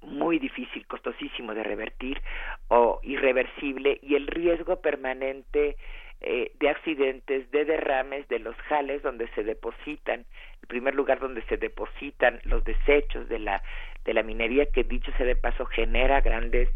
muy 0.01 0.39
difícil, 0.39 0.87
costosísimo 0.87 1.55
de 1.55 1.65
revertir 1.65 2.23
o 2.69 3.01
irreversible 3.03 3.99
y 4.03 4.15
el 4.15 4.29
riesgo 4.29 4.81
permanente 4.81 5.77
eh, 6.21 6.53
de 6.59 6.69
accidentes, 6.71 7.51
de 7.51 7.65
derrames, 7.65 8.27
de 8.29 8.39
los 8.39 8.57
jales 8.69 9.03
donde 9.03 9.29
se 9.35 9.45
depositan, 9.45 10.25
el 10.63 10.69
primer 10.69 10.95
lugar 10.95 11.21
donde 11.21 11.43
se 11.43 11.57
depositan 11.57 12.41
los 12.45 12.65
desechos 12.65 13.29
de 13.29 13.39
la 13.39 13.63
de 14.05 14.15
la 14.15 14.23
minería 14.23 14.67
que 14.67 14.85
dicho 14.85 15.13
sea 15.17 15.27
de 15.27 15.37
paso 15.37 15.67
genera 15.67 16.21
grandes 16.21 16.69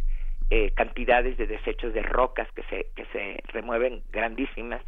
eh, 0.51 0.73
cantidades 0.73 1.39
de 1.39 1.47
desechos 1.47 1.94
de 1.94 2.02
rocas 2.02 2.51
que 2.52 2.62
se 2.65 2.86
que 2.94 3.07
se 3.07 3.41
remueven 3.52 4.02
grandísimas. 4.10 4.83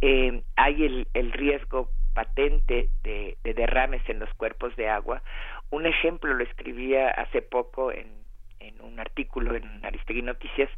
Eh, 0.00 0.42
hay 0.56 0.84
el, 0.84 1.06
el 1.14 1.32
riesgo 1.32 1.90
patente 2.14 2.88
de, 3.02 3.36
de 3.44 3.54
derrames 3.54 4.02
en 4.08 4.18
los 4.18 4.32
cuerpos 4.34 4.74
de 4.76 4.88
agua. 4.88 5.22
Un 5.70 5.86
ejemplo 5.86 6.32
lo 6.34 6.42
escribía 6.42 7.10
hace 7.10 7.42
poco 7.42 7.92
en 7.92 8.17
en 8.60 8.80
un 8.80 9.00
artículo 9.00 9.54
en 9.54 9.84
Aristegui 9.84 10.22
Noticias, 10.22 10.70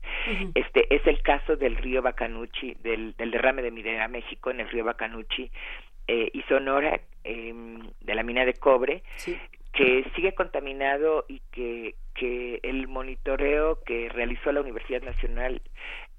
este 0.55 0.94
es 0.94 1.07
el 1.07 1.23
caso 1.23 1.57
del 1.57 1.76
río 1.76 2.02
Bacanuchi, 2.02 2.75
del, 2.83 3.15
del 3.17 3.31
derrame 3.31 3.62
de 3.62 3.70
Minera 3.70 4.09
México 4.09 4.50
en 4.50 4.60
el 4.60 4.68
río 4.68 4.84
Bacanuchi 4.84 5.50
eh, 6.07 6.31
y 6.33 6.42
Sonora 6.42 7.00
em, 7.25 7.81
de 8.00 8.15
la 8.15 8.23
mina 8.23 8.44
de 8.44 8.55
cobre, 8.55 9.02
que 9.73 10.05
sigue 10.15 10.34
contaminado 10.34 11.25
y 11.28 11.41
que, 11.52 11.94
que 12.15 12.60
el 12.62 12.89
monitoreo 12.89 13.83
que 13.84 14.09
realizó 14.09 14.50
la 14.52 14.60
Universidad 14.60 15.02
Nacional 15.02 15.62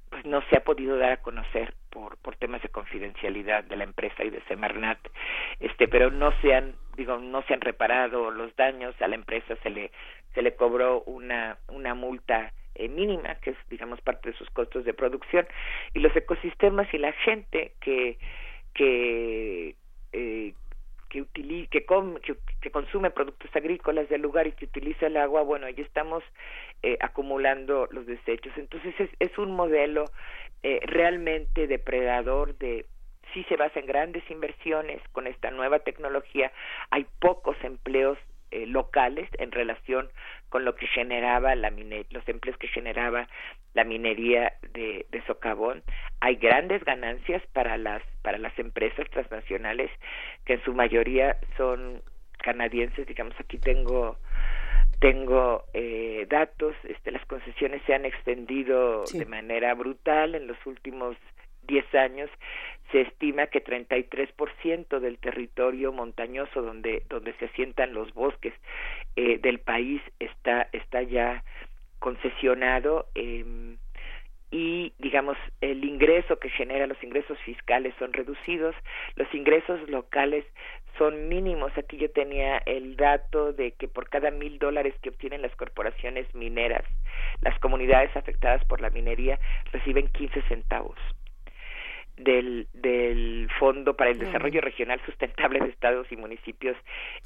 pues 0.10 0.26
no 0.26 0.42
se 0.50 0.58
ha 0.58 0.64
podido 0.64 0.98
dar 0.98 1.14
a 1.14 1.22
conocer 1.22 1.74
por, 1.90 2.18
por 2.18 2.36
temas 2.36 2.62
de 2.62 2.70
confidencialidad 2.70 3.64
de 3.64 3.78
la 3.78 3.86
empresa 3.86 4.24
y 4.24 4.30
de 4.30 4.42
Semarnat, 4.44 5.00
este, 5.60 5.88
pero 5.88 6.12
no 6.12 6.34
se 6.42 6.54
han, 6.54 6.76
digo, 6.98 7.18
no 7.18 7.42
se 7.44 7.54
han 7.54 7.62
reparado 7.62 8.30
los 8.30 8.54
daños 8.58 8.94
a 9.02 9.08
la 9.08 9.16
empresa, 9.16 9.56
se 9.64 9.70
le 9.70 9.92
se 10.34 10.42
le 10.42 10.56
cobró 10.56 11.02
una, 11.04 11.58
una 11.68 11.94
multa 11.94 12.54
eh, 12.76 12.88
mínima, 12.88 13.36
que 13.36 13.52
es, 13.52 13.58
digamos, 13.70 14.02
parte 14.02 14.32
de 14.32 14.38
sus 14.38 14.50
costos 14.52 14.86
de 14.86 14.94
producción, 14.94 15.48
y 15.94 16.00
los 16.00 16.16
ecosistemas 16.16 16.92
y 16.94 16.98
la 16.98 17.12
gente 17.14 17.74
que, 17.82 18.18
que, 18.74 19.76
eh, 20.14 20.54
que, 21.10 21.26
que, 21.70 21.86
que, 22.62 22.72
consume 22.72 23.12
productos 23.12 23.54
agrícolas 23.54 24.08
del 24.08 24.22
lugar 24.22 24.48
y 24.48 24.54
que 24.54 24.66
utiliza 24.66 25.08
el 25.08 25.18
agua, 25.18 25.42
bueno, 25.42 25.66
ahí 25.66 25.76
estamos 25.78 26.24
eh, 26.84 26.98
acumulando 27.02 27.88
los 27.92 28.06
desechos. 28.06 28.54
Entonces 28.56 28.96
es, 29.00 29.10
es 29.20 29.38
un 29.38 29.52
modelo 29.52 30.06
eh, 30.64 30.80
realmente 30.86 31.68
depredador 31.68 32.58
de 32.58 32.86
sí 33.34 33.44
se 33.50 33.56
basa 33.56 33.80
en 33.80 33.86
grandes 33.86 34.24
inversiones 34.30 35.02
con 35.12 35.28
esta 35.28 35.52
nueva 35.52 35.80
tecnología, 35.80 36.52
hay 36.90 37.06
pocos 37.20 37.56
empleos 37.64 38.18
eh, 38.52 38.66
locales 38.66 39.30
en 39.38 39.52
relación 39.52 40.10
con 40.50 40.66
lo 40.66 40.76
que 40.76 40.88
generaba 40.88 41.56
la 41.56 41.72
los 42.10 42.28
empleos 42.28 42.58
que 42.58 42.68
generaba 42.68 43.28
la 43.74 43.84
minería 43.84 44.54
de, 44.74 45.06
de 45.10 45.22
socavón. 45.26 45.84
Hay 46.20 46.36
grandes 46.36 46.84
ganancias 46.84 47.42
para 47.54 47.78
las 47.78 48.04
para 48.22 48.38
las 48.38 48.58
empresas 48.60 49.10
transnacionales 49.10 49.90
que 50.46 50.54
en 50.54 50.64
su 50.64 50.74
mayoría 50.74 51.38
son 51.58 52.02
canadienses. 52.44 53.08
Digamos 53.08 53.36
aquí 53.40 53.58
tengo 53.58 54.18
tengo 55.00 55.64
eh, 55.74 56.28
datos. 56.30 56.76
Este 56.84 57.12
las 57.12 57.26
concesiones 57.26 57.82
se 57.88 57.94
han 57.94 58.06
extendido 58.06 59.04
de 59.06 59.26
manera 59.26 59.74
brutal 59.74 60.36
en 60.36 60.48
los 60.48 60.58
últimos 60.66 61.18
10 61.64 61.96
años 61.96 62.30
se 62.92 63.02
estima 63.02 63.48
que 63.48 63.64
33% 63.64 65.00
del 65.00 65.18
territorio 65.18 65.92
montañoso 65.92 66.62
donde 66.62 67.04
donde 67.10 67.34
se 67.34 67.46
asientan 67.46 67.94
los 67.94 68.14
bosques 68.14 68.54
eh, 69.16 69.38
del 69.40 69.60
país 69.60 70.02
está 70.20 70.68
está 70.74 71.02
ya 71.02 71.44
concesionado 72.00 73.08
eh, 73.16 73.76
y 74.52 74.92
digamos 75.00 75.38
el 75.62 75.86
ingreso 75.86 76.38
que 76.38 76.50
genera 76.50 76.86
los 76.86 77.02
ingresos 77.02 77.40
fiscales 77.40 77.96
son 77.98 78.12
reducidos. 78.12 78.76
Los 79.16 79.34
ingresos 79.34 79.90
locales 79.90 80.46
son 80.98 81.30
mínimos. 81.30 81.72
Aquí 81.78 81.96
yo 81.98 82.12
tenía 82.12 82.58
el 82.66 82.98
dato 82.98 83.54
de 83.54 83.72
que 83.72 83.88
por 83.88 84.10
cada 84.10 84.30
mil 84.30 84.60
dólares 84.60 84.94
que 85.02 85.10
obtienen 85.10 85.42
las 85.42 85.56
corporaciones 85.56 86.28
mineras 86.36 86.84
las 87.42 87.58
comunidades 87.60 88.16
afectadas 88.16 88.64
por 88.66 88.82
la 88.82 88.90
minería 88.90 89.40
reciben 89.72 90.08
15 90.10 90.42
centavos 90.44 90.98
del, 92.24 92.68
del 92.74 93.50
Fondo 93.60 93.96
para 93.96 94.12
el 94.12 94.20
Desarrollo 94.20 94.62
Regional 94.62 95.02
Sustentable 95.06 95.60
de 95.60 95.70
Estados 95.70 96.12
y 96.12 96.18
Municipios 96.18 96.78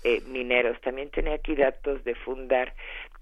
eh, 0.03 0.21
Mineros. 0.27 0.79
También 0.81 1.09
tenía 1.09 1.35
aquí 1.35 1.55
datos 1.55 2.03
de 2.03 2.15
Fundar 2.15 2.73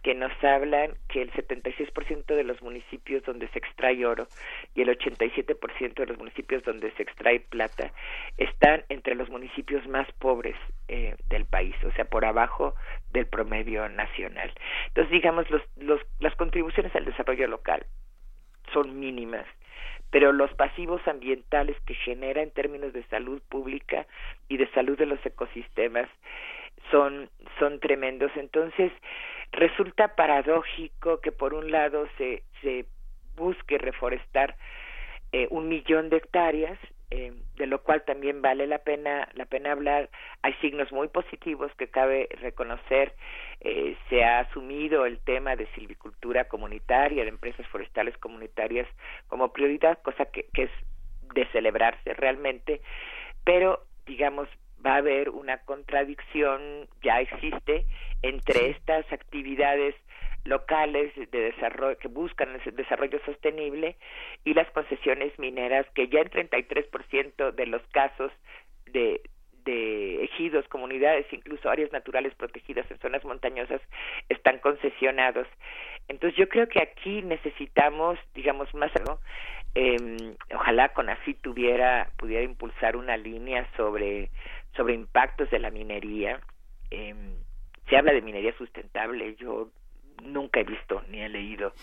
que 0.03 0.13
nos 0.13 0.31
hablan 0.43 0.93
que 1.07 1.21
el 1.21 1.31
76% 1.31 2.25
de 2.25 2.43
los 2.43 2.61
municipios 2.61 3.23
donde 3.23 3.47
se 3.49 3.59
extrae 3.59 4.05
oro 4.05 4.27
y 4.75 4.81
el 4.81 4.89
87% 4.89 5.93
de 5.93 6.05
los 6.05 6.17
municipios 6.17 6.63
donde 6.63 6.91
se 6.91 7.03
extrae 7.03 7.39
plata 7.39 7.91
están 8.37 8.83
entre 8.89 9.15
los 9.15 9.29
municipios 9.29 9.87
más 9.87 10.11
pobres 10.13 10.55
eh, 10.89 11.15
del 11.29 11.45
país, 11.45 11.75
o 11.85 11.91
sea, 11.93 12.05
por 12.05 12.25
abajo 12.25 12.75
del 13.13 13.27
promedio 13.27 13.87
nacional. 13.87 14.51
Entonces, 14.87 15.11
digamos, 15.11 15.49
los, 15.49 15.61
los, 15.77 16.01
las 16.19 16.35
contribuciones 16.35 16.93
al 16.95 17.05
desarrollo 17.05 17.47
local 17.47 17.85
son 18.73 18.99
mínimas 18.99 19.45
pero 20.13 20.31
los 20.31 20.53
pasivos 20.53 21.01
ambientales 21.07 21.75
que 21.87 21.95
genera 21.95 22.43
en 22.43 22.51
términos 22.51 22.93
de 22.93 23.03
salud 23.05 23.41
pública 23.49 24.05
y 24.47 24.57
de 24.57 24.69
salud 24.69 24.95
de 24.95 25.07
los 25.07 25.17
ecosistemas 25.25 26.07
son 26.91 27.31
son 27.57 27.79
tremendos. 27.79 28.31
Entonces 28.35 28.91
resulta 29.53 30.15
paradójico 30.15 31.19
que 31.19 31.31
por 31.31 31.55
un 31.55 31.71
lado 31.71 32.07
se 32.19 32.43
se 32.61 32.85
busque 33.35 33.79
reforestar 33.79 34.55
eh, 35.31 35.47
un 35.49 35.67
millón 35.67 36.09
de 36.09 36.17
hectáreas 36.17 36.77
eh, 37.15 37.31
de 37.57 37.67
lo 37.67 37.83
cual 37.83 38.03
también 38.05 38.41
vale 38.41 38.65
la 38.65 38.79
pena 38.79 39.29
la 39.35 39.45
pena 39.45 39.71
hablar. 39.71 40.09
Hay 40.41 40.53
signos 40.55 40.91
muy 40.91 41.09
positivos 41.09 41.71
que 41.77 41.87
cabe 41.87 42.27
reconocer. 42.41 43.13
Eh, 43.59 43.95
se 44.09 44.23
ha 44.23 44.39
asumido 44.39 45.05
el 45.05 45.19
tema 45.19 45.55
de 45.55 45.67
silvicultura 45.75 46.45
comunitaria 46.45 47.21
de 47.21 47.29
empresas 47.29 47.67
forestales 47.67 48.17
comunitarias 48.17 48.87
como 49.27 49.53
prioridad 49.53 50.01
cosa 50.01 50.25
que, 50.25 50.47
que 50.55 50.63
es 50.63 50.71
de 51.35 51.45
celebrarse 51.51 52.15
realmente. 52.15 52.81
Pero 53.43 53.85
digamos 54.07 54.49
va 54.83 54.95
a 54.95 54.97
haber 54.97 55.29
una 55.29 55.59
contradicción 55.59 56.89
ya 57.03 57.21
existe 57.21 57.85
entre 58.23 58.71
estas 58.71 59.05
actividades 59.13 59.93
locales 60.45 61.13
de 61.15 61.39
desarrollo 61.39 61.97
que 61.97 62.07
buscan 62.07 62.49
el 62.65 62.75
desarrollo 62.75 63.19
sostenible 63.25 63.95
y 64.43 64.53
las 64.53 64.69
concesiones 64.71 65.37
mineras 65.39 65.85
que 65.93 66.07
ya 66.07 66.19
en 66.21 66.29
33% 66.29 67.51
de 67.51 67.65
los 67.65 67.81
casos 67.91 68.31
de 68.85 69.21
de 69.65 70.23
ejidos, 70.23 70.67
comunidades, 70.67 71.25
incluso 71.31 71.69
áreas 71.69 71.91
naturales 71.91 72.33
protegidas 72.35 72.89
en 72.91 72.99
zonas 72.99 73.23
montañosas 73.23 73.81
están 74.29 74.59
concesionados. 74.59 75.47
Entonces 76.07 76.37
yo 76.37 76.49
creo 76.49 76.67
que 76.67 76.81
aquí 76.81 77.21
necesitamos, 77.21 78.19
digamos, 78.33 78.73
más 78.73 78.91
algo. 78.95 79.19
Eh, 79.75 80.35
ojalá 80.53 80.89
con 80.89 81.09
así 81.09 81.33
tuviera 81.33 82.09
pudiera 82.17 82.43
impulsar 82.43 82.95
una 82.95 83.17
línea 83.17 83.67
sobre 83.75 84.29
sobre 84.75 84.93
impactos 84.93 85.49
de 85.49 85.59
la 85.59 85.71
minería. 85.71 86.39
Eh, 86.91 87.15
se 87.89 87.97
habla 87.97 88.13
de 88.13 88.21
minería 88.21 88.55
sustentable. 88.57 89.35
Yo 89.35 89.69
nunca 90.21 90.59
he 90.59 90.63
visto 90.63 91.03
ni 91.09 91.21
he 91.21 91.29
leído 91.29 91.73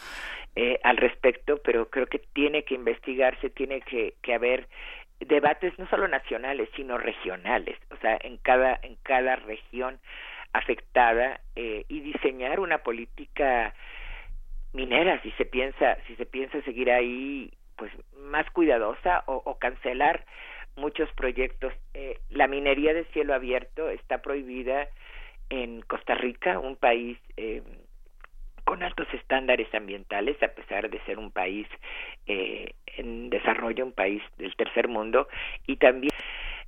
eh, 0.57 0.79
al 0.83 0.97
respecto, 0.97 1.59
pero 1.63 1.91
creo 1.91 2.07
que 2.07 2.19
tiene 2.19 2.65
que 2.65 2.75
investigarse, 2.75 3.51
tiene 3.51 3.81
que, 3.83 4.15
que 4.23 4.35
haber 4.35 4.69
debates 5.21 5.79
no 5.79 5.87
solo 5.89 6.09
nacionales, 6.09 6.69
sino 6.75 6.99
regionales, 6.99 7.79
o 7.91 7.97
sea, 7.97 8.19
en 8.23 8.39
cada, 8.39 8.79
en 8.83 8.97
cada 9.03 9.37
región 9.37 10.01
afectada 10.53 11.41
eh, 11.55 11.85
y 11.89 12.01
diseñar 12.01 12.61
una 12.61 12.79
política 12.79 13.75
minera 14.73 15.21
si 15.23 15.31
se 15.33 15.45
piensa 15.45 15.97
si 16.07 16.17
se 16.17 16.27
piensa 16.27 16.61
seguir 16.63 16.91
ahí 16.91 17.53
pues 17.77 17.93
más 18.17 18.49
cuidadosa 18.51 19.25
o, 19.27 19.59
cancelar 19.59 20.25
muchos 20.77 21.11
proyectos. 21.13 21.73
Eh, 21.95 22.19
la 22.29 22.47
minería 22.47 22.93
de 22.93 23.05
cielo 23.07 23.35
abierto 23.35 23.89
está 23.89 24.21
prohibida 24.21 24.87
en 25.49 25.81
Costa 25.83 26.15
Rica 26.15 26.59
un 26.59 26.77
país 26.77 27.19
eh, 27.39 27.63
con 28.71 28.85
altos 28.85 29.09
estándares 29.13 29.67
ambientales, 29.75 30.41
a 30.45 30.47
pesar 30.47 30.89
de 30.89 31.01
ser 31.01 31.19
un 31.19 31.33
país 31.33 31.67
eh, 32.29 32.73
en 32.99 33.29
desarrollo, 33.29 33.85
un 33.85 33.91
país 33.91 34.23
del 34.39 34.55
tercer 34.55 34.87
mundo, 34.87 35.27
y 35.67 35.75
también 35.75 36.13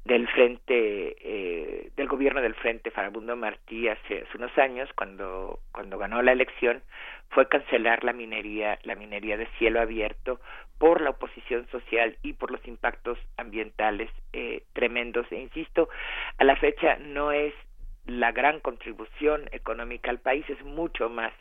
del 0.04 0.26
frente 0.26 1.14
eh, 1.20 1.90
del 1.94 2.08
gobierno 2.08 2.42
del 2.42 2.56
frente 2.56 2.90
Farabundo 2.90 3.36
Martí 3.36 3.86
hace, 3.86 4.22
hace, 4.22 4.36
unos 4.36 4.58
años 4.58 4.90
cuando 4.96 5.60
cuando 5.70 5.96
ganó 5.96 6.22
la 6.22 6.32
elección 6.32 6.82
fue 7.30 7.48
cancelar 7.48 8.02
la 8.02 8.12
minería 8.12 8.80
la 8.82 8.96
minería 8.96 9.36
de 9.36 9.46
cielo 9.58 9.80
abierto 9.80 10.40
por 10.78 11.02
la 11.02 11.10
oposición 11.10 11.68
social 11.68 12.16
y 12.24 12.32
por 12.32 12.50
los 12.50 12.66
impactos 12.66 13.16
ambientales 13.36 14.10
eh, 14.32 14.64
tremendos. 14.72 15.30
E 15.30 15.36
insisto 15.36 15.88
a 16.38 16.42
la 16.42 16.56
fecha 16.56 16.96
no 16.96 17.30
es 17.30 17.54
la 18.06 18.32
gran 18.32 18.58
contribución 18.58 19.48
económica 19.52 20.10
al 20.10 20.18
país 20.18 20.44
es 20.50 20.60
mucho 20.64 21.08
más 21.08 21.32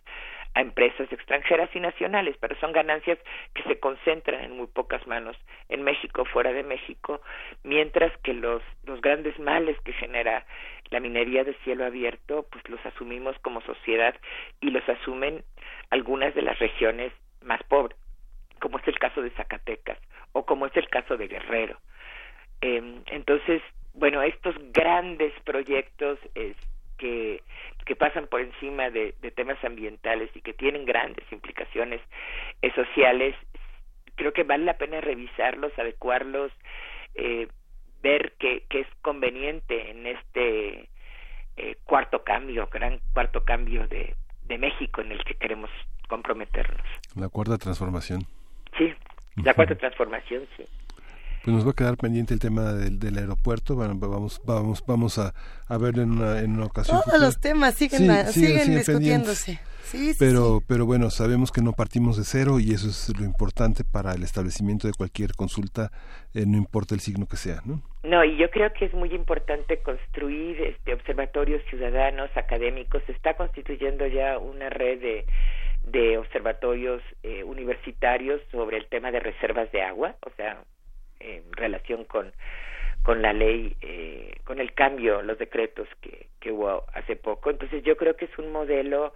a 0.54 0.62
empresas 0.62 1.12
extranjeras 1.12 1.70
y 1.74 1.80
nacionales, 1.80 2.36
pero 2.40 2.56
son 2.60 2.74
ganancias 2.74 3.18
que 3.54 3.64
se 3.64 3.80
concentran 3.80 4.44
en 4.44 4.58
muy 4.58 4.68
pocas 4.68 5.06
manos 5.08 5.38
en 5.70 5.84
México, 5.84 6.26
fuera 6.26 6.52
de 6.52 6.64
México, 6.64 7.22
mientras 7.64 8.16
que 8.18 8.34
los, 8.34 8.62
los 8.84 9.02
grandes 9.02 9.38
males 9.40 9.80
que 9.82 9.94
genera 9.94 10.46
la 10.90 11.00
minería 11.00 11.44
de 11.44 11.54
cielo 11.64 11.86
abierto, 11.86 12.46
pues 12.52 12.68
los 12.70 12.86
asumimos 12.86 13.38
como 13.40 13.62
sociedad 13.62 14.14
y 14.60 14.72
los 14.72 14.88
asumen 14.90 15.44
algunas 15.90 16.36
de 16.36 16.42
las 16.42 16.60
regiones 16.60 17.14
más 17.42 17.64
pobres, 17.64 17.98
como 18.60 18.78
es 18.78 18.88
el 18.88 19.00
caso 19.00 19.22
de 19.22 19.32
Zacatecas 19.32 19.98
o 20.34 20.46
como 20.46 20.66
es 20.66 20.76
el 20.76 20.90
caso 20.90 21.16
de 21.18 21.28
Guerrero. 21.28 21.78
Eh, 22.62 23.02
entonces, 23.08 23.62
bueno, 23.94 24.22
estos 24.22 24.56
grandes 24.72 25.34
proyectos 25.44 26.20
que, 27.02 27.42
que 27.86 27.96
pasan 27.96 28.28
por 28.28 28.42
encima 28.42 28.92
de, 28.92 29.14
temas 29.36 29.62
ambientales 29.64 30.30
y 30.36 30.42
que 30.42 30.54
tienen 30.54 30.86
grandes 30.86 31.26
implicaciones 31.32 32.00
eh, 32.62 32.72
sociales, 32.76 33.36
creo 34.16 34.32
que 34.34 34.44
vale 34.44 34.66
la 34.66 34.78
pena 34.78 35.02
revisarlos, 35.02 35.78
adecuarlos, 35.80 36.52
eh, 37.16 37.48
ver 38.04 38.34
qué 38.38 38.64
es 38.70 38.88
conveniente 39.02 39.90
en 39.90 40.06
este 40.06 40.90
eh, 41.58 41.78
cuarto 41.84 42.24
cambio, 42.24 42.70
gran 42.72 43.00
cuarto 43.14 43.44
cambio 43.44 43.88
de, 43.88 44.16
de 44.46 44.58
México 44.60 45.02
en 45.02 45.12
el 45.12 45.24
que 45.24 45.36
queremos 45.36 45.70
comprometernos. 46.08 46.86
La 47.16 47.30
cuarta 47.30 47.58
transformación. 47.58 48.22
Sí, 48.78 48.94
la 49.44 49.54
cuarta 49.54 49.76
transformación, 49.76 50.48
sí. 50.56 50.66
Pues 51.44 51.56
nos 51.56 51.66
va 51.66 51.72
a 51.72 51.74
quedar 51.74 51.98
pendiente 51.98 52.34
el 52.34 52.40
tema 52.40 52.74
del, 52.74 53.00
del 53.00 53.18
aeropuerto. 53.18 53.76
Bueno, 53.76 53.96
vamos, 53.96 54.42
vamos, 54.46 54.84
vamos 54.86 55.18
a, 55.18 55.34
a 55.68 55.78
verlo 55.78 56.04
en 56.04 56.12
una, 56.12 56.40
en 56.40 56.52
una 56.52 56.66
ocasión. 56.66 57.02
Todos 57.04 57.20
los 57.20 57.40
temas 57.40 57.76
siguen, 57.76 58.28
siguen, 58.28 58.76
discutiéndose. 58.76 59.60
Sí, 59.84 60.14
pero, 60.18 60.62
pero 60.66 60.86
bueno, 60.86 61.10
sabemos 61.10 61.52
que 61.52 61.62
no 61.62 61.74
partimos 61.74 62.16
de 62.16 62.24
cero 62.24 62.60
y 62.62 62.72
eso 62.72 62.88
es 62.88 63.12
lo 63.20 63.26
importante 63.26 63.84
para 63.84 64.14
el 64.14 64.24
establecimiento 64.24 64.88
de 64.88 64.94
cualquier 64.94 65.34
consulta, 65.34 65.92
eh, 66.34 66.46
no 66.46 66.58
importa 66.58 66.96
el 66.96 67.02
signo 67.02 67.26
que 67.26 67.36
sea, 67.36 67.62
¿no? 67.66 67.82
No, 68.04 68.24
y 68.24 68.38
yo 68.38 68.50
creo 68.52 68.72
que 68.72 68.86
es 68.86 68.94
muy 68.94 69.14
importante 69.14 69.82
construir 69.82 70.62
este 70.62 70.94
observatorios 70.94 71.62
ciudadanos, 71.70 72.30
académicos. 72.36 73.04
Se 73.06 73.12
está 73.12 73.36
constituyendo 73.36 74.08
ya 74.08 74.38
una 74.38 74.70
red 74.70 75.02
de, 75.02 75.26
de 75.92 76.18
observatorios 76.18 77.02
eh, 77.24 77.44
universitarios 77.44 78.40
sobre 78.52 78.78
el 78.78 78.88
tema 78.88 79.12
de 79.12 79.20
reservas 79.20 79.70
de 79.74 79.82
agua, 79.82 80.16
o 80.26 80.30
sea, 80.38 80.64
en 81.22 81.52
relación 81.54 82.06
con 82.06 82.34
con 83.04 83.22
la 83.22 83.34
ley, 83.34 83.76
eh, 83.82 84.36
con 84.44 84.60
el 84.60 84.74
cambio, 84.74 85.22
los 85.22 85.40
decretos 85.40 85.88
que, 86.02 86.28
que 86.40 86.52
hubo 86.52 86.86
hace 86.94 87.16
poco. 87.16 87.50
Entonces 87.50 87.84
yo 87.84 87.98
creo 87.98 88.16
que 88.16 88.26
es 88.26 88.38
un 88.38 88.52
modelo 88.52 89.16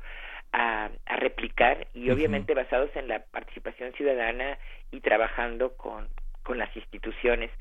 a, 0.51 0.89
a 1.05 1.15
replicar 1.17 1.87
y 1.93 2.09
obviamente 2.09 2.53
basados 2.53 2.89
en 2.95 3.07
la 3.07 3.19
participación 3.19 3.93
ciudadana 3.93 4.57
y 4.91 5.01
trabajando 5.01 5.75
con, 5.77 6.07
con 6.43 6.57
las 6.57 6.75
instituciones. 6.75 7.51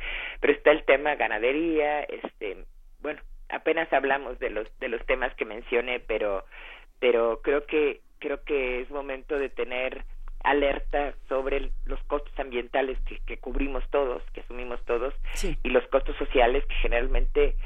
Pero 0.41 0.53
está 0.53 0.71
el 0.71 0.85
tema 0.85 1.15
ganadería, 1.17 2.03
este, 2.05 2.65
bueno, 3.01 3.21
apenas 3.49 3.93
hablamos 3.93 4.39
de 4.39 4.51
los 4.51 4.67
de 4.79 4.89
los 4.89 5.05
temas 5.07 5.35
que 5.35 5.45
mencioné, 5.45 6.01
pero 6.01 6.45
pero 7.01 7.41
creo 7.43 7.67
que 7.67 8.01
creo 8.19 8.43
que 8.45 8.81
es 8.81 8.91
momento 8.91 9.39
de 9.39 9.51
tener 9.51 10.05
alerta 10.45 11.15
sobre 11.29 11.73
los 11.87 12.01
costos 12.05 12.39
ambientales 12.39 12.99
que, 13.27 13.39
cubrimos 13.39 13.83
todos, 13.91 14.23
que 14.33 14.43
asumimos 14.43 14.81
todos, 14.85 15.15
y 15.63 15.69
los 15.71 15.87
costos 15.89 16.17
sociales 16.17 16.65
que 16.67 16.75
generalmente 16.77 17.57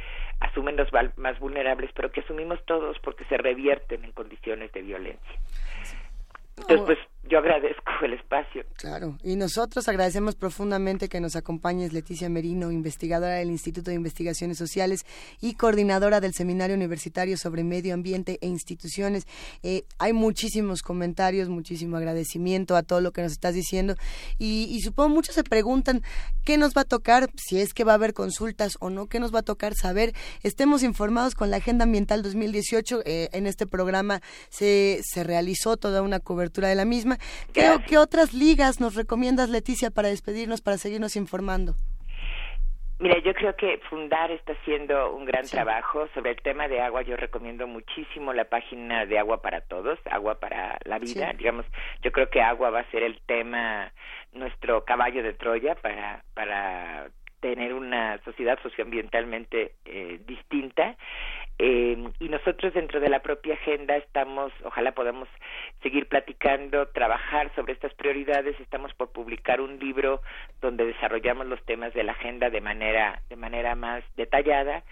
asumen 0.40 0.76
los 0.76 0.88
más 1.16 1.38
vulnerables, 1.40 1.90
pero 1.94 2.10
que 2.12 2.20
asumimos 2.20 2.64
todos 2.64 2.96
porque 3.00 3.24
se 3.24 3.36
revierten 3.36 4.04
en 4.04 4.12
condiciones 4.12 4.72
de 4.72 4.82
violencia. 4.82 5.40
Entonces, 6.56 6.86
pues 6.86 6.98
yo 7.28 7.38
agradezco 7.38 7.82
el 8.02 8.14
espacio. 8.14 8.64
Claro, 8.76 9.18
y 9.22 9.36
nosotros 9.36 9.88
agradecemos 9.88 10.34
profundamente 10.34 11.08
que 11.08 11.20
nos 11.20 11.36
acompañes 11.36 11.92
Leticia 11.92 12.28
Merino, 12.28 12.70
investigadora 12.70 13.34
del 13.34 13.50
Instituto 13.50 13.90
de 13.90 13.96
Investigaciones 13.96 14.56
Sociales 14.58 15.04
y 15.40 15.54
coordinadora 15.54 16.20
del 16.20 16.32
Seminario 16.32 16.76
Universitario 16.76 17.36
sobre 17.36 17.64
Medio 17.64 17.94
Ambiente 17.94 18.38
e 18.40 18.46
Instituciones. 18.46 19.26
Eh, 19.62 19.82
hay 19.98 20.12
muchísimos 20.12 20.82
comentarios, 20.82 21.48
muchísimo 21.48 21.96
agradecimiento 21.96 22.76
a 22.76 22.82
todo 22.82 23.00
lo 23.00 23.12
que 23.12 23.22
nos 23.22 23.32
estás 23.32 23.54
diciendo 23.54 23.94
y, 24.38 24.80
supongo 24.82 25.08
muchos 25.10 25.34
se 25.34 25.44
preguntan 25.44 26.02
qué 26.44 26.56
nos 26.56 26.74
va 26.74 26.82
a 26.82 26.84
tocar, 26.84 27.28
si 27.36 27.60
es 27.60 27.74
que 27.74 27.84
va 27.84 27.92
a 27.92 27.96
haber 27.96 28.14
consultas 28.14 28.76
o 28.80 28.90
no, 28.90 29.06
qué 29.06 29.20
nos 29.20 29.34
va 29.34 29.40
a 29.40 29.42
tocar 29.42 29.74
saber. 29.74 30.14
Estemos 30.42 30.82
informados 30.82 31.34
con 31.34 31.50
la 31.50 31.58
Agenda 31.58 31.84
Ambiental 31.84 32.22
2018. 32.22 33.02
Eh, 33.04 33.28
en 33.32 33.46
este 33.46 33.66
programa 33.66 34.20
se, 34.48 35.00
se 35.02 35.24
realizó 35.24 35.76
toda 35.76 36.02
una 36.02 36.20
cobertura 36.20 36.68
de 36.68 36.74
la 36.74 36.84
misma 36.84 37.17
¿Qué, 37.52 37.98
otras 37.98 38.32
ligas 38.34 38.80
nos 38.80 38.94
recomiendas, 38.94 39.48
Leticia, 39.48 39.90
para 39.90 40.08
despedirnos, 40.08 40.60
para 40.60 40.78
seguirnos 40.78 41.16
informando? 41.16 41.74
Mira, 43.00 43.18
yo 43.20 43.32
creo 43.32 43.54
que 43.54 43.78
Fundar 43.88 44.32
está 44.32 44.54
haciendo 44.54 45.14
un 45.14 45.24
gran 45.24 45.46
trabajo 45.46 46.08
sobre 46.14 46.32
el 46.32 46.42
tema 46.42 46.66
de 46.66 46.80
agua. 46.80 47.02
Yo 47.02 47.16
recomiendo 47.16 47.68
muchísimo 47.68 48.32
la 48.32 48.46
página 48.46 49.06
de 49.06 49.20
Agua 49.20 49.40
para 49.40 49.60
Todos, 49.60 50.00
Agua 50.10 50.40
para 50.40 50.78
la 50.84 50.98
Vida. 50.98 51.32
Digamos, 51.34 51.64
yo 52.02 52.10
creo 52.10 52.28
que 52.28 52.40
agua 52.40 52.70
va 52.70 52.80
a 52.80 52.90
ser 52.90 53.04
el 53.04 53.20
tema, 53.24 53.92
nuestro 54.32 54.84
caballo 54.84 55.22
de 55.22 55.32
Troya 55.32 55.76
para, 55.76 56.24
para 56.34 57.08
tener 57.40 57.72
una 57.72 58.18
sociedad 58.24 58.58
socioambientalmente 58.62 59.74
eh, 59.84 60.20
distinta 60.26 60.96
eh, 61.60 61.96
y 62.20 62.28
nosotros 62.28 62.72
dentro 62.72 63.00
de 63.00 63.08
la 63.08 63.20
propia 63.20 63.54
agenda 63.54 63.96
estamos, 63.96 64.52
ojalá 64.64 64.92
podamos 64.92 65.28
seguir 65.82 66.06
platicando, 66.06 66.86
trabajar 66.88 67.50
sobre 67.56 67.72
estas 67.72 67.92
prioridades. 67.94 68.58
Estamos 68.60 68.94
por 68.94 69.10
publicar 69.10 69.60
un 69.60 69.78
libro 69.78 70.22
donde 70.60 70.86
desarrollamos 70.86 71.46
los 71.46 71.60
temas 71.64 71.92
de 71.94 72.04
la 72.04 72.12
agenda 72.12 72.48
de 72.50 72.60
manera 72.60 73.22
de 73.28 73.36
manera 73.36 73.74
más 73.74 74.04
detallada, 74.16 74.84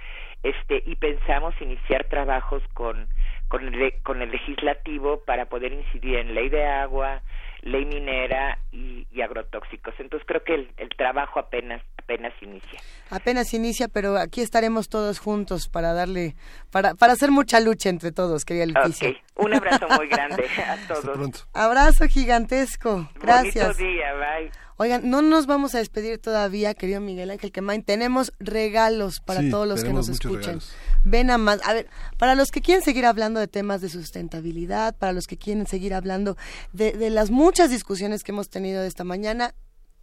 este 0.42 0.82
y 0.86 0.96
pensamos 0.96 1.54
iniciar 1.60 2.04
trabajos 2.04 2.62
con 2.74 3.08
con 3.48 3.72
el, 3.72 3.92
con 4.02 4.22
el 4.22 4.30
legislativo 4.32 5.22
para 5.24 5.46
poder 5.46 5.72
incidir 5.72 6.16
en 6.16 6.34
ley 6.34 6.48
de 6.48 6.64
agua, 6.64 7.22
ley 7.66 7.84
minera 7.84 8.58
y, 8.72 9.04
agrotóxicos. 9.20 9.94
Entonces 9.98 10.26
creo 10.26 10.44
que 10.44 10.54
el, 10.54 10.88
trabajo 10.96 11.40
apenas 11.40 11.82
apenas 11.98 12.32
inicia. 12.40 12.80
Apenas 13.10 13.52
inicia, 13.54 13.88
pero 13.88 14.16
aquí 14.16 14.40
estaremos 14.42 14.88
todos 14.88 15.18
juntos 15.18 15.68
para 15.68 15.92
darle, 15.92 16.36
para, 16.70 16.94
para 16.94 17.14
hacer 17.14 17.30
mucha 17.30 17.58
lucha 17.60 17.88
entre 17.88 18.12
todos, 18.12 18.44
quería 18.44 18.66
Leticia. 18.66 19.14
Un 19.34 19.54
abrazo 19.54 19.88
muy 19.88 20.06
grande 20.06 20.44
a 20.68 20.76
todos. 20.86 21.48
Abrazo 21.52 22.06
gigantesco. 22.08 23.08
Gracias. 23.20 23.76
Bonito 23.76 23.82
día, 23.82 24.12
bye. 24.14 24.65
Oigan, 24.78 25.08
no 25.08 25.22
nos 25.22 25.46
vamos 25.46 25.74
a 25.74 25.78
despedir 25.78 26.18
todavía, 26.18 26.74
querido 26.74 27.00
Miguel 27.00 27.30
Ángel 27.30 27.50
Quemain. 27.50 27.82
Tenemos 27.82 28.32
regalos 28.38 29.20
para 29.20 29.48
todos 29.48 29.66
los 29.66 29.82
que 29.82 29.92
nos 29.92 30.08
escuchan. 30.08 30.60
Ven 31.04 31.30
a 31.30 31.38
más. 31.38 31.60
A 31.64 31.72
ver, 31.72 31.88
para 32.18 32.34
los 32.34 32.50
que 32.50 32.60
quieren 32.60 32.84
seguir 32.84 33.06
hablando 33.06 33.40
de 33.40 33.48
temas 33.48 33.80
de 33.80 33.88
sustentabilidad, 33.88 34.94
para 34.96 35.12
los 35.12 35.26
que 35.26 35.38
quieren 35.38 35.66
seguir 35.66 35.94
hablando 35.94 36.36
de, 36.72 36.92
de 36.92 37.08
las 37.08 37.30
muchas 37.30 37.70
discusiones 37.70 38.22
que 38.22 38.32
hemos 38.32 38.50
tenido 38.50 38.82
esta 38.82 39.04
mañana, 39.04 39.54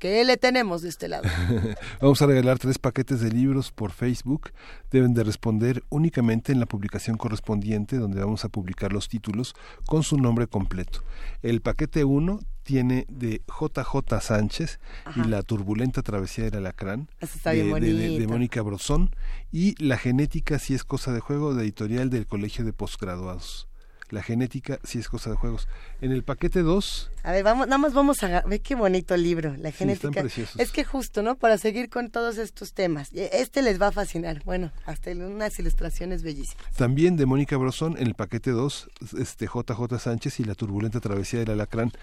¿Qué 0.03 0.25
le 0.25 0.35
tenemos 0.35 0.81
de 0.81 0.89
este 0.89 1.07
lado? 1.07 1.23
Vamos 2.01 2.21
a 2.21 2.25
regalar 2.25 2.59
tres 2.59 2.77
paquetes 2.77 3.21
de 3.21 3.31
libros 3.31 3.71
por 3.71 3.93
Facebook. 3.93 4.51
Deben 4.91 5.13
de 5.13 5.23
responder 5.23 5.81
únicamente 5.87 6.51
en 6.51 6.59
la 6.59 6.65
publicación 6.65 7.15
correspondiente, 7.15 7.95
donde 7.95 8.19
vamos 8.19 8.43
a 8.43 8.49
publicar 8.49 8.91
los 8.91 9.07
títulos 9.07 9.55
con 9.85 10.03
su 10.03 10.17
nombre 10.17 10.47
completo. 10.47 11.05
El 11.41 11.61
paquete 11.61 12.03
1 12.03 12.41
tiene 12.63 13.05
de 13.09 13.41
JJ 13.47 14.19
Sánchez 14.21 14.79
y 15.15 15.27
La 15.27 15.43
turbulenta 15.43 16.01
travesía 16.01 16.45
del 16.45 16.55
alacrán 16.55 17.09
de, 17.19 18.19
de, 18.19 18.27
Mónica 18.27 18.61
Brosón 18.61 19.15
y 19.51 19.81
La 19.83 19.97
genética 19.97 20.59
si 20.59 20.73
es 20.73 20.83
cosa 20.83 21.13
de 21.13 21.19
juego 21.19 21.53
de 21.53 21.63
editorial 21.63 22.09
del 22.09 22.25
Colegio 22.25 22.65
de 22.65 22.73
Postgraduados. 22.73 23.67
La 24.09 24.23
genética 24.23 24.79
si 24.83 24.99
es 24.99 25.09
cosa 25.09 25.29
de 25.29 25.35
juegos. 25.35 25.67
En 26.01 26.11
el 26.11 26.23
paquete 26.23 26.61
2... 26.61 27.11
A 27.23 27.31
ver, 27.31 27.43
vamos, 27.43 27.67
nada 27.67 27.77
más 27.77 27.93
vamos 27.93 28.21
a... 28.23 28.41
Ve 28.41 28.59
qué 28.59 28.75
bonito 28.75 29.15
libro, 29.15 29.55
la 29.57 29.71
genética. 29.71 30.25
es 30.57 30.71
que 30.71 30.83
justo, 30.83 31.23
¿no? 31.23 31.37
Para 31.37 31.57
seguir 31.57 31.89
con 31.89 32.09
todos 32.09 32.37
estos 32.37 32.73
temas. 32.73 33.13
E, 33.13 33.29
este 33.33 33.61
les 33.61 33.81
va 33.81 33.87
a 33.87 33.91
fascinar. 33.93 34.43
Bueno, 34.43 34.73
hasta 34.85 35.11
unas 35.11 35.57
ilustraciones 35.57 36.21
bellísimas. 36.21 36.65
También 36.75 37.15
de 37.15 37.25
Mónica 37.25 37.55
Brosón, 37.55 37.95
en 37.97 38.07
el 38.07 38.15
paquete 38.15 38.51
2, 38.51 38.89
este 39.19 39.45
JJ 39.45 39.99
Sánchez 39.99 40.41
y 40.41 40.43
la 40.43 40.53
turbulenta 40.53 40.99
travesía 40.99 41.39
del 41.39 41.51
alacrán. 41.51 41.93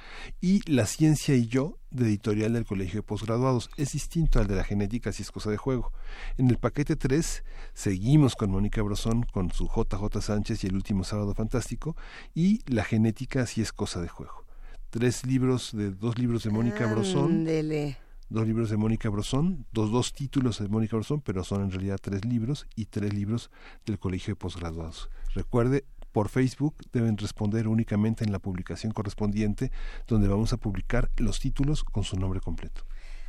Y 0.40 0.60
La 0.70 0.86
ciencia 0.86 1.34
y 1.34 1.46
yo, 1.46 1.76
de 1.90 2.06
editorial 2.06 2.54
del 2.54 2.64
Colegio 2.64 3.00
de 3.00 3.02
Postgraduados. 3.02 3.70
Es 3.76 3.92
distinto 3.92 4.38
al 4.38 4.46
de 4.46 4.56
la 4.56 4.64
genética 4.64 5.12
si 5.12 5.22
es 5.22 5.30
cosa 5.30 5.50
de 5.50 5.56
juego. 5.56 5.92
En 6.38 6.48
el 6.48 6.56
paquete 6.56 6.96
3 6.96 7.44
seguimos 7.74 8.36
con 8.36 8.50
Mónica 8.50 8.80
Brosón 8.82 9.24
con 9.24 9.52
su 9.52 9.66
JJ 9.66 10.22
Sánchez 10.22 10.64
y 10.64 10.68
el 10.68 10.76
último 10.76 11.04
sábado 11.04 11.34
fantástico 11.34 11.96
y 12.34 12.60
la 12.72 12.84
genética 12.84 13.46
si 13.46 13.60
es 13.60 13.72
cosa 13.72 14.00
de 14.00 14.08
juego. 14.08 14.39
Tres 14.90 15.24
libros 15.24 15.70
de 15.72 15.92
dos 15.92 16.18
libros 16.18 16.42
de 16.42 16.50
Mónica 16.50 16.84
Brosón. 16.86 17.46
Dos 18.28 18.46
libros 18.46 18.70
de 18.70 18.76
Mónica 18.76 19.08
Brosón, 19.08 19.66
dos, 19.72 19.90
dos 19.90 20.12
títulos 20.12 20.58
de 20.58 20.68
Mónica 20.68 20.96
Brosón, 20.96 21.20
pero 21.20 21.42
son 21.44 21.62
en 21.62 21.70
realidad 21.70 21.98
tres 22.00 22.24
libros 22.24 22.66
y 22.76 22.86
tres 22.86 23.12
libros 23.12 23.50
del 23.86 23.98
Colegio 23.98 24.32
de 24.32 24.36
Postgraduados. 24.36 25.08
Recuerde, 25.34 25.84
por 26.10 26.28
Facebook 26.28 26.74
deben 26.92 27.16
responder 27.16 27.68
únicamente 27.68 28.24
en 28.24 28.32
la 28.32 28.40
publicación 28.40 28.92
correspondiente 28.92 29.70
donde 30.08 30.26
vamos 30.26 30.52
a 30.52 30.56
publicar 30.56 31.10
los 31.16 31.38
títulos 31.38 31.84
con 31.84 32.02
su 32.02 32.16
nombre 32.16 32.40
completo. 32.40 32.84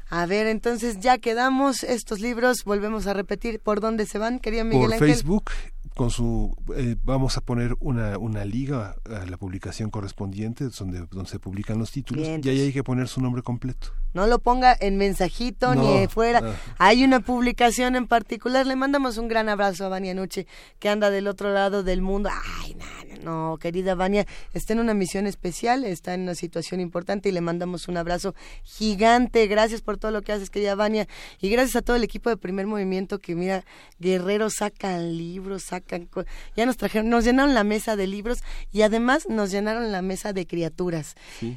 A 0.10 0.26
ver, 0.26 0.48
entonces 0.48 1.00
ya 1.00 1.20
quedamos 1.20 1.84
estos 1.84 2.20
libros, 2.20 2.66
volvemos 2.66 3.08
a 3.08 3.14
repetir 3.14 3.62
por 3.62 3.80
dónde 3.80 4.06
se 4.06 4.18
van, 4.18 4.40
quería 4.40 4.64
Miguel 4.64 4.82
por 4.82 4.94
Ángel. 4.94 5.08
Facebook 5.08 5.52
con 5.96 6.10
su 6.10 6.56
eh, 6.76 6.96
vamos 7.04 7.38
a 7.38 7.42
poner 7.42 7.76
una, 7.80 8.18
una 8.18 8.46
liga 8.46 8.96
a 9.06 9.26
la 9.26 9.38
publicación 9.38 9.90
correspondiente 9.90 10.70
donde, 10.70 11.06
donde 11.12 11.30
se 11.30 11.40
publican 11.40 11.78
los 11.80 11.92
títulos 11.92 12.28
y 12.28 12.50
ahí 12.50 12.62
hay 12.62 12.74
que 12.74 12.84
poner 12.84 13.08
su 13.08 13.22
nombre 13.22 13.42
completo. 13.42 13.90
No 14.14 14.28
lo 14.28 14.40
ponga 14.40 14.76
en 14.78 14.98
mensajito 14.98 15.74
ni 15.74 16.08
fuera. 16.08 16.58
Hay 16.78 17.04
una 17.06 17.22
publicación 17.22 17.96
en 17.96 18.08
particular. 18.08 18.68
Le 18.68 18.76
mandamos 18.76 19.18
un 19.18 19.30
gran 19.30 19.48
abrazo 19.48 19.86
a 19.86 19.90
Vania 19.90 20.14
Nuche, 20.14 20.48
que 20.80 20.90
anda 20.90 21.10
del 21.10 21.28
otro 21.28 21.54
lado 21.54 21.82
del 21.82 22.02
mundo. 22.02 22.30
Ay, 22.60 22.76
no, 22.76 22.86
no, 23.24 23.58
querida 23.58 23.96
Vania, 23.96 24.26
está 24.54 24.74
en 24.74 24.80
una 24.80 24.94
misión 24.94 25.28
especial, 25.28 25.86
está 25.86 26.14
en 26.14 26.24
una 26.24 26.36
situación 26.36 26.82
importante 26.82 27.30
y 27.30 27.32
le 27.32 27.40
mandamos 27.40 27.88
un 27.88 27.96
abrazo 27.96 28.36
gigante. 28.64 29.48
Gracias 29.48 29.82
por 29.82 29.98
todo 29.98 30.12
lo 30.12 30.24
que 30.24 30.34
haces, 30.34 30.50
querida 30.50 30.76
Vania. 30.76 31.08
Y 31.40 31.50
gracias 31.50 31.78
a 31.78 31.82
todo 31.82 31.96
el 31.96 32.04
equipo 32.04 32.30
de 32.30 32.36
Primer 32.36 32.68
Movimiento 32.68 33.20
que, 33.20 33.36
mira, 33.36 33.64
guerreros 34.00 34.56
sacan 34.58 35.18
libros, 35.18 35.64
sacan... 35.72 36.10
Ya 36.56 36.66
nos 36.66 36.78
trajeron, 36.78 37.10
nos 37.10 37.24
llenaron 37.24 37.54
la 37.54 37.64
mesa 37.64 37.96
de 37.96 38.06
libros 38.08 38.40
y 38.72 38.82
además 38.82 39.28
nos 39.28 39.52
llenaron 39.52 39.92
la 39.92 40.02
mesa 40.02 40.34
de 40.34 40.46
criaturas. 40.46 41.16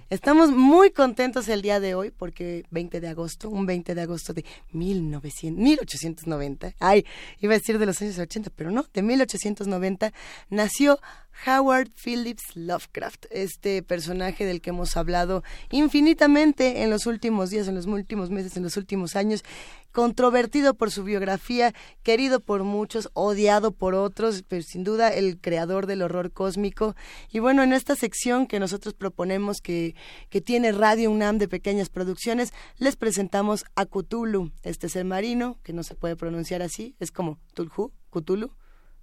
Estamos 0.09 0.51
muy 0.51 0.91
contentos 0.91 1.49
el 1.49 1.62
día 1.62 1.81
de 1.81 1.94
hoy 1.94 2.10
porque 2.10 2.65
20 2.70 3.01
de 3.01 3.09
agosto, 3.09 3.51
un 3.51 3.67
20 3.67 3.94
de 3.94 4.01
agosto 4.01 4.33
de 4.33 4.44
1900, 4.73 5.60
1890, 5.60 6.75
ay, 6.78 7.05
iba 7.41 7.55
a 7.55 7.59
decir 7.59 7.78
de 7.78 7.86
los 7.86 8.01
años 8.01 8.18
80, 8.18 8.51
pero 8.55 8.70
no, 8.70 8.86
de 8.93 9.02
1890, 9.02 10.12
nació 10.51 11.01
Howard 11.46 11.90
Phillips 11.92 12.56
Lovecraft, 12.56 13.26
este 13.30 13.82
personaje 13.82 14.44
del 14.44 14.60
que 14.60 14.70
hemos 14.70 14.96
hablado 14.96 15.42
infinitamente 15.70 16.82
en 16.82 16.90
los 16.90 17.06
últimos 17.06 17.50
días, 17.50 17.68
en 17.68 17.74
los 17.74 17.86
últimos 17.86 18.30
meses, 18.30 18.56
en 18.56 18.62
los 18.62 18.76
últimos 18.76 19.16
años, 19.16 19.44
controvertido 19.92 20.74
por 20.74 20.90
su 20.90 21.04
biografía, 21.04 21.72
querido 22.02 22.40
por 22.40 22.64
muchos, 22.64 23.10
odiado 23.14 23.72
por 23.72 23.94
otros, 23.94 24.42
pero 24.48 24.62
sin 24.62 24.84
duda 24.84 25.08
el 25.08 25.40
creador 25.40 25.86
del 25.86 26.02
horror 26.02 26.32
cósmico. 26.32 26.96
Y 27.30 27.38
bueno, 27.38 27.62
en 27.62 27.72
esta 27.72 27.94
sección 27.94 28.46
que 28.46 28.58
nosotros 28.58 28.94
proponemos 28.94 29.60
que, 29.60 29.94
que 30.30 30.40
tiene 30.40 30.72
Radio 30.72 31.10
UNAM 31.10 31.38
de 31.38 31.48
pequeñas 31.48 31.90
producciones, 31.90 32.52
les 32.78 32.96
presentamos 32.96 33.64
a 33.76 33.86
Cthulhu, 33.86 34.50
este 34.62 34.88
ser 34.88 35.04
marino, 35.04 35.58
que 35.62 35.72
no 35.72 35.82
se 35.82 35.94
puede 35.94 36.16
pronunciar 36.16 36.62
así, 36.62 36.96
es 36.98 37.12
como 37.12 37.38
Tulhu, 37.54 37.92
Cthulhu, 38.10 38.50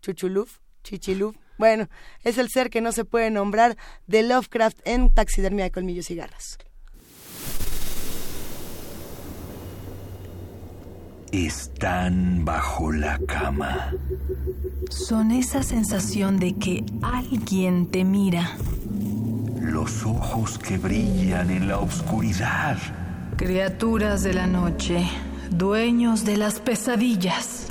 Chuchuluf, 0.01 0.59
Chichiluf. 0.83 1.35
Bueno, 1.57 1.87
es 2.23 2.37
el 2.37 2.49
ser 2.49 2.69
que 2.69 2.81
no 2.81 2.91
se 2.91 3.05
puede 3.05 3.29
nombrar 3.29 3.77
de 4.07 4.23
Lovecraft 4.23 4.79
en 4.85 5.13
Taxidermia 5.13 5.65
de 5.65 5.71
Colmillos 5.71 6.09
y 6.11 6.15
Garras. 6.15 6.57
están 11.31 12.43
bajo 12.43 12.91
la 12.91 13.17
cama. 13.19 13.93
Son 14.89 15.31
esa 15.31 15.63
sensación 15.63 16.37
de 16.37 16.53
que 16.53 16.83
alguien 17.01 17.87
te 17.87 18.03
mira. 18.03 18.51
Los 19.61 20.05
ojos 20.05 20.59
que 20.59 20.77
brillan 20.77 21.49
en 21.49 21.67
la 21.67 21.79
oscuridad. 21.79 22.77
Criaturas 23.37 24.23
de 24.23 24.33
la 24.33 24.47
noche, 24.47 25.07
dueños 25.49 26.25
de 26.25 26.37
las 26.37 26.59
pesadillas. 26.59 27.67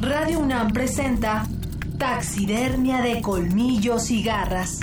Radio 0.00 0.38
UNAM 0.38 0.72
presenta 0.72 1.44
Taxidermia 1.98 3.02
de 3.02 3.20
colmillos 3.20 4.12
y 4.12 4.22
garras. 4.22 4.78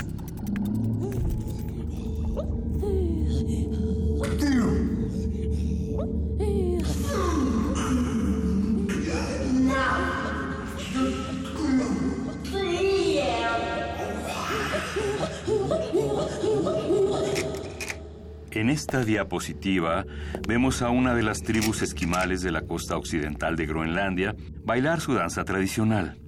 En 18.56 18.70
esta 18.70 19.04
diapositiva 19.04 20.06
vemos 20.48 20.80
a 20.80 20.88
una 20.88 21.14
de 21.14 21.22
las 21.22 21.42
tribus 21.42 21.82
esquimales 21.82 22.40
de 22.40 22.50
la 22.50 22.62
costa 22.62 22.96
occidental 22.96 23.54
de 23.54 23.66
Groenlandia 23.66 24.34
bailar 24.64 25.02
su 25.02 25.12
danza 25.12 25.44
tradicional. 25.44 26.18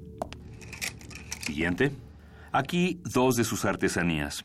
Siguiente. 1.41 1.91
Aquí 2.53 3.01
dos 3.03 3.37
de 3.37 3.45
sus 3.45 3.65
artesanías. 3.65 4.45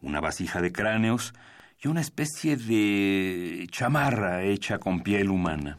Una 0.00 0.20
vasija 0.20 0.62
de 0.62 0.72
cráneos 0.72 1.34
y 1.82 1.88
una 1.88 2.00
especie 2.00 2.56
de 2.56 3.66
chamarra 3.70 4.44
hecha 4.44 4.78
con 4.78 5.02
piel 5.02 5.28
humana. 5.28 5.76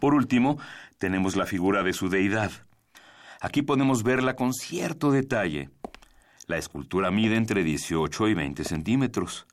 Por 0.00 0.12
último, 0.12 0.58
tenemos 0.98 1.34
la 1.34 1.46
figura 1.46 1.82
de 1.82 1.94
su 1.94 2.10
deidad. 2.10 2.52
Aquí 3.40 3.62
podemos 3.62 4.02
verla 4.02 4.36
con 4.36 4.52
cierto 4.52 5.10
detalle. 5.12 5.70
La 6.46 6.58
escultura 6.58 7.10
mide 7.10 7.36
entre 7.36 7.64
18 7.64 8.28
y 8.28 8.34
20 8.34 8.64
centímetros 8.64 9.46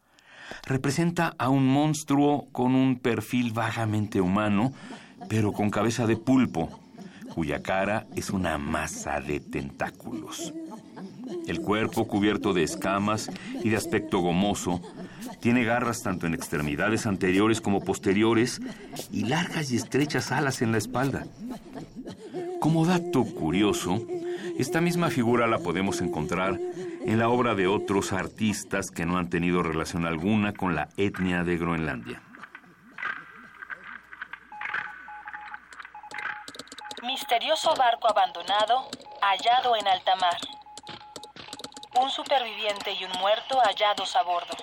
representa 0.65 1.33
a 1.37 1.49
un 1.49 1.67
monstruo 1.67 2.47
con 2.51 2.75
un 2.75 2.99
perfil 2.99 3.51
vagamente 3.51 4.21
humano, 4.21 4.73
pero 5.29 5.53
con 5.53 5.69
cabeza 5.69 6.07
de 6.07 6.17
pulpo, 6.17 6.69
cuya 7.33 7.61
cara 7.61 8.07
es 8.15 8.29
una 8.29 8.57
masa 8.57 9.21
de 9.21 9.39
tentáculos. 9.39 10.53
El 11.47 11.61
cuerpo 11.61 12.07
cubierto 12.07 12.53
de 12.53 12.63
escamas 12.63 13.29
y 13.63 13.69
de 13.69 13.77
aspecto 13.77 14.19
gomoso, 14.19 14.81
tiene 15.39 15.63
garras 15.63 16.03
tanto 16.03 16.27
en 16.27 16.33
extremidades 16.33 17.05
anteriores 17.05 17.61
como 17.61 17.81
posteriores 17.81 18.61
y 19.11 19.25
largas 19.25 19.71
y 19.71 19.75
estrechas 19.75 20.31
alas 20.31 20.61
en 20.61 20.71
la 20.71 20.77
espalda. 20.77 21.25
Como 22.59 22.85
dato 22.85 23.23
curioso, 23.23 24.05
esta 24.59 24.81
misma 24.81 25.09
figura 25.09 25.47
la 25.47 25.57
podemos 25.57 26.01
encontrar 26.01 26.59
en 27.05 27.17
la 27.19 27.29
obra 27.29 27.55
de 27.55 27.67
otros 27.67 28.13
artistas 28.13 28.91
que 28.91 29.05
no 29.05 29.17
han 29.17 29.29
tenido 29.29 29.63
relación 29.63 30.05
alguna 30.05 30.53
con 30.53 30.75
la 30.75 30.89
etnia 30.97 31.43
de 31.43 31.57
Groenlandia. 31.57 32.21
Misterioso 37.03 37.73
barco 37.75 38.07
abandonado 38.07 38.87
hallado 39.21 39.75
en 39.75 39.87
alta 39.87 40.15
mar. 40.15 40.37
Un 41.99 42.09
superviviente 42.09 42.93
y 42.93 43.03
un 43.03 43.11
muerto 43.19 43.59
hallados 43.59 44.15
a 44.15 44.23
bordo. 44.23 44.55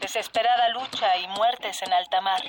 Desesperada 0.00 0.68
lucha 0.70 1.16
y 1.18 1.26
muertes 1.28 1.82
en 1.82 1.92
alta 1.92 2.20
mar. 2.20 2.42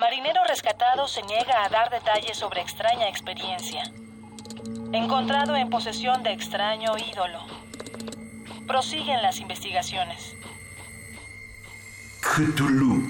Marinero 0.00 0.44
rescatado 0.44 1.08
se 1.08 1.22
niega 1.22 1.64
a 1.64 1.68
dar 1.68 1.90
detalles 1.90 2.38
sobre 2.38 2.60
extraña 2.60 3.08
experiencia 3.08 3.82
encontrado 4.92 5.56
en 5.56 5.70
posesión 5.70 6.22
de 6.22 6.32
extraño 6.32 6.92
ídolo. 6.98 7.38
Prosiguen 8.66 9.22
las 9.22 9.40
investigaciones. 9.40 10.36
Cthulhu. 12.20 13.02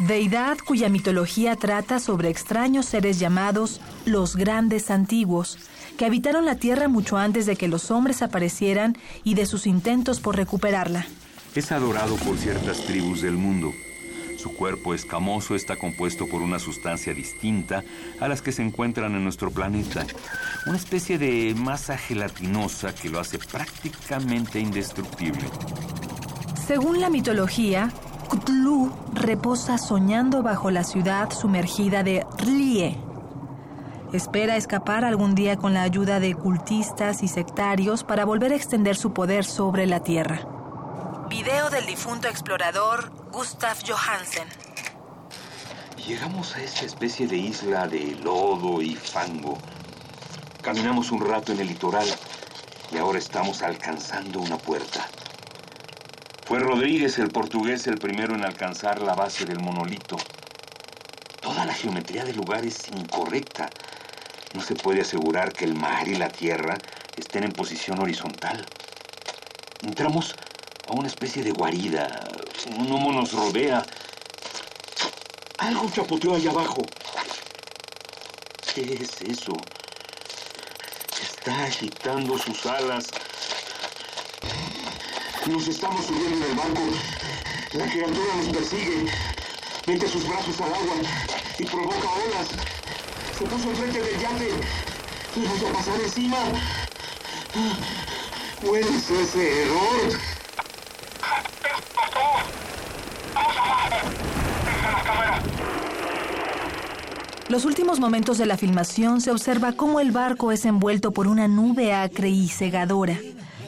Deidad 0.00 0.58
cuya 0.58 0.88
mitología 0.88 1.56
trata 1.56 2.00
sobre 2.00 2.30
extraños 2.30 2.86
seres 2.86 3.18
llamados 3.18 3.80
los 4.04 4.34
grandes 4.34 4.90
antiguos, 4.90 5.58
que 5.96 6.06
habitaron 6.06 6.46
la 6.46 6.56
Tierra 6.56 6.88
mucho 6.88 7.18
antes 7.18 7.46
de 7.46 7.56
que 7.56 7.68
los 7.68 7.90
hombres 7.90 8.22
aparecieran 8.22 8.96
y 9.24 9.34
de 9.34 9.46
sus 9.46 9.66
intentos 9.66 10.20
por 10.20 10.36
recuperarla. 10.36 11.06
Es 11.54 11.70
adorado 11.72 12.16
por 12.16 12.36
ciertas 12.38 12.78
tribus 12.84 13.20
del 13.20 13.34
mundo 13.34 13.72
su 14.40 14.54
cuerpo 14.54 14.94
escamoso 14.94 15.54
está 15.54 15.76
compuesto 15.76 16.26
por 16.26 16.40
una 16.40 16.58
sustancia 16.58 17.12
distinta 17.12 17.84
a 18.18 18.26
las 18.26 18.40
que 18.40 18.52
se 18.52 18.62
encuentran 18.62 19.14
en 19.14 19.22
nuestro 19.22 19.50
planeta. 19.50 20.06
Una 20.66 20.78
especie 20.78 21.18
de 21.18 21.54
masa 21.54 21.98
gelatinosa 21.98 22.94
que 22.94 23.10
lo 23.10 23.20
hace 23.20 23.38
prácticamente 23.38 24.58
indestructible. 24.58 25.44
Según 26.66 27.00
la 27.00 27.10
mitología, 27.10 27.92
Cthulhu 28.30 28.92
reposa 29.12 29.76
soñando 29.76 30.42
bajo 30.42 30.70
la 30.70 30.84
ciudad 30.84 31.30
sumergida 31.32 32.02
de 32.02 32.24
Rlie. 32.38 32.96
Espera 34.12 34.56
escapar 34.56 35.04
algún 35.04 35.34
día 35.34 35.56
con 35.56 35.74
la 35.74 35.82
ayuda 35.82 36.18
de 36.18 36.34
cultistas 36.34 37.22
y 37.22 37.28
sectarios 37.28 38.04
para 38.04 38.24
volver 38.24 38.52
a 38.52 38.56
extender 38.56 38.96
su 38.96 39.12
poder 39.12 39.44
sobre 39.44 39.86
la 39.86 40.00
Tierra. 40.00 40.40
Video 41.28 41.70
del 41.70 41.86
difunto 41.86 42.26
explorador 42.26 43.19
Gustav 43.32 43.76
Johansen. 43.86 44.48
Llegamos 46.04 46.56
a 46.56 46.62
esta 46.62 46.84
especie 46.84 47.28
de 47.28 47.36
isla 47.36 47.86
de 47.86 48.16
lodo 48.24 48.82
y 48.82 48.96
fango. 48.96 49.56
Caminamos 50.62 51.12
un 51.12 51.20
rato 51.20 51.52
en 51.52 51.60
el 51.60 51.68
litoral 51.68 52.08
y 52.92 52.98
ahora 52.98 53.20
estamos 53.20 53.62
alcanzando 53.62 54.40
una 54.40 54.58
puerta. 54.58 55.06
Fue 56.44 56.58
Rodríguez 56.58 57.20
el 57.20 57.28
portugués 57.28 57.86
el 57.86 57.98
primero 57.98 58.34
en 58.34 58.44
alcanzar 58.44 59.00
la 59.00 59.14
base 59.14 59.44
del 59.44 59.60
monolito. 59.60 60.16
Toda 61.40 61.64
la 61.64 61.72
geometría 61.72 62.24
del 62.24 62.36
lugar 62.36 62.66
es 62.66 62.88
incorrecta. 62.88 63.70
No 64.54 64.60
se 64.60 64.74
puede 64.74 65.02
asegurar 65.02 65.52
que 65.52 65.66
el 65.66 65.76
mar 65.76 66.08
y 66.08 66.16
la 66.16 66.30
tierra 66.30 66.76
estén 67.16 67.44
en 67.44 67.52
posición 67.52 68.00
horizontal. 68.00 68.66
Entramos 69.82 70.34
a 70.88 70.92
una 70.94 71.06
especie 71.06 71.44
de 71.44 71.52
guarida. 71.52 72.24
Un 72.66 72.92
humo 72.92 73.12
nos 73.12 73.32
rodea. 73.32 73.84
Algo 75.58 75.90
chapoteó 75.90 76.34
allá 76.34 76.50
abajo. 76.50 76.82
¿Qué 78.74 78.98
es 79.00 79.22
eso? 79.22 79.52
Está 81.22 81.64
agitando 81.64 82.38
sus 82.38 82.66
alas. 82.66 83.08
Nos 85.46 85.68
estamos 85.68 86.04
subiendo 86.04 86.44
en 86.44 86.50
el 86.50 86.56
barco. 86.56 86.82
La 87.72 87.86
criatura 87.90 88.34
nos 88.36 88.48
persigue. 88.48 89.06
Mete 89.86 90.06
sus 90.08 90.28
brazos 90.28 90.60
al 90.60 90.74
agua 90.74 90.96
y 91.58 91.64
provoca 91.64 92.08
olas. 92.10 92.48
Se 93.38 93.44
puso 93.46 93.70
enfrente 93.70 94.02
del 94.02 94.20
yate. 94.20 94.50
Le 95.36 95.48
voy 95.48 95.70
a 95.70 95.72
pasar 95.72 96.00
encima. 96.00 96.38
Puede 98.60 98.96
ese 99.22 99.62
error. 99.62 100.29
Los 107.50 107.64
últimos 107.64 107.98
momentos 107.98 108.38
de 108.38 108.46
la 108.46 108.56
filmación 108.56 109.20
se 109.20 109.32
observa 109.32 109.72
cómo 109.72 109.98
el 109.98 110.12
barco 110.12 110.52
es 110.52 110.64
envuelto 110.64 111.10
por 111.10 111.26
una 111.26 111.48
nube 111.48 111.92
acre 111.92 112.28
y 112.28 112.46
cegadora. 112.46 113.18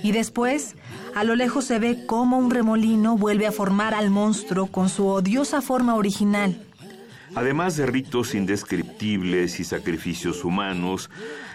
Y 0.05 0.13
después, 0.13 0.77
a 1.17 1.25
lo 1.25 1.35
lejos 1.35 1.65
se 1.65 1.81
ve 1.81 2.07
cómo 2.07 2.39
un 2.39 2.53
remolino 2.53 3.17
vuelve 3.17 3.49
a 3.49 3.51
formar 3.51 3.93
al 3.93 4.09
monstruo 4.09 4.69
con 4.69 4.89
su 4.89 5.09
odiosa 5.09 5.63
forma 5.63 5.97
original. 5.97 6.65
Además 7.35 7.75
de 7.77 7.87
ritos 7.87 8.37
indescriptibles 8.37 9.59
y 9.59 9.65
sacrificios 9.65 10.45
humanos, 10.45 11.11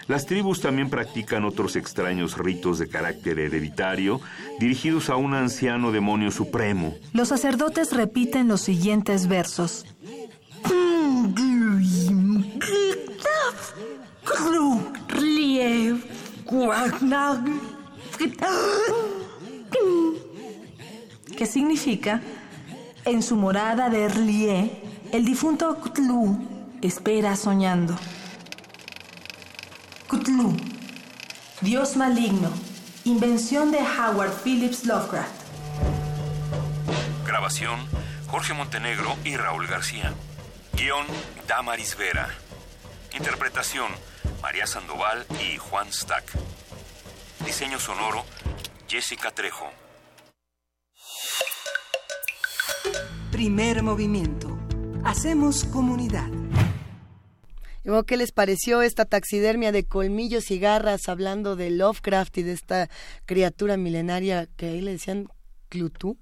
las 0.06 0.26
tribus 0.26 0.60
también 0.60 0.90
practican 0.90 1.46
otros 1.46 1.76
extraños 1.76 2.36
ritos 2.36 2.78
de 2.78 2.88
carácter 2.88 3.38
hereditario 3.38 4.20
dirigidos 4.60 5.08
a 5.08 5.16
un 5.16 5.32
anciano 5.32 5.92
demonio 5.92 6.30
supremo. 6.30 6.94
Los 7.14 7.28
sacerdotes 7.28 7.92
repiten 7.92 8.48
los 8.48 8.60
siguientes 8.60 9.28
versos. 9.28 9.86
¿Qué 21.36 21.46
significa? 21.46 22.20
En 23.04 23.22
su 23.22 23.36
morada 23.36 23.88
de 23.88 24.08
Rlie, 24.08 24.82
el 25.12 25.24
difunto 25.24 25.80
Cthulhu 25.80 26.36
espera 26.82 27.36
soñando. 27.36 27.96
Cthulhu, 30.08 30.56
Dios 31.60 31.96
maligno, 31.96 32.50
invención 33.04 33.70
de 33.70 33.78
Howard 33.78 34.32
Phillips 34.42 34.84
Lovecraft. 34.84 35.30
Grabación, 37.24 37.78
Jorge 38.26 38.54
Montenegro 38.54 39.16
y 39.24 39.36
Raúl 39.36 39.68
García. 39.68 40.12
Guión, 40.78 41.06
Damaris 41.48 41.96
Vera. 41.98 42.28
Interpretación, 43.12 43.90
María 44.40 44.64
Sandoval 44.64 45.26
y 45.42 45.56
Juan 45.56 45.92
Stack. 45.92 46.24
Diseño 47.44 47.80
sonoro, 47.80 48.24
Jessica 48.86 49.32
Trejo. 49.32 49.68
Primer 53.32 53.82
movimiento. 53.82 54.56
Hacemos 55.04 55.64
comunidad. 55.64 56.28
¿Qué 58.06 58.16
les 58.16 58.30
pareció 58.30 58.82
esta 58.82 59.04
taxidermia 59.04 59.72
de 59.72 59.84
colmillos 59.84 60.52
y 60.52 60.60
garras 60.60 61.08
hablando 61.08 61.56
de 61.56 61.70
Lovecraft 61.70 62.38
y 62.38 62.42
de 62.44 62.52
esta 62.52 62.88
criatura 63.26 63.76
milenaria 63.76 64.46
que 64.56 64.66
ahí 64.66 64.80
le 64.80 64.92
decían 64.92 65.26
Clutú? 65.68 66.18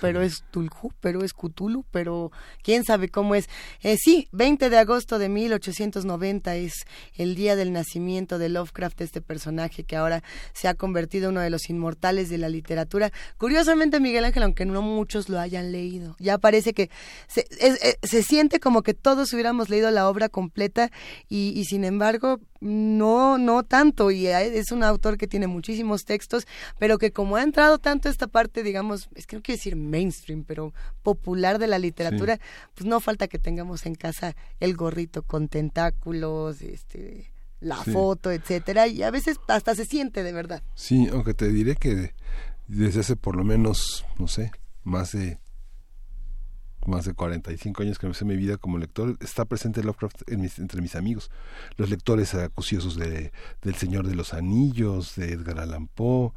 Pero 0.00 0.22
es 0.22 0.44
Tulhu, 0.50 0.92
pero 1.00 1.24
es 1.24 1.32
Cthulhu, 1.32 1.84
pero 1.90 2.30
quién 2.62 2.84
sabe 2.84 3.08
cómo 3.08 3.34
es. 3.34 3.48
Eh, 3.82 3.96
sí, 3.96 4.28
20 4.32 4.70
de 4.70 4.78
agosto 4.78 5.18
de 5.18 5.28
1890 5.28 6.56
es 6.56 6.72
el 7.14 7.34
día 7.34 7.56
del 7.56 7.72
nacimiento 7.72 8.38
de 8.38 8.48
Lovecraft, 8.48 9.00
este 9.00 9.20
personaje 9.20 9.84
que 9.84 9.96
ahora 9.96 10.22
se 10.52 10.68
ha 10.68 10.74
convertido 10.74 11.28
en 11.28 11.32
uno 11.32 11.40
de 11.40 11.50
los 11.50 11.68
inmortales 11.70 12.28
de 12.28 12.38
la 12.38 12.48
literatura. 12.48 13.12
Curiosamente, 13.36 14.00
Miguel 14.00 14.24
Ángel, 14.24 14.42
aunque 14.42 14.64
no 14.64 14.82
muchos 14.82 15.28
lo 15.28 15.38
hayan 15.38 15.72
leído, 15.72 16.16
ya 16.18 16.38
parece 16.38 16.72
que 16.72 16.90
se, 17.28 17.46
eh, 17.60 17.98
se 18.02 18.22
siente 18.22 18.60
como 18.60 18.82
que 18.82 18.94
todos 18.94 19.32
hubiéramos 19.32 19.68
leído 19.68 19.90
la 19.90 20.08
obra 20.08 20.28
completa 20.28 20.90
y, 21.28 21.52
y 21.58 21.64
sin 21.64 21.84
embargo 21.84 22.40
no, 22.60 23.38
no 23.38 23.62
tanto, 23.62 24.10
y 24.10 24.26
es 24.26 24.72
un 24.72 24.82
autor 24.82 25.16
que 25.16 25.26
tiene 25.26 25.46
muchísimos 25.46 26.04
textos, 26.04 26.46
pero 26.78 26.98
que 26.98 27.12
como 27.12 27.36
ha 27.36 27.42
entrado 27.42 27.78
tanto 27.78 28.08
esta 28.08 28.26
parte, 28.26 28.62
digamos, 28.62 29.08
es 29.14 29.26
que 29.26 29.36
no 29.36 29.42
quiero 29.42 29.58
decir 29.58 29.76
mainstream, 29.76 30.44
pero 30.44 30.72
popular 31.02 31.58
de 31.58 31.66
la 31.66 31.78
literatura, 31.78 32.38
pues 32.74 32.86
no 32.86 33.00
falta 33.00 33.28
que 33.28 33.38
tengamos 33.38 33.86
en 33.86 33.94
casa 33.94 34.34
el 34.60 34.76
gorrito 34.76 35.22
con 35.22 35.48
tentáculos, 35.48 36.62
este 36.62 37.30
la 37.60 37.76
foto, 37.76 38.30
etcétera, 38.30 38.86
y 38.86 39.02
a 39.02 39.10
veces 39.10 39.38
hasta 39.48 39.74
se 39.74 39.84
siente 39.84 40.22
de 40.22 40.32
verdad. 40.32 40.62
Sí, 40.74 41.08
aunque 41.10 41.34
te 41.34 41.48
diré 41.48 41.74
que 41.74 42.14
desde 42.68 43.00
hace 43.00 43.16
por 43.16 43.34
lo 43.34 43.42
menos, 43.42 44.04
no 44.16 44.28
sé, 44.28 44.52
más 44.84 45.12
de 45.12 45.38
más 46.86 47.04
de 47.04 47.14
45 47.14 47.82
años 47.82 47.98
que 47.98 48.06
empecé 48.06 48.24
mi 48.24 48.36
vida 48.36 48.56
como 48.56 48.78
lector, 48.78 49.16
está 49.20 49.44
presente 49.44 49.82
Lovecraft 49.82 50.22
entre 50.28 50.80
mis 50.80 50.96
amigos. 50.96 51.30
Los 51.76 51.90
lectores 51.90 52.34
acuciosos 52.34 52.96
de, 52.96 53.32
del 53.62 53.74
Señor 53.74 54.06
de 54.06 54.14
los 54.14 54.34
Anillos, 54.34 55.16
de 55.16 55.32
Edgar 55.32 55.60
Allan 55.60 55.88
Poe. 55.88 56.32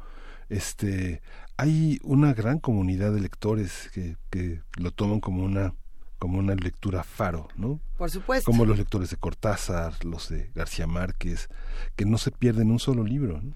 Este, 0.48 1.22
hay 1.56 1.98
una 2.02 2.34
gran 2.34 2.58
comunidad 2.58 3.12
de 3.12 3.20
lectores 3.20 3.90
que, 3.94 4.16
que 4.30 4.62
lo 4.76 4.90
toman 4.90 5.20
como 5.20 5.44
una 5.44 5.74
como 6.22 6.38
una 6.38 6.54
lectura 6.54 7.02
faro, 7.02 7.48
¿no? 7.56 7.80
Por 7.96 8.10
supuesto. 8.10 8.50
Como 8.50 8.64
los 8.64 8.78
lectores 8.78 9.10
de 9.10 9.16
Cortázar, 9.16 10.04
los 10.04 10.28
de 10.28 10.50
García 10.54 10.86
Márquez, 10.86 11.48
que 11.96 12.04
no 12.04 12.18
se 12.18 12.30
pierden 12.30 12.70
un 12.70 12.78
solo 12.78 13.04
libro. 13.04 13.40
¿no? 13.40 13.54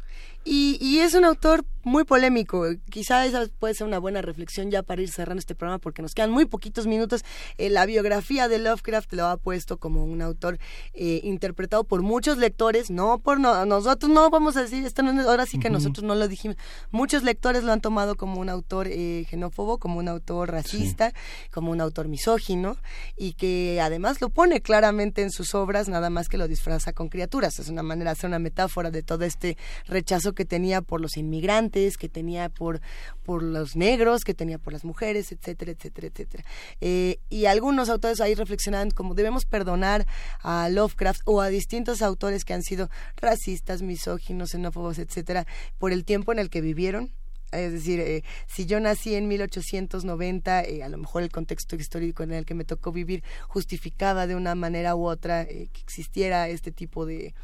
Y, 0.49 0.79
y, 0.81 1.01
es 1.01 1.15
un 1.15 1.25
autor 1.25 1.65
muy 1.83 2.05
polémico. 2.05 2.67
Quizá 2.89 3.27
esa 3.27 3.47
puede 3.59 3.75
ser 3.75 3.85
una 3.85 3.99
buena 3.99 4.23
reflexión 4.23 4.71
ya 4.71 4.85
para 4.85 5.03
ir 5.03 5.11
cerrando 5.11 5.41
este 5.41 5.57
programa 5.57 5.81
porque 5.81 6.03
nos 6.03 6.15
quedan 6.15 6.31
muy 6.31 6.45
poquitos 6.45 6.87
minutos. 6.87 7.25
Eh, 7.59 7.69
la 7.69 7.85
biografía 7.85 8.47
de 8.47 8.61
Lovecraft 8.61 9.13
lo 9.13 9.27
ha 9.27 9.37
puesto 9.39 9.79
como 9.79 10.05
un 10.05 10.23
autor 10.23 10.59
eh, 10.95 11.21
interpretado 11.25 11.83
por 11.83 12.03
muchos 12.03 12.39
lectores, 12.39 12.91
no 12.91 13.19
por 13.19 13.41
nosotros, 13.41 14.11
no 14.11 14.31
vamos 14.31 14.57
a 14.57 14.63
decir, 14.63 14.87
esto 14.87 15.03
no, 15.03 15.21
ahora 15.29 15.47
sí 15.47 15.59
que 15.59 15.69
nosotros 15.69 16.05
no 16.05 16.15
lo 16.15 16.29
dijimos. 16.29 16.57
Muchos 16.93 17.25
lectores 17.25 17.65
lo 17.65 17.73
han 17.73 17.81
tomado 17.81 18.15
como 18.15 18.41
un 18.41 18.49
autor 18.49 18.87
eh, 18.87 19.27
xenófobo, 19.29 19.79
como 19.79 19.99
un 19.99 20.07
autor 20.07 20.53
racista, 20.53 21.13
como 21.51 21.73
un 21.73 21.81
autor 21.81 22.07
misógino 22.07 22.77
y 23.17 23.33
que 23.33 23.81
además 23.81 24.21
lo 24.21 24.29
pone 24.37 24.61
claramente 24.61 25.23
en 25.23 25.31
sus 25.31 25.55
obras, 25.55 25.89
nada 25.89 26.11
más 26.11 26.29
que 26.29 26.37
lo 26.37 26.47
disfraza 26.47 26.93
con 26.93 27.09
criaturas. 27.09 27.59
Es 27.59 27.71
una 27.71 27.83
manera 27.83 28.11
de 28.11 28.13
hacer 28.13 28.29
una 28.29 28.39
metáfora 28.39 28.91
de 28.91 29.03
todo 29.03 29.25
este 29.25 29.57
rechazo 29.87 30.35
que 30.35 30.45
tenía 30.45 30.83
por 30.83 31.01
los 31.01 31.17
inmigrantes, 31.17 31.97
que 31.97 32.11
tenía 32.11 32.51
por, 32.51 32.83
por 33.23 33.43
los 33.43 33.77
negros, 33.77 34.25
que 34.25 34.35
tenía 34.35 34.59
por 34.59 34.75
las 34.75 34.85
mujeres, 34.85 35.33
etcétera, 35.33 35.73
etcétera, 35.73 36.09
etcétera. 36.09 36.45
Eh, 36.83 37.19
y 37.31 37.47
algunos 37.47 37.89
autores 37.89 38.21
ahí 38.21 38.35
reflexionan 38.35 38.91
como 38.91 39.15
debemos 39.15 39.47
perdonar 39.47 40.07
a 40.43 40.69
Lovecraft 40.69 41.23
o 41.25 41.41
a 41.41 41.49
distintos 41.49 42.03
autores 42.03 42.45
que 42.45 42.53
han 42.53 42.63
sido 42.63 42.91
racistas, 43.17 43.81
misóginos, 43.81 44.51
xenófobos, 44.51 44.99
etcétera, 44.99 45.47
por 45.79 45.93
el 45.93 46.05
tiempo 46.05 46.31
en 46.33 46.41
el 46.41 46.51
que 46.51 46.61
vivieron, 46.61 47.11
es 47.53 47.73
decir, 47.73 48.01
eh, 48.01 48.25
si 48.47 48.67
yo 48.67 48.81
nací 48.81 49.15
en 49.15 49.29
1890, 49.29 50.65
eh, 50.65 50.83
a 50.83 50.89
lo 50.89 50.99
mejor 50.99 51.23
el 51.23 51.31
contexto 51.31 51.77
histórico 51.77 52.23
en 52.23 52.33
el 52.33 52.45
que 52.45 52.55
me 52.55 52.65
tocó 52.65 52.93
vivir 52.93 53.23
justificaba 53.49 54.27
de 54.27 54.35
una 54.35 54.55
manera 54.55 54.95
u 54.97 55.07
otra 55.07 55.43
eh, 55.43 55.69
que 55.73 55.81
existiera 55.81 56.49
este 56.49 56.73
tipo 56.73 57.07
de, 57.07 57.35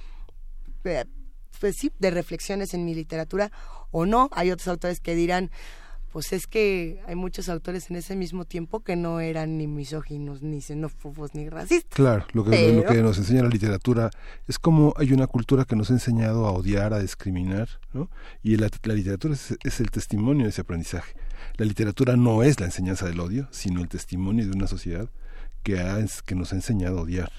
pues 0.82 1.76
sí, 1.76 1.92
de 1.98 2.10
reflexiones 2.10 2.74
en 2.74 2.84
mi 2.84 2.94
literatura 2.94 3.52
o 3.90 4.06
no. 4.06 4.28
Hay 4.32 4.50
otros 4.50 4.68
autores 4.68 5.00
que 5.00 5.14
dirán, 5.14 5.50
pues 6.12 6.34
es 6.34 6.46
que 6.46 7.00
hay 7.06 7.14
muchos 7.14 7.48
autores 7.48 7.90
en 7.90 7.96
ese 7.96 8.16
mismo 8.16 8.44
tiempo 8.44 8.80
que 8.80 8.96
no 8.96 9.20
eran 9.20 9.56
ni 9.56 9.66
misóginos, 9.66 10.42
ni 10.42 10.60
xenófobos, 10.60 11.34
ni 11.34 11.48
racistas. 11.48 11.96
Claro, 11.96 12.26
lo 12.34 12.44
que, 12.44 12.72
lo 12.74 12.84
que 12.84 13.02
nos 13.02 13.16
enseña 13.16 13.42
la 13.42 13.48
literatura 13.48 14.10
es 14.46 14.58
como 14.58 14.92
hay 14.98 15.14
una 15.14 15.26
cultura 15.26 15.64
que 15.64 15.74
nos 15.74 15.90
ha 15.90 15.94
enseñado 15.94 16.46
a 16.46 16.52
odiar, 16.52 16.92
a 16.92 16.98
discriminar, 16.98 17.68
¿no? 17.94 18.10
Y 18.42 18.58
la, 18.58 18.68
literatura 18.84 19.34
es, 19.34 19.80
el 19.80 19.90
testimonio 19.90 20.44
de 20.44 20.50
ese 20.50 20.60
aprendizaje. 20.60 21.14
La 21.56 21.64
literatura 21.64 22.14
no 22.14 22.42
es 22.42 22.60
la 22.60 22.66
enseñanza 22.66 23.06
del 23.06 23.18
odio, 23.18 23.48
sino 23.50 23.80
el 23.80 23.88
testimonio 23.88 24.44
de 24.44 24.52
una 24.52 24.66
sociedad 24.66 25.08
que, 25.62 25.80
ha, 25.80 25.98
que 26.26 26.34
nos 26.34 26.52
ha 26.52 26.56
enseñado 26.56 26.98
a 26.98 27.02
odiar. 27.02 27.32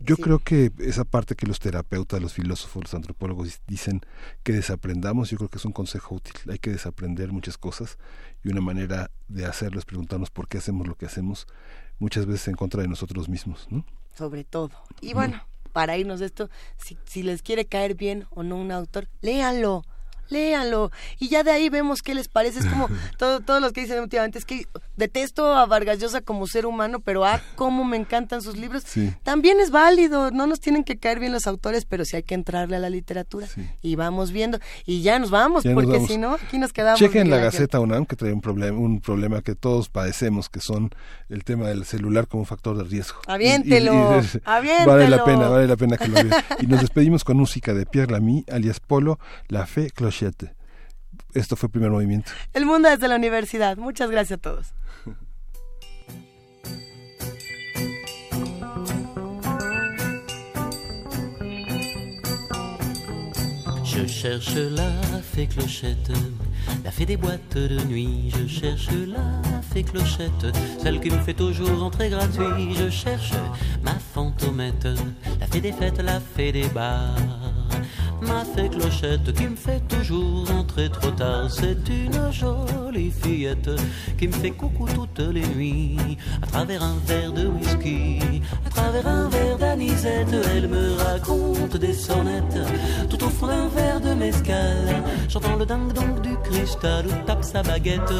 Yo 0.00 0.16
creo 0.16 0.38
que 0.38 0.72
esa 0.78 1.04
parte 1.04 1.34
que 1.34 1.46
los 1.46 1.60
terapeutas, 1.60 2.20
los 2.20 2.32
filósofos, 2.32 2.84
los 2.84 2.94
antropólogos 2.94 3.60
dicen 3.66 4.00
que 4.42 4.52
desaprendamos, 4.52 5.30
yo 5.30 5.36
creo 5.36 5.50
que 5.50 5.58
es 5.58 5.64
un 5.64 5.72
consejo 5.72 6.14
útil. 6.14 6.34
Hay 6.50 6.58
que 6.58 6.70
desaprender 6.70 7.32
muchas 7.32 7.58
cosas 7.58 7.98
y 8.42 8.48
una 8.48 8.60
manera 8.60 9.10
de 9.28 9.44
hacerlo 9.44 9.78
es 9.78 9.84
preguntarnos 9.84 10.30
por 10.30 10.48
qué 10.48 10.58
hacemos 10.58 10.88
lo 10.88 10.94
que 10.94 11.06
hacemos, 11.06 11.46
muchas 11.98 12.26
veces 12.26 12.48
en 12.48 12.54
contra 12.54 12.82
de 12.82 12.88
nosotros 12.88 13.28
mismos, 13.28 13.66
¿no? 13.70 13.84
sobre 14.16 14.44
todo. 14.44 14.70
Y 15.00 15.14
bueno, 15.14 15.42
para 15.72 15.96
irnos 15.96 16.20
de 16.20 16.26
esto, 16.26 16.50
si, 16.76 16.98
si 17.04 17.22
les 17.22 17.42
quiere 17.42 17.64
caer 17.64 17.94
bien 17.94 18.26
o 18.30 18.42
no 18.42 18.56
un 18.56 18.70
autor, 18.70 19.08
léanlo 19.22 19.84
léanlo. 20.30 20.90
Y 21.18 21.28
ya 21.28 21.42
de 21.42 21.50
ahí 21.50 21.68
vemos 21.68 22.02
qué 22.02 22.14
les 22.14 22.28
parece. 22.28 22.60
Es 22.60 22.66
como 22.66 22.88
todo, 23.18 23.40
todos 23.40 23.60
los 23.60 23.72
que 23.72 23.82
dicen 23.82 24.00
últimamente, 24.00 24.38
es 24.38 24.44
que 24.44 24.66
detesto 24.96 25.54
a 25.54 25.66
Vargas 25.66 25.98
Llosa 25.98 26.20
como 26.20 26.46
ser 26.46 26.66
humano, 26.66 27.00
pero 27.00 27.24
ah, 27.24 27.40
cómo 27.56 27.84
me 27.84 27.96
encantan 27.96 28.42
sus 28.42 28.56
libros. 28.56 28.84
También 29.22 29.60
es 29.60 29.70
válido, 29.70 30.30
no 30.30 30.46
nos 30.46 30.60
tienen 30.60 30.84
que 30.84 30.98
caer 30.98 31.20
bien 31.20 31.32
los 31.32 31.46
autores, 31.46 31.84
pero 31.84 32.04
sí 32.04 32.16
hay 32.16 32.22
que 32.22 32.34
entrarle 32.34 32.76
a 32.76 32.78
la 32.78 32.90
literatura. 32.90 33.48
Y 33.82 33.96
vamos 33.96 34.30
viendo. 34.32 34.58
Y 34.86 35.02
ya 35.02 35.18
nos 35.18 35.30
vamos, 35.30 35.64
porque 35.74 36.00
si 36.06 36.18
no, 36.18 36.34
aquí 36.34 36.58
nos 36.58 36.72
quedamos. 36.72 37.00
Chequen 37.00 37.30
la 37.30 37.38
Gaceta 37.38 37.80
UNAM, 37.80 38.06
que 38.06 38.16
trae 38.16 38.32
un 38.32 38.40
problema, 38.40 38.78
un 38.78 39.00
problema 39.00 39.42
que 39.42 39.54
todos 39.54 39.88
padecemos, 39.88 40.48
que 40.48 40.60
son 40.60 40.90
el 41.28 41.44
tema 41.44 41.68
del 41.68 41.84
celular 41.84 42.26
como 42.26 42.44
factor 42.44 42.76
de 42.76 42.84
riesgo. 42.84 43.20
Aviéntelo, 43.26 44.20
Vale 44.44 45.08
la 45.08 45.24
pena, 45.24 45.48
vale 45.48 45.66
la 45.66 45.76
pena 45.76 45.96
que 45.96 46.08
lo 46.08 46.14
vean. 46.14 46.30
Y 46.60 46.66
nos 46.66 46.80
despedimos 46.80 47.24
con 47.24 47.36
música 47.36 47.72
de 47.74 47.86
Pierre 47.86 48.12
Lamy, 48.12 48.44
alias 48.50 48.80
Polo, 48.80 49.18
La 49.48 49.66
Fe 49.66 49.90
Cloche 49.90 50.19
esto 51.34 51.56
fue 51.56 51.66
el 51.66 51.70
primer 51.70 51.90
movimiento. 51.90 52.30
El 52.52 52.66
mundo 52.66 52.88
desde 52.88 53.08
la 53.08 53.16
universidad. 53.16 53.76
Muchas 53.76 54.10
gracias 54.10 54.38
a 54.38 54.42
todos. 54.42 54.74
Je 63.84 64.06
cherche 64.06 64.70
la 64.70 65.20
fée 65.34 65.46
clochette, 65.46 66.12
la 66.84 66.90
fée 66.90 67.06
des 67.06 67.16
boîtes 67.16 67.56
de 67.56 67.82
nuit. 67.84 68.32
Je 68.36 68.46
cherche 68.46 68.88
la 69.06 69.62
fée 69.72 69.82
clochette, 69.82 70.56
celle 70.82 71.00
qui 71.00 71.10
me 71.10 71.18
fait 71.18 71.34
toujours 71.34 71.82
entrer 71.82 72.10
gratuit. 72.10 72.74
Je 72.74 72.90
cherche 72.90 73.32
ma 73.82 73.94
fantomette, 73.94 74.88
la 75.40 75.46
fée 75.46 75.60
des 75.60 75.72
fêtes, 75.72 76.00
la 76.00 76.20
fée 76.20 76.52
des 76.52 76.68
bars 76.68 77.16
ma 78.22 78.44
fée 78.44 78.68
clochette 78.68 79.32
qui 79.34 79.46
me 79.48 79.56
fait 79.56 79.80
toujours 79.88 80.50
entrer 80.50 80.88
trop 80.90 81.10
tard. 81.10 81.50
C'est 81.50 81.88
une 81.88 82.32
jolie 82.32 83.10
fillette 83.10 83.70
qui 84.18 84.28
me 84.28 84.32
fait 84.32 84.50
coucou 84.50 84.86
toutes 84.94 85.20
les 85.20 85.46
nuits. 85.46 86.18
À 86.42 86.46
travers 86.46 86.82
un 86.82 86.96
verre 87.06 87.32
de 87.32 87.46
whisky, 87.46 88.42
à 88.66 88.70
travers 88.70 89.06
un 89.06 89.28
verre 89.28 89.58
d'anisette, 89.58 90.34
elle 90.54 90.68
me 90.68 90.94
raconte 90.94 91.76
des 91.76 91.92
sonnettes. 91.92 92.60
Tout 93.08 93.24
au 93.24 93.28
fond 93.28 93.46
d'un 93.46 93.68
verre 93.68 94.00
de 94.00 94.14
mescal, 94.14 95.02
j'entends 95.28 95.56
le 95.56 95.66
dingue-donc 95.66 96.22
du 96.22 96.36
cristal 96.60 97.06
tape 97.26 97.44
sa 97.44 97.62
baguette. 97.62 98.12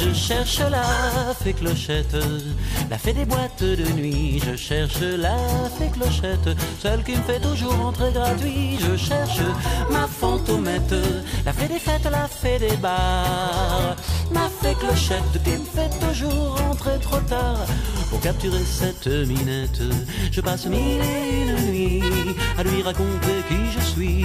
Je 0.00 0.12
cherche 0.12 0.60
la 0.70 1.34
fée 1.34 1.54
clochette, 1.54 2.16
la 2.90 2.98
fée 2.98 3.12
des 3.12 3.24
boîtes 3.24 3.62
de 3.62 3.90
nuit. 3.92 4.40
Je 4.44 4.56
cherche 4.56 5.00
la 5.00 5.36
fée 5.78 5.90
clochette, 5.92 6.48
celle 6.80 7.02
qui 7.04 7.12
me 7.12 7.22
fait 7.22 7.40
toujours 7.40 7.78
entrer 7.80 8.12
gratuit 8.12 8.78
je 8.78 8.96
cherche 8.96 9.40
ma 9.90 10.06
fantomette, 10.06 10.94
la 11.46 11.52
fée 11.52 11.68
des 11.68 11.78
fêtes, 11.78 12.08
la 12.10 12.28
fée 12.28 12.58
des 12.58 12.76
bars, 12.76 13.96
ma 14.32 14.48
fée 14.60 14.74
clochette 14.74 15.42
qui 15.44 15.52
me 15.52 15.64
fait 15.76 15.92
toujours 16.06 16.58
rentrer 16.58 16.98
trop 17.00 17.20
tard. 17.20 17.66
Pour 18.10 18.20
capturer 18.20 18.64
cette 18.64 19.06
minette, 19.06 19.82
je 20.30 20.40
passe 20.42 20.66
mille 20.66 21.00
et 21.00 21.42
une 21.42 21.70
nuits 21.70 22.02
à 22.58 22.62
lui 22.62 22.82
raconter 22.82 23.36
qui 23.48 23.60
je 23.74 23.80
suis, 23.80 24.24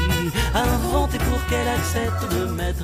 à 0.53 0.61
inventer 0.63 1.17
pour 1.19 1.45
qu'elle 1.47 1.67
accepte 1.69 2.23
de 2.33 2.45
mettre 2.51 2.83